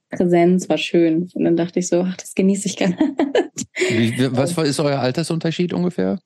Präsenz, 0.10 0.70
war 0.70 0.78
schön. 0.78 1.30
Und 1.34 1.44
dann 1.44 1.58
dachte 1.58 1.80
ich 1.80 1.88
so, 1.88 2.02
ach, 2.02 2.18
das 2.18 2.34
genieße 2.34 2.68
ich 2.68 2.78
gerne. 2.78 2.98
was 4.32 4.58
ist 4.58 4.80
euer 4.80 5.00
Altersunterschied 5.00 5.74
ungefähr? 5.74 6.20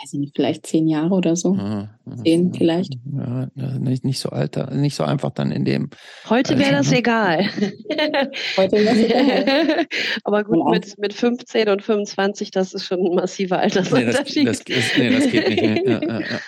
Weiß 0.00 0.12
ich 0.12 0.20
nicht, 0.20 0.36
vielleicht 0.36 0.66
zehn 0.66 0.86
Jahre 0.86 1.14
oder 1.14 1.36
so. 1.36 1.54
Ah, 1.54 1.88
zehn 2.22 2.52
vielleicht. 2.52 2.94
Ja, 3.12 3.48
nicht, 3.78 4.04
nicht 4.04 4.18
so 4.18 4.28
alter, 4.28 4.74
nicht 4.74 4.94
so 4.94 5.04
einfach 5.04 5.30
dann 5.30 5.50
in 5.52 5.64
dem. 5.64 5.90
Heute 6.28 6.58
wäre 6.58 6.72
das 6.72 6.92
egal. 6.92 7.48
Heute 8.56 8.72
wäre 8.72 8.84
das 8.84 8.98
egal. 8.98 9.86
Aber 10.24 10.44
gut, 10.44 10.70
mit, 10.70 10.98
mit 10.98 11.12
15 11.14 11.68
und 11.68 11.82
25, 11.82 12.50
das 12.50 12.74
ist 12.74 12.84
schon 12.84 13.00
ein 13.00 13.14
massiver 13.14 13.58
Altersunterschied. 13.58 14.36
Nee, 14.36 14.44
das, 14.44 14.64
das, 14.64 14.76
ist, 14.76 14.98
nee, 14.98 15.10
das 15.10 15.30
geht 15.30 15.48
nicht. 15.48 15.86
Ja, 15.86 16.20
ja, 16.20 16.38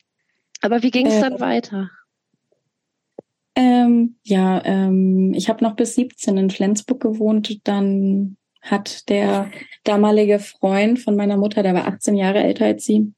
Aber 0.62 0.82
wie 0.82 0.90
ging 0.90 1.06
es 1.06 1.14
äh, 1.14 1.20
dann 1.20 1.38
weiter? 1.38 1.90
Ähm, 3.54 4.16
ja, 4.24 4.62
ähm, 4.64 5.32
ich 5.34 5.48
habe 5.48 5.62
noch 5.62 5.76
bis 5.76 5.94
17 5.94 6.36
in 6.36 6.50
Flensburg 6.50 7.00
gewohnt. 7.00 7.66
Dann 7.68 8.36
hat 8.70 9.08
der 9.08 9.50
damalige 9.84 10.38
Freund 10.38 10.98
von 10.98 11.16
meiner 11.16 11.36
Mutter, 11.36 11.62
der 11.62 11.74
war 11.74 11.86
18 11.86 12.14
Jahre 12.14 12.42
älter 12.42 12.66
als 12.66 12.84
sie, 12.84 13.12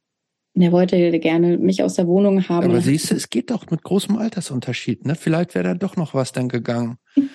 der 0.54 0.72
wollte 0.72 1.18
gerne 1.18 1.58
mich 1.58 1.82
aus 1.82 1.94
der 1.94 2.06
Wohnung 2.06 2.48
haben. 2.48 2.70
Aber 2.70 2.80
siehst 2.80 3.10
du, 3.10 3.14
es 3.14 3.30
geht 3.30 3.50
doch 3.50 3.70
mit 3.70 3.82
großem 3.82 4.16
Altersunterschied, 4.16 5.06
ne? 5.06 5.14
Vielleicht 5.14 5.54
wäre 5.54 5.64
da 5.64 5.74
doch 5.74 5.96
noch 5.96 6.14
was 6.14 6.32
dann 6.32 6.48
gegangen. 6.48 6.98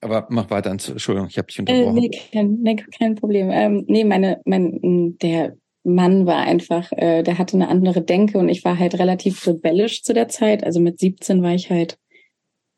Aber 0.00 0.26
mach 0.28 0.50
weiter. 0.50 0.70
Entschuldigung, 0.70 1.28
ich 1.30 1.38
habe 1.38 1.46
dich 1.46 1.58
äh, 1.58 1.62
unterbrochen. 1.62 1.94
nee, 1.94 2.10
kein, 2.30 2.58
nee, 2.60 2.76
kein 2.76 3.14
Problem. 3.14 3.50
Ähm, 3.50 3.84
nee, 3.86 4.04
meine, 4.04 4.42
mein, 4.44 5.16
der 5.22 5.56
Mann 5.82 6.26
war 6.26 6.42
einfach, 6.42 6.92
äh, 6.92 7.22
der 7.22 7.38
hatte 7.38 7.56
eine 7.56 7.68
andere 7.68 8.02
Denke 8.02 8.36
und 8.38 8.50
ich 8.50 8.64
war 8.64 8.78
halt 8.78 8.98
relativ 8.98 9.46
rebellisch 9.46 10.02
zu 10.02 10.12
der 10.12 10.28
Zeit. 10.28 10.62
Also 10.62 10.78
mit 10.78 10.98
17 10.98 11.42
war 11.42 11.54
ich 11.54 11.70
halt, 11.70 11.96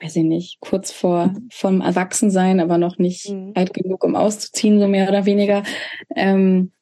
weiß 0.01 0.17
ich 0.17 0.25
nicht, 0.25 0.59
kurz 0.61 0.93
vor 0.93 1.35
vom 1.51 1.81
Erwachsensein, 1.81 2.61
aber 2.61 2.79
noch 2.79 2.99
nicht 2.99 3.31
Mhm. 3.31 3.53
alt 3.55 3.73
genug, 3.75 4.05
um 4.05 4.15
auszuziehen, 4.17 4.79
so 4.81 4.89
mehr 4.89 5.09
oder 5.09 5.27
weniger. 5.27 5.63
Ähm, 6.15 6.73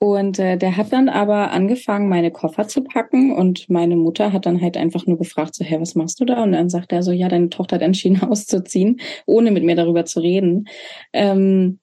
und 0.00 0.38
äh, 0.40 0.56
der 0.56 0.76
hat 0.76 0.92
dann 0.92 1.08
aber 1.08 1.52
angefangen, 1.52 2.08
meine 2.08 2.32
Koffer 2.32 2.66
zu 2.66 2.82
packen 2.82 3.32
und 3.32 3.70
meine 3.70 3.94
Mutter 3.96 4.32
hat 4.32 4.46
dann 4.46 4.60
halt 4.60 4.76
einfach 4.76 5.06
nur 5.06 5.16
gefragt, 5.18 5.54
so, 5.54 5.64
hey, 5.64 5.80
was 5.80 5.94
machst 5.94 6.18
du 6.20 6.24
da? 6.24 6.42
Und 6.42 6.52
dann 6.52 6.68
sagt 6.70 6.92
er 6.92 7.04
so, 7.04 7.12
ja, 7.12 7.28
deine 7.28 7.50
Tochter 7.50 7.76
hat 7.76 7.82
entschieden 7.82 8.20
auszuziehen, 8.28 9.00
ohne 9.26 9.52
mit 9.52 9.62
mir 9.64 9.76
darüber 9.76 10.04
zu 10.04 10.20
reden. 10.20 10.66
Ähm, 11.12 11.78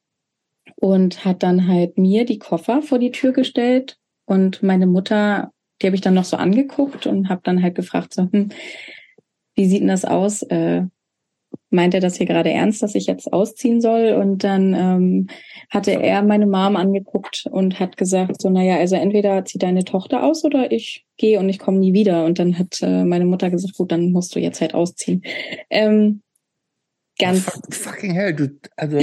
und 0.75 1.25
hat 1.25 1.43
dann 1.43 1.67
halt 1.67 1.97
mir 1.97 2.25
die 2.25 2.39
Koffer 2.39 2.81
vor 2.81 2.99
die 2.99 3.11
Tür 3.11 3.31
gestellt 3.33 3.97
und 4.25 4.63
meine 4.63 4.87
Mutter, 4.87 5.51
die 5.81 5.87
habe 5.87 5.95
ich 5.95 6.01
dann 6.01 6.13
noch 6.13 6.25
so 6.25 6.37
angeguckt 6.37 7.07
und 7.07 7.29
habe 7.29 7.41
dann 7.43 7.61
halt 7.63 7.75
gefragt, 7.75 8.13
so, 8.13 8.27
hm, 8.31 8.49
wie 9.59 9.67
sieht 9.67 9.81
denn 9.81 9.89
das 9.89 10.05
aus? 10.05 10.41
Äh, 10.43 10.83
meint 11.69 11.93
er 11.93 11.99
das 11.99 12.15
hier 12.15 12.25
gerade 12.25 12.49
ernst, 12.49 12.81
dass 12.81 12.95
ich 12.95 13.07
jetzt 13.07 13.31
ausziehen 13.33 13.81
soll? 13.81 14.13
Und 14.13 14.45
dann 14.45 14.73
ähm, 14.73 15.27
hatte 15.69 15.91
er 15.91 16.23
meine 16.23 16.47
Mom 16.47 16.77
angeguckt 16.77 17.45
und 17.51 17.77
hat 17.77 17.97
gesagt, 17.97 18.41
so, 18.41 18.49
naja, 18.49 18.77
also 18.77 18.95
entweder 18.95 19.43
zieht 19.43 19.61
deine 19.61 19.83
Tochter 19.83 20.23
aus 20.23 20.45
oder 20.45 20.71
ich 20.71 21.05
gehe 21.17 21.39
und 21.39 21.49
ich 21.49 21.59
komme 21.59 21.79
nie 21.79 21.91
wieder. 21.91 22.23
Und 22.23 22.39
dann 22.39 22.57
hat 22.57 22.81
äh, 22.81 23.03
meine 23.03 23.25
Mutter 23.25 23.49
gesagt, 23.49 23.75
gut, 23.75 23.91
dann 23.91 24.13
musst 24.13 24.33
du 24.33 24.39
jetzt 24.39 24.61
halt 24.61 24.73
ausziehen. 24.73 25.23
Ähm, 25.69 26.21
ganz 27.19 27.41
Fuck, 27.41 27.73
fucking 27.73 28.13
hell, 28.13 28.33
du, 28.33 28.57
also 28.77 28.97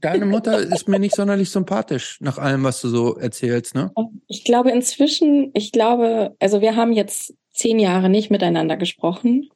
deine 0.00 0.26
Mutter 0.26 0.58
ist 0.58 0.88
mir 0.88 0.98
nicht 0.98 1.14
sonderlich 1.14 1.50
sympathisch 1.50 2.18
nach 2.20 2.36
allem, 2.36 2.64
was 2.64 2.80
du 2.80 2.88
so 2.88 3.14
erzählst, 3.14 3.76
ne? 3.76 3.92
Ich 4.26 4.42
glaube 4.42 4.72
inzwischen, 4.72 5.52
ich 5.54 5.70
glaube, 5.70 6.34
also 6.40 6.60
wir 6.60 6.74
haben 6.74 6.92
jetzt 6.92 7.32
zehn 7.60 7.78
Jahre 7.78 8.08
nicht 8.08 8.30
miteinander 8.30 8.76
gesprochen. 8.76 9.50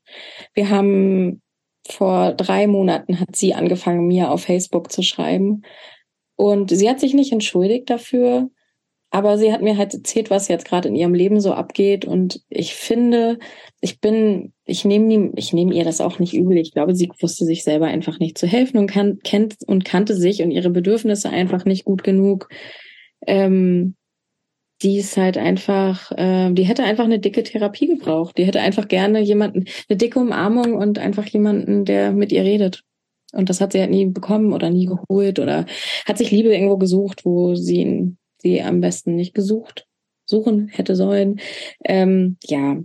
Wir 0.52 0.70
haben 0.70 1.40
vor 1.89 2.32
drei 2.32 2.66
Monaten 2.66 3.20
hat 3.20 3.35
sie 3.35 3.55
angefangen, 3.55 4.06
mir 4.06 4.31
auf 4.31 4.43
Facebook 4.43 4.93
zu 4.93 5.02
schreiben. 5.02 5.62
Und 6.36 6.70
sie 6.70 6.89
hat 6.89 7.01
sich 7.01 7.14
nicht 7.14 7.32
entschuldigt 7.32 7.89
dafür, 7.90 8.51
aber 9.10 9.39
sie 9.39 9.52
hat 9.52 9.62
mir 9.62 9.76
halt 9.76 9.94
erzählt, 9.94 10.28
was 10.28 10.48
jetzt 10.48 10.66
gerade 10.66 10.89
in 10.89 10.97
ihrem 10.97 11.14
Leben 11.14 11.40
so 11.40 11.52
abgeht. 11.52 12.05
Und 12.05 12.43
ich 12.48 12.74
finde, 12.74 13.39
ich 13.81 14.01
bin, 14.01 14.52
ich 14.64 14.85
nehme 14.85 15.32
ich 15.36 15.52
nehme 15.52 15.74
ihr 15.74 15.85
das 15.85 16.01
auch 16.01 16.18
nicht 16.18 16.35
übel. 16.35 16.56
Ich 16.59 16.72
glaube, 16.72 16.94
sie 16.94 17.10
wusste 17.20 17.44
sich 17.44 17.62
selber 17.64 17.86
einfach 17.86 18.18
nicht 18.18 18.36
zu 18.36 18.47
helfen 18.47 18.78
und 18.78 18.89
kann, 18.89 19.20
kennt 19.22 19.56
und 19.66 19.85
kannte 19.85 20.14
sich 20.14 20.43
und 20.43 20.51
ihre 20.51 20.70
Bedürfnisse 20.70 21.31
einfach 21.31 21.64
nicht 21.64 21.85
gut 21.85 22.02
genug. 22.02 22.48
Ähm, 23.26 23.94
die 24.85 24.98
ist 24.98 25.16
halt 25.16 25.39
einfach, 25.39 26.12
äh, 26.12 26.52
die 26.52 26.65
hätte 26.65 26.85
einfach 26.85 27.05
eine 27.05 27.19
dicke 27.19 27.43
Therapie 27.43 27.86
gebraucht. 27.86 28.36
Die 28.36 28.44
hätte 28.44 28.61
einfach 28.61 28.86
gerne 28.86 29.20
jemanden, 29.20 29.65
eine 29.89 29.97
dicke 29.97 30.20
Umarmung 30.20 30.74
und 30.74 30.98
einfach 30.98 31.24
jemanden, 31.27 31.86
der 31.86 32.12
mit 32.12 32.31
ihr 32.31 32.44
redet. 32.44 32.85
Und 33.32 33.48
das 33.48 33.61
hat 33.61 33.73
sie 33.73 33.81
halt 33.81 33.90
nie 33.90 34.06
bekommen 34.06 34.52
oder 34.52 34.70
nie 34.70 34.86
geholt 34.86 35.39
oder 35.39 35.65
hat 36.06 36.19
sich 36.19 36.31
Liebe 36.31 36.55
irgendwo 36.55 36.77
gesucht, 36.77 37.24
wo 37.24 37.55
sie 37.55 38.15
sie 38.39 38.62
am 38.62 38.81
besten 38.82 39.16
nicht 39.16 39.35
gesucht, 39.35 39.86
suchen 40.27 40.69
hätte 40.69 40.94
sollen. 40.94 41.40
Ähm, 41.85 42.36
ja, 42.44 42.77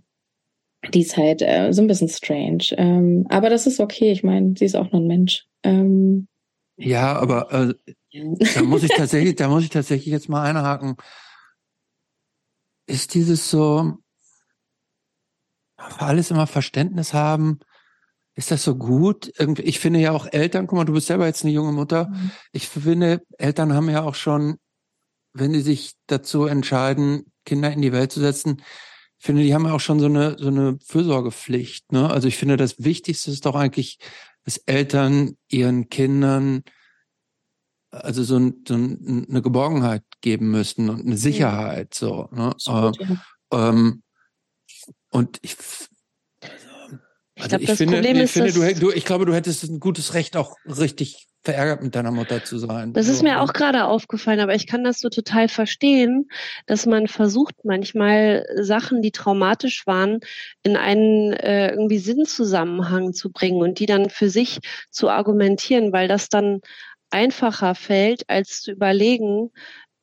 die 0.94 1.02
ist 1.02 1.18
halt 1.18 1.42
äh, 1.42 1.74
so 1.74 1.82
ein 1.82 1.88
bisschen 1.88 2.08
strange. 2.08 2.64
Ähm, 2.78 3.28
aber 3.30 3.50
das 3.50 3.68
ist 3.68 3.82
okay. 3.82 4.12
Ich 4.12 4.24
meine, 4.24 4.54
sie 4.58 4.66
ist 4.66 4.76
auch 4.76 4.92
nur 4.92 5.02
ein 5.02 5.08
Mensch. 5.08 5.46
Ähm, 5.64 6.28
Ja, 6.78 7.18
aber 7.20 7.52
äh, 7.52 7.94
da 8.56 8.64
muss 8.64 8.84
ich 8.84 8.92
tatsächlich, 8.96 9.36
da 9.36 9.50
muss 9.50 9.64
ich 9.64 9.70
tatsächlich 9.70 10.14
jetzt 10.14 10.30
mal 10.30 10.44
einhaken. 10.44 10.96
Ist 12.90 13.14
dieses 13.14 13.52
so, 13.52 14.00
für 15.78 16.02
alles 16.02 16.32
immer 16.32 16.48
Verständnis 16.48 17.14
haben, 17.14 17.60
ist 18.34 18.50
das 18.50 18.64
so 18.64 18.76
gut? 18.76 19.32
Irgendwie, 19.38 19.62
ich 19.62 19.80
finde 19.80 20.00
ja 20.00 20.12
auch 20.12 20.26
Eltern, 20.32 20.66
guck 20.66 20.78
mal, 20.78 20.86
du 20.86 20.94
bist 20.94 21.06
selber 21.06 21.28
jetzt 21.28 21.44
eine 21.44 21.54
junge 21.54 21.72
Mutter. 21.72 22.08
Mhm. 22.10 22.32
Ich 22.52 22.68
finde, 22.68 23.22
Eltern 23.38 23.74
haben 23.74 23.90
ja 23.90 24.02
auch 24.02 24.16
schon, 24.16 24.58
wenn 25.34 25.54
die 25.54 25.62
sich 25.62 25.94
dazu 26.08 26.46
entscheiden, 26.46 27.32
Kinder 27.46 27.72
in 27.72 27.84
die 27.84 27.92
Welt 27.92 28.12
zu 28.12 28.22
setzen, 28.22 28.64
ich 29.20 29.26
finde, 29.26 29.44
die 29.44 29.54
haben 29.54 29.66
ja 29.66 29.74
auch 29.74 29.80
schon 29.82 30.00
so 30.00 30.06
eine, 30.08 30.38
so 30.40 30.48
eine 30.48 30.80
Fürsorgepflicht. 30.84 31.92
Ne? 31.92 32.10
Also 32.10 32.28
ich 32.28 32.38
finde, 32.38 32.58
das 32.58 32.84
Wichtigste 32.84 33.30
ist 33.30 33.46
doch 33.46 33.56
eigentlich, 33.56 34.00
dass 34.46 34.58
Eltern 34.58 35.36
ihren 35.48 35.90
Kindern 35.90 36.64
also 37.92 38.24
so, 38.24 38.38
ein, 38.38 38.64
so 38.68 38.76
ein, 38.76 39.28
eine 39.30 39.42
Geborgenheit 39.42 40.04
geben 40.22 40.52
müssen 40.52 40.90
und 40.90 41.06
eine 41.06 41.18
Sicherheit 41.18 41.94
so. 41.94 42.30
Ne? 42.32 42.48
absolut, 42.48 43.00
ja. 43.00 43.70
Ähm, 43.70 44.04
und 45.12 45.40
ich, 45.42 45.56
Ich 47.36 47.44
also 47.44 47.58
glaube, 47.58 47.66
das 47.66 47.78
finde, 47.78 47.96
Problem 47.96 48.18
ich 48.18 48.24
ist, 48.24 48.32
finde, 48.32 48.52
du, 48.52 48.80
du, 48.80 48.92
ich 48.92 49.06
glaube, 49.06 49.26
du 49.26 49.34
hättest 49.34 49.64
ein 49.64 49.80
gutes 49.80 50.14
Recht, 50.14 50.36
auch 50.36 50.56
richtig 50.66 51.30
verärgert 51.42 51.82
mit 51.82 51.96
deiner 51.96 52.12
Mutter 52.12 52.44
zu 52.44 52.58
sein. 52.58 52.92
Das 52.92 53.08
ist 53.08 53.20
So, 53.20 53.24
mir 53.24 53.36
ne? 53.36 53.42
auch 53.42 53.54
gerade 53.54 53.86
aufgefallen, 53.86 54.42
aber 54.42 54.56
ich 54.56 54.68
kann 54.68 54.84
das 54.84 55.00
so 55.00 55.10
total 55.10 55.48
verstehen, 55.48 56.28
dass 56.66 56.86
man 56.86 57.08
versucht 57.08 57.56
manchmal 57.64 58.46
Sachen, 58.60 59.02
die 59.02 59.12
traumatisch 59.12 59.88
waren, 59.88 60.20
in 60.64 60.76
einen 60.76 61.32
äh, 61.32 61.70
irgendwie 61.70 62.00
Sinnzusammenhang 62.00 63.14
zu 63.14 63.32
bringen 63.32 63.62
und 63.62 63.80
die 63.80 63.86
dann 63.86 64.10
für 64.10 64.30
sich 64.30 64.60
zu 64.90 65.10
argumentieren, 65.10 65.94
weil 65.94 66.10
das 66.10 66.28
dann 66.28 66.60
einfacher 67.12 67.76
fällt, 67.76 68.30
als 68.30 68.62
zu 68.62 68.72
überlegen, 68.72 69.52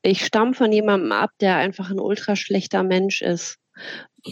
ich 0.02 0.24
stamme 0.24 0.54
von 0.54 0.70
jemandem 0.72 1.12
ab, 1.12 1.30
der 1.40 1.56
einfach 1.56 1.90
ein 1.90 1.98
ultra 1.98 2.36
schlechter 2.36 2.82
Mensch 2.82 3.22
ist. 3.22 3.58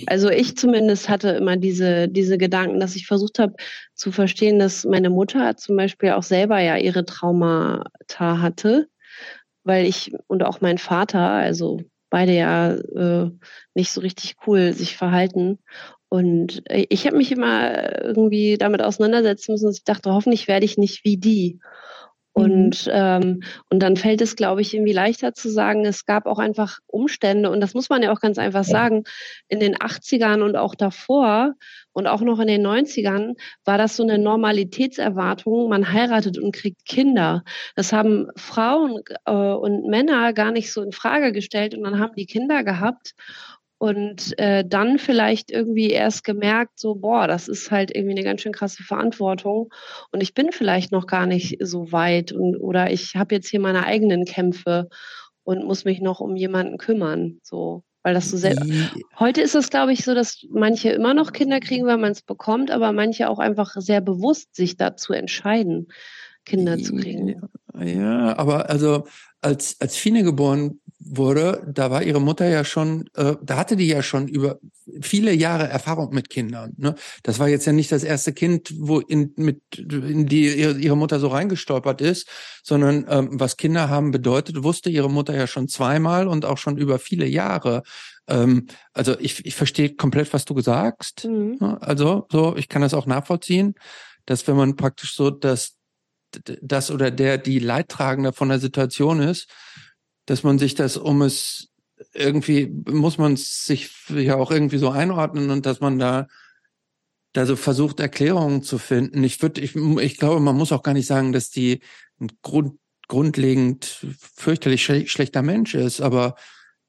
Also 0.06 0.30
ich 0.30 0.56
zumindest 0.56 1.09
hatte 1.09 1.30
immer 1.30 1.56
diese, 1.56 2.09
diese 2.09 2.38
Gedanken, 2.38 2.80
dass 2.80 2.96
ich 2.96 3.06
versucht 3.06 3.38
habe 3.38 3.55
zu 3.94 4.12
verstehen, 4.12 4.59
dass 4.59 4.84
meine 4.84 5.10
Mutter 5.10 5.56
zum 5.56 5.76
Beispiel 5.76 6.10
auch 6.10 6.22
selber 6.22 6.59
ja 6.60 6.76
ihre 6.76 7.05
Traumata 7.05 8.40
hatte, 8.40 8.88
weil 9.62 9.86
ich 9.86 10.12
und 10.26 10.44
auch 10.44 10.60
mein 10.60 10.78
Vater, 10.78 11.20
also 11.20 11.80
beide 12.10 12.32
ja 12.32 12.74
äh, 12.74 13.30
nicht 13.74 13.90
so 13.90 14.01
richtig 14.01 14.36
cool 14.46 14.72
sich 14.72 14.96
verhalten. 14.96 15.59
Und 16.09 16.62
ich 16.70 17.06
habe 17.06 17.16
mich 17.16 17.32
immer 17.32 18.05
irgendwie 18.05 18.56
damit 18.56 18.82
auseinandersetzen 18.82 19.52
müssen, 19.52 19.66
dass 19.66 19.78
ich 19.78 19.84
dachte, 19.84 20.12
hoffentlich 20.12 20.46
werde 20.46 20.64
ich 20.64 20.78
nicht 20.78 21.05
wie 21.05 21.16
die. 21.16 21.59
Und, 22.35 22.90
ähm, 22.93 23.44
und 23.70 23.81
dann 23.81 23.97
fällt 23.97 24.20
es, 24.20 24.35
glaube 24.35 24.61
ich, 24.61 24.74
irgendwie 24.74 24.93
leichter 24.93 25.35
zu 25.35 25.48
sagen, 25.48 25.86
es 25.86 26.05
gab 26.05 26.27
auch 26.27 26.40
einfach 26.40 26.81
Umstände, 26.89 27.48
und 27.48 27.61
das 27.61 27.74
muss 27.74 27.89
man 27.89 28.02
ja 28.02 28.12
auch 28.12 28.19
ganz 28.19 28.39
einfach 28.39 28.65
sagen, 28.65 29.05
in 29.47 29.61
den 29.61 29.77
80ern 29.77 30.43
und 30.43 30.56
auch 30.56 30.74
davor 30.74 31.55
und 31.93 32.09
auch 32.09 32.23
noch 32.23 32.40
in 32.40 32.48
den 32.48 32.66
90ern 32.66 33.36
war 33.65 33.78
das 33.78 33.94
so 33.94 34.02
eine 34.02 34.19
Normalitätserwartung, 34.19 35.69
man 35.69 35.93
heiratet 35.93 36.36
und 36.36 36.52
kriegt 36.52 36.85
Kinder. 36.86 37.44
Das 37.77 37.93
haben 37.93 38.27
Frauen 38.35 39.01
äh, 39.27 39.32
und 39.32 39.86
Männer 39.86 40.32
gar 40.32 40.51
nicht 40.51 40.73
so 40.73 40.82
in 40.82 40.90
Frage 40.90 41.31
gestellt 41.31 41.77
und 41.77 41.85
dann 41.85 42.01
haben 42.01 42.16
die 42.16 42.27
Kinder 42.27 42.65
gehabt 42.65 43.15
und 43.78 44.38
äh, 44.38 44.64
dann 44.66 44.98
vielleicht 44.98 45.51
irgendwie 45.51 45.90
erst 45.90 46.24
gemerkt, 46.24 46.78
so, 46.78 46.94
boah, 46.94 47.26
das 47.26 47.48
ist 47.48 47.70
halt 47.70 47.94
irgendwie 47.94 48.12
eine 48.14 48.24
ganz 48.24 48.40
schön 48.40 48.52
krasse 48.52 48.82
Verantwortung 48.82 49.72
und 50.12 50.22
ich 50.22 50.34
bin 50.34 50.52
vielleicht 50.52 50.92
noch 50.92 51.06
gar 51.06 51.26
nicht 51.26 51.59
so 51.60 51.92
weit 51.92 52.32
und 52.32 52.56
oder 52.56 52.90
ich 52.90 53.16
habe 53.16 53.34
jetzt 53.34 53.48
hier 53.48 53.60
meine 53.60 53.84
eigenen 53.84 54.24
Kämpfe 54.24 54.88
und 55.42 55.64
muss 55.64 55.84
mich 55.84 56.01
noch 56.01 56.20
um 56.20 56.36
jemanden 56.36 56.78
kümmern, 56.78 57.40
so, 57.42 57.82
weil 58.02 58.14
das 58.14 58.30
so 58.30 58.36
sehr 58.36 58.55
Die- 58.55 59.05
Heute 59.18 59.42
ist 59.42 59.55
es, 59.55 59.70
glaube 59.70 59.92
ich, 59.92 60.05
so, 60.05 60.14
dass 60.14 60.44
manche 60.51 60.90
immer 60.90 61.14
noch 61.14 61.32
Kinder 61.32 61.60
kriegen, 61.60 61.86
weil 61.86 61.98
man 61.98 62.12
es 62.12 62.22
bekommt, 62.22 62.70
aber 62.70 62.92
manche 62.92 63.28
auch 63.28 63.38
einfach 63.38 63.74
sehr 63.76 64.01
bewusst 64.01 64.55
sich 64.56 64.76
dazu 64.76 65.12
entscheiden, 65.12 65.88
Kinder 66.44 66.78
zu 66.78 66.94
kriegen. 66.96 67.40
Ja, 67.80 68.36
aber 68.36 68.70
also 68.70 69.06
als 69.44 69.80
als 69.80 69.96
Fine 69.96 70.24
geboren 70.24 70.80
wurde, 71.04 71.62
da 71.66 71.90
war 71.90 72.02
ihre 72.02 72.20
Mutter 72.20 72.48
ja 72.48 72.64
schon, 72.64 73.08
äh, 73.14 73.36
da 73.42 73.56
hatte 73.56 73.76
die 73.76 73.86
ja 73.86 74.02
schon 74.02 74.26
über 74.26 74.58
viele 75.00 75.32
Jahre 75.32 75.68
Erfahrung 75.68 76.14
mit 76.14 76.30
Kindern. 76.30 76.72
Ne? 76.76 76.94
Das 77.22 77.38
war 77.38 77.48
jetzt 77.48 77.66
ja 77.66 77.72
nicht 77.72 77.92
das 77.92 78.04
erste 78.04 78.32
Kind, 78.32 78.72
wo 78.78 79.00
in, 79.00 79.32
mit, 79.36 79.60
in 79.76 80.26
die 80.26 80.48
ihre, 80.54 80.96
Mutter 80.96 81.20
so 81.20 81.28
reingestolpert 81.28 82.00
ist, 82.00 82.28
sondern 82.62 83.06
ähm, 83.08 83.28
was 83.32 83.56
Kinder 83.56 83.90
haben 83.90 84.12
bedeutet, 84.12 84.62
wusste 84.62 84.88
ihre 84.88 85.10
Mutter 85.10 85.36
ja 85.36 85.46
schon 85.46 85.68
zweimal 85.68 86.26
und 86.26 86.44
auch 86.44 86.58
schon 86.58 86.78
über 86.78 86.98
viele 86.98 87.26
Jahre. 87.26 87.82
Ähm, 88.26 88.66
also 88.92 89.18
ich, 89.18 89.44
ich 89.44 89.54
verstehe 89.54 89.94
komplett, 89.94 90.32
was 90.32 90.46
du 90.46 90.58
sagst. 90.60 91.26
Mhm. 91.26 91.58
Also 91.80 92.26
so, 92.30 92.56
ich 92.56 92.68
kann 92.68 92.82
das 92.82 92.94
auch 92.94 93.06
nachvollziehen, 93.06 93.74
dass 94.26 94.46
wenn 94.46 94.56
man 94.56 94.76
praktisch 94.76 95.14
so 95.14 95.30
das, 95.30 95.73
das 96.62 96.90
oder 96.90 97.11
der 97.11 97.39
die 97.39 97.59
Leidtragende 97.59 98.32
von 98.32 98.48
der 98.48 98.59
Situation 98.59 99.20
ist, 99.20 99.48
dass 100.27 100.43
man 100.43 100.59
sich 100.59 100.74
das 100.74 100.97
um 100.97 101.23
es 101.23 101.69
irgendwie 102.12 102.66
muss 102.66 103.19
man 103.19 103.36
sich 103.36 103.90
ja 104.09 104.36
auch 104.36 104.51
irgendwie 104.51 104.78
so 104.78 104.90
einordnen 104.90 105.51
und 105.51 105.66
dass 105.66 105.81
man 105.81 105.98
da 105.98 106.27
da 107.35 107.47
so 107.47 107.56
versucht 107.56 108.01
Erklärungen 108.01 108.62
zu 108.62 108.78
finden. 108.78 109.23
Ich 109.24 109.43
würde, 109.43 109.61
ich, 109.61 109.74
ich 109.74 110.16
glaube, 110.19 110.40
man 110.40 110.56
muss 110.56 110.73
auch 110.73 110.85
gar 110.85 110.94
nicht 110.94 111.06
sagen, 111.06 111.32
dass 111.32 111.51
die 111.51 111.81
ein 112.20 112.28
Grund, 112.43 112.78
grundlegend 113.09 114.06
fürchterlich 114.36 114.85
schle 114.85 115.06
schlechter 115.09 115.43
Mensch 115.43 115.74
ist, 115.74 116.01
aber 116.01 116.36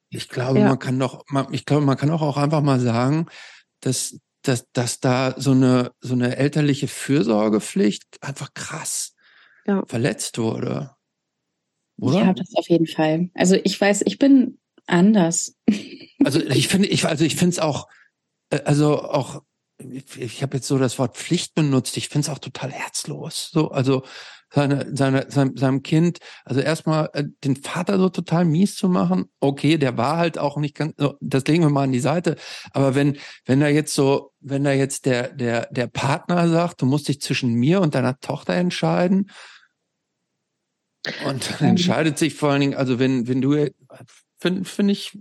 ich 0.10 0.30
glaube, 0.30 0.60
ja. 0.60 0.70
man 0.70 0.80
kann 0.80 1.00
doch, 1.00 1.26
man, 1.30 1.52
ich 1.52 1.66
glaube, 1.66 1.86
man 1.86 1.98
kann 1.98 2.12
auch, 2.12 2.22
auch 2.22 2.38
einfach 2.38 2.62
mal 2.62 2.80
sagen, 2.80 3.26
dass, 3.82 4.20
dass, 4.44 4.72
dass 4.72 5.00
da 5.00 5.34
so 5.36 5.52
eine, 5.52 5.92
so 6.00 6.14
eine 6.14 6.38
elterliche 6.38 6.88
Fürsorgepflicht 6.88 8.04
einfach 8.22 8.54
krass 8.54 9.15
ja. 9.68 9.84
verletzt 9.88 10.38
wurde. 10.38 10.96
Oder? 11.98 12.20
Ja, 12.20 12.34
das 12.34 12.54
auf 12.56 12.70
jeden 12.70 12.88
Fall. 12.88 13.30
Also 13.34 13.56
ich 13.64 13.80
weiß, 13.80 14.04
ich 14.06 14.18
bin 14.18 14.60
anders. 14.88 15.56
Also 16.24 16.40
ich 16.40 16.70
finde, 16.70 16.88
ich, 16.88 17.06
also 17.06 17.24
ich 17.24 17.36
finde 17.36 17.52
es 17.52 17.60
auch, 17.60 17.88
äh, 18.50 18.62
also 18.64 19.00
auch, 19.00 19.44
ich, 19.78 20.18
ich 20.18 20.42
habe 20.42 20.58
jetzt 20.58 20.66
so 20.66 20.80
das 20.80 20.98
Wort 20.98 21.18
Pflicht 21.18 21.54
benutzt. 21.54 21.98
Ich 21.98 22.10
finde 22.10 22.26
es 22.26 22.34
auch 22.34 22.40
total 22.40 22.72
herzlos. 22.72 23.52
So, 23.52 23.70
also 23.70 24.02
seine, 24.52 24.96
seine, 24.96 25.30
seinem, 25.30 25.58
seinem 25.58 25.84
Kind, 25.84 26.20
also 26.46 26.62
erstmal 26.62 27.10
äh, 27.14 27.26
den 27.44 27.58
Vater 27.58 28.00
so 28.00 28.10
total 28.10 28.46
mies 28.46 28.76
zu 28.76 28.90
machen. 28.90 29.26
Okay, 29.40 29.78
der 29.78 29.98
war 29.98 30.18
halt 30.18 30.38
auch 30.38 30.58
nicht 30.58 30.76
ganz, 30.76 30.96
das 31.20 31.46
legen 31.46 31.64
wir 31.64 31.70
mal 31.70 31.84
an 31.84 31.92
die 31.92 32.00
Seite. 32.00 32.38
Aber 32.72 32.96
wenn, 32.96 33.18
wenn 33.46 33.60
da 33.60 33.68
jetzt 33.68 33.94
so, 33.94 34.32
wenn 34.40 34.64
da 34.64 34.72
jetzt 34.72 35.06
der, 35.06 35.30
der, 35.34 35.68
der 35.72 35.88
Partner 35.88 36.48
sagt, 36.50 36.82
du 36.82 36.86
musst 36.86 37.08
dich 37.08 37.22
zwischen 37.22 37.54
mir 37.54 37.82
und 37.82 37.94
deiner 37.94 38.20
Tochter 38.20 38.54
entscheiden, 38.54 39.30
und 41.28 41.60
dann 41.60 41.70
entscheidet 41.70 42.18
sich 42.18 42.36
vor 42.36 42.52
allen 42.52 42.62
Dingen, 42.62 42.76
also 42.76 43.00
wenn, 43.00 43.28
wenn 43.28 43.42
du, 43.42 43.68
finde 44.38 44.66
find 44.66 44.92
ich, 44.92 45.18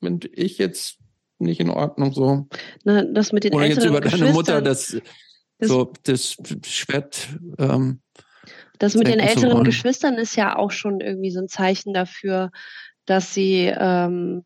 finde 0.00 0.28
ich 0.28 0.58
jetzt 0.58 0.98
nicht 1.38 1.60
in 1.60 1.70
Ordnung 1.70 2.12
so. 2.12 2.48
Na, 2.84 3.04
das 3.04 3.32
mit 3.32 3.44
den 3.44 3.54
Oder 3.54 3.66
jetzt 3.66 3.84
über 3.84 4.00
deine 4.00 4.32
Mutter, 4.32 4.60
das, 4.60 4.96
das 5.58 5.68
so, 5.68 5.92
das 6.02 6.36
Schwert, 6.66 7.28
ähm, 7.58 8.00
das 8.78 8.94
mit 8.94 9.08
den 9.08 9.20
älteren 9.20 9.64
Geschwistern 9.64 10.14
ist 10.14 10.36
ja 10.36 10.56
auch 10.56 10.70
schon 10.70 11.00
irgendwie 11.00 11.30
so 11.30 11.40
ein 11.40 11.48
Zeichen 11.48 11.92
dafür, 11.92 12.50
dass 13.04 13.34
sie, 13.34 13.72
ähm, 13.76 14.44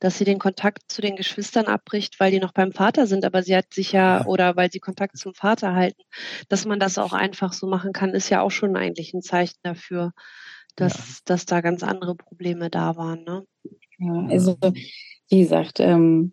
dass 0.00 0.18
sie 0.18 0.24
den 0.24 0.38
Kontakt 0.38 0.82
zu 0.88 1.00
den 1.00 1.16
Geschwistern 1.16 1.66
abbricht, 1.66 2.20
weil 2.20 2.30
die 2.30 2.40
noch 2.40 2.52
beim 2.52 2.72
Vater 2.72 3.06
sind, 3.06 3.24
aber 3.24 3.42
sie 3.42 3.56
hat 3.56 3.72
sich 3.72 3.92
ja, 3.92 4.20
ja, 4.20 4.26
oder 4.26 4.56
weil 4.56 4.70
sie 4.70 4.80
Kontakt 4.80 5.16
zum 5.16 5.34
Vater 5.34 5.74
halten, 5.74 6.02
dass 6.48 6.66
man 6.66 6.80
das 6.80 6.98
auch 6.98 7.12
einfach 7.12 7.52
so 7.52 7.66
machen 7.66 7.92
kann, 7.92 8.10
ist 8.10 8.28
ja 8.28 8.42
auch 8.42 8.50
schon 8.50 8.76
eigentlich 8.76 9.14
ein 9.14 9.22
Zeichen 9.22 9.58
dafür, 9.62 10.12
dass, 10.76 10.94
ja. 10.94 11.14
dass 11.26 11.46
da 11.46 11.60
ganz 11.60 11.82
andere 11.82 12.14
Probleme 12.14 12.70
da 12.70 12.96
waren. 12.96 13.24
Ne? 13.24 13.46
Ja, 13.98 14.26
also 14.28 14.56
wie 15.28 15.40
gesagt, 15.40 15.80
ähm, 15.80 16.32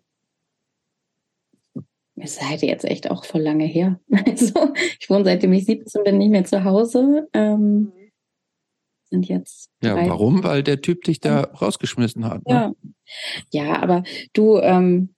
es 2.16 2.32
ist 2.32 2.48
halt 2.48 2.62
jetzt 2.62 2.84
echt 2.84 3.10
auch 3.10 3.24
voll 3.24 3.42
lange 3.42 3.64
her. 3.64 4.00
Also 4.26 4.72
ich 5.00 5.08
wohne 5.08 5.24
seitdem 5.24 5.52
ich 5.52 5.64
17 5.64 6.04
bin 6.04 6.18
nicht 6.18 6.30
mehr 6.30 6.44
zu 6.44 6.64
Hause. 6.64 7.28
Ähm, 7.32 7.60
mhm. 7.60 7.92
Sind 9.12 9.28
jetzt. 9.28 9.70
Ja, 9.82 9.94
drei. 9.94 10.08
warum? 10.08 10.42
Weil 10.42 10.62
der 10.62 10.80
Typ 10.80 11.04
dich 11.04 11.20
da 11.20 11.42
rausgeschmissen 11.42 12.24
hat. 12.24 12.46
Ne? 12.46 12.74
Ja. 13.52 13.64
ja, 13.64 13.82
aber 13.82 14.02
du, 14.32 14.58
ähm, 14.58 15.14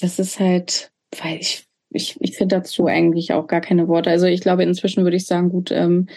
das 0.00 0.18
ist 0.18 0.40
halt, 0.40 0.90
weil 1.20 1.38
ich, 1.38 1.66
ich, 1.90 2.16
ich 2.20 2.36
finde 2.36 2.56
dazu 2.56 2.86
eigentlich 2.86 3.32
auch 3.32 3.46
gar 3.46 3.60
keine 3.60 3.88
Worte. 3.88 4.10
Also 4.10 4.26
ich 4.26 4.40
glaube, 4.40 4.64
inzwischen 4.64 5.04
würde 5.04 5.16
ich 5.16 5.26
sagen, 5.26 5.50
gut, 5.50 5.70
ähm, 5.70 6.08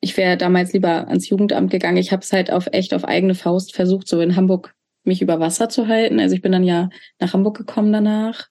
ich 0.00 0.16
wäre 0.16 0.36
damals 0.36 0.72
lieber 0.72 1.08
ans 1.08 1.28
Jugendamt 1.28 1.70
gegangen. 1.70 1.96
Ich 1.96 2.12
habe 2.12 2.22
es 2.22 2.32
halt 2.32 2.50
auf 2.52 2.68
echt 2.72 2.94
auf 2.94 3.04
eigene 3.04 3.34
Faust 3.34 3.74
versucht, 3.74 4.08
so 4.08 4.20
in 4.20 4.36
Hamburg 4.36 4.74
mich 5.04 5.22
über 5.22 5.40
Wasser 5.40 5.68
zu 5.68 5.88
halten. 5.88 6.20
Also 6.20 6.34
ich 6.34 6.42
bin 6.42 6.52
dann 6.52 6.64
ja 6.64 6.90
nach 7.18 7.32
Hamburg 7.32 7.56
gekommen 7.56 7.92
danach 7.92 8.48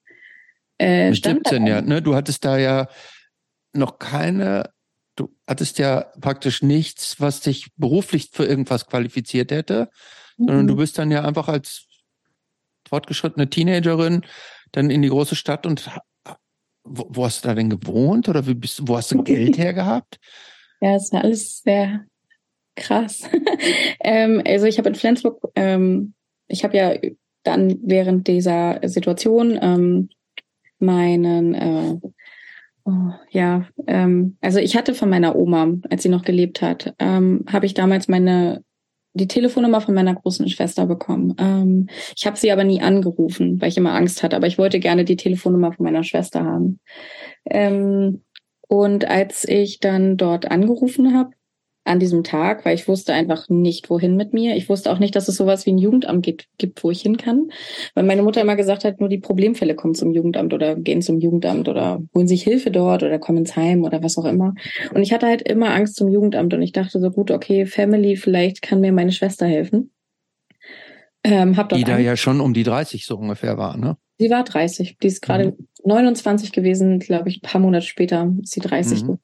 äh, 0.82 1.12
Mit 1.12 1.24
17, 1.24 1.68
ja, 1.68 1.82
ne? 1.82 2.02
Du 2.02 2.16
hattest 2.16 2.44
da 2.44 2.58
ja 2.58 2.88
noch 3.74 4.00
keine, 4.00 4.72
du 5.16 5.36
hattest 5.48 5.78
ja 5.78 6.12
praktisch 6.20 6.62
nichts, 6.62 7.20
was 7.20 7.42
dich 7.42 7.72
beruflich 7.76 8.30
für 8.32 8.46
irgendwas 8.46 8.88
qualifiziert 8.88 9.52
hätte, 9.52 9.90
mhm. 10.38 10.48
sondern 10.48 10.68
du 10.68 10.76
bist 10.76 10.98
dann 10.98 11.12
ja 11.12 11.24
einfach 11.24 11.48
als 11.48 11.88
fortgeschrittene 12.88 13.50
Teenagerin 13.50 14.24
dann 14.72 14.90
in 14.90 15.02
die 15.02 15.10
große 15.10 15.36
Stadt 15.36 15.66
und 15.66 15.90
wo, 16.84 17.06
wo 17.10 17.26
hast 17.26 17.44
du 17.44 17.50
da 17.50 17.56
denn 17.56 17.70
gewohnt 17.70 18.28
oder 18.28 18.48
wie 18.48 18.54
bist, 18.54 18.88
wo 18.88 18.98
hast 18.98 19.12
du 19.12 19.24
Geld 19.24 19.58
her 19.58 19.74
gehabt? 19.74 20.20
Ja, 20.82 20.96
es 20.96 21.12
war 21.12 21.24
alles 21.24 21.62
sehr 21.62 22.06
krass. 22.76 23.24
ähm, 24.02 24.42
also 24.46 24.66
ich 24.66 24.78
habe 24.78 24.90
in 24.90 24.96
Flensburg, 24.96 25.42
ähm, 25.56 26.14
ich 26.48 26.64
habe 26.64 26.78
ja 26.78 26.96
dann 27.44 27.80
während 27.84 28.28
dieser 28.28 28.80
Situation 28.84 29.58
ähm, 29.62 30.10
meinen, 30.80 31.54
äh, 31.54 31.98
oh, 32.86 33.12
ja, 33.30 33.66
ähm, 33.88 34.38
also 34.42 34.60
ich 34.60 34.76
hatte 34.76 34.94
von 34.94 35.10
meiner 35.10 35.36
Oma, 35.36 35.74
als 35.90 36.04
sie 36.04 36.10
noch 36.10 36.24
gelebt 36.24 36.62
hat, 36.62 36.94
ähm, 37.00 37.46
habe 37.48 37.66
ich 37.66 37.74
damals 37.74 38.08
meine 38.08 38.64
die 39.14 39.28
Telefonnummer 39.28 39.82
von 39.82 39.94
meiner 39.94 40.16
großen 40.16 40.48
Schwester 40.50 40.86
bekommen. 40.86 41.36
Ähm, 41.38 41.90
ich 42.16 42.26
habe 42.26 42.38
sie 42.38 42.52
aber 42.52 42.64
nie 42.64 42.82
angerufen, 42.82 43.60
weil 43.60 43.70
ich 43.70 43.78
immer 43.78 43.94
Angst 43.94 44.24
hatte, 44.24 44.36
aber 44.36 44.48
ich 44.48 44.58
wollte 44.58 44.80
gerne 44.80 45.04
die 45.04 45.18
Telefonnummer 45.18 45.74
von 45.74 45.84
meiner 45.84 46.04
Schwester 46.04 46.46
haben. 46.46 46.80
Ähm, 47.46 48.24
und 48.68 49.06
als 49.06 49.48
ich 49.48 49.80
dann 49.80 50.16
dort 50.16 50.50
angerufen 50.50 51.14
habe, 51.14 51.32
an 51.84 52.00
diesem 52.00 52.24
Tag, 52.24 52.64
weil 52.64 52.76
ich 52.76 52.88
wusste 52.88 53.14
einfach 53.14 53.50
nicht, 53.50 53.90
wohin 53.90 54.16
mit 54.16 54.34
mir. 54.34 54.56
Ich 54.56 54.70
wusste 54.70 54.92
auch 54.92 55.00
nicht, 55.00 55.16
dass 55.16 55.28
es 55.28 55.36
sowas 55.36 55.66
wie 55.66 55.72
ein 55.72 55.80
Jugendamt 55.80 56.24
gibt, 56.24 56.48
gibt, 56.58 56.84
wo 56.84 56.92
ich 56.92 57.02
hin 57.02 57.18
kann. 57.18 57.50
Weil 57.96 58.04
meine 58.04 58.22
Mutter 58.22 58.42
immer 58.42 58.56
gesagt 58.56 58.84
hat, 58.84 59.00
nur 59.00 59.10
die 59.10 59.18
Problemfälle 59.18 59.74
kommen 59.74 59.96
zum 59.96 60.12
Jugendamt 60.12 60.54
oder 60.54 60.76
gehen 60.76 61.02
zum 61.02 61.20
Jugendamt 61.20 61.68
oder 61.68 62.00
holen 62.14 62.28
sich 62.28 62.44
Hilfe 62.44 62.70
dort 62.70 63.02
oder 63.02 63.18
kommen 63.18 63.40
ins 63.40 63.56
Heim 63.56 63.84
oder 63.84 64.04
was 64.04 64.18
auch 64.18 64.26
immer. 64.26 64.54
Und 64.94 65.02
ich 65.02 65.12
hatte 65.12 65.26
halt 65.26 65.42
immer 65.42 65.74
Angst 65.74 65.96
zum 65.96 66.10
Jugendamt 66.10 66.54
und 66.54 66.62
ich 66.62 66.72
dachte 66.72 67.00
so, 67.00 67.10
gut, 67.10 67.32
okay, 67.32 67.66
Family, 67.66 68.16
vielleicht 68.16 68.62
kann 68.62 68.80
mir 68.80 68.92
meine 68.92 69.12
Schwester 69.12 69.48
helfen. 69.48 69.92
Ähm, 71.24 71.58
hab 71.58 71.70
die 71.70 71.84
da 71.84 72.00
ja 72.00 72.18
schon 72.18 72.42
um 72.42 72.54
die 72.54 72.64
30 72.64 73.06
so 73.06 73.16
ungefähr 73.16 73.58
war, 73.58 73.78
ne? 73.78 73.98
Sie 74.18 74.30
war 74.30 74.44
30. 74.44 74.98
Die 75.02 75.08
ist 75.08 75.22
gerade 75.22 75.52
mhm. 75.52 75.68
29 75.84 76.52
gewesen, 76.52 77.00
glaube 77.00 77.30
ich, 77.30 77.38
ein 77.38 77.42
paar 77.42 77.62
Monate 77.62 77.86
später 77.86 78.32
ist 78.42 78.52
sie 78.52 78.60
30 78.60 79.02
mhm. 79.02 79.04
geworden. 79.04 79.22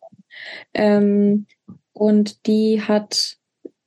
Ähm, 0.73 1.45
und 1.97 2.45
die 2.47 2.81
hat 2.81 3.37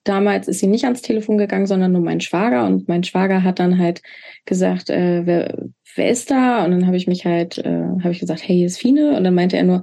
damals 0.05 0.49
ist 0.49 0.61
sie 0.61 0.67
nicht 0.67 0.85
ans 0.85 1.03
Telefon 1.03 1.39
gegangen, 1.39 1.67
sondern 1.67 1.93
nur 1.93 2.01
mein 2.01 2.21
Schwager. 2.21 2.67
Und 2.67 2.89
mein 2.89 3.05
Schwager 3.05 3.45
hat 3.45 3.59
dann 3.59 3.79
halt 3.79 4.03
gesagt, 4.47 4.91
äh, 4.91 5.27
wer, 5.27 5.69
wer 5.95 6.11
ist 6.11 6.31
da? 6.31 6.65
Und 6.65 6.73
dann 6.73 6.87
habe 6.87 6.97
ich 6.97 7.07
mich 7.07 7.25
halt, 7.25 7.59
äh, 7.59 7.85
habe 8.03 8.11
ich 8.11 8.21
gesagt, 8.21 8.47
hey, 8.47 8.57
hier 8.57 8.67
ist 8.67 8.79
Fine. 8.79 9.17
Und 9.17 9.25
dann 9.25 9.35
meinte 9.35 9.57
er 9.57 9.65
nur, 9.65 9.83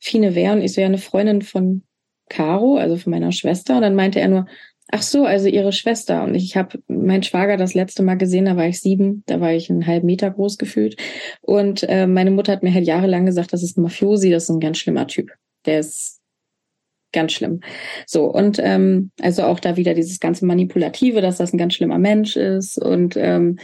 Fine 0.00 0.34
wer? 0.34 0.52
Und 0.52 0.62
ich 0.62 0.72
so, 0.72 0.80
ja, 0.80 0.86
eine 0.86 0.98
Freundin 0.98 1.42
von 1.42 1.82
Caro, 2.28 2.76
also 2.76 2.96
von 2.96 3.10
meiner 3.10 3.32
Schwester. 3.32 3.76
Und 3.76 3.82
dann 3.82 3.94
meinte 3.94 4.20
er 4.20 4.28
nur, 4.28 4.46
ach 4.90 5.02
so, 5.02 5.24
also 5.24 5.48
ihre 5.48 5.72
Schwester. 5.72 6.22
Und 6.22 6.34
ich 6.34 6.56
habe 6.56 6.78
meinen 6.86 7.22
Schwager 7.22 7.56
das 7.56 7.74
letzte 7.74 8.02
Mal 8.02 8.16
gesehen, 8.16 8.44
da 8.44 8.56
war 8.56 8.66
ich 8.66 8.80
sieben, 8.80 9.24
da 9.26 9.40
war 9.40 9.52
ich 9.52 9.70
einen 9.70 9.86
halben 9.86 10.06
Meter 10.06 10.30
groß 10.30 10.58
gefühlt. 10.58 10.96
Und 11.42 11.82
äh, 11.82 12.06
meine 12.06 12.30
Mutter 12.30 12.52
hat 12.52 12.62
mir 12.62 12.72
halt 12.72 12.86
jahrelang 12.86 13.26
gesagt, 13.26 13.52
das 13.52 13.62
ist 13.62 13.76
ein 13.76 13.82
Mafiosi, 13.82 14.30
das 14.30 14.44
ist 14.44 14.50
ein 14.50 14.60
ganz 14.60 14.78
schlimmer 14.78 15.06
Typ. 15.06 15.32
Der 15.66 15.80
ist 15.80 16.17
ganz 17.12 17.32
schlimm. 17.32 17.60
So, 18.06 18.24
und 18.26 18.58
ähm, 18.62 19.10
also 19.20 19.44
auch 19.44 19.60
da 19.60 19.76
wieder 19.76 19.94
dieses 19.94 20.20
ganze 20.20 20.46
Manipulative, 20.46 21.20
dass 21.20 21.38
das 21.38 21.52
ein 21.52 21.58
ganz 21.58 21.74
schlimmer 21.74 21.98
Mensch 21.98 22.36
ist. 22.36 22.78
Und 22.78 23.16
ähm, 23.16 23.58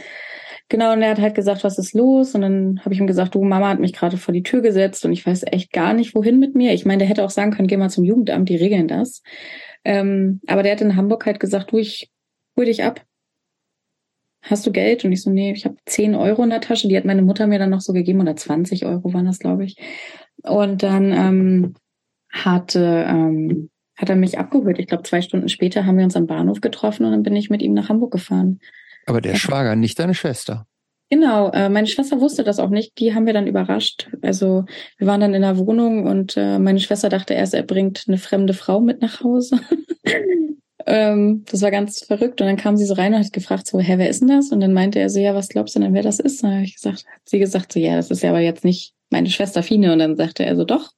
genau, 0.69 0.93
und 0.93 1.01
er 1.01 1.11
hat 1.11 1.21
halt 1.21 1.35
gesagt, 1.35 1.63
was 1.63 1.77
ist 1.77 1.93
los? 1.93 2.35
Und 2.35 2.41
dann 2.41 2.79
habe 2.83 2.93
ich 2.93 2.99
ihm 2.99 3.07
gesagt, 3.07 3.35
du, 3.35 3.43
Mama 3.43 3.69
hat 3.69 3.79
mich 3.79 3.93
gerade 3.93 4.17
vor 4.17 4.33
die 4.33 4.43
Tür 4.43 4.61
gesetzt 4.61 5.05
und 5.05 5.13
ich 5.13 5.25
weiß 5.25 5.43
echt 5.51 5.71
gar 5.71 5.93
nicht, 5.93 6.15
wohin 6.15 6.39
mit 6.39 6.55
mir. 6.55 6.73
Ich 6.73 6.85
meine, 6.85 6.99
der 6.99 7.07
hätte 7.07 7.23
auch 7.23 7.29
sagen 7.29 7.51
können, 7.51 7.67
geh 7.67 7.77
mal 7.77 7.89
zum 7.89 8.03
Jugendamt, 8.03 8.49
die 8.49 8.55
regeln 8.55 8.87
das. 8.87 9.21
Ähm, 9.83 10.41
aber 10.47 10.63
der 10.63 10.73
hat 10.73 10.81
in 10.81 10.95
Hamburg 10.95 11.25
halt 11.25 11.39
gesagt, 11.39 11.71
du, 11.71 11.77
ich 11.77 12.09
hol 12.57 12.65
dich 12.65 12.83
ab. 12.83 13.05
Hast 14.41 14.65
du 14.67 14.71
Geld? 14.71 15.03
Und 15.05 15.11
ich 15.11 15.23
so, 15.23 15.31
nee, 15.31 15.53
ich 15.53 15.65
habe 15.65 15.75
10 15.85 16.13
Euro 16.13 16.43
in 16.43 16.51
der 16.51 16.61
Tasche. 16.61 16.87
Die 16.87 16.95
hat 16.95 17.05
meine 17.05 17.23
Mutter 17.23 17.47
mir 17.47 17.57
dann 17.57 17.71
noch 17.71 17.81
so 17.81 17.93
gegeben, 17.93 18.21
oder 18.21 18.35
20 18.35 18.85
Euro 18.85 19.11
waren 19.13 19.25
das, 19.25 19.39
glaube 19.39 19.65
ich. 19.65 19.77
Und 20.43 20.83
dann 20.83 21.11
ähm, 21.11 21.73
hatte, 22.43 23.05
ähm, 23.07 23.69
hat 23.95 24.09
er 24.09 24.15
mich 24.15 24.37
abgeholt. 24.37 24.77
Ich 24.79 24.87
glaube, 24.87 25.03
zwei 25.03 25.21
Stunden 25.21 25.49
später 25.49 25.85
haben 25.85 25.97
wir 25.97 26.03
uns 26.03 26.15
am 26.15 26.27
Bahnhof 26.27 26.61
getroffen 26.61 27.05
und 27.05 27.11
dann 27.11 27.23
bin 27.23 27.35
ich 27.35 27.49
mit 27.49 27.61
ihm 27.61 27.73
nach 27.73 27.89
Hamburg 27.89 28.11
gefahren. 28.11 28.59
Aber 29.05 29.21
der 29.21 29.35
Schwager, 29.35 29.75
nicht 29.75 29.99
deine 29.99 30.13
Schwester. 30.13 30.67
Genau, 31.09 31.51
äh, 31.51 31.69
meine 31.69 31.87
Schwester 31.87 32.19
wusste 32.19 32.43
das 32.43 32.59
auch 32.59 32.69
nicht. 32.69 32.97
Die 32.99 33.13
haben 33.13 33.27
wir 33.27 33.33
dann 33.33 33.45
überrascht. 33.45 34.09
Also 34.23 34.65
wir 34.97 35.05
waren 35.05 35.21
dann 35.21 35.35
in 35.35 35.43
der 35.43 35.57
Wohnung 35.57 36.07
und 36.07 36.35
äh, 36.35 36.57
meine 36.57 36.79
Schwester 36.79 37.09
dachte 37.09 37.35
erst, 37.35 37.53
er 37.53 37.63
bringt 37.63 38.05
eine 38.07 38.17
fremde 38.17 38.53
Frau 38.53 38.81
mit 38.81 39.01
nach 39.01 39.21
Hause. 39.21 39.59
ähm, 40.87 41.45
das 41.49 41.61
war 41.61 41.69
ganz 41.69 42.03
verrückt. 42.03 42.41
Und 42.41 42.47
dann 42.47 42.57
kam 42.57 42.75
sie 42.75 42.85
so 42.85 42.95
rein 42.95 43.13
und 43.13 43.23
hat 43.23 43.33
gefragt, 43.33 43.67
so, 43.67 43.79
hä, 43.79 43.97
wer 43.97 44.09
ist 44.09 44.21
denn 44.21 44.29
das? 44.29 44.51
Und 44.51 44.61
dann 44.61 44.73
meinte 44.73 44.99
er 44.99 45.11
so, 45.11 45.19
ja, 45.19 45.35
was 45.35 45.49
glaubst 45.49 45.75
du 45.75 45.79
denn, 45.79 45.93
wer 45.93 46.01
das 46.01 46.19
ist? 46.19 46.43
Und 46.43 46.49
dann 46.49 46.57
habe 46.57 46.65
ich 46.65 46.75
gesagt, 46.75 47.05
hat 47.05 47.29
sie 47.29 47.39
gesagt, 47.39 47.73
so, 47.73 47.79
ja, 47.79 47.95
das 47.95 48.09
ist 48.09 48.23
ja 48.23 48.31
aber 48.31 48.39
jetzt 48.39 48.65
nicht 48.65 48.95
meine 49.11 49.29
Schwester 49.29 49.61
Fine. 49.61 49.93
Und 49.93 49.99
dann 49.99 50.17
sagte 50.17 50.43
er 50.43 50.55
so, 50.55 50.65
doch. 50.65 50.91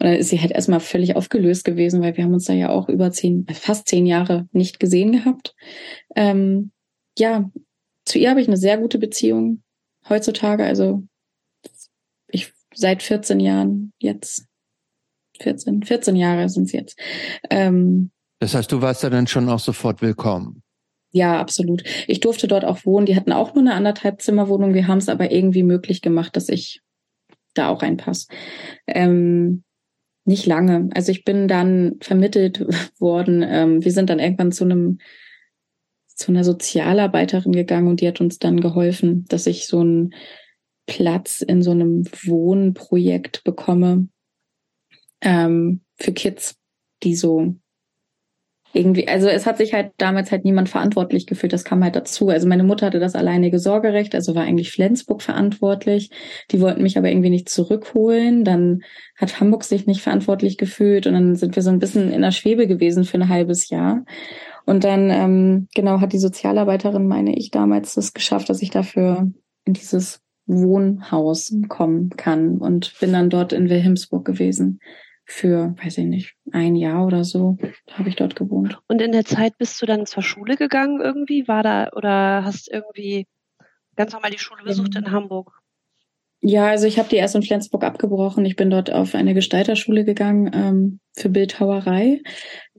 Und 0.00 0.06
dann 0.06 0.16
ist 0.16 0.30
sie 0.30 0.40
halt 0.40 0.52
erstmal 0.52 0.80
völlig 0.80 1.14
aufgelöst 1.14 1.62
gewesen, 1.64 2.00
weil 2.00 2.16
wir 2.16 2.24
haben 2.24 2.32
uns 2.32 2.46
da 2.46 2.54
ja 2.54 2.70
auch 2.70 2.88
über 2.88 3.12
zehn, 3.12 3.46
fast 3.52 3.86
zehn 3.86 4.06
Jahre 4.06 4.48
nicht 4.50 4.80
gesehen 4.80 5.12
gehabt. 5.12 5.54
Ähm, 6.16 6.72
ja, 7.18 7.50
zu 8.06 8.18
ihr 8.18 8.30
habe 8.30 8.40
ich 8.40 8.48
eine 8.48 8.56
sehr 8.56 8.78
gute 8.78 8.98
Beziehung 8.98 9.62
heutzutage. 10.08 10.64
Also 10.64 11.02
ich 12.28 12.50
seit 12.74 13.02
14 13.02 13.40
Jahren 13.40 13.92
jetzt. 13.98 14.46
14, 15.40 15.82
14 15.82 16.16
Jahre 16.16 16.48
sind 16.48 16.64
es 16.64 16.72
jetzt. 16.72 16.98
Ähm, 17.50 18.10
das 18.38 18.54
heißt, 18.54 18.72
du 18.72 18.80
warst 18.80 19.04
da 19.04 19.10
dann 19.10 19.26
schon 19.26 19.50
auch 19.50 19.58
sofort 19.58 20.00
willkommen. 20.00 20.62
Ja, 21.12 21.38
absolut. 21.38 21.82
Ich 22.06 22.20
durfte 22.20 22.48
dort 22.48 22.64
auch 22.64 22.86
wohnen. 22.86 23.04
Die 23.04 23.16
hatten 23.16 23.32
auch 23.32 23.54
nur 23.54 23.64
eine 23.64 23.74
anderthalb 23.74 24.22
Zimmerwohnung. 24.22 24.72
Wir 24.72 24.86
haben 24.86 24.98
es 24.98 25.10
aber 25.10 25.30
irgendwie 25.30 25.62
möglich 25.62 26.00
gemacht, 26.00 26.36
dass 26.36 26.48
ich 26.48 26.80
da 27.52 27.68
auch 27.68 27.82
reinpasse. 27.82 28.28
Ähm, 28.86 29.64
nicht 30.30 30.46
lange. 30.46 30.88
Also 30.94 31.12
ich 31.12 31.24
bin 31.24 31.48
dann 31.48 31.96
vermittelt 32.00 32.64
worden. 32.98 33.44
Ähm, 33.46 33.84
wir 33.84 33.92
sind 33.92 34.08
dann 34.08 34.18
irgendwann 34.18 34.52
zu 34.52 34.64
einem 34.64 34.98
zu 36.06 36.32
einer 36.32 36.44
Sozialarbeiterin 36.44 37.52
gegangen 37.52 37.88
und 37.88 38.02
die 38.02 38.08
hat 38.08 38.20
uns 38.20 38.38
dann 38.38 38.60
geholfen, 38.60 39.24
dass 39.28 39.46
ich 39.46 39.66
so 39.66 39.80
einen 39.80 40.14
Platz 40.86 41.40
in 41.40 41.62
so 41.62 41.70
einem 41.70 42.04
Wohnprojekt 42.24 43.42
bekomme 43.42 44.08
ähm, 45.22 45.80
für 45.96 46.12
Kids, 46.12 46.56
die 47.02 47.14
so 47.14 47.54
irgendwie, 48.72 49.08
also 49.08 49.26
es 49.26 49.46
hat 49.46 49.58
sich 49.58 49.74
halt 49.74 49.92
damals 49.96 50.30
halt 50.30 50.44
niemand 50.44 50.68
verantwortlich 50.68 51.26
gefühlt, 51.26 51.52
das 51.52 51.64
kam 51.64 51.82
halt 51.82 51.96
dazu. 51.96 52.28
Also 52.28 52.46
meine 52.46 52.62
Mutter 52.62 52.86
hatte 52.86 53.00
das 53.00 53.16
alleinige 53.16 53.58
Sorgerecht, 53.58 54.14
also 54.14 54.34
war 54.34 54.44
eigentlich 54.44 54.70
Flensburg 54.70 55.22
verantwortlich. 55.22 56.10
Die 56.52 56.60
wollten 56.60 56.82
mich 56.82 56.96
aber 56.96 57.08
irgendwie 57.08 57.30
nicht 57.30 57.48
zurückholen. 57.48 58.44
Dann 58.44 58.82
hat 59.16 59.40
Hamburg 59.40 59.64
sich 59.64 59.86
nicht 59.86 60.02
verantwortlich 60.02 60.56
gefühlt 60.56 61.06
und 61.06 61.14
dann 61.14 61.34
sind 61.34 61.56
wir 61.56 61.62
so 61.62 61.70
ein 61.70 61.80
bisschen 61.80 62.12
in 62.12 62.22
der 62.22 62.30
Schwebe 62.30 62.68
gewesen 62.68 63.04
für 63.04 63.18
ein 63.18 63.28
halbes 63.28 63.70
Jahr. 63.70 64.04
Und 64.66 64.84
dann, 64.84 65.10
ähm, 65.10 65.68
genau, 65.74 66.00
hat 66.00 66.12
die 66.12 66.18
Sozialarbeiterin, 66.18 67.08
meine 67.08 67.36
ich, 67.36 67.50
damals 67.50 67.94
das 67.94 68.12
geschafft, 68.12 68.50
dass 68.50 68.62
ich 68.62 68.70
dafür 68.70 69.28
in 69.64 69.72
dieses 69.72 70.20
Wohnhaus 70.46 71.52
kommen 71.68 72.10
kann 72.10 72.58
und 72.58 72.94
bin 73.00 73.12
dann 73.12 73.30
dort 73.30 73.52
in 73.52 73.68
Wilhelmsburg 73.68 74.24
gewesen 74.24 74.78
für, 75.30 75.74
weiß 75.82 75.98
ich 75.98 76.06
nicht, 76.06 76.34
ein 76.50 76.74
Jahr 76.74 77.06
oder 77.06 77.24
so 77.24 77.56
habe 77.92 78.08
ich 78.08 78.16
dort 78.16 78.34
gewohnt. 78.34 78.78
Und 78.88 79.00
in 79.00 79.12
der 79.12 79.24
Zeit 79.24 79.56
bist 79.58 79.80
du 79.80 79.86
dann 79.86 80.04
zur 80.06 80.22
Schule 80.22 80.56
gegangen 80.56 81.00
irgendwie? 81.00 81.46
War 81.46 81.62
da 81.62 81.88
oder 81.94 82.44
hast 82.44 82.70
irgendwie 82.70 83.26
ganz 83.96 84.12
normal 84.12 84.32
die 84.32 84.38
Schule 84.38 84.64
besucht 84.64 84.96
in 84.96 85.12
Hamburg? 85.12 85.52
Ja, 86.40 86.66
also 86.66 86.86
ich 86.86 86.98
habe 86.98 87.08
die 87.08 87.16
erst 87.16 87.36
in 87.36 87.42
Flensburg 87.42 87.84
abgebrochen. 87.84 88.44
Ich 88.44 88.56
bin 88.56 88.70
dort 88.70 88.90
auf 88.90 89.14
eine 89.14 89.34
Gestalterschule 89.34 90.04
gegangen 90.04 90.50
ähm, 90.52 91.00
für 91.12 91.28
Bildhauerei. 91.28 92.22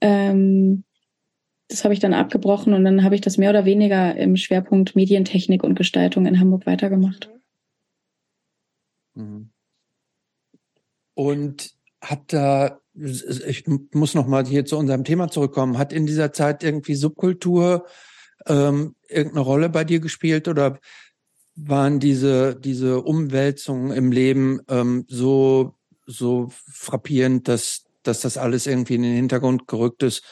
Ähm, 0.01 0.83
das 1.69 1.85
habe 1.85 1.93
ich 1.93 2.01
dann 2.01 2.13
abgebrochen 2.13 2.73
und 2.73 2.83
dann 2.83 3.03
habe 3.03 3.15
ich 3.15 3.21
das 3.21 3.37
mehr 3.37 3.51
oder 3.51 3.63
weniger 3.63 4.15
im 4.17 4.35
Schwerpunkt 4.35 4.95
Medientechnik 4.95 5.63
und 5.63 5.75
Gestaltung 5.75 6.25
in 6.25 6.39
Hamburg 6.39 6.65
weitergemacht. 6.65 7.29
Mhm. 9.13 9.51
Und 11.13 11.80
hat 12.01 12.33
da, 12.33 12.79
ich 12.93 13.65
muss 13.93 14.15
noch 14.15 14.27
mal 14.27 14.45
hier 14.45 14.65
zu 14.65 14.77
unserem 14.77 15.03
Thema 15.03 15.29
zurückkommen, 15.29 15.77
hat 15.77 15.93
in 15.93 16.05
dieser 16.05 16.33
Zeit 16.33 16.63
irgendwie 16.63 16.95
Subkultur 16.95 17.85
ähm, 18.47 18.95
irgendeine 19.07 19.45
Rolle 19.45 19.69
bei 19.69 19.83
dir 19.83 19.99
gespielt 19.99 20.47
oder 20.47 20.79
waren 21.55 21.99
diese, 21.99 22.55
diese 22.55 23.01
Umwälzungen 23.01 23.91
im 23.91 24.11
Leben 24.11 24.61
ähm, 24.67 25.05
so, 25.07 25.75
so 26.05 26.49
frappierend, 26.71 27.47
dass, 27.47 27.85
dass 28.03 28.21
das 28.21 28.37
alles 28.37 28.67
irgendwie 28.67 28.95
in 28.95 29.03
den 29.03 29.15
Hintergrund 29.15 29.67
gerückt 29.67 30.03
ist 30.03 30.23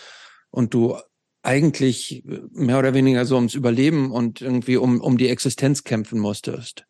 und 0.49 0.73
du 0.73 0.97
eigentlich 1.41 2.23
mehr 2.51 2.79
oder 2.79 2.93
weniger 2.93 3.25
so 3.25 3.35
ums 3.35 3.53
Überleben 3.53 4.11
und 4.11 4.41
irgendwie 4.41 4.77
um, 4.77 4.99
um 4.99 5.17
die 5.17 5.29
Existenz 5.29 5.83
kämpfen 5.83 6.19
musstest? 6.19 6.85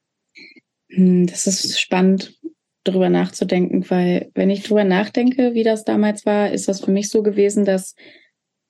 Hm, 0.88 1.27
das 1.27 1.45
ist 1.45 1.80
spannend, 1.80 2.39
darüber 2.84 3.10
nachzudenken, 3.10 3.89
weil 3.89 4.31
wenn 4.35 4.49
ich 4.49 4.64
darüber 4.64 4.84
nachdenke, 4.84 5.53
wie 5.53 5.64
das 5.64 5.84
damals 5.84 6.26
war, 6.26 6.51
ist 6.51 6.68
das 6.68 6.81
für 6.81 6.91
mich 6.91 7.10
so 7.10 7.23
gewesen, 7.23 7.65
dass 7.65 7.95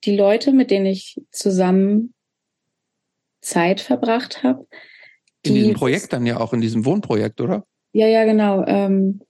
die 0.06 0.16
Leute, 0.16 0.52
mit 0.52 0.72
denen 0.72 0.86
ich 0.86 1.22
zusammen 1.32 2.14
Zeit 3.42 3.82
verbracht 3.82 4.44
habe, 4.44 4.66
in 5.44 5.56
diesem 5.56 5.74
Projekt 5.74 6.12
dann 6.12 6.26
ja 6.26 6.40
auch, 6.40 6.54
in 6.54 6.62
diesem 6.62 6.86
Wohnprojekt, 6.86 7.40
oder? 7.40 7.66
Ja, 7.94 8.08
ja, 8.08 8.26
genau. 8.26 8.66
Ähm, 8.66 9.22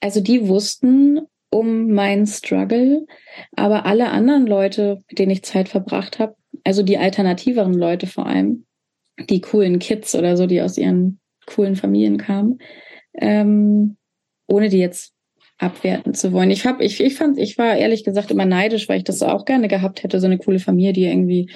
also 0.00 0.20
die 0.20 0.48
wussten 0.48 1.20
um 1.50 1.92
meinen 1.92 2.26
Struggle, 2.26 3.06
aber 3.52 3.86
alle 3.86 4.10
anderen 4.10 4.46
Leute, 4.46 5.02
mit 5.08 5.18
denen 5.18 5.30
ich 5.30 5.44
Zeit 5.44 5.68
verbracht 5.68 6.18
habe, 6.18 6.36
also 6.64 6.82
die 6.82 6.98
alternativeren 6.98 7.74
Leute 7.74 8.06
vor 8.06 8.26
allem, 8.26 8.66
die 9.30 9.40
coolen 9.40 9.78
Kids 9.78 10.14
oder 10.14 10.36
so, 10.36 10.46
die 10.46 10.60
aus 10.60 10.76
ihren 10.76 11.20
coolen 11.46 11.76
Familien 11.76 12.18
kamen, 12.18 12.58
ähm, 13.14 13.96
ohne 14.46 14.68
die 14.68 14.78
jetzt 14.78 15.12
abwerten 15.58 16.14
zu 16.14 16.32
wollen. 16.32 16.50
Ich 16.50 16.66
hab, 16.66 16.80
ich, 16.80 17.00
ich 17.00 17.14
fand, 17.14 17.38
ich 17.38 17.56
war 17.56 17.76
ehrlich 17.76 18.04
gesagt 18.04 18.30
immer 18.30 18.44
neidisch, 18.44 18.88
weil 18.88 18.98
ich 18.98 19.04
das 19.04 19.22
auch 19.22 19.44
gerne 19.44 19.68
gehabt 19.68 20.02
hätte, 20.02 20.20
so 20.20 20.26
eine 20.26 20.38
coole 20.38 20.58
Familie, 20.58 20.92
die 20.92 21.06
irgendwie, 21.06 21.50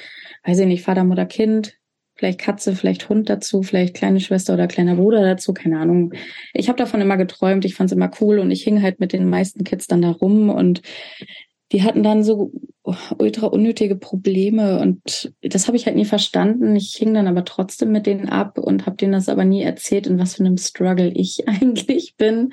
weiß 0.44 0.60
ich 0.60 0.66
nicht, 0.66 0.82
Vater, 0.82 1.04
Mutter, 1.04 1.26
Kind, 1.26 1.78
vielleicht 2.14 2.40
Katze, 2.40 2.74
vielleicht 2.74 3.08
Hund 3.08 3.28
dazu, 3.28 3.62
vielleicht 3.62 3.94
kleine 3.94 4.20
Schwester 4.20 4.54
oder 4.54 4.68
kleiner 4.68 4.96
Bruder 4.96 5.22
dazu, 5.22 5.52
keine 5.52 5.78
Ahnung. 5.78 6.14
Ich 6.54 6.68
habe 6.68 6.78
davon 6.78 7.00
immer 7.00 7.16
geträumt, 7.16 7.64
ich 7.64 7.74
fand 7.74 7.90
es 7.90 7.96
immer 7.96 8.10
cool 8.20 8.38
und 8.38 8.50
ich 8.50 8.62
hing 8.62 8.82
halt 8.82 9.00
mit 9.00 9.12
den 9.12 9.28
meisten 9.28 9.64
Kids 9.64 9.86
dann 9.86 10.02
da 10.02 10.10
rum 10.10 10.48
und 10.48 10.82
die 11.72 11.82
hatten 11.82 12.02
dann 12.02 12.24
so 12.24 12.52
ultra 13.18 13.46
unnötige 13.46 13.96
Probleme 13.96 14.80
und 14.80 15.32
das 15.42 15.66
habe 15.66 15.76
ich 15.76 15.86
halt 15.86 15.96
nie 15.96 16.04
verstanden. 16.04 16.74
Ich 16.76 16.94
hing 16.96 17.14
dann 17.14 17.28
aber 17.28 17.44
trotzdem 17.44 17.92
mit 17.92 18.06
denen 18.06 18.28
ab 18.28 18.58
und 18.58 18.86
habe 18.86 18.96
denen 18.96 19.12
das 19.12 19.28
aber 19.28 19.44
nie 19.44 19.62
erzählt, 19.62 20.06
in 20.06 20.18
was 20.18 20.36
für 20.36 20.44
einem 20.44 20.56
Struggle 20.56 21.08
ich 21.14 21.48
eigentlich 21.48 22.16
bin. 22.16 22.52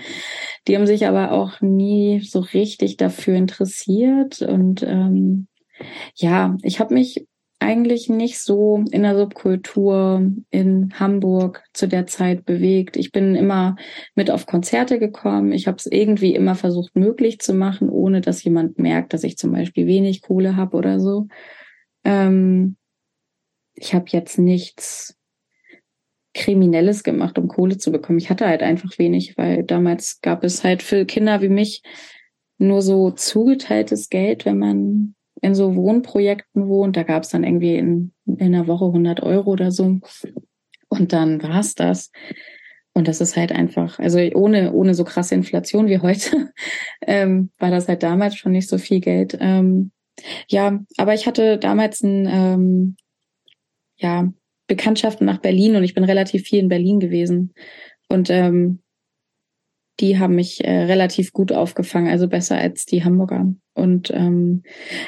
Die 0.68 0.76
haben 0.76 0.88
sich 0.88 1.08
aber 1.08 1.32
auch 1.32 1.62
nie 1.62 2.22
so 2.22 2.40
richtig 2.40 2.98
dafür 2.98 3.36
interessiert 3.36 4.42
und 4.42 4.84
ähm, 4.84 5.48
ja, 6.16 6.58
ich 6.64 6.80
habe 6.80 6.94
mich 6.94 7.27
eigentlich 7.60 8.08
nicht 8.08 8.40
so 8.40 8.84
in 8.92 9.04
der 9.04 9.16
Subkultur 9.16 10.32
in 10.52 10.94
Hamburg 10.94 11.64
zu 11.74 11.88
der 11.88 12.06
Zeit 12.06 12.46
bewegt. 12.46 12.98
Ich 12.98 13.12
bin 13.12 13.36
immer 13.36 13.76
mit 14.16 14.30
auf 14.30 14.46
Konzerte 14.46 15.00
gekommen. 15.00 15.52
Ich 15.52 15.68
habe 15.68 15.78
es 15.78 15.88
irgendwie 15.88 16.36
immer 16.36 16.56
versucht 16.56 16.96
möglich 16.96 17.40
zu 17.40 17.54
machen, 17.54 17.90
ohne 17.90 18.22
dass 18.22 18.44
jemand 18.44 18.78
merkt, 18.78 19.14
dass 19.14 19.24
ich 19.24 19.38
zum 19.38 19.52
Beispiel 19.52 19.88
wenig 19.88 20.22
Kohle 20.22 20.56
habe 20.56 20.78
oder 20.78 21.00
so. 21.00 21.28
Ähm, 22.04 22.78
ich 23.74 23.94
habe 23.94 24.06
jetzt 24.10 24.38
nichts 24.38 25.18
Kriminelles 26.34 27.04
gemacht, 27.04 27.40
um 27.40 27.48
Kohle 27.48 27.78
zu 27.78 27.92
bekommen. 27.92 28.20
Ich 28.20 28.30
hatte 28.30 28.48
halt 28.48 28.62
einfach 28.62 28.98
wenig, 29.00 29.38
weil 29.38 29.64
damals 29.64 30.22
gab 30.22 30.44
es 30.44 30.64
halt 30.64 30.84
für 30.84 31.06
Kinder 31.06 31.42
wie 31.42 31.50
mich 31.50 31.82
nur 32.60 32.82
so 32.82 33.12
zugeteiltes 33.12 34.10
Geld, 34.10 34.46
wenn 34.46 34.60
man 34.60 35.16
in 35.42 35.56
so 35.56 35.76
Wohnprojekten 35.76 36.68
wohnt. 36.68 36.98
Da 36.98 37.04
gab 37.04 37.24
es 37.24 37.30
dann 37.30 37.44
irgendwie 37.44 37.76
in, 37.76 38.14
in 38.26 38.54
einer 38.56 38.68
Woche 38.68 38.86
100 38.86 39.22
Euro 39.22 39.52
oder 39.52 39.72
so. 39.72 40.00
Und 40.90 41.14
dann 41.14 41.42
war's 41.44 41.76
das. 41.76 42.12
Und 42.94 43.08
das 43.08 43.22
ist 43.22 43.38
halt 43.38 43.52
einfach, 43.52 44.00
also 44.00 44.18
ohne, 44.18 44.74
ohne 44.74 44.96
so 44.96 45.04
krasse 45.04 45.36
Inflation 45.36 45.88
wie 45.88 46.00
heute, 46.00 46.50
ähm, 47.06 47.52
war 47.60 47.70
das 47.70 47.88
halt 47.88 48.02
damals 48.02 48.36
schon 48.36 48.54
nicht 48.54 48.68
so 48.68 48.80
viel 48.80 49.02
Geld. 49.02 49.38
Ähm, 49.40 49.92
ja, 50.50 50.80
aber 50.98 51.14
ich 51.14 51.28
hatte 51.28 51.60
damals 51.60 52.02
ein, 52.02 52.28
ähm, 52.28 52.98
ja, 53.98 54.32
Bekanntschaften 54.68 55.26
nach 55.26 55.38
Berlin 55.40 55.76
und 55.76 55.84
ich 55.84 55.94
bin 55.94 56.04
relativ 56.04 56.44
viel 56.44 56.60
in 56.60 56.70
Berlin 56.70 57.00
gewesen. 57.00 57.54
Und 58.10 58.30
ähm, 58.30 58.80
die 60.00 60.20
haben 60.20 60.36
mich 60.36 60.64
äh, 60.64 60.84
relativ 60.84 61.34
gut 61.34 61.52
aufgefangen, 61.52 62.12
also 62.12 62.28
besser 62.28 62.58
als 62.58 62.86
die 62.86 63.04
Hamburger. 63.04 63.54
Und 63.74 64.12
ähm, 64.12 64.64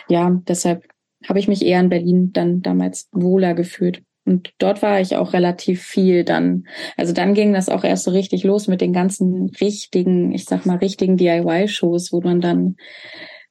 ja, 0.07 0.41
deshalb 0.47 0.85
habe 1.27 1.39
ich 1.39 1.47
mich 1.47 1.65
eher 1.65 1.79
in 1.79 1.89
Berlin 1.89 2.31
dann 2.33 2.61
damals 2.61 3.09
wohler 3.11 3.53
gefühlt. 3.53 4.01
Und 4.25 4.53
dort 4.59 4.81
war 4.81 4.99
ich 5.01 5.15
auch 5.15 5.33
relativ 5.33 5.81
viel 5.81 6.23
dann. 6.23 6.65
Also 6.97 7.13
dann 7.13 7.33
ging 7.33 7.51
das 7.51 7.67
auch 7.67 7.83
erst 7.83 8.03
so 8.03 8.11
richtig 8.11 8.43
los 8.43 8.67
mit 8.67 8.79
den 8.79 8.93
ganzen 8.93 9.49
richtigen, 9.59 10.31
ich 10.31 10.45
sag 10.45 10.65
mal, 10.65 10.77
richtigen 10.77 11.17
DIY-Shows, 11.17 12.11
wo 12.11 12.21
man 12.21 12.39
dann 12.39 12.75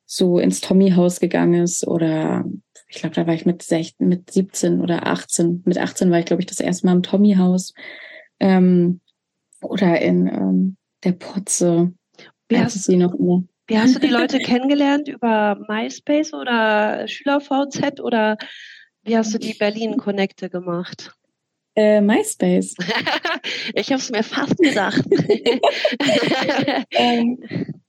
so 0.07 0.39
ins 0.39 0.61
Tommy-Haus 0.61 1.21
gegangen 1.21 1.63
ist 1.63 1.87
oder 1.87 2.45
ich 2.89 3.01
glaube, 3.01 3.15
da 3.15 3.27
war 3.27 3.35
ich 3.35 3.45
mit 3.45 3.63
16, 3.63 4.09
mit 4.09 4.31
17 4.31 4.81
oder 4.81 5.07
18. 5.07 5.63
Mit 5.67 5.77
18 5.77 6.11
war 6.11 6.19
ich, 6.19 6.25
glaube 6.25 6.41
ich, 6.41 6.47
das 6.47 6.61
erste 6.61 6.87
Mal 6.87 6.95
im 6.95 7.03
Tommy-Haus. 7.03 7.75
Ähm, 8.41 9.01
oder 9.61 10.01
in 10.01 10.27
ähm, 10.27 10.77
der 11.05 11.13
Potze. 11.13 11.93
Wie 12.49 12.59
hast, 12.59 12.83
sie 12.85 12.97
noch 12.97 13.15
immer. 13.15 13.45
wie 13.67 13.79
hast 13.79 13.95
du 13.95 14.01
die 14.01 14.07
Leute 14.09 14.39
kennengelernt? 14.39 15.09
Über 15.09 15.59
MySpace 15.69 16.33
oder 16.33 17.07
SchülerVZ 17.07 18.01
oder 18.01 18.37
wie 19.03 19.17
hast 19.17 19.35
du 19.35 19.39
die 19.39 19.55
Berlin-Connecte 19.55 20.51
gemacht? 20.51 21.15
Äh, 21.79 22.01
MySpace. 22.01 22.75
ich 23.75 23.93
habe 23.93 24.01
es 24.01 24.11
mir 24.11 24.25
fast 24.25 24.59
gedacht. 24.59 25.05
ähm, 26.91 27.39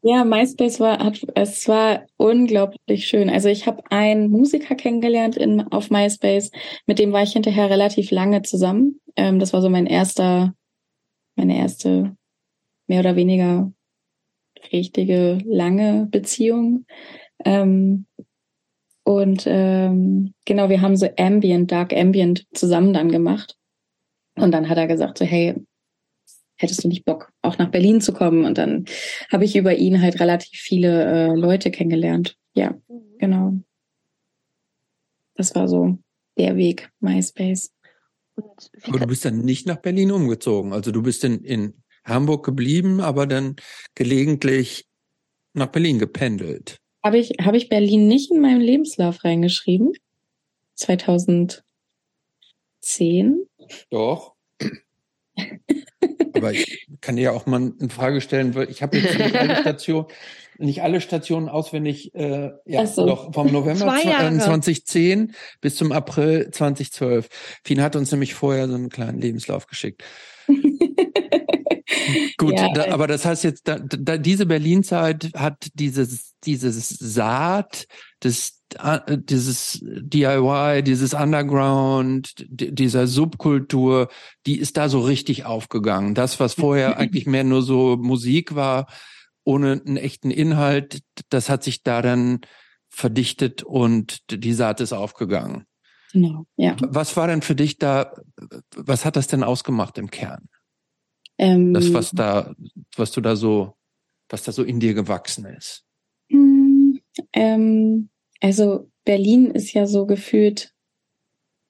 ja, 0.03 0.23
MySpace 0.23 0.79
war, 0.79 0.99
hat, 0.99 1.19
es 1.33 1.67
war 1.67 2.05
unglaublich 2.17 3.07
schön. 3.07 3.31
Also 3.31 3.49
ich 3.49 3.65
habe 3.65 3.81
einen 3.89 4.29
Musiker 4.29 4.75
kennengelernt 4.75 5.37
in, 5.37 5.61
auf 5.71 5.89
MySpace, 5.89 6.51
mit 6.85 6.99
dem 6.99 7.11
war 7.13 7.23
ich 7.23 7.33
hinterher 7.33 7.71
relativ 7.71 8.11
lange 8.11 8.43
zusammen. 8.43 9.01
Ähm, 9.15 9.39
das 9.39 9.53
war 9.53 9.61
so 9.63 9.69
mein 9.69 9.87
erster, 9.87 10.53
meine 11.35 11.57
erste 11.57 12.15
mehr 12.89 12.99
oder 13.01 13.15
weniger 13.15 13.71
richtige 14.73 15.37
lange 15.45 16.07
Beziehung. 16.11 16.85
Ähm, 17.45 18.05
und 19.03 19.43
ähm, 19.47 20.33
genau, 20.45 20.69
wir 20.69 20.81
haben 20.81 20.97
so 20.97 21.07
Ambient, 21.17 21.71
Dark 21.71 21.93
Ambient 21.93 22.45
zusammen 22.53 22.93
dann 22.93 23.11
gemacht. 23.11 23.55
Und 24.35 24.51
dann 24.51 24.69
hat 24.69 24.77
er 24.77 24.87
gesagt 24.87 25.17
so, 25.17 25.25
hey, 25.25 25.55
hättest 26.57 26.83
du 26.83 26.87
nicht 26.87 27.05
Bock, 27.05 27.31
auch 27.41 27.57
nach 27.57 27.71
Berlin 27.71 28.01
zu 28.01 28.13
kommen? 28.13 28.45
Und 28.45 28.57
dann 28.57 28.85
habe 29.31 29.45
ich 29.45 29.55
über 29.55 29.75
ihn 29.75 30.01
halt 30.01 30.19
relativ 30.19 30.59
viele 30.59 31.05
äh, 31.05 31.35
Leute 31.35 31.71
kennengelernt. 31.71 32.37
Ja, 32.53 32.71
mhm. 32.87 33.17
genau. 33.17 33.53
Das 35.35 35.55
war 35.55 35.67
so 35.67 35.97
der 36.37 36.57
Weg, 36.57 36.89
MySpace. 36.99 37.71
Aber 38.83 38.99
du 38.99 39.07
bist 39.07 39.25
dann 39.25 39.39
nicht 39.39 39.67
nach 39.67 39.77
Berlin 39.77 40.11
umgezogen. 40.11 40.73
Also 40.73 40.91
du 40.91 41.01
bist 41.01 41.23
in, 41.23 41.43
in 41.43 41.73
Hamburg 42.09 42.45
geblieben, 42.45 42.99
aber 42.99 43.27
dann 43.27 43.55
gelegentlich 43.95 44.85
nach 45.53 45.67
Berlin 45.67 45.99
gependelt. 45.99 46.77
Habe 47.03 47.17
ich, 47.17 47.35
habe 47.41 47.57
ich 47.57 47.69
Berlin 47.69 48.07
nicht 48.07 48.31
in 48.31 48.41
meinem 48.41 48.59
Lebenslauf 48.59 49.23
reingeschrieben? 49.23 49.93
2010? 50.75 51.61
Doch. 53.89 54.33
Aber 56.33 56.51
ich 56.53 56.87
kann 57.01 57.15
dir 57.15 57.23
ja 57.23 57.31
auch 57.31 57.45
mal 57.45 57.73
eine 57.79 57.89
Frage 57.89 58.21
stellen, 58.21 58.55
weil 58.55 58.69
ich 58.69 58.81
habe 58.81 58.97
jetzt 58.97 59.17
nicht 59.17 59.35
alle 59.35 59.55
Stationen, 59.57 60.07
nicht 60.57 60.81
alle 60.81 61.01
Stationen 61.01 61.49
auswendig, 61.49 62.13
äh, 62.15 62.51
ja, 62.65 62.85
so. 62.85 63.05
doch 63.05 63.33
vom 63.33 63.51
November 63.51 63.85
2010 63.85 65.33
bis 65.61 65.75
zum 65.75 65.91
April 65.91 66.49
2012. 66.51 67.29
Fien 67.63 67.81
hat 67.81 67.95
uns 67.95 68.11
nämlich 68.11 68.33
vorher 68.33 68.67
so 68.67 68.75
einen 68.75 68.89
kleinen 68.89 69.19
Lebenslauf 69.19 69.67
geschickt. 69.67 70.03
Gut, 72.37 72.53
ja, 72.53 72.71
da, 72.73 72.91
aber 72.93 73.07
das 73.07 73.25
heißt 73.25 73.43
jetzt, 73.43 73.67
da, 73.67 73.79
da, 73.79 74.17
diese 74.17 74.45
Berlin-Zeit 74.45 75.31
hat 75.35 75.67
dieses, 75.73 76.35
dieses 76.43 76.89
Saat 76.89 77.87
des, 78.23 78.61
äh, 78.77 79.17
dieses 79.17 79.79
DIY, 79.81 80.83
dieses 80.83 81.13
Underground, 81.13 82.33
dieser 82.47 83.07
Subkultur, 83.07 84.09
die 84.45 84.57
ist 84.57 84.77
da 84.77 84.89
so 84.89 85.01
richtig 85.01 85.45
aufgegangen. 85.45 86.15
Das, 86.15 86.39
was 86.39 86.53
vorher 86.53 86.97
eigentlich 86.99 87.25
mehr 87.25 87.43
nur 87.43 87.61
so 87.61 87.97
Musik 87.97 88.55
war, 88.55 88.87
ohne 89.43 89.81
einen 89.85 89.97
echten 89.97 90.31
Inhalt, 90.31 91.01
das 91.29 91.49
hat 91.49 91.63
sich 91.63 91.83
da 91.83 92.01
dann 92.01 92.41
verdichtet 92.89 93.63
und 93.63 94.19
die 94.31 94.53
Saat 94.53 94.81
ist 94.81 94.93
aufgegangen. 94.93 95.65
Genau, 96.11 96.45
ja. 96.55 96.75
Was 96.79 97.15
war 97.17 97.27
denn 97.27 97.41
für 97.41 97.55
dich 97.55 97.77
da, 97.77 98.13
was 98.75 99.05
hat 99.05 99.15
das 99.15 99.27
denn 99.27 99.43
ausgemacht 99.43 99.97
im 99.97 100.09
Kern? 100.09 100.49
Ähm, 101.39 101.73
das, 101.73 101.93
was 101.93 102.11
da, 102.11 102.53
was 102.97 103.11
du 103.11 103.21
da 103.21 103.35
so, 103.35 103.73
was 104.27 104.43
da 104.43 104.51
so 104.51 104.63
in 104.63 104.79
dir 104.79 104.93
gewachsen 104.93 105.45
ist? 105.45 105.85
Hm, 106.29 106.99
ähm, 107.33 108.09
also 108.41 108.91
Berlin 109.05 109.51
ist 109.51 109.73
ja 109.73 109.87
so 109.87 110.05
gefühlt, 110.05 110.73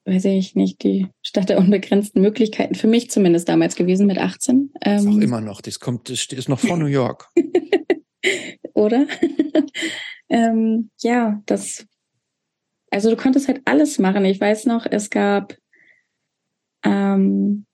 weiß 0.05 0.25
ich 0.25 0.55
nicht, 0.55 0.83
die 0.83 1.07
Stadt 1.21 1.49
der 1.49 1.59
unbegrenzten 1.59 2.19
Möglichkeiten, 2.19 2.73
für 2.73 2.87
mich 2.87 3.11
zumindest 3.11 3.47
damals 3.47 3.75
gewesen 3.75 4.07
mit 4.07 4.17
18. 4.17 4.73
Ähm, 4.81 4.97
ist 4.97 5.07
auch 5.07 5.11
ähm, 5.11 5.21
immer 5.21 5.41
noch, 5.41 5.61
das 5.61 5.79
kommt, 5.79 6.09
das 6.09 6.25
ist 6.25 6.49
noch 6.49 6.59
vor 6.59 6.77
New 6.77 6.87
York. 6.87 7.29
Oder? 8.73 9.05
ähm, 10.29 10.89
ja, 11.01 11.41
das, 11.45 11.85
also 12.89 13.11
du 13.11 13.17
konntest 13.17 13.47
halt 13.47 13.61
alles 13.65 13.99
machen. 13.99 14.25
Ich 14.25 14.41
weiß 14.41 14.65
noch, 14.65 14.87
es 14.89 15.11
gab, 15.11 15.55
ähm, 16.83 17.67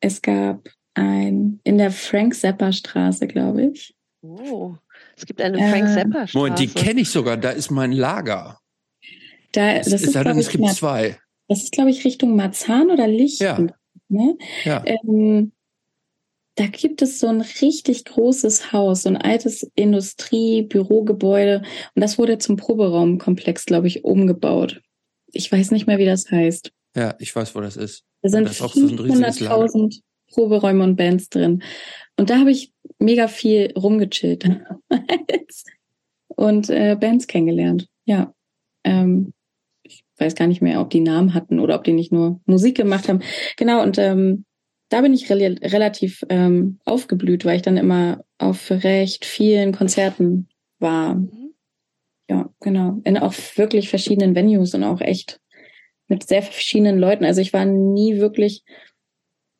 es 0.00 0.20
gab 0.20 0.68
ein, 0.96 1.60
in 1.64 1.78
der 1.78 1.90
Frank 1.90 2.34
Zappa 2.34 2.72
Straße, 2.72 3.26
glaube 3.26 3.66
ich. 3.66 3.94
Oh, 4.22 4.74
es 5.16 5.26
gibt 5.26 5.40
eine 5.40 5.58
Frank 5.58 5.84
äh, 5.84 5.94
Zappa 5.94 6.26
Straße. 6.26 6.38
Moment, 6.38 6.58
die 6.58 6.68
kenne 6.68 7.00
ich 7.00 7.10
sogar, 7.10 7.36
da 7.36 7.50
ist 7.50 7.70
mein 7.70 7.92
Lager. 7.92 8.58
Da, 9.52 9.74
das, 9.78 9.90
das 9.90 10.02
ist, 10.02 10.16
ist 10.16 10.16
es 10.16 10.48
gibt 10.48 10.68
zwei. 10.70 11.18
Das 11.48 11.62
ist, 11.62 11.72
glaube 11.72 11.90
ich, 11.90 12.04
Richtung 12.04 12.34
Marzahn 12.34 12.90
oder 12.90 13.06
Lichten. 13.06 13.44
Ja. 13.44 13.66
Ne? 14.08 14.36
ja. 14.64 14.82
Ähm, 14.84 15.52
da 16.56 16.66
gibt 16.66 17.02
es 17.02 17.20
so 17.20 17.28
ein 17.28 17.42
richtig 17.42 18.04
großes 18.06 18.72
Haus, 18.72 19.02
so 19.02 19.10
ein 19.10 19.16
altes 19.16 19.70
Industrie-Bürogebäude. 19.74 21.62
Und 21.94 22.02
das 22.02 22.18
wurde 22.18 22.38
zum 22.38 22.56
Proberaumkomplex, 22.56 23.66
glaube 23.66 23.88
ich, 23.88 24.04
umgebaut. 24.04 24.80
Ich 25.32 25.52
weiß 25.52 25.70
nicht 25.70 25.86
mehr, 25.86 25.98
wie 25.98 26.06
das 26.06 26.30
heißt. 26.30 26.72
Ja, 26.96 27.14
ich 27.18 27.34
weiß, 27.36 27.54
wo 27.54 27.60
das 27.60 27.76
ist. 27.76 28.04
Da 28.22 28.30
sind 28.30 28.48
500.000 28.48 30.00
Proberäume 30.28 30.84
und 30.84 30.96
Bands 30.96 31.28
drin. 31.28 31.62
Und 32.16 32.30
da 32.30 32.38
habe 32.38 32.50
ich 32.50 32.72
mega 32.98 33.28
viel 33.28 33.72
rumgechillt 33.76 34.48
und 36.28 36.70
äh, 36.70 36.96
Bands 36.98 37.26
kennengelernt. 37.26 37.88
Ja. 38.04 38.34
Ähm, 38.84 39.32
ich 39.82 40.04
weiß 40.18 40.34
gar 40.34 40.46
nicht 40.46 40.62
mehr, 40.62 40.80
ob 40.80 40.90
die 40.90 41.00
Namen 41.00 41.34
hatten 41.34 41.60
oder 41.60 41.76
ob 41.76 41.84
die 41.84 41.92
nicht 41.92 42.12
nur 42.12 42.40
Musik 42.46 42.76
gemacht 42.76 43.08
haben. 43.08 43.20
Genau, 43.56 43.82
und 43.82 43.98
ähm, 43.98 44.44
da 44.88 45.00
bin 45.00 45.12
ich 45.12 45.30
re 45.30 45.56
relativ 45.62 46.24
ähm, 46.28 46.78
aufgeblüht, 46.84 47.44
weil 47.44 47.56
ich 47.56 47.62
dann 47.62 47.76
immer 47.76 48.24
auf 48.38 48.70
recht 48.70 49.24
vielen 49.24 49.72
Konzerten 49.72 50.48
war. 50.78 51.16
Mhm. 51.16 51.54
Ja, 52.28 52.50
genau. 52.60 53.00
In 53.04 53.18
auch 53.18 53.34
wirklich 53.56 53.88
verschiedenen 53.88 54.34
Venues 54.34 54.74
und 54.74 54.84
auch 54.84 55.00
echt 55.00 55.40
mit 56.08 56.26
sehr 56.26 56.42
verschiedenen 56.42 56.98
Leuten. 56.98 57.24
Also 57.24 57.40
ich 57.40 57.52
war 57.52 57.64
nie 57.64 58.18
wirklich 58.18 58.64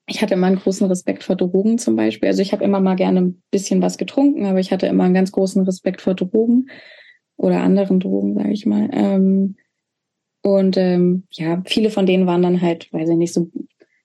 ich 0.06 0.22
hatte 0.22 0.34
immer 0.34 0.46
einen 0.46 0.56
großen 0.56 0.86
Respekt 0.86 1.24
vor 1.24 1.36
Drogen 1.36 1.78
zum 1.78 1.96
Beispiel. 1.96 2.28
Also 2.28 2.40
ich 2.40 2.52
habe 2.52 2.64
immer 2.64 2.80
mal 2.80 2.94
gerne 2.94 3.20
ein 3.20 3.42
bisschen 3.50 3.82
was 3.82 3.98
getrunken, 3.98 4.46
aber 4.46 4.60
ich 4.60 4.70
hatte 4.70 4.86
immer 4.86 5.04
einen 5.04 5.14
ganz 5.14 5.32
großen 5.32 5.64
Respekt 5.64 6.00
vor 6.00 6.14
Drogen 6.14 6.70
oder 7.36 7.60
anderen 7.60 7.98
Drogen, 7.98 8.34
sage 8.34 8.52
ich 8.52 8.66
mal. 8.66 8.88
Ähm, 8.92 9.56
und 10.42 10.76
ähm, 10.76 11.24
ja, 11.32 11.60
viele 11.66 11.90
von 11.90 12.06
denen 12.06 12.26
waren 12.26 12.42
dann 12.42 12.62
halt, 12.62 12.92
weiß 12.92 13.08
ich 13.08 13.16
nicht, 13.16 13.34
so, 13.34 13.50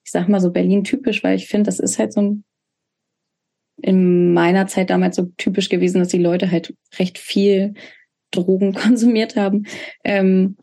ich 0.03 0.11
sag 0.11 0.27
mal 0.27 0.41
so 0.41 0.51
Berlin-typisch, 0.51 1.23
weil 1.23 1.35
ich 1.35 1.47
finde, 1.47 1.67
das 1.67 1.79
ist 1.79 1.99
halt 1.99 2.13
so 2.13 2.21
ein 2.21 2.43
in 3.83 4.33
meiner 4.33 4.67
Zeit 4.67 4.89
damals 4.89 5.15
so 5.15 5.27
typisch 5.37 5.69
gewesen, 5.69 5.99
dass 5.99 6.09
die 6.09 6.19
Leute 6.19 6.51
halt 6.51 6.75
recht 6.99 7.17
viel 7.17 7.73
Drogen 8.31 8.73
konsumiert 8.75 9.35
haben. 9.35 9.65
Ähm, 10.03 10.57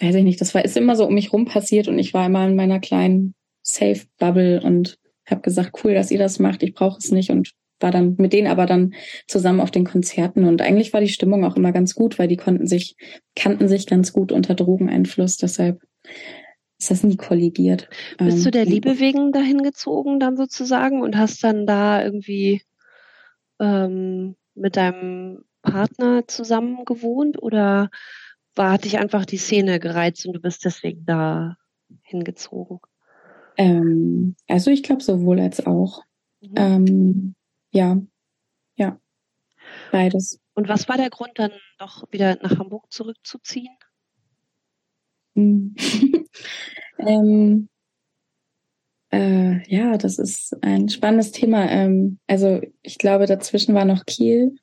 weiß 0.00 0.14
ich 0.14 0.24
nicht, 0.24 0.40
das 0.40 0.54
war 0.54 0.64
ist 0.64 0.76
immer 0.76 0.94
so 0.94 1.06
um 1.06 1.14
mich 1.14 1.32
rum 1.32 1.46
passiert 1.46 1.88
und 1.88 1.98
ich 1.98 2.14
war 2.14 2.26
immer 2.26 2.46
in 2.46 2.56
meiner 2.56 2.80
kleinen 2.80 3.34
Safe 3.68 4.06
Bubble 4.18 4.60
und 4.62 4.98
habe 5.26 5.42
gesagt, 5.42 5.84
cool, 5.84 5.94
dass 5.94 6.10
ihr 6.10 6.18
das 6.18 6.38
macht, 6.38 6.62
ich 6.62 6.74
brauche 6.74 6.98
es 6.98 7.10
nicht 7.10 7.30
und 7.30 7.52
war 7.80 7.90
dann 7.90 8.16
mit 8.18 8.32
denen 8.32 8.48
aber 8.48 8.66
dann 8.66 8.94
zusammen 9.26 9.60
auf 9.60 9.70
den 9.70 9.84
Konzerten 9.84 10.44
und 10.44 10.62
eigentlich 10.62 10.92
war 10.92 11.00
die 11.00 11.08
Stimmung 11.08 11.44
auch 11.44 11.56
immer 11.56 11.70
ganz 11.70 11.94
gut, 11.94 12.18
weil 12.18 12.26
die 12.26 12.36
konnten 12.36 12.66
sich, 12.66 12.96
kannten 13.36 13.68
sich 13.68 13.86
ganz 13.86 14.12
gut 14.12 14.32
unter 14.32 14.54
Drogeneinfluss, 14.54 15.36
deshalb 15.36 15.80
ist 16.80 16.90
das 16.90 17.02
nie 17.02 17.16
kolligiert. 17.16 17.88
Bist 18.18 18.46
du 18.46 18.50
der 18.50 18.62
ähm, 18.62 18.68
Liebe 18.68 19.00
wegen 19.00 19.32
dahin 19.32 19.62
gezogen 19.62 20.18
dann 20.18 20.36
sozusagen 20.36 21.02
und 21.02 21.16
hast 21.16 21.42
dann 21.44 21.66
da 21.66 22.02
irgendwie 22.02 22.62
ähm, 23.60 24.36
mit 24.54 24.76
deinem 24.76 25.44
Partner 25.62 26.26
zusammen 26.26 26.84
gewohnt 26.84 27.40
oder 27.40 27.90
war 28.54 28.72
hat 28.72 28.84
dich 28.84 28.98
einfach 28.98 29.24
die 29.24 29.36
Szene 29.36 29.78
gereizt 29.78 30.26
und 30.26 30.32
du 30.32 30.40
bist 30.40 30.64
deswegen 30.64 31.04
da 31.04 31.56
hingezogen? 32.02 32.80
Ähm, 33.58 34.36
also 34.46 34.70
ich 34.70 34.82
glaube 34.82 35.02
sowohl 35.02 35.40
als 35.40 35.66
auch. 35.66 36.02
Mhm. 36.40 36.54
Ähm, 36.56 37.34
ja, 37.72 38.00
ja, 38.76 38.98
beides. 39.92 40.40
Und 40.54 40.68
was 40.68 40.88
war 40.88 40.96
der 40.96 41.10
Grund, 41.10 41.32
dann 41.34 41.52
doch 41.78 42.10
wieder 42.10 42.38
nach 42.42 42.58
Hamburg 42.58 42.90
zurückzuziehen? 42.90 43.76
Hm. 45.34 45.74
ähm, 46.98 47.68
äh, 49.12 49.62
ja, 49.68 49.98
das 49.98 50.18
ist 50.18 50.56
ein 50.62 50.88
spannendes 50.88 51.32
Thema. 51.32 51.68
Ähm, 51.68 52.18
also 52.26 52.60
ich 52.82 52.98
glaube, 52.98 53.26
dazwischen 53.26 53.74
war 53.74 53.84
noch 53.84 54.06
Kiel 54.06 54.56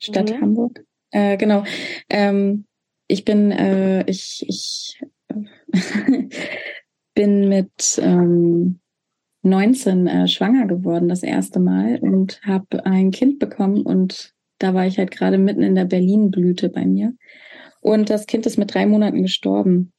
statt 0.00 0.30
mhm. 0.30 0.40
Hamburg. 0.40 0.84
Äh, 1.10 1.36
genau. 1.36 1.64
Ähm, 2.08 2.66
ich 3.06 3.24
bin, 3.24 3.52
äh, 3.52 4.04
ich, 4.08 4.44
ich 4.48 5.00
bin 7.20 7.50
mit 7.50 8.00
ähm, 8.02 8.80
19 9.42 10.06
äh, 10.06 10.26
schwanger 10.26 10.66
geworden 10.66 11.10
das 11.10 11.22
erste 11.22 11.60
Mal 11.60 11.98
und 11.98 12.40
habe 12.46 12.86
ein 12.86 13.10
Kind 13.10 13.38
bekommen 13.38 13.82
und 13.82 14.32
da 14.58 14.72
war 14.72 14.86
ich 14.86 14.96
halt 14.96 15.10
gerade 15.10 15.36
mitten 15.36 15.62
in 15.62 15.74
der 15.74 15.84
Berlin-Blüte 15.84 16.70
bei 16.70 16.86
mir. 16.86 17.12
Und 17.82 18.08
das 18.08 18.24
Kind 18.24 18.46
ist 18.46 18.56
mit 18.56 18.72
drei 18.72 18.86
Monaten 18.86 19.20
gestorben. 19.20 19.92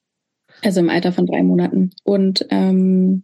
Also 0.63 0.79
im 0.79 0.89
Alter 0.89 1.11
von 1.11 1.27
drei 1.27 1.43
Monaten. 1.43 1.91
Und 2.03 2.47
ähm, 2.49 3.23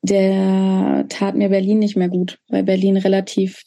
der 0.00 1.04
tat 1.10 1.36
mir 1.36 1.50
Berlin 1.50 1.80
nicht 1.80 1.96
mehr 1.96 2.08
gut, 2.08 2.38
weil 2.48 2.62
Berlin 2.62 2.96
relativ 2.96 3.62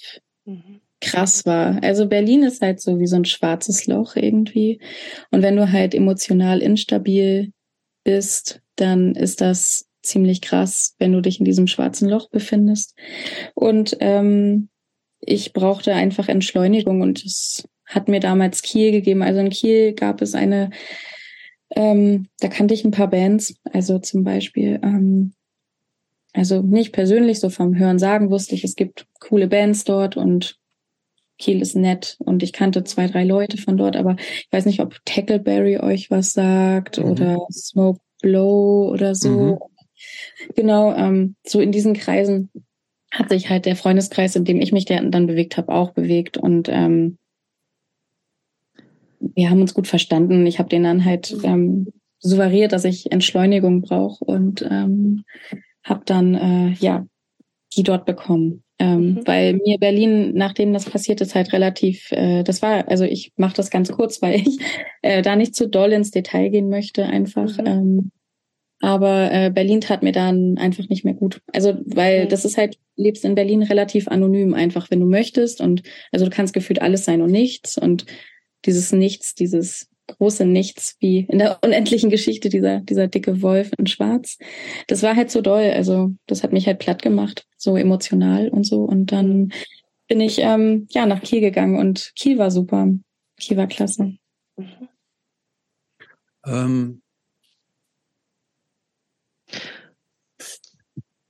mhm. 0.45 0.81
krass 1.01 1.45
war. 1.45 1.83
Also 1.83 2.07
Berlin 2.07 2.41
ist 2.41 2.63
halt 2.63 2.81
so 2.81 2.99
wie 2.99 3.07
so 3.07 3.15
ein 3.15 3.25
schwarzes 3.25 3.85
Loch 3.85 4.15
irgendwie. 4.15 4.81
Und 5.29 5.43
wenn 5.43 5.55
du 5.55 5.71
halt 5.71 5.93
emotional 5.93 6.63
instabil 6.63 7.51
bist, 8.05 8.61
dann 8.77 9.13
ist 9.15 9.41
das 9.41 9.89
ziemlich 10.01 10.41
krass, 10.41 10.95
wenn 10.99 11.11
du 11.11 11.21
dich 11.21 11.39
in 11.39 11.45
diesem 11.45 11.67
schwarzen 11.67 12.07
Loch 12.07 12.29
befindest. 12.29 12.95
Und 13.53 13.97
ähm, 13.99 14.69
ich 15.19 15.51
brauchte 15.51 15.93
einfach 15.93 16.29
Entschleunigung 16.29 17.01
und 17.01 17.25
es 17.25 17.67
hat 17.85 18.07
mir 18.07 18.19
damals 18.19 18.61
Kiel 18.61 18.91
gegeben. 18.91 19.21
Also 19.21 19.39
in 19.41 19.49
Kiel 19.49 19.93
gab 19.93 20.21
es 20.21 20.35
eine, 20.35 20.69
ähm, 21.75 22.27
da 22.39 22.47
kannte 22.47 22.73
ich 22.73 22.85
ein 22.85 22.91
paar 22.91 23.09
Bands, 23.09 23.55
also 23.71 23.99
zum 23.99 24.23
Beispiel, 24.23 24.79
ähm, 24.81 25.33
also 26.33 26.61
nicht 26.61 26.93
persönlich, 26.93 27.39
so 27.39 27.49
vom 27.49 27.77
Hören 27.77 27.99
sagen 27.99 28.29
wusste 28.29 28.55
ich, 28.55 28.63
es 28.63 28.75
gibt 28.75 29.07
coole 29.19 29.47
Bands 29.47 29.83
dort 29.83 30.17
und 30.17 30.59
Kiel 31.37 31.61
ist 31.61 31.75
nett 31.75 32.15
und 32.19 32.43
ich 32.43 32.53
kannte 32.53 32.83
zwei, 32.83 33.07
drei 33.07 33.23
Leute 33.23 33.57
von 33.57 33.77
dort, 33.77 33.95
aber 33.95 34.15
ich 34.17 34.47
weiß 34.51 34.65
nicht, 34.65 34.79
ob 34.79 34.97
Tackleberry 35.05 35.79
euch 35.79 36.09
was 36.09 36.33
sagt 36.33 36.97
mhm. 36.97 37.05
oder 37.05 37.47
Smoke 37.51 37.99
Blow 38.21 38.89
oder 38.91 39.15
so. 39.15 39.29
Mhm. 39.29 39.57
Genau, 40.55 40.93
ähm, 40.93 41.35
so 41.45 41.59
in 41.59 41.71
diesen 41.71 41.93
Kreisen 41.93 42.51
hat 43.11 43.29
sich 43.29 43.49
halt 43.49 43.65
der 43.65 43.75
Freundeskreis, 43.75 44.35
in 44.35 44.45
dem 44.45 44.61
ich 44.61 44.71
mich 44.71 44.85
dann 44.85 45.27
bewegt 45.27 45.57
habe, 45.57 45.73
auch 45.73 45.91
bewegt 45.91 46.37
und 46.37 46.69
ähm, 46.69 47.17
wir 49.19 49.49
haben 49.49 49.61
uns 49.61 49.73
gut 49.73 49.87
verstanden. 49.87 50.45
Ich 50.45 50.59
habe 50.59 50.69
den 50.69 50.83
dann 50.83 51.05
halt 51.05 51.35
ähm, 51.43 51.87
suggeriert, 52.19 52.73
dass 52.73 52.85
ich 52.85 53.11
Entschleunigung 53.11 53.81
brauche 53.81 54.23
und 54.23 54.61
ähm, 54.61 55.23
habe 55.83 56.03
dann 56.05 56.35
äh, 56.35 56.73
ja 56.73 57.05
die 57.75 57.83
dort 57.83 58.05
bekommen. 58.05 58.64
Ähm, 58.77 58.99
mhm. 58.99 59.21
Weil 59.25 59.53
mir 59.53 59.77
Berlin, 59.77 60.33
nachdem 60.33 60.73
das 60.73 60.85
passiert 60.85 61.21
ist, 61.21 61.33
halt 61.33 61.53
relativ, 61.53 62.11
äh, 62.11 62.43
das 62.43 62.61
war, 62.61 62.87
also 62.89 63.05
ich 63.05 63.31
mache 63.37 63.55
das 63.55 63.69
ganz 63.69 63.91
kurz, 63.91 64.21
weil 64.21 64.35
ich 64.35 64.59
äh, 65.01 65.21
da 65.21 65.35
nicht 65.35 65.55
zu 65.55 65.67
doll 65.67 65.93
ins 65.93 66.11
Detail 66.11 66.49
gehen 66.49 66.69
möchte, 66.69 67.05
einfach. 67.05 67.57
Mhm. 67.57 67.65
Ähm, 67.65 68.11
aber 68.81 69.31
äh, 69.31 69.49
Berlin 69.51 69.81
tat 69.81 70.03
mir 70.03 70.11
dann 70.11 70.57
einfach 70.57 70.89
nicht 70.89 71.05
mehr 71.05 71.13
gut. 71.13 71.41
Also, 71.53 71.75
weil 71.85 72.25
mhm. 72.25 72.29
das 72.29 72.43
ist 72.43 72.57
halt, 72.57 72.77
lebst 72.97 73.25
in 73.25 73.35
Berlin 73.35 73.63
relativ 73.63 74.07
anonym, 74.07 74.53
einfach, 74.53 74.91
wenn 74.91 74.99
du 74.99 75.05
möchtest. 75.05 75.61
Und 75.61 75.83
also 76.11 76.25
du 76.25 76.31
kannst 76.31 76.53
gefühlt 76.53 76.81
alles 76.81 77.05
sein 77.05 77.21
und 77.21 77.31
nichts. 77.31 77.77
Und 77.77 78.05
dieses 78.65 78.91
Nichts, 78.91 79.35
dieses 79.35 79.89
große 80.07 80.45
Nichts, 80.45 80.95
wie 80.99 81.19
in 81.29 81.39
der 81.39 81.59
unendlichen 81.63 82.09
Geschichte 82.09 82.49
dieser, 82.49 82.79
dieser 82.81 83.07
dicke 83.07 83.41
Wolf 83.41 83.71
in 83.77 83.87
Schwarz. 83.87 84.37
Das 84.87 85.03
war 85.03 85.15
halt 85.15 85.31
so 85.31 85.41
doll. 85.41 85.71
Also 85.71 86.11
das 86.27 86.43
hat 86.43 86.53
mich 86.53 86.67
halt 86.67 86.79
platt 86.79 87.01
gemacht, 87.01 87.47
so 87.57 87.75
emotional 87.77 88.49
und 88.49 88.65
so. 88.65 88.83
Und 88.83 89.11
dann 89.11 89.51
bin 90.07 90.21
ich 90.21 90.39
ähm, 90.39 90.87
ja 90.91 91.05
nach 91.05 91.21
Kiel 91.21 91.41
gegangen 91.41 91.79
und 91.79 92.11
Kiel 92.15 92.37
war 92.37 92.51
super. 92.51 92.89
Kiel 93.39 93.57
war 93.57 93.67
klasse. 93.67 94.17
Mhm. 94.57 94.89
Ähm, 96.45 97.01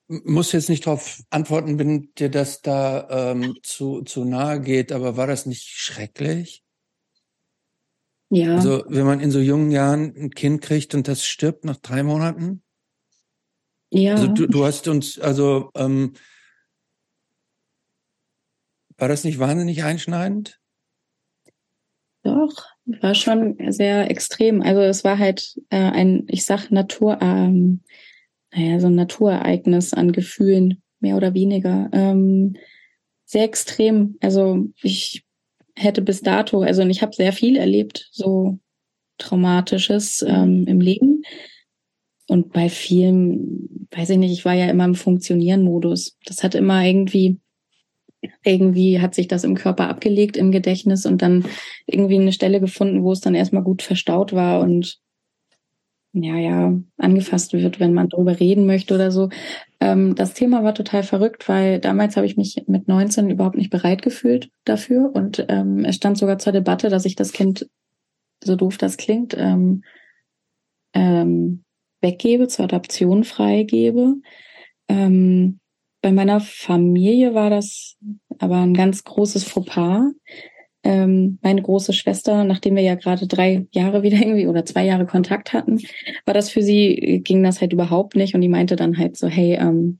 muss 0.08 0.52
jetzt 0.52 0.70
nicht 0.70 0.86
darauf 0.86 1.24
antworten, 1.30 1.80
wenn 1.80 2.14
dir 2.16 2.30
das 2.30 2.62
da 2.62 3.32
ähm, 3.32 3.56
zu, 3.64 4.02
zu 4.04 4.24
nahe 4.24 4.62
geht, 4.62 4.92
aber 4.92 5.18
war 5.18 5.28
das 5.28 5.46
nicht 5.46 5.64
schrecklich? 5.64 6.65
Ja. 8.30 8.56
Also 8.56 8.84
wenn 8.88 9.06
man 9.06 9.20
in 9.20 9.32
so 9.32 9.40
jungen 9.40 9.72
Jahren 9.72 10.14
ein 10.16 10.30
Kind 10.32 10.62
kriegt 10.62 10.96
und 10.96 11.08
das 11.08 11.26
stirbt 11.26 11.66
nach 11.66 11.78
drei 11.78 12.04
Monaten? 12.04 12.64
Ja. 13.92 14.16
Also 14.16 14.28
du, 14.28 14.48
du 14.48 14.66
hast 14.66 14.88
uns, 14.88 15.20
also 15.20 15.72
ähm, 15.76 16.14
war 18.98 19.08
das 19.08 19.24
nicht 19.24 19.40
wahnsinnig 19.40 19.84
einschneidend? 19.84 20.60
Doch, 22.24 22.66
war 22.86 23.14
schon 23.14 23.56
sehr 23.70 24.10
extrem. 24.10 24.62
Also 24.62 24.82
es 24.82 25.04
war 25.04 25.20
halt 25.20 25.62
äh, 25.70 25.78
ein, 25.78 26.26
ich 26.28 26.44
sag 26.44 26.72
Natur, 26.72 27.20
ähm, 27.22 27.82
naja, 28.52 28.80
so 28.80 28.88
ein 28.88 28.96
Naturereignis 28.96 29.94
an 29.94 30.12
Gefühlen, 30.12 30.82
mehr 31.00 31.18
oder 31.18 31.34
weniger. 31.34 31.90
Ähm, 31.92 32.56
sehr 33.26 33.44
extrem. 33.44 34.18
Also 34.22 34.66
ich 34.82 35.26
hätte 35.78 36.02
bis 36.02 36.22
dato, 36.22 36.62
also 36.62 36.84
ich 36.84 37.02
habe 37.02 37.14
sehr 37.14 37.34
viel 37.34 37.58
erlebt, 37.58 38.10
so 38.12 38.60
traumatisches 39.18 40.24
ähm, 40.28 40.66
im 40.68 40.80
Leben. 40.80 41.24
Und 42.28 42.54
bei 42.54 42.70
vielen, 42.70 43.88
weiß 43.92 44.10
ich 44.12 44.18
nicht, 44.18 44.32
ich 44.32 44.46
war 44.46 44.54
ja 44.54 44.68
immer 44.68 44.86
im 44.86 44.96
Funktionieren-Modus. 44.96 46.18
Das 46.26 46.44
hat 46.44 46.56
immer 46.56 46.84
irgendwie, 46.84 47.40
irgendwie 48.44 49.00
hat 49.00 49.14
sich 49.14 49.28
das 49.28 49.44
im 49.44 49.56
Körper 49.56 49.90
abgelegt, 49.90 50.38
im 50.38 50.52
Gedächtnis 50.52 51.06
und 51.06 51.22
dann 51.22 51.46
irgendwie 51.86 52.16
eine 52.16 52.32
Stelle 52.32 52.60
gefunden, 52.60 53.04
wo 53.04 53.12
es 53.12 53.22
dann 53.22 53.36
erstmal 53.36 53.64
gut 53.64 53.84
verstaut 53.84 54.34
war 54.34 54.62
und 54.62 55.00
ja, 56.24 56.38
ja, 56.38 56.74
angefasst 56.98 57.54
wird, 57.54 57.80
wenn 57.80 57.94
man 57.94 58.10
darüber 58.10 58.40
reden 58.40 58.66
möchte 58.66 58.96
oder 58.96 59.12
so. 59.12 59.30
Ähm, 59.80 60.16
das 60.16 60.34
Thema 60.34 60.64
war 60.64 60.74
total 60.74 61.04
verrückt, 61.04 61.48
weil 61.50 61.80
damals 61.80 62.16
habe 62.16 62.26
ich 62.26 62.38
mich 62.38 62.64
mit 62.68 62.88
19 62.88 63.30
überhaupt 63.30 63.58
nicht 63.58 63.70
bereit 63.70 64.02
gefühlt 64.02 64.50
dafür 64.64 65.12
und 65.14 65.46
ähm, 65.50 65.86
es 65.86 65.96
stand 65.96 66.18
sogar 66.18 66.38
zur 66.38 66.54
Debatte, 66.54 66.90
dass 66.90 67.06
ich 67.06 67.16
das 67.16 67.34
Kind, 67.34 67.70
so 68.44 68.56
doof 68.56 68.78
das 68.78 68.98
klingt, 68.98 69.36
ähm, 69.38 69.84
ähm, 70.94 71.64
weggebe, 72.02 72.48
zur 72.48 72.66
Adoption 72.66 73.24
freigebe. 73.24 74.16
Ähm, 74.88 75.60
bei 76.02 76.12
meiner 76.12 76.40
Familie 76.40 77.34
war 77.34 77.50
das 77.50 77.98
aber 78.40 78.58
ein 78.58 78.74
ganz 78.74 79.04
großes 79.04 79.44
Fauxpas 79.44 80.12
ähm, 80.86 81.40
meine 81.42 81.64
große 81.64 81.94
Schwester, 81.94 82.44
nachdem 82.44 82.76
wir 82.76 82.84
ja 82.84 82.94
gerade 82.94 83.26
drei 83.26 83.66
Jahre 83.72 84.04
wieder 84.04 84.18
irgendwie 84.18 84.46
oder 84.46 84.66
zwei 84.66 84.86
Jahre 84.86 85.08
Kontakt 85.08 85.52
hatten, 85.52 85.82
war 86.26 86.36
das 86.36 86.52
für 86.52 86.62
sie, 86.62 87.22
ging 87.24 87.42
das 87.42 87.60
halt 87.60 87.74
überhaupt 87.74 88.16
nicht. 88.16 88.36
Und 88.36 88.42
die 88.42 88.50
meinte 88.50 88.76
dann 88.76 88.98
halt 88.98 89.18
so, 89.18 89.28
hey, 89.28 89.56
ähm, 89.56 90.00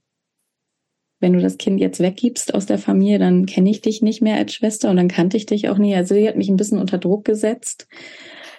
wenn 1.20 1.34
du 1.34 1.42
das 1.42 1.58
Kind 1.58 1.80
jetzt 1.80 2.00
weggibst 2.00 2.54
aus 2.54 2.68
der 2.68 2.78
Familie, 2.78 3.18
dann 3.18 3.48
kenne 3.48 3.72
ich 3.72 3.82
dich 3.82 4.04
nicht 4.04 4.22
mehr 4.22 4.36
als 4.38 4.54
Schwester 4.54 4.92
und 4.92 4.98
dann 4.98 5.08
kannte 5.08 5.38
ich 5.38 5.48
dich 5.48 5.70
auch 5.70 5.80
nie. 5.80 5.96
Also 5.96 6.14
sie 6.14 6.28
hat 6.28 6.38
mich 6.38 6.50
ein 6.50 6.58
bisschen 6.58 6.78
unter 6.78 7.00
Druck 7.00 7.26
gesetzt. 7.26 7.88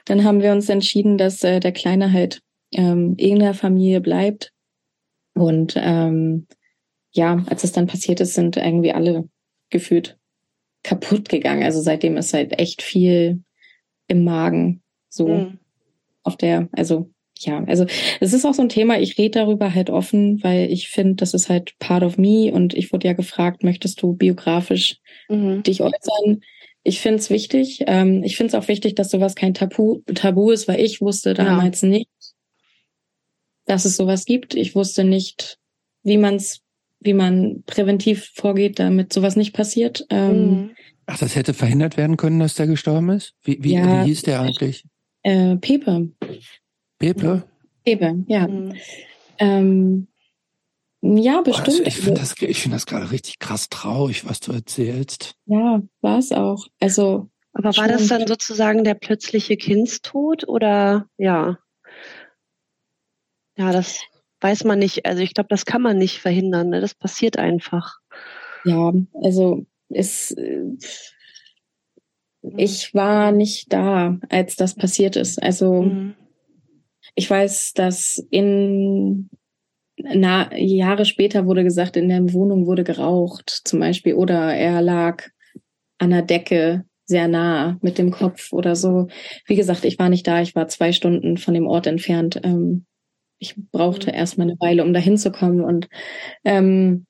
Dann 0.05 0.24
haben 0.24 0.43
wir 0.43 0.51
uns 0.51 0.69
entschieden, 0.69 1.19
dass 1.19 1.44
äh, 1.44 1.61
der 1.61 1.73
Kleine 1.73 2.12
halt 2.12 2.43
ähm, 2.73 3.15
in 3.19 3.39
der 3.39 3.55
Familie 3.55 4.01
bleibt. 4.01 4.53
Und 5.35 5.74
ähm, 5.77 6.48
ja, 7.12 7.44
als 7.48 7.62
es 7.62 7.70
dann 7.70 7.86
passiert 7.86 8.20
ist, 8.20 8.35
sind 8.35 8.57
irgendwie 8.57 8.93
alle 8.93 9.28
gefühlt 9.70 10.19
kaputt 10.87 11.29
gegangen. 11.29 11.65
Also 11.65 11.81
seitdem 11.81 12.17
ist 12.17 12.33
halt 12.33 12.59
echt 12.59 12.81
viel 12.81 13.43
im 14.07 14.25
Magen 14.25 14.83
so 15.09 15.29
mhm. 15.29 15.59
auf 16.23 16.37
der, 16.37 16.69
also 16.73 17.11
ja, 17.39 17.63
also 17.65 17.85
es 18.21 18.33
ist 18.33 18.47
auch 18.47 18.55
so 18.55 18.63
ein 18.63 18.71
Thema, 18.71 18.99
ich 18.99 19.19
rede 19.19 19.41
darüber 19.41 19.75
halt 19.75 19.91
offen, 19.91 20.43
weil 20.43 20.73
ich 20.73 20.89
finde, 20.89 21.17
das 21.17 21.35
ist 21.35 21.51
halt 21.51 21.79
part 21.79 22.03
of 22.03 22.17
me 22.17 22.51
und 22.53 22.73
ich 22.73 22.93
wurde 22.93 23.09
ja 23.09 23.13
gefragt, 23.13 23.63
möchtest 23.63 24.01
du 24.01 24.15
biografisch 24.15 24.99
mhm. 25.29 25.63
dich 25.63 25.83
äußern? 25.83 26.41
Ich 26.83 27.01
finde 27.01 27.19
es 27.19 27.31
wichtig. 27.31 27.83
Ähm, 27.89 28.23
ich 28.23 28.37
finde 28.37 28.57
es 28.57 28.65
auch 28.65 28.69
wichtig, 28.69 28.95
dass 28.95 29.11
sowas 29.11 29.35
kein 29.35 29.55
Tabu, 29.55 30.03
Tabu 30.15 30.51
ist, 30.53 30.69
weil 30.69 30.81
ich 30.81 31.01
wusste 31.01 31.35
damals 31.35 31.83
ja. 31.83 31.89
nicht, 31.89 32.09
dass 33.67 33.85
es 33.85 33.97
sowas 33.97 34.25
gibt. 34.25 34.55
Ich 34.55 34.77
wusste 34.77 35.03
nicht, 35.03 35.59
wie 36.05 36.17
man 36.17 36.37
es 36.37 36.63
wie 37.01 37.14
man 37.14 37.62
präventiv 37.66 38.31
vorgeht, 38.35 38.78
damit 38.78 39.12
sowas 39.12 39.36
nicht 39.36 39.52
passiert. 39.52 40.06
Ähm, 40.10 40.51
mhm. 40.51 40.70
Ach, 41.06 41.18
das 41.18 41.36
hätte 41.36 41.55
verhindert 41.55 41.97
werden 41.97 42.16
können, 42.16 42.40
dass 42.40 42.55
der 42.55 42.66
gestorben 42.66 43.10
ist? 43.10 43.35
Wie, 43.43 43.62
wie, 43.62 43.74
ja, 43.74 44.02
wie 44.02 44.09
hieß 44.09 44.23
der 44.23 44.40
eigentlich? 44.40 44.85
Äh, 45.23 45.56
Pepe. 45.56 46.10
Pepe? 46.98 47.44
Pepe, 47.85 48.24
ja. 48.27 48.48
Mhm. 48.48 48.74
Ähm, 49.39 50.09
ja, 51.02 51.40
bestimmt. 51.43 51.68
Also 51.68 51.82
ich 51.85 51.97
finde 51.97 52.20
das, 52.20 52.35
ich 52.40 52.60
find 52.60 52.74
das 52.74 52.86
gerade 52.86 53.10
richtig 53.10 53.39
krass 53.39 53.68
traurig, 53.68 54.28
was 54.28 54.40
du 54.40 54.52
erzählst. 54.52 55.35
Ja, 55.47 55.82
war 56.01 56.18
es 56.18 56.32
auch. 56.32 56.66
Also. 56.81 57.28
Aber 57.52 57.74
war 57.77 57.89
das 57.89 58.09
dann 58.09 58.27
sozusagen 58.27 58.85
der 58.85 58.94
plötzliche 58.94 59.56
Kindstod 59.56 60.47
oder 60.47 61.09
ja? 61.16 61.59
Ja, 63.56 63.73
das 63.73 64.01
weiß 64.41 64.65
man 64.65 64.79
nicht. 64.79 65.07
Also 65.07 65.23
ich 65.23 65.35
glaube, 65.35 65.49
das 65.49 65.65
kann 65.65 65.83
man 65.83 65.99
nicht 65.99 66.21
verhindern. 66.21 66.71
Ne? 66.71 66.81
Das 66.81 66.95
passiert 66.95 67.39
einfach. 67.39 67.99
Ja, 68.65 68.93
also 69.23 69.65
es, 69.89 70.35
ich 72.57 72.95
war 72.95 73.33
nicht 73.33 73.73
da, 73.73 74.19
als 74.29 74.57
das 74.57 74.75
passiert 74.75 75.17
ist. 75.17 75.43
Also 75.43 75.83
Mhm. 75.83 76.15
ich 77.15 77.29
weiß, 77.31 77.73
dass 77.75 78.25
in 78.31 79.31
na, 79.99 80.55
Jahre 80.55 81.07
später 81.07 81.47
wurde 81.47 81.65
gesagt, 81.65 81.97
in 81.97 82.09
der 82.09 82.33
Wohnung 82.35 82.67
wurde 82.67 82.85
geraucht, 82.85 83.63
zum 83.65 83.81
Beispiel, 83.81 84.15
oder 84.15 84.55
er 84.55 84.83
lag 84.83 85.25
an 85.99 86.11
der 86.11 86.23
Decke 86.23 86.85
sehr 87.07 87.29
nah 87.29 87.79
mit 87.81 87.97
dem 87.97 88.11
Kopf 88.11 88.53
oder 88.53 88.77
so. 88.77 89.09
Wie 89.47 89.57
gesagt, 89.57 89.85
ich 89.85 89.99
war 89.99 90.09
nicht 90.11 90.27
da, 90.27 90.43
ich 90.43 90.55
war 90.55 90.69
zwei 90.69 90.93
Stunden 90.93 91.39
von 91.39 91.55
dem 91.55 91.67
Ort 91.67 91.87
entfernt. 91.87 92.41
Ähm, 92.43 92.85
ich 93.39 93.55
brauchte 93.73 94.09
Mhm. 94.09 94.15
erstmal 94.15 94.49
eine 94.49 94.61
Weile, 94.61 94.85
um 94.85 94.93
da 94.93 95.01
hinzukommen. 95.01 95.61
Und 95.63 95.89
ähm, 96.45 97.07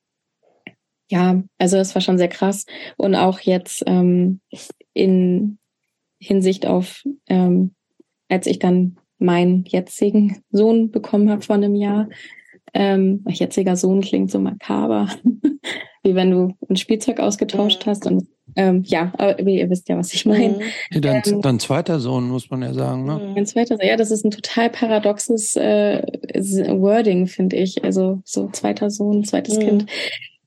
ja, 1.10 1.42
also 1.58 1.76
es 1.76 1.94
war 1.94 2.02
schon 2.02 2.18
sehr 2.18 2.28
krass. 2.28 2.66
Und 2.96 3.14
auch 3.14 3.40
jetzt 3.40 3.84
ähm, 3.86 4.40
in 4.92 5.58
Hinsicht 6.20 6.66
auf, 6.66 7.02
ähm, 7.28 7.74
als 8.28 8.46
ich 8.46 8.58
dann 8.58 8.96
meinen 9.18 9.64
jetzigen 9.66 10.42
Sohn 10.50 10.90
bekommen 10.90 11.30
habe 11.30 11.42
vor 11.42 11.56
einem 11.56 11.74
Jahr. 11.74 12.08
Ähm, 12.74 13.20
mein 13.24 13.34
jetziger 13.34 13.76
Sohn 13.76 14.00
klingt 14.02 14.30
so 14.30 14.38
makaber, 14.40 15.08
wie 16.06 16.14
wenn 16.14 16.30
du 16.30 16.54
ein 16.70 16.76
Spielzeug 16.76 17.18
ausgetauscht 17.20 17.84
Mhm. 17.84 17.90
hast. 17.90 18.06
Und 18.06 18.28
ähm, 18.54 18.84
ja, 18.86 19.12
aber 19.18 19.40
ihr 19.40 19.68
wisst 19.68 19.88
ja, 19.88 19.98
was 19.98 20.14
ich 20.14 20.24
meine. 20.24 20.54
Mhm. 20.54 20.62
Ja, 20.92 21.00
dein, 21.00 21.22
Ähm, 21.26 21.42
dein 21.42 21.58
zweiter 21.58 21.98
Sohn, 22.00 22.28
muss 22.28 22.48
man 22.48 22.62
ja 22.62 22.72
sagen, 22.72 23.04
ne? 23.04 23.18
Mhm. 23.18 23.34
Mein 23.34 23.46
zweiter, 23.46 23.84
ja, 23.84 23.96
das 23.96 24.10
ist 24.10 24.24
ein 24.24 24.30
total 24.30 24.70
paradoxes 24.70 25.56
äh, 25.56 26.02
Wording, 26.78 27.26
finde 27.26 27.56
ich. 27.56 27.84
Also 27.84 28.22
so 28.24 28.48
zweiter 28.50 28.88
Sohn, 28.88 29.24
zweites 29.24 29.56
Mhm. 29.58 29.60
Kind. 29.60 29.86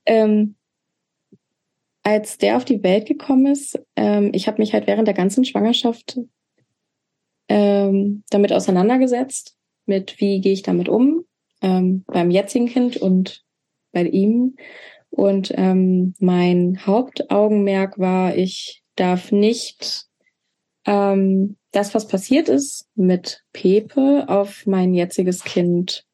Ähm, 0.06 0.54
als 2.02 2.38
der 2.38 2.56
auf 2.56 2.64
die 2.64 2.82
Welt 2.82 3.06
gekommen 3.06 3.46
ist, 3.46 3.78
ähm, 3.96 4.30
ich 4.32 4.46
habe 4.48 4.60
mich 4.62 4.72
halt 4.72 4.86
während 4.86 5.06
der 5.06 5.14
ganzen 5.14 5.44
Schwangerschaft 5.44 6.18
ähm, 7.48 8.22
damit 8.30 8.52
auseinandergesetzt, 8.52 9.56
mit 9.86 10.18
wie 10.20 10.40
gehe 10.40 10.52
ich 10.52 10.62
damit 10.62 10.88
um, 10.88 11.24
ähm, 11.62 12.04
beim 12.06 12.30
jetzigen 12.30 12.66
Kind 12.66 12.96
und 12.96 13.42
bei 13.92 14.04
ihm. 14.04 14.56
Und 15.10 15.52
ähm, 15.56 16.14
mein 16.18 16.86
Hauptaugenmerk 16.86 17.98
war, 17.98 18.36
ich 18.36 18.82
darf 18.94 19.32
nicht 19.32 20.06
ähm, 20.86 21.56
das, 21.72 21.94
was 21.94 22.08
passiert 22.08 22.48
ist 22.48 22.88
mit 22.94 23.42
Pepe, 23.52 24.24
auf 24.28 24.66
mein 24.66 24.94
jetziges 24.94 25.44
Kind 25.44 26.04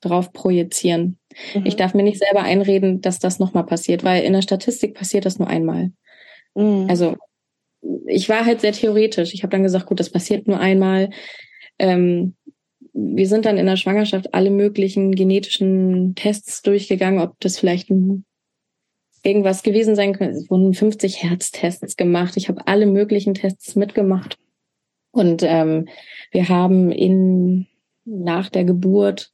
drauf 0.00 0.32
projizieren. 0.32 1.18
Mhm. 1.54 1.66
Ich 1.66 1.76
darf 1.76 1.94
mir 1.94 2.02
nicht 2.02 2.18
selber 2.18 2.42
einreden, 2.42 3.00
dass 3.00 3.18
das 3.18 3.38
nochmal 3.38 3.66
passiert, 3.66 4.04
weil 4.04 4.24
in 4.24 4.32
der 4.32 4.42
Statistik 4.42 4.94
passiert 4.94 5.24
das 5.24 5.38
nur 5.38 5.48
einmal. 5.48 5.92
Mhm. 6.54 6.86
Also 6.88 7.16
ich 8.06 8.28
war 8.28 8.44
halt 8.44 8.60
sehr 8.60 8.72
theoretisch. 8.72 9.34
Ich 9.34 9.42
habe 9.42 9.50
dann 9.50 9.62
gesagt, 9.62 9.86
gut, 9.86 10.00
das 10.00 10.10
passiert 10.10 10.46
nur 10.46 10.58
einmal. 10.58 11.10
Ähm, 11.78 12.36
wir 12.92 13.26
sind 13.26 13.46
dann 13.46 13.56
in 13.56 13.66
der 13.66 13.76
Schwangerschaft 13.76 14.34
alle 14.34 14.50
möglichen 14.50 15.14
genetischen 15.14 16.14
Tests 16.14 16.62
durchgegangen, 16.62 17.20
ob 17.20 17.40
das 17.40 17.58
vielleicht 17.58 17.90
irgendwas 19.22 19.62
gewesen 19.62 19.94
sein 19.96 20.14
könnte. 20.14 20.36
Es 20.36 20.50
wurden 20.50 20.74
50 20.74 21.22
Herztests 21.22 21.96
gemacht. 21.96 22.36
Ich 22.36 22.48
habe 22.48 22.66
alle 22.66 22.86
möglichen 22.86 23.34
Tests 23.34 23.76
mitgemacht. 23.76 24.38
Und 25.10 25.42
ähm, 25.42 25.88
wir 26.30 26.48
haben 26.48 26.90
in 26.90 27.66
nach 28.04 28.48
der 28.48 28.64
Geburt 28.64 29.30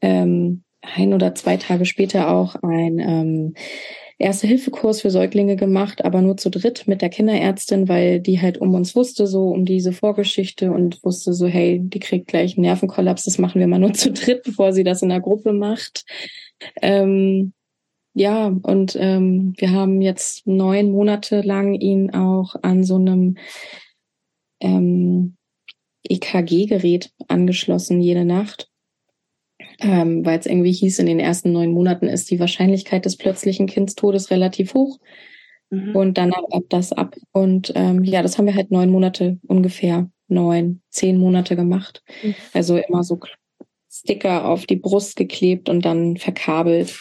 ähm, 0.00 0.64
ein 0.80 1.14
oder 1.14 1.34
zwei 1.34 1.56
Tage 1.56 1.84
später 1.84 2.30
auch 2.30 2.56
ein 2.56 2.98
ähm, 2.98 3.54
Erste-Hilfe-Kurs 4.22 5.00
für 5.02 5.10
Säuglinge 5.10 5.56
gemacht, 5.56 6.04
aber 6.04 6.22
nur 6.22 6.36
zu 6.36 6.50
dritt 6.50 6.86
mit 6.86 7.02
der 7.02 7.10
Kinderärztin, 7.10 7.88
weil 7.88 8.20
die 8.20 8.40
halt 8.40 8.58
um 8.58 8.74
uns 8.74 8.94
wusste, 8.96 9.26
so 9.26 9.48
um 9.48 9.64
diese 9.64 9.92
Vorgeschichte 9.92 10.70
und 10.70 11.02
wusste 11.04 11.32
so, 11.32 11.46
hey, 11.46 11.80
die 11.82 12.00
kriegt 12.00 12.28
gleich 12.28 12.56
einen 12.56 12.62
Nervenkollaps, 12.62 13.24
das 13.24 13.38
machen 13.38 13.60
wir 13.60 13.66
mal 13.66 13.78
nur 13.78 13.92
zu 13.94 14.12
dritt, 14.12 14.44
bevor 14.44 14.72
sie 14.72 14.84
das 14.84 15.02
in 15.02 15.10
der 15.10 15.20
Gruppe 15.20 15.52
macht. 15.52 16.04
Ähm, 16.80 17.52
ja, 18.14 18.46
und 18.46 18.96
ähm, 18.98 19.54
wir 19.56 19.72
haben 19.72 20.00
jetzt 20.00 20.46
neun 20.46 20.90
Monate 20.92 21.40
lang 21.40 21.74
ihn 21.74 22.14
auch 22.14 22.54
an 22.62 22.84
so 22.84 22.96
einem 22.96 23.36
ähm, 24.60 25.36
EKG-Gerät 26.08 27.10
angeschlossen 27.28 28.00
jede 28.00 28.24
Nacht 28.24 28.71
ähm, 29.82 30.24
weil 30.24 30.38
es 30.38 30.46
irgendwie 30.46 30.72
hieß, 30.72 30.98
in 30.98 31.06
den 31.06 31.20
ersten 31.20 31.52
neun 31.52 31.72
Monaten 31.72 32.06
ist 32.06 32.30
die 32.30 32.40
Wahrscheinlichkeit 32.40 33.04
des 33.04 33.16
plötzlichen 33.16 33.66
Kindstodes 33.66 34.30
relativ 34.30 34.74
hoch 34.74 34.98
Mhm. 35.72 35.96
und 35.96 36.18
dann 36.18 36.32
ab 36.34 36.64
das 36.68 36.92
ab. 36.92 37.16
Und 37.32 37.72
ähm, 37.74 38.04
ja, 38.04 38.22
das 38.22 38.36
haben 38.36 38.46
wir 38.46 38.54
halt 38.54 38.70
neun 38.70 38.90
Monate 38.90 39.38
ungefähr, 39.46 40.08
neun, 40.28 40.82
zehn 40.90 41.16
Monate 41.16 41.56
gemacht. 41.56 42.02
Mhm. 42.22 42.34
Also 42.52 42.76
immer 42.76 43.02
so 43.02 43.18
Sticker 43.90 44.46
auf 44.46 44.66
die 44.66 44.76
Brust 44.76 45.16
geklebt 45.16 45.70
und 45.70 45.84
dann 45.84 46.18
verkabelt. 46.18 47.00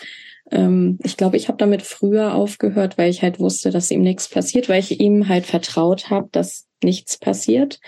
Ähm, 0.52 0.98
ich 1.04 1.18
glaube, 1.18 1.36
ich 1.36 1.50
habe 1.50 1.58
damit 1.58 1.82
früher 1.82 2.34
aufgehört, 2.34 2.98
weil 2.98 3.10
ich 3.10 3.22
halt 3.22 3.40
wusste, 3.40 3.72
dass 3.72 3.92
ihm 3.92 4.04
nichts 4.04 4.30
passiert, 4.30 4.70
weil 4.70 4.80
ich 4.80 5.02
ihm 5.02 5.28
halt 5.28 5.46
vertraut 5.46 6.10
habe, 6.10 6.30
dass 6.32 6.68
nichts 6.82 7.18
passiert. 7.18 7.80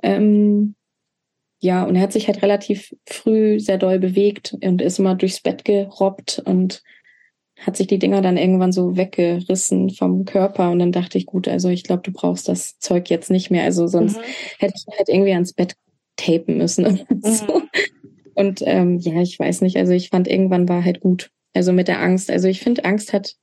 Ähm, 0.00 0.76
ja, 1.60 1.84
und 1.84 1.94
er 1.96 2.02
hat 2.02 2.12
sich 2.12 2.26
halt 2.26 2.42
relativ 2.42 2.94
früh 3.06 3.60
sehr 3.60 3.76
doll 3.78 3.98
bewegt 3.98 4.56
und 4.62 4.80
ist 4.80 4.98
immer 4.98 5.14
durchs 5.14 5.40
Bett 5.40 5.64
gerobbt 5.64 6.42
und 6.44 6.82
hat 7.58 7.76
sich 7.76 7.86
die 7.86 7.98
Dinger 7.98 8.22
dann 8.22 8.38
irgendwann 8.38 8.72
so 8.72 8.96
weggerissen 8.96 9.90
vom 9.90 10.24
Körper. 10.24 10.70
Und 10.70 10.78
dann 10.78 10.92
dachte 10.92 11.18
ich, 11.18 11.26
gut, 11.26 11.46
also 11.46 11.68
ich 11.68 11.84
glaube, 11.84 12.02
du 12.02 12.12
brauchst 12.12 12.48
das 12.48 12.78
Zeug 12.78 13.10
jetzt 13.10 13.30
nicht 13.30 13.50
mehr. 13.50 13.64
Also 13.64 13.86
sonst 13.86 14.16
Mhm. 14.16 14.22
hätte 14.58 14.74
ich 14.76 14.86
ihn 14.88 14.96
halt 14.96 15.08
irgendwie 15.10 15.34
ans 15.34 15.52
Bett 15.52 15.74
tapen 16.16 16.56
müssen. 16.56 17.06
so. 17.20 17.58
Mhm. 17.58 17.68
Und 18.34 18.62
ähm, 18.64 18.98
ja, 18.98 19.20
ich 19.20 19.38
weiß 19.38 19.60
nicht. 19.60 19.76
Also 19.76 19.92
ich 19.92 20.08
fand 20.08 20.26
irgendwann 20.28 20.68
war 20.68 20.82
halt 20.82 21.00
gut. 21.00 21.30
Also 21.52 21.74
mit 21.74 21.88
der 21.88 22.00
Angst. 22.00 22.30
Also 22.30 22.48
ich 22.48 22.60
finde, 22.60 22.86
Angst 22.86 23.12
hat 23.12 23.34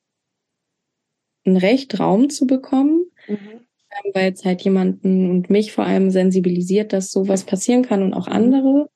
ein 1.45 1.57
Recht, 1.57 1.99
Raum 1.99 2.31
zu 2.31 2.47
bekommen 2.47 3.06
Mhm. 4.03 4.11
weil 4.13 4.33
es 4.33 4.45
halt 4.45 4.61
jemanden 4.61 5.29
und 5.29 5.49
mich 5.49 5.71
vor 5.71 5.85
allem 5.85 6.09
sensibilisiert, 6.09 6.93
dass 6.93 7.11
sowas 7.11 7.43
passieren 7.43 7.83
kann 7.83 8.03
und 8.03 8.13
auch 8.13 8.27
andere. 8.27 8.89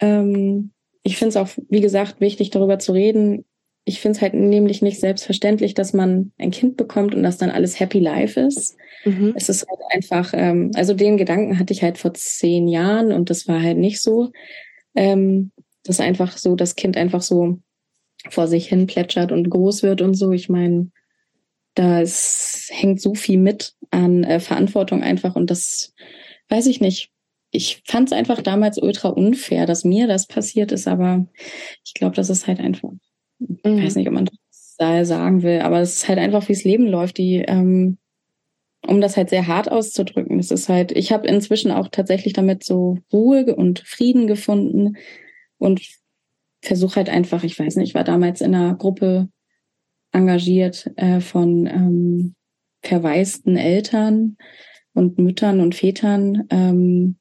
Ähm, 0.00 0.72
ich 1.02 1.16
finde 1.16 1.30
es 1.30 1.36
auch, 1.36 1.48
wie 1.68 1.80
gesagt, 1.80 2.20
wichtig, 2.20 2.50
darüber 2.50 2.78
zu 2.78 2.92
reden. 2.92 3.44
Ich 3.84 4.00
finde 4.00 4.16
es 4.16 4.22
halt 4.22 4.34
nämlich 4.34 4.82
nicht 4.82 5.00
selbstverständlich, 5.00 5.74
dass 5.74 5.92
man 5.92 6.32
ein 6.38 6.50
Kind 6.50 6.76
bekommt 6.76 7.14
und 7.14 7.22
dass 7.22 7.38
dann 7.38 7.50
alles 7.50 7.80
Happy 7.80 7.98
Life 7.98 8.38
ist. 8.38 8.76
Mhm. 9.04 9.32
Es 9.34 9.48
ist 9.48 9.66
halt 9.68 9.80
einfach, 9.90 10.32
ähm, 10.34 10.70
also 10.74 10.94
den 10.94 11.16
Gedanken 11.16 11.58
hatte 11.58 11.72
ich 11.72 11.82
halt 11.82 11.96
vor 11.96 12.12
zehn 12.14 12.68
Jahren 12.68 13.12
und 13.12 13.30
das 13.30 13.48
war 13.48 13.62
halt 13.62 13.78
nicht 13.78 14.02
so. 14.02 14.30
Ähm, 14.94 15.52
dass 15.84 16.00
einfach 16.00 16.36
so 16.36 16.56
das 16.56 16.76
Kind 16.76 16.96
einfach 16.96 17.22
so 17.22 17.58
vor 18.28 18.48
sich 18.48 18.68
hin 18.68 18.86
plätschert 18.86 19.32
und 19.32 19.48
groß 19.48 19.82
wird 19.82 20.02
und 20.02 20.14
so. 20.14 20.32
Ich 20.32 20.48
meine, 20.48 20.90
da 21.74 22.02
hängt 22.68 23.00
so 23.00 23.14
viel 23.14 23.38
mit 23.38 23.74
an 23.90 24.24
äh, 24.24 24.40
Verantwortung 24.40 25.02
einfach 25.02 25.36
und 25.36 25.50
das 25.50 25.94
weiß 26.48 26.66
ich 26.66 26.80
nicht. 26.80 27.10
Ich 27.52 27.82
fand 27.86 28.08
es 28.10 28.16
einfach 28.16 28.42
damals 28.42 28.78
ultra 28.78 29.08
unfair, 29.08 29.66
dass 29.66 29.84
mir 29.84 30.06
das 30.06 30.26
passiert 30.26 30.70
ist, 30.72 30.86
aber 30.86 31.26
ich 31.84 31.94
glaube, 31.94 32.14
das 32.16 32.30
ist 32.30 32.46
halt 32.46 32.60
einfach, 32.60 32.90
ich 33.40 33.48
Mhm. 33.64 33.82
weiß 33.82 33.96
nicht, 33.96 34.06
ob 34.08 34.14
man 34.14 34.26
das 34.26 34.76
da 34.78 35.04
sagen 35.04 35.42
will, 35.42 35.60
aber 35.60 35.80
es 35.80 35.94
ist 35.96 36.08
halt 36.08 36.18
einfach, 36.18 36.48
wie 36.48 36.52
es 36.52 36.64
Leben 36.64 36.86
läuft, 36.86 37.18
die, 37.18 37.36
ähm, 37.46 37.98
um 38.86 39.00
das 39.00 39.16
halt 39.16 39.30
sehr 39.30 39.46
hart 39.46 39.70
auszudrücken. 39.70 40.38
Es 40.38 40.50
ist 40.50 40.68
halt, 40.68 40.92
ich 40.92 41.12
habe 41.12 41.26
inzwischen 41.28 41.70
auch 41.70 41.88
tatsächlich 41.88 42.32
damit 42.32 42.64
so 42.64 42.98
Ruhe 43.12 43.54
und 43.56 43.80
Frieden 43.80 44.26
gefunden 44.26 44.96
und 45.58 45.82
versuche 46.62 46.96
halt 46.96 47.08
einfach, 47.10 47.44
ich 47.44 47.58
weiß 47.58 47.76
nicht, 47.76 47.90
ich 47.90 47.94
war 47.94 48.04
damals 48.04 48.40
in 48.40 48.54
einer 48.54 48.74
Gruppe 48.74 49.28
engagiert 50.12 50.90
äh, 50.96 51.20
von 51.20 51.66
ähm, 51.66 52.34
verwaisten 52.82 53.56
Eltern 53.56 54.36
und 54.94 55.18
Müttern 55.18 55.60
und 55.60 55.74
Vätern. 55.74 56.46
Ähm, 56.50 57.16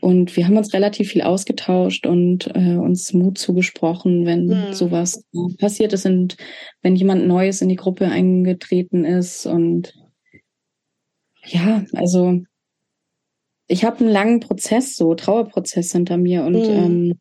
und 0.00 0.36
wir 0.36 0.46
haben 0.46 0.56
uns 0.56 0.72
relativ 0.74 1.10
viel 1.10 1.22
ausgetauscht 1.22 2.06
und 2.06 2.46
äh, 2.54 2.76
uns 2.76 3.12
Mut 3.12 3.36
zugesprochen, 3.38 4.26
wenn 4.26 4.46
Mhm. 4.46 4.72
sowas 4.72 5.24
passiert 5.58 5.92
ist 5.92 6.06
und 6.06 6.36
wenn 6.82 6.94
jemand 6.94 7.26
Neues 7.26 7.62
in 7.62 7.68
die 7.68 7.76
Gruppe 7.76 8.06
eingetreten 8.06 9.04
ist. 9.04 9.44
Und 9.46 9.94
ja, 11.44 11.84
also 11.94 12.40
ich 13.66 13.84
habe 13.84 14.00
einen 14.00 14.08
langen 14.08 14.40
Prozess, 14.40 14.94
so 14.94 15.14
Trauerprozess 15.14 15.92
hinter 15.92 16.16
mir 16.16 16.44
und 16.44 16.68
Mhm. 16.68 16.74
ähm, 16.74 17.20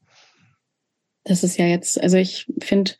das 1.23 1.43
ist 1.43 1.57
ja 1.57 1.65
jetzt, 1.65 1.99
also 2.01 2.17
ich 2.17 2.45
finde, 2.61 2.91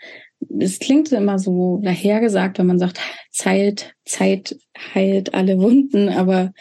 es 0.60 0.80
klingt 0.80 1.12
immer 1.12 1.40
so 1.40 1.80
dahergesagt, 1.84 2.60
wenn 2.60 2.68
man 2.68 2.80
sagt, 2.80 3.00
Zeit, 3.32 3.94
Zeit 4.06 4.58
heilt 4.94 5.34
alle 5.34 5.60
Wunden, 5.60 6.10
aber 6.10 6.52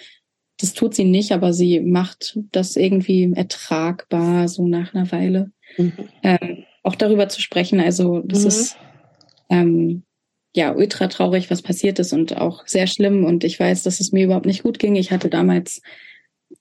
das 0.59 0.73
tut 0.73 0.95
sie 0.95 1.05
nicht, 1.05 1.33
aber 1.33 1.53
sie 1.53 1.81
macht 1.81 2.39
das 2.53 2.77
irgendwie 2.77 3.33
ertragbar, 3.35 4.49
so 4.49 4.67
nach 4.67 4.95
einer 4.95 5.11
Weile. 5.13 5.51
Mhm. 5.77 5.93
Ähm, 6.23 6.65
auch 6.83 6.95
darüber 6.95 7.29
zu 7.29 7.41
sprechen, 7.43 7.81
also 7.81 8.21
das 8.21 8.43
Mhm. 8.43 8.49
ist, 8.49 8.77
ähm, 9.51 10.03
ja 10.57 10.75
ultra 10.75 11.07
traurig, 11.09 11.51
was 11.51 11.63
passiert 11.63 11.99
ist 11.99 12.13
und 12.13 12.37
auch 12.37 12.67
sehr 12.67 12.87
schlimm. 12.87 13.25
Und 13.25 13.45
ich 13.45 13.61
weiß, 13.61 13.83
dass 13.83 14.01
es 14.01 14.11
mir 14.13 14.25
überhaupt 14.25 14.47
nicht 14.47 14.63
gut 14.63 14.79
ging. 14.79 14.97
Ich 14.97 15.13
hatte 15.13 15.29
damals, 15.29 15.83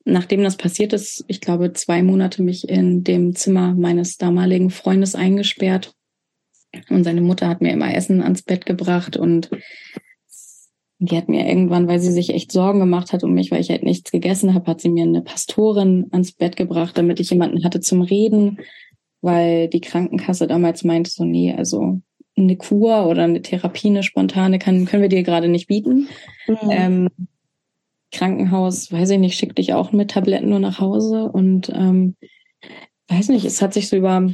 nachdem 0.04 0.44
das 0.44 0.58
passiert 0.58 0.94
ist, 0.94 1.24
ich 1.28 1.40
glaube, 1.42 1.72
zwei 1.74 2.04
Monate 2.04 2.44
mich 2.44 2.68
in 2.68 3.04
dem 3.04 3.36
Zimmer 3.36 3.74
meines 3.74 4.18
damaligen 4.18 4.70
Freundes 4.70 5.16
eingesperrt. 5.16 5.95
Und 6.90 7.04
seine 7.04 7.22
Mutter 7.22 7.48
hat 7.48 7.62
mir 7.62 7.74
immer 7.74 7.94
Essen 7.94 8.22
ans 8.22 8.42
Bett 8.42 8.66
gebracht 8.66 9.18
und 9.18 9.50
die 11.00 11.18
hat 11.18 11.28
mir 11.28 11.48
irgendwann, 11.48 11.88
weil 11.88 12.00
sie 12.00 12.12
sich 12.12 12.34
echt 12.34 12.52
Sorgen 12.52 12.80
gemacht 12.80 13.12
hat 13.12 13.24
um 13.24 13.34
mich, 13.34 13.52
weil 13.52 13.62
ich 13.62 13.70
halt 13.70 13.84
nichts 13.84 14.12
gegessen 14.12 14.54
habe, 14.54 14.72
hat 14.72 14.82
sie 14.82 14.90
mir 14.90 15.04
eine 15.04 15.22
Pastorin 15.22 16.08
ans 16.12 16.32
Bett 16.32 16.56
gebracht, 16.56 16.98
damit 16.98 17.20
ich 17.20 17.30
jemanden 17.30 17.64
hatte 17.64 17.82
zum 17.82 18.02
Reden, 18.02 18.60
weil 19.22 19.68
die 19.68 19.82
Krankenkasse 19.82 20.48
damals 20.48 20.84
meinte 20.84 21.12
so, 21.12 21.26
nee, 21.26 21.54
also 21.54 22.02
eine 22.38 22.56
Kur 22.56 23.08
oder 23.08 23.24
eine 23.24 23.42
Therapie, 23.42 23.88
eine 23.88 24.04
spontane 24.04 24.60
kann, 24.60 24.86
können 24.86 25.02
wir 25.02 25.10
dir 25.10 25.24
gerade 25.24 25.48
nicht 25.48 25.68
bieten. 25.68 26.08
Mhm. 26.48 26.70
Ähm, 26.70 27.10
Krankenhaus, 28.12 28.92
weiß 28.92 29.10
ich 29.12 29.20
nicht, 29.20 29.38
schickt 29.38 29.58
dich 29.58 29.74
auch 29.74 29.92
mit 29.92 30.12
Tabletten 30.12 30.50
nur 30.50 30.60
nach 30.60 30.80
Hause 30.80 31.30
und 31.32 31.70
ähm, 31.70 32.16
weiß 33.10 33.30
nicht, 33.30 33.46
es 33.46 33.62
hat 33.62 33.74
sich 33.74 33.90
so 33.90 33.98
über, 33.98 34.32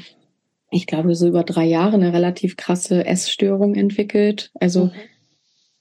ich 0.71 0.87
glaube, 0.87 1.15
so 1.15 1.27
über 1.27 1.43
drei 1.43 1.65
Jahre 1.65 1.93
eine 1.93 2.13
relativ 2.13 2.57
krasse 2.57 3.05
Essstörung 3.05 3.75
entwickelt. 3.75 4.51
Also 4.59 4.85
mhm 4.85 4.91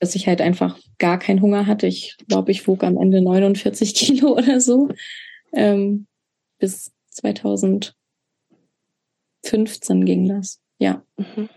dass 0.01 0.15
ich 0.15 0.27
halt 0.27 0.41
einfach 0.41 0.79
gar 0.99 1.19
keinen 1.19 1.43
Hunger 1.43 1.67
hatte. 1.67 1.87
Ich 1.87 2.17
glaube, 2.27 2.51
ich 2.51 2.67
wog 2.67 2.83
am 2.83 2.97
Ende 2.97 3.21
49 3.21 3.95
Kilo 3.95 4.37
oder 4.37 4.61
so. 4.61 4.89
Ähm, 5.53 6.07
bis 6.59 6.91
2015 7.11 7.95
ging 10.05 10.29
das. 10.29 10.59
Ja. 10.79 11.05
Mhm. 11.17 11.49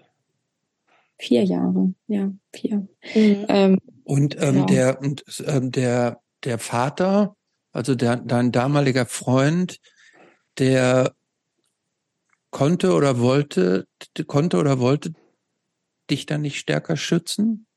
Vier 1.17 1.43
Jahre, 1.43 1.93
ja, 2.07 2.33
vier. 2.51 2.87
Mhm. 3.15 3.45
Ähm, 3.47 3.79
und 4.03 4.35
ähm, 4.41 4.57
ja. 4.57 4.65
der 4.65 4.99
und 4.99 5.23
ähm, 5.47 5.71
der 5.71 6.19
der 6.43 6.59
Vater, 6.59 7.37
also 7.71 7.95
der 7.95 8.17
dein 8.17 8.51
damaliger 8.51 9.05
Freund, 9.05 9.79
der 10.57 11.13
konnte 12.53 12.93
oder 12.93 13.19
wollte 13.19 13.85
konnte 14.27 14.57
oder 14.57 14.79
wollte 14.79 15.13
dich 16.09 16.25
dann 16.25 16.43
nicht 16.43 16.57
stärker 16.57 16.95
schützen? 16.95 17.67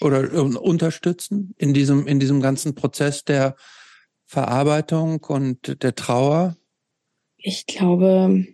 oder 0.00 0.32
unterstützen 0.62 1.54
in 1.58 1.74
diesem, 1.74 2.06
in 2.06 2.20
diesem 2.20 2.40
ganzen 2.40 2.74
Prozess 2.74 3.24
der 3.24 3.56
Verarbeitung 4.26 5.20
und 5.24 5.82
der 5.82 5.94
Trauer? 5.94 6.56
Ich 7.38 7.66
glaube, 7.66 8.44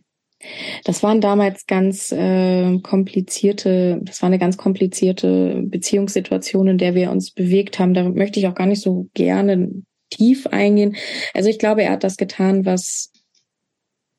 das 0.84 1.02
waren 1.02 1.20
damals 1.20 1.66
ganz 1.66 2.12
äh, 2.12 2.78
komplizierte, 2.80 4.01
das 4.02 4.22
war 4.22 4.26
eine 4.26 4.39
ganz 4.39 4.56
komplizierte 4.56 5.62
Beziehungssituation, 5.64 6.68
in 6.68 6.78
der 6.78 6.94
wir 6.94 7.10
uns 7.10 7.30
bewegt 7.30 7.78
haben. 7.78 7.94
Da 7.94 8.09
möchte 8.09 8.39
ich 8.39 8.47
auch 8.47 8.55
gar 8.55 8.66
nicht 8.66 8.82
so 8.82 9.09
gerne 9.14 9.70
tief 10.10 10.47
eingehen. 10.48 10.97
Also 11.32 11.48
ich 11.48 11.59
glaube, 11.59 11.82
er 11.82 11.93
hat 11.93 12.05
das 12.05 12.18
getan, 12.18 12.66
was 12.66 13.11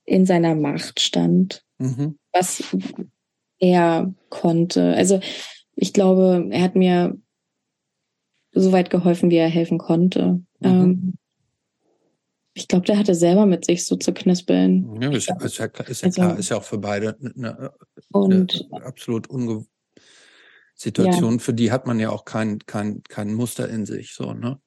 in 0.05 0.25
seiner 0.25 0.55
Macht 0.55 0.99
stand, 0.99 1.63
mhm. 1.77 2.17
was 2.31 2.63
er 3.59 4.13
konnte. 4.30 4.93
Also 4.95 5.19
ich 5.75 5.93
glaube, 5.93 6.47
er 6.51 6.61
hat 6.61 6.75
mir 6.75 7.17
so 8.51 8.71
weit 8.71 8.89
geholfen, 8.89 9.31
wie 9.31 9.38
er 9.38 9.49
helfen 9.49 9.77
konnte. 9.77 10.43
Mhm. 10.59 10.67
Ähm, 10.67 11.13
ich 12.53 12.67
glaube, 12.67 12.85
der 12.85 12.99
hatte 12.99 13.15
selber 13.15 13.45
mit 13.45 13.65
sich 13.65 13.85
so 13.85 13.95
zu 13.95 14.13
knispeln. 14.13 15.01
Ja, 15.01 15.09
ist, 15.09 15.17
ist, 15.17 15.27
ja, 15.30 15.35
ist 15.45 15.57
ja 15.57 16.07
also, 16.07 16.09
klar, 16.09 16.38
ist 16.38 16.49
ja 16.49 16.57
auch 16.57 16.63
für 16.63 16.77
beide 16.77 17.17
eine, 17.35 17.71
und, 18.11 18.67
eine 18.71 18.85
absolut 18.85 19.27
unge 19.27 19.65
Situation, 20.75 21.34
ja. 21.34 21.39
für 21.39 21.53
die 21.53 21.71
hat 21.71 21.88
man 21.88 21.99
ja 21.99 22.09
auch 22.09 22.25
kein, 22.25 22.59
kein, 22.59 23.01
kein 23.03 23.34
Muster 23.34 23.69
in 23.69 23.85
sich, 23.85 24.13
so, 24.13 24.34
ne? 24.34 24.59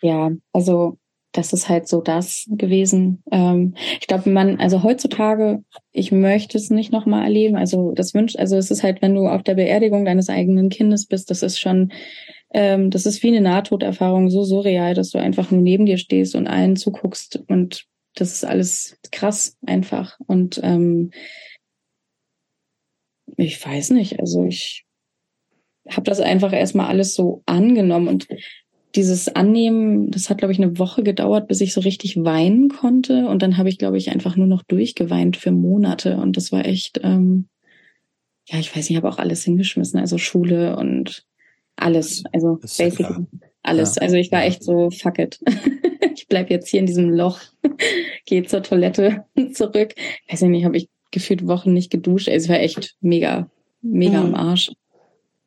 Ja, 0.00 0.30
also 0.52 0.98
das 1.36 1.52
ist 1.52 1.68
halt 1.68 1.86
so 1.88 2.00
das 2.00 2.46
gewesen. 2.48 3.22
Ähm, 3.30 3.74
ich 4.00 4.06
glaube, 4.06 4.30
man, 4.30 4.58
also 4.58 4.82
heutzutage, 4.82 5.62
ich 5.92 6.12
möchte 6.12 6.56
es 6.56 6.70
nicht 6.70 6.92
nochmal 6.92 7.24
erleben. 7.24 7.56
Also 7.56 7.92
das 7.92 8.14
wünscht, 8.14 8.36
also 8.36 8.56
es 8.56 8.70
ist 8.70 8.82
halt, 8.82 9.02
wenn 9.02 9.14
du 9.14 9.26
auf 9.26 9.42
der 9.42 9.54
Beerdigung 9.54 10.04
deines 10.04 10.28
eigenen 10.28 10.70
Kindes 10.70 11.06
bist, 11.06 11.30
das 11.30 11.42
ist 11.42 11.58
schon, 11.58 11.92
ähm, 12.54 12.90
das 12.90 13.06
ist 13.06 13.22
wie 13.22 13.28
eine 13.28 13.42
Nahtoderfahrung, 13.42 14.30
so 14.30 14.44
surreal, 14.44 14.94
dass 14.94 15.10
du 15.10 15.18
einfach 15.18 15.50
nur 15.50 15.60
neben 15.60 15.86
dir 15.86 15.98
stehst 15.98 16.34
und 16.34 16.46
allen 16.46 16.76
zuguckst 16.76 17.42
und 17.48 17.84
das 18.14 18.32
ist 18.32 18.44
alles 18.44 18.98
krass 19.12 19.58
einfach. 19.66 20.18
Und 20.26 20.58
ähm, 20.62 21.10
ich 23.36 23.64
weiß 23.64 23.90
nicht, 23.90 24.18
also 24.20 24.44
ich 24.44 24.86
habe 25.90 26.04
das 26.04 26.20
einfach 26.20 26.52
erstmal 26.52 26.86
alles 26.86 27.14
so 27.14 27.42
angenommen 27.46 28.08
und 28.08 28.26
dieses 28.96 29.28
Annehmen, 29.28 30.10
das 30.10 30.30
hat, 30.30 30.38
glaube 30.38 30.52
ich, 30.52 30.58
eine 30.58 30.78
Woche 30.78 31.02
gedauert, 31.02 31.48
bis 31.48 31.60
ich 31.60 31.72
so 31.72 31.80
richtig 31.80 32.16
weinen 32.16 32.68
konnte. 32.68 33.28
Und 33.28 33.42
dann 33.42 33.56
habe 33.58 33.68
ich, 33.68 33.78
glaube 33.78 33.98
ich, 33.98 34.10
einfach 34.10 34.36
nur 34.36 34.46
noch 34.46 34.62
durchgeweint 34.62 35.36
für 35.36 35.52
Monate. 35.52 36.16
Und 36.16 36.36
das 36.36 36.50
war 36.52 36.64
echt, 36.64 37.00
ähm, 37.02 37.48
ja, 38.46 38.58
ich 38.58 38.70
weiß 38.70 38.76
nicht, 38.76 38.90
ich 38.90 38.96
habe 38.96 39.08
auch 39.08 39.18
alles 39.18 39.44
hingeschmissen, 39.44 40.00
also 40.00 40.18
Schule 40.18 40.76
und 40.76 41.24
alles. 41.76 42.24
Also 42.32 42.58
basically 42.60 43.26
alles. 43.66 43.96
Ja. 43.96 44.02
Also 44.02 44.16
ich 44.16 44.32
war 44.32 44.44
echt 44.44 44.62
so, 44.62 44.90
fuck 44.90 45.18
it. 45.18 45.40
ich 46.14 46.26
bleib 46.28 46.50
jetzt 46.50 46.68
hier 46.68 46.80
in 46.80 46.86
diesem 46.86 47.10
Loch, 47.10 47.40
gehe 48.24 48.44
zur 48.44 48.62
Toilette 48.62 49.24
zurück. 49.52 49.94
Weiß 50.28 50.42
ich 50.42 50.48
nicht, 50.48 50.64
habe 50.64 50.76
ich 50.76 50.88
gefühlt 51.10 51.46
Wochen 51.46 51.72
nicht 51.72 51.90
geduscht. 51.90 52.28
Also 52.28 52.44
es 52.44 52.48
war 52.48 52.60
echt 52.60 52.96
mega, 53.00 53.50
mega 53.82 54.20
mhm. 54.20 54.34
am 54.34 54.34
Arsch. 54.34 54.72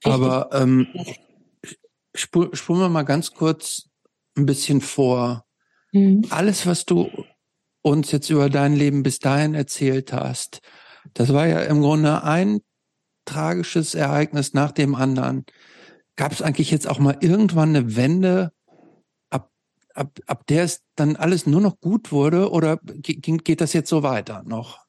Richtig. 0.05 0.13
Aber 0.13 0.49
ähm, 0.53 0.87
spul, 2.13 2.53
spulen 2.55 2.81
wir 2.81 2.89
mal 2.89 3.03
ganz 3.03 3.31
kurz 3.33 3.89
ein 4.37 4.45
bisschen 4.45 4.81
vor. 4.81 5.45
Mhm. 5.91 6.25
Alles, 6.29 6.65
was 6.65 6.85
du 6.85 7.09
uns 7.81 8.11
jetzt 8.11 8.29
über 8.29 8.49
dein 8.49 8.75
Leben 8.75 9.03
bis 9.03 9.19
dahin 9.19 9.53
erzählt 9.53 10.13
hast, 10.13 10.61
das 11.13 11.33
war 11.33 11.47
ja 11.47 11.61
im 11.61 11.81
Grunde 11.81 12.23
ein 12.23 12.59
tragisches 13.25 13.95
Ereignis 13.95 14.53
nach 14.53 14.71
dem 14.71 14.95
anderen. 14.95 15.45
Gab 16.15 16.31
es 16.31 16.41
eigentlich 16.41 16.71
jetzt 16.71 16.87
auch 16.87 16.99
mal 16.99 17.17
irgendwann 17.21 17.69
eine 17.69 17.95
Wende, 17.95 18.51
ab, 19.29 19.51
ab, 19.93 20.19
ab 20.25 20.45
der 20.47 20.63
es 20.63 20.81
dann 20.95 21.15
alles 21.15 21.45
nur 21.45 21.61
noch 21.61 21.79
gut 21.79 22.11
wurde 22.11 22.51
oder 22.51 22.79
geht, 22.83 23.45
geht 23.45 23.61
das 23.61 23.73
jetzt 23.73 23.89
so 23.89 24.03
weiter 24.03 24.43
noch? 24.45 24.79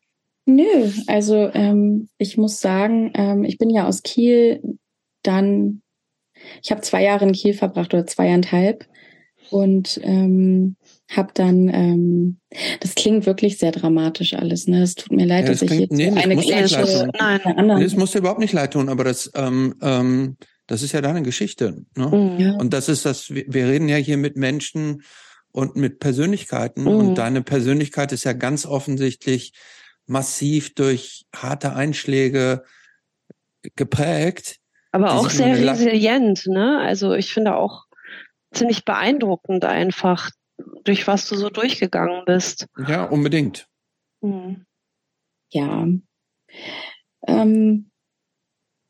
Nö, 0.47 0.91
also 1.07 1.51
ähm, 1.53 2.09
ich 2.19 2.37
muss 2.37 2.61
sagen, 2.61 3.13
ähm, 3.15 3.45
ich 3.45 3.59
bin 3.59 3.71
ja 3.71 3.87
aus 3.87 4.03
Kiel 4.03 4.79
dann 5.23 5.83
ich 6.63 6.71
habe 6.71 6.81
zwei 6.81 7.03
Jahre 7.03 7.25
in 7.25 7.33
Kiel 7.33 7.55
verbracht 7.55 7.95
oder 7.95 8.07
zweieinhalb 8.07 8.87
und 9.51 10.01
ähm, 10.03 10.77
habe 11.09 11.31
dann, 11.35 11.69
ähm, 11.69 12.39
das 12.81 12.95
klingt 12.95 13.27
wirklich 13.27 13.59
sehr 13.59 13.73
dramatisch 13.73 14.35
alles. 14.35 14.69
Ne, 14.69 14.83
es 14.83 14.95
tut 14.95 15.13
mir 15.13 15.27
leid, 15.27 15.45
ja, 15.45 15.51
dass 15.51 15.59
klingt, 15.59 15.73
ich 15.73 15.81
jetzt 15.81 15.93
nee, 15.93 16.11
eine 16.11 16.37
Klatsche 16.37 17.09
Nein, 17.19 17.81
das 17.81 17.97
muss 17.97 18.13
dir 18.13 18.19
überhaupt 18.19 18.41
nicht 18.41 18.53
leid 18.53 18.73
tun, 18.73 18.89
aber 18.89 19.05
das, 19.05 19.31
ähm, 19.35 19.75
ähm, 19.83 20.37
das 20.67 20.83
ist 20.83 20.93
ja 20.93 21.01
deine 21.01 21.23
Geschichte. 21.23 21.85
Ne? 21.97 22.07
Mhm. 22.07 22.41
Ja. 22.41 22.53
Und 22.55 22.73
das 22.73 22.89
ist 22.89 23.05
das. 23.05 23.31
Wir 23.31 23.67
reden 23.67 23.89
ja 23.89 23.97
hier 23.97 24.17
mit 24.17 24.37
Menschen 24.37 25.03
und 25.51 25.75
mit 25.75 25.99
Persönlichkeiten 25.99 26.83
mhm. 26.83 26.89
und 26.89 27.15
deine 27.17 27.43
Persönlichkeit 27.43 28.13
ist 28.13 28.25
ja 28.25 28.33
ganz 28.35 28.67
offensichtlich 28.67 29.53
massiv 30.07 30.75
durch 30.75 31.25
harte 31.35 31.75
Einschläge 31.75 32.63
geprägt 33.75 34.60
aber 34.93 35.15
auch 35.15 35.31
sehr 35.31 35.57
resilient, 35.57 36.47
ne? 36.47 36.79
Also 36.81 37.15
ich 37.15 37.33
finde 37.33 37.57
auch 37.57 37.85
ziemlich 38.53 38.85
beeindruckend 38.85 39.65
einfach, 39.65 40.31
durch 40.85 41.07
was 41.07 41.29
du 41.29 41.37
so 41.37 41.49
durchgegangen 41.49 42.25
bist. 42.27 42.67
Ja, 42.89 43.05
unbedingt. 43.05 43.67
Mhm. 44.21 44.67
Ja. 45.53 45.87
Ähm, 47.27 47.91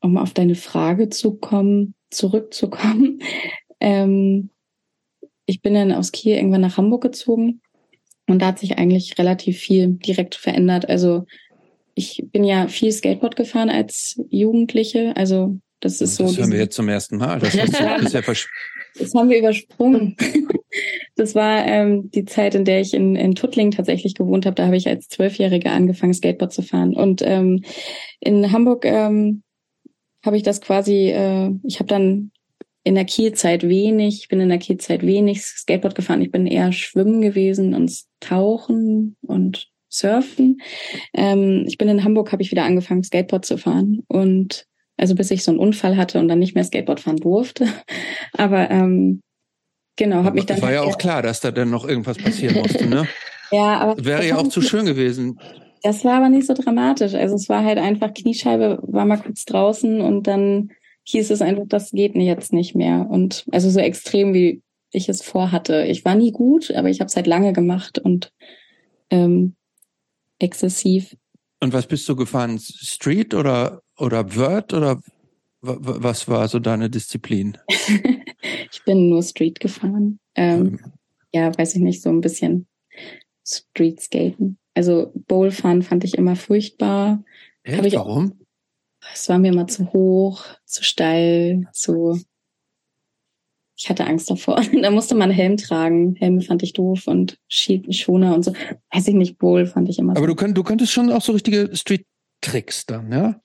um 0.00 0.16
auf 0.16 0.32
deine 0.32 0.54
Frage 0.54 1.08
zu 1.08 1.36
kommen, 1.38 1.94
zurückzukommen. 2.10 3.22
Ähm, 3.82 4.50
ich 5.46 5.62
bin 5.62 5.72
dann 5.72 5.90
aus 5.90 6.12
Kiel 6.12 6.36
irgendwann 6.36 6.60
nach 6.60 6.76
Hamburg 6.76 7.00
gezogen 7.00 7.62
und 8.26 8.42
da 8.42 8.48
hat 8.48 8.58
sich 8.58 8.76
eigentlich 8.76 9.18
relativ 9.18 9.58
viel 9.58 9.88
direkt 9.88 10.34
verändert. 10.34 10.86
Also 10.86 11.24
ich 11.94 12.22
bin 12.30 12.44
ja 12.44 12.68
viel 12.68 12.92
Skateboard 12.92 13.36
gefahren 13.36 13.70
als 13.70 14.20
Jugendliche, 14.28 15.16
also 15.16 15.58
das 15.80 16.00
ist 16.00 16.16
so. 16.16 16.24
Das 16.24 16.38
hören 16.38 16.52
wir 16.52 16.58
jetzt 16.58 16.76
zum 16.76 16.88
ersten 16.88 17.16
Mal. 17.16 17.38
Das, 17.38 17.56
das, 17.56 17.70
ist 17.70 17.80
ja 17.80 18.22
das 18.98 19.14
haben 19.14 19.30
wir 19.30 19.38
übersprungen. 19.38 20.16
Das 21.16 21.34
war 21.34 21.66
ähm, 21.66 22.10
die 22.12 22.24
Zeit, 22.24 22.54
in 22.54 22.64
der 22.64 22.80
ich 22.80 22.94
in, 22.94 23.16
in 23.16 23.34
Tuttling 23.34 23.72
tatsächlich 23.72 24.14
gewohnt 24.14 24.46
habe. 24.46 24.54
Da 24.54 24.66
habe 24.66 24.76
ich 24.76 24.88
als 24.88 25.08
Zwölfjährige 25.08 25.70
angefangen, 25.70 26.14
Skateboard 26.14 26.52
zu 26.52 26.62
fahren. 26.62 26.94
Und 26.94 27.22
ähm, 27.22 27.64
in 28.20 28.52
Hamburg 28.52 28.84
ähm, 28.84 29.42
habe 30.24 30.36
ich 30.36 30.42
das 30.42 30.60
quasi, 30.60 31.10
äh, 31.10 31.50
ich 31.64 31.78
habe 31.78 31.88
dann 31.88 32.30
in 32.84 32.94
der 32.94 33.04
Kielzeit 33.04 33.68
wenig, 33.68 34.20
ich 34.20 34.28
bin 34.28 34.40
in 34.40 34.48
der 34.48 34.58
Kielzeit 34.58 35.04
wenig 35.04 35.42
Skateboard 35.42 35.94
gefahren. 35.94 36.22
Ich 36.22 36.30
bin 36.30 36.46
eher 36.46 36.72
schwimmen 36.72 37.20
gewesen 37.20 37.74
und 37.74 37.92
tauchen 38.20 39.16
und 39.20 39.68
surfen. 39.90 40.62
Ähm, 41.12 41.64
ich 41.66 41.76
bin 41.76 41.88
in 41.88 42.04
Hamburg, 42.04 42.32
habe 42.32 42.42
ich 42.42 42.50
wieder 42.50 42.64
angefangen, 42.64 43.02
Skateboard 43.02 43.44
zu 43.44 43.58
fahren. 43.58 44.04
Und 44.08 44.66
Also 45.00 45.14
bis 45.14 45.30
ich 45.30 45.42
so 45.42 45.50
einen 45.50 45.58
Unfall 45.58 45.96
hatte 45.96 46.18
und 46.18 46.28
dann 46.28 46.38
nicht 46.38 46.54
mehr 46.54 46.62
Skateboard 46.62 47.00
fahren 47.00 47.16
durfte. 47.16 47.66
Aber 48.36 48.70
ähm, 48.70 49.22
genau, 49.96 50.24
habe 50.24 50.34
mich 50.34 50.44
dann. 50.44 50.60
War 50.60 50.72
ja 50.72 50.82
auch 50.82 50.98
klar, 50.98 51.22
dass 51.22 51.40
da 51.40 51.50
dann 51.50 51.70
noch 51.70 51.88
irgendwas 51.88 52.18
passieren 52.18 52.56
musste, 52.56 52.86
ne? 52.86 53.08
ja, 53.50 53.78
aber 53.78 54.04
wäre 54.04 54.26
ja 54.26 54.36
auch 54.36 54.48
zu 54.48 54.60
schön 54.60 54.84
gewesen. 54.84 55.40
Das 55.82 56.04
war 56.04 56.18
aber 56.18 56.28
nicht 56.28 56.46
so 56.46 56.52
dramatisch. 56.52 57.14
Also 57.14 57.34
es 57.34 57.48
war 57.48 57.64
halt 57.64 57.78
einfach 57.78 58.12
Kniescheibe, 58.12 58.78
war 58.82 59.06
mal 59.06 59.16
kurz 59.16 59.46
draußen 59.46 60.02
und 60.02 60.26
dann 60.26 60.70
hieß 61.04 61.30
es 61.30 61.40
einfach, 61.40 61.64
das 61.66 61.92
geht 61.92 62.14
jetzt 62.14 62.52
nicht 62.52 62.74
mehr. 62.74 63.06
Und 63.08 63.46
also 63.50 63.70
so 63.70 63.80
extrem, 63.80 64.34
wie 64.34 64.62
ich 64.92 65.08
es 65.08 65.22
vorhatte. 65.22 65.86
Ich 65.86 66.04
war 66.04 66.14
nie 66.14 66.32
gut, 66.32 66.70
aber 66.72 66.90
ich 66.90 67.00
habe 67.00 67.08
es 67.08 67.16
halt 67.16 67.26
lange 67.26 67.54
gemacht 67.54 67.98
und 67.98 68.32
ähm, 69.10 69.54
exzessiv. 70.38 71.16
Und 71.60 71.72
was 71.72 71.86
bist 71.86 72.08
du 72.08 72.16
gefahren? 72.16 72.58
Street 72.58 73.34
oder 73.34 73.82
oder 74.00 74.34
Word 74.36 74.72
oder 74.72 75.00
was 75.62 76.26
war 76.26 76.48
so 76.48 76.58
deine 76.58 76.88
Disziplin? 76.88 77.58
ich 78.72 78.82
bin 78.84 79.08
nur 79.08 79.22
Street 79.22 79.60
gefahren. 79.60 80.18
Ähm, 80.34 80.66
ähm. 80.66 80.92
Ja, 81.32 81.56
weiß 81.56 81.76
ich 81.76 81.82
nicht, 81.82 82.02
so 82.02 82.08
ein 82.08 82.20
bisschen 82.20 82.66
Street 83.46 84.00
Skaten. 84.00 84.58
Also 84.74 85.12
Bowl 85.14 85.50
fahren 85.50 85.82
fand 85.82 86.04
ich 86.04 86.14
immer 86.16 86.36
furchtbar. 86.36 87.22
Echt? 87.62 87.84
Ich, 87.84 87.94
Warum? 87.94 88.40
Es 89.12 89.28
war 89.28 89.38
mir 89.38 89.52
immer 89.52 89.66
zu 89.66 89.92
hoch, 89.92 90.44
zu 90.64 90.84
steil, 90.84 91.68
zu. 91.72 92.20
Ich 93.76 93.88
hatte 93.88 94.06
Angst 94.06 94.30
davor. 94.30 94.60
da 94.82 94.90
musste 94.90 95.14
man 95.14 95.30
Helm 95.30 95.56
tragen. 95.56 96.14
Helme 96.16 96.42
fand 96.42 96.62
ich 96.62 96.72
doof 96.72 97.06
und 97.06 97.38
Schoner 97.48 98.34
und 98.34 98.44
so. 98.44 98.52
Weiß 98.92 99.08
ich 99.08 99.14
nicht, 99.14 99.38
Bowl 99.38 99.66
fand 99.66 99.88
ich 99.88 99.98
immer. 99.98 100.12
Aber 100.12 100.20
so. 100.20 100.26
du, 100.26 100.34
könnt, 100.34 100.56
du 100.56 100.62
könntest 100.62 100.92
schon 100.92 101.10
auch 101.10 101.22
so 101.22 101.32
richtige 101.32 101.70
Street-Tricks 101.74 102.86
dann, 102.86 103.10
ja? 103.12 103.40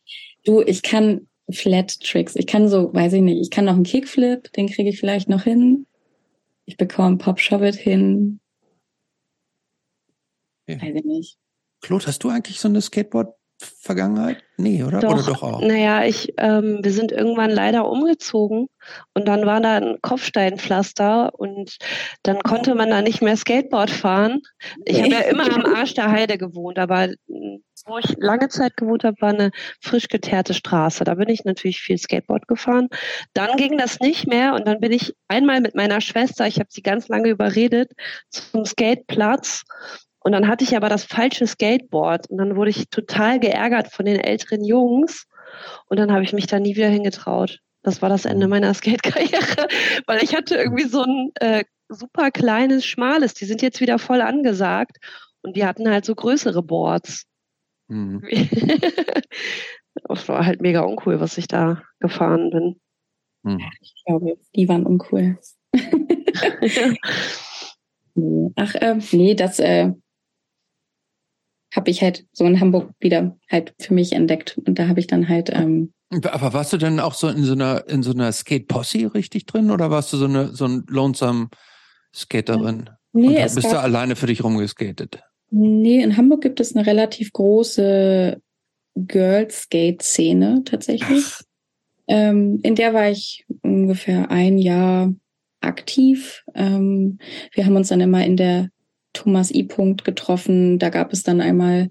Du, 0.46 0.62
ich 0.62 0.84
kann 0.84 1.28
Flat 1.52 2.00
Tricks. 2.00 2.36
Ich 2.36 2.48
kann 2.48 2.68
so, 2.70 2.94
weiß 2.94 3.14
ich 3.14 3.22
nicht, 3.22 3.42
ich 3.42 3.52
kann 3.52 3.66
noch 3.66 3.74
einen 3.74 3.84
Kickflip, 3.84 4.52
den 4.54 4.68
kriege 4.68 4.90
ich 4.90 5.00
vielleicht 5.00 5.30
noch 5.30 5.44
hin. 5.44 5.86
Ich 6.66 6.78
bekomme 6.78 7.18
Pop 7.18 7.40
Shove 7.40 7.76
hin. 7.76 8.40
Ja. 10.68 10.82
Weiß 10.82 10.96
ich 10.96 11.06
nicht. 11.06 11.38
Claude, 11.82 12.08
hast 12.08 12.24
du 12.24 12.30
eigentlich 12.30 12.60
so 12.60 12.68
eine 12.68 12.82
Skateboard 12.82 13.36
Vergangenheit? 13.58 14.44
Nee, 14.58 14.84
oder? 14.84 15.00
Doch, 15.00 15.14
oder 15.14 15.24
doch 15.24 15.44
auch? 15.44 15.62
Naja, 15.62 16.04
ich, 16.04 16.34
ähm, 16.38 16.80
wir 16.82 16.92
sind 16.92 17.12
irgendwann 17.12 17.52
leider 17.52 17.90
umgezogen 17.90 18.68
und 19.14 19.28
dann 19.28 19.46
war 19.46 19.62
da 19.62 19.78
ein 19.78 19.98
Kopfsteinpflaster 20.02 21.34
und 21.34 21.78
dann 22.24 22.40
konnte 22.40 22.76
man 22.76 22.90
da 22.90 23.02
nicht 23.02 23.22
mehr 23.22 23.38
Skateboard 23.38 23.92
fahren. 23.92 24.42
Ich 24.84 25.02
habe 25.02 25.12
ja 25.12 25.20
immer 25.22 25.46
am 25.56 25.66
Arsch 25.74 25.94
der 25.94 26.12
Heide 26.12 26.38
gewohnt, 26.38 26.80
aber 26.80 27.10
wo 27.86 27.98
ich 27.98 28.16
lange 28.18 28.50
Zeit 28.50 28.78
gewohnt 28.78 29.04
habe, 29.04 29.20
war 29.22 29.34
eine 29.34 29.52
frisch 29.82 30.08
geteerte 30.08 30.54
Straße. 30.54 31.04
Da 31.04 31.16
bin 31.16 31.30
ich 31.30 31.44
natürlich 31.44 31.82
viel 31.82 31.98
Skateboard 31.98 32.48
gefahren. 32.48 32.90
Dann 33.34 33.58
ging 33.58 33.78
das 33.78 34.00
nicht 34.00 34.28
mehr 34.28 34.54
und 34.54 34.68
dann 34.68 34.80
bin 34.80 34.92
ich 34.92 35.16
einmal 35.28 35.62
mit 35.62 35.76
meiner 35.76 36.02
Schwester, 36.02 36.48
ich 36.48 36.60
habe 36.60 36.70
sie 36.72 36.82
ganz 36.82 37.08
lange 37.08 37.30
überredet, 37.30 37.92
zum 38.30 38.66
Skateplatz 38.66 39.64
und 40.20 40.32
dann 40.32 40.48
hatte 40.48 40.64
ich 40.64 40.76
aber 40.76 40.90
das 40.90 41.04
falsche 41.04 41.46
Skateboard 41.46 42.30
und 42.32 42.38
dann 42.40 42.56
wurde 42.56 42.72
ich 42.72 42.90
total 42.90 43.40
geärgert 43.40 43.92
von 43.92 44.06
den 44.06 44.20
älteren 44.20 44.64
Jungs 44.64 45.28
und 45.88 46.00
dann 46.00 46.12
habe 46.12 46.24
ich 46.24 46.34
mich 46.34 46.48
da 46.48 46.60
nie 46.60 46.76
wieder 46.76 46.90
hingetraut. 46.90 47.60
Das 47.84 48.02
war 48.02 48.10
das 48.10 48.26
Ende 48.26 48.48
mhm. 48.48 48.52
meiner 48.52 48.74
Skate-Karriere, 48.74 49.68
weil 50.08 50.24
ich 50.24 50.36
hatte 50.36 50.56
irgendwie 50.56 50.86
so 50.86 51.04
ein 51.04 51.32
äh, 51.36 51.64
super 51.90 52.32
kleines, 52.32 52.86
schmales. 52.86 53.36
Die 53.36 53.46
sind 53.46 53.62
jetzt 53.62 53.82
wieder 53.82 54.00
voll 54.00 54.22
angesagt 54.22 54.98
und 55.44 55.56
die 55.56 55.66
hatten 55.66 55.88
halt 55.88 56.06
so 56.06 56.16
größere 56.16 56.64
Boards. 56.64 57.26
Mhm. 57.88 58.22
das 60.08 60.28
war 60.28 60.46
halt 60.46 60.62
mega 60.62 60.82
uncool, 60.82 61.20
was 61.20 61.38
ich 61.38 61.48
da 61.48 61.82
gefahren 62.00 62.50
bin. 62.50 62.80
Mhm. 63.44 63.62
Ich 63.82 63.94
glaube, 64.06 64.38
die 64.56 64.68
waren 64.68 64.86
uncool. 64.86 65.38
Ach, 68.56 68.76
äh, 68.76 68.98
nee, 69.12 69.36
das, 69.36 69.60
äh, 69.60 69.92
habe 71.76 71.90
ich 71.90 72.02
halt 72.02 72.26
so 72.32 72.46
in 72.46 72.60
Hamburg 72.60 72.92
wieder 73.00 73.38
halt 73.52 73.76
für 73.80 73.94
mich 73.94 74.14
entdeckt. 74.14 74.58
Und 74.66 74.80
da 74.80 74.88
habe 74.88 75.00
ich 75.00 75.08
dann 75.08 75.28
halt. 75.28 75.50
Ähm, 75.54 75.94
Aber 76.24 76.54
warst 76.54 76.74
du 76.74 76.78
denn 76.78 77.00
auch 77.00 77.14
so 77.14 77.28
in 77.28 77.44
so 77.44 77.54
einer 77.54 77.88
in 77.88 78.02
so 78.02 78.12
einer 78.12 78.32
Skate 78.32 78.68
Posse 78.68 79.14
richtig 79.14 79.46
drin 79.46 79.72
oder 79.72 79.92
warst 79.92 80.14
du 80.14 80.18
so 80.18 80.26
eine 80.26 80.48
so 80.56 80.66
ein 80.66 80.84
lonesome 80.88 81.50
Skaterin? 82.14 82.90
Nee, 83.12 83.44
und 83.44 83.56
bist 83.56 83.72
du 83.72 83.80
alleine 83.80 84.16
für 84.16 84.28
dich 84.28 84.44
rumgeskatet? 84.44 85.22
Nee, 85.58 86.04
in 86.04 86.18
Hamburg 86.18 86.42
gibt 86.42 86.60
es 86.60 86.76
eine 86.76 86.86
relativ 86.86 87.32
große 87.32 88.42
Girl 88.96 89.50
Skate 89.50 90.02
Szene 90.02 90.64
tatsächlich. 90.66 91.24
Ähm, 92.08 92.60
in 92.62 92.76
der 92.76 92.94
war 92.94 93.10
ich 93.10 93.46
ungefähr 93.62 94.30
ein 94.30 94.58
Jahr 94.58 95.16
aktiv. 95.62 96.44
Ähm, 96.54 97.20
wir 97.54 97.66
haben 97.66 97.78
uns 97.78 97.88
dann 97.88 98.02
immer 98.02 98.26
in 98.26 98.36
der 98.36 98.70
Thomas 99.14 99.50
I. 99.50 99.64
Punkt 99.64 100.04
getroffen. 100.04 100.78
Da 100.78 100.90
gab 100.90 101.14
es 101.14 101.24
dann 101.24 101.40
einmal 101.40 101.88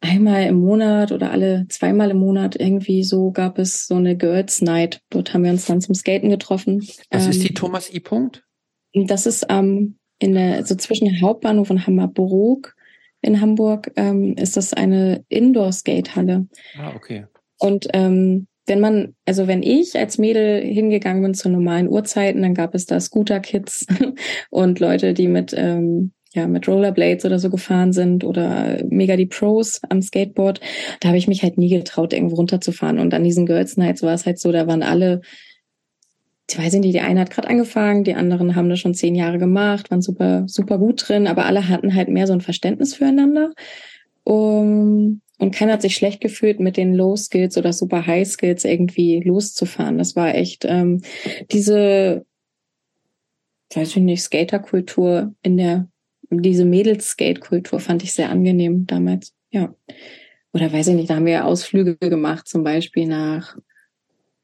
einmal 0.00 0.44
im 0.44 0.60
Monat 0.60 1.10
oder 1.10 1.32
alle 1.32 1.66
zweimal 1.68 2.12
im 2.12 2.18
Monat 2.18 2.54
irgendwie 2.54 3.02
so 3.02 3.32
gab 3.32 3.58
es 3.58 3.88
so 3.88 3.96
eine 3.96 4.16
Girls 4.16 4.62
Night. 4.62 5.02
Dort 5.10 5.34
haben 5.34 5.42
wir 5.42 5.50
uns 5.50 5.66
dann 5.66 5.80
zum 5.80 5.94
Skaten 5.94 6.30
getroffen. 6.30 6.86
Was 7.10 7.24
ähm, 7.24 7.30
ist 7.30 7.42
die 7.42 7.52
Thomas 7.52 7.92
I. 7.92 7.98
Punkt? 7.98 8.44
Das 8.94 9.26
ist 9.26 9.46
ähm, 9.50 9.98
in 10.20 10.34
der, 10.34 10.64
so 10.64 10.76
zwischen 10.76 11.20
Hauptbahnhof 11.20 11.70
und 11.70 11.86
Hammerbrook 11.86 12.76
in 13.22 13.40
Hamburg 13.40 13.90
ähm, 13.96 14.34
ist 14.36 14.56
das 14.56 14.72
eine 14.72 15.24
Indoor-Skate-Halle. 15.28 16.46
Ah, 16.78 16.92
okay. 16.94 17.26
Und 17.58 17.88
ähm, 17.92 18.46
wenn 18.66 18.80
man, 18.80 19.14
also 19.26 19.48
wenn 19.48 19.62
ich 19.62 19.98
als 19.98 20.16
Mädel 20.16 20.62
hingegangen 20.62 21.22
bin 21.22 21.34
zu 21.34 21.48
normalen 21.48 21.88
Uhrzeiten, 21.88 22.42
dann 22.42 22.54
gab 22.54 22.74
es 22.74 22.86
da 22.86 23.00
Scooter-Kids 23.00 23.86
und 24.50 24.78
Leute, 24.78 25.12
die 25.12 25.28
mit 25.28 25.52
ähm, 25.56 26.12
ja 26.32 26.46
mit 26.46 26.68
Rollerblades 26.68 27.24
oder 27.24 27.38
so 27.38 27.50
gefahren 27.50 27.92
sind 27.92 28.24
oder 28.24 28.78
mega 28.88 29.16
die 29.16 29.26
Pros 29.26 29.80
am 29.88 30.00
Skateboard, 30.00 30.60
da 31.00 31.08
habe 31.08 31.18
ich 31.18 31.26
mich 31.26 31.42
halt 31.42 31.58
nie 31.58 31.68
getraut, 31.68 32.12
irgendwo 32.12 32.36
runterzufahren. 32.36 32.98
Und 32.98 33.12
an 33.14 33.24
diesen 33.24 33.46
Girls 33.46 33.76
Nights 33.76 34.02
war 34.02 34.14
es 34.14 34.26
halt 34.26 34.38
so, 34.38 34.52
da 34.52 34.66
waren 34.66 34.82
alle, 34.82 35.22
ich 36.50 36.58
weiß 36.58 36.74
nicht, 36.74 36.94
die 36.94 37.00
eine 37.00 37.20
hat 37.20 37.30
gerade 37.30 37.48
angefangen, 37.48 38.04
die 38.04 38.14
anderen 38.14 38.56
haben 38.56 38.68
das 38.68 38.80
schon 38.80 38.94
zehn 38.94 39.14
Jahre 39.14 39.38
gemacht, 39.38 39.90
waren 39.90 40.02
super, 40.02 40.44
super 40.46 40.78
gut 40.78 41.08
drin, 41.08 41.26
aber 41.26 41.46
alle 41.46 41.68
hatten 41.68 41.94
halt 41.94 42.08
mehr 42.08 42.26
so 42.26 42.32
ein 42.32 42.40
Verständnis 42.40 42.94
füreinander. 42.94 43.52
Um, 44.24 45.20
und 45.38 45.54
keiner 45.54 45.74
hat 45.74 45.82
sich 45.82 45.94
schlecht 45.94 46.20
gefühlt, 46.20 46.60
mit 46.60 46.76
den 46.76 46.94
Low 46.94 47.16
Skills 47.16 47.56
oder 47.56 47.72
super 47.72 48.06
High 48.06 48.28
Skills 48.28 48.64
irgendwie 48.64 49.20
loszufahren. 49.20 49.96
Das 49.96 50.16
war 50.16 50.34
echt 50.34 50.64
ähm, 50.66 51.02
diese, 51.50 52.26
weiß 53.74 53.88
ich 53.88 53.96
nicht, 53.96 54.22
Skaterkultur 54.22 55.34
in 55.42 55.56
der 55.56 55.88
diese 56.30 56.64
Mädels-Skate-Kultur 56.64 57.80
fand 57.80 58.04
ich 58.04 58.12
sehr 58.12 58.30
angenehm 58.30 58.86
damals. 58.86 59.34
Ja. 59.50 59.74
Oder 60.52 60.72
weiß 60.72 60.88
ich 60.88 60.94
nicht, 60.94 61.10
da 61.10 61.16
haben 61.16 61.26
wir 61.26 61.44
Ausflüge 61.44 61.96
gemacht, 61.96 62.48
zum 62.48 62.62
Beispiel 62.62 63.06
nach 63.06 63.56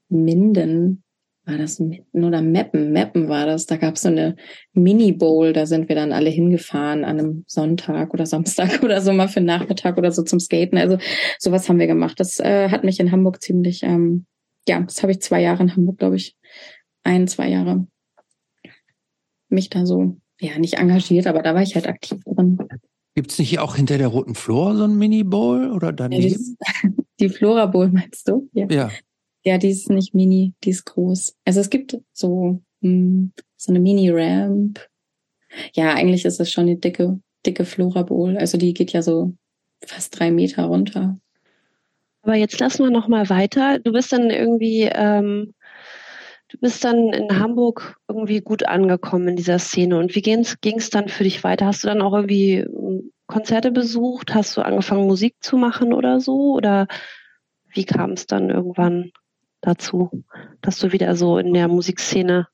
Minden. 0.09 1.05
War 1.47 1.59
das 1.59 1.79
Minden 1.79 2.25
oder 2.25 2.43
Meppen? 2.43 2.91
Meppen 2.91 3.29
war 3.29 3.47
das. 3.47 3.67
Da 3.67 3.77
gab 3.77 3.95
es 3.95 4.03
so 4.03 4.09
eine 4.09 4.35
Mini-Bowl, 4.73 5.53
da 5.53 5.65
sind 5.65 5.89
wir 5.89 5.95
dann 5.95 6.13
alle 6.13 6.29
hingefahren 6.29 7.05
an 7.05 7.21
einem 7.21 7.45
Sonntag 7.47 8.13
oder 8.13 8.27
Samstag 8.27 8.83
oder 8.83 9.01
so 9.01 9.13
mal 9.13 9.29
für 9.29 9.41
den 9.41 9.47
Nachmittag 9.47 9.97
oder 9.97 10.11
so 10.11 10.23
zum 10.23 10.41
Skaten. 10.41 10.77
Also 10.77 10.99
sowas 11.39 11.69
haben 11.69 11.79
wir 11.79 11.87
gemacht. 11.87 12.19
Das 12.19 12.41
äh, 12.41 12.69
hat 12.71 12.83
mich 12.83 12.99
in 12.99 13.13
Hamburg 13.13 13.41
ziemlich, 13.41 13.85
ähm, 13.85 14.27
ja, 14.69 14.81
das 14.81 15.03
habe 15.03 15.13
ich 15.13 15.21
zwei 15.21 15.41
Jahre 15.41 15.63
in 15.63 15.77
Hamburg, 15.77 15.99
glaube 15.99 16.17
ich. 16.17 16.37
Ein, 17.05 17.29
zwei 17.29 17.49
Jahre 17.49 17.87
mich 19.49 19.71
da 19.71 19.87
so 19.87 20.17
ja, 20.41 20.59
nicht 20.59 20.75
engagiert, 20.75 21.29
aber 21.29 21.43
da 21.43 21.55
war 21.55 21.63
ich 21.63 21.77
halt 21.77 21.87
aktiv 21.87 22.19
drin. 22.25 22.59
Gibt 23.15 23.31
es 23.31 23.39
nicht 23.39 23.59
auch 23.61 23.77
hinter 23.77 23.99
der 23.99 24.09
Roten 24.09 24.35
Flora 24.35 24.75
so 24.75 24.85
ein 24.85 24.99
Mini-Bowl 24.99 25.71
oder 25.71 25.93
daneben? 25.93 26.57
Ja, 26.61 26.91
die 27.21 27.29
Flora 27.29 27.67
Bowl 27.67 27.89
meinst 27.89 28.29
du? 28.29 28.51
Ja. 28.53 28.67
ja. 28.69 28.91
Ja, 29.47 29.59
die 29.59 29.71
ist 29.71 29.89
nicht 29.89 30.13
mini, 30.13 30.55
die 30.65 30.71
ist 30.71 30.85
groß. 30.87 31.37
Also 31.45 31.61
es 31.61 31.71
gibt 31.71 31.99
so, 32.13 32.61
mh, 32.81 32.91
hm, 32.91 33.33
so 33.57 33.73
eine 33.73 33.79
Mini-Ramp. 33.79 34.85
Ja, 35.73 35.95
eigentlich 35.95 36.25
ist 36.25 36.41
es 36.41 36.51
schon 36.51 36.65
eine 36.65 36.77
dicke, 36.77 37.21
dicke 37.47 37.65
Flora 37.65 38.03
Bowl. 38.03 38.37
Also 38.37 38.59
die 38.59 38.75
geht 38.75 38.93
ja 38.93 39.03
so 39.03 39.35
fast 39.85 40.19
drei 40.19 40.33
Meter 40.33 40.65
runter. 40.65 41.19
Aber 42.23 42.35
jetzt 42.35 42.59
lassen 42.59 42.83
wir 42.83 42.91
noch 42.91 43.07
mal 43.07 43.31
weiter. 43.31 43.79
Du 43.79 43.93
bist 43.93 44.13
dann 44.13 44.31
irgendwie 44.31 44.91
ähm, 44.93 45.55
Du 46.49 46.59
bist 46.59 46.85
dann 46.85 47.13
in 47.13 47.41
Hamburg 47.41 47.97
irgendwie 48.09 48.41
gut 48.41 48.67
angekommen 48.67 49.29
in 49.29 49.37
dieser 49.37 49.59
Szene. 49.59 49.99
Und 49.99 50.15
wie 50.15 50.23
ging 50.23 50.41
es 50.41 50.91
dann 50.91 51.09
für 51.09 51.25
dich 51.25 51.43
weiter? 51.43 51.67
Hast 51.67 51.83
du 51.83 51.89
dann 51.89 52.03
auch 52.03 52.15
irgendwie 52.15 52.63
hm, 52.63 53.13
Konzerte 53.27 53.73
besucht? 53.73 54.35
Hast 54.35 54.57
du 54.57 54.63
angefangen, 54.63 55.07
Musik 55.07 55.37
zu 55.41 55.57
machen 55.57 55.93
oder 55.93 56.21
so? 56.21 56.55
Oder 56.55 56.87
wie 57.69 57.85
kam 57.85 58.13
es 58.13 58.27
dann 58.27 58.51
irgendwann 58.51 59.11
dazu, 59.67 60.25
dass 60.61 60.79
du 60.79 60.93
wieder 60.93 61.17
so 61.17 61.39
in 61.39 61.53
der 61.53 61.69
Musikszene 61.69 62.49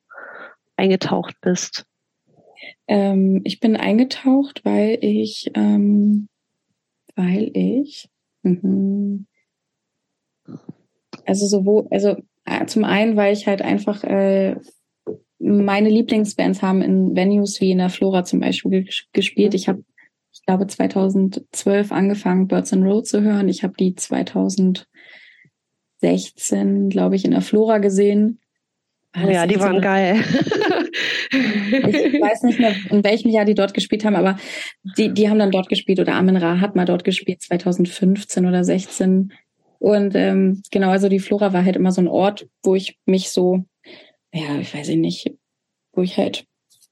eingetaucht 0.77 1.37
bist? 1.41 1.85
Ähm, 2.87 3.41
ich 3.45 3.61
bin 3.61 3.77
eingetaucht, 3.77 4.65
weil 4.65 4.99
ich, 5.01 5.51
ähm, 5.55 6.29
weil 7.15 7.51
ich, 7.55 8.09
mh, 8.43 9.25
also 11.27 11.47
sowohl, 11.47 11.87
also 11.91 12.17
äh, 12.45 12.67
zum 12.67 12.85
einen, 12.85 13.17
weil 13.17 13.33
ich 13.33 13.47
halt 13.47 13.63
einfach 13.63 14.03
äh, 14.05 14.57
meine 15.39 15.89
Lieblingsbands 15.89 16.63
haben 16.63 16.83
in 16.83 17.17
Venues 17.17 17.61
wie 17.61 17.73
in 17.73 17.79
der 17.79 17.91
Flora 17.91 18.25
zum 18.25 18.41
Beispiel 18.41 18.89
gespielt. 19.13 19.55
Ich 19.55 19.69
habe, 19.69 19.85
ich 20.33 20.45
glaube, 20.45 20.67
2012 20.67 21.93
angefangen, 21.93 22.47
Birds 22.47 22.73
and 22.73 22.85
Road 22.85 23.07
zu 23.07 23.23
hören. 23.23 23.49
Ich 23.49 23.63
habe 23.63 23.75
die 23.79 23.95
2016, 26.03 26.91
glaube 26.91 27.17
ich, 27.17 27.25
in 27.25 27.31
der 27.31 27.41
Flora 27.41 27.79
gesehen. 27.79 28.41
Oh 29.17 29.29
ja, 29.29 29.47
die 29.47 29.61
waren 29.61 29.81
geil. 29.81 30.25
ich 31.31 32.21
weiß 32.21 32.43
nicht 32.45 32.59
mehr, 32.59 32.75
in 32.91 33.05
welchem 33.05 33.31
Jahr 33.31 33.45
die 33.45 33.55
dort 33.55 33.75
gespielt 33.75 34.05
haben, 34.05 34.17
aber 34.17 34.39
die, 34.97 35.13
die 35.13 35.29
haben 35.29 35.39
dann 35.39 35.51
dort 35.51 35.69
gespielt 35.69 36.01
oder 36.01 36.15
Amin 36.15 36.37
Ra 36.37 36.61
hat 36.61 36.77
mal 36.77 36.87
dort 36.87 37.05
gespielt, 37.05 37.43
2015 37.43 38.47
oder 38.47 38.65
16. 38.65 39.33
Und 39.79 40.15
ähm, 40.15 40.63
genau, 40.71 40.91
also 40.91 41.09
die 41.09 41.21
Flora 41.21 41.53
war 41.53 41.65
halt 41.65 41.77
immer 41.77 41.93
so 41.93 42.01
ein 42.01 42.09
Ort, 42.09 42.49
wo 42.63 42.75
ich 42.75 42.99
mich 43.05 43.31
so, 43.31 43.65
ja, 44.33 44.59
ich 44.59 44.75
weiß 44.75 44.89
nicht, 44.89 45.35
wo 45.93 46.03
ich 46.03 46.17
halt 46.17 46.47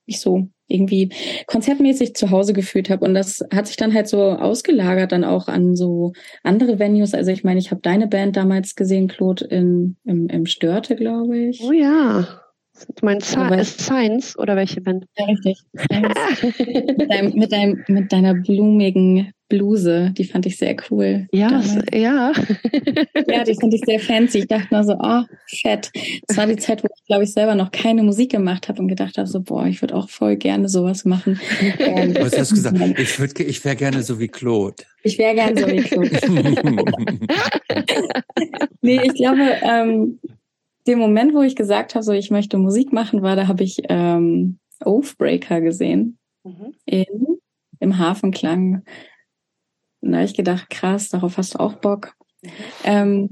mich 0.06 0.20
so 0.20 0.48
irgendwie 0.70 1.10
konzertmäßig 1.46 2.14
zu 2.14 2.30
Hause 2.30 2.52
gefühlt 2.52 2.90
habe. 2.90 3.04
Und 3.04 3.14
das 3.14 3.44
hat 3.52 3.66
sich 3.66 3.76
dann 3.76 3.94
halt 3.94 4.08
so 4.08 4.22
ausgelagert 4.22 5.12
dann 5.12 5.24
auch 5.24 5.48
an 5.48 5.76
so 5.76 6.12
andere 6.42 6.78
Venues. 6.78 7.14
Also 7.14 7.30
ich 7.30 7.44
meine, 7.44 7.60
ich 7.60 7.70
habe 7.70 7.80
deine 7.80 8.06
Band 8.06 8.36
damals 8.36 8.74
gesehen, 8.76 9.08
Claude, 9.08 9.44
in, 9.44 9.96
im, 10.04 10.28
im 10.28 10.46
Störte, 10.46 10.96
glaube 10.96 11.38
ich. 11.38 11.62
Oh 11.62 11.72
ja. 11.72 12.40
Du 12.86 13.04
meinst 13.04 13.80
Science 13.80 14.38
oder 14.38 14.56
welche 14.56 14.80
Band? 14.80 15.04
Ja, 15.16 15.26
richtig. 15.26 15.58
mit, 16.98 17.10
deinem, 17.10 17.32
mit, 17.34 17.52
deinem, 17.52 17.84
mit 17.88 18.12
deiner 18.12 18.34
blumigen 18.34 19.32
Bluse, 19.50 20.14
die 20.16 20.24
fand 20.24 20.46
ich 20.46 20.56
sehr 20.56 20.74
cool. 20.90 21.26
Ja, 21.32 21.62
ja. 21.92 22.32
ja, 23.28 23.44
die 23.44 23.54
fand 23.54 23.74
ich 23.74 23.82
sehr 23.84 24.00
fancy. 24.00 24.38
Ich 24.38 24.46
dachte 24.46 24.68
nur 24.70 24.84
so, 24.84 24.96
oh, 24.98 25.24
fett. 25.46 25.90
Das 26.26 26.38
war 26.38 26.46
die 26.46 26.56
Zeit, 26.56 26.82
wo 26.82 26.86
ich, 26.86 27.04
glaube 27.06 27.24
ich, 27.24 27.32
selber 27.32 27.54
noch 27.54 27.70
keine 27.72 28.02
Musik 28.02 28.30
gemacht 28.30 28.68
habe 28.68 28.80
und 28.80 28.88
gedacht 28.88 29.18
habe, 29.18 29.26
so, 29.26 29.40
boah, 29.40 29.66
ich 29.66 29.82
würde 29.82 29.96
auch 29.96 30.08
voll 30.08 30.36
gerne 30.36 30.68
sowas 30.68 31.04
machen. 31.04 31.40
Ähm, 31.78 32.14
Was 32.20 32.38
hast 32.38 32.52
du 32.52 32.54
gesagt? 32.54 32.78
Ich, 32.98 33.18
würd, 33.18 33.40
ich 33.40 33.64
wäre 33.64 33.76
gerne 33.76 34.02
so 34.02 34.20
wie 34.20 34.28
Claude. 34.28 34.84
Ich 35.02 35.18
wäre 35.18 35.34
gerne 35.34 35.60
so 35.60 35.66
wie 35.66 35.82
Claude. 35.82 36.10
nee, 38.82 39.00
ich 39.02 39.14
glaube, 39.14 39.56
ähm, 39.62 40.20
dem 40.90 40.98
Moment, 40.98 41.34
wo 41.34 41.42
ich 41.42 41.56
gesagt 41.56 41.94
habe, 41.94 42.04
so 42.04 42.12
ich 42.12 42.30
möchte 42.30 42.58
Musik 42.58 42.92
machen, 42.92 43.22
war, 43.22 43.36
da 43.36 43.48
habe 43.48 43.62
ich 43.62 43.78
ähm, 43.88 44.58
Oathbreaker 44.84 45.60
gesehen 45.60 46.18
mhm. 46.44 46.74
in, 46.84 47.38
im 47.78 47.98
Hafenklang. 47.98 48.82
Und 50.00 50.12
da 50.12 50.18
habe 50.18 50.26
ich 50.26 50.34
gedacht, 50.34 50.70
krass, 50.70 51.08
darauf 51.08 51.36
hast 51.36 51.54
du 51.54 51.60
auch 51.60 51.74
Bock. 51.74 52.14
Mhm. 52.42 52.50
Ähm, 52.84 53.30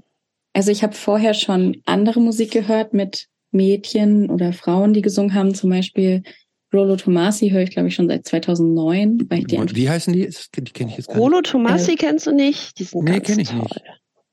also 0.52 0.70
ich 0.70 0.82
habe 0.82 0.94
vorher 0.94 1.34
schon 1.34 1.82
andere 1.84 2.20
Musik 2.20 2.50
gehört 2.50 2.92
mit 2.92 3.28
Mädchen 3.50 4.30
oder 4.30 4.52
Frauen, 4.52 4.92
die 4.92 5.02
gesungen 5.02 5.34
haben. 5.34 5.54
Zum 5.54 5.70
Beispiel 5.70 6.22
Rolo 6.72 6.96
Tomasi 6.96 7.50
höre 7.50 7.62
ich, 7.62 7.70
glaube 7.70 7.88
ich, 7.88 7.94
schon 7.94 8.08
seit 8.08 8.26
2009. 8.26 9.26
Weil 9.30 9.40
ich 9.40 9.46
die 9.46 9.76
Wie 9.76 9.88
heißen 9.88 10.12
die? 10.12 10.28
Die 10.56 10.72
kenne 10.72 10.90
ich 10.90 10.98
jetzt 10.98 11.08
gar 11.08 11.16
Rolo 11.16 11.40
Tomasi 11.40 11.92
äh, 11.92 11.96
kennst 11.96 12.26
du 12.26 12.32
nicht? 12.32 12.78
Die 12.78 12.84
sind 12.84 13.04
nee, 13.04 13.20
kenne 13.20 13.42
ich 13.42 13.52
nicht. 13.52 13.82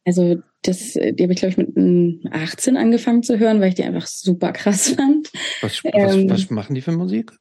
Also 0.05 0.37
das, 0.67 0.93
die 0.93 1.23
habe 1.23 1.33
ich, 1.33 1.39
glaube 1.39 1.51
ich, 1.51 1.57
mit 1.57 2.33
18 2.33 2.77
angefangen 2.77 3.23
zu 3.23 3.39
hören, 3.39 3.59
weil 3.59 3.69
ich 3.69 3.75
die 3.75 3.83
einfach 3.83 4.07
super 4.07 4.51
krass 4.51 4.89
fand. 4.97 5.31
Was, 5.61 5.81
ähm, 5.85 6.29
was, 6.29 6.43
was 6.43 6.49
machen 6.49 6.75
die 6.75 6.81
für 6.81 6.91
Musik? 6.91 7.31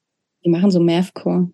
Die 0.45 0.51
machen 0.51 0.71
so 0.71 0.81
Mathcore. 0.81 1.51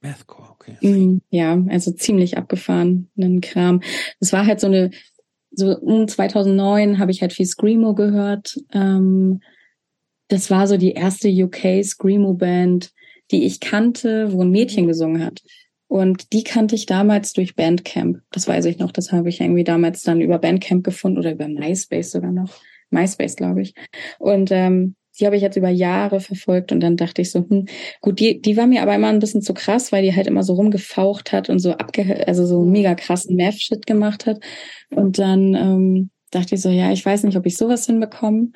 Mathcore, 0.00 0.50
okay. 0.50 0.76
Mm, 0.80 1.20
ja, 1.30 1.62
also 1.68 1.92
ziemlich 1.92 2.36
abgefahrenen 2.36 3.40
Kram. 3.40 3.80
Das 4.20 4.32
war 4.32 4.46
halt 4.46 4.60
so 4.60 4.66
eine, 4.66 4.90
so 5.50 5.76
um 5.78 6.06
2009 6.06 6.98
habe 6.98 7.10
ich 7.10 7.20
halt 7.20 7.32
viel 7.32 7.46
Screamo 7.46 7.94
gehört. 7.94 8.56
Ähm, 8.72 9.40
das 10.28 10.50
war 10.50 10.66
so 10.66 10.76
die 10.76 10.92
erste 10.92 11.28
UK 11.28 11.84
Screamo 11.84 12.34
Band, 12.34 12.92
die 13.30 13.44
ich 13.44 13.60
kannte, 13.60 14.32
wo 14.32 14.42
ein 14.42 14.50
Mädchen 14.50 14.86
gesungen 14.86 15.24
hat. 15.24 15.42
Und 15.88 16.32
die 16.32 16.44
kannte 16.44 16.74
ich 16.74 16.86
damals 16.86 17.32
durch 17.32 17.56
Bandcamp. 17.56 18.18
Das 18.30 18.46
weiß 18.46 18.66
ich 18.66 18.78
noch. 18.78 18.92
Das 18.92 19.10
habe 19.10 19.30
ich 19.30 19.40
irgendwie 19.40 19.64
damals 19.64 20.02
dann 20.02 20.20
über 20.20 20.38
Bandcamp 20.38 20.84
gefunden 20.84 21.18
oder 21.18 21.32
über 21.32 21.48
MySpace 21.48 22.12
sogar 22.12 22.30
noch. 22.30 22.54
MySpace, 22.90 23.36
glaube 23.36 23.62
ich. 23.62 23.74
Und 24.18 24.50
ähm, 24.52 24.94
die 25.18 25.26
habe 25.26 25.36
ich 25.36 25.42
jetzt 25.42 25.56
über 25.56 25.68
Jahre 25.68 26.20
verfolgt 26.20 26.70
und 26.70 26.80
dann 26.80 26.96
dachte 26.96 27.22
ich 27.22 27.30
so, 27.30 27.44
hm, 27.48 27.66
gut, 28.00 28.20
die, 28.20 28.40
die 28.40 28.56
war 28.56 28.66
mir 28.66 28.82
aber 28.82 28.94
immer 28.94 29.08
ein 29.08 29.18
bisschen 29.18 29.42
zu 29.42 29.52
krass, 29.54 29.90
weil 29.90 30.02
die 30.02 30.14
halt 30.14 30.26
immer 30.26 30.42
so 30.42 30.54
rumgefaucht 30.54 31.32
hat 31.32 31.50
und 31.50 31.58
so 31.58 31.72
abge, 31.72 32.26
also 32.28 32.46
so 32.46 32.64
mega 32.64 32.94
krassen 32.94 33.36
Math-Shit 33.36 33.86
gemacht 33.86 34.26
hat. 34.26 34.38
Und 34.90 35.18
dann 35.18 35.54
ähm, 35.54 36.10
dachte 36.30 36.54
ich 36.54 36.60
so, 36.60 36.70
ja, 36.70 36.92
ich 36.92 37.04
weiß 37.04 37.24
nicht, 37.24 37.36
ob 37.36 37.46
ich 37.46 37.56
sowas 37.56 37.86
hinbekomme. 37.86 38.50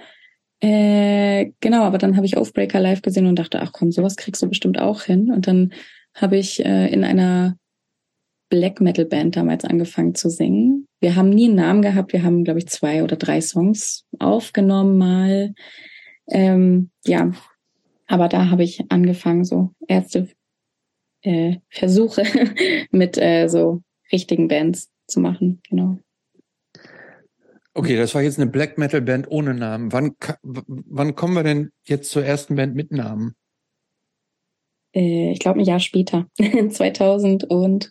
Äh, 0.61 1.53
genau, 1.61 1.83
aber 1.83 1.99
dann 1.99 2.17
habe 2.17 2.27
ich 2.27 2.37
Oathbreaker 2.37 2.79
live 2.79 3.03
gesehen 3.03 3.27
und 3.27 3.39
dachte, 3.39 3.61
ach 3.61 3.73
komm, 3.73 3.91
sowas 3.91 4.17
kriegst 4.17 4.43
du 4.43 4.49
bestimmt 4.49 4.79
auch 4.79 5.03
hin. 5.03 5.33
Und 5.33 5.49
dann 5.49 5.73
habe 6.15 6.37
ich 6.37 6.65
äh, 6.65 6.93
in 6.93 7.05
einer 7.05 7.57
Black 8.49 8.81
Metal 8.81 9.07
Band 9.07 9.37
damals 9.37 9.65
angefangen 9.65 10.15
zu 10.15 10.29
singen. 10.29 10.87
Wir 11.01 11.17
haben 11.17 11.31
nie 11.31 11.47
einen 11.47 11.57
Namen 11.57 11.83
gehabt. 11.83 12.13
Wir 12.13 12.23
haben, 12.23 12.45
glaube 12.45 12.59
ich, 12.59 12.69
zwei 12.69 13.03
oder 13.03 13.17
drei 13.17 13.41
Songs 13.41 14.05
aufgenommen 14.19 14.99
mal. 14.99 15.55
Ähm, 16.29 16.91
ja, 17.05 17.33
aber 18.07 18.29
da 18.29 18.51
habe 18.51 18.63
ich 18.63 18.85
angefangen, 18.91 19.45
so 19.45 19.71
erste 19.89 20.29
äh, 21.23 21.57
Versuche 21.71 22.25
mit 22.91 23.17
äh, 23.17 23.49
so 23.49 23.83
richtigen 24.13 24.49
Bands 24.49 24.91
zu 25.07 25.21
machen. 25.21 25.63
Genau. 25.69 25.99
Okay, 27.75 27.97
das 27.97 28.15
war 28.15 28.21
jetzt 28.21 28.39
eine 28.39 28.51
Black 28.51 28.77
Metal 28.77 29.01
Band 29.01 29.31
ohne 29.31 29.55
Namen. 29.55 29.93
Wann, 29.93 30.15
wann 30.43 31.15
kommen 31.15 31.35
wir 31.35 31.43
denn 31.43 31.71
jetzt 31.85 32.11
zur 32.11 32.23
ersten 32.23 32.57
Band 32.57 32.75
mit 32.75 32.93
Namen? 32.93 33.35
Äh, 34.95 35.33
ich 35.33 35.39
glaube 35.39 35.61
ein 35.61 35.65
Jahr 35.65 35.81
später, 35.81 36.27
2019 36.39 37.83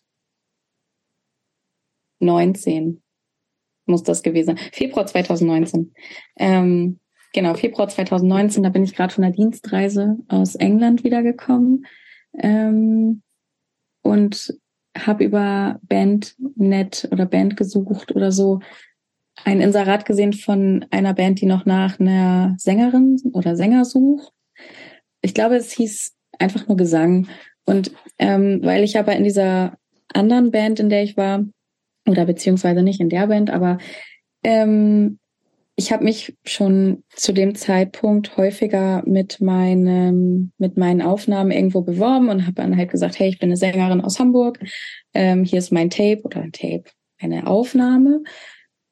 muss 3.86 4.04
das 4.04 4.24
gewesen 4.24 4.58
sein. 4.58 4.70
Februar 4.72 5.06
2019. 5.06 5.94
Ähm, 6.38 7.00
genau, 7.34 7.54
Februar 7.56 7.88
2019, 7.90 8.64
da 8.64 8.70
bin 8.70 8.84
ich 8.84 8.96
gerade 8.96 9.14
von 9.14 9.24
der 9.24 9.32
Dienstreise 9.32 10.18
aus 10.28 10.56
England 10.56 11.04
wiedergekommen 11.04 11.86
ähm, 12.38 13.22
und 14.02 14.58
habe 14.98 15.24
über 15.24 15.80
Bandnet 15.84 17.08
oder 17.12 17.26
Band 17.26 17.58
gesucht 17.58 18.14
oder 18.16 18.32
so 18.32 18.60
ein 19.44 19.62
Inserat 19.62 20.06
gesehen 20.06 20.34
von 20.34 20.86
einer 20.92 21.14
Band, 21.14 21.42
die 21.42 21.46
noch 21.46 21.66
nach 21.66 22.00
einer 22.00 22.56
Sängerin 22.58 23.18
oder 23.34 23.56
Sänger 23.56 23.86
sucht. 23.86 24.34
Ich 25.22 25.34
glaube, 25.34 25.56
es 25.56 25.72
hieß 25.72 26.14
einfach 26.42 26.68
nur 26.68 26.78
Gesang. 26.78 27.28
Und 27.66 27.92
ähm, 28.18 28.60
weil 28.64 28.84
ich 28.84 28.98
aber 28.98 29.16
in 29.16 29.24
dieser 29.24 29.78
anderen 30.14 30.52
Band, 30.52 30.80
in 30.80 30.90
der 30.90 31.04
ich 31.04 31.16
war, 31.16 31.46
oder 32.08 32.26
beziehungsweise 32.26 32.82
nicht 32.82 33.00
in 33.00 33.10
der 33.10 33.28
Band, 33.28 33.50
aber 33.50 33.78
ähm, 34.44 35.20
ich 35.76 35.92
habe 35.92 36.04
mich 36.04 36.38
schon 36.44 37.04
zu 37.16 37.32
dem 37.32 37.56
Zeitpunkt 37.56 38.38
häufiger 38.38 39.04
mit 39.06 39.40
meinem 39.40 40.52
mit 40.58 40.78
meinen 40.78 41.02
Aufnahmen 41.02 41.52
irgendwo 41.52 41.82
beworben 41.82 42.30
und 42.30 42.44
habe 42.44 42.54
dann 42.54 42.78
halt 42.78 42.92
gesagt, 42.92 43.20
hey, 43.20 43.30
ich 43.30 43.40
bin 43.40 43.50
eine 43.50 43.58
Sängerin 43.58 44.02
aus 44.02 44.20
Hamburg, 44.20 44.60
ähm, 45.14 45.44
hier 45.44 45.60
ist 45.60 45.72
mein 45.72 45.90
Tape 45.90 46.22
oder 46.24 46.42
ein 46.42 46.52
Tape, 46.52 46.84
eine 47.20 47.48
Aufnahme. 47.48 48.24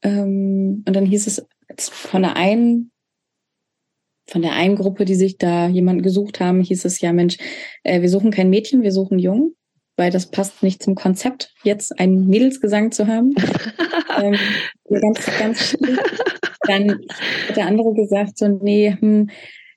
Ähm, 0.02 0.84
und 0.88 0.96
dann 0.96 1.06
hieß 1.06 1.28
es 1.28 1.46
von 1.78 2.22
der 2.22 2.36
einen 2.36 2.92
von 4.30 4.42
der 4.42 4.54
einen 4.54 4.76
Gruppe, 4.76 5.06
die 5.06 5.16
sich 5.16 5.38
da 5.38 5.68
jemanden 5.68 6.04
gesucht 6.04 6.40
haben, 6.40 6.62
hieß 6.62 6.86
es 6.86 7.02
ja, 7.02 7.14
Mensch, 7.14 7.38
äh, 7.84 8.02
wir 8.02 8.10
suchen 8.10 8.32
kein 8.32 8.50
Mädchen, 8.50 8.84
wir 8.84 8.92
suchen 8.92 9.20
Jungen, 9.20 9.56
weil 9.98 10.12
das 10.12 10.32
passt 10.32 10.64
nicht 10.64 10.82
zum 10.82 10.96
Konzept, 10.96 11.54
jetzt 11.64 12.00
einen 12.00 12.28
Mädelsgesang 12.28 12.92
zu 12.92 13.08
haben. 13.08 13.36
ähm, 14.22 14.36
ganz, 14.90 15.26
ganz 15.40 15.78
Dann 16.70 17.00
hat 17.48 17.58
der 17.58 17.66
andere 17.66 17.94
gesagt, 17.94 18.38
so, 18.38 18.48
nee, 18.48 18.96
hm, 19.00 19.30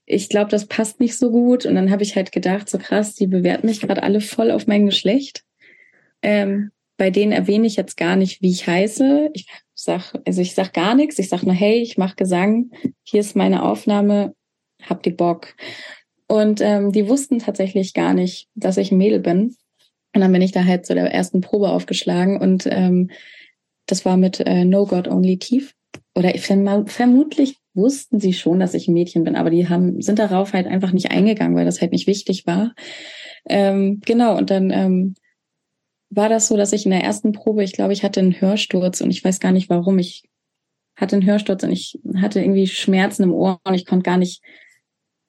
ich 0.04 0.28
glaube, 0.28 0.50
das 0.50 0.66
passt 0.66 1.00
nicht 1.00 1.16
so 1.16 1.30
gut. 1.30 1.64
Und 1.64 1.74
dann 1.74 1.90
habe 1.90 2.02
ich 2.02 2.16
halt 2.16 2.32
gedacht, 2.32 2.68
so 2.68 2.78
krass, 2.78 3.14
die 3.14 3.26
bewerten 3.26 3.66
mich 3.66 3.80
gerade 3.80 4.02
alle 4.02 4.20
voll 4.20 4.50
auf 4.50 4.66
mein 4.66 4.86
Geschlecht. 4.86 5.44
Ähm, 6.22 6.70
bei 6.96 7.10
denen 7.10 7.32
erwähne 7.32 7.66
ich 7.66 7.76
jetzt 7.76 7.96
gar 7.96 8.16
nicht, 8.16 8.42
wie 8.42 8.50
ich 8.50 8.66
heiße. 8.66 9.30
Ich 9.32 9.46
sag, 9.74 10.14
also 10.26 10.42
ich 10.42 10.54
sag 10.54 10.72
gar 10.72 10.94
nichts. 10.94 11.18
Ich 11.18 11.28
sag 11.28 11.42
nur, 11.42 11.54
hey, 11.54 11.80
ich 11.80 11.96
mache 11.98 12.16
Gesang. 12.16 12.70
Hier 13.02 13.20
ist 13.20 13.36
meine 13.36 13.62
Aufnahme 13.62 14.34
habt 14.88 15.06
ihr 15.06 15.16
Bock? 15.16 15.54
Und 16.28 16.60
ähm, 16.60 16.92
die 16.92 17.08
wussten 17.08 17.38
tatsächlich 17.38 17.94
gar 17.94 18.14
nicht, 18.14 18.48
dass 18.54 18.76
ich 18.76 18.90
ein 18.90 18.98
Mädel 18.98 19.20
bin. 19.20 19.56
Und 20.14 20.20
dann 20.20 20.32
bin 20.32 20.42
ich 20.42 20.52
da 20.52 20.64
halt 20.64 20.86
zu 20.86 20.94
der 20.94 21.12
ersten 21.12 21.40
Probe 21.40 21.70
aufgeschlagen 21.70 22.38
und 22.38 22.66
ähm, 22.66 23.10
das 23.86 24.04
war 24.04 24.16
mit 24.16 24.40
äh, 24.40 24.64
No 24.64 24.86
God 24.86 25.08
Only 25.08 25.38
Tief. 25.38 25.74
Oder 26.14 26.30
verm 26.38 26.86
vermutlich 26.86 27.58
wussten 27.74 28.20
sie 28.20 28.32
schon, 28.32 28.60
dass 28.60 28.74
ich 28.74 28.88
ein 28.88 28.94
Mädchen 28.94 29.24
bin, 29.24 29.36
aber 29.36 29.50
die 29.50 29.68
haben 29.68 30.00
sind 30.02 30.18
darauf 30.18 30.52
halt 30.52 30.66
einfach 30.66 30.92
nicht 30.92 31.10
eingegangen, 31.10 31.56
weil 31.56 31.64
das 31.64 31.80
halt 31.80 31.92
nicht 31.92 32.06
wichtig 32.06 32.46
war. 32.46 32.74
Ähm, 33.48 34.00
genau, 34.04 34.36
und 34.36 34.50
dann 34.50 34.70
ähm, 34.70 35.14
war 36.10 36.28
das 36.28 36.48
so, 36.48 36.56
dass 36.56 36.72
ich 36.74 36.84
in 36.84 36.90
der 36.90 37.02
ersten 37.02 37.32
Probe, 37.32 37.64
ich 37.64 37.72
glaube, 37.72 37.94
ich 37.94 38.04
hatte 38.04 38.20
einen 38.20 38.40
Hörsturz 38.40 39.00
und 39.00 39.10
ich 39.10 39.24
weiß 39.24 39.40
gar 39.40 39.52
nicht 39.52 39.70
warum. 39.70 39.98
Ich 39.98 40.24
hatte 40.96 41.16
einen 41.16 41.26
Hörsturz 41.26 41.62
und 41.62 41.72
ich 41.72 41.98
hatte 42.16 42.40
irgendwie 42.40 42.66
Schmerzen 42.66 43.24
im 43.24 43.32
Ohr 43.32 43.60
und 43.64 43.74
ich 43.74 43.86
konnte 43.86 44.04
gar 44.04 44.18
nicht 44.18 44.42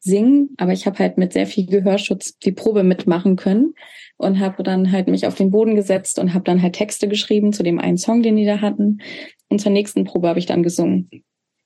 singen, 0.03 0.49
aber 0.57 0.73
ich 0.73 0.85
habe 0.85 0.99
halt 0.99 1.17
mit 1.17 1.33
sehr 1.33 1.47
viel 1.47 1.65
Gehörschutz 1.65 2.37
die 2.37 2.51
Probe 2.51 2.83
mitmachen 2.83 3.37
können 3.37 3.73
und 4.17 4.39
habe 4.39 4.61
dann 4.61 4.91
halt 4.91 5.07
mich 5.07 5.25
auf 5.25 5.35
den 5.35 5.49
Boden 5.49 5.75
gesetzt 5.75 6.19
und 6.19 6.33
habe 6.33 6.43
dann 6.43 6.61
halt 6.61 6.75
Texte 6.75 7.07
geschrieben 7.07 7.53
zu 7.53 7.63
dem 7.63 7.79
einen 7.79 7.97
Song, 7.97 8.21
den 8.21 8.35
die 8.35 8.45
da 8.45 8.59
hatten. 8.61 9.01
Und 9.49 9.59
zur 9.59 9.71
nächsten 9.71 10.03
Probe 10.03 10.27
habe 10.27 10.39
ich 10.39 10.45
dann 10.45 10.63
gesungen. 10.63 11.09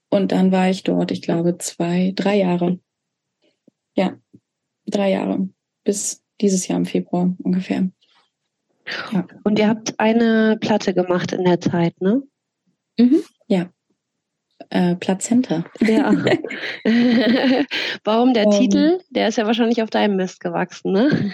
Und 0.10 0.32
dann 0.32 0.52
war 0.52 0.70
ich 0.70 0.84
dort, 0.84 1.12
ich 1.12 1.22
glaube, 1.22 1.58
zwei, 1.58 2.14
drei 2.16 2.38
Jahre. 2.38 2.80
Ja, 3.96 4.18
drei 4.86 5.12
Jahre. 5.12 5.50
Bis 5.84 6.24
dieses 6.40 6.68
Jahr 6.68 6.78
im 6.78 6.86
Februar 6.86 7.36
ungefähr. 7.44 7.90
Ja. 9.12 9.28
Und 9.44 9.60
ihr 9.60 9.68
habt 9.68 10.00
eine 10.00 10.58
Platte 10.62 10.94
gemacht 10.94 11.32
in 11.32 11.44
der 11.44 11.60
Zeit, 11.60 12.00
ne? 12.00 12.22
Mhm, 12.98 13.22
ja 13.48 13.70
äh, 14.70 14.96
Plazenta. 14.96 15.64
Ja. 15.82 16.14
Warum 18.04 18.34
der 18.34 18.46
ähm. 18.46 18.52
Titel? 18.52 19.00
Der 19.10 19.28
ist 19.28 19.38
ja 19.38 19.46
wahrscheinlich 19.46 19.82
auf 19.82 19.90
deinem 19.90 20.18
Mist 20.18 20.40
gewachsen, 20.40 20.92
ne? 20.92 21.32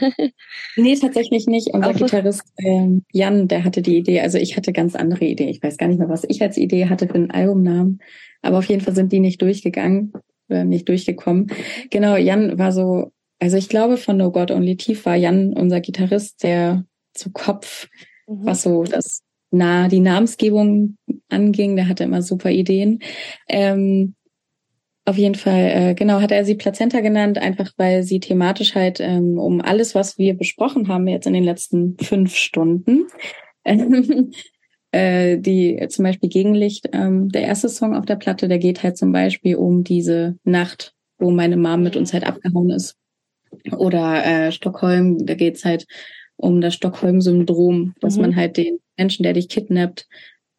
nee, 0.75 0.95
tatsächlich 0.95 1.47
nicht. 1.47 1.69
Unser 1.73 1.89
also, 1.89 2.05
Gitarrist 2.05 2.43
äh, 2.57 2.99
Jan, 3.11 3.47
der 3.47 3.63
hatte 3.63 3.81
die 3.81 3.97
Idee. 3.97 4.21
Also 4.21 4.37
ich 4.37 4.55
hatte 4.55 4.73
ganz 4.73 4.95
andere 4.95 5.25
Ideen. 5.25 5.49
Ich 5.49 5.63
weiß 5.63 5.77
gar 5.77 5.87
nicht 5.87 5.99
mehr, 5.99 6.09
was 6.09 6.25
ich 6.27 6.41
als 6.41 6.57
Idee 6.57 6.89
hatte 6.89 7.07
für 7.07 7.15
einen 7.15 7.31
Albumnamen. 7.31 7.99
Aber 8.41 8.59
auf 8.59 8.65
jeden 8.65 8.81
Fall 8.81 8.93
sind 8.93 9.11
die 9.11 9.19
nicht 9.19 9.41
durchgegangen, 9.41 10.13
äh, 10.49 10.65
nicht 10.65 10.87
durchgekommen. 10.89 11.47
Genau, 11.89 12.15
Jan 12.17 12.59
war 12.59 12.71
so, 12.71 13.11
also 13.39 13.57
ich 13.57 13.69
glaube 13.69 13.97
von 13.97 14.17
No 14.17 14.31
God 14.31 14.51
Only 14.51 14.77
Tief 14.77 15.05
war 15.05 15.15
Jan 15.15 15.53
unser 15.53 15.81
Gitarrist, 15.81 16.43
der 16.43 16.85
zu 17.13 17.31
Kopf, 17.31 17.87
mhm. 18.27 18.45
was 18.45 18.61
so 18.63 18.83
das 18.83 19.22
na, 19.53 19.87
die 19.87 19.99
Namensgebung 19.99 20.97
anging. 21.29 21.75
Der 21.75 21.87
hatte 21.87 22.03
immer 22.03 22.21
super 22.21 22.49
Ideen. 22.49 22.99
Ähm, 23.47 24.15
auf 25.05 25.17
jeden 25.17 25.35
Fall, 25.35 25.71
äh, 25.73 25.93
genau, 25.95 26.21
hat 26.21 26.31
er 26.31 26.45
sie 26.45 26.55
Plazenta 26.55 27.01
genannt, 27.01 27.37
einfach 27.37 27.71
weil 27.77 28.03
sie 28.03 28.19
thematisch 28.19 28.73
halt 28.73 28.99
ähm, 28.99 29.37
um 29.37 29.61
alles, 29.61 29.95
was 29.95 30.17
wir 30.17 30.33
besprochen 30.33 30.87
haben 30.87 31.07
jetzt 31.07 31.27
in 31.27 31.33
den 31.33 31.43
letzten 31.43 31.97
fünf 31.99 32.35
Stunden, 32.35 33.07
äh, 34.91 35.37
die 35.37 35.85
zum 35.89 36.03
Beispiel 36.03 36.29
Gegenlicht, 36.29 36.89
ähm, 36.93 37.29
der 37.29 37.41
erste 37.43 37.69
Song 37.69 37.95
auf 37.95 38.05
der 38.05 38.15
Platte, 38.15 38.47
der 38.47 38.59
geht 38.59 38.81
halt 38.81 38.97
zum 38.97 39.11
Beispiel 39.11 39.57
um 39.57 39.83
diese 39.83 40.37
Nacht, 40.45 40.93
wo 41.19 41.31
meine 41.31 41.57
Mom 41.57 41.83
mit 41.83 41.97
uns 41.97 42.13
halt 42.13 42.25
abgehauen 42.25 42.69
ist. 42.69 42.95
Oder 43.77 44.25
äh, 44.25 44.51
Stockholm, 44.51 45.25
da 45.25 45.35
geht's 45.35 45.65
halt 45.65 45.85
um 46.43 46.59
das 46.59 46.73
Stockholm-Syndrom, 46.73 47.95
dass 48.01 48.17
mhm. 48.17 48.21
man 48.21 48.35
halt 48.35 48.57
den 48.57 48.79
Menschen, 48.97 49.23
der 49.23 49.33
dich 49.33 49.47
kidnappt, 49.47 50.07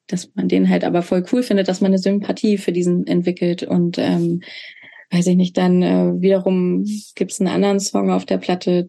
dass 0.06 0.34
man 0.34 0.48
den 0.48 0.68
halt 0.68 0.82
aber 0.82 1.02
voll 1.02 1.24
cool 1.30 1.42
findet, 1.42 1.68
dass 1.68 1.80
man 1.80 1.90
eine 1.90 1.98
Sympathie 1.98 2.56
für 2.56 2.72
diesen 2.72 3.06
entwickelt 3.06 3.62
und 3.62 3.98
ähm, 3.98 4.42
weiß 5.10 5.26
ich 5.26 5.36
nicht, 5.36 5.56
dann 5.56 5.82
äh, 5.82 6.20
wiederum 6.20 6.86
gibt's 7.14 7.40
einen 7.40 7.50
anderen 7.50 7.80
Song 7.80 8.10
auf 8.10 8.24
der 8.24 8.38
Platte, 8.38 8.88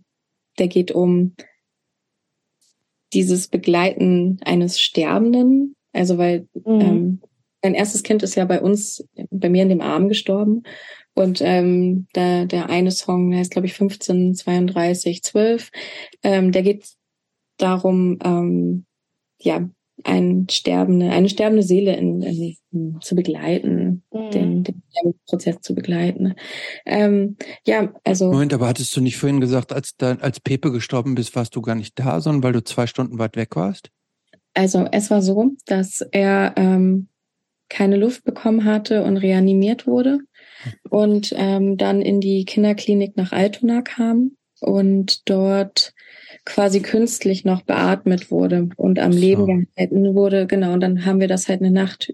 der 0.57 0.67
geht 0.69 0.91
um 0.91 1.35
dieses 3.13 3.49
Begleiten 3.49 4.39
eines 4.45 4.79
Sterbenden, 4.79 5.75
also 5.91 6.17
weil 6.17 6.47
mhm. 6.53 6.81
ähm, 6.81 7.21
mein 7.61 7.73
erstes 7.73 8.03
Kind 8.03 8.23
ist 8.23 8.35
ja 8.35 8.45
bei 8.45 8.61
uns, 8.61 9.05
bei 9.31 9.49
mir 9.49 9.63
in 9.63 9.69
dem 9.69 9.81
Arm 9.81 10.07
gestorben 10.07 10.63
und 11.15 11.41
ähm, 11.41 12.07
der, 12.13 12.45
der 12.45 12.69
eine 12.69 12.91
Song, 12.91 13.31
der 13.31 13.39
heißt 13.39 13.51
glaube 13.51 13.67
ich 13.67 13.73
15, 13.73 14.35
32, 14.35 15.23
12, 15.23 15.71
ähm, 16.23 16.51
der 16.51 16.61
geht 16.61 16.87
darum, 17.57 18.19
ähm, 18.23 18.85
ja, 19.39 19.67
ein 20.03 20.47
sterbende, 20.49 21.09
eine 21.09 21.29
sterbende 21.29 21.63
Seele 21.63 21.95
in, 21.95 22.21
in, 22.21 22.55
in 22.71 23.01
zu 23.01 23.15
begleiten, 23.15 24.03
mhm. 24.11 24.31
den, 24.31 24.63
den 24.63 24.83
Prozess 25.25 25.61
zu 25.61 25.73
begleiten. 25.73 26.35
Ähm, 26.85 27.37
ja, 27.65 27.93
also. 28.03 28.31
Moment, 28.31 28.53
aber 28.53 28.67
hattest 28.67 28.95
du 28.95 29.01
nicht 29.01 29.17
vorhin 29.17 29.39
gesagt, 29.39 29.71
als 29.71 29.95
da, 29.97 30.15
als 30.15 30.41
Pepe 30.41 30.71
gestorben 30.71 31.15
bist, 31.15 31.35
warst 31.35 31.55
du 31.55 31.61
gar 31.61 31.75
nicht 31.75 31.97
da, 31.97 32.19
sondern 32.19 32.43
weil 32.43 32.53
du 32.53 32.63
zwei 32.63 32.87
Stunden 32.87 33.19
weit 33.19 33.37
weg 33.37 33.55
warst? 33.55 33.89
Also 34.53 34.85
es 34.91 35.09
war 35.09 35.21
so, 35.21 35.51
dass 35.65 36.01
er 36.11 36.53
ähm, 36.57 37.07
keine 37.69 37.97
Luft 37.97 38.23
bekommen 38.25 38.65
hatte 38.65 39.03
und 39.03 39.17
reanimiert 39.17 39.87
wurde 39.87 40.19
und 40.89 41.33
ähm, 41.37 41.77
dann 41.77 42.01
in 42.01 42.21
die 42.21 42.45
Kinderklinik 42.45 43.17
nach 43.17 43.31
Altona 43.31 43.81
kam 43.81 44.31
und 44.61 45.29
dort 45.29 45.93
quasi 46.45 46.81
künstlich 46.81 47.43
noch 47.43 47.63
beatmet 47.63 48.31
wurde 48.31 48.69
und 48.77 48.99
am 48.99 49.13
so. 49.13 49.19
Leben 49.19 49.45
gehalten 49.75 50.15
wurde. 50.15 50.47
Genau, 50.47 50.73
und 50.73 50.81
dann 50.81 51.05
haben 51.05 51.19
wir 51.19 51.27
das 51.27 51.47
halt 51.47 51.61
eine 51.61 51.71
Nacht 51.71 52.13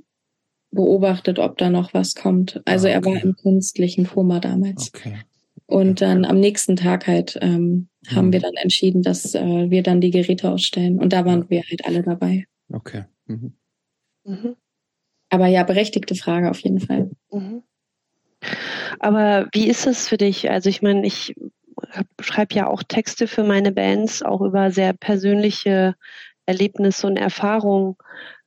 beobachtet, 0.71 1.37
ob 1.37 1.57
da 1.57 1.69
noch 1.69 1.93
was 1.93 2.15
kommt. 2.15 2.61
Also 2.65 2.87
okay. 2.87 2.95
er 2.95 3.05
war 3.05 3.23
im 3.23 3.35
künstlichen 3.35 4.07
Koma 4.07 4.39
damals. 4.39 4.91
Okay. 4.93 5.19
Und 5.65 6.01
dann 6.01 6.25
am 6.25 6.39
nächsten 6.39 6.75
Tag 6.75 7.07
halt 7.07 7.37
ähm, 7.41 7.89
mhm. 8.09 8.15
haben 8.15 8.33
wir 8.33 8.39
dann 8.39 8.55
entschieden, 8.55 9.03
dass 9.03 9.35
äh, 9.35 9.69
wir 9.69 9.83
dann 9.83 10.01
die 10.01 10.11
Geräte 10.11 10.49
ausstellen. 10.49 10.99
Und 10.99 11.13
da 11.13 11.25
waren 11.25 11.49
wir 11.49 11.61
halt 11.69 11.85
alle 11.85 12.03
dabei. 12.03 12.45
Okay. 12.71 13.03
Mhm. 13.27 13.53
Mhm. 14.25 14.55
Aber 15.29 15.47
ja, 15.47 15.63
berechtigte 15.63 16.15
Frage 16.15 16.49
auf 16.49 16.59
jeden 16.59 16.79
Fall. 16.79 17.11
Mhm. 17.31 17.63
Aber 18.99 19.47
wie 19.53 19.67
ist 19.69 19.87
es 19.87 20.07
für 20.07 20.17
dich? 20.17 20.49
Also 20.49 20.69
ich 20.69 20.81
meine, 20.81 21.05
ich 21.05 21.35
schreibe 22.19 22.55
ja 22.55 22.67
auch 22.67 22.83
Texte 22.83 23.27
für 23.27 23.43
meine 23.43 23.71
Bands, 23.71 24.21
auch 24.23 24.41
über 24.41 24.71
sehr 24.71 24.93
persönliche 24.93 25.95
Erlebnisse 26.45 27.07
und 27.07 27.17
Erfahrungen. 27.17 27.95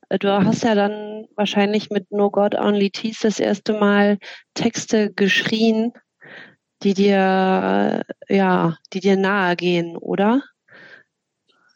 Du 0.09 0.31
hast 0.31 0.63
ja 0.63 0.75
dann 0.75 1.27
wahrscheinlich 1.35 1.89
mit 1.89 2.11
No 2.11 2.29
God 2.29 2.55
Only 2.55 2.91
Tease 2.91 3.21
das 3.23 3.39
erste 3.39 3.73
Mal 3.73 4.19
Texte 4.53 5.11
geschrien, 5.11 5.93
die 6.83 6.93
dir, 6.93 8.03
ja, 8.29 8.77
die 8.93 8.99
dir 8.99 9.17
nahe 9.17 9.55
gehen, 9.55 9.97
oder? 9.97 10.43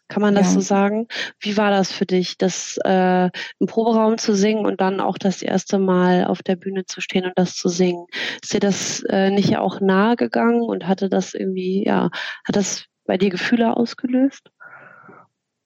Kann 0.10 0.22
man 0.22 0.36
das 0.36 0.48
ja. 0.48 0.54
so 0.54 0.60
sagen? 0.60 1.08
Wie 1.40 1.56
war 1.56 1.70
das 1.70 1.92
für 1.92 2.06
dich, 2.06 2.38
das 2.38 2.80
äh, 2.84 3.30
im 3.60 3.68
Proberaum 3.68 4.18
zu 4.18 4.34
singen 4.36 4.66
und 4.66 4.82
dann 4.82 5.00
auch 5.00 5.20
das 5.20 5.42
erste 5.44 5.78
Mal 5.78 6.26
auf 6.26 6.42
der 6.42 6.56
Bühne 6.56 6.86
zu 6.86 7.00
stehen 7.00 7.26
und 7.26 7.34
das 7.36 7.56
zu 7.56 7.70
singen? 7.70 8.08
Ist 8.42 8.54
dir 8.54 8.60
das 8.60 9.04
äh, 9.10 9.30
nicht 9.30 9.58
auch 9.58 9.80
nahe 9.80 10.16
gegangen 10.16 10.62
und 10.64 10.88
hatte 10.88 11.10
das 11.10 11.36
irgendwie, 11.36 11.86
ja, 11.86 12.10
hat 12.44 12.56
das 12.56 12.86
bei 13.06 13.18
dir 13.18 13.30
Gefühle 13.30 13.78
ausgelöst? 13.78 14.50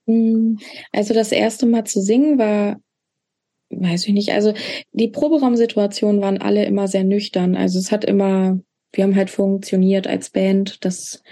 Hm, 0.07 0.59
also 0.91 1.13
das 1.13 1.31
erste 1.31 1.65
Mal 1.65 1.85
zu 1.85 2.01
singen 2.01 2.37
war, 2.37 2.81
weiß 3.69 4.07
ich 4.07 4.13
nicht, 4.13 4.33
also 4.33 4.53
die 4.91 5.07
Proberaumsituationen 5.07 6.21
waren 6.21 6.41
alle 6.41 6.65
immer 6.65 6.89
sehr 6.89 7.05
nüchtern. 7.05 7.55
Also 7.55 7.79
es 7.79 7.93
hat 7.93 8.03
immer, 8.03 8.59
wir 8.91 9.03
haben 9.05 9.15
halt 9.15 9.29
funktioniert 9.29 10.05
als 10.05 10.29
Band. 10.29 10.83
Das 10.83 11.23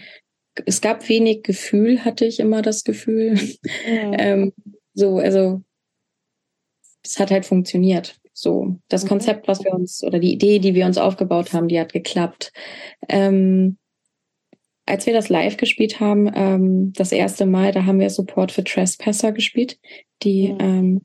es 0.65 0.81
gab 0.81 1.07
wenig 1.07 1.43
Gefühl, 1.43 2.03
hatte 2.03 2.25
ich 2.25 2.39
immer 2.39 2.61
das 2.61 2.83
Gefühl. 2.83 3.39
Ja. 3.87 4.13
ähm, 4.19 4.53
so, 4.93 5.17
also 5.17 5.61
es 7.03 7.19
hat 7.19 7.31
halt 7.31 7.45
funktioniert. 7.45 8.19
So, 8.33 8.77
das 8.87 9.03
mhm. 9.03 9.09
Konzept, 9.09 9.47
was 9.47 9.63
wir 9.63 9.73
uns, 9.73 10.03
oder 10.03 10.19
die 10.19 10.33
Idee, 10.33 10.59
die 10.59 10.73
wir 10.75 10.85
uns 10.85 10.97
aufgebaut 10.97 11.53
haben, 11.53 11.67
die 11.67 11.79
hat 11.79 11.93
geklappt. 11.93 12.51
Ähm, 13.09 13.77
als 14.85 15.05
wir 15.05 15.13
das 15.13 15.29
live 15.29 15.57
gespielt 15.57 15.99
haben, 15.99 16.29
ähm, 16.33 16.93
das 16.93 17.11
erste 17.11 17.45
Mal, 17.45 17.71
da 17.71 17.85
haben 17.85 17.99
wir 17.99 18.09
Support 18.09 18.51
für 18.51 18.63
Trespasser 18.63 19.31
gespielt, 19.31 19.79
die 20.23 20.49
mhm. 20.49 20.57
ähm, 20.59 21.01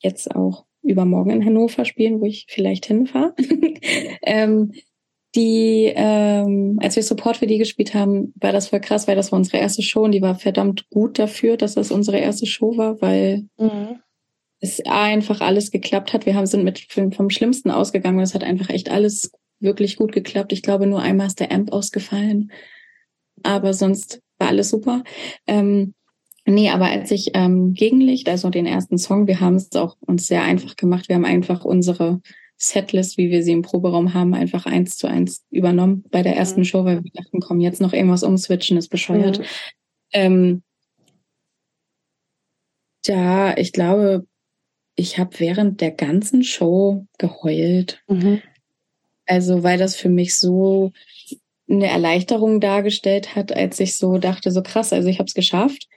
jetzt 0.00 0.34
auch 0.34 0.64
übermorgen 0.82 1.30
in 1.30 1.44
Hannover 1.44 1.84
spielen, 1.84 2.20
wo 2.20 2.26
ich 2.26 2.46
vielleicht 2.48 2.86
hinfahre. 2.86 3.34
ähm, 4.22 4.72
die, 5.34 5.92
ähm, 5.94 6.78
als 6.82 6.96
wir 6.96 7.02
Support 7.02 7.38
für 7.38 7.46
die 7.46 7.58
gespielt 7.58 7.94
haben, 7.94 8.34
war 8.36 8.52
das 8.52 8.68
voll 8.68 8.80
krass, 8.80 9.08
weil 9.08 9.16
das 9.16 9.32
war 9.32 9.38
unsere 9.38 9.58
erste 9.58 9.82
Show 9.82 10.04
und 10.04 10.12
die 10.12 10.22
war 10.22 10.34
verdammt 10.34 10.88
gut 10.90 11.18
dafür, 11.18 11.56
dass 11.56 11.74
das 11.74 11.90
unsere 11.90 12.18
erste 12.18 12.46
Show 12.46 12.76
war, 12.76 13.00
weil 13.00 13.46
mhm. 13.58 14.00
es 14.60 14.80
einfach 14.84 15.40
alles 15.40 15.70
geklappt 15.70 16.12
hat. 16.12 16.26
Wir 16.26 16.34
haben 16.34 16.46
sind 16.46 16.64
mit 16.64 16.86
vom 17.14 17.30
Schlimmsten 17.30 17.70
ausgegangen 17.70 18.18
und 18.18 18.24
es 18.24 18.34
hat 18.34 18.44
einfach 18.44 18.68
echt 18.68 18.90
alles 18.90 19.32
wirklich 19.58 19.96
gut 19.96 20.12
geklappt. 20.12 20.52
Ich 20.52 20.62
glaube, 20.62 20.86
nur 20.86 21.00
einmal 21.00 21.28
ist 21.28 21.40
der 21.40 21.50
Amp 21.50 21.72
ausgefallen, 21.72 22.52
aber 23.42 23.72
sonst 23.72 24.20
war 24.38 24.48
alles 24.48 24.70
super. 24.70 25.02
Ähm, 25.46 25.94
Nee, 26.44 26.70
aber 26.70 26.86
als 26.86 27.10
ich 27.12 27.30
ähm, 27.34 27.72
Gegenlicht, 27.72 28.28
also 28.28 28.50
den 28.50 28.66
ersten 28.66 28.98
Song, 28.98 29.28
wir 29.28 29.38
haben 29.38 29.54
es 29.54 29.70
auch 29.76 29.96
uns 30.00 30.26
sehr 30.26 30.42
einfach 30.42 30.74
gemacht. 30.74 31.08
Wir 31.08 31.14
haben 31.14 31.24
einfach 31.24 31.64
unsere 31.64 32.20
Setlist, 32.62 33.18
wie 33.18 33.30
wir 33.30 33.42
sie 33.42 33.52
im 33.52 33.62
Proberaum 33.62 34.14
haben, 34.14 34.34
einfach 34.34 34.66
eins 34.66 34.96
zu 34.96 35.08
eins 35.08 35.44
übernommen 35.50 36.04
bei 36.10 36.22
der 36.22 36.36
ersten 36.36 36.60
mhm. 36.60 36.64
Show, 36.64 36.84
weil 36.84 37.02
wir 37.02 37.10
dachten, 37.12 37.40
komm, 37.40 37.60
jetzt 37.60 37.80
noch 37.80 37.92
irgendwas 37.92 38.22
umswitchen, 38.22 38.76
ist 38.76 38.88
bescheuert. 38.88 39.40
Mhm. 39.40 39.44
Ähm, 40.12 40.62
ja, 43.04 43.56
ich 43.56 43.72
glaube, 43.72 44.26
ich 44.94 45.18
habe 45.18 45.40
während 45.40 45.80
der 45.80 45.90
ganzen 45.90 46.44
Show 46.44 47.06
geheult. 47.18 48.00
Mhm. 48.06 48.42
Also, 49.26 49.64
weil 49.64 49.78
das 49.78 49.96
für 49.96 50.08
mich 50.08 50.36
so 50.36 50.92
eine 51.68 51.88
Erleichterung 51.88 52.60
dargestellt 52.60 53.34
hat, 53.34 53.50
als 53.50 53.80
ich 53.80 53.96
so 53.96 54.18
dachte, 54.18 54.52
so 54.52 54.62
krass, 54.62 54.92
also 54.92 55.08
ich 55.08 55.18
habe 55.18 55.26
es 55.26 55.34
geschafft. 55.34 55.88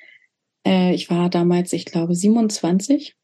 Äh, 0.65 0.95
ich 0.95 1.11
war 1.11 1.29
damals, 1.29 1.73
ich 1.73 1.85
glaube, 1.85 2.15
27 2.15 3.15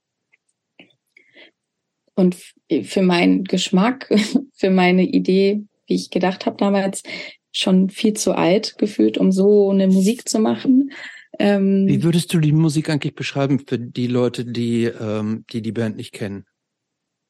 und 2.16 2.36
für 2.84 3.02
meinen 3.02 3.44
Geschmack, 3.44 4.10
für 4.54 4.70
meine 4.70 5.04
Idee, 5.04 5.64
wie 5.88 5.96
ich 5.96 6.10
gedacht 6.10 6.46
habe 6.46 6.58
damals, 6.58 7.04
schon 7.52 7.90
viel 7.90 8.14
zu 8.14 8.34
alt 8.34 8.78
gefühlt, 8.78 9.18
um 9.18 9.32
so 9.32 9.70
eine 9.70 9.88
Musik 9.88 10.28
zu 10.28 10.40
machen. 10.40 10.92
Ähm, 11.40 11.88
wie 11.88 12.04
würdest 12.04 12.34
du 12.34 12.40
die 12.40 12.52
Musik 12.52 12.90
eigentlich 12.90 13.16
beschreiben 13.16 13.60
für 13.60 13.80
die 13.80 14.08
Leute, 14.08 14.46
die 14.46 14.86
ähm, 14.86 15.46
die, 15.52 15.62
die 15.62 15.72
Band 15.72 15.96
nicht 15.96 16.12
kennen? 16.12 16.46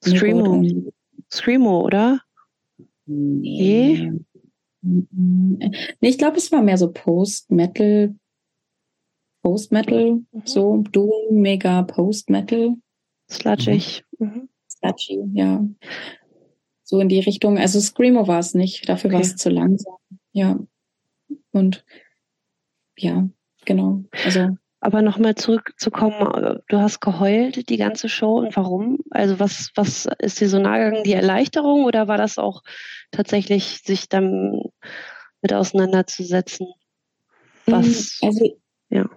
Screamo. 0.04 0.66
Screamo, 1.32 1.82
oder? 1.82 2.22
Nee. 3.06 4.12
nee. 4.82 5.72
Ich 6.00 6.18
glaube, 6.18 6.38
es 6.38 6.52
war 6.52 6.62
mehr 6.62 6.78
so 6.78 6.92
Post-Metal, 6.92 8.16
Post-Metal, 9.44 10.12
mhm. 10.12 10.42
so 10.46 10.84
Doom, 10.92 11.42
Mega 11.42 11.84
Post-Metal. 11.84 12.76
Sludgig. 13.30 14.04
Mhm. 14.20 14.50
Sludgy, 14.82 15.24
ja. 15.34 15.66
So 16.84 17.00
in 17.00 17.10
die 17.10 17.20
Richtung. 17.20 17.58
Also 17.58 17.80
Screamo 17.80 18.28
war 18.28 18.40
es 18.40 18.54
nicht, 18.54 18.90
dafür 18.90 19.10
okay. 19.10 19.16
war 19.16 19.22
es 19.22 19.36
zu 19.38 19.50
langsam. 19.50 19.96
Ja. 20.34 20.60
Und 21.52 21.86
ja, 22.98 23.30
genau. 23.66 24.04
Also 24.26 24.58
aber 24.84 25.04
nochmal 25.04 25.36
zurückzukommen, 25.36 26.60
du 26.68 26.80
hast 26.80 27.02
geheult 27.02 27.70
die 27.70 27.78
ganze 27.78 28.10
Show 28.10 28.40
und 28.40 28.58
warum? 28.58 28.98
Also 29.12 29.40
was, 29.40 29.70
was 29.76 30.08
ist 30.18 30.42
dir 30.42 30.50
so 30.50 30.58
nahe 30.58 30.86
gegangen, 30.86 31.04
die 31.04 31.14
Erleichterung 31.14 31.86
oder 31.86 32.08
war 32.08 32.18
das 32.18 32.40
auch 32.40 32.64
tatsächlich, 33.12 33.84
sich 33.84 34.10
dann 34.10 34.64
mit 35.44 35.54
auseinanderzusetzen? 35.54 36.68
Was? 37.68 38.18
Also, 38.24 38.58
ja. 38.90 39.08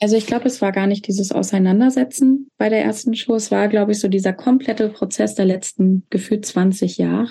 Also 0.00 0.16
ich 0.16 0.26
glaube, 0.26 0.46
es 0.46 0.62
war 0.62 0.70
gar 0.70 0.86
nicht 0.86 1.08
dieses 1.08 1.32
Auseinandersetzen 1.32 2.50
bei 2.56 2.68
der 2.68 2.84
ersten 2.84 3.14
Show. 3.14 3.34
Es 3.34 3.50
war, 3.50 3.66
glaube 3.66 3.92
ich, 3.92 3.98
so 3.98 4.06
dieser 4.06 4.32
komplette 4.32 4.90
Prozess 4.90 5.34
der 5.34 5.44
letzten 5.44 6.04
gefühlt 6.08 6.46
20 6.46 6.98
Jahre, 6.98 7.28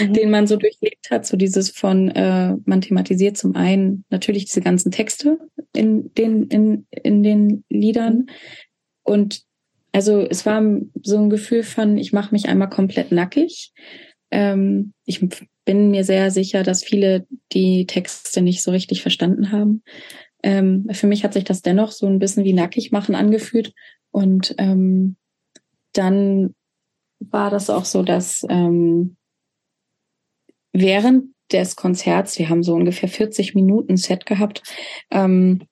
mhm. 0.00 0.12
den 0.12 0.30
man 0.30 0.48
so 0.48 0.56
durchlebt 0.56 1.10
hat. 1.10 1.26
So 1.26 1.36
dieses 1.36 1.70
von, 1.70 2.08
äh, 2.10 2.56
man 2.64 2.80
thematisiert 2.80 3.36
zum 3.36 3.54
einen 3.54 4.04
natürlich 4.10 4.46
diese 4.46 4.62
ganzen 4.62 4.90
Texte 4.90 5.38
in 5.74 6.12
den, 6.14 6.48
in, 6.48 6.86
in 6.90 7.22
den 7.22 7.64
Liedern. 7.68 8.26
Und 9.04 9.42
also 9.92 10.26
es 10.28 10.44
war 10.44 10.60
so 11.02 11.18
ein 11.18 11.30
Gefühl 11.30 11.62
von, 11.62 11.98
ich 11.98 12.12
mache 12.12 12.34
mich 12.34 12.48
einmal 12.48 12.70
komplett 12.70 13.12
nackig. 13.12 13.72
Ähm, 14.32 14.92
ich 15.04 15.24
bin 15.64 15.90
mir 15.90 16.02
sehr 16.02 16.32
sicher, 16.32 16.64
dass 16.64 16.82
viele 16.82 17.26
die 17.52 17.86
Texte 17.86 18.40
nicht 18.42 18.62
so 18.62 18.72
richtig 18.72 19.02
verstanden 19.02 19.52
haben. 19.52 19.82
Ähm, 20.42 20.86
für 20.92 21.06
mich 21.06 21.24
hat 21.24 21.32
sich 21.32 21.44
das 21.44 21.62
dennoch 21.62 21.90
so 21.90 22.06
ein 22.06 22.18
bisschen 22.18 22.44
wie 22.44 22.52
nackig 22.52 22.92
machen 22.92 23.14
angefühlt. 23.14 23.72
Und 24.10 24.54
ähm, 24.58 25.16
dann 25.92 26.54
war 27.20 27.50
das 27.50 27.70
auch 27.70 27.84
so, 27.84 28.02
dass 28.02 28.44
ähm, 28.48 29.16
während 30.72 31.26
des 31.52 31.76
Konzerts, 31.76 32.38
wir 32.38 32.48
haben 32.48 32.62
so 32.62 32.74
ungefähr 32.74 33.08
40 33.08 33.54
Minuten 33.54 33.96
Set 33.96 34.26
gehabt, 34.26 34.62
ähm, 35.10 35.62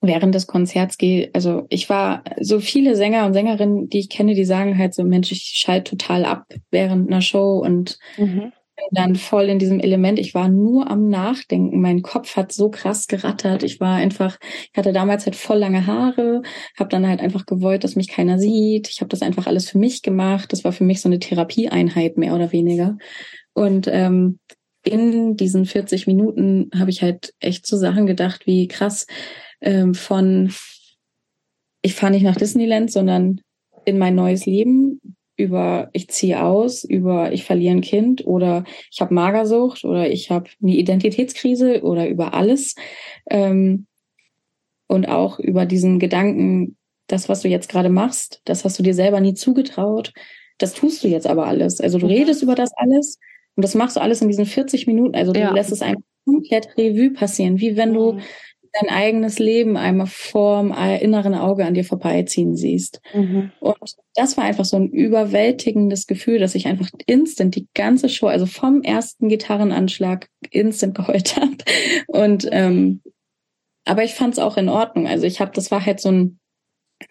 während 0.00 0.34
des 0.34 0.46
Konzerts 0.46 0.98
gehe, 0.98 1.30
also 1.32 1.66
ich 1.70 1.88
war 1.88 2.24
so 2.38 2.60
viele 2.60 2.94
Sänger 2.94 3.24
und 3.24 3.32
Sängerinnen, 3.32 3.88
die 3.88 4.00
ich 4.00 4.10
kenne, 4.10 4.34
die 4.34 4.44
sagen 4.44 4.76
halt 4.76 4.92
so, 4.94 5.02
Mensch, 5.02 5.32
ich 5.32 5.54
schalte 5.56 5.96
total 5.96 6.26
ab 6.26 6.44
während 6.70 7.10
einer 7.10 7.22
Show 7.22 7.58
und 7.58 7.98
mhm 8.18 8.52
dann 8.90 9.16
voll 9.16 9.44
in 9.44 9.58
diesem 9.58 9.80
Element. 9.80 10.18
Ich 10.18 10.34
war 10.34 10.48
nur 10.48 10.90
am 10.90 11.08
Nachdenken. 11.08 11.80
Mein 11.80 12.02
Kopf 12.02 12.36
hat 12.36 12.52
so 12.52 12.70
krass 12.70 13.06
gerattert. 13.06 13.62
Ich 13.62 13.80
war 13.80 13.96
einfach, 13.96 14.38
ich 14.42 14.76
hatte 14.76 14.92
damals 14.92 15.26
halt 15.26 15.36
voll 15.36 15.58
lange 15.58 15.86
Haare, 15.86 16.42
habe 16.78 16.90
dann 16.90 17.06
halt 17.06 17.20
einfach 17.20 17.46
gewollt, 17.46 17.84
dass 17.84 17.96
mich 17.96 18.08
keiner 18.08 18.38
sieht. 18.38 18.88
Ich 18.88 19.00
habe 19.00 19.08
das 19.08 19.22
einfach 19.22 19.46
alles 19.46 19.70
für 19.70 19.78
mich 19.78 20.02
gemacht. 20.02 20.52
Das 20.52 20.64
war 20.64 20.72
für 20.72 20.84
mich 20.84 21.00
so 21.00 21.08
eine 21.08 21.18
Therapieeinheit 21.18 22.16
mehr 22.16 22.34
oder 22.34 22.52
weniger. 22.52 22.96
Und 23.52 23.86
ähm, 23.88 24.38
in 24.82 25.36
diesen 25.36 25.66
40 25.66 26.06
Minuten 26.06 26.70
habe 26.76 26.90
ich 26.90 27.02
halt 27.02 27.32
echt 27.40 27.66
so 27.66 27.76
Sachen 27.76 28.06
gedacht, 28.06 28.46
wie 28.46 28.68
krass 28.68 29.06
ähm, 29.60 29.94
von 29.94 30.52
ich 31.80 31.94
fahre 31.94 32.12
nicht 32.12 32.22
nach 32.22 32.36
Disneyland, 32.36 32.90
sondern 32.90 33.40
in 33.84 33.98
mein 33.98 34.14
neues 34.14 34.46
Leben 34.46 35.00
über 35.36 35.90
ich 35.92 36.08
ziehe 36.08 36.42
aus, 36.42 36.84
über 36.84 37.32
ich 37.32 37.44
verliere 37.44 37.74
ein 37.74 37.80
Kind 37.80 38.26
oder 38.26 38.64
ich 38.90 39.00
habe 39.00 39.14
Magersucht 39.14 39.84
oder 39.84 40.08
ich 40.10 40.30
habe 40.30 40.48
eine 40.62 40.74
Identitätskrise 40.74 41.82
oder 41.82 42.08
über 42.08 42.34
alles. 42.34 42.74
Ähm, 43.28 43.86
und 44.86 45.08
auch 45.08 45.38
über 45.38 45.66
diesen 45.66 45.98
Gedanken, 45.98 46.76
das, 47.06 47.28
was 47.28 47.40
du 47.40 47.48
jetzt 47.48 47.68
gerade 47.68 47.88
machst, 47.88 48.42
das 48.44 48.64
hast 48.64 48.78
du 48.78 48.82
dir 48.82 48.94
selber 48.94 49.20
nie 49.20 49.34
zugetraut, 49.34 50.12
das 50.58 50.74
tust 50.74 51.02
du 51.02 51.08
jetzt 51.08 51.26
aber 51.26 51.46
alles. 51.46 51.80
Also 51.80 51.98
du 51.98 52.06
mhm. 52.06 52.12
redest 52.12 52.42
über 52.42 52.54
das 52.54 52.70
alles 52.76 53.18
und 53.56 53.64
das 53.64 53.74
machst 53.74 53.96
du 53.96 54.00
alles 54.00 54.22
in 54.22 54.28
diesen 54.28 54.46
40 54.46 54.86
Minuten. 54.86 55.16
Also 55.16 55.32
du 55.32 55.40
ja. 55.40 55.52
lässt 55.52 55.72
es 55.72 55.82
einfach 55.82 56.02
komplett 56.24 56.76
Revue 56.78 57.10
passieren, 57.10 57.60
wie 57.60 57.76
wenn 57.76 57.92
du 57.92 58.12
mhm 58.12 58.20
dein 58.80 58.90
eigenes 58.90 59.38
Leben 59.38 59.76
einmal 59.76 60.06
vorm 60.06 60.72
inneren 61.00 61.34
Auge 61.34 61.64
an 61.64 61.74
dir 61.74 61.84
vorbeiziehen 61.84 62.56
siehst. 62.56 63.00
Mhm. 63.14 63.52
Und 63.60 63.96
das 64.14 64.36
war 64.36 64.44
einfach 64.44 64.64
so 64.64 64.76
ein 64.76 64.90
überwältigendes 64.90 66.06
Gefühl, 66.06 66.38
dass 66.38 66.54
ich 66.54 66.66
einfach 66.66 66.88
instant 67.06 67.54
die 67.54 67.68
ganze 67.74 68.08
Show, 68.08 68.26
also 68.26 68.46
vom 68.46 68.82
ersten 68.82 69.28
Gitarrenanschlag 69.28 70.28
instant 70.50 70.96
geheult 70.96 71.36
habe. 71.36 71.56
Und 72.08 72.48
ähm, 72.50 73.00
aber 73.84 74.02
ich 74.02 74.14
fand 74.14 74.34
es 74.34 74.38
auch 74.38 74.56
in 74.56 74.68
Ordnung. 74.68 75.06
Also 75.06 75.26
ich 75.26 75.40
habe, 75.40 75.52
das 75.54 75.70
war 75.70 75.84
halt 75.84 76.00
so 76.00 76.10
ein 76.10 76.38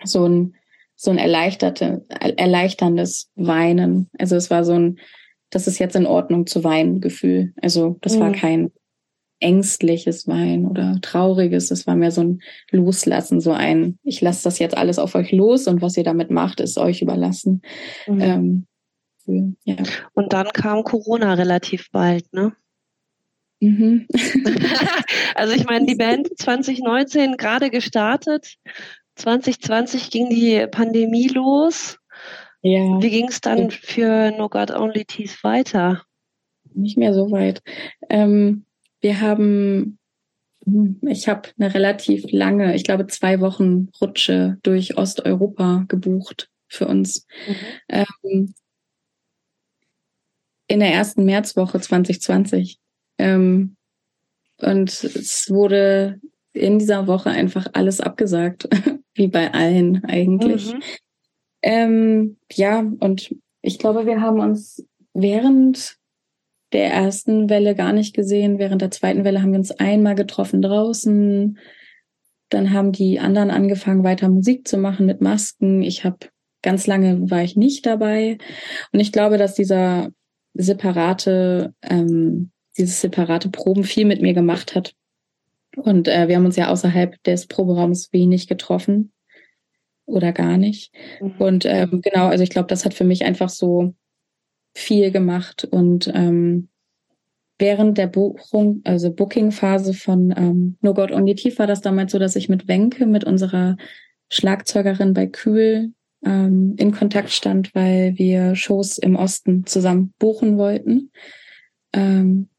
so 0.03 0.27
ein 0.27 0.55
so 0.95 1.11
ein 1.11 1.17
erleichterte, 1.17 2.05
erleichterndes 2.09 3.29
Weinen. 3.35 4.09
Also 4.17 4.35
es 4.35 4.49
war 4.49 4.63
so 4.63 4.73
ein, 4.73 4.99
das 5.49 5.67
ist 5.67 5.79
jetzt 5.79 5.95
in 5.95 6.05
Ordnung 6.05 6.47
zu 6.47 6.63
weinen 6.63 7.01
Gefühl. 7.01 7.53
Also 7.61 7.97
das 8.01 8.15
mhm. 8.15 8.19
war 8.19 8.31
kein 8.31 8.71
ängstliches 9.43 10.27
Weinen 10.27 10.65
oder 10.65 10.97
trauriges. 11.01 11.67
Das 11.67 11.85
war 11.85 11.95
mehr 11.95 12.11
so 12.11 12.21
ein 12.21 12.41
Loslassen, 12.71 13.41
so 13.41 13.51
ein, 13.51 13.99
ich 14.03 14.21
lasse 14.21 14.43
das 14.43 14.57
jetzt 14.59 14.77
alles 14.77 14.99
auf 14.99 15.15
euch 15.15 15.31
los 15.31 15.67
und 15.67 15.81
was 15.81 15.97
ihr 15.97 16.03
damit 16.03 16.31
macht, 16.31 16.59
ist 16.59 16.77
euch 16.77 17.01
überlassen. 17.01 17.61
Mhm. 18.07 18.65
Ähm, 19.25 19.57
ja. 19.63 19.75
Und 20.13 20.33
dann 20.33 20.47
kam 20.47 20.83
Corona 20.83 21.33
relativ 21.33 21.91
bald, 21.91 22.31
ne? 22.33 22.53
Mhm. 23.59 24.07
also 25.35 25.53
ich 25.53 25.65
meine, 25.65 25.85
die 25.85 25.95
Band 25.95 26.29
2019 26.37 27.37
gerade 27.37 27.69
gestartet, 27.69 28.55
2020 29.15 30.09
ging 30.09 30.29
die 30.29 30.65
Pandemie 30.69 31.27
los. 31.27 31.99
Ja. 32.61 33.01
Wie 33.01 33.09
ging 33.09 33.27
es 33.27 33.41
dann 33.41 33.71
für 33.71 34.31
No 34.31 34.47
God 34.47 34.71
Only 34.71 35.05
Teeth 35.05 35.43
weiter? 35.43 36.03
Nicht 36.73 36.97
mehr 36.97 37.13
so 37.13 37.29
weit. 37.31 37.61
Ähm, 38.09 38.65
wir 39.03 39.19
haben, 39.21 39.99
hm, 40.65 40.99
ich 41.07 41.27
habe 41.27 41.49
eine 41.59 41.73
relativ 41.73 42.23
lange, 42.31 42.73
ich 42.75 42.83
glaube 42.83 43.05
zwei 43.07 43.41
Wochen 43.41 43.89
Rutsche 44.01 44.57
durch 44.63 44.97
Osteuropa 44.97 45.85
gebucht 45.87 46.49
für 46.67 46.87
uns. 46.87 47.27
Mhm. 47.47 47.55
Ähm, 47.89 48.53
in 50.67 50.79
der 50.79 50.93
ersten 50.93 51.25
Märzwoche 51.25 51.79
2020. 51.79 52.79
Ähm, 53.19 53.75
und 54.57 54.89
es 54.89 55.49
wurde 55.49 56.21
in 56.53 56.79
dieser 56.79 57.07
Woche 57.07 57.29
einfach 57.29 57.67
alles 57.73 57.99
abgesagt, 57.99 58.69
wie 59.13 59.27
bei 59.27 59.53
allen 59.53 60.03
eigentlich. 60.05 60.73
Mhm. 60.73 60.81
Ähm, 61.61 62.37
ja, 62.51 62.79
und 62.79 63.35
ich 63.61 63.79
glaube, 63.79 64.05
wir 64.05 64.21
haben 64.21 64.39
uns 64.39 64.85
während 65.13 65.97
der 66.73 66.91
ersten 66.91 67.49
Welle 67.49 67.75
gar 67.75 67.93
nicht 67.93 68.15
gesehen. 68.15 68.59
Während 68.59 68.81
der 68.81 68.91
zweiten 68.91 69.23
Welle 69.23 69.41
haben 69.41 69.51
wir 69.51 69.59
uns 69.59 69.71
einmal 69.71 70.15
getroffen 70.15 70.61
draußen. 70.61 71.57
Dann 72.49 72.73
haben 72.73 72.91
die 72.91 73.19
anderen 73.19 73.51
angefangen, 73.51 74.03
weiter 74.03 74.29
Musik 74.29 74.67
zu 74.67 74.77
machen 74.77 75.05
mit 75.05 75.21
Masken. 75.21 75.81
Ich 75.81 76.03
habe 76.03 76.17
ganz 76.63 76.87
lange 76.87 77.29
war 77.29 77.43
ich 77.43 77.55
nicht 77.55 77.85
dabei. 77.85 78.39
Und 78.91 78.99
ich 78.99 79.11
glaube, 79.11 79.37
dass 79.37 79.53
dieser 79.53 80.09
separate, 80.55 81.73
ähm, 81.83 82.51
dieses 82.77 83.01
separate 83.01 83.49
Proben 83.49 83.83
viel 83.83 84.05
mit 84.05 84.21
mir 84.21 84.33
gemacht 84.33 84.73
hat. 84.75 84.95
Und 85.75 86.07
äh, 86.07 86.27
wir 86.27 86.35
haben 86.35 86.45
uns 86.45 86.55
ja 86.55 86.69
außerhalb 86.69 87.21
des 87.23 87.47
Proberaums 87.47 88.13
wenig 88.13 88.47
getroffen 88.47 89.11
oder 90.05 90.31
gar 90.31 90.57
nicht. 90.57 90.93
Mhm. 91.19 91.35
Und 91.37 91.65
ähm, 91.65 92.01
genau, 92.01 92.27
also 92.27 92.43
ich 92.43 92.49
glaube, 92.49 92.67
das 92.67 92.85
hat 92.85 92.93
für 92.93 93.03
mich 93.03 93.25
einfach 93.25 93.49
so 93.49 93.93
viel 94.73 95.11
gemacht 95.11 95.65
und 95.65 96.11
ähm, 96.13 96.69
während 97.59 97.97
der 97.97 98.07
Buchung, 98.07 98.81
also 98.83 99.11
Booking-Phase 99.11 99.93
von 99.93 100.33
ähm, 100.35 100.77
No 100.81 100.93
God 100.93 101.11
Only 101.11 101.35
Tief 101.35 101.59
war 101.59 101.67
das 101.67 101.81
damals 101.81 102.11
so, 102.11 102.19
dass 102.19 102.35
ich 102.35 102.49
mit 102.49 102.67
Wenke, 102.67 103.05
mit 103.05 103.23
unserer 103.23 103.77
Schlagzeugerin 104.29 105.13
bei 105.13 105.27
Kühl, 105.27 105.93
ähm, 106.25 106.75
in 106.77 106.91
Kontakt 106.91 107.31
stand, 107.31 107.73
weil 107.75 108.17
wir 108.17 108.55
Shows 108.55 108.97
im 108.97 109.15
Osten 109.15 109.65
zusammen 109.65 110.13
buchen 110.19 110.57
wollten. 110.57 111.11
Ähm, 111.93 112.49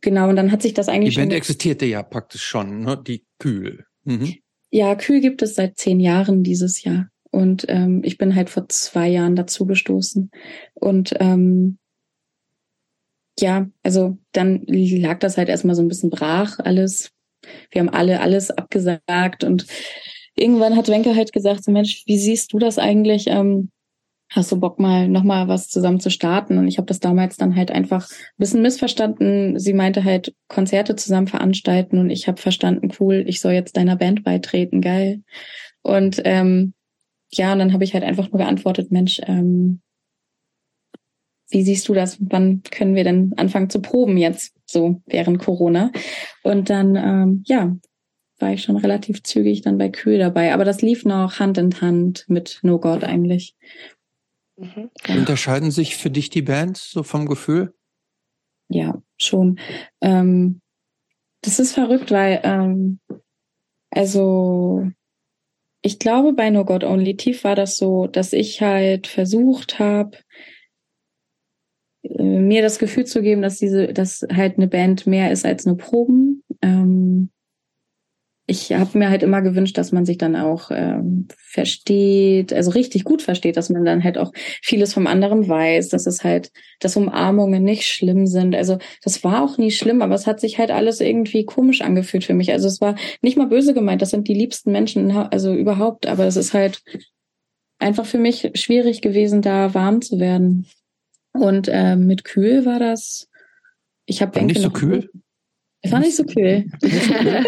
genau, 0.00 0.28
und 0.28 0.36
dann 0.36 0.52
hat 0.52 0.62
sich 0.62 0.74
das 0.74 0.88
eigentlich. 0.88 1.14
Die 1.14 1.20
Band 1.20 1.32
existierte 1.32 1.86
ja 1.86 2.02
praktisch 2.02 2.42
schon, 2.42 2.80
ne? 2.80 3.00
die 3.04 3.24
Kühl. 3.38 3.84
Mhm. 4.04 4.34
Ja, 4.70 4.94
Kühl 4.94 5.20
gibt 5.20 5.42
es 5.42 5.54
seit 5.54 5.78
zehn 5.78 6.00
Jahren 6.00 6.42
dieses 6.42 6.82
Jahr. 6.82 7.08
Und 7.32 7.64
ähm, 7.68 8.02
ich 8.04 8.18
bin 8.18 8.36
halt 8.36 8.50
vor 8.50 8.68
zwei 8.68 9.08
Jahren 9.08 9.34
dazu 9.34 9.66
gestoßen. 9.66 10.30
Und 10.74 11.14
ähm, 11.18 11.78
ja, 13.40 13.66
also 13.82 14.18
dann 14.32 14.62
lag 14.66 15.18
das 15.18 15.38
halt 15.38 15.48
erstmal 15.48 15.74
so 15.74 15.82
ein 15.82 15.88
bisschen 15.88 16.10
brach 16.10 16.58
alles. 16.58 17.10
Wir 17.70 17.80
haben 17.80 17.88
alle 17.88 18.20
alles 18.20 18.50
abgesagt 18.50 19.42
und 19.42 19.66
irgendwann 20.36 20.76
hat 20.76 20.88
Wenke 20.88 21.16
halt 21.16 21.32
gesagt, 21.32 21.64
so 21.64 21.72
Mensch, 21.72 22.04
wie 22.06 22.18
siehst 22.18 22.52
du 22.52 22.58
das 22.58 22.78
eigentlich? 22.78 23.26
Ähm, 23.26 23.70
hast 24.30 24.52
du 24.52 24.60
Bock 24.60 24.78
mal 24.78 25.08
nochmal 25.08 25.48
was 25.48 25.68
zusammen 25.68 26.00
zu 26.00 26.10
starten? 26.10 26.58
Und 26.58 26.68
ich 26.68 26.78
habe 26.78 26.86
das 26.86 27.00
damals 27.00 27.36
dann 27.36 27.56
halt 27.56 27.70
einfach 27.70 28.08
ein 28.10 28.38
bisschen 28.38 28.62
missverstanden. 28.62 29.58
Sie 29.58 29.72
meinte 29.72 30.04
halt 30.04 30.34
Konzerte 30.48 30.96
zusammen 30.96 31.26
veranstalten 31.26 31.98
und 31.98 32.10
ich 32.10 32.28
habe 32.28 32.40
verstanden, 32.40 32.90
cool, 33.00 33.24
ich 33.26 33.40
soll 33.40 33.52
jetzt 33.52 33.76
deiner 33.76 33.96
Band 33.96 34.24
beitreten, 34.24 34.80
geil. 34.80 35.22
Und 35.82 36.20
ähm, 36.24 36.74
ja, 37.32 37.52
und 37.52 37.58
dann 37.58 37.72
habe 37.72 37.84
ich 37.84 37.94
halt 37.94 38.04
einfach 38.04 38.30
nur 38.30 38.38
geantwortet, 38.38 38.90
Mensch, 38.90 39.20
ähm, 39.26 39.80
wie 41.48 41.62
siehst 41.62 41.88
du 41.88 41.94
das? 41.94 42.18
Wann 42.20 42.62
können 42.70 42.94
wir 42.94 43.04
denn 43.04 43.34
anfangen 43.36 43.70
zu 43.70 43.80
proben 43.80 44.16
jetzt, 44.16 44.54
so 44.66 45.02
während 45.06 45.38
Corona? 45.38 45.92
Und 46.42 46.70
dann, 46.70 46.96
ähm, 46.96 47.42
ja, 47.46 47.76
war 48.38 48.52
ich 48.52 48.62
schon 48.62 48.76
relativ 48.76 49.22
zügig 49.22 49.62
dann 49.62 49.78
bei 49.78 49.88
Kühl 49.88 50.18
dabei. 50.18 50.52
Aber 50.52 50.64
das 50.64 50.82
lief 50.82 51.04
noch 51.04 51.38
Hand 51.38 51.58
in 51.58 51.80
Hand 51.80 52.24
mit 52.28 52.58
No 52.62 52.78
God 52.78 53.04
eigentlich. 53.04 53.54
Mhm. 54.56 54.90
Unterscheiden 55.08 55.70
sich 55.70 55.96
für 55.96 56.10
dich 56.10 56.30
die 56.30 56.42
Bands 56.42 56.90
so 56.90 57.02
vom 57.02 57.26
Gefühl? 57.26 57.74
Ja, 58.68 59.00
schon. 59.16 59.58
Ähm, 60.00 60.60
das 61.42 61.58
ist 61.58 61.72
verrückt, 61.72 62.10
weil 62.10 62.40
ähm, 62.42 63.00
also 63.90 64.90
ich 65.82 65.98
glaube, 65.98 66.32
bei 66.32 66.48
No 66.50 66.64
God 66.64 66.84
Only 66.84 67.16
Tief 67.16 67.42
war 67.44 67.56
das 67.56 67.76
so, 67.76 68.06
dass 68.06 68.32
ich 68.32 68.62
halt 68.62 69.08
versucht 69.08 69.80
habe, 69.80 70.16
äh, 72.02 72.22
mir 72.22 72.62
das 72.62 72.78
Gefühl 72.78 73.04
zu 73.04 73.20
geben, 73.20 73.42
dass 73.42 73.58
diese, 73.58 73.88
dass 73.92 74.24
halt 74.32 74.56
eine 74.56 74.68
Band 74.68 75.06
mehr 75.08 75.32
ist 75.32 75.44
als 75.44 75.66
nur 75.66 75.76
Proben. 75.76 76.44
Ähm, 76.62 77.31
ich 78.46 78.72
habe 78.72 78.98
mir 78.98 79.08
halt 79.08 79.22
immer 79.22 79.40
gewünscht, 79.40 79.78
dass 79.78 79.92
man 79.92 80.04
sich 80.04 80.18
dann 80.18 80.34
auch 80.34 80.70
ähm, 80.72 81.28
versteht, 81.36 82.52
also 82.52 82.72
richtig 82.72 83.04
gut 83.04 83.22
versteht, 83.22 83.56
dass 83.56 83.70
man 83.70 83.84
dann 83.84 84.02
halt 84.02 84.18
auch 84.18 84.32
vieles 84.62 84.92
vom 84.94 85.06
anderen 85.06 85.48
weiß, 85.48 85.90
dass 85.90 86.06
es 86.06 86.24
halt, 86.24 86.50
dass 86.80 86.96
Umarmungen 86.96 87.62
nicht 87.62 87.84
schlimm 87.84 88.26
sind. 88.26 88.56
Also 88.56 88.78
das 89.02 89.22
war 89.22 89.44
auch 89.44 89.58
nie 89.58 89.70
schlimm, 89.70 90.02
aber 90.02 90.16
es 90.16 90.26
hat 90.26 90.40
sich 90.40 90.58
halt 90.58 90.72
alles 90.72 91.00
irgendwie 91.00 91.44
komisch 91.44 91.82
angefühlt 91.82 92.24
für 92.24 92.34
mich. 92.34 92.50
Also 92.50 92.66
es 92.66 92.80
war 92.80 92.96
nicht 93.22 93.36
mal 93.36 93.46
böse 93.46 93.74
gemeint, 93.74 94.02
das 94.02 94.10
sind 94.10 94.26
die 94.26 94.34
liebsten 94.34 94.72
Menschen, 94.72 95.12
also 95.12 95.54
überhaupt, 95.54 96.06
aber 96.06 96.26
es 96.26 96.36
ist 96.36 96.52
halt 96.52 96.82
einfach 97.78 98.06
für 98.06 98.18
mich 98.18 98.50
schwierig 98.54 99.02
gewesen, 99.02 99.42
da 99.42 99.72
warm 99.72 100.02
zu 100.02 100.18
werden. 100.18 100.66
Und 101.32 101.68
äh, 101.68 101.96
mit 101.96 102.24
kühl 102.24 102.66
war 102.66 102.80
das. 102.80 103.28
Ich 104.04 104.20
habe 104.20 104.34
war 104.34 104.42
nicht 104.42 104.60
so 104.60 104.70
kühl. 104.70 105.10
Es 105.80 105.92
war 105.92 106.00
nicht 106.00 106.16
so 106.16 106.24
kühl. 106.24 106.66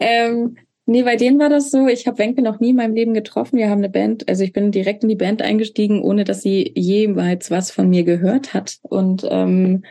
ähm, 0.00 0.56
nee, 0.86 1.02
bei 1.02 1.16
denen 1.16 1.38
war 1.38 1.48
das 1.48 1.70
so. 1.70 1.86
Ich 1.86 2.06
habe 2.06 2.18
Wenke 2.18 2.42
noch 2.42 2.60
nie 2.60 2.70
in 2.70 2.76
meinem 2.76 2.94
Leben 2.94 3.14
getroffen. 3.14 3.58
Wir 3.58 3.70
haben 3.70 3.78
eine 3.78 3.90
Band, 3.90 4.28
also 4.28 4.44
ich 4.44 4.52
bin 4.52 4.72
direkt 4.72 5.02
in 5.02 5.08
die 5.08 5.16
Band 5.16 5.42
eingestiegen, 5.42 6.02
ohne 6.02 6.24
dass 6.24 6.42
sie 6.42 6.72
jemals 6.74 7.50
was 7.50 7.70
von 7.70 7.88
mir 7.88 8.04
gehört 8.04 8.54
hat. 8.54 8.78
Und 8.82 9.26
ähm, 9.30 9.84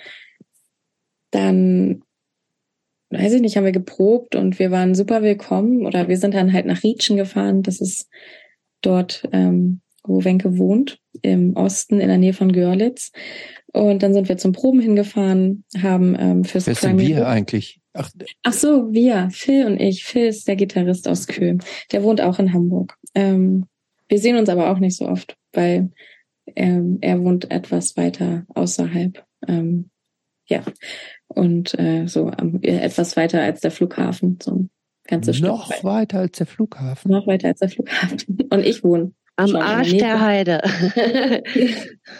dann, 1.32 2.04
weiß 3.10 3.34
ich 3.34 3.42
nicht, 3.42 3.58
haben 3.58 3.66
wir 3.66 3.72
geprobt 3.72 4.36
und 4.36 4.60
wir 4.60 4.72
waren 4.72 4.96
super 4.96 5.22
willkommen. 5.22 5.86
Oder 5.86 6.08
wir 6.08 6.18
sind 6.18 6.34
dann 6.34 6.54
halt 6.54 6.66
nach 6.66 6.84
Rietschen 6.84 7.18
gefahren. 7.18 7.64
Das 7.64 7.82
ist 7.82 8.10
dort 8.82 9.28
ähm, 9.32 9.82
wo 10.08 10.24
Wenke 10.24 10.58
wohnt, 10.58 11.00
im 11.22 11.56
Osten 11.56 12.00
in 12.00 12.08
der 12.08 12.18
Nähe 12.18 12.34
von 12.34 12.52
Görlitz. 12.52 13.12
Und 13.74 14.02
dann 14.02 14.14
sind 14.14 14.30
wir 14.30 14.38
zum 14.38 14.54
Proben 14.54 14.80
hingefahren, 14.80 15.64
haben 15.82 16.16
ähm, 16.18 16.44
fürs 16.44 16.68
Wer 16.68 16.76
sind 16.76 17.00
wir 17.00 17.28
eigentlich? 17.28 17.82
Ach. 17.98 18.12
Ach 18.44 18.54
so, 18.54 18.94
wir, 18.94 19.30
Phil 19.32 19.66
und 19.66 19.82
ich. 19.82 20.04
Phil 20.04 20.28
ist 20.28 20.48
der 20.48 20.56
Gitarrist 20.56 21.08
aus 21.08 21.26
Köln. 21.26 21.64
Der 21.92 22.04
wohnt 22.04 22.22
auch 22.22 22.38
in 22.38 22.54
Hamburg. 22.54 22.96
Ähm, 23.16 23.66
wir 24.08 24.20
sehen 24.20 24.38
uns 24.38 24.50
aber 24.50 24.70
auch 24.70 24.78
nicht 24.78 24.96
so 24.96 25.08
oft, 25.08 25.36
weil 25.52 25.90
ähm, 26.56 27.00
er 27.02 27.20
wohnt 27.24 27.50
etwas 27.50 27.98
weiter 27.98 28.46
außerhalb. 28.54 29.26
Ähm, 29.48 29.90
ja. 30.46 30.64
Und 31.28 31.78
äh, 31.80 32.06
so 32.08 32.32
ähm, 32.40 32.60
etwas 32.62 33.18
weiter 33.18 33.42
als 33.42 33.62
der 33.62 33.72
Flughafen. 33.72 34.38
So 34.42 34.52
ein 34.52 34.70
ganzes 35.08 35.42
Noch 35.42 35.72
Stück 35.72 35.84
weiter 35.84 36.20
als 36.20 36.38
der 36.38 36.48
Flughafen. 36.48 37.12
Noch 37.12 37.26
weiter 37.26 37.48
als 37.48 37.60
der 37.60 37.70
Flughafen. 37.70 38.48
Und 38.50 38.64
ich 38.64 38.84
wohne 38.84 39.12
am 39.36 39.56
Arsch 39.56 39.98
der 39.98 40.22
Heide. 40.22 40.62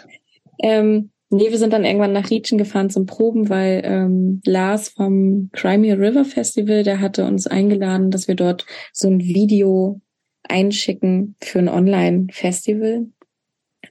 ähm, 0.62 1.10
nee, 1.30 1.50
wir 1.50 1.58
sind 1.58 1.72
dann 1.72 1.84
irgendwann 1.84 2.12
nach 2.12 2.30
Rietschen 2.30 2.58
gefahren 2.58 2.90
zum 2.90 3.06
Proben, 3.06 3.48
weil 3.48 3.82
ähm, 3.84 4.40
Lars 4.44 4.90
vom 4.90 5.50
Crimea 5.52 5.94
River 5.96 6.24
Festival, 6.24 6.82
der 6.82 7.00
hatte 7.00 7.24
uns 7.24 7.46
eingeladen, 7.46 8.10
dass 8.10 8.28
wir 8.28 8.34
dort 8.34 8.66
so 8.92 9.08
ein 9.08 9.20
Video 9.20 10.00
einschicken 10.42 11.36
für 11.40 11.58
ein 11.58 11.68
Online-Festival. 11.68 13.06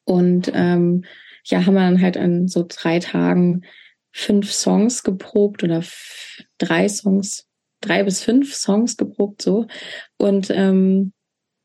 Und 0.06 0.52
ähm, 0.54 1.06
ja, 1.46 1.66
haben 1.66 1.76
wir 1.76 1.82
dann 1.82 2.02
halt 2.02 2.16
in 2.16 2.48
so 2.48 2.66
drei 2.68 3.00
Tagen 3.00 3.64
fünf 4.12 4.52
Songs 4.52 5.04
geprobt 5.04 5.64
oder 5.64 5.84
drei 6.58 6.90
Songs, 6.90 7.48
drei 7.82 8.04
bis 8.04 8.22
fünf 8.22 8.54
Songs 8.56 8.98
geprobt 8.98 9.42
so 9.44 9.68
und 10.18 10.50
ähm, 10.50 11.14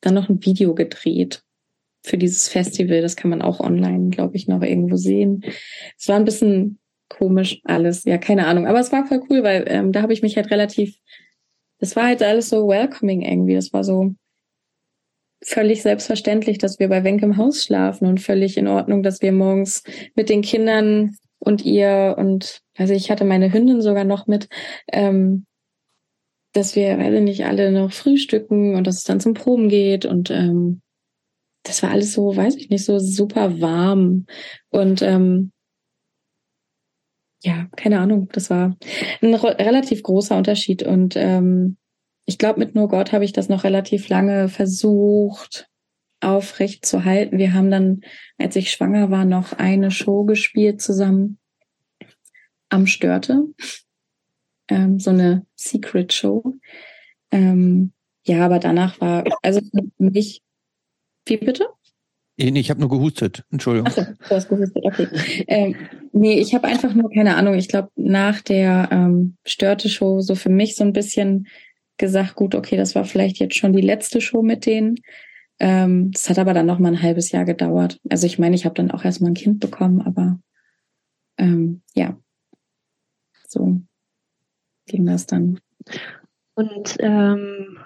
dann 0.03 0.15
noch 0.15 0.29
ein 0.29 0.45
Video 0.45 0.75
gedreht 0.75 1.43
für 2.03 2.19
dieses 2.19 2.49
Festival. 2.49 3.01
Das 3.01 3.17
kann 3.17 3.31
man 3.31 3.43
auch 3.43 3.61
online, 3.61 4.11
glaube 4.11 4.37
ich, 4.37 4.49
noch 4.49 4.63
irgendwo 4.63 4.97
sehen. 4.97 5.45
Es 5.99 6.09
war 6.09 6.17
ein 6.17 6.25
bisschen 6.25 6.79
komisch 7.09 7.61
alles, 7.65 8.05
ja, 8.05 8.19
keine 8.19 8.47
Ahnung. 8.47 8.67
Aber 8.67 8.81
es 8.81 8.93
war 8.93 9.07
voll 9.07 9.23
cool, 9.31 9.43
weil 9.43 9.65
ähm, 9.69 9.93
da 9.93 10.03
habe 10.03 10.13
ich 10.13 10.23
mich 10.23 10.37
halt 10.37 10.51
relativ, 10.51 10.97
das 11.79 11.95
war 11.97 12.05
halt 12.05 12.23
alles 12.23 12.49
so 12.49 12.69
welcoming 12.69 13.23
irgendwie. 13.23 13.55
Das 13.55 13.73
war 13.73 13.85
so 13.85 14.15
völlig 15.45 15.83
selbstverständlich, 15.83 16.59
dass 16.59 16.79
wir 16.79 16.89
bei 16.89 17.05
Wenk 17.05 17.23
im 17.23 17.37
Haus 17.37 17.65
schlafen 17.65 18.07
und 18.07 18.21
völlig 18.21 18.57
in 18.57 18.69
Ordnung, 18.69 19.03
dass 19.03 19.23
wir 19.23 19.33
morgens 19.33 19.83
mit 20.15 20.29
den 20.29 20.43
Kindern 20.43 21.17
und 21.39 21.65
ihr 21.65 22.15
und 22.19 22.63
also 22.77 22.95
ich 22.95 23.11
hatte 23.11 23.25
meine 23.25 23.53
Hündin 23.53 23.83
sogar 23.83 24.05
noch 24.05 24.27
mit, 24.29 24.49
ähm, 24.93 25.47
dass 26.53 26.77
wir 26.77 26.99
alle 26.99 27.21
nicht 27.21 27.45
alle 27.45 27.73
noch 27.73 27.93
frühstücken 27.93 28.77
und 28.77 28.87
dass 28.87 28.99
es 28.99 29.05
dann 29.05 29.21
zum 29.21 29.35
Proben 29.35 29.69
geht 29.69 30.07
und 30.07 30.31
ähm, 30.31 30.81
das 31.63 31.83
war 31.83 31.91
alles 31.91 32.13
so, 32.13 32.37
weiß 32.37 32.57
ich 32.57 32.71
nicht, 32.71 32.85
so 32.85 32.99
super 32.99 33.61
warm. 33.61 34.27
Und 34.71 35.03
ähm, 35.03 35.53
ja, 37.43 37.67
keine 37.77 38.01
Ahnung, 38.01 38.29
das 38.33 38.51
war 38.51 38.77
ein 39.21 39.35
relativ 39.35 40.03
großer 40.03 40.37
Unterschied. 40.37 40.83
Und 40.83 41.17
ähm, 41.17 41.77
ich 42.27 42.39
glaube, 42.39 42.61
mit 42.61 42.75
No 42.75 42.89
God 42.89 43.13
habe 43.13 43.25
ich 43.25 43.33
das 43.33 43.49
noch 43.49 43.65
relativ 43.65 44.09
lange 44.09 44.49
versucht 44.49 45.69
aufrecht 46.21 46.87
zu 46.87 47.05
halten. 47.05 47.39
Wir 47.39 47.53
haben 47.53 47.71
dann, 47.71 48.03
als 48.39 48.55
ich 48.55 48.71
schwanger 48.71 49.11
war, 49.11 49.25
noch 49.25 49.53
eine 49.53 49.91
Show 49.91 50.25
gespielt 50.25 50.81
zusammen 50.81 51.39
am 52.69 52.87
Störte. 52.87 53.45
Ähm, 54.69 55.01
so 55.01 55.11
eine 55.11 55.45
Secret 55.57 56.13
Show. 56.13 56.55
Ähm, 57.33 57.93
ja, 58.25 58.45
aber 58.45 58.61
danach 58.61 59.01
war, 59.01 59.25
also 59.43 59.61
für 59.73 59.83
mich 59.99 60.43
wie 61.27 61.37
bitte? 61.37 61.67
Ich 62.37 62.71
habe 62.71 62.81
nur 62.81 62.89
gehustet, 62.89 63.45
Entschuldigung. 63.51 63.89
Ach 63.89 63.95
so, 63.95 64.03
du 64.03 64.31
hast 64.31 64.49
gehustet, 64.49 64.85
okay. 64.85 65.07
ähm, 65.49 65.77
nee, 66.13 66.41
ich 66.41 66.55
habe 66.55 66.67
einfach 66.67 66.95
nur 66.95 67.11
keine 67.11 67.37
Ahnung. 67.37 67.55
Ich 67.55 67.69
glaube, 67.69 67.91
nach 67.95 68.41
der 68.41 68.89
ähm, 68.91 69.37
Störte-Show 69.45 70.21
so 70.21 70.35
für 70.35 70.49
mich 70.49 70.75
so 70.75 70.83
ein 70.83 70.95
bisschen 70.95 71.47
gesagt, 71.99 72.35
gut, 72.35 72.55
okay, 72.55 72.77
das 72.77 72.95
war 72.95 73.05
vielleicht 73.05 73.39
jetzt 73.39 73.57
schon 73.57 73.73
die 73.73 73.83
letzte 73.83 74.21
Show 74.21 74.43
mit 74.43 74.67
denen. 74.67 74.97
Ähm, 75.59 76.11
das 76.11 76.29
hat 76.31 76.39
aber 76.39 76.55
dann 76.55 76.67
noch 76.67 76.79
mal 76.79 76.89
ein 76.89 77.03
halbes 77.03 77.31
Jahr 77.31 77.45
gedauert. 77.45 78.01
Also 78.09 78.27
ich 78.27 78.39
meine, 78.39 78.57
ich 78.57 78.65
habe 78.65 78.75
dann 78.75 78.91
auch 78.91 79.05
erstmal 79.05 79.31
ein 79.31 79.35
Kind 79.35 79.61
bekommen, 79.61 80.01
aber 80.01 80.41
ähm, 81.39 81.83
ja, 81.95 82.19
so 83.47 83.81
ging 84.87 85.07
das 85.07 85.27
dann. 85.27 85.61
Und 86.55 86.97
ähm, 86.99 87.79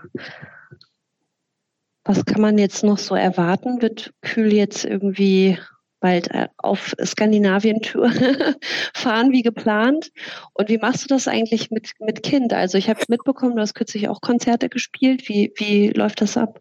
was 2.06 2.24
kann 2.24 2.40
man 2.40 2.58
jetzt 2.58 2.84
noch 2.84 2.98
so 2.98 3.14
erwarten? 3.14 3.82
Wird 3.82 4.12
Kühl 4.22 4.52
jetzt 4.52 4.84
irgendwie 4.84 5.58
bald 6.00 6.30
äh, 6.30 6.48
auf 6.58 6.94
Skandinavien-Tour 7.02 8.10
fahren 8.94 9.32
wie 9.32 9.42
geplant? 9.42 10.12
Und 10.54 10.68
wie 10.68 10.78
machst 10.78 11.04
du 11.04 11.08
das 11.08 11.26
eigentlich 11.26 11.70
mit, 11.70 11.92
mit 11.98 12.22
Kind? 12.22 12.52
Also 12.52 12.78
ich 12.78 12.88
habe 12.88 13.00
mitbekommen, 13.08 13.56
du 13.56 13.62
hast 13.62 13.74
kürzlich 13.74 14.08
auch 14.08 14.20
Konzerte 14.20 14.68
gespielt. 14.68 15.28
Wie, 15.28 15.52
wie 15.56 15.88
läuft 15.88 16.20
das 16.20 16.36
ab? 16.36 16.60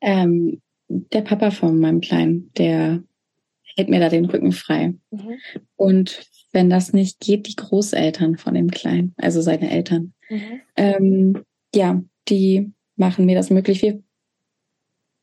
Ähm, 0.00 0.60
der 0.88 1.22
Papa 1.22 1.50
von 1.50 1.78
meinem 1.78 2.00
Kleinen, 2.00 2.50
der 2.56 3.02
hält 3.76 3.88
mir 3.88 4.00
da 4.00 4.08
den 4.08 4.24
Rücken 4.24 4.52
frei. 4.52 4.94
Mhm. 5.10 5.38
Und 5.76 6.28
wenn 6.52 6.70
das 6.70 6.92
nicht 6.92 7.20
geht, 7.20 7.46
die 7.46 7.56
Großeltern 7.56 8.38
von 8.38 8.54
dem 8.54 8.70
Kleinen, 8.70 9.14
also 9.18 9.40
seine 9.40 9.70
Eltern, 9.70 10.14
mhm. 10.30 10.60
ähm, 10.76 11.44
ja, 11.74 12.02
die 12.28 12.72
machen 12.96 13.26
mir 13.26 13.36
das 13.36 13.50
möglich. 13.50 13.82
Wir 13.82 14.02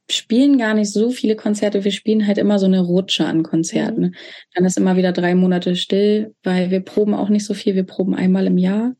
spielen 0.10 0.58
gar 0.58 0.74
nicht 0.74 0.92
so 0.92 1.11
viele 1.11 1.35
Konzerte. 1.35 1.84
Wir 1.84 1.92
spielen 1.92 2.27
halt 2.27 2.38
immer 2.38 2.60
so 2.60 2.66
eine 2.66 2.82
Rutsche 2.82 3.26
an 3.26 3.43
Konzerten. 3.43 4.02
Mhm. 4.02 4.16
Dann 4.53 4.66
ist 4.66 4.77
immer 4.77 4.95
wieder 4.95 5.11
drei 5.11 5.35
Monate 5.35 5.76
still, 5.76 6.35
weil 6.43 6.72
wir 6.72 6.82
proben 6.82 7.14
auch 7.14 7.30
nicht 7.30 7.45
so 7.45 7.53
viel. 7.53 7.76
Wir 7.76 7.85
proben 7.85 8.16
einmal 8.16 8.48
im 8.48 8.58
Jahr 8.58 8.95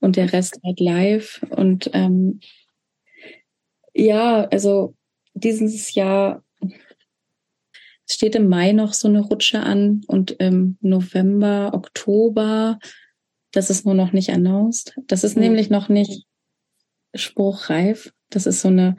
und 0.00 0.16
der 0.16 0.32
Rest 0.32 0.58
halt 0.64 0.80
live. 0.80 1.44
Und 1.50 1.90
ähm, 1.92 2.40
ja, 3.94 4.44
also 4.48 4.94
dieses 5.34 5.94
Jahr 5.94 6.44
steht 8.08 8.34
im 8.34 8.48
Mai 8.48 8.72
noch 8.72 8.92
so 8.92 9.08
eine 9.08 9.20
Rutsche 9.20 9.60
an 9.60 10.02
und 10.06 10.32
im 10.32 10.76
November, 10.80 11.70
Oktober, 11.72 12.78
das 13.50 13.70
ist 13.70 13.86
nur 13.86 13.94
noch 13.94 14.12
nicht 14.12 14.30
announced. 14.30 14.94
Das 15.06 15.24
ist 15.24 15.36
mhm. 15.36 15.44
nämlich 15.44 15.70
noch 15.70 15.88
nicht 15.88 16.26
spruchreif. 17.14 18.12
Das 18.30 18.46
ist 18.46 18.60
so 18.60 18.68
eine, 18.68 18.96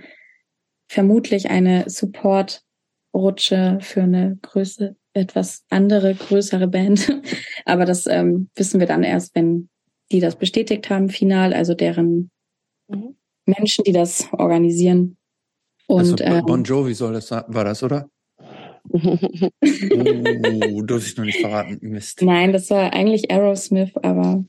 vermutlich 0.87 1.49
eine 1.49 1.89
Support-Rutsche 1.89 3.79
für 3.81 4.03
eine 4.03 4.37
Größe, 4.41 4.95
etwas 5.13 5.65
andere, 5.69 6.13
größere 6.15 6.67
Band. 6.67 7.21
Aber 7.65 7.85
das 7.85 8.07
ähm, 8.07 8.49
wissen 8.55 8.79
wir 8.79 8.87
dann 8.87 9.03
erst, 9.03 9.35
wenn 9.35 9.69
die 10.11 10.19
das 10.19 10.35
bestätigt 10.35 10.89
haben, 10.89 11.09
final, 11.09 11.53
also 11.53 11.73
deren 11.73 12.29
mhm. 12.87 13.15
Menschen, 13.45 13.83
die 13.83 13.91
das 13.91 14.27
organisieren. 14.31 15.17
Und, 15.87 16.21
also, 16.21 16.23
ähm, 16.23 16.45
bon 16.45 16.63
Jovi 16.63 16.93
soll 16.93 17.13
das, 17.13 17.31
war 17.31 17.63
das, 17.63 17.83
oder? 17.83 18.09
oh, 18.91 20.81
durfte 20.81 21.09
ich 21.09 21.17
noch 21.17 21.25
nicht 21.25 21.39
verraten. 21.39 21.79
Mist. 21.81 22.21
Nein, 22.21 22.53
das 22.53 22.69
war 22.69 22.93
eigentlich 22.93 23.31
Aerosmith, 23.31 23.91
aber 23.97 24.45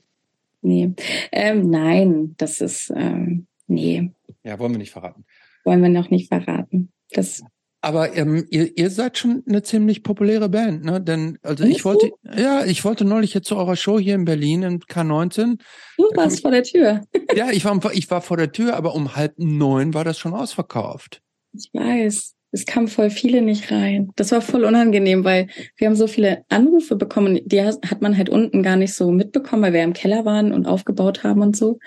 nee. 0.62 0.92
Ähm, 1.32 1.70
nein, 1.70 2.34
das 2.36 2.60
ist, 2.60 2.92
ähm, 2.94 3.46
nee. 3.66 4.10
Ja, 4.44 4.58
wollen 4.58 4.72
wir 4.72 4.78
nicht 4.78 4.92
verraten. 4.92 5.24
Wollen 5.64 5.82
wir 5.82 5.88
noch 5.88 6.10
nicht 6.10 6.28
verraten. 6.28 6.92
Das 7.10 7.42
aber 7.86 8.16
ähm, 8.16 8.44
ihr, 8.50 8.76
ihr 8.76 8.90
seid 8.90 9.16
schon 9.16 9.44
eine 9.48 9.62
ziemlich 9.62 10.02
populäre 10.02 10.48
Band, 10.48 10.84
ne? 10.84 11.00
Denn 11.00 11.38
also 11.42 11.62
ich 11.62 11.84
wollte, 11.84 12.10
ja, 12.36 12.64
ich 12.64 12.84
wollte 12.84 13.04
neulich 13.04 13.32
jetzt 13.32 13.46
zu 13.46 13.54
eurer 13.54 13.76
Show 13.76 14.00
hier 14.00 14.16
in 14.16 14.24
Berlin 14.24 14.64
im 14.64 14.80
K19. 14.80 15.60
Du 15.96 16.04
warst 16.16 16.42
vor 16.42 16.50
der 16.50 16.64
Tür. 16.64 17.02
ja, 17.36 17.50
ich 17.52 17.64
war, 17.64 17.78
ich 17.92 18.10
war 18.10 18.22
vor 18.22 18.38
der 18.38 18.50
Tür, 18.50 18.74
aber 18.74 18.96
um 18.96 19.14
halb 19.14 19.34
neun 19.38 19.94
war 19.94 20.02
das 20.02 20.18
schon 20.18 20.34
ausverkauft. 20.34 21.22
Ich 21.52 21.70
weiß. 21.72 22.34
Es 22.50 22.66
kamen 22.66 22.88
voll 22.88 23.10
viele 23.10 23.40
nicht 23.40 23.70
rein. 23.70 24.10
Das 24.16 24.32
war 24.32 24.40
voll 24.40 24.64
unangenehm, 24.64 25.22
weil 25.22 25.46
wir 25.76 25.86
haben 25.86 25.94
so 25.94 26.08
viele 26.08 26.44
Anrufe 26.48 26.96
bekommen. 26.96 27.38
Die 27.44 27.62
hat 27.62 28.02
man 28.02 28.16
halt 28.16 28.30
unten 28.30 28.64
gar 28.64 28.76
nicht 28.76 28.94
so 28.94 29.12
mitbekommen, 29.12 29.62
weil 29.62 29.72
wir 29.74 29.84
im 29.84 29.92
Keller 29.92 30.24
waren 30.24 30.52
und 30.52 30.66
aufgebaut 30.66 31.22
haben 31.22 31.40
und 31.40 31.56
so. 31.56 31.78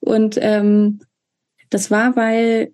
Und 0.00 0.36
ähm, 0.42 1.00
das 1.70 1.90
war, 1.90 2.16
weil 2.16 2.72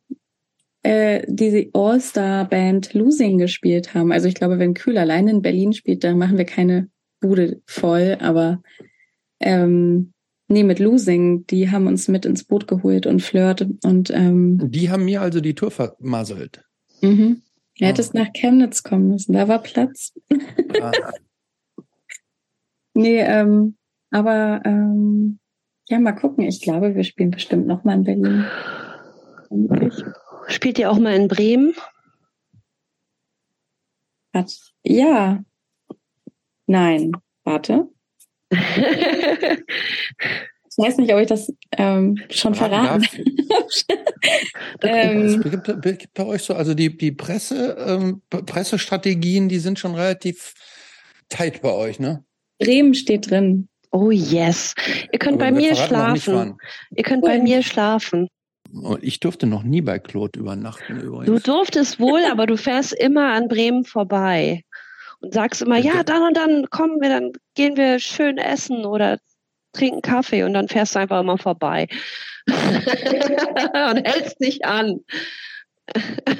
äh, 0.83 1.25
diese 1.27 1.69
All-Star-Band 1.73 2.95
Losing 2.95 3.39
gespielt 3.39 3.95
haben. 3.95 4.13
Also 4.13 4.29
ich 4.29 4.35
glaube, 4.35 4.59
wenn 4.59 4.75
Kühl 4.75 4.99
alleine 4.99 5.31
in 5.31 5.43
Berlin 5.43 5.73
spielt, 5.73 6.05
dann 6.05 6.19
machen 6.19 6.37
wir 6.39 6.45
keine 6.45 6.89
Bude 7.21 7.63
voll, 7.67 8.19
aber 8.21 8.63
ähm, 9.41 10.13
nee, 10.49 10.63
mit 10.63 10.79
Losing, 10.79 11.47
die 11.47 11.71
haben 11.71 11.87
uns 11.87 12.09
mit 12.09 12.27
ins 12.27 12.45
Boot 12.45 12.69
geholt 12.69 13.07
und 13.07 13.23
Flirt 13.23 13.67
und 13.83 14.11
ähm, 14.11 14.61
Die 14.71 14.91
haben 14.91 15.07
mir 15.07 15.23
also 15.23 15.41
die 15.41 15.55
Tour 15.55 15.71
vermasselt. 15.71 16.63
Mhm. 17.01 17.43
Er 17.79 17.89
hätte 17.89 18.03
oh. 18.03 18.11
nach 18.13 18.29
Chemnitz 18.35 18.83
kommen 18.83 19.09
müssen, 19.09 19.33
da 19.33 19.49
war 19.49 19.63
Platz. 19.63 20.13
Ah. 20.81 20.93
nee, 22.95 23.21
ähm, 23.21 23.77
aber 24.11 24.61
ähm, 24.65 25.39
ja, 25.89 25.99
mal 25.99 26.13
gucken. 26.13 26.45
Ich 26.45 26.61
glaube, 26.63 26.95
wir 26.95 27.05
spielen 27.05 27.31
bestimmt 27.31 27.67
noch 27.67 27.85
mal 27.85 27.95
in 27.95 28.05
Berlin. 28.05 28.47
Spielt 30.49 30.79
ihr 30.79 30.91
auch 30.91 30.99
mal 30.99 31.15
in 31.15 31.29
Bremen? 31.29 31.75
Ja. 34.83 35.45
Nein. 36.67 37.13
Warte. 37.45 37.89
ich 38.51 38.59
weiß 40.77 40.99
nicht, 40.99 41.13
ob 41.13 41.21
ich 41.21 41.29
das 41.29 41.53
ähm, 41.73 42.19
schon 42.31 42.55
verraten 42.55 43.05
ähm, 44.83 45.25
es 45.27 45.41
gibt, 45.43 45.83
gibt 45.83 46.15
bei 46.15 46.25
euch 46.27 46.43
so, 46.43 46.55
also 46.55 46.75
die, 46.75 46.97
die 46.97 47.13
Presse, 47.13 47.77
ähm, 47.79 48.23
Pressestrategien, 48.31 49.49
die 49.49 49.59
sind 49.59 49.79
schon 49.79 49.95
relativ 49.95 50.55
tight 51.29 51.63
bei 51.63 51.73
euch, 51.73 52.01
ne? 52.01 52.25
Bremen 52.59 52.95
steht 52.95 53.31
drin. 53.31 53.69
Oh 53.95 54.11
yes. 54.11 54.75
Ihr 55.13 55.21
könnt 55.21 55.41
Aber 55.41 55.53
bei 55.53 55.53
mir 55.53 55.77
schlafen. 55.77 56.59
Ihr 56.97 57.05
könnt 57.05 57.23
bei 57.23 57.39
mir 57.39 57.63
schlafen. 57.63 58.29
Ich 59.01 59.21
durfte 59.21 59.47
noch 59.47 59.63
nie 59.63 59.83
bei 59.83 60.01
Claude 60.01 60.41
übernachten 60.41 60.99
übrigens. 60.99 61.27
Du 61.27 61.39
durftest 61.39 62.01
wohl, 62.01 62.25
aber 62.31 62.47
du 62.47 62.57
fährst 62.57 62.93
immer 62.93 63.33
an 63.35 63.47
Bremen 63.47 63.85
vorbei 63.85 64.63
und 65.21 65.33
sagst 65.33 65.63
immer, 65.63 65.79
ja, 65.79 66.03
dann 66.03 66.23
und 66.23 66.37
dann 66.37 66.69
kommen 66.71 67.01
wir, 67.01 67.09
dann 67.09 67.31
gehen 67.55 67.77
wir 67.77 68.01
schön 68.01 68.37
essen 68.37 68.85
oder 68.85 69.19
trinken 69.73 70.03
Kaffee 70.03 70.43
und 70.43 70.55
dann 70.55 70.67
fährst 70.67 70.97
du 70.97 70.99
einfach 70.99 71.21
immer 71.21 71.39
vorbei 71.39 71.87
und 72.49 74.05
hältst 74.05 74.41
nicht 74.41 74.65
an. 74.65 75.05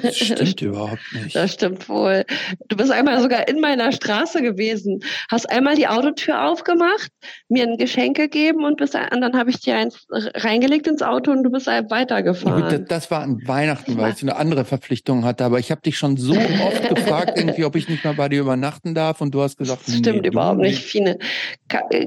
Das 0.01 0.17
stimmt 0.17 0.61
überhaupt 0.61 1.01
nicht. 1.13 1.35
Das 1.35 1.53
stimmt 1.53 1.87
wohl. 1.87 2.25
Du 2.67 2.75
bist 2.75 2.91
einmal 2.91 3.21
sogar 3.21 3.47
in 3.47 3.59
meiner 3.59 3.91
Straße 3.91 4.41
gewesen, 4.41 5.01
hast 5.29 5.49
einmal 5.49 5.75
die 5.75 5.87
Autotür 5.87 6.45
aufgemacht, 6.45 7.11
mir 7.47 7.63
ein 7.63 7.77
Geschenk 7.77 8.17
gegeben 8.17 8.63
und, 8.63 8.77
bist, 8.77 8.95
und 8.95 9.21
dann 9.21 9.37
habe 9.37 9.51
ich 9.51 9.59
dir 9.59 9.77
eins 9.77 10.07
reingelegt 10.09 10.87
ins 10.87 11.01
Auto 11.01 11.31
und 11.31 11.43
du 11.43 11.51
bist 11.51 11.67
weitergefahren. 11.67 12.85
Das 12.87 13.11
war 13.11 13.21
an 13.21 13.39
Weihnachten, 13.45 13.97
weil 13.97 14.13
ich 14.13 14.21
eine 14.21 14.35
andere 14.35 14.65
Verpflichtung 14.65 15.25
hatte. 15.25 15.45
Aber 15.45 15.59
ich 15.59 15.71
habe 15.71 15.81
dich 15.81 15.97
schon 15.97 16.17
so 16.17 16.33
oft 16.33 16.89
gefragt, 16.95 17.33
irgendwie, 17.35 17.65
ob 17.65 17.75
ich 17.75 17.87
nicht 17.87 18.03
mal 18.03 18.15
bei 18.15 18.29
dir 18.29 18.41
übernachten 18.41 18.95
darf 18.95 19.21
und 19.21 19.33
du 19.33 19.41
hast 19.41 19.57
gesagt, 19.57 19.87
das 19.87 19.95
stimmt 19.95 20.23
nee, 20.23 20.27
überhaupt 20.29 20.59
nicht, 20.59 20.83
Fine. 20.83 21.19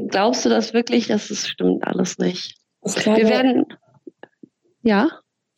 Glaubst 0.09 0.45
du 0.45 0.49
das 0.49 0.75
wirklich? 0.75 1.09
Das 1.09 1.29
stimmt 1.47 1.87
alles 1.87 2.19
nicht. 2.19 2.57
Wir 2.83 3.29
werden, 3.29 3.67
ja? 4.83 5.09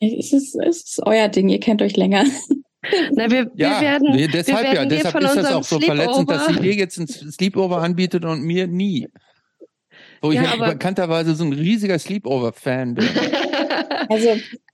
Es 0.01 0.33
ist, 0.33 0.55
es 0.55 0.77
ist 0.77 1.01
euer 1.05 1.29
Ding, 1.29 1.47
ihr 1.49 1.59
kennt 1.59 1.81
euch 1.81 1.95
länger. 1.95 2.25
Na, 3.13 3.29
wir, 3.29 3.51
ja, 3.55 3.79
wir 3.79 3.81
werden, 3.81 4.15
nee, 4.15 4.27
deshalb 4.27 4.63
wir 4.63 4.73
ja, 4.73 4.85
deshalb 4.85 5.23
ist 5.23 5.35
das 5.35 5.51
auch 5.51 5.63
so 5.63 5.77
Sleepover. 5.77 5.95
verletzend, 5.95 6.31
dass 6.31 6.47
sie 6.47 6.59
dir 6.59 6.73
jetzt 6.73 6.97
ein 6.97 7.07
Sleepover 7.07 7.77
anbietet 7.77 8.25
und 8.25 8.41
mir 8.41 8.65
nie. 8.65 9.07
Wo 10.23 10.31
ja, 10.31 10.41
ich 10.41 10.59
ja 10.59 10.69
bekannterweise 10.69 11.35
so 11.35 11.43
ein 11.43 11.53
riesiger 11.53 11.99
Sleepover-Fan 11.99 12.95
bin. 12.95 13.05
Also 14.09 14.29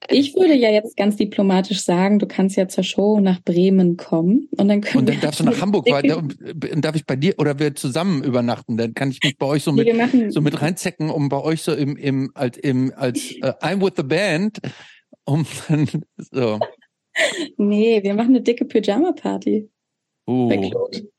ich 0.10 0.36
würde 0.36 0.56
ja 0.56 0.72
jetzt 0.72 0.98
ganz 0.98 1.16
diplomatisch 1.18 1.82
sagen, 1.82 2.18
du 2.18 2.26
kannst 2.26 2.56
ja 2.56 2.68
zur 2.68 2.84
Show 2.84 3.20
nach 3.20 3.40
Bremen 3.44 3.96
kommen 3.96 4.48
und 4.58 4.68
dann 4.68 4.82
können 4.82 5.00
Und 5.00 5.10
dann 5.10 5.20
darfst 5.20 5.40
du 5.40 5.44
nach 5.44 5.60
Hamburg 5.62 5.92
weiter 5.92 6.18
und 6.18 6.38
darf 6.82 6.96
ich 6.96 7.06
bei 7.06 7.16
dir 7.16 7.36
oder 7.38 7.60
wir 7.60 7.76
zusammen 7.76 8.24
übernachten, 8.24 8.78
dann 8.78 8.96
kann 8.96 9.12
ich 9.12 9.20
mich 9.22 9.38
bei 9.38 9.46
euch 9.46 9.64
so 9.64 9.74
mit 9.74 9.88
so 10.30 10.42
mit 10.42 10.60
reinzecken, 10.60 11.12
um 11.12 11.30
bei 11.30 11.40
euch 11.40 11.62
so 11.62 11.74
im 11.74 11.98
im 11.98 12.32
als 12.34 12.58
im 12.58 12.92
als 12.96 13.20
uh, 13.44 13.52
I'm 13.62 13.82
with 13.82 13.94
the 13.98 14.04
band 14.04 14.60
um 15.28 15.46
dann 15.68 15.88
so. 16.18 16.60
Nee, 17.58 18.04
wir 18.04 18.14
machen 18.14 18.30
eine 18.30 18.42
dicke 18.42 18.66
Pyjama-Party. 18.66 19.70
Oh, 20.28 20.52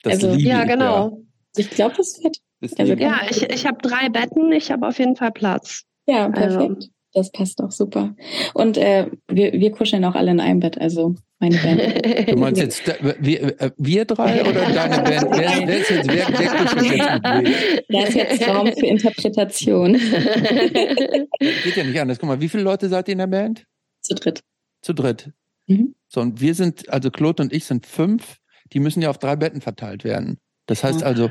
das 0.02 0.24
also, 0.24 0.32
ja, 0.34 0.64
genau. 0.64 1.08
Ja. 1.08 1.16
Ich 1.56 1.70
glaube, 1.70 1.94
das 1.96 2.22
wird. 2.22 2.38
Also, 2.78 2.94
ja, 2.94 3.20
ich, 3.30 3.42
ich 3.42 3.66
habe 3.66 3.78
drei 3.80 4.08
Betten, 4.08 4.52
ich 4.52 4.70
habe 4.70 4.86
auf 4.86 4.98
jeden 4.98 5.16
Fall 5.16 5.32
Platz. 5.32 5.84
Ja, 6.06 6.26
also. 6.26 6.58
perfekt. 6.58 6.76
Also. 6.76 6.88
Das 7.14 7.32
passt 7.32 7.58
doch 7.58 7.70
super. 7.70 8.14
Und 8.52 8.76
äh, 8.76 9.10
wir, 9.28 9.54
wir 9.54 9.72
kuscheln 9.72 10.04
auch 10.04 10.14
alle 10.14 10.30
in 10.30 10.40
einem 10.40 10.60
Bett, 10.60 10.78
also 10.78 11.14
meine 11.38 11.56
Band. 11.62 12.28
Du 12.30 12.36
meinst 12.36 12.60
jetzt 12.60 12.86
wir, 13.20 13.60
äh, 13.60 13.70
wir 13.78 14.04
drei 14.04 14.42
oder 14.42 14.70
deine 14.70 15.02
Band? 15.02 15.26
Wer, 15.30 15.66
wer 15.66 15.78
ist 15.78 15.90
jetzt, 15.90 16.08
wer, 16.08 16.26
wer 16.28 16.48
kuschelt 16.48 16.82
jetzt 16.82 16.92
mit 16.92 17.42
mir? 17.42 17.82
Da 17.88 18.02
ist 18.02 18.14
jetzt 18.14 18.46
Raum 18.46 18.66
für 18.66 18.86
Interpretation. 18.86 19.94
Geht 19.94 21.76
ja 21.76 21.84
nicht 21.84 21.98
anders. 21.98 22.18
Guck 22.18 22.28
mal, 22.28 22.40
wie 22.40 22.48
viele 22.48 22.62
Leute 22.62 22.90
seid 22.90 23.08
ihr 23.08 23.12
in 23.12 23.18
der 23.18 23.26
Band? 23.26 23.64
Zu 24.08 24.14
dritt. 24.14 24.40
Zu 24.80 24.94
dritt. 24.94 25.32
Mhm. 25.66 25.94
So, 26.08 26.22
und 26.22 26.40
wir 26.40 26.54
sind, 26.54 26.88
also 26.88 27.10
Claude 27.10 27.42
und 27.42 27.52
ich 27.52 27.66
sind 27.66 27.86
fünf, 27.86 28.38
die 28.72 28.80
müssen 28.80 29.02
ja 29.02 29.10
auf 29.10 29.18
drei 29.18 29.36
Betten 29.36 29.60
verteilt 29.60 30.02
werden. 30.02 30.38
Das 30.66 30.82
heißt 30.82 31.02
also. 31.02 31.30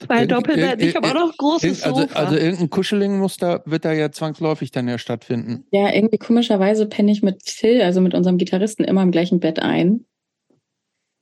Zwei 0.00 0.26
Doppelbetten, 0.26 0.88
ich 0.88 0.96
habe 0.96 1.08
auch 1.08 1.14
noch 1.14 1.36
großes 1.36 1.82
also, 1.82 2.02
Sofa. 2.02 2.18
Also 2.18 2.36
irgendein 2.36 2.70
Kuschelingmuster 2.70 3.62
wird 3.66 3.84
da 3.84 3.92
ja 3.92 4.10
zwangsläufig 4.10 4.70
dann 4.72 4.88
ja 4.88 4.98
stattfinden. 4.98 5.64
Ja, 5.70 5.92
irgendwie 5.92 6.18
komischerweise 6.18 6.86
penne 6.86 7.12
ich 7.12 7.22
mit 7.22 7.48
Phil, 7.48 7.82
also 7.82 8.00
mit 8.00 8.14
unserem 8.14 8.38
Gitarristen, 8.38 8.84
immer 8.84 9.02
im 9.02 9.10
gleichen 9.10 9.40
Bett 9.40 9.60
ein. 9.60 10.04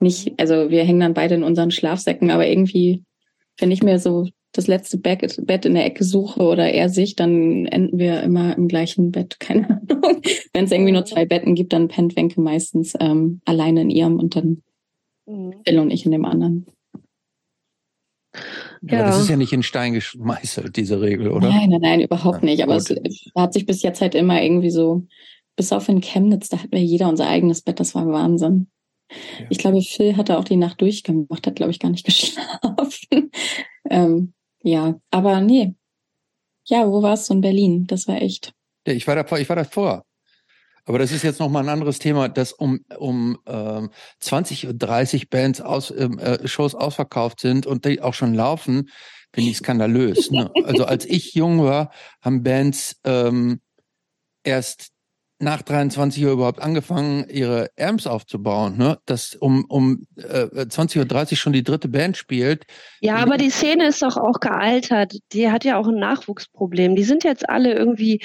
Nicht, 0.00 0.38
also 0.38 0.70
wir 0.70 0.84
hängen 0.84 1.00
dann 1.00 1.14
beide 1.14 1.34
in 1.34 1.42
unseren 1.42 1.70
Schlafsäcken, 1.70 2.30
aber 2.30 2.46
irgendwie, 2.46 3.02
wenn 3.58 3.70
ich 3.70 3.82
mir 3.82 3.98
so 3.98 4.28
das 4.56 4.66
letzte 4.66 4.98
Bett 4.98 5.64
in 5.64 5.74
der 5.74 5.84
Ecke 5.84 6.04
suche 6.04 6.42
oder 6.42 6.70
er 6.70 6.88
sich, 6.88 7.16
dann 7.16 7.66
enden 7.66 7.98
wir 7.98 8.22
immer 8.22 8.56
im 8.56 8.68
gleichen 8.68 9.12
Bett. 9.12 9.36
Keine 9.40 9.68
Ahnung. 9.68 10.22
Wenn 10.52 10.64
es 10.64 10.72
irgendwie 10.72 10.92
nur 10.92 11.04
zwei 11.04 11.26
Betten 11.26 11.54
gibt, 11.54 11.72
dann 11.72 11.88
pennt 11.88 12.16
Wenke 12.16 12.40
meistens 12.40 12.94
ähm, 13.00 13.40
alleine 13.44 13.82
in 13.82 13.90
ihrem 13.90 14.18
und 14.18 14.36
dann 14.36 14.62
mhm. 15.26 15.54
Phil 15.66 15.78
und 15.78 15.90
ich 15.90 16.04
in 16.04 16.12
dem 16.12 16.24
anderen. 16.24 16.66
Ja. 18.82 19.00
Aber 19.00 19.08
das 19.08 19.20
ist 19.20 19.30
ja 19.30 19.36
nicht 19.36 19.52
in 19.52 19.62
Stein 19.62 19.98
gemeißelt, 19.98 20.76
diese 20.76 21.00
Regel, 21.00 21.28
oder? 21.28 21.48
Nein, 21.48 21.70
nein, 21.70 21.80
nein, 21.80 22.00
überhaupt 22.00 22.42
nicht. 22.42 22.62
Aber 22.62 22.76
es 22.76 22.94
hat 23.34 23.54
sich 23.54 23.64
bis 23.64 23.82
jetzt 23.82 24.00
halt 24.00 24.14
immer 24.14 24.42
irgendwie 24.42 24.70
so 24.70 25.06
bis 25.56 25.72
auf 25.72 25.88
in 25.88 26.02
Chemnitz, 26.02 26.50
da 26.50 26.58
hatten 26.58 26.72
wir 26.72 26.82
jeder 26.82 27.08
unser 27.08 27.28
eigenes 27.28 27.62
Bett, 27.62 27.80
das 27.80 27.94
war 27.94 28.06
Wahnsinn. 28.06 28.68
Ja. 29.10 29.46
Ich 29.50 29.58
glaube, 29.58 29.80
Phil 29.80 30.16
hatte 30.16 30.38
auch 30.38 30.44
die 30.44 30.56
Nacht 30.56 30.80
durchgemacht, 30.80 31.46
hat, 31.46 31.56
glaube 31.56 31.70
ich, 31.70 31.78
gar 31.78 31.90
nicht 31.90 32.04
geschlafen. 32.04 33.30
ähm, 33.88 34.34
ja, 34.66 34.98
aber 35.12 35.40
nee. 35.40 35.74
Ja, 36.64 36.88
wo 36.88 37.00
warst 37.00 37.30
du 37.30 37.34
in 37.34 37.40
Berlin? 37.40 37.86
Das 37.86 38.08
war 38.08 38.20
echt. 38.20 38.52
Ja, 38.84 38.94
ich 38.94 39.06
war 39.06 39.14
davor, 39.14 39.38
ich 39.38 39.48
war 39.48 39.54
davor. 39.54 40.04
Aber 40.84 40.98
das 40.98 41.12
ist 41.12 41.22
jetzt 41.22 41.38
nochmal 41.38 41.62
ein 41.62 41.68
anderes 41.68 42.00
Thema, 42.00 42.28
dass 42.28 42.52
um, 42.52 42.80
um 42.98 43.38
ähm, 43.46 43.90
20, 44.18 44.68
30 44.74 45.30
Bands 45.30 45.60
aus, 45.60 45.92
ähm, 45.92 46.18
äh, 46.18 46.48
Shows 46.48 46.74
ausverkauft 46.74 47.38
sind 47.38 47.64
und 47.64 47.84
die 47.84 48.02
auch 48.02 48.14
schon 48.14 48.34
laufen, 48.34 48.90
finde 49.32 49.50
ich 49.50 49.58
skandalös. 49.58 50.32
Ne? 50.32 50.50
Also 50.64 50.84
als 50.84 51.04
ich 51.04 51.34
jung 51.34 51.62
war, 51.62 51.92
haben 52.20 52.42
Bands 52.42 53.00
ähm, 53.04 53.60
erst 54.42 54.88
nach 55.38 55.60
23 55.62 56.24
Uhr 56.24 56.32
überhaupt 56.32 56.62
angefangen, 56.62 57.28
ihre 57.28 57.70
Amps 57.78 58.06
aufzubauen. 58.06 58.78
Ne? 58.78 58.98
Dass 59.04 59.34
um, 59.34 59.64
um 59.68 60.06
äh, 60.16 60.46
20.30 60.64 61.32
Uhr 61.32 61.36
schon 61.36 61.52
die 61.52 61.62
dritte 61.62 61.88
Band 61.88 62.16
spielt. 62.16 62.64
Ja, 63.00 63.16
aber 63.16 63.36
die 63.36 63.50
Szene 63.50 63.86
ist 63.88 64.02
doch 64.02 64.16
auch 64.16 64.40
gealtert. 64.40 65.14
Die 65.32 65.50
hat 65.50 65.64
ja 65.64 65.76
auch 65.76 65.88
ein 65.88 65.98
Nachwuchsproblem. 65.98 66.96
Die 66.96 67.04
sind 67.04 67.22
jetzt 67.24 67.48
alle 67.48 67.74
irgendwie 67.74 68.22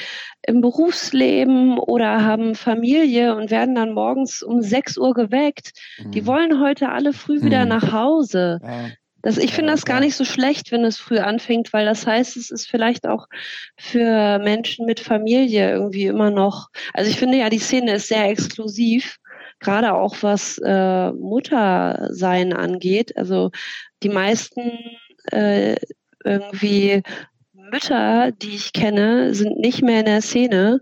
im 0.48 0.62
Berufsleben 0.62 1.78
oder 1.78 2.24
haben 2.24 2.56
Familie 2.56 3.36
und 3.36 3.52
werden 3.52 3.76
dann 3.76 3.94
morgens 3.94 4.42
um 4.42 4.62
6 4.62 4.98
Uhr 4.98 5.14
geweckt. 5.14 5.72
Die 6.00 6.22
Mhm. 6.22 6.26
wollen 6.28 6.62
heute 6.62 6.90
alle 6.90 7.12
früh 7.14 7.42
wieder 7.42 7.64
Mhm. 7.64 7.70
nach 7.70 7.92
Hause. 7.92 8.60
Ja. 8.64 8.90
Das, 9.22 9.38
ich 9.38 9.54
finde 9.54 9.72
das 9.72 9.86
gar 9.86 10.00
nicht 10.00 10.16
so 10.16 10.26
schlecht, 10.26 10.72
wenn 10.72 10.84
es 10.84 10.98
früh 10.98 11.20
anfängt, 11.20 11.74
weil 11.74 11.86
das 11.86 12.08
heißt, 12.08 12.38
es 12.38 12.50
ist 12.50 12.70
vielleicht 12.70 13.08
auch 13.08 13.28
für 13.78 14.40
Menschen 14.40 14.86
mit 14.86 15.00
Familie 15.00 15.72
irgendwie 15.72 16.06
immer 16.06 16.32
noch. 16.32 16.70
Also 16.94 17.10
ich 17.10 17.18
finde 17.18 17.38
ja, 17.38 17.50
die 17.50 17.60
Szene 17.60 17.94
ist 17.96 18.08
sehr 18.08 18.30
exklusiv, 18.30 19.18
gerade 19.60 19.94
auch 19.94 20.16
was 20.22 20.58
äh, 20.58 21.12
Muttersein 21.12 22.54
angeht. 22.54 23.16
Also 23.16 23.52
die 24.04 24.10
meisten 24.10 24.80
äh, 25.32 25.76
irgendwie 26.24 27.04
Mütter, 27.54 28.32
die 28.32 28.56
ich 28.56 28.74
kenne, 28.74 29.34
sind 29.34 29.58
nicht 29.60 29.82
mehr 29.82 30.00
in 30.00 30.06
der 30.06 30.22
Szene, 30.22 30.82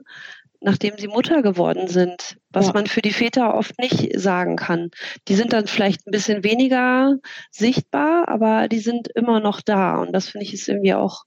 nachdem 0.62 0.98
sie 0.98 1.08
Mutter 1.08 1.42
geworden 1.42 1.88
sind, 1.88 2.38
was 2.50 2.68
Ja. 2.68 2.74
man 2.74 2.88
für 2.88 3.02
die 3.02 3.14
Väter 3.14 3.56
oft 3.56 3.80
nicht 3.80 4.20
sagen 4.20 4.56
kann. 4.56 4.92
Die 5.28 5.36
sind 5.36 5.54
dann 5.54 5.68
vielleicht 5.68 6.06
ein 6.08 6.12
bisschen 6.12 6.44
weniger 6.44 7.18
sichtbar, 7.52 8.28
aber 8.28 8.68
die 8.68 8.80
sind 8.80 9.08
immer 9.16 9.40
noch 9.40 9.62
da. 9.62 9.98
Und 10.02 10.12
das 10.14 10.30
finde 10.30 10.46
ich 10.46 10.54
ist 10.54 10.68
irgendwie 10.68 10.94
auch 10.94 11.24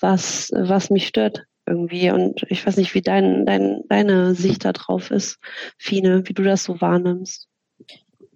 was, 0.00 0.50
was 0.54 0.90
mich 0.90 1.06
stört 1.06 1.44
irgendwie. 1.66 2.10
Und 2.10 2.44
ich 2.48 2.66
weiß 2.66 2.76
nicht, 2.76 2.94
wie 2.94 3.02
dein, 3.02 3.46
dein, 3.46 3.82
deine 3.88 4.34
Sicht 4.34 4.64
da 4.64 4.72
drauf 4.72 5.10
ist, 5.10 5.38
Fine, 5.78 6.22
wie 6.26 6.34
du 6.34 6.42
das 6.42 6.64
so 6.64 6.80
wahrnimmst. 6.80 7.48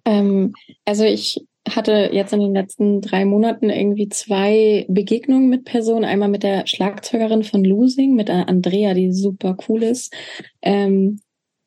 Ähm, 0.05 0.53
also 0.85 1.03
ich 1.03 1.45
hatte 1.75 2.09
jetzt 2.11 2.33
in 2.33 2.39
den 2.39 2.53
letzten 2.53 3.01
drei 3.01 3.25
Monaten 3.25 3.69
irgendwie 3.69 4.09
zwei 4.09 4.85
Begegnungen 4.89 5.49
mit 5.49 5.65
Personen. 5.65 6.05
Einmal 6.05 6.29
mit 6.29 6.43
der 6.43 6.67
Schlagzeugerin 6.67 7.43
von 7.43 7.63
Losing, 7.63 8.15
mit 8.15 8.29
Andrea, 8.29 8.93
die 8.93 9.11
super 9.11 9.57
cool 9.67 9.83
ist. 9.83 10.13
Ähm, 10.61 11.19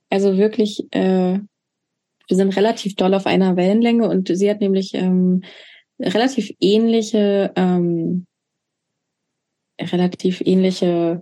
also 0.08 0.36
wirklich, 0.36 0.84
äh, 0.92 1.38
wir 2.28 2.36
sind 2.36 2.56
relativ 2.56 2.94
doll 2.96 3.14
auf 3.14 3.26
einer 3.26 3.56
Wellenlänge 3.56 4.08
und 4.08 4.28
sie 4.28 4.50
hat 4.50 4.60
nämlich 4.60 4.94
ähm, 4.94 5.42
relativ 5.98 6.50
ähnliche, 6.60 7.52
ähm, 7.56 8.26
relativ 9.80 10.42
ähnliche 10.44 11.20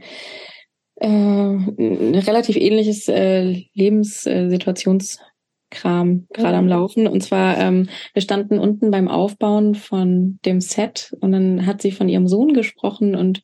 äh, 1.00 1.06
ein 1.06 2.14
relativ 2.14 2.56
ähnliches 2.56 3.08
äh, 3.08 3.64
Lebenssituationskram 5.70 6.26
gerade 6.32 6.56
am 6.56 6.64
Mhm. 6.64 6.70
Laufen. 6.70 7.06
Und 7.06 7.22
zwar, 7.22 7.58
ähm, 7.58 7.88
wir 8.12 8.22
standen 8.22 8.58
unten 8.58 8.90
beim 8.90 9.08
Aufbauen 9.08 9.74
von 9.74 10.38
dem 10.44 10.60
Set 10.60 11.14
und 11.20 11.32
dann 11.32 11.66
hat 11.66 11.82
sie 11.82 11.92
von 11.92 12.08
ihrem 12.08 12.28
Sohn 12.28 12.54
gesprochen 12.54 13.14
und 13.14 13.42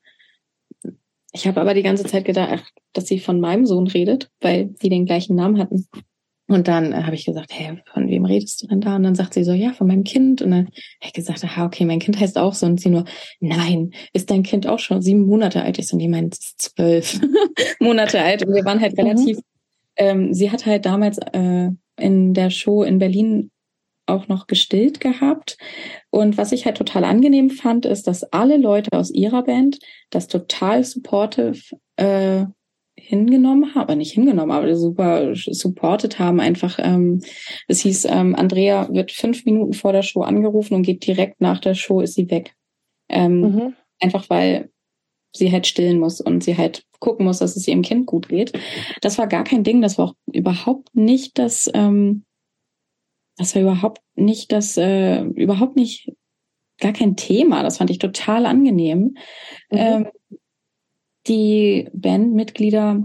ich 1.33 1.49
habe 1.49 1.61
aber 1.61 1.75
die 1.75 1.83
ganze 1.83 2.05
Zeit 2.05 2.25
gedacht, 2.25 2.73
dass 2.93 3.07
sie 3.09 3.19
von 3.19 3.41
meinem 3.41 3.67
Sohn 3.67 3.89
redet, 3.89 4.31
weil 4.41 4.67
die 4.67 4.89
den 4.89 5.05
gleichen 5.05 5.35
Namen 5.35 5.59
hatten. 5.59 5.89
Und 6.47 6.69
dann 6.69 6.93
äh, 6.93 7.03
habe 7.03 7.17
ich 7.17 7.25
gesagt, 7.25 7.51
hey, 7.53 7.83
von 7.93 8.09
wem 8.09 8.25
redest 8.25 8.63
du 8.63 8.67
denn 8.69 8.81
da? 8.81 8.95
Und 8.95 9.03
dann 9.03 9.17
sagt 9.17 9.35
sie 9.35 9.43
so, 9.43 9.53
ja, 9.53 9.73
von 9.73 9.89
meinem 9.89 10.05
Kind. 10.05 10.43
Und 10.43 10.53
dann 10.53 10.67
habe 10.67 10.75
ich 11.07 11.13
gesagt, 11.13 11.43
aha, 11.43 11.65
okay, 11.67 11.87
mein 11.87 11.99
Kind 11.99 12.21
heißt 12.21 12.39
auch 12.39 12.55
so. 12.55 12.67
Und 12.67 12.81
sie 12.81 12.91
nur, 12.91 13.05
nein, 13.41 13.91
ist 14.13 14.31
dein 14.31 14.45
Kind 14.45 14.69
auch 14.69 14.79
schon 14.79 15.03
sieben 15.03 15.27
Monate 15.27 15.63
alt? 15.63 15.79
Ich 15.81 15.89
so, 15.89 15.97
nee, 15.97 16.07
mein 16.07 16.29
ist 16.29 16.61
zwölf 16.61 17.19
Monate 17.81 18.21
alt. 18.23 18.47
Und 18.47 18.55
wir 18.55 18.65
waren 18.65 18.81
halt 18.81 18.93
Mhm. 18.97 19.03
relativ, 19.03 19.39
ähm, 19.97 20.33
sie 20.35 20.53
hat 20.53 20.67
halt 20.67 20.87
damals 20.87 21.19
äh, 21.19 21.71
in 21.99 22.35
der 22.35 22.51
Show 22.51 22.83
in 22.83 22.99
Berlin 22.99 23.51
auch 24.07 24.29
noch 24.29 24.47
gestillt 24.47 25.01
gehabt. 25.01 25.57
Und 26.11 26.37
was 26.37 26.53
ich 26.53 26.67
halt 26.67 26.77
total 26.77 27.05
angenehm 27.05 27.51
fand, 27.51 27.87
ist, 27.87 28.07
dass 28.07 28.23
alle 28.33 28.57
Leute 28.59 28.91
aus 28.93 29.11
ihrer 29.11 29.43
Band 29.45 29.79
das 30.11 30.29
total 30.29 30.85
supportive 30.85 31.75
äh, 31.97 32.45
hingenommen 32.97 33.75
haben, 33.75 33.99
nicht 33.99 34.13
hingenommen, 34.13 34.53
aber 34.53 34.75
super 34.77 35.35
supported 35.35 36.19
haben. 36.19 36.41
Einfach, 36.41 36.79
ähm, 36.83 37.23
es 37.67 37.81
hieß, 37.81 38.07
ähm, 38.07 38.35
Andrea 38.35 38.89
wird 38.93 39.11
fünf 39.11 39.45
Minuten 39.45 39.73
vor 39.73 39.93
der 39.93 40.03
Show 40.03 40.21
angerufen 40.21 40.75
und 40.75 40.83
geht 40.83 41.07
direkt 41.07 41.41
nach 41.41 41.59
der 41.61 41.75
Show 41.75 42.01
ist 42.01 42.15
sie 42.15 42.31
weg. 42.31 42.55
Ähm, 43.09 43.41
Mhm. 43.41 43.75
einfach 44.01 44.29
weil 44.31 44.71
sie 45.37 45.53
halt 45.53 45.67
stillen 45.67 45.99
muss 45.99 46.21
und 46.21 46.45
sie 46.45 46.57
halt 46.57 46.85
gucken 47.01 47.27
muss, 47.27 47.39
dass 47.41 47.57
es 47.57 47.69
ihrem 47.69 47.83
Kind 47.83 48.07
gut 48.07 48.29
geht. 48.29 48.53
Das 49.01 49.19
war 49.19 49.27
gar 49.27 49.45
kein 49.45 49.65
Ding, 49.65 49.83
das 49.83 49.99
war 49.99 50.07
auch 50.11 50.15
überhaupt 50.33 50.95
nicht 50.95 51.39
das, 51.39 51.71
ähm, 51.75 52.25
das 53.37 53.55
war 53.55 53.63
überhaupt 53.63 54.01
nicht 54.15 54.53
das, 54.53 54.77
äh, 54.77 55.23
überhaupt 55.23 55.77
nicht, 55.77 56.13
gar 56.81 56.93
kein 56.93 57.17
Thema. 57.17 57.63
Das 57.63 57.79
fand 57.79 57.91
ich 57.91 57.99
total 57.99 58.47
angenehm. 58.47 59.17
Mhm. 59.71 59.79
Ähm, 59.79 60.09
die 61.27 61.89
Bandmitglieder 61.93 63.03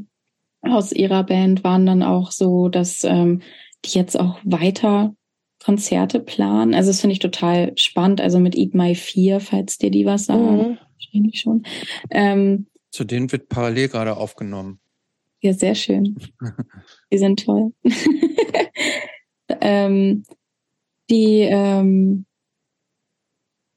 aus 0.61 0.91
ihrer 0.91 1.23
Band 1.23 1.63
waren 1.63 1.85
dann 1.85 2.03
auch 2.03 2.31
so, 2.31 2.69
dass 2.69 3.03
ähm, 3.03 3.41
die 3.85 3.97
jetzt 3.97 4.19
auch 4.19 4.39
weiter 4.43 5.15
Konzerte 5.63 6.19
planen. 6.19 6.73
Also 6.73 6.89
das 6.89 7.01
finde 7.01 7.13
ich 7.13 7.19
total 7.19 7.73
spannend. 7.75 8.21
Also 8.21 8.39
mit 8.39 8.55
Eat 8.55 8.73
My 8.73 8.95
Fear, 8.95 9.39
falls 9.39 9.77
dir 9.77 9.91
die 9.91 10.05
was 10.05 10.25
sagen, 10.25 10.57
Mhm. 10.57 10.77
Wahrscheinlich 10.99 11.39
schon. 11.41 11.63
Ähm, 12.11 12.67
Zu 12.91 13.03
denen 13.03 13.31
wird 13.31 13.49
parallel 13.49 13.87
gerade 13.89 14.15
aufgenommen. 14.17 14.79
ja, 15.41 15.53
sehr 15.53 15.75
schön. 15.75 16.15
Die 17.11 17.17
sind 17.17 17.45
toll. 17.45 17.71
ähm, 19.61 20.23
die, 21.09 21.41
ähm, 21.41 22.25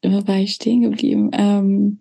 wo 0.04 0.26
war 0.26 0.36
ich 0.38 0.54
stehen 0.54 0.82
geblieben? 0.82 1.30
Ähm, 1.32 2.00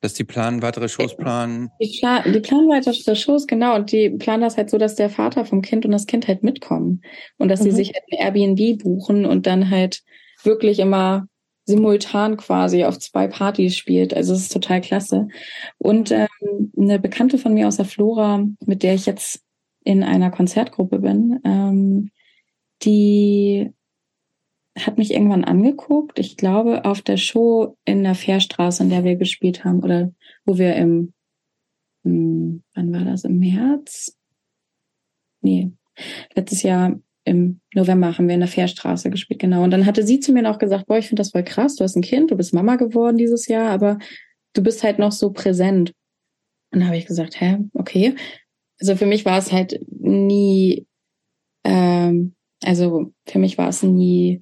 Dass 0.00 0.14
die 0.14 0.24
planen, 0.24 0.60
weitere 0.62 0.88
Shows 0.88 1.16
planen. 1.16 1.70
Die, 1.80 1.96
Pla 1.98 2.22
die 2.22 2.40
planen 2.40 2.68
weiter 2.68 2.92
für 2.92 3.16
Shows, 3.16 3.46
genau. 3.46 3.76
Und 3.76 3.92
die 3.92 4.10
planen 4.10 4.42
das 4.42 4.56
halt 4.56 4.70
so, 4.70 4.78
dass 4.78 4.96
der 4.96 5.08
Vater 5.10 5.44
vom 5.44 5.62
Kind 5.62 5.84
und 5.86 5.92
das 5.92 6.06
Kind 6.06 6.28
halt 6.28 6.42
mitkommen. 6.42 7.02
Und 7.38 7.48
dass 7.48 7.60
sie 7.62 7.70
Mhm. 7.70 7.74
sich 7.76 7.92
halt 7.94 8.04
ein 8.10 8.18
Airbnb 8.18 8.82
buchen 8.82 9.24
und 9.24 9.46
dann 9.46 9.70
halt 9.70 10.02
wirklich 10.42 10.78
immer 10.80 11.26
simultan 11.68 12.38
quasi 12.38 12.84
auf 12.84 12.98
zwei 12.98 13.28
Partys 13.28 13.76
spielt. 13.76 14.14
Also 14.14 14.32
es 14.32 14.40
ist 14.40 14.52
total 14.52 14.80
klasse. 14.80 15.28
Und 15.76 16.10
ähm, 16.10 16.72
eine 16.76 16.98
Bekannte 16.98 17.36
von 17.36 17.52
mir 17.52 17.68
aus 17.68 17.76
der 17.76 17.84
Flora, 17.84 18.46
mit 18.64 18.82
der 18.82 18.94
ich 18.94 19.04
jetzt 19.04 19.44
in 19.84 20.02
einer 20.02 20.30
Konzertgruppe 20.30 20.98
bin, 20.98 21.40
ähm, 21.44 22.10
die 22.82 23.70
hat 24.78 24.96
mich 24.96 25.12
irgendwann 25.12 25.44
angeguckt. 25.44 26.18
Ich 26.18 26.38
glaube, 26.38 26.86
auf 26.86 27.02
der 27.02 27.18
Show 27.18 27.76
in 27.84 28.02
der 28.02 28.14
Fährstraße, 28.14 28.82
in 28.82 28.90
der 28.90 29.04
wir 29.04 29.16
gespielt 29.16 29.64
haben, 29.64 29.82
oder 29.82 30.10
wo 30.46 30.56
wir 30.56 30.74
im, 30.76 31.12
im 32.02 32.62
wann 32.74 32.92
war 32.94 33.04
das? 33.04 33.24
Im 33.24 33.40
März? 33.40 34.16
Nee, 35.42 35.72
letztes 36.34 36.62
Jahr 36.62 36.98
im 37.28 37.60
November 37.74 38.16
haben 38.16 38.26
wir 38.28 38.34
in 38.34 38.40
der 38.40 38.48
Fährstraße 38.48 39.10
gespielt, 39.10 39.40
genau. 39.40 39.62
Und 39.62 39.70
dann 39.70 39.86
hatte 39.86 40.02
sie 40.04 40.20
zu 40.20 40.32
mir 40.32 40.42
noch 40.42 40.58
gesagt, 40.58 40.86
boah, 40.86 40.98
ich 40.98 41.08
finde 41.08 41.20
das 41.20 41.30
voll 41.30 41.44
krass, 41.44 41.76
du 41.76 41.84
hast 41.84 41.96
ein 41.96 42.02
Kind, 42.02 42.30
du 42.30 42.36
bist 42.36 42.54
Mama 42.54 42.76
geworden 42.76 43.16
dieses 43.16 43.46
Jahr, 43.46 43.70
aber 43.70 43.98
du 44.54 44.62
bist 44.62 44.82
halt 44.82 44.98
noch 44.98 45.12
so 45.12 45.30
präsent. 45.30 45.92
Und 46.72 46.80
da 46.80 46.86
habe 46.86 46.96
ich 46.96 47.06
gesagt, 47.06 47.40
hä, 47.40 47.58
okay. 47.74 48.14
Also 48.80 48.96
für 48.96 49.06
mich 49.06 49.24
war 49.24 49.38
es 49.38 49.52
halt 49.52 49.80
nie, 49.88 50.86
ähm, 51.64 52.34
also 52.64 53.12
für 53.26 53.38
mich 53.38 53.58
war 53.58 53.68
es 53.68 53.82
nie 53.82 54.40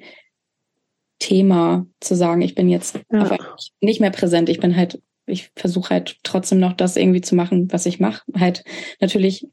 Thema 1.19 1.87
zu 2.01 2.15
sagen, 2.15 2.43
ich 2.43 2.55
bin 2.55 2.69
jetzt 2.69 2.99
Ja. 3.11 3.37
nicht 3.81 4.01
mehr 4.01 4.11
präsent. 4.11 4.49
Ich 4.49 4.61
bin 4.61 4.77
halt, 4.77 5.03
ich 5.27 5.51
versuche 5.57 5.91
halt 5.91 6.19
trotzdem 6.23 6.59
noch 6.59 6.75
das 6.75 6.97
irgendwie 6.97 7.23
zu 7.23 7.35
machen, 7.35 7.73
was 7.73 7.87
ich 7.87 8.01
mache. 8.01 8.23
Halt 8.39 8.65
natürlich 9.01 9.47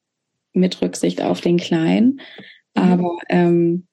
mit 0.54 0.82
Rücksicht 0.82 1.22
auf 1.22 1.42
den 1.42 1.58
Kleinen. 1.58 2.20
Mhm. 2.76 2.82
Aber 2.84 3.18
ähm, 3.30 3.88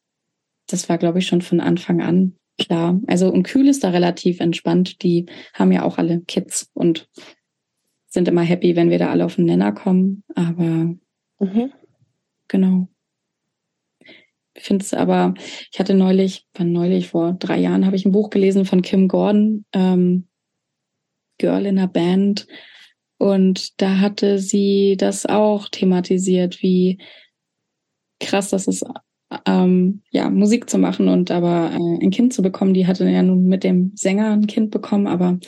das 0.68 0.88
war, 0.88 0.98
glaube 0.98 1.18
ich, 1.20 1.26
schon 1.26 1.42
von 1.42 1.60
Anfang 1.60 2.00
an 2.02 2.36
klar. 2.58 3.00
Also 3.06 3.30
und 3.32 3.44
Kühl 3.44 3.68
ist 3.68 3.84
da 3.84 3.90
relativ 3.90 4.40
entspannt. 4.40 5.02
Die 5.02 5.26
haben 5.54 5.72
ja 5.72 5.82
auch 5.82 5.98
alle 5.98 6.20
Kids 6.22 6.70
und 6.74 7.08
sind 8.08 8.28
immer 8.28 8.42
happy, 8.42 8.76
wenn 8.76 8.90
wir 8.90 8.98
da 8.98 9.10
alle 9.10 9.24
auf 9.24 9.36
den 9.36 9.46
Nenner 9.46 9.72
kommen. 9.72 10.24
Aber 10.34 10.94
Mhm. 11.42 11.72
genau. 12.48 12.88
Ich 14.54 14.64
finde 14.64 14.84
es 14.84 14.92
aber, 14.92 15.34
ich 15.72 15.78
hatte 15.78 15.94
neulich, 15.94 16.46
wann 16.54 16.72
neulich, 16.72 17.08
vor 17.08 17.32
drei 17.32 17.58
Jahren, 17.58 17.86
habe 17.86 17.96
ich 17.96 18.04
ein 18.04 18.12
Buch 18.12 18.30
gelesen 18.30 18.64
von 18.64 18.82
Kim 18.82 19.08
Gordon, 19.08 19.64
ähm, 19.72 20.26
Girl 21.38 21.66
in 21.66 21.78
a 21.78 21.86
Band. 21.86 22.46
Und 23.18 23.80
da 23.80 24.00
hatte 24.00 24.38
sie 24.38 24.96
das 24.98 25.24
auch 25.26 25.68
thematisiert, 25.68 26.62
wie 26.62 26.98
krass 28.20 28.50
das 28.50 28.66
ist, 28.66 28.84
ähm, 29.46 30.02
ja, 30.10 30.28
Musik 30.28 30.68
zu 30.68 30.78
machen 30.78 31.08
und 31.08 31.30
aber 31.30 31.70
äh, 31.72 32.04
ein 32.04 32.10
Kind 32.10 32.32
zu 32.32 32.42
bekommen. 32.42 32.74
Die 32.74 32.86
hatte 32.86 33.08
ja 33.08 33.22
nun 33.22 33.46
mit 33.46 33.64
dem 33.64 33.92
Sänger 33.94 34.30
ein 34.30 34.46
Kind 34.46 34.70
bekommen, 34.70 35.06
aber 35.06 35.38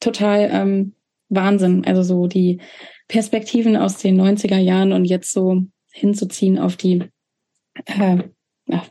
total 0.00 0.48
ähm, 0.52 0.94
Wahnsinn. 1.28 1.84
Also 1.84 2.02
so 2.02 2.26
die 2.26 2.60
Perspektiven 3.08 3.76
aus 3.76 3.98
den 3.98 4.20
90er 4.20 4.58
Jahren 4.58 4.92
und 4.92 5.04
jetzt 5.04 5.32
so 5.32 5.62
hinzuziehen 5.92 6.58
auf 6.58 6.76
die 6.76 7.04
äh, 7.86 8.22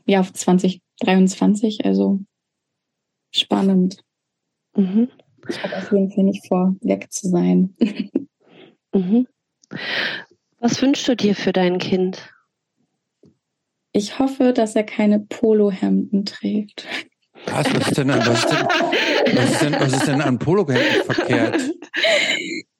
ja, 0.05 0.19
auf 0.19 0.33
2023. 0.33 1.85
Also 1.85 2.19
spannend. 3.31 4.03
Mhm. 4.75 5.09
Ich 5.47 5.63
habe 5.63 5.77
auf 5.77 5.91
jeden 5.91 6.11
Fall 6.11 6.23
nicht 6.23 6.47
vor, 6.47 6.75
weg 6.81 7.11
zu 7.11 7.29
sein. 7.29 7.75
mhm. 8.93 9.27
Was 10.59 10.81
wünschst 10.81 11.07
du 11.07 11.15
dir 11.15 11.35
für 11.35 11.53
dein 11.53 11.77
Kind? 11.77 12.33
Ich 13.97 14.19
hoffe, 14.19 14.53
dass 14.53 14.75
er 14.75 14.83
keine 14.83 15.19
Polohemden 15.19 16.23
trägt. 16.23 16.85
Was, 17.47 17.65
was 17.73 17.87
ist 17.87 17.97
denn 17.97 18.11
an, 18.11 18.19
was 18.19 18.43
ist 18.43 18.51
denn, 18.51 18.67
was 19.35 19.51
ist 19.51 19.61
denn, 19.63 19.73
was 19.73 19.93
ist 19.93 20.07
denn 20.07 20.21
an 20.21 20.37
Polohemden 20.37 21.03
verkehrt? 21.03 21.73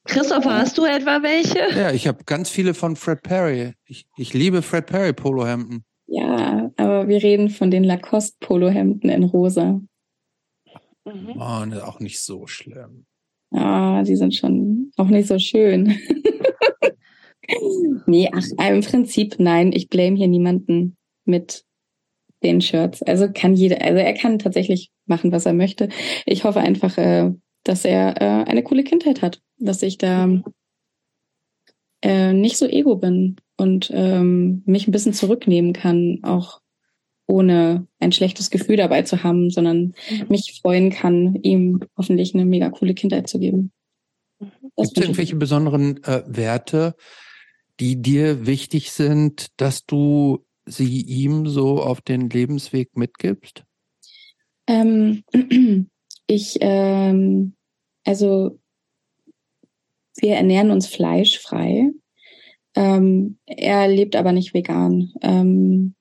Christopher, 0.06 0.60
hast 0.60 0.78
du 0.78 0.86
etwa 0.86 1.24
welche? 1.24 1.76
Ja, 1.76 1.92
ich 1.92 2.08
habe 2.08 2.24
ganz 2.26 2.52
viele 2.52 2.76
von 2.76 2.96
Fred 2.96 3.24
Perry. 3.24 3.74
Ich, 3.86 4.06
ich 4.16 4.36
liebe 4.36 4.62
Fred 4.62 4.86
Perry 4.86 5.12
Polohemden. 5.12 5.84
Ja, 6.06 6.70
aber 6.78 7.08
wir 7.08 7.24
reden 7.24 7.50
von 7.50 7.72
den 7.72 7.84
Lacoste 7.84 8.38
Polohemden 8.40 9.10
in 9.10 9.24
rosa. 9.24 9.82
Mhm. 11.04 11.34
Oh, 11.36 11.66
ne, 11.66 11.82
auch 11.84 12.00
nicht 12.00 12.22
so 12.22 12.46
schlimm. 12.46 13.08
Ah, 13.50 14.04
die 14.04 14.16
sind 14.16 14.36
schon 14.36 14.92
auch 14.98 15.08
nicht 15.08 15.28
so 15.28 15.40
schön. 15.40 15.98
nee, 18.06 18.30
ach, 18.32 18.46
im 18.70 18.82
Prinzip 18.82 19.38
nein, 19.40 19.72
ich 19.74 19.90
blame 19.90 20.16
hier 20.16 20.28
niemanden 20.28 20.97
mit 21.28 21.64
den 22.44 22.62
Shirts. 22.62 23.02
Also 23.04 23.28
kann 23.32 23.56
jeder, 23.56 23.82
also 23.82 23.98
er 23.98 24.14
kann 24.14 24.40
tatsächlich 24.40 24.92
machen, 25.06 25.32
was 25.32 25.46
er 25.46 25.54
möchte. 25.54 25.90
Ich 26.26 26.44
hoffe 26.44 26.60
einfach, 26.60 26.98
äh, 26.98 27.32
dass 27.64 27.86
er 27.86 28.22
äh, 28.22 28.50
eine 28.50 28.64
coole 28.64 28.84
Kindheit 28.84 29.22
hat, 29.22 29.42
dass 29.58 29.82
ich 29.82 29.98
da 29.98 30.28
mhm. 30.28 30.44
äh, 32.02 32.34
nicht 32.34 32.58
so 32.58 32.68
ego 32.68 32.96
bin 32.96 33.38
und 33.58 33.90
ähm, 33.94 34.64
mich 34.66 34.88
ein 34.88 34.92
bisschen 34.92 35.14
zurücknehmen 35.14 35.74
kann, 35.74 36.20
auch 36.24 36.62
ohne 37.28 37.88
ein 38.00 38.12
schlechtes 38.12 38.50
Gefühl 38.50 38.78
dabei 38.78 39.02
zu 39.02 39.24
haben, 39.24 39.50
sondern 39.50 39.94
mhm. 40.10 40.26
mich 40.30 40.60
freuen 40.62 40.92
kann, 40.92 41.36
ihm 41.42 41.82
hoffentlich 41.98 42.34
eine 42.34 42.46
mega 42.46 42.70
coole 42.70 42.94
Kindheit 42.94 43.28
zu 43.28 43.40
geben. 43.40 43.72
Mhm. 44.40 44.52
Gibt 44.78 44.98
es 44.98 45.04
irgendwelche 45.04 45.36
besonderen 45.36 46.04
äh, 46.04 46.24
Werte, 46.28 46.96
die 47.80 48.02
dir 48.02 48.46
wichtig 48.46 48.92
sind, 48.92 49.48
dass 49.58 49.86
du 49.86 50.46
sie 50.68 51.02
ihm 51.02 51.48
so 51.48 51.82
auf 51.82 52.02
den 52.02 52.30
Lebensweg 52.30 52.96
mitgibst? 52.96 53.64
Ähm, 54.68 55.24
ich, 56.28 56.58
ähm, 56.62 57.56
also 58.06 58.60
wir 60.18 60.36
ernähren 60.36 60.72
uns 60.72 60.88
fleischfrei. 60.88 61.92
Ähm, 62.76 63.38
er 63.46 63.88
lebt 63.88 64.16
aber 64.16 64.32
nicht 64.32 64.54
vegan. 64.54 65.12
Ähm, 65.22 65.96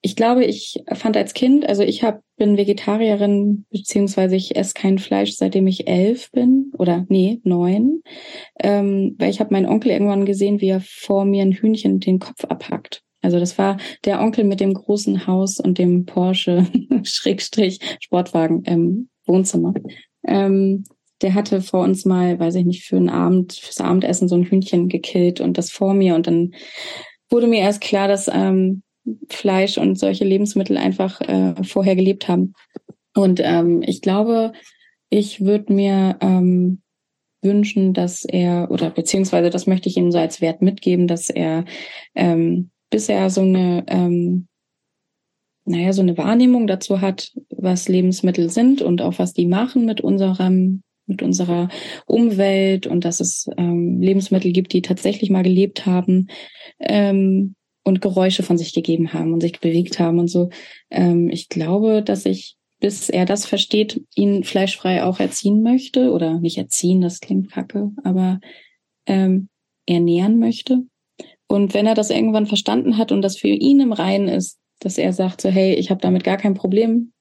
ich 0.00 0.16
glaube, 0.16 0.44
ich 0.44 0.82
fand 0.92 1.16
als 1.16 1.32
Kind, 1.32 1.66
also 1.66 1.82
ich 1.82 2.04
hab, 2.04 2.20
bin 2.36 2.58
Vegetarierin, 2.58 3.64
beziehungsweise 3.70 4.36
ich 4.36 4.54
esse 4.54 4.74
kein 4.74 4.98
Fleisch, 4.98 5.32
seitdem 5.32 5.66
ich 5.66 5.86
elf 5.86 6.30
bin, 6.30 6.72
oder 6.76 7.06
nee, 7.08 7.40
neun. 7.44 8.02
Ähm, 8.60 9.16
weil 9.18 9.30
ich 9.30 9.40
habe 9.40 9.54
meinen 9.54 9.64
Onkel 9.64 9.92
irgendwann 9.92 10.26
gesehen, 10.26 10.60
wie 10.60 10.68
er 10.68 10.82
vor 10.82 11.24
mir 11.24 11.42
ein 11.42 11.52
Hühnchen 11.52 12.00
den 12.00 12.18
Kopf 12.18 12.44
abhackt. 12.44 13.03
Also 13.24 13.40
das 13.40 13.56
war 13.56 13.78
der 14.04 14.20
Onkel 14.20 14.44
mit 14.44 14.60
dem 14.60 14.74
großen 14.74 15.26
Haus 15.26 15.58
und 15.58 15.78
dem 15.78 16.04
Porsche 16.04 16.66
Schrägstrich 17.02 17.80
Sportwagen 18.00 18.62
im 18.64 19.08
Wohnzimmer. 19.26 19.72
Ähm, 20.26 20.84
der 21.22 21.34
hatte 21.34 21.62
vor 21.62 21.84
uns 21.84 22.04
mal, 22.04 22.38
weiß 22.38 22.54
ich 22.56 22.66
nicht, 22.66 22.84
für 22.84 22.96
einen 22.96 23.08
Abend, 23.08 23.54
fürs 23.54 23.80
Abendessen 23.80 24.28
so 24.28 24.34
ein 24.34 24.44
Hühnchen 24.44 24.88
gekillt 24.88 25.40
und 25.40 25.56
das 25.56 25.70
vor 25.70 25.94
mir. 25.94 26.14
Und 26.14 26.26
dann 26.26 26.54
wurde 27.30 27.46
mir 27.46 27.60
erst 27.60 27.80
klar, 27.80 28.08
dass 28.08 28.28
ähm, 28.28 28.82
Fleisch 29.30 29.78
und 29.78 29.98
solche 29.98 30.24
Lebensmittel 30.24 30.76
einfach 30.76 31.20
äh, 31.22 31.54
vorher 31.64 31.96
gelebt 31.96 32.28
haben. 32.28 32.52
Und 33.14 33.40
ähm, 33.42 33.82
ich 33.86 34.02
glaube, 34.02 34.52
ich 35.08 35.40
würde 35.40 35.72
mir 35.72 36.16
ähm, 36.20 36.82
wünschen, 37.40 37.94
dass 37.94 38.24
er, 38.24 38.70
oder 38.70 38.90
beziehungsweise 38.90 39.48
das 39.48 39.66
möchte 39.66 39.88
ich 39.88 39.96
ihm 39.96 40.10
so 40.10 40.18
als 40.18 40.40
Wert 40.40 40.60
mitgeben, 40.60 41.06
dass 41.06 41.30
er 41.30 41.64
ähm, 42.14 42.70
bisher 42.94 43.28
so 43.28 43.40
eine, 43.40 43.84
ähm, 43.88 44.46
naja, 45.64 45.92
so 45.92 46.00
eine 46.00 46.16
Wahrnehmung 46.16 46.68
dazu 46.68 47.00
hat, 47.00 47.32
was 47.50 47.88
Lebensmittel 47.88 48.50
sind 48.50 48.82
und 48.82 49.02
auch 49.02 49.18
was 49.18 49.32
die 49.32 49.46
machen 49.46 49.84
mit 49.84 50.00
unserem 50.00 50.82
mit 51.06 51.20
unserer 51.20 51.68
Umwelt 52.06 52.86
und 52.86 53.04
dass 53.04 53.20
es 53.20 53.50
ähm, 53.58 54.00
Lebensmittel 54.00 54.52
gibt, 54.52 54.72
die 54.72 54.80
tatsächlich 54.80 55.28
mal 55.28 55.42
gelebt 55.42 55.84
haben 55.84 56.28
ähm, 56.78 57.56
und 57.82 58.00
Geräusche 58.00 58.42
von 58.42 58.56
sich 58.56 58.72
gegeben 58.72 59.12
haben 59.12 59.34
und 59.34 59.40
sich 59.40 59.60
bewegt 59.60 59.98
haben 59.98 60.20
und 60.20 60.28
so. 60.28 60.48
Ähm, 60.90 61.28
ich 61.28 61.50
glaube, 61.50 62.02
dass 62.02 62.24
ich, 62.24 62.56
bis 62.80 63.10
er 63.10 63.26
das 63.26 63.44
versteht, 63.44 64.02
ihn 64.14 64.44
fleischfrei 64.44 65.02
auch 65.02 65.20
erziehen 65.20 65.62
möchte 65.62 66.10
oder 66.10 66.38
nicht 66.38 66.56
erziehen, 66.56 67.02
das 67.02 67.20
klingt 67.20 67.50
kacke, 67.50 67.90
aber 68.02 68.40
ähm, 69.04 69.48
ernähren 69.84 70.38
möchte. 70.38 70.84
Und 71.48 71.74
wenn 71.74 71.86
er 71.86 71.94
das 71.94 72.10
irgendwann 72.10 72.46
verstanden 72.46 72.96
hat 72.96 73.12
und 73.12 73.22
das 73.22 73.36
für 73.36 73.48
ihn 73.48 73.80
im 73.80 73.92
Reinen 73.92 74.28
ist, 74.28 74.58
dass 74.80 74.98
er 74.98 75.12
sagt 75.12 75.40
so, 75.40 75.48
hey, 75.48 75.74
ich 75.74 75.90
habe 75.90 76.00
damit 76.00 76.24
gar 76.24 76.36
kein 76.36 76.54
Problem, 76.54 77.12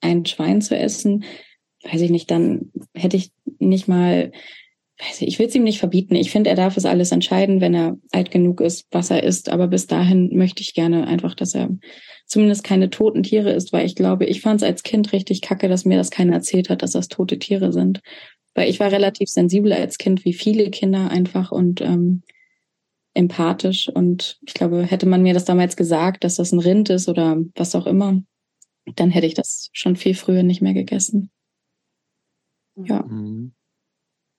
ein 0.00 0.26
Schwein 0.26 0.60
zu 0.60 0.76
essen, 0.76 1.24
weiß 1.84 2.00
ich 2.00 2.10
nicht, 2.10 2.30
dann 2.30 2.70
hätte 2.94 3.16
ich 3.16 3.30
nicht 3.58 3.88
mal, 3.88 4.32
weiß 4.98 5.22
ich, 5.22 5.28
ich 5.28 5.38
will 5.38 5.46
es 5.46 5.54
ihm 5.54 5.64
nicht 5.64 5.78
verbieten. 5.78 6.14
Ich 6.14 6.30
finde, 6.30 6.50
er 6.50 6.56
darf 6.56 6.76
es 6.76 6.84
alles 6.84 7.12
entscheiden, 7.12 7.60
wenn 7.60 7.74
er 7.74 7.98
alt 8.12 8.30
genug 8.30 8.60
ist, 8.60 8.86
was 8.90 9.10
er 9.10 9.22
isst. 9.22 9.48
Aber 9.48 9.68
bis 9.68 9.86
dahin 9.86 10.36
möchte 10.36 10.62
ich 10.62 10.74
gerne 10.74 11.06
einfach, 11.06 11.34
dass 11.34 11.54
er 11.54 11.70
zumindest 12.26 12.64
keine 12.64 12.90
toten 12.90 13.22
Tiere 13.22 13.52
isst, 13.52 13.72
weil 13.72 13.86
ich 13.86 13.96
glaube, 13.96 14.26
ich 14.26 14.40
fand 14.40 14.62
es 14.62 14.66
als 14.66 14.82
Kind 14.82 15.12
richtig 15.12 15.40
kacke, 15.40 15.68
dass 15.68 15.84
mir 15.84 15.96
das 15.96 16.10
keiner 16.10 16.34
erzählt 16.34 16.68
hat, 16.68 16.82
dass 16.82 16.92
das 16.92 17.08
tote 17.08 17.38
Tiere 17.38 17.72
sind. 17.72 18.00
Weil 18.54 18.68
ich 18.68 18.80
war 18.80 18.92
relativ 18.92 19.28
sensibel 19.28 19.72
als 19.72 19.98
Kind, 19.98 20.24
wie 20.24 20.32
viele 20.32 20.70
Kinder 20.70 21.10
einfach 21.10 21.50
und 21.50 21.80
ähm, 21.80 22.22
empathisch. 23.14 23.88
Und 23.88 24.38
ich 24.46 24.54
glaube, 24.54 24.82
hätte 24.82 25.06
man 25.06 25.22
mir 25.22 25.34
das 25.34 25.44
damals 25.44 25.76
gesagt, 25.76 26.24
dass 26.24 26.36
das 26.36 26.52
ein 26.52 26.60
Rind 26.60 26.90
ist 26.90 27.08
oder 27.08 27.38
was 27.54 27.74
auch 27.74 27.86
immer, 27.86 28.22
dann 28.96 29.10
hätte 29.10 29.26
ich 29.26 29.34
das 29.34 29.68
schon 29.72 29.96
viel 29.96 30.14
früher 30.14 30.42
nicht 30.42 30.62
mehr 30.62 30.74
gegessen. 30.74 31.30
Ja. 32.76 33.02
Mhm. 33.02 33.52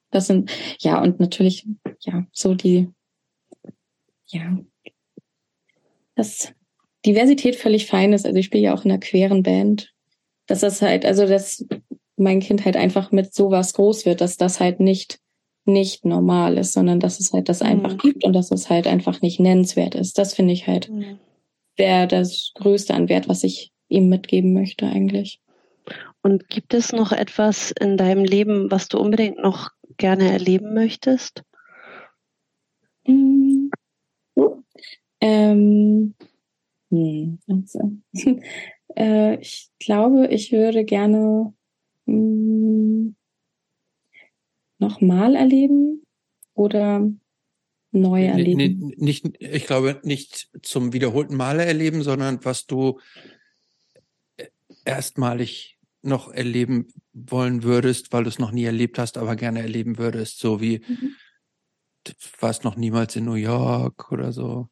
Das 0.09 0.27
sind, 0.27 0.51
ja, 0.79 1.01
und 1.01 1.19
natürlich, 1.19 1.67
ja, 2.01 2.25
so 2.31 2.53
die, 2.53 2.89
ja, 4.25 4.59
dass 6.15 6.53
Diversität 7.05 7.55
völlig 7.55 7.87
fein 7.87 8.13
ist. 8.13 8.25
Also 8.25 8.37
ich 8.37 8.45
spiele 8.45 8.63
ja 8.63 8.73
auch 8.73 8.83
in 8.83 8.91
einer 8.91 8.99
queeren 8.99 9.43
Band. 9.43 9.93
Dass 10.47 10.59
das 10.59 10.81
halt, 10.81 11.05
also 11.05 11.25
dass 11.25 11.65
mein 12.17 12.41
Kind 12.41 12.65
halt 12.65 12.75
einfach 12.75 13.11
mit 13.11 13.33
sowas 13.33 13.73
groß 13.73 14.05
wird, 14.05 14.21
dass 14.21 14.37
das 14.37 14.59
halt 14.59 14.79
nicht 14.79 15.20
nicht 15.65 16.05
normal 16.05 16.57
ist, 16.57 16.73
sondern 16.73 16.99
dass 16.99 17.19
es 17.19 17.33
halt 17.33 17.49
das 17.49 17.61
einfach 17.61 17.93
mhm. 17.93 17.97
gibt 17.97 18.23
und 18.23 18.33
dass 18.33 18.51
es 18.51 18.69
halt 18.69 18.87
einfach 18.87 19.21
nicht 19.21 19.39
nennenswert 19.39 19.95
ist. 19.95 20.17
Das 20.17 20.33
finde 20.33 20.53
ich 20.53 20.67
halt 20.67 20.89
mhm. 20.89 21.19
wäre 21.77 22.07
das 22.07 22.51
Größte 22.55 22.93
an 22.93 23.09
Wert, 23.09 23.27
was 23.27 23.43
ich 23.43 23.71
ihm 23.87 24.09
mitgeben 24.09 24.53
möchte 24.53 24.87
eigentlich. 24.87 25.41
Und 26.23 26.49
gibt 26.49 26.73
es 26.73 26.91
noch 26.91 27.11
etwas 27.11 27.71
in 27.79 27.97
deinem 27.97 28.23
Leben, 28.23 28.69
was 28.69 28.87
du 28.87 28.99
unbedingt 28.99 29.39
noch 29.39 29.71
gerne 29.97 30.31
erleben 30.31 30.73
möchtest? 30.73 31.43
Mm. 33.07 33.69
Ähm, 35.19 36.15
hm, 36.89 37.39
also, 37.47 37.91
äh, 38.95 39.39
ich 39.39 39.69
glaube, 39.79 40.27
ich 40.27 40.51
würde 40.51 40.83
gerne 40.83 41.53
mh, 42.05 42.15
mm, 42.15 43.15
nochmal 44.81 45.35
erleben 45.35 46.03
oder 46.53 47.09
neu 47.91 48.25
erleben? 48.25 48.93
Nicht, 48.97 49.23
nicht, 49.25 49.41
ich 49.41 49.65
glaube, 49.65 49.99
nicht 50.03 50.49
zum 50.61 50.93
wiederholten 50.93 51.35
Male 51.35 51.63
erleben, 51.63 52.03
sondern 52.03 52.43
was 52.43 52.65
du 52.65 52.99
erstmalig 54.85 55.77
noch 56.01 56.31
erleben 56.31 56.87
wollen 57.13 57.63
würdest, 57.63 58.11
weil 58.11 58.23
du 58.23 58.29
es 58.29 58.39
noch 58.39 58.51
nie 58.51 58.63
erlebt 58.63 58.97
hast, 58.97 59.17
aber 59.17 59.35
gerne 59.35 59.61
erleben 59.61 59.97
würdest, 59.97 60.39
so 60.39 60.59
wie 60.59 60.81
mhm. 60.87 61.15
du 62.03 62.13
warst 62.39 62.63
noch 62.63 62.75
niemals 62.75 63.15
in 63.15 63.25
New 63.25 63.35
York 63.35 64.11
oder 64.11 64.31
so. 64.31 64.67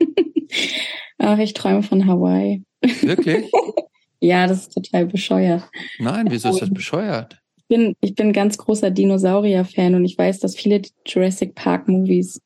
Ach, 1.18 1.38
ich 1.38 1.54
träume 1.54 1.82
von 1.82 2.06
Hawaii. 2.06 2.64
Wirklich? 2.82 3.50
ja, 4.20 4.46
das 4.46 4.62
ist 4.62 4.74
total 4.74 5.06
bescheuert. 5.06 5.70
Nein, 5.98 6.26
wieso 6.28 6.50
ist 6.50 6.60
das 6.60 6.72
bescheuert? 6.72 7.40
Ich 7.66 7.76
bin, 7.76 7.96
ich 8.00 8.14
bin 8.14 8.32
ganz 8.32 8.58
großer 8.58 8.90
Dinosaurier-Fan 8.90 9.94
und 9.94 10.04
ich 10.04 10.18
weiß, 10.18 10.40
dass 10.40 10.54
viele 10.54 10.82
Jurassic 11.06 11.54
Park-Movies 11.54 12.40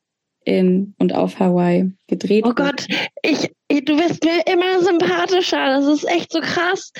in 0.45 0.95
und 0.97 1.13
auf 1.13 1.39
Hawaii 1.39 1.91
gedreht 2.07 2.45
Oh 2.47 2.53
Gott, 2.53 2.87
ich, 3.21 3.51
ich, 3.67 3.85
du 3.85 3.97
bist 3.97 4.23
mir 4.23 4.41
immer 4.51 4.81
sympathischer. 4.81 5.67
Das 5.67 5.85
ist 5.85 6.09
echt 6.09 6.31
so 6.31 6.39
krass. 6.39 6.91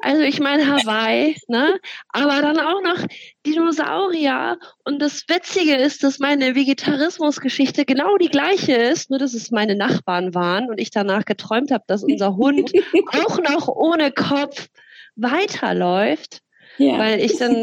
Also 0.00 0.22
ich 0.22 0.40
meine 0.40 0.66
Hawaii, 0.66 1.36
ne? 1.48 1.78
Aber 2.08 2.40
dann 2.42 2.58
auch 2.58 2.82
noch 2.82 3.06
Dinosaurier. 3.46 4.58
Und 4.84 5.00
das 5.00 5.24
Witzige 5.28 5.76
ist, 5.76 6.02
dass 6.02 6.18
meine 6.18 6.54
Vegetarismusgeschichte 6.54 7.84
genau 7.84 8.16
die 8.16 8.30
gleiche 8.30 8.74
ist, 8.74 9.10
nur 9.10 9.18
dass 9.18 9.34
es 9.34 9.50
meine 9.50 9.76
Nachbarn 9.76 10.34
waren 10.34 10.68
und 10.68 10.80
ich 10.80 10.90
danach 10.90 11.24
geträumt 11.24 11.70
habe, 11.70 11.84
dass 11.86 12.02
unser 12.02 12.36
Hund 12.36 12.72
auch 13.24 13.38
noch 13.38 13.68
ohne 13.68 14.10
Kopf 14.10 14.68
weiterläuft. 15.14 16.42
Ja. 16.78 16.98
Weil 16.98 17.20
ich 17.20 17.38
dann, 17.38 17.54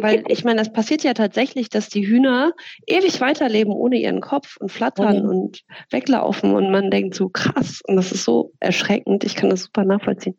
weil 0.00 0.24
ich 0.28 0.44
meine, 0.44 0.58
das 0.58 0.72
passiert 0.72 1.04
ja 1.04 1.14
tatsächlich, 1.14 1.68
dass 1.68 1.88
die 1.88 2.06
Hühner 2.06 2.52
ewig 2.86 3.20
weiterleben 3.20 3.72
ohne 3.72 3.96
ihren 3.96 4.20
Kopf 4.20 4.56
und 4.58 4.70
flattern 4.72 5.22
Mhm. 5.24 5.28
und 5.28 5.60
weglaufen 5.90 6.54
und 6.54 6.70
man 6.70 6.90
denkt 6.90 7.14
so 7.14 7.28
krass 7.28 7.80
und 7.86 7.96
das 7.96 8.12
ist 8.12 8.24
so 8.24 8.52
erschreckend. 8.60 9.24
Ich 9.24 9.34
kann 9.34 9.50
das 9.50 9.64
super 9.64 9.84
nachvollziehen. 9.84 10.36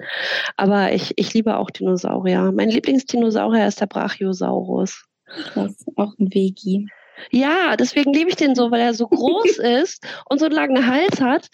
Aber 0.57 0.91
ich, 0.93 1.13
ich 1.17 1.33
liebe 1.33 1.57
auch 1.57 1.69
Dinosaurier. 1.69 2.51
Mein 2.51 2.69
Lieblingsdinosaurier 2.69 3.67
ist 3.67 3.81
der 3.81 3.87
Brachiosaurus. 3.87 5.05
Krass, 5.25 5.85
auch 5.95 6.13
ein 6.19 6.33
Vegi. 6.33 6.87
Ja, 7.31 7.75
deswegen 7.77 8.13
liebe 8.13 8.29
ich 8.29 8.35
den 8.35 8.55
so, 8.55 8.71
weil 8.71 8.81
er 8.81 8.93
so 8.93 9.07
groß 9.07 9.57
ist 9.81 10.05
und 10.29 10.39
so 10.39 10.45
einen 10.45 10.55
langen 10.55 10.87
Hals 10.87 11.21
hat 11.21 11.47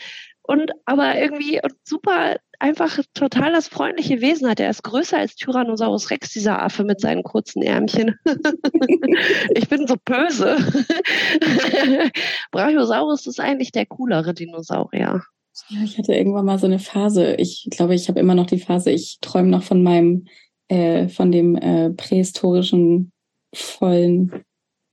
und 0.52 0.72
aber 0.86 1.18
irgendwie 1.18 1.62
super 1.84 2.36
einfach 2.60 3.00
total 3.14 3.54
das 3.54 3.68
freundliche 3.70 4.22
Wesen 4.22 4.50
hat. 4.50 4.60
Er 4.60 4.70
ist 4.70 4.84
größer 4.84 5.18
als 5.18 5.36
Tyrannosaurus 5.36 6.12
Rex, 6.12 6.34
dieser 6.34 6.62
Affe 6.62 6.84
mit 6.84 7.00
seinen 7.00 7.24
kurzen 7.24 7.64
Ärmchen. 7.64 8.16
ich 9.56 9.70
bin 9.70 9.88
so 9.88 9.96
böse. 10.04 10.58
Brachiosaurus 12.52 13.26
ist 13.28 13.40
eigentlich 13.40 13.72
der 13.72 13.86
coolere 13.86 14.34
Dinosaurier. 14.34 15.24
Ja, 15.70 15.84
ich 15.84 15.98
hatte 15.98 16.14
irgendwann 16.14 16.46
mal 16.46 16.60
so 16.60 16.68
eine 16.68 16.80
Phase. 16.80 17.36
Ich 17.36 17.68
glaube, 17.72 17.96
ich 17.96 18.10
habe 18.10 18.20
immer 18.20 18.36
noch 18.36 18.48
die 18.48 18.60
Phase, 18.60 18.92
ich 18.92 19.20
träume 19.22 19.50
noch 19.50 19.64
von 19.64 19.82
meinem, 19.82 20.26
äh, 20.68 21.08
von 21.08 21.32
dem 21.32 21.56
äh, 21.56 21.92
prähistorischen, 21.92 23.12
vollen, 23.54 24.44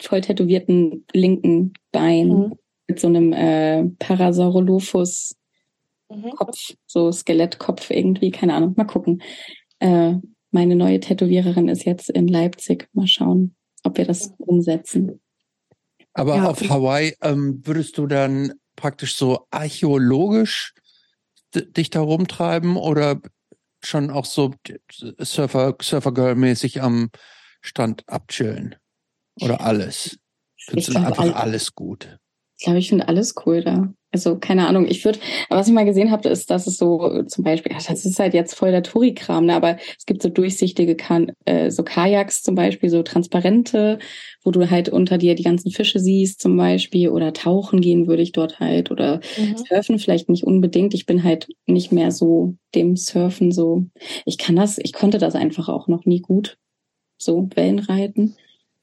voll 0.01 0.21
tätowierten 0.21 1.05
linken 1.13 1.75
Bein 1.91 2.29
Mhm. 2.29 2.53
mit 2.89 3.01
so 3.01 3.09
einem 3.09 3.33
äh, 3.33 3.85
Parasaurolophus 3.99 5.38
Mhm. 6.11 6.31
Kopf, 6.31 6.73
so 6.87 7.13
Skelettkopf 7.13 7.91
irgendwie, 7.91 8.31
keine 8.31 8.55
Ahnung, 8.55 8.75
mal 8.77 8.85
gucken. 8.85 9.23
Äh, 9.79 10.15
meine 10.51 10.75
neue 10.77 11.01
Tätowiererin 11.01 11.69
ist 11.69 11.85
jetzt 11.85 12.09
in 12.11 12.27
Leipzig. 12.29 12.89
Mal 12.93 13.07
schauen, 13.07 13.55
ob 13.85 13.99
wir 13.99 14.07
das 14.07 14.33
umsetzen. 14.39 15.21
Aber 16.15 16.37
Ja. 16.37 16.49
auf 16.51 16.61
Hawaii 16.69 17.15
ähm, 17.23 17.61
würdest 17.65 17.99
du 17.99 18.07
dann 18.07 18.55
praktisch 18.77 19.17
so 19.17 19.47
archäologisch 19.51 20.73
dich 21.55 21.91
da 21.91 22.01
rumtreiben 22.01 22.77
oder 22.77 23.21
schon 23.85 24.11
auch 24.11 24.25
so 24.25 24.55
Surfer, 25.21 25.77
Surfergirl-mäßig 25.81 26.81
am 26.81 27.11
Strand 27.61 28.09
abchillen? 28.09 28.77
Oder 29.41 29.61
alles? 29.61 30.19
Findest 30.59 30.89
Ich 30.89 30.95
du 30.95 31.01
einfach 31.01 31.23
all- 31.23 31.35
alles 31.35 31.75
gut? 31.75 32.19
Ich 32.59 32.65
glaube, 32.65 32.79
ich 32.81 32.89
finde 32.89 33.07
alles 33.09 33.35
cool 33.47 33.63
da. 33.63 33.93
Also 34.11 34.39
keine 34.39 34.67
Ahnung, 34.67 34.87
ich 34.89 35.05
würde, 35.05 35.19
was 35.51 35.69
ich 35.69 35.75
mal 35.75 35.85
gesehen 35.85 36.11
habe, 36.11 36.31
ist, 36.31 36.51
dass 36.51 36.67
es 36.67 36.79
so 36.79 37.23
zum 37.25 37.45
Beispiel, 37.45 37.73
ja, 37.73 37.79
das 37.87 38.05
ist 38.07 38.19
halt 38.19 38.33
jetzt 38.33 38.55
voll 38.55 38.71
der 38.71 38.83
Touri-Kram, 38.83 39.45
ne? 39.45 39.55
aber 39.55 39.77
es 39.99 40.07
gibt 40.07 40.23
so 40.23 40.31
durchsichtige 40.31 40.97
kan 40.97 41.33
äh, 41.45 41.71
so 41.71 41.83
Kajaks 41.83 42.43
zum 42.43 42.55
Beispiel, 42.55 42.89
so 42.89 43.03
transparente, 43.03 43.99
wo 44.43 44.51
du 44.51 44.71
halt 44.71 44.89
unter 44.89 45.19
dir 45.19 45.35
die 45.35 45.43
ganzen 45.43 45.71
Fische 45.71 45.99
siehst 45.99 46.41
zum 46.41 46.57
Beispiel 46.57 47.11
oder 47.11 47.35
tauchen 47.35 47.83
gehen 47.83 48.07
würde 48.07 48.23
ich 48.23 48.33
dort 48.33 48.61
halt 48.61 48.91
oder 48.91 49.21
Mhm. 49.37 49.57
Surfen 49.59 49.99
vielleicht 49.99 50.29
nicht 50.29 50.45
unbedingt. 50.45 50.95
Ich 50.95 51.07
bin 51.07 51.23
halt 51.23 51.49
nicht 51.67 51.93
mehr 51.93 52.11
so 52.11 52.55
dem 52.75 52.97
Surfen 52.97 53.53
so. 53.53 53.85
Ich 54.25 54.39
kann 54.39 54.57
das, 54.57 54.79
ich 54.79 54.93
konnte 54.93 55.19
das 55.19 55.35
einfach 55.35 55.69
auch 55.69 55.89
noch 55.89 56.05
nie 56.05 56.21
gut. 56.21 56.59
So 57.19 57.49
Wellenreiten. 57.55 58.37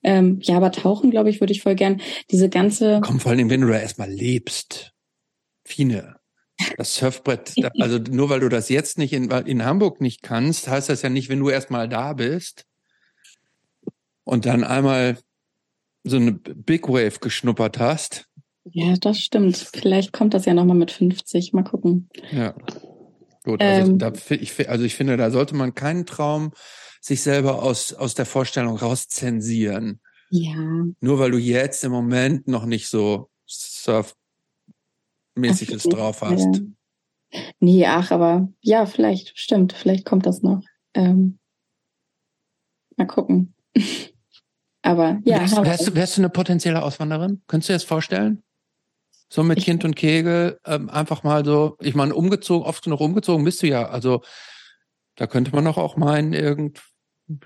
Ähm, 0.03 0.39
ja, 0.43 0.57
aber 0.57 0.71
tauchen, 0.71 1.09
glaube 1.09 1.29
ich, 1.29 1.39
würde 1.39 1.53
ich 1.53 1.61
voll 1.63 1.75
gern. 1.75 2.01
Diese 2.31 2.49
ganze. 2.49 3.01
Komm, 3.01 3.19
vor 3.19 3.31
allem, 3.31 3.49
wenn 3.49 3.61
du 3.61 3.67
da 3.67 3.79
erstmal 3.79 4.11
lebst. 4.11 4.91
Fine. 5.65 6.15
Das 6.77 6.95
Surfbrett, 6.95 7.53
also 7.79 7.97
nur 7.97 8.29
weil 8.29 8.39
du 8.39 8.47
das 8.47 8.69
jetzt 8.69 8.97
nicht 8.97 9.11
in, 9.11 9.29
in 9.29 9.65
Hamburg 9.65 9.99
nicht 9.99 10.23
kannst, 10.23 10.69
heißt 10.69 10.87
das 10.87 11.01
ja 11.01 11.09
nicht, 11.09 11.27
wenn 11.27 11.39
du 11.39 11.49
erstmal 11.49 11.89
da 11.89 12.13
bist 12.13 12.65
und 14.23 14.45
dann 14.45 14.63
einmal 14.63 15.17
so 16.03 16.15
eine 16.15 16.31
Big 16.31 16.87
Wave 16.87 17.19
geschnuppert 17.19 17.79
hast. 17.79 18.29
Ja, 18.63 18.93
das 18.95 19.19
stimmt. 19.19 19.57
Vielleicht 19.57 20.13
kommt 20.13 20.33
das 20.33 20.45
ja 20.45 20.53
nochmal 20.53 20.77
mit 20.77 20.91
50. 20.91 21.53
Mal 21.53 21.63
gucken. 21.63 22.09
Ja. 22.31 22.55
Gut, 23.43 23.61
also, 23.61 23.91
Ähm. 23.91 23.99
da, 23.99 24.13
ich, 24.29 24.69
also 24.69 24.85
ich 24.85 24.95
finde, 24.95 25.17
da 25.17 25.29
sollte 25.31 25.55
man 25.55 25.75
keinen 25.75 26.05
Traum 26.05 26.51
sich 27.01 27.21
selber 27.21 27.61
aus, 27.61 27.93
aus 27.93 28.15
der 28.15 28.25
Vorstellung 28.25 28.77
rauszensieren. 28.77 29.99
Ja. 30.29 30.55
Nur 30.99 31.19
weil 31.19 31.31
du 31.31 31.37
jetzt 31.37 31.83
im 31.83 31.91
Moment 31.91 32.47
noch 32.47 32.65
nicht 32.65 32.87
so 32.87 33.29
surfmäßiges 33.45 34.24
Ach, 35.35 35.89
drauf 35.89 36.21
hast. 36.21 36.55
Ja. 36.55 37.41
Nee, 37.59 37.85
ach, 37.85 38.11
aber 38.11 38.49
ja, 38.61 38.85
vielleicht, 38.85 39.37
stimmt. 39.37 39.73
Vielleicht 39.73 40.05
kommt 40.05 40.25
das 40.25 40.41
noch. 40.41 40.61
Ähm, 40.93 41.39
mal 42.95 43.07
gucken. 43.07 43.53
aber 44.81 45.19
ja. 45.25 45.39
wärst, 45.41 45.57
wärst, 45.57 45.87
du, 45.87 45.95
wärst 45.95 46.17
du 46.17 46.21
eine 46.21 46.29
potenzielle 46.29 46.81
Auswanderin? 46.81 47.41
Könntest 47.47 47.69
du 47.69 47.73
dir 47.73 47.75
das 47.75 47.83
vorstellen? 47.83 48.43
So 49.29 49.43
mit 49.43 49.57
Ich- 49.57 49.65
Kind 49.65 49.83
und 49.83 49.95
Kegel, 49.95 50.59
ähm, 50.65 50.89
einfach 50.89 51.23
mal 51.23 51.43
so, 51.43 51.77
ich 51.81 51.95
meine, 51.95 52.15
umgezogen, 52.15 52.65
oft 52.65 52.83
genug 52.83 53.01
umgezogen 53.01 53.43
bist 53.43 53.61
du 53.61 53.67
ja. 53.67 53.89
Also 53.89 54.21
da 55.15 55.27
könnte 55.27 55.51
man 55.51 55.65
doch 55.65 55.77
auch 55.77 55.97
meinen, 55.97 56.33
irgend, 56.33 56.81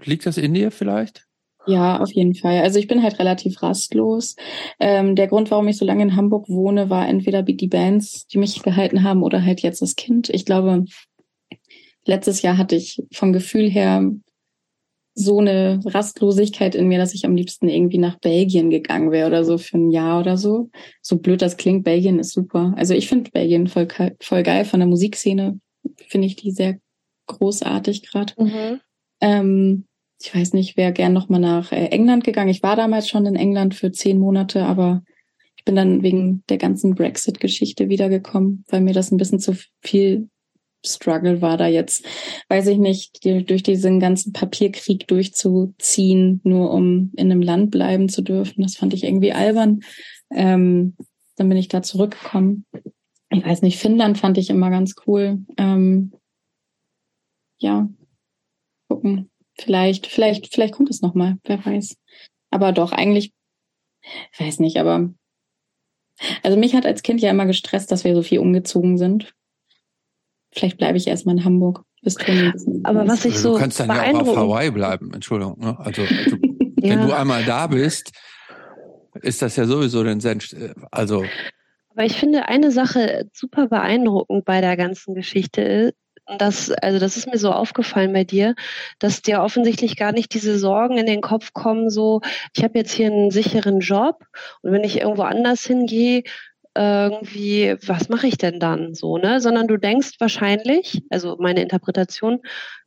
liegt 0.04 0.26
das 0.26 0.38
in 0.38 0.54
dir 0.54 0.72
vielleicht? 0.72 1.29
Ja, 1.68 2.00
auf 2.00 2.12
jeden 2.12 2.36
Fall. 2.36 2.62
Also 2.62 2.80
ich 2.80 2.88
bin 2.88 3.04
halt 3.04 3.20
relativ 3.20 3.62
rastlos. 3.62 4.36
Ähm, 4.80 5.16
der 5.16 5.28
Grund, 5.28 5.52
warum 5.52 5.68
ich 5.68 5.78
so 5.78 5.86
lange 5.86 6.04
in 6.04 6.16
Hamburg 6.16 6.48
wohne, 6.50 6.90
war 6.90 7.08
entweder 7.08 7.44
die 7.44 7.68
Bands, 7.68 8.28
die 8.28 8.38
mich 8.38 8.62
gehalten 8.64 9.04
haben, 9.04 9.24
oder 9.24 9.44
halt 9.44 9.62
jetzt 9.62 9.82
das 9.82 9.96
Kind. 9.96 10.30
Ich 10.30 10.46
glaube, 10.46 10.86
letztes 12.06 12.42
Jahr 12.42 12.58
hatte 12.58 12.76
ich 12.76 13.04
vom 13.12 13.34
Gefühl 13.34 13.70
her 13.70 14.10
so 15.16 15.40
eine 15.40 15.82
Rastlosigkeit 15.86 16.76
in 16.76 16.88
mir, 16.88 16.98
dass 16.98 17.14
ich 17.14 17.26
am 17.26 17.36
liebsten 17.36 17.68
irgendwie 17.68 17.98
nach 17.98 18.20
Belgien 18.20 18.70
gegangen 18.70 19.12
wäre 19.12 19.28
oder 19.28 19.44
so 19.44 19.58
für 19.58 19.78
ein 19.78 19.92
Jahr 19.92 20.22
oder 20.22 20.38
so. 20.38 20.70
So 21.02 21.18
blöd 21.18 21.42
das 21.42 21.58
klingt, 21.58 21.84
Belgien 21.84 22.20
ist 22.20 22.32
super. 22.32 22.74
Also 22.78 22.94
ich 22.94 23.10
finde 23.10 23.32
Belgien 23.32 23.68
voll, 23.68 23.88
voll 24.22 24.44
geil. 24.44 24.64
Von 24.64 24.80
der 24.80 24.88
Musikszene 24.88 25.60
finde 26.08 26.28
ich 26.28 26.38
die 26.38 26.52
sehr 26.52 26.80
großartig 27.28 28.10
gerade. 28.10 28.34
Mhm. 28.38 28.80
Ähm, 29.22 29.86
ich 30.22 30.36
weiß 30.36 30.54
nicht, 30.54 30.76
wäre 30.78 30.92
gern 30.92 31.14
noch 31.14 31.30
mal 31.30 31.40
nach 31.40 31.72
äh, 31.72 31.88
England 31.88 32.24
gegangen. 32.24 32.50
Ich 32.50 32.64
war 32.64 32.76
damals 32.76 33.08
schon 33.08 33.26
in 33.26 33.36
England 33.36 33.76
für 33.76 33.92
zehn 33.92 34.20
Monate, 34.20 34.66
aber 34.66 35.04
ich 35.56 35.64
bin 35.64 35.76
dann 35.76 36.04
wegen 36.04 36.44
der 36.50 36.58
ganzen 36.58 36.96
Brexit-Geschichte 36.96 37.90
wiedergekommen, 37.90 38.66
weil 38.70 38.82
mir 38.82 38.94
das 38.94 39.12
ein 39.12 39.18
bisschen 39.18 39.40
zu 39.40 39.56
viel 39.82 40.30
Struggle 40.86 41.42
war, 41.42 41.58
da 41.58 41.68
jetzt, 41.68 42.06
weiß 42.48 42.68
ich 42.68 42.78
nicht, 42.78 43.26
durch 43.26 43.64
diesen 43.64 44.00
ganzen 44.00 44.32
Papierkrieg 44.32 45.08
durchzuziehen, 45.08 46.40
nur 46.44 46.72
um 46.72 47.12
in 47.18 47.32
einem 47.32 47.42
Land 47.42 47.72
bleiben 47.72 48.08
zu 48.08 48.22
dürfen. 48.22 48.62
Das 48.62 48.76
fand 48.76 48.94
ich 48.94 49.04
irgendwie 49.04 49.34
albern. 49.34 49.82
Ähm, 50.32 50.96
dann 51.36 51.50
bin 51.50 51.58
ich 51.58 51.68
da 51.68 51.82
zurückgekommen. 51.82 52.66
Ich 53.30 53.46
weiß 53.46 53.62
nicht, 53.62 53.78
Finnland 53.78 54.18
fand 54.18 54.38
ich 54.38 54.50
immer 54.50 54.70
ganz 54.70 54.96
cool. 55.06 55.40
Ähm, 55.58 56.14
ja, 57.60 57.90
gucken. 58.88 59.29
Vielleicht, 59.60 60.08
vielleicht, 60.08 60.54
vielleicht 60.54 60.74
kommt 60.74 60.90
es 60.90 61.02
nochmal, 61.02 61.38
wer 61.44 61.64
weiß. 61.66 61.96
Aber 62.50 62.72
doch, 62.72 62.92
eigentlich, 62.92 63.34
ich 64.32 64.40
weiß 64.40 64.60
nicht, 64.60 64.78
aber 64.78 65.10
also 66.44 66.58
mich 66.58 66.76
hat 66.76 66.86
als 66.86 67.04
Kind 67.04 67.22
ja 67.22 67.30
immer 67.30 67.46
gestresst, 67.46 67.92
dass 67.92 68.04
wir 68.04 68.16
so 68.16 68.24
viel 68.24 68.40
umgezogen 68.40 68.98
sind. 68.98 69.34
Vielleicht 70.52 70.78
bleibe 70.78 70.98
ich 70.98 71.08
erstmal 71.08 71.38
in 71.38 71.46
Hamburg, 71.46 71.84
bis 72.02 72.18
Aber 72.84 73.08
was 73.08 73.26
ich 73.26 73.34
Also 73.34 73.50
so 73.50 73.54
du 73.54 73.60
kannst 73.60 73.80
dann 73.80 73.90
ja 73.90 74.14
auch 74.14 74.28
auf 74.28 74.36
Hawaii 74.36 74.72
bleiben, 74.72 75.14
Entschuldigung. 75.14 75.60
Ne? 75.60 75.78
Also, 75.80 76.04
also 76.04 76.38
wenn 76.78 77.02
du 77.02 77.10
Ja, 77.10 77.22
einmal 77.22 77.44
da 77.44 77.68
bist, 77.68 78.12
ist 79.22 79.42
das 79.42 79.56
ja 79.56 79.66
sowieso 79.66 80.04
den 80.04 80.20
Senf. 80.20 80.52
äh, 80.54 80.74
Also 80.92 81.26
aber 81.92 82.06
ich 82.06 82.14
finde 82.14 82.48
eine 82.48 82.72
Sache 82.72 83.30
super 83.34 83.68
beeindruckend 83.68 84.46
bei 84.46 84.62
der 84.62 84.78
ganzen 84.78 85.16
Geschichte 85.16 85.62
ist, 85.62 85.96
dass, 86.38 86.72
also 86.72 87.00
das 87.00 87.18
ist 87.18 87.28
mir 87.28 87.38
so 87.38 87.52
aufgefallen 87.52 88.14
bei 88.14 88.24
dir, 88.24 88.56
dass 89.00 89.22
dir 89.22 89.42
offensichtlich 89.42 89.98
gar 89.98 90.12
nicht 90.12 90.34
diese 90.34 90.60
Sorgen 90.60 90.98
in 90.98 91.06
den 91.06 91.22
Kopf 91.22 91.54
kommen, 91.54 91.90
so, 91.90 92.22
ich 92.56 92.64
habe 92.64 92.78
jetzt 92.78 92.92
hier 92.92 93.08
einen 93.08 93.32
sicheren 93.32 93.80
Job 93.80 94.24
und 94.62 94.72
wenn 94.72 94.84
ich 94.84 95.00
irgendwo 95.02 95.24
anders 95.24 95.64
hingehe, 95.64 96.24
irgendwie, 96.80 97.76
was 97.86 98.08
mache 98.08 98.28
ich 98.28 98.38
denn 98.38 98.60
dann 98.60 98.94
so, 98.94 99.18
ne? 99.18 99.42
Sondern 99.42 99.68
du 99.68 99.78
denkst 99.78 100.12
wahrscheinlich, 100.20 101.04
also 101.10 101.36
meine 101.38 101.62
Interpretation, 101.62 102.40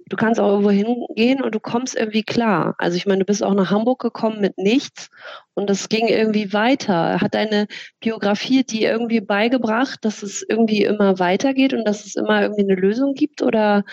du 0.07 0.17
kannst 0.17 0.41
auch 0.41 0.49
irgendwo 0.49 0.71
hingehen 0.71 1.43
und 1.43 1.55
du 1.55 1.61
kommst 1.61 1.95
irgendwie 1.97 2.23
klar. 2.23 2.75
Also 2.79 2.97
ich 2.97 3.05
meine, 3.07 3.21
du 3.21 3.25
bist 3.27 3.43
auch 3.43 3.53
nach 3.55 3.71
Hamburg 3.71 4.01
gekommen 4.01 4.41
mit 4.41 4.57
nichts 4.57 5.09
und 5.55 5.69
es 5.69 5.91
ging 5.91 6.09
irgendwie 6.09 6.55
weiter. 6.55 7.21
Hat 7.21 7.35
deine 7.35 7.67
Biografie 8.01 8.65
dir 8.65 8.91
irgendwie 8.91 9.21
beigebracht, 9.21 9.99
dass 10.03 10.23
es 10.23 10.43
irgendwie 10.49 10.85
immer 10.85 11.19
weitergeht 11.19 11.75
und 11.75 11.85
dass 11.85 12.07
es 12.07 12.17
immer 12.17 12.43
irgendwie 12.43 12.63
eine 12.63 12.77
Lösung 12.77 13.13
gibt? 13.15 13.43
Oder 13.43 13.85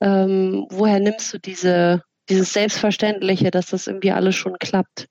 ähm, 0.00 0.66
woher 0.70 1.00
nimmst 1.00 1.34
du 1.34 1.38
diese, 1.38 2.02
dieses 2.28 2.52
Selbstverständliche, 2.52 3.50
dass 3.50 3.66
das 3.66 3.88
irgendwie 3.88 4.12
alles 4.12 4.36
schon 4.36 4.58
klappt? 4.60 5.08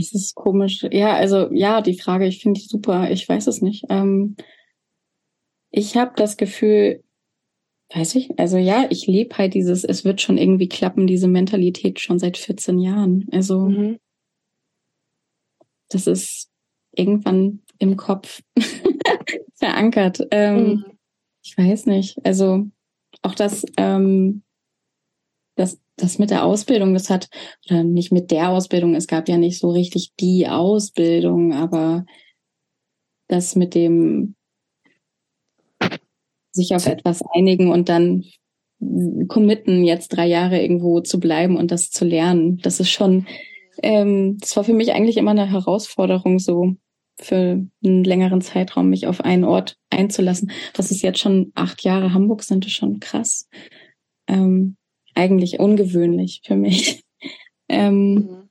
Das 0.00 0.12
ist 0.12 0.34
komisch. 0.34 0.86
Ja, 0.90 1.14
also 1.14 1.52
ja, 1.52 1.82
die 1.82 1.98
Frage, 1.98 2.26
ich 2.26 2.42
finde 2.42 2.60
die 2.60 2.66
super. 2.66 3.10
Ich 3.10 3.28
weiß 3.28 3.46
es 3.46 3.60
nicht. 3.60 3.84
Ähm, 3.90 4.36
ich 5.70 5.96
habe 5.96 6.12
das 6.16 6.36
Gefühl, 6.36 7.04
weiß 7.94 8.14
ich, 8.14 8.38
also 8.38 8.56
ja, 8.56 8.86
ich 8.90 9.06
lebe 9.06 9.36
halt 9.36 9.54
dieses, 9.54 9.84
es 9.84 10.04
wird 10.04 10.20
schon 10.20 10.38
irgendwie 10.38 10.68
klappen, 10.68 11.06
diese 11.06 11.28
Mentalität 11.28 12.00
schon 12.00 12.18
seit 12.18 12.36
14 12.36 12.78
Jahren. 12.78 13.28
Also 13.32 13.68
mhm. 13.68 13.98
das 15.88 16.06
ist 16.06 16.50
irgendwann 16.92 17.62
im 17.78 17.96
Kopf 17.96 18.40
verankert. 19.54 20.26
Ähm, 20.30 20.56
mhm. 20.56 20.84
Ich 21.42 21.56
weiß 21.56 21.86
nicht. 21.86 22.18
Also 22.24 22.66
auch 23.22 23.34
das, 23.34 23.64
ähm, 23.76 24.42
das 25.56 25.80
das 26.02 26.18
mit 26.18 26.30
der 26.30 26.44
Ausbildung, 26.44 26.94
das 26.94 27.10
hat, 27.10 27.28
oder 27.68 27.84
nicht 27.84 28.12
mit 28.12 28.30
der 28.30 28.50
Ausbildung, 28.50 28.94
es 28.94 29.06
gab 29.06 29.28
ja 29.28 29.36
nicht 29.36 29.58
so 29.58 29.70
richtig 29.70 30.12
die 30.18 30.48
Ausbildung, 30.48 31.52
aber 31.52 32.04
das 33.28 33.56
mit 33.56 33.74
dem 33.74 34.34
sich 36.52 36.74
auf 36.74 36.86
etwas 36.86 37.22
einigen 37.32 37.70
und 37.70 37.88
dann 37.88 38.24
committen, 39.28 39.84
jetzt 39.84 40.08
drei 40.08 40.26
Jahre 40.26 40.60
irgendwo 40.60 41.00
zu 41.00 41.20
bleiben 41.20 41.56
und 41.56 41.70
das 41.70 41.90
zu 41.90 42.04
lernen, 42.04 42.58
das 42.58 42.80
ist 42.80 42.90
schon, 42.90 43.26
ähm, 43.82 44.38
das 44.40 44.56
war 44.56 44.64
für 44.64 44.72
mich 44.72 44.92
eigentlich 44.92 45.16
immer 45.16 45.30
eine 45.32 45.50
Herausforderung, 45.50 46.38
so 46.38 46.74
für 47.18 47.64
einen 47.84 48.04
längeren 48.04 48.40
Zeitraum 48.40 48.88
mich 48.88 49.06
auf 49.06 49.20
einen 49.20 49.44
Ort 49.44 49.76
einzulassen. 49.90 50.50
Das 50.72 50.90
ist 50.90 51.02
jetzt 51.02 51.18
schon 51.18 51.52
acht 51.54 51.84
Jahre 51.84 52.14
Hamburg 52.14 52.42
sind, 52.42 52.66
ist 52.66 52.72
schon 52.72 52.98
krass. 52.98 53.48
Ähm, 54.26 54.76
eigentlich 55.20 55.60
ungewöhnlich 55.60 56.40
für 56.44 56.56
mich. 56.56 57.04
ähm, 57.68 58.14
mhm. 58.14 58.48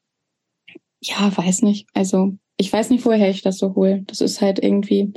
Ja, 1.01 1.35
weiß 1.35 1.64
nicht. 1.64 1.88
Also 1.93 2.38
ich 2.57 2.72
weiß 2.72 2.89
nicht, 2.89 3.06
woher 3.06 3.30
ich 3.30 3.41
das 3.41 3.57
so 3.57 3.73
hole. 3.75 4.03
Das 4.06 4.22
ist 4.22 4.41
halt 4.41 4.59
irgendwie 4.61 5.14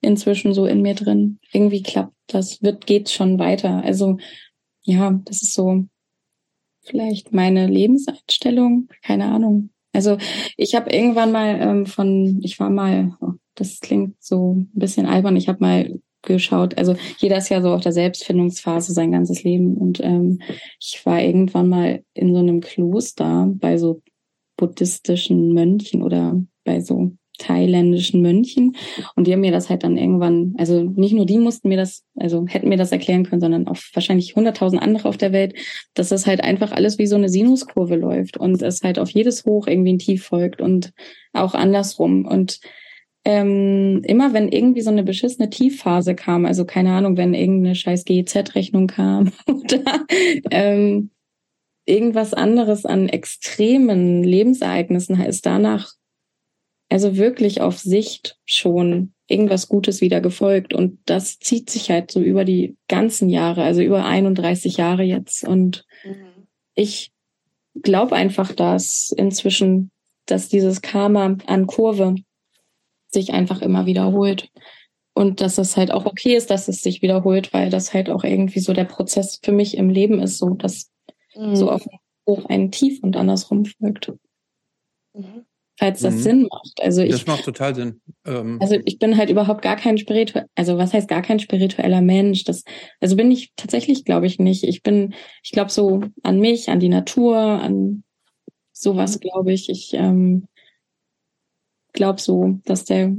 inzwischen 0.00 0.52
so 0.52 0.66
in 0.66 0.82
mir 0.82 0.94
drin. 0.94 1.38
Irgendwie 1.52 1.82
klappt 1.82 2.14
das, 2.26 2.62
wird, 2.62 2.86
geht 2.86 3.10
schon 3.10 3.38
weiter. 3.38 3.84
Also 3.84 4.16
ja, 4.82 5.20
das 5.24 5.42
ist 5.42 5.54
so 5.54 5.84
vielleicht 6.82 7.32
meine 7.32 7.66
Lebenseinstellung, 7.66 8.88
keine 9.02 9.26
Ahnung. 9.26 9.70
Also 9.92 10.18
ich 10.56 10.74
habe 10.74 10.90
irgendwann 10.90 11.32
mal 11.32 11.60
ähm, 11.60 11.86
von, 11.86 12.40
ich 12.42 12.58
war 12.60 12.70
mal, 12.70 13.16
oh, 13.20 13.32
das 13.54 13.80
klingt 13.80 14.16
so 14.20 14.54
ein 14.54 14.70
bisschen 14.74 15.06
albern, 15.06 15.36
ich 15.36 15.48
habe 15.48 15.60
mal 15.60 16.00
geschaut. 16.26 16.76
Also 16.76 16.96
jeder 17.18 17.38
ist 17.38 17.48
ja 17.48 17.62
so 17.62 17.70
auf 17.70 17.82
der 17.82 17.92
Selbstfindungsphase 17.92 18.92
sein 18.92 19.12
ganzes 19.12 19.42
Leben. 19.42 19.76
Und 19.76 20.00
ähm, 20.02 20.40
ich 20.80 21.00
war 21.04 21.20
irgendwann 21.20 21.68
mal 21.68 22.02
in 22.14 22.34
so 22.34 22.40
einem 22.40 22.60
Kloster 22.60 23.48
bei 23.48 23.78
so 23.78 24.02
buddhistischen 24.56 25.52
Mönchen 25.52 26.02
oder 26.02 26.42
bei 26.64 26.80
so 26.80 27.12
thailändischen 27.38 28.22
Mönchen. 28.22 28.76
Und 29.14 29.26
die 29.26 29.32
haben 29.32 29.40
mir 29.40 29.52
das 29.52 29.68
halt 29.68 29.84
dann 29.84 29.96
irgendwann, 29.96 30.54
also 30.58 30.82
nicht 30.82 31.14
nur 31.14 31.26
die 31.26 31.38
mussten 31.38 31.68
mir 31.68 31.76
das, 31.76 32.04
also 32.16 32.46
hätten 32.46 32.68
mir 32.68 32.78
das 32.78 32.92
erklären 32.92 33.24
können, 33.24 33.40
sondern 33.40 33.68
auch 33.68 33.76
wahrscheinlich 33.92 34.34
hunderttausend 34.36 34.82
andere 34.82 35.08
auf 35.08 35.16
der 35.16 35.32
Welt, 35.32 35.54
dass 35.94 36.08
das 36.08 36.26
halt 36.26 36.42
einfach 36.42 36.72
alles 36.72 36.98
wie 36.98 37.06
so 37.06 37.16
eine 37.16 37.28
Sinuskurve 37.28 37.96
läuft 37.96 38.36
und 38.36 38.62
es 38.62 38.82
halt 38.82 38.98
auf 38.98 39.10
jedes 39.10 39.44
Hoch 39.44 39.66
irgendwie 39.66 39.92
ein 39.92 39.98
Tief 39.98 40.24
folgt 40.24 40.60
und 40.60 40.92
auch 41.32 41.54
andersrum. 41.54 42.24
Und 42.24 42.60
ähm, 43.26 44.02
immer 44.04 44.32
wenn 44.34 44.48
irgendwie 44.48 44.82
so 44.82 44.90
eine 44.90 45.02
beschissene 45.02 45.50
Tiefphase 45.50 46.14
kam, 46.14 46.46
also 46.46 46.64
keine 46.64 46.92
Ahnung, 46.92 47.16
wenn 47.16 47.34
irgendeine 47.34 47.74
scheiß 47.74 48.04
GEZ-Rechnung 48.04 48.86
kam 48.86 49.32
oder 49.48 50.06
ähm, 50.52 51.10
irgendwas 51.86 52.34
anderes 52.34 52.86
an 52.86 53.08
extremen 53.08 54.22
Lebensereignissen, 54.22 55.20
ist 55.20 55.44
danach 55.44 55.94
also 56.88 57.16
wirklich 57.16 57.60
auf 57.60 57.80
Sicht 57.80 58.38
schon 58.44 59.12
irgendwas 59.26 59.68
Gutes 59.68 60.00
wieder 60.00 60.20
gefolgt. 60.20 60.72
Und 60.72 61.00
das 61.06 61.40
zieht 61.40 61.68
sich 61.68 61.90
halt 61.90 62.12
so 62.12 62.20
über 62.20 62.44
die 62.44 62.76
ganzen 62.86 63.28
Jahre, 63.28 63.64
also 63.64 63.82
über 63.82 64.04
31 64.04 64.76
Jahre 64.76 65.02
jetzt. 65.02 65.42
Und 65.42 65.84
mhm. 66.04 66.46
ich 66.76 67.10
glaube 67.82 68.14
einfach, 68.14 68.52
dass 68.52 69.12
inzwischen, 69.16 69.90
dass 70.26 70.48
dieses 70.48 70.80
Karma 70.80 71.36
an 71.46 71.66
Kurve 71.66 72.14
sich 73.08 73.32
einfach 73.32 73.62
immer 73.62 73.86
wiederholt. 73.86 74.50
Und 75.14 75.40
dass 75.40 75.56
es 75.56 75.76
halt 75.76 75.90
auch 75.92 76.04
okay 76.04 76.36
ist, 76.36 76.50
dass 76.50 76.68
es 76.68 76.82
sich 76.82 77.00
wiederholt, 77.00 77.54
weil 77.54 77.70
das 77.70 77.94
halt 77.94 78.10
auch 78.10 78.22
irgendwie 78.22 78.60
so 78.60 78.74
der 78.74 78.84
Prozess 78.84 79.40
für 79.42 79.52
mich 79.52 79.76
im 79.76 79.88
Leben 79.88 80.20
ist, 80.20 80.38
so 80.38 80.50
dass 80.50 80.90
mhm. 81.34 81.56
so 81.56 81.70
auf 81.70 81.86
hoch 82.28 82.44
ein 82.46 82.70
Tief 82.70 83.02
und 83.02 83.16
andersrum 83.16 83.64
folgt. 83.64 84.12
Mhm. 85.14 85.46
Falls 85.78 86.00
das 86.00 86.14
mhm. 86.14 86.20
Sinn 86.20 86.48
macht. 86.50 86.80
Also 86.82 87.02
ich, 87.02 87.10
das 87.10 87.26
macht 87.26 87.44
total 87.44 87.74
Sinn. 87.74 88.00
Ähm. 88.24 88.58
Also 88.60 88.78
ich 88.84 88.98
bin 88.98 89.16
halt 89.16 89.28
überhaupt 89.28 89.60
gar 89.60 89.76
kein 89.76 89.98
spirituell, 89.98 90.46
also 90.54 90.78
was 90.78 90.94
heißt 90.94 91.08
gar 91.08 91.20
kein 91.20 91.38
spiritueller 91.38 92.00
Mensch? 92.00 92.44
Das, 92.44 92.64
also 93.00 93.14
bin 93.14 93.30
ich 93.30 93.52
tatsächlich, 93.56 94.04
glaube 94.04 94.26
ich, 94.26 94.38
nicht. 94.38 94.64
Ich 94.64 94.82
bin, 94.82 95.14
ich 95.42 95.52
glaube 95.52 95.70
so 95.70 96.02
an 96.22 96.40
mich, 96.40 96.70
an 96.70 96.80
die 96.80 96.88
Natur, 96.88 97.36
an 97.38 98.04
sowas, 98.72 99.16
mhm. 99.16 99.20
glaube 99.20 99.52
ich. 99.52 99.68
Ich 99.68 99.92
ähm, 99.92 100.48
glaube 101.96 102.20
so, 102.20 102.60
dass 102.64 102.84
der 102.84 103.12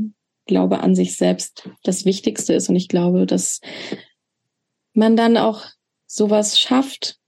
Glaube 0.46 0.80
an 0.80 0.96
sich 0.96 1.18
selbst 1.18 1.70
das 1.84 2.06
Wichtigste 2.06 2.54
ist. 2.54 2.70
Und 2.70 2.78
ich 2.78 2.88
glaube, 2.88 3.26
dass 3.26 3.60
man 4.94 5.18
dann 5.18 5.36
auch 5.36 5.66
sowas 6.08 6.58
schafft. 6.58 7.20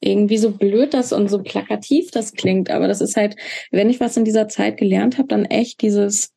Irgendwie 0.00 0.36
so 0.36 0.50
blöd 0.50 0.92
das 0.92 1.12
und 1.12 1.28
so 1.28 1.42
plakativ 1.42 2.10
das 2.10 2.34
klingt, 2.34 2.70
aber 2.70 2.86
das 2.86 3.00
ist 3.00 3.16
halt, 3.16 3.34
wenn 3.70 3.88
ich 3.88 3.98
was 3.98 4.16
in 4.16 4.26
dieser 4.26 4.46
Zeit 4.46 4.76
gelernt 4.76 5.16
habe, 5.16 5.28
dann 5.28 5.46
echt 5.46 5.80
dieses 5.80 6.34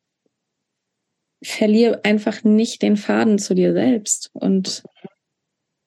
verliere 1.42 2.04
einfach 2.04 2.42
nicht 2.42 2.82
den 2.82 2.96
Faden 2.96 3.38
zu 3.38 3.54
dir 3.54 3.72
selbst 3.74 4.30
und 4.32 4.82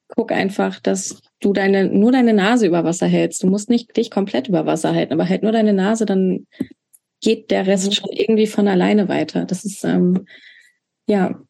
guck 0.07 0.31
einfach, 0.31 0.79
dass 0.79 1.21
du 1.39 1.53
deine 1.53 1.87
nur 1.87 2.11
deine 2.11 2.33
Nase 2.33 2.67
über 2.67 2.83
Wasser 2.83 3.07
hältst. 3.07 3.41
Du 3.43 3.47
musst 3.47 3.69
nicht 3.69 3.97
dich 3.97 4.11
komplett 4.11 4.47
über 4.47 4.65
Wasser 4.65 4.93
halten, 4.93 5.13
aber 5.13 5.27
halt 5.27 5.41
nur 5.43 5.51
deine 5.51 5.73
Nase, 5.73 6.05
dann 6.05 6.45
geht 7.23 7.49
der 7.49 7.65
Rest 7.65 7.87
mhm. 7.87 7.91
schon 7.93 8.09
irgendwie 8.11 8.45
von 8.45 8.67
alleine 8.67 9.07
weiter. 9.07 9.45
Das 9.45 9.65
ist 9.65 9.83
ähm, 9.83 10.27
ja 11.07 11.41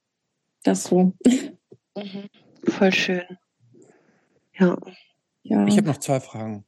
das 0.63 0.85
so. 0.85 1.13
Mhm. 1.95 2.29
Voll 2.65 2.93
schön. 2.93 3.37
Ja. 4.57 4.77
ja. 5.41 5.67
Ich 5.67 5.77
habe 5.77 5.87
noch 5.87 5.97
zwei 5.97 6.19
Fragen. 6.19 6.65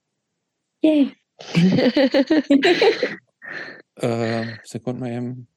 Yay. 0.81 1.13
äh, 3.95 4.45
Sekunde 4.63 4.99
mal 4.99 5.11
eben. 5.11 5.47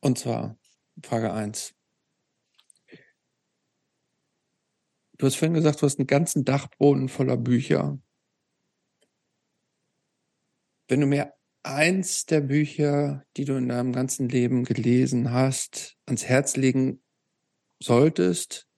Und 0.00 0.18
zwar 0.18 0.58
Frage 1.02 1.32
1. 1.32 1.74
Du 5.18 5.26
hast 5.26 5.36
vorhin 5.36 5.54
gesagt, 5.54 5.80
du 5.80 5.86
hast 5.86 5.98
einen 5.98 6.08
ganzen 6.08 6.44
Dachboden 6.44 7.08
voller 7.08 7.36
Bücher 7.36 7.98
wenn 10.92 11.00
du 11.00 11.06
mir 11.06 11.32
eins 11.62 12.26
der 12.26 12.42
Bücher, 12.42 13.24
die 13.38 13.46
du 13.46 13.54
in 13.54 13.70
deinem 13.70 13.94
ganzen 13.94 14.28
Leben 14.28 14.62
gelesen 14.64 15.32
hast, 15.32 15.96
ans 16.04 16.26
Herz 16.26 16.54
legen 16.58 17.02
solltest, 17.82 18.68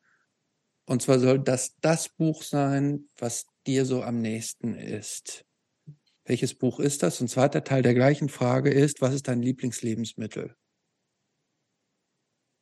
und 0.87 1.03
zwar 1.03 1.19
soll 1.19 1.41
das 1.41 1.75
das 1.81 2.09
Buch 2.09 2.45
sein, 2.45 3.09
was 3.19 3.47
dir 3.67 3.85
so 3.85 4.05
am 4.05 4.21
nächsten 4.21 4.75
ist. 4.75 5.45
Welches 6.25 6.55
Buch 6.55 6.79
ist 6.79 7.03
das? 7.03 7.21
Und 7.21 7.27
zweiter 7.27 7.65
Teil 7.65 7.83
der 7.83 7.95
gleichen 7.95 8.29
Frage 8.29 8.71
ist, 8.71 9.01
was 9.01 9.13
ist 9.13 9.27
dein 9.27 9.43
Lieblingslebensmittel? 9.43 10.55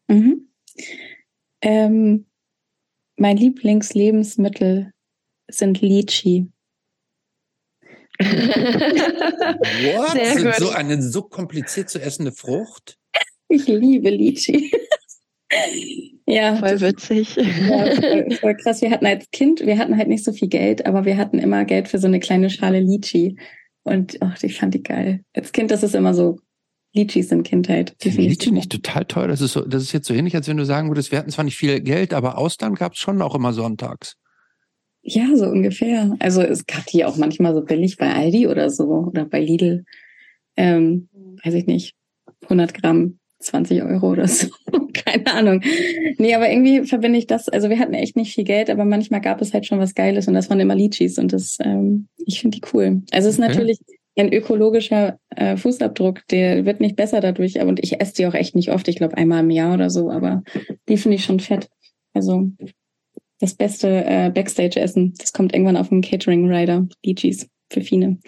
Mhm. 0.09 0.49
Ähm, 1.61 2.25
mein 3.17 3.37
Lieblingslebensmittel 3.37 4.93
sind 5.51 5.83
Litchi. 5.83 6.52
What? 8.19 10.13
Sehr 10.13 10.43
gut. 10.43 10.55
So 10.57 10.71
eine 10.71 11.03
so 11.03 11.23
kompliziert 11.23 11.91
zu 11.91 12.01
essende 12.01 12.33
Frucht? 12.33 12.99
Ich 13.49 13.67
liebe 13.67 14.11
Litchi. 14.11 14.71
ja. 16.27 16.57
Voll 16.57 16.81
witzig. 16.81 17.37
Ja, 17.37 17.45
voll, 17.45 18.31
voll, 18.41 18.57
krass. 18.57 18.81
Wir 18.83 18.91
hatten 18.91 19.07
als 19.07 19.31
Kind, 19.31 19.61
wir 19.65 19.79
hatten 19.79 19.97
halt 19.97 20.09
nicht 20.09 20.25
so 20.25 20.33
viel 20.33 20.49
Geld, 20.49 20.87
aber 20.87 21.05
wir 21.05 21.17
hatten 21.17 21.39
immer 21.39 21.65
Geld 21.65 21.89
für 21.89 21.99
so 21.99 22.07
eine 22.07 22.21
kleine 22.21 22.51
Schale 22.51 22.81
Litchi. 22.81 23.39
Und 23.85 24.19
ach, 24.21 24.43
ich 24.43 24.57
fand 24.57 24.75
die 24.75 24.83
geil. 24.83 25.25
Als 25.35 25.53
Kind, 25.53 25.71
das 25.71 25.83
ist 25.83 25.95
immer 25.95 26.15
so 26.15 26.39
Litchis 26.95 27.31
sind 27.31 27.43
Kindheit. 27.45 27.97
Die 28.03 28.11
Sind 28.11 28.25
Litchi 28.25 28.51
nicht 28.51 28.71
total 28.71 29.05
teuer? 29.07 29.29
Das 29.29 29.41
ist 29.41 29.53
so, 29.53 29.63
das 29.63 29.83
ist 29.83 29.93
jetzt 29.93 30.07
so 30.07 30.15
ähnlich, 30.15 30.37
als 30.37 30.47
wenn 30.49 30.59
du 30.59 30.67
sagen 30.67 30.89
würdest, 30.91 31.11
wir 31.11 31.19
hatten 31.19 31.31
zwar 31.31 31.45
nicht 31.45 31.57
viel 31.57 31.81
Geld, 31.81 32.13
aber 32.13 32.37
Austern 32.37 32.75
gab 32.75 32.93
es 32.93 32.99
schon 32.99 33.23
auch 33.23 33.35
immer 33.35 33.53
sonntags. 33.53 34.17
Ja, 35.03 35.35
so 35.37 35.47
ungefähr. 35.47 36.15
Also 36.21 36.43
es 36.43 36.67
gab 36.67 36.87
die 36.87 37.05
auch 37.05 37.17
manchmal 37.17 37.55
so 37.55 37.63
billig 37.63 37.97
bei 37.97 38.13
Aldi 38.13 38.47
oder 38.47 38.71
so 38.71 38.85
oder 39.09 39.25
bei 39.25 39.41
Lidl. 39.41 39.85
Ähm, 40.57 41.09
weiß 41.45 41.55
ich 41.55 41.67
nicht, 41.67 41.95
100 42.45 42.75
Gramm, 42.75 43.19
20 43.41 43.83
Euro 43.83 44.13
oder 44.13 44.29
so. 44.29 44.49
Keine 44.93 45.27
Ahnung. 45.33 45.63
Nee, 46.19 46.35
aber 46.35 46.51
irgendwie 46.51 46.87
verbinde 46.87 47.19
ich 47.19 47.27
das, 47.27 47.49
also 47.49 47.69
wir 47.69 47.79
hatten 47.79 47.95
echt 47.95 48.15
nicht 48.17 48.35
viel 48.35 48.45
Geld, 48.45 48.71
aber 48.71 48.85
manchmal 48.85 49.21
gab 49.21 49.41
es 49.41 49.53
halt 49.53 49.67
schon 49.67 49.79
was 49.81 49.95
Geiles 49.95 50.29
und 50.29 50.35
das 50.35 50.51
waren 50.51 50.61
immer 50.61 50.75
Litchis 50.77 51.19
und 51.19 51.33
das, 51.33 51.57
ähm, 51.61 52.09
ich 52.25 52.41
finde 52.41 52.59
die 52.59 52.67
cool. 52.73 53.03
Also 53.11 53.29
es 53.29 53.35
ist 53.37 53.41
Okay. 53.41 53.49
natürlich 53.49 53.79
ein 54.17 54.33
ökologischer 54.33 55.19
äh, 55.31 55.57
Fußabdruck, 55.57 56.21
der 56.29 56.67
wird 56.67 56.81
nicht 56.81 56.95
besser 56.97 57.21
dadurch, 57.21 57.61
aber 57.61 57.71
und 57.71 57.83
ich 57.83 58.01
esse 58.01 58.13
die 58.15 58.27
auch 58.27 58.35
echt 58.35 58.55
nicht 58.55 58.71
oft, 58.71 58.87
ich 58.87 58.97
glaube 58.97 59.17
einmal 59.17 59.41
im 59.43 59.51
Jahr 59.51 59.73
oder 59.75 59.89
so, 59.91 60.11
aber 60.11 60.43
die 60.89 60.99
finde 60.99 61.17
ich 61.17 61.25
schon 61.25 61.41
fett. 61.41 61.69
Also 62.13 62.51
das 63.43 63.55
beste 63.55 63.89
äh, 63.89 64.31
Backstage-Essen, 64.33 65.15
das 65.19 65.33
kommt 65.33 65.53
irgendwann 65.53 65.77
auf 65.77 65.89
dem 65.89 66.01
Catering-Rider, 66.01 66.87
Litchis 67.05 67.49
für 67.73 67.81
Fine. 67.81 68.19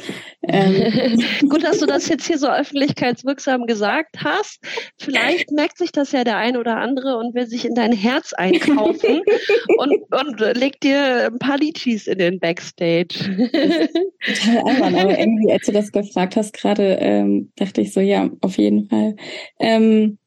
Ähm, 0.49 1.23
Gut, 1.49 1.63
dass 1.63 1.79
du 1.79 1.87
das 1.87 2.09
jetzt 2.09 2.27
hier 2.27 2.39
so 2.39 2.49
öffentlichkeitswirksam 2.49 3.67
gesagt 3.67 4.17
hast. 4.25 4.59
Vielleicht 4.99 5.53
merkt 5.53 5.79
sich 5.79 5.93
das 5.93 6.11
ja 6.11 6.25
der 6.25 6.39
ein 6.39 6.57
oder 6.57 6.79
andere 6.79 7.19
und 7.19 7.35
will 7.35 7.47
sich 7.47 7.65
in 7.65 7.75
dein 7.75 7.93
Herz 7.93 8.33
einkaufen 8.33 9.23
und, 9.79 9.93
und 10.11 10.57
legt 10.57 10.83
dir 10.83 11.27
ein 11.27 11.39
paar 11.39 11.59
Litchis 11.59 12.09
in 12.09 12.19
den 12.19 12.41
Backstage. 12.41 13.15
total 14.27 14.59
albern, 14.67 14.95
aber 14.97 15.17
irgendwie, 15.17 15.53
als 15.53 15.67
du 15.67 15.73
das 15.73 15.93
gefragt 15.93 16.35
hast 16.35 16.55
gerade, 16.55 16.97
ähm, 17.01 17.53
dachte 17.55 17.83
ich 17.83 17.93
so, 17.93 18.01
ja, 18.01 18.31
auf 18.41 18.59
jeden 18.59 18.89
Fall. 18.89 19.15
Ähm, 19.61 20.19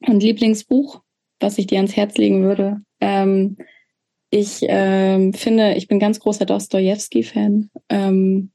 und 0.00 0.22
Lieblingsbuch, 0.22 1.02
was 1.38 1.56
ich 1.58 1.68
dir 1.68 1.76
ans 1.76 1.94
Herz 1.94 2.16
legen 2.16 2.42
würde. 2.42 2.80
Ähm, 3.00 3.58
ich 4.34 4.62
ähm, 4.62 5.32
finde, 5.32 5.74
ich 5.74 5.86
bin 5.86 6.00
ganz 6.00 6.18
großer 6.18 6.44
Dostoevsky-Fan. 6.44 7.70
Ähm, 7.88 8.50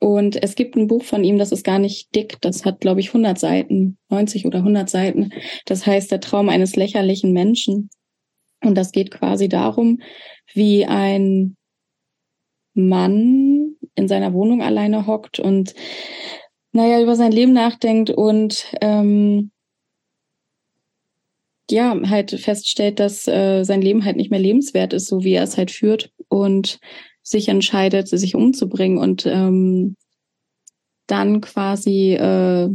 und 0.00 0.42
es 0.42 0.54
gibt 0.54 0.76
ein 0.76 0.86
Buch 0.86 1.04
von 1.04 1.24
ihm, 1.24 1.36
das 1.36 1.52
ist 1.52 1.62
gar 1.62 1.78
nicht 1.78 2.14
dick, 2.14 2.40
das 2.40 2.64
hat, 2.64 2.80
glaube 2.80 3.00
ich, 3.00 3.08
100 3.08 3.38
Seiten, 3.38 3.98
90 4.08 4.46
oder 4.46 4.60
100 4.60 4.88
Seiten. 4.88 5.30
Das 5.66 5.86
heißt, 5.86 6.10
der 6.10 6.20
Traum 6.20 6.48
eines 6.48 6.74
lächerlichen 6.74 7.34
Menschen. 7.34 7.90
Und 8.64 8.76
das 8.76 8.90
geht 8.90 9.10
quasi 9.10 9.50
darum, 9.50 10.00
wie 10.54 10.86
ein 10.86 11.56
Mann 12.72 13.76
in 13.94 14.08
seiner 14.08 14.32
Wohnung 14.32 14.62
alleine 14.62 15.06
hockt 15.06 15.38
und 15.38 15.74
naja, 16.72 17.02
über 17.02 17.14
sein 17.14 17.32
Leben 17.32 17.52
nachdenkt 17.52 18.08
und 18.08 18.72
ähm, 18.80 19.50
ja, 21.70 21.98
halt 22.08 22.30
feststellt, 22.32 22.98
dass 23.00 23.28
äh, 23.28 23.64
sein 23.64 23.82
Leben 23.82 24.04
halt 24.04 24.16
nicht 24.16 24.30
mehr 24.30 24.40
lebenswert 24.40 24.92
ist, 24.92 25.06
so 25.06 25.24
wie 25.24 25.34
er 25.34 25.42
es 25.42 25.56
halt 25.56 25.70
führt 25.70 26.10
und 26.28 26.78
sich 27.22 27.48
entscheidet, 27.48 28.08
sich 28.08 28.34
umzubringen 28.34 28.98
und 28.98 29.26
ähm, 29.26 29.96
dann 31.06 31.40
quasi 31.40 32.14
äh, 32.14 32.70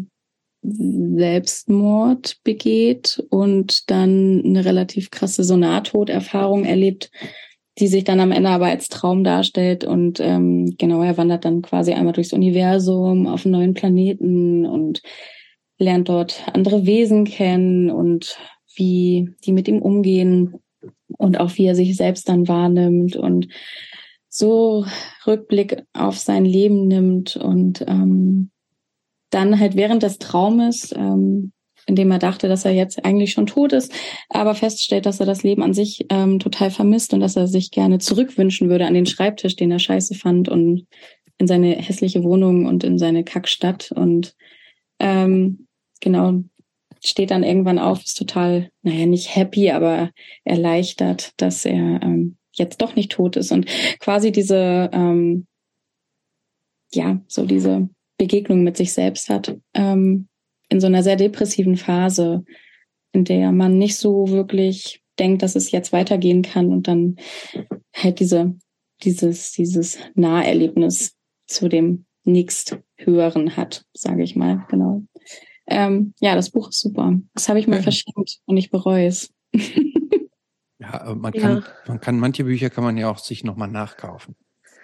Selbstmord 0.64 2.38
begeht 2.44 3.24
und 3.30 3.90
dann 3.90 4.42
eine 4.46 4.64
relativ 4.64 5.12
krasse 5.12 5.44
so 5.44 5.58
Nahtoderfahrung 5.58 6.64
erlebt, 6.64 7.12
die 7.80 7.88
sich 7.88 8.04
dann 8.04 8.20
am 8.20 8.32
Ende 8.32 8.50
aber 8.50 8.68
als 8.68 8.88
Traum 8.88 9.24
darstellt 9.24 9.84
und 9.84 10.20
ähm, 10.20 10.76
genau, 10.78 11.02
er 11.02 11.18
wandert 11.18 11.46
dann 11.46 11.64
quasi 11.64 11.94
einmal 11.94 12.14
durchs 12.14 12.34
Universum 12.34 13.28
auf 13.28 13.46
einen 13.46 13.54
neuen 13.54 13.74
Planeten 13.74 14.66
und 14.66 15.02
lernt 15.80 16.08
dort 16.08 16.44
andere 16.54 16.86
Wesen 16.86 17.26
kennen 17.26 17.90
und 17.90 18.38
wie 18.76 19.30
die 19.46 19.52
mit 19.52 19.68
ihm 19.68 19.82
umgehen 19.82 20.56
und 21.18 21.40
auch 21.40 21.58
wie 21.58 21.66
er 21.66 21.76
sich 21.76 21.96
selbst 21.96 22.28
dann 22.30 22.48
wahrnimmt 22.48 23.16
und 23.16 23.48
so 24.30 24.86
Rückblick 25.28 25.84
auf 25.94 26.18
sein 26.18 26.46
Leben 26.46 26.88
nimmt 26.88 27.36
und 27.36 27.84
ähm, 27.88 28.50
dann 29.30 29.60
halt 29.60 29.76
während 29.76 30.04
des 30.04 30.18
Traumes, 30.18 30.94
ähm, 30.96 31.52
in 31.86 31.96
dem 31.96 32.10
er 32.12 32.20
dachte, 32.20 32.48
dass 32.48 32.66
er 32.66 32.72
jetzt 32.72 33.04
eigentlich 33.06 33.32
schon 33.34 33.46
tot 33.46 33.74
ist, 33.74 33.94
aber 34.30 34.56
feststellt, 34.56 35.06
dass 35.06 35.20
er 35.20 35.26
das 35.26 35.44
Leben 35.44 35.62
an 35.62 35.74
sich 35.74 36.06
ähm, 36.10 36.40
total 36.40 36.72
vermisst 36.72 37.14
und 37.14 37.20
dass 37.20 37.36
er 37.36 37.48
sich 37.48 37.72
gerne 37.72 38.00
zurückwünschen 38.00 38.70
würde 38.70 38.88
an 38.88 38.94
den 38.94 39.06
Schreibtisch, 39.06 39.56
den 39.56 39.72
er 39.72 39.80
scheiße 39.80 40.16
fand 40.16 40.50
und 40.50 40.88
in 41.38 41.48
seine 41.48 41.76
hässliche 41.76 42.24
Wohnung 42.24 42.66
und 42.66 42.84
in 42.84 42.98
seine 42.98 43.24
Kackstadt 43.24 43.92
und 43.92 44.36
ähm, 45.00 45.68
genau 46.00 46.44
steht 47.04 47.32
dann 47.32 47.44
irgendwann 47.44 47.80
auf, 47.80 48.04
ist 48.04 48.18
total, 48.18 48.70
naja, 48.82 49.06
nicht 49.06 49.36
happy, 49.36 49.72
aber 49.72 50.12
erleichtert, 50.44 51.34
dass 51.38 51.66
er 51.66 52.02
ähm, 52.02 52.38
jetzt 52.54 52.82
doch 52.82 52.96
nicht 52.96 53.12
tot 53.12 53.36
ist 53.36 53.52
und 53.52 53.66
quasi 54.00 54.32
diese, 54.32 54.90
ähm, 54.94 55.48
ja, 56.94 57.22
so 57.28 57.46
diese 57.46 57.90
Begegnung 58.18 58.64
mit 58.64 58.78
sich 58.78 58.94
selbst 58.94 59.30
hat, 59.30 59.58
ähm, 59.74 60.28
in 60.70 60.80
so 60.80 60.88
einer 60.88 61.04
sehr 61.04 61.16
depressiven 61.16 61.78
Phase, 61.78 62.46
in 63.12 63.26
der 63.26 63.52
man 63.52 63.78
nicht 63.78 63.98
so 63.98 64.30
wirklich 64.30 65.02
denkt, 65.20 65.42
dass 65.42 65.56
es 65.56 65.72
jetzt 65.72 65.94
weitergehen 65.94 66.42
kann 66.42 66.72
und 66.72 66.88
dann 66.88 67.18
halt 67.94 68.20
diese, 68.20 68.56
dieses, 69.04 69.52
dieses 69.52 69.98
Naherlebnis 70.16 71.16
zu 71.48 71.70
dem 71.70 72.06
nächsthöheren 72.24 73.58
hat, 73.58 73.86
sage 73.94 74.24
ich 74.24 74.36
mal, 74.36 74.66
genau. 74.70 75.04
Ähm, 75.68 76.14
ja, 76.20 76.36
das 76.36 76.50
Buch 76.52 76.70
ist 76.70 76.82
super. 76.82 77.14
Das 77.34 77.50
habe 77.50 77.60
ich 77.60 77.68
mal 77.68 77.78
Ja. 77.78 77.84
verschenkt 77.84 78.40
und 78.46 78.58
ich 78.58 78.70
bereue 78.70 79.08
es. 79.08 79.34
Ja, 80.80 81.16
man 81.16 81.34
Ja. 81.34 81.42
kann, 81.42 81.64
man 81.88 82.00
kann, 82.02 82.20
manche 82.20 82.44
Bücher 82.44 82.70
kann 82.70 82.84
man 82.84 82.98
ja 82.98 83.10
auch 83.10 83.20
sich 83.20 83.44
nochmal 83.44 83.70
nachkaufen. 83.70 84.36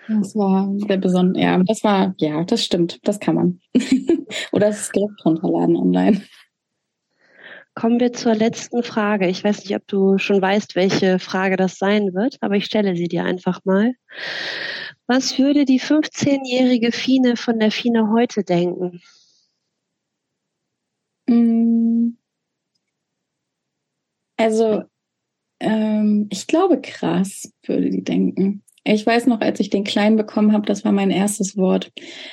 Das 0.08 0.36
war 0.36 0.68
der 0.88 0.98
besondere, 0.98 1.44
ja, 1.44 1.64
das 1.64 1.84
war, 1.84 2.16
ja, 2.18 2.44
das 2.44 2.64
stimmt, 2.64 3.00
das 3.08 3.20
kann 3.20 3.36
man. 3.36 3.60
Oder 4.52 4.68
das 4.68 4.86
Skript 4.88 5.24
runterladen 5.26 5.76
online. 5.76 6.22
Kommen 7.76 8.00
wir 8.00 8.12
zur 8.14 8.34
letzten 8.36 8.82
Frage. 8.84 9.28
Ich 9.28 9.44
weiß 9.44 9.60
nicht, 9.60 9.76
ob 9.76 9.86
du 9.88 10.18
schon 10.18 10.42
weißt, 10.42 10.76
welche 10.76 11.20
Frage 11.20 11.56
das 11.58 11.78
sein 11.78 12.14
wird, 12.14 12.38
aber 12.42 12.56
ich 12.56 12.66
stelle 12.66 12.96
sie 12.96 13.08
dir 13.08 13.24
einfach 13.24 13.64
mal. 13.66 13.94
Was 15.08 15.38
würde 15.38 15.66
die 15.66 15.80
15-jährige 15.80 16.92
Fine 16.92 17.36
von 17.38 17.60
der 17.60 17.72
Fine 17.72 18.10
heute 18.12 18.44
denken? 18.44 19.02
Mm. 21.30 22.18
Also, 24.38 24.84
ähm, 25.60 26.28
ich 26.32 26.48
glaube, 26.48 26.82
krass, 26.82 27.52
würde 27.66 27.90
die 27.90 28.04
denken. 28.04 28.64
Ich 28.86 29.06
weiß 29.06 29.28
noch, 29.28 29.42
als 29.42 29.60
ich 29.60 29.70
den 29.70 29.84
Kleinen 29.84 30.16
bekommen 30.16 30.54
habe, 30.54 30.66
das 30.66 30.86
war 30.86 30.92
mein 30.92 31.12
erstes 31.12 31.58
Wort. 31.58 31.92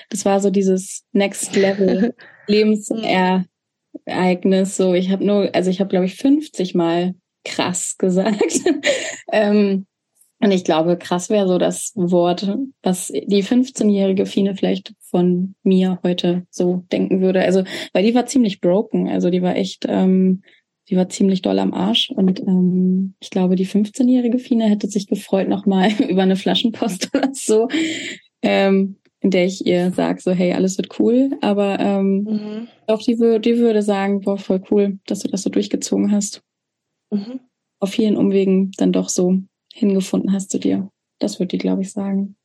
Das 0.08 0.24
war 0.24 0.40
so 0.40 0.50
dieses 0.50 1.04
Next 1.12 1.56
Level 1.56 2.14
Lebensereignis. 2.46 4.76
So, 4.76 4.94
ich 4.94 5.10
habe 5.10 5.24
nur, 5.24 5.54
also 5.54 5.70
ich 5.70 5.80
habe, 5.80 5.90
glaube 5.90 6.06
ich, 6.06 6.14
50 6.14 6.74
Mal 6.74 7.14
krass 7.44 7.96
gesagt. 7.98 8.60
ähm, 9.32 9.86
und 10.38 10.50
ich 10.50 10.64
glaube, 10.64 10.98
krass 10.98 11.30
wäre 11.30 11.48
so 11.48 11.56
das 11.58 11.92
Wort, 11.94 12.56
was 12.82 13.08
die 13.08 13.42
15-jährige 13.42 14.26
Fine 14.26 14.54
vielleicht 14.54 14.92
von 15.00 15.54
mir 15.62 15.98
heute 16.02 16.46
so 16.50 16.84
denken 16.92 17.20
würde. 17.22 17.40
Also, 17.40 17.64
weil 17.94 18.04
die 18.04 18.14
war 18.14 18.26
ziemlich 18.26 18.60
broken. 18.60 19.08
Also 19.08 19.30
die 19.30 19.40
war 19.40 19.56
echt, 19.56 19.86
ähm, 19.88 20.42
die 20.90 20.96
war 20.96 21.08
ziemlich 21.08 21.40
doll 21.42 21.58
am 21.58 21.72
Arsch. 21.72 22.10
Und 22.14 22.38
ähm, 22.40 23.14
ich 23.18 23.30
glaube, 23.30 23.56
die 23.56 23.66
15-jährige 23.66 24.38
Fine 24.38 24.64
hätte 24.68 24.88
sich 24.88 25.06
gefreut 25.06 25.48
nochmal 25.48 25.90
über 26.08 26.22
eine 26.22 26.36
Flaschenpost 26.36 27.10
oder 27.14 27.30
so, 27.32 27.68
ähm, 28.42 28.96
in 29.20 29.30
der 29.30 29.46
ich 29.46 29.66
ihr 29.66 29.90
sage, 29.92 30.20
so, 30.20 30.32
hey, 30.32 30.52
alles 30.52 30.76
wird 30.76 31.00
cool. 31.00 31.30
Aber 31.40 31.80
ähm, 31.80 32.24
Mhm. 32.24 32.68
doch, 32.86 33.02
die, 33.02 33.16
die 33.16 33.58
würde 33.58 33.80
sagen, 33.82 34.20
boah, 34.20 34.36
voll 34.36 34.62
cool, 34.70 34.98
dass 35.06 35.20
du 35.20 35.28
das 35.28 35.42
so 35.42 35.50
durchgezogen 35.50 36.12
hast. 36.12 36.42
Mhm. 37.10 37.40
Auf 37.80 37.90
vielen 37.90 38.16
Umwegen 38.16 38.72
dann 38.76 38.92
doch 38.92 39.08
so 39.08 39.38
hingefunden 39.76 40.32
hast 40.32 40.50
zu 40.50 40.58
dir. 40.58 40.90
Das 41.18 41.38
würde 41.38 41.48
die, 41.48 41.58
glaube 41.58 41.82
ich, 41.82 41.92
sagen. 41.92 42.36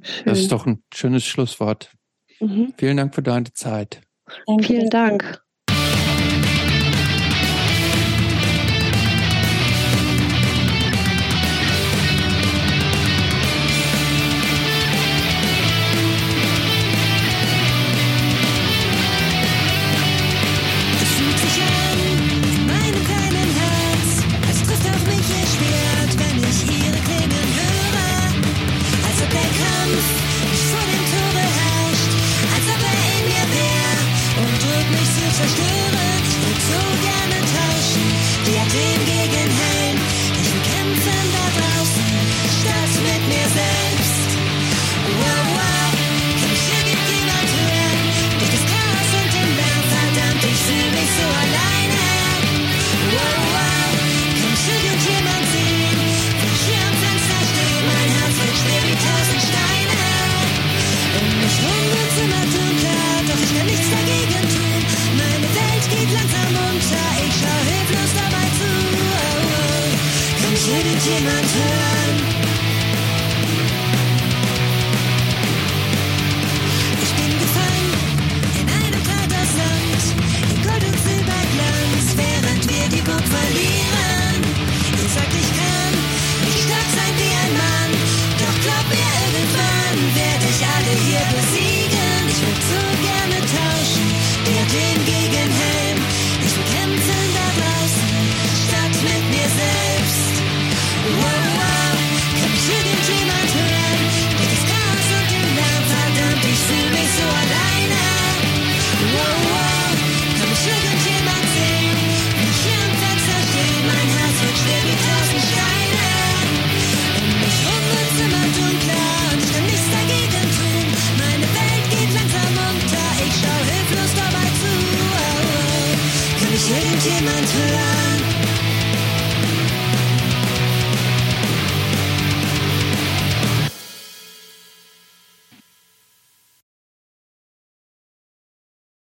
Schön. 0.00 0.24
Das 0.24 0.38
ist 0.38 0.52
doch 0.52 0.66
ein 0.66 0.82
schönes 0.92 1.24
Schlusswort. 1.24 1.92
mhm. 2.40 2.72
Vielen 2.78 2.96
Dank 2.96 3.14
für 3.14 3.22
deine 3.22 3.52
Zeit. 3.52 4.00
Danke. 4.46 4.64
Vielen 4.64 4.90
Dank. 4.90 5.42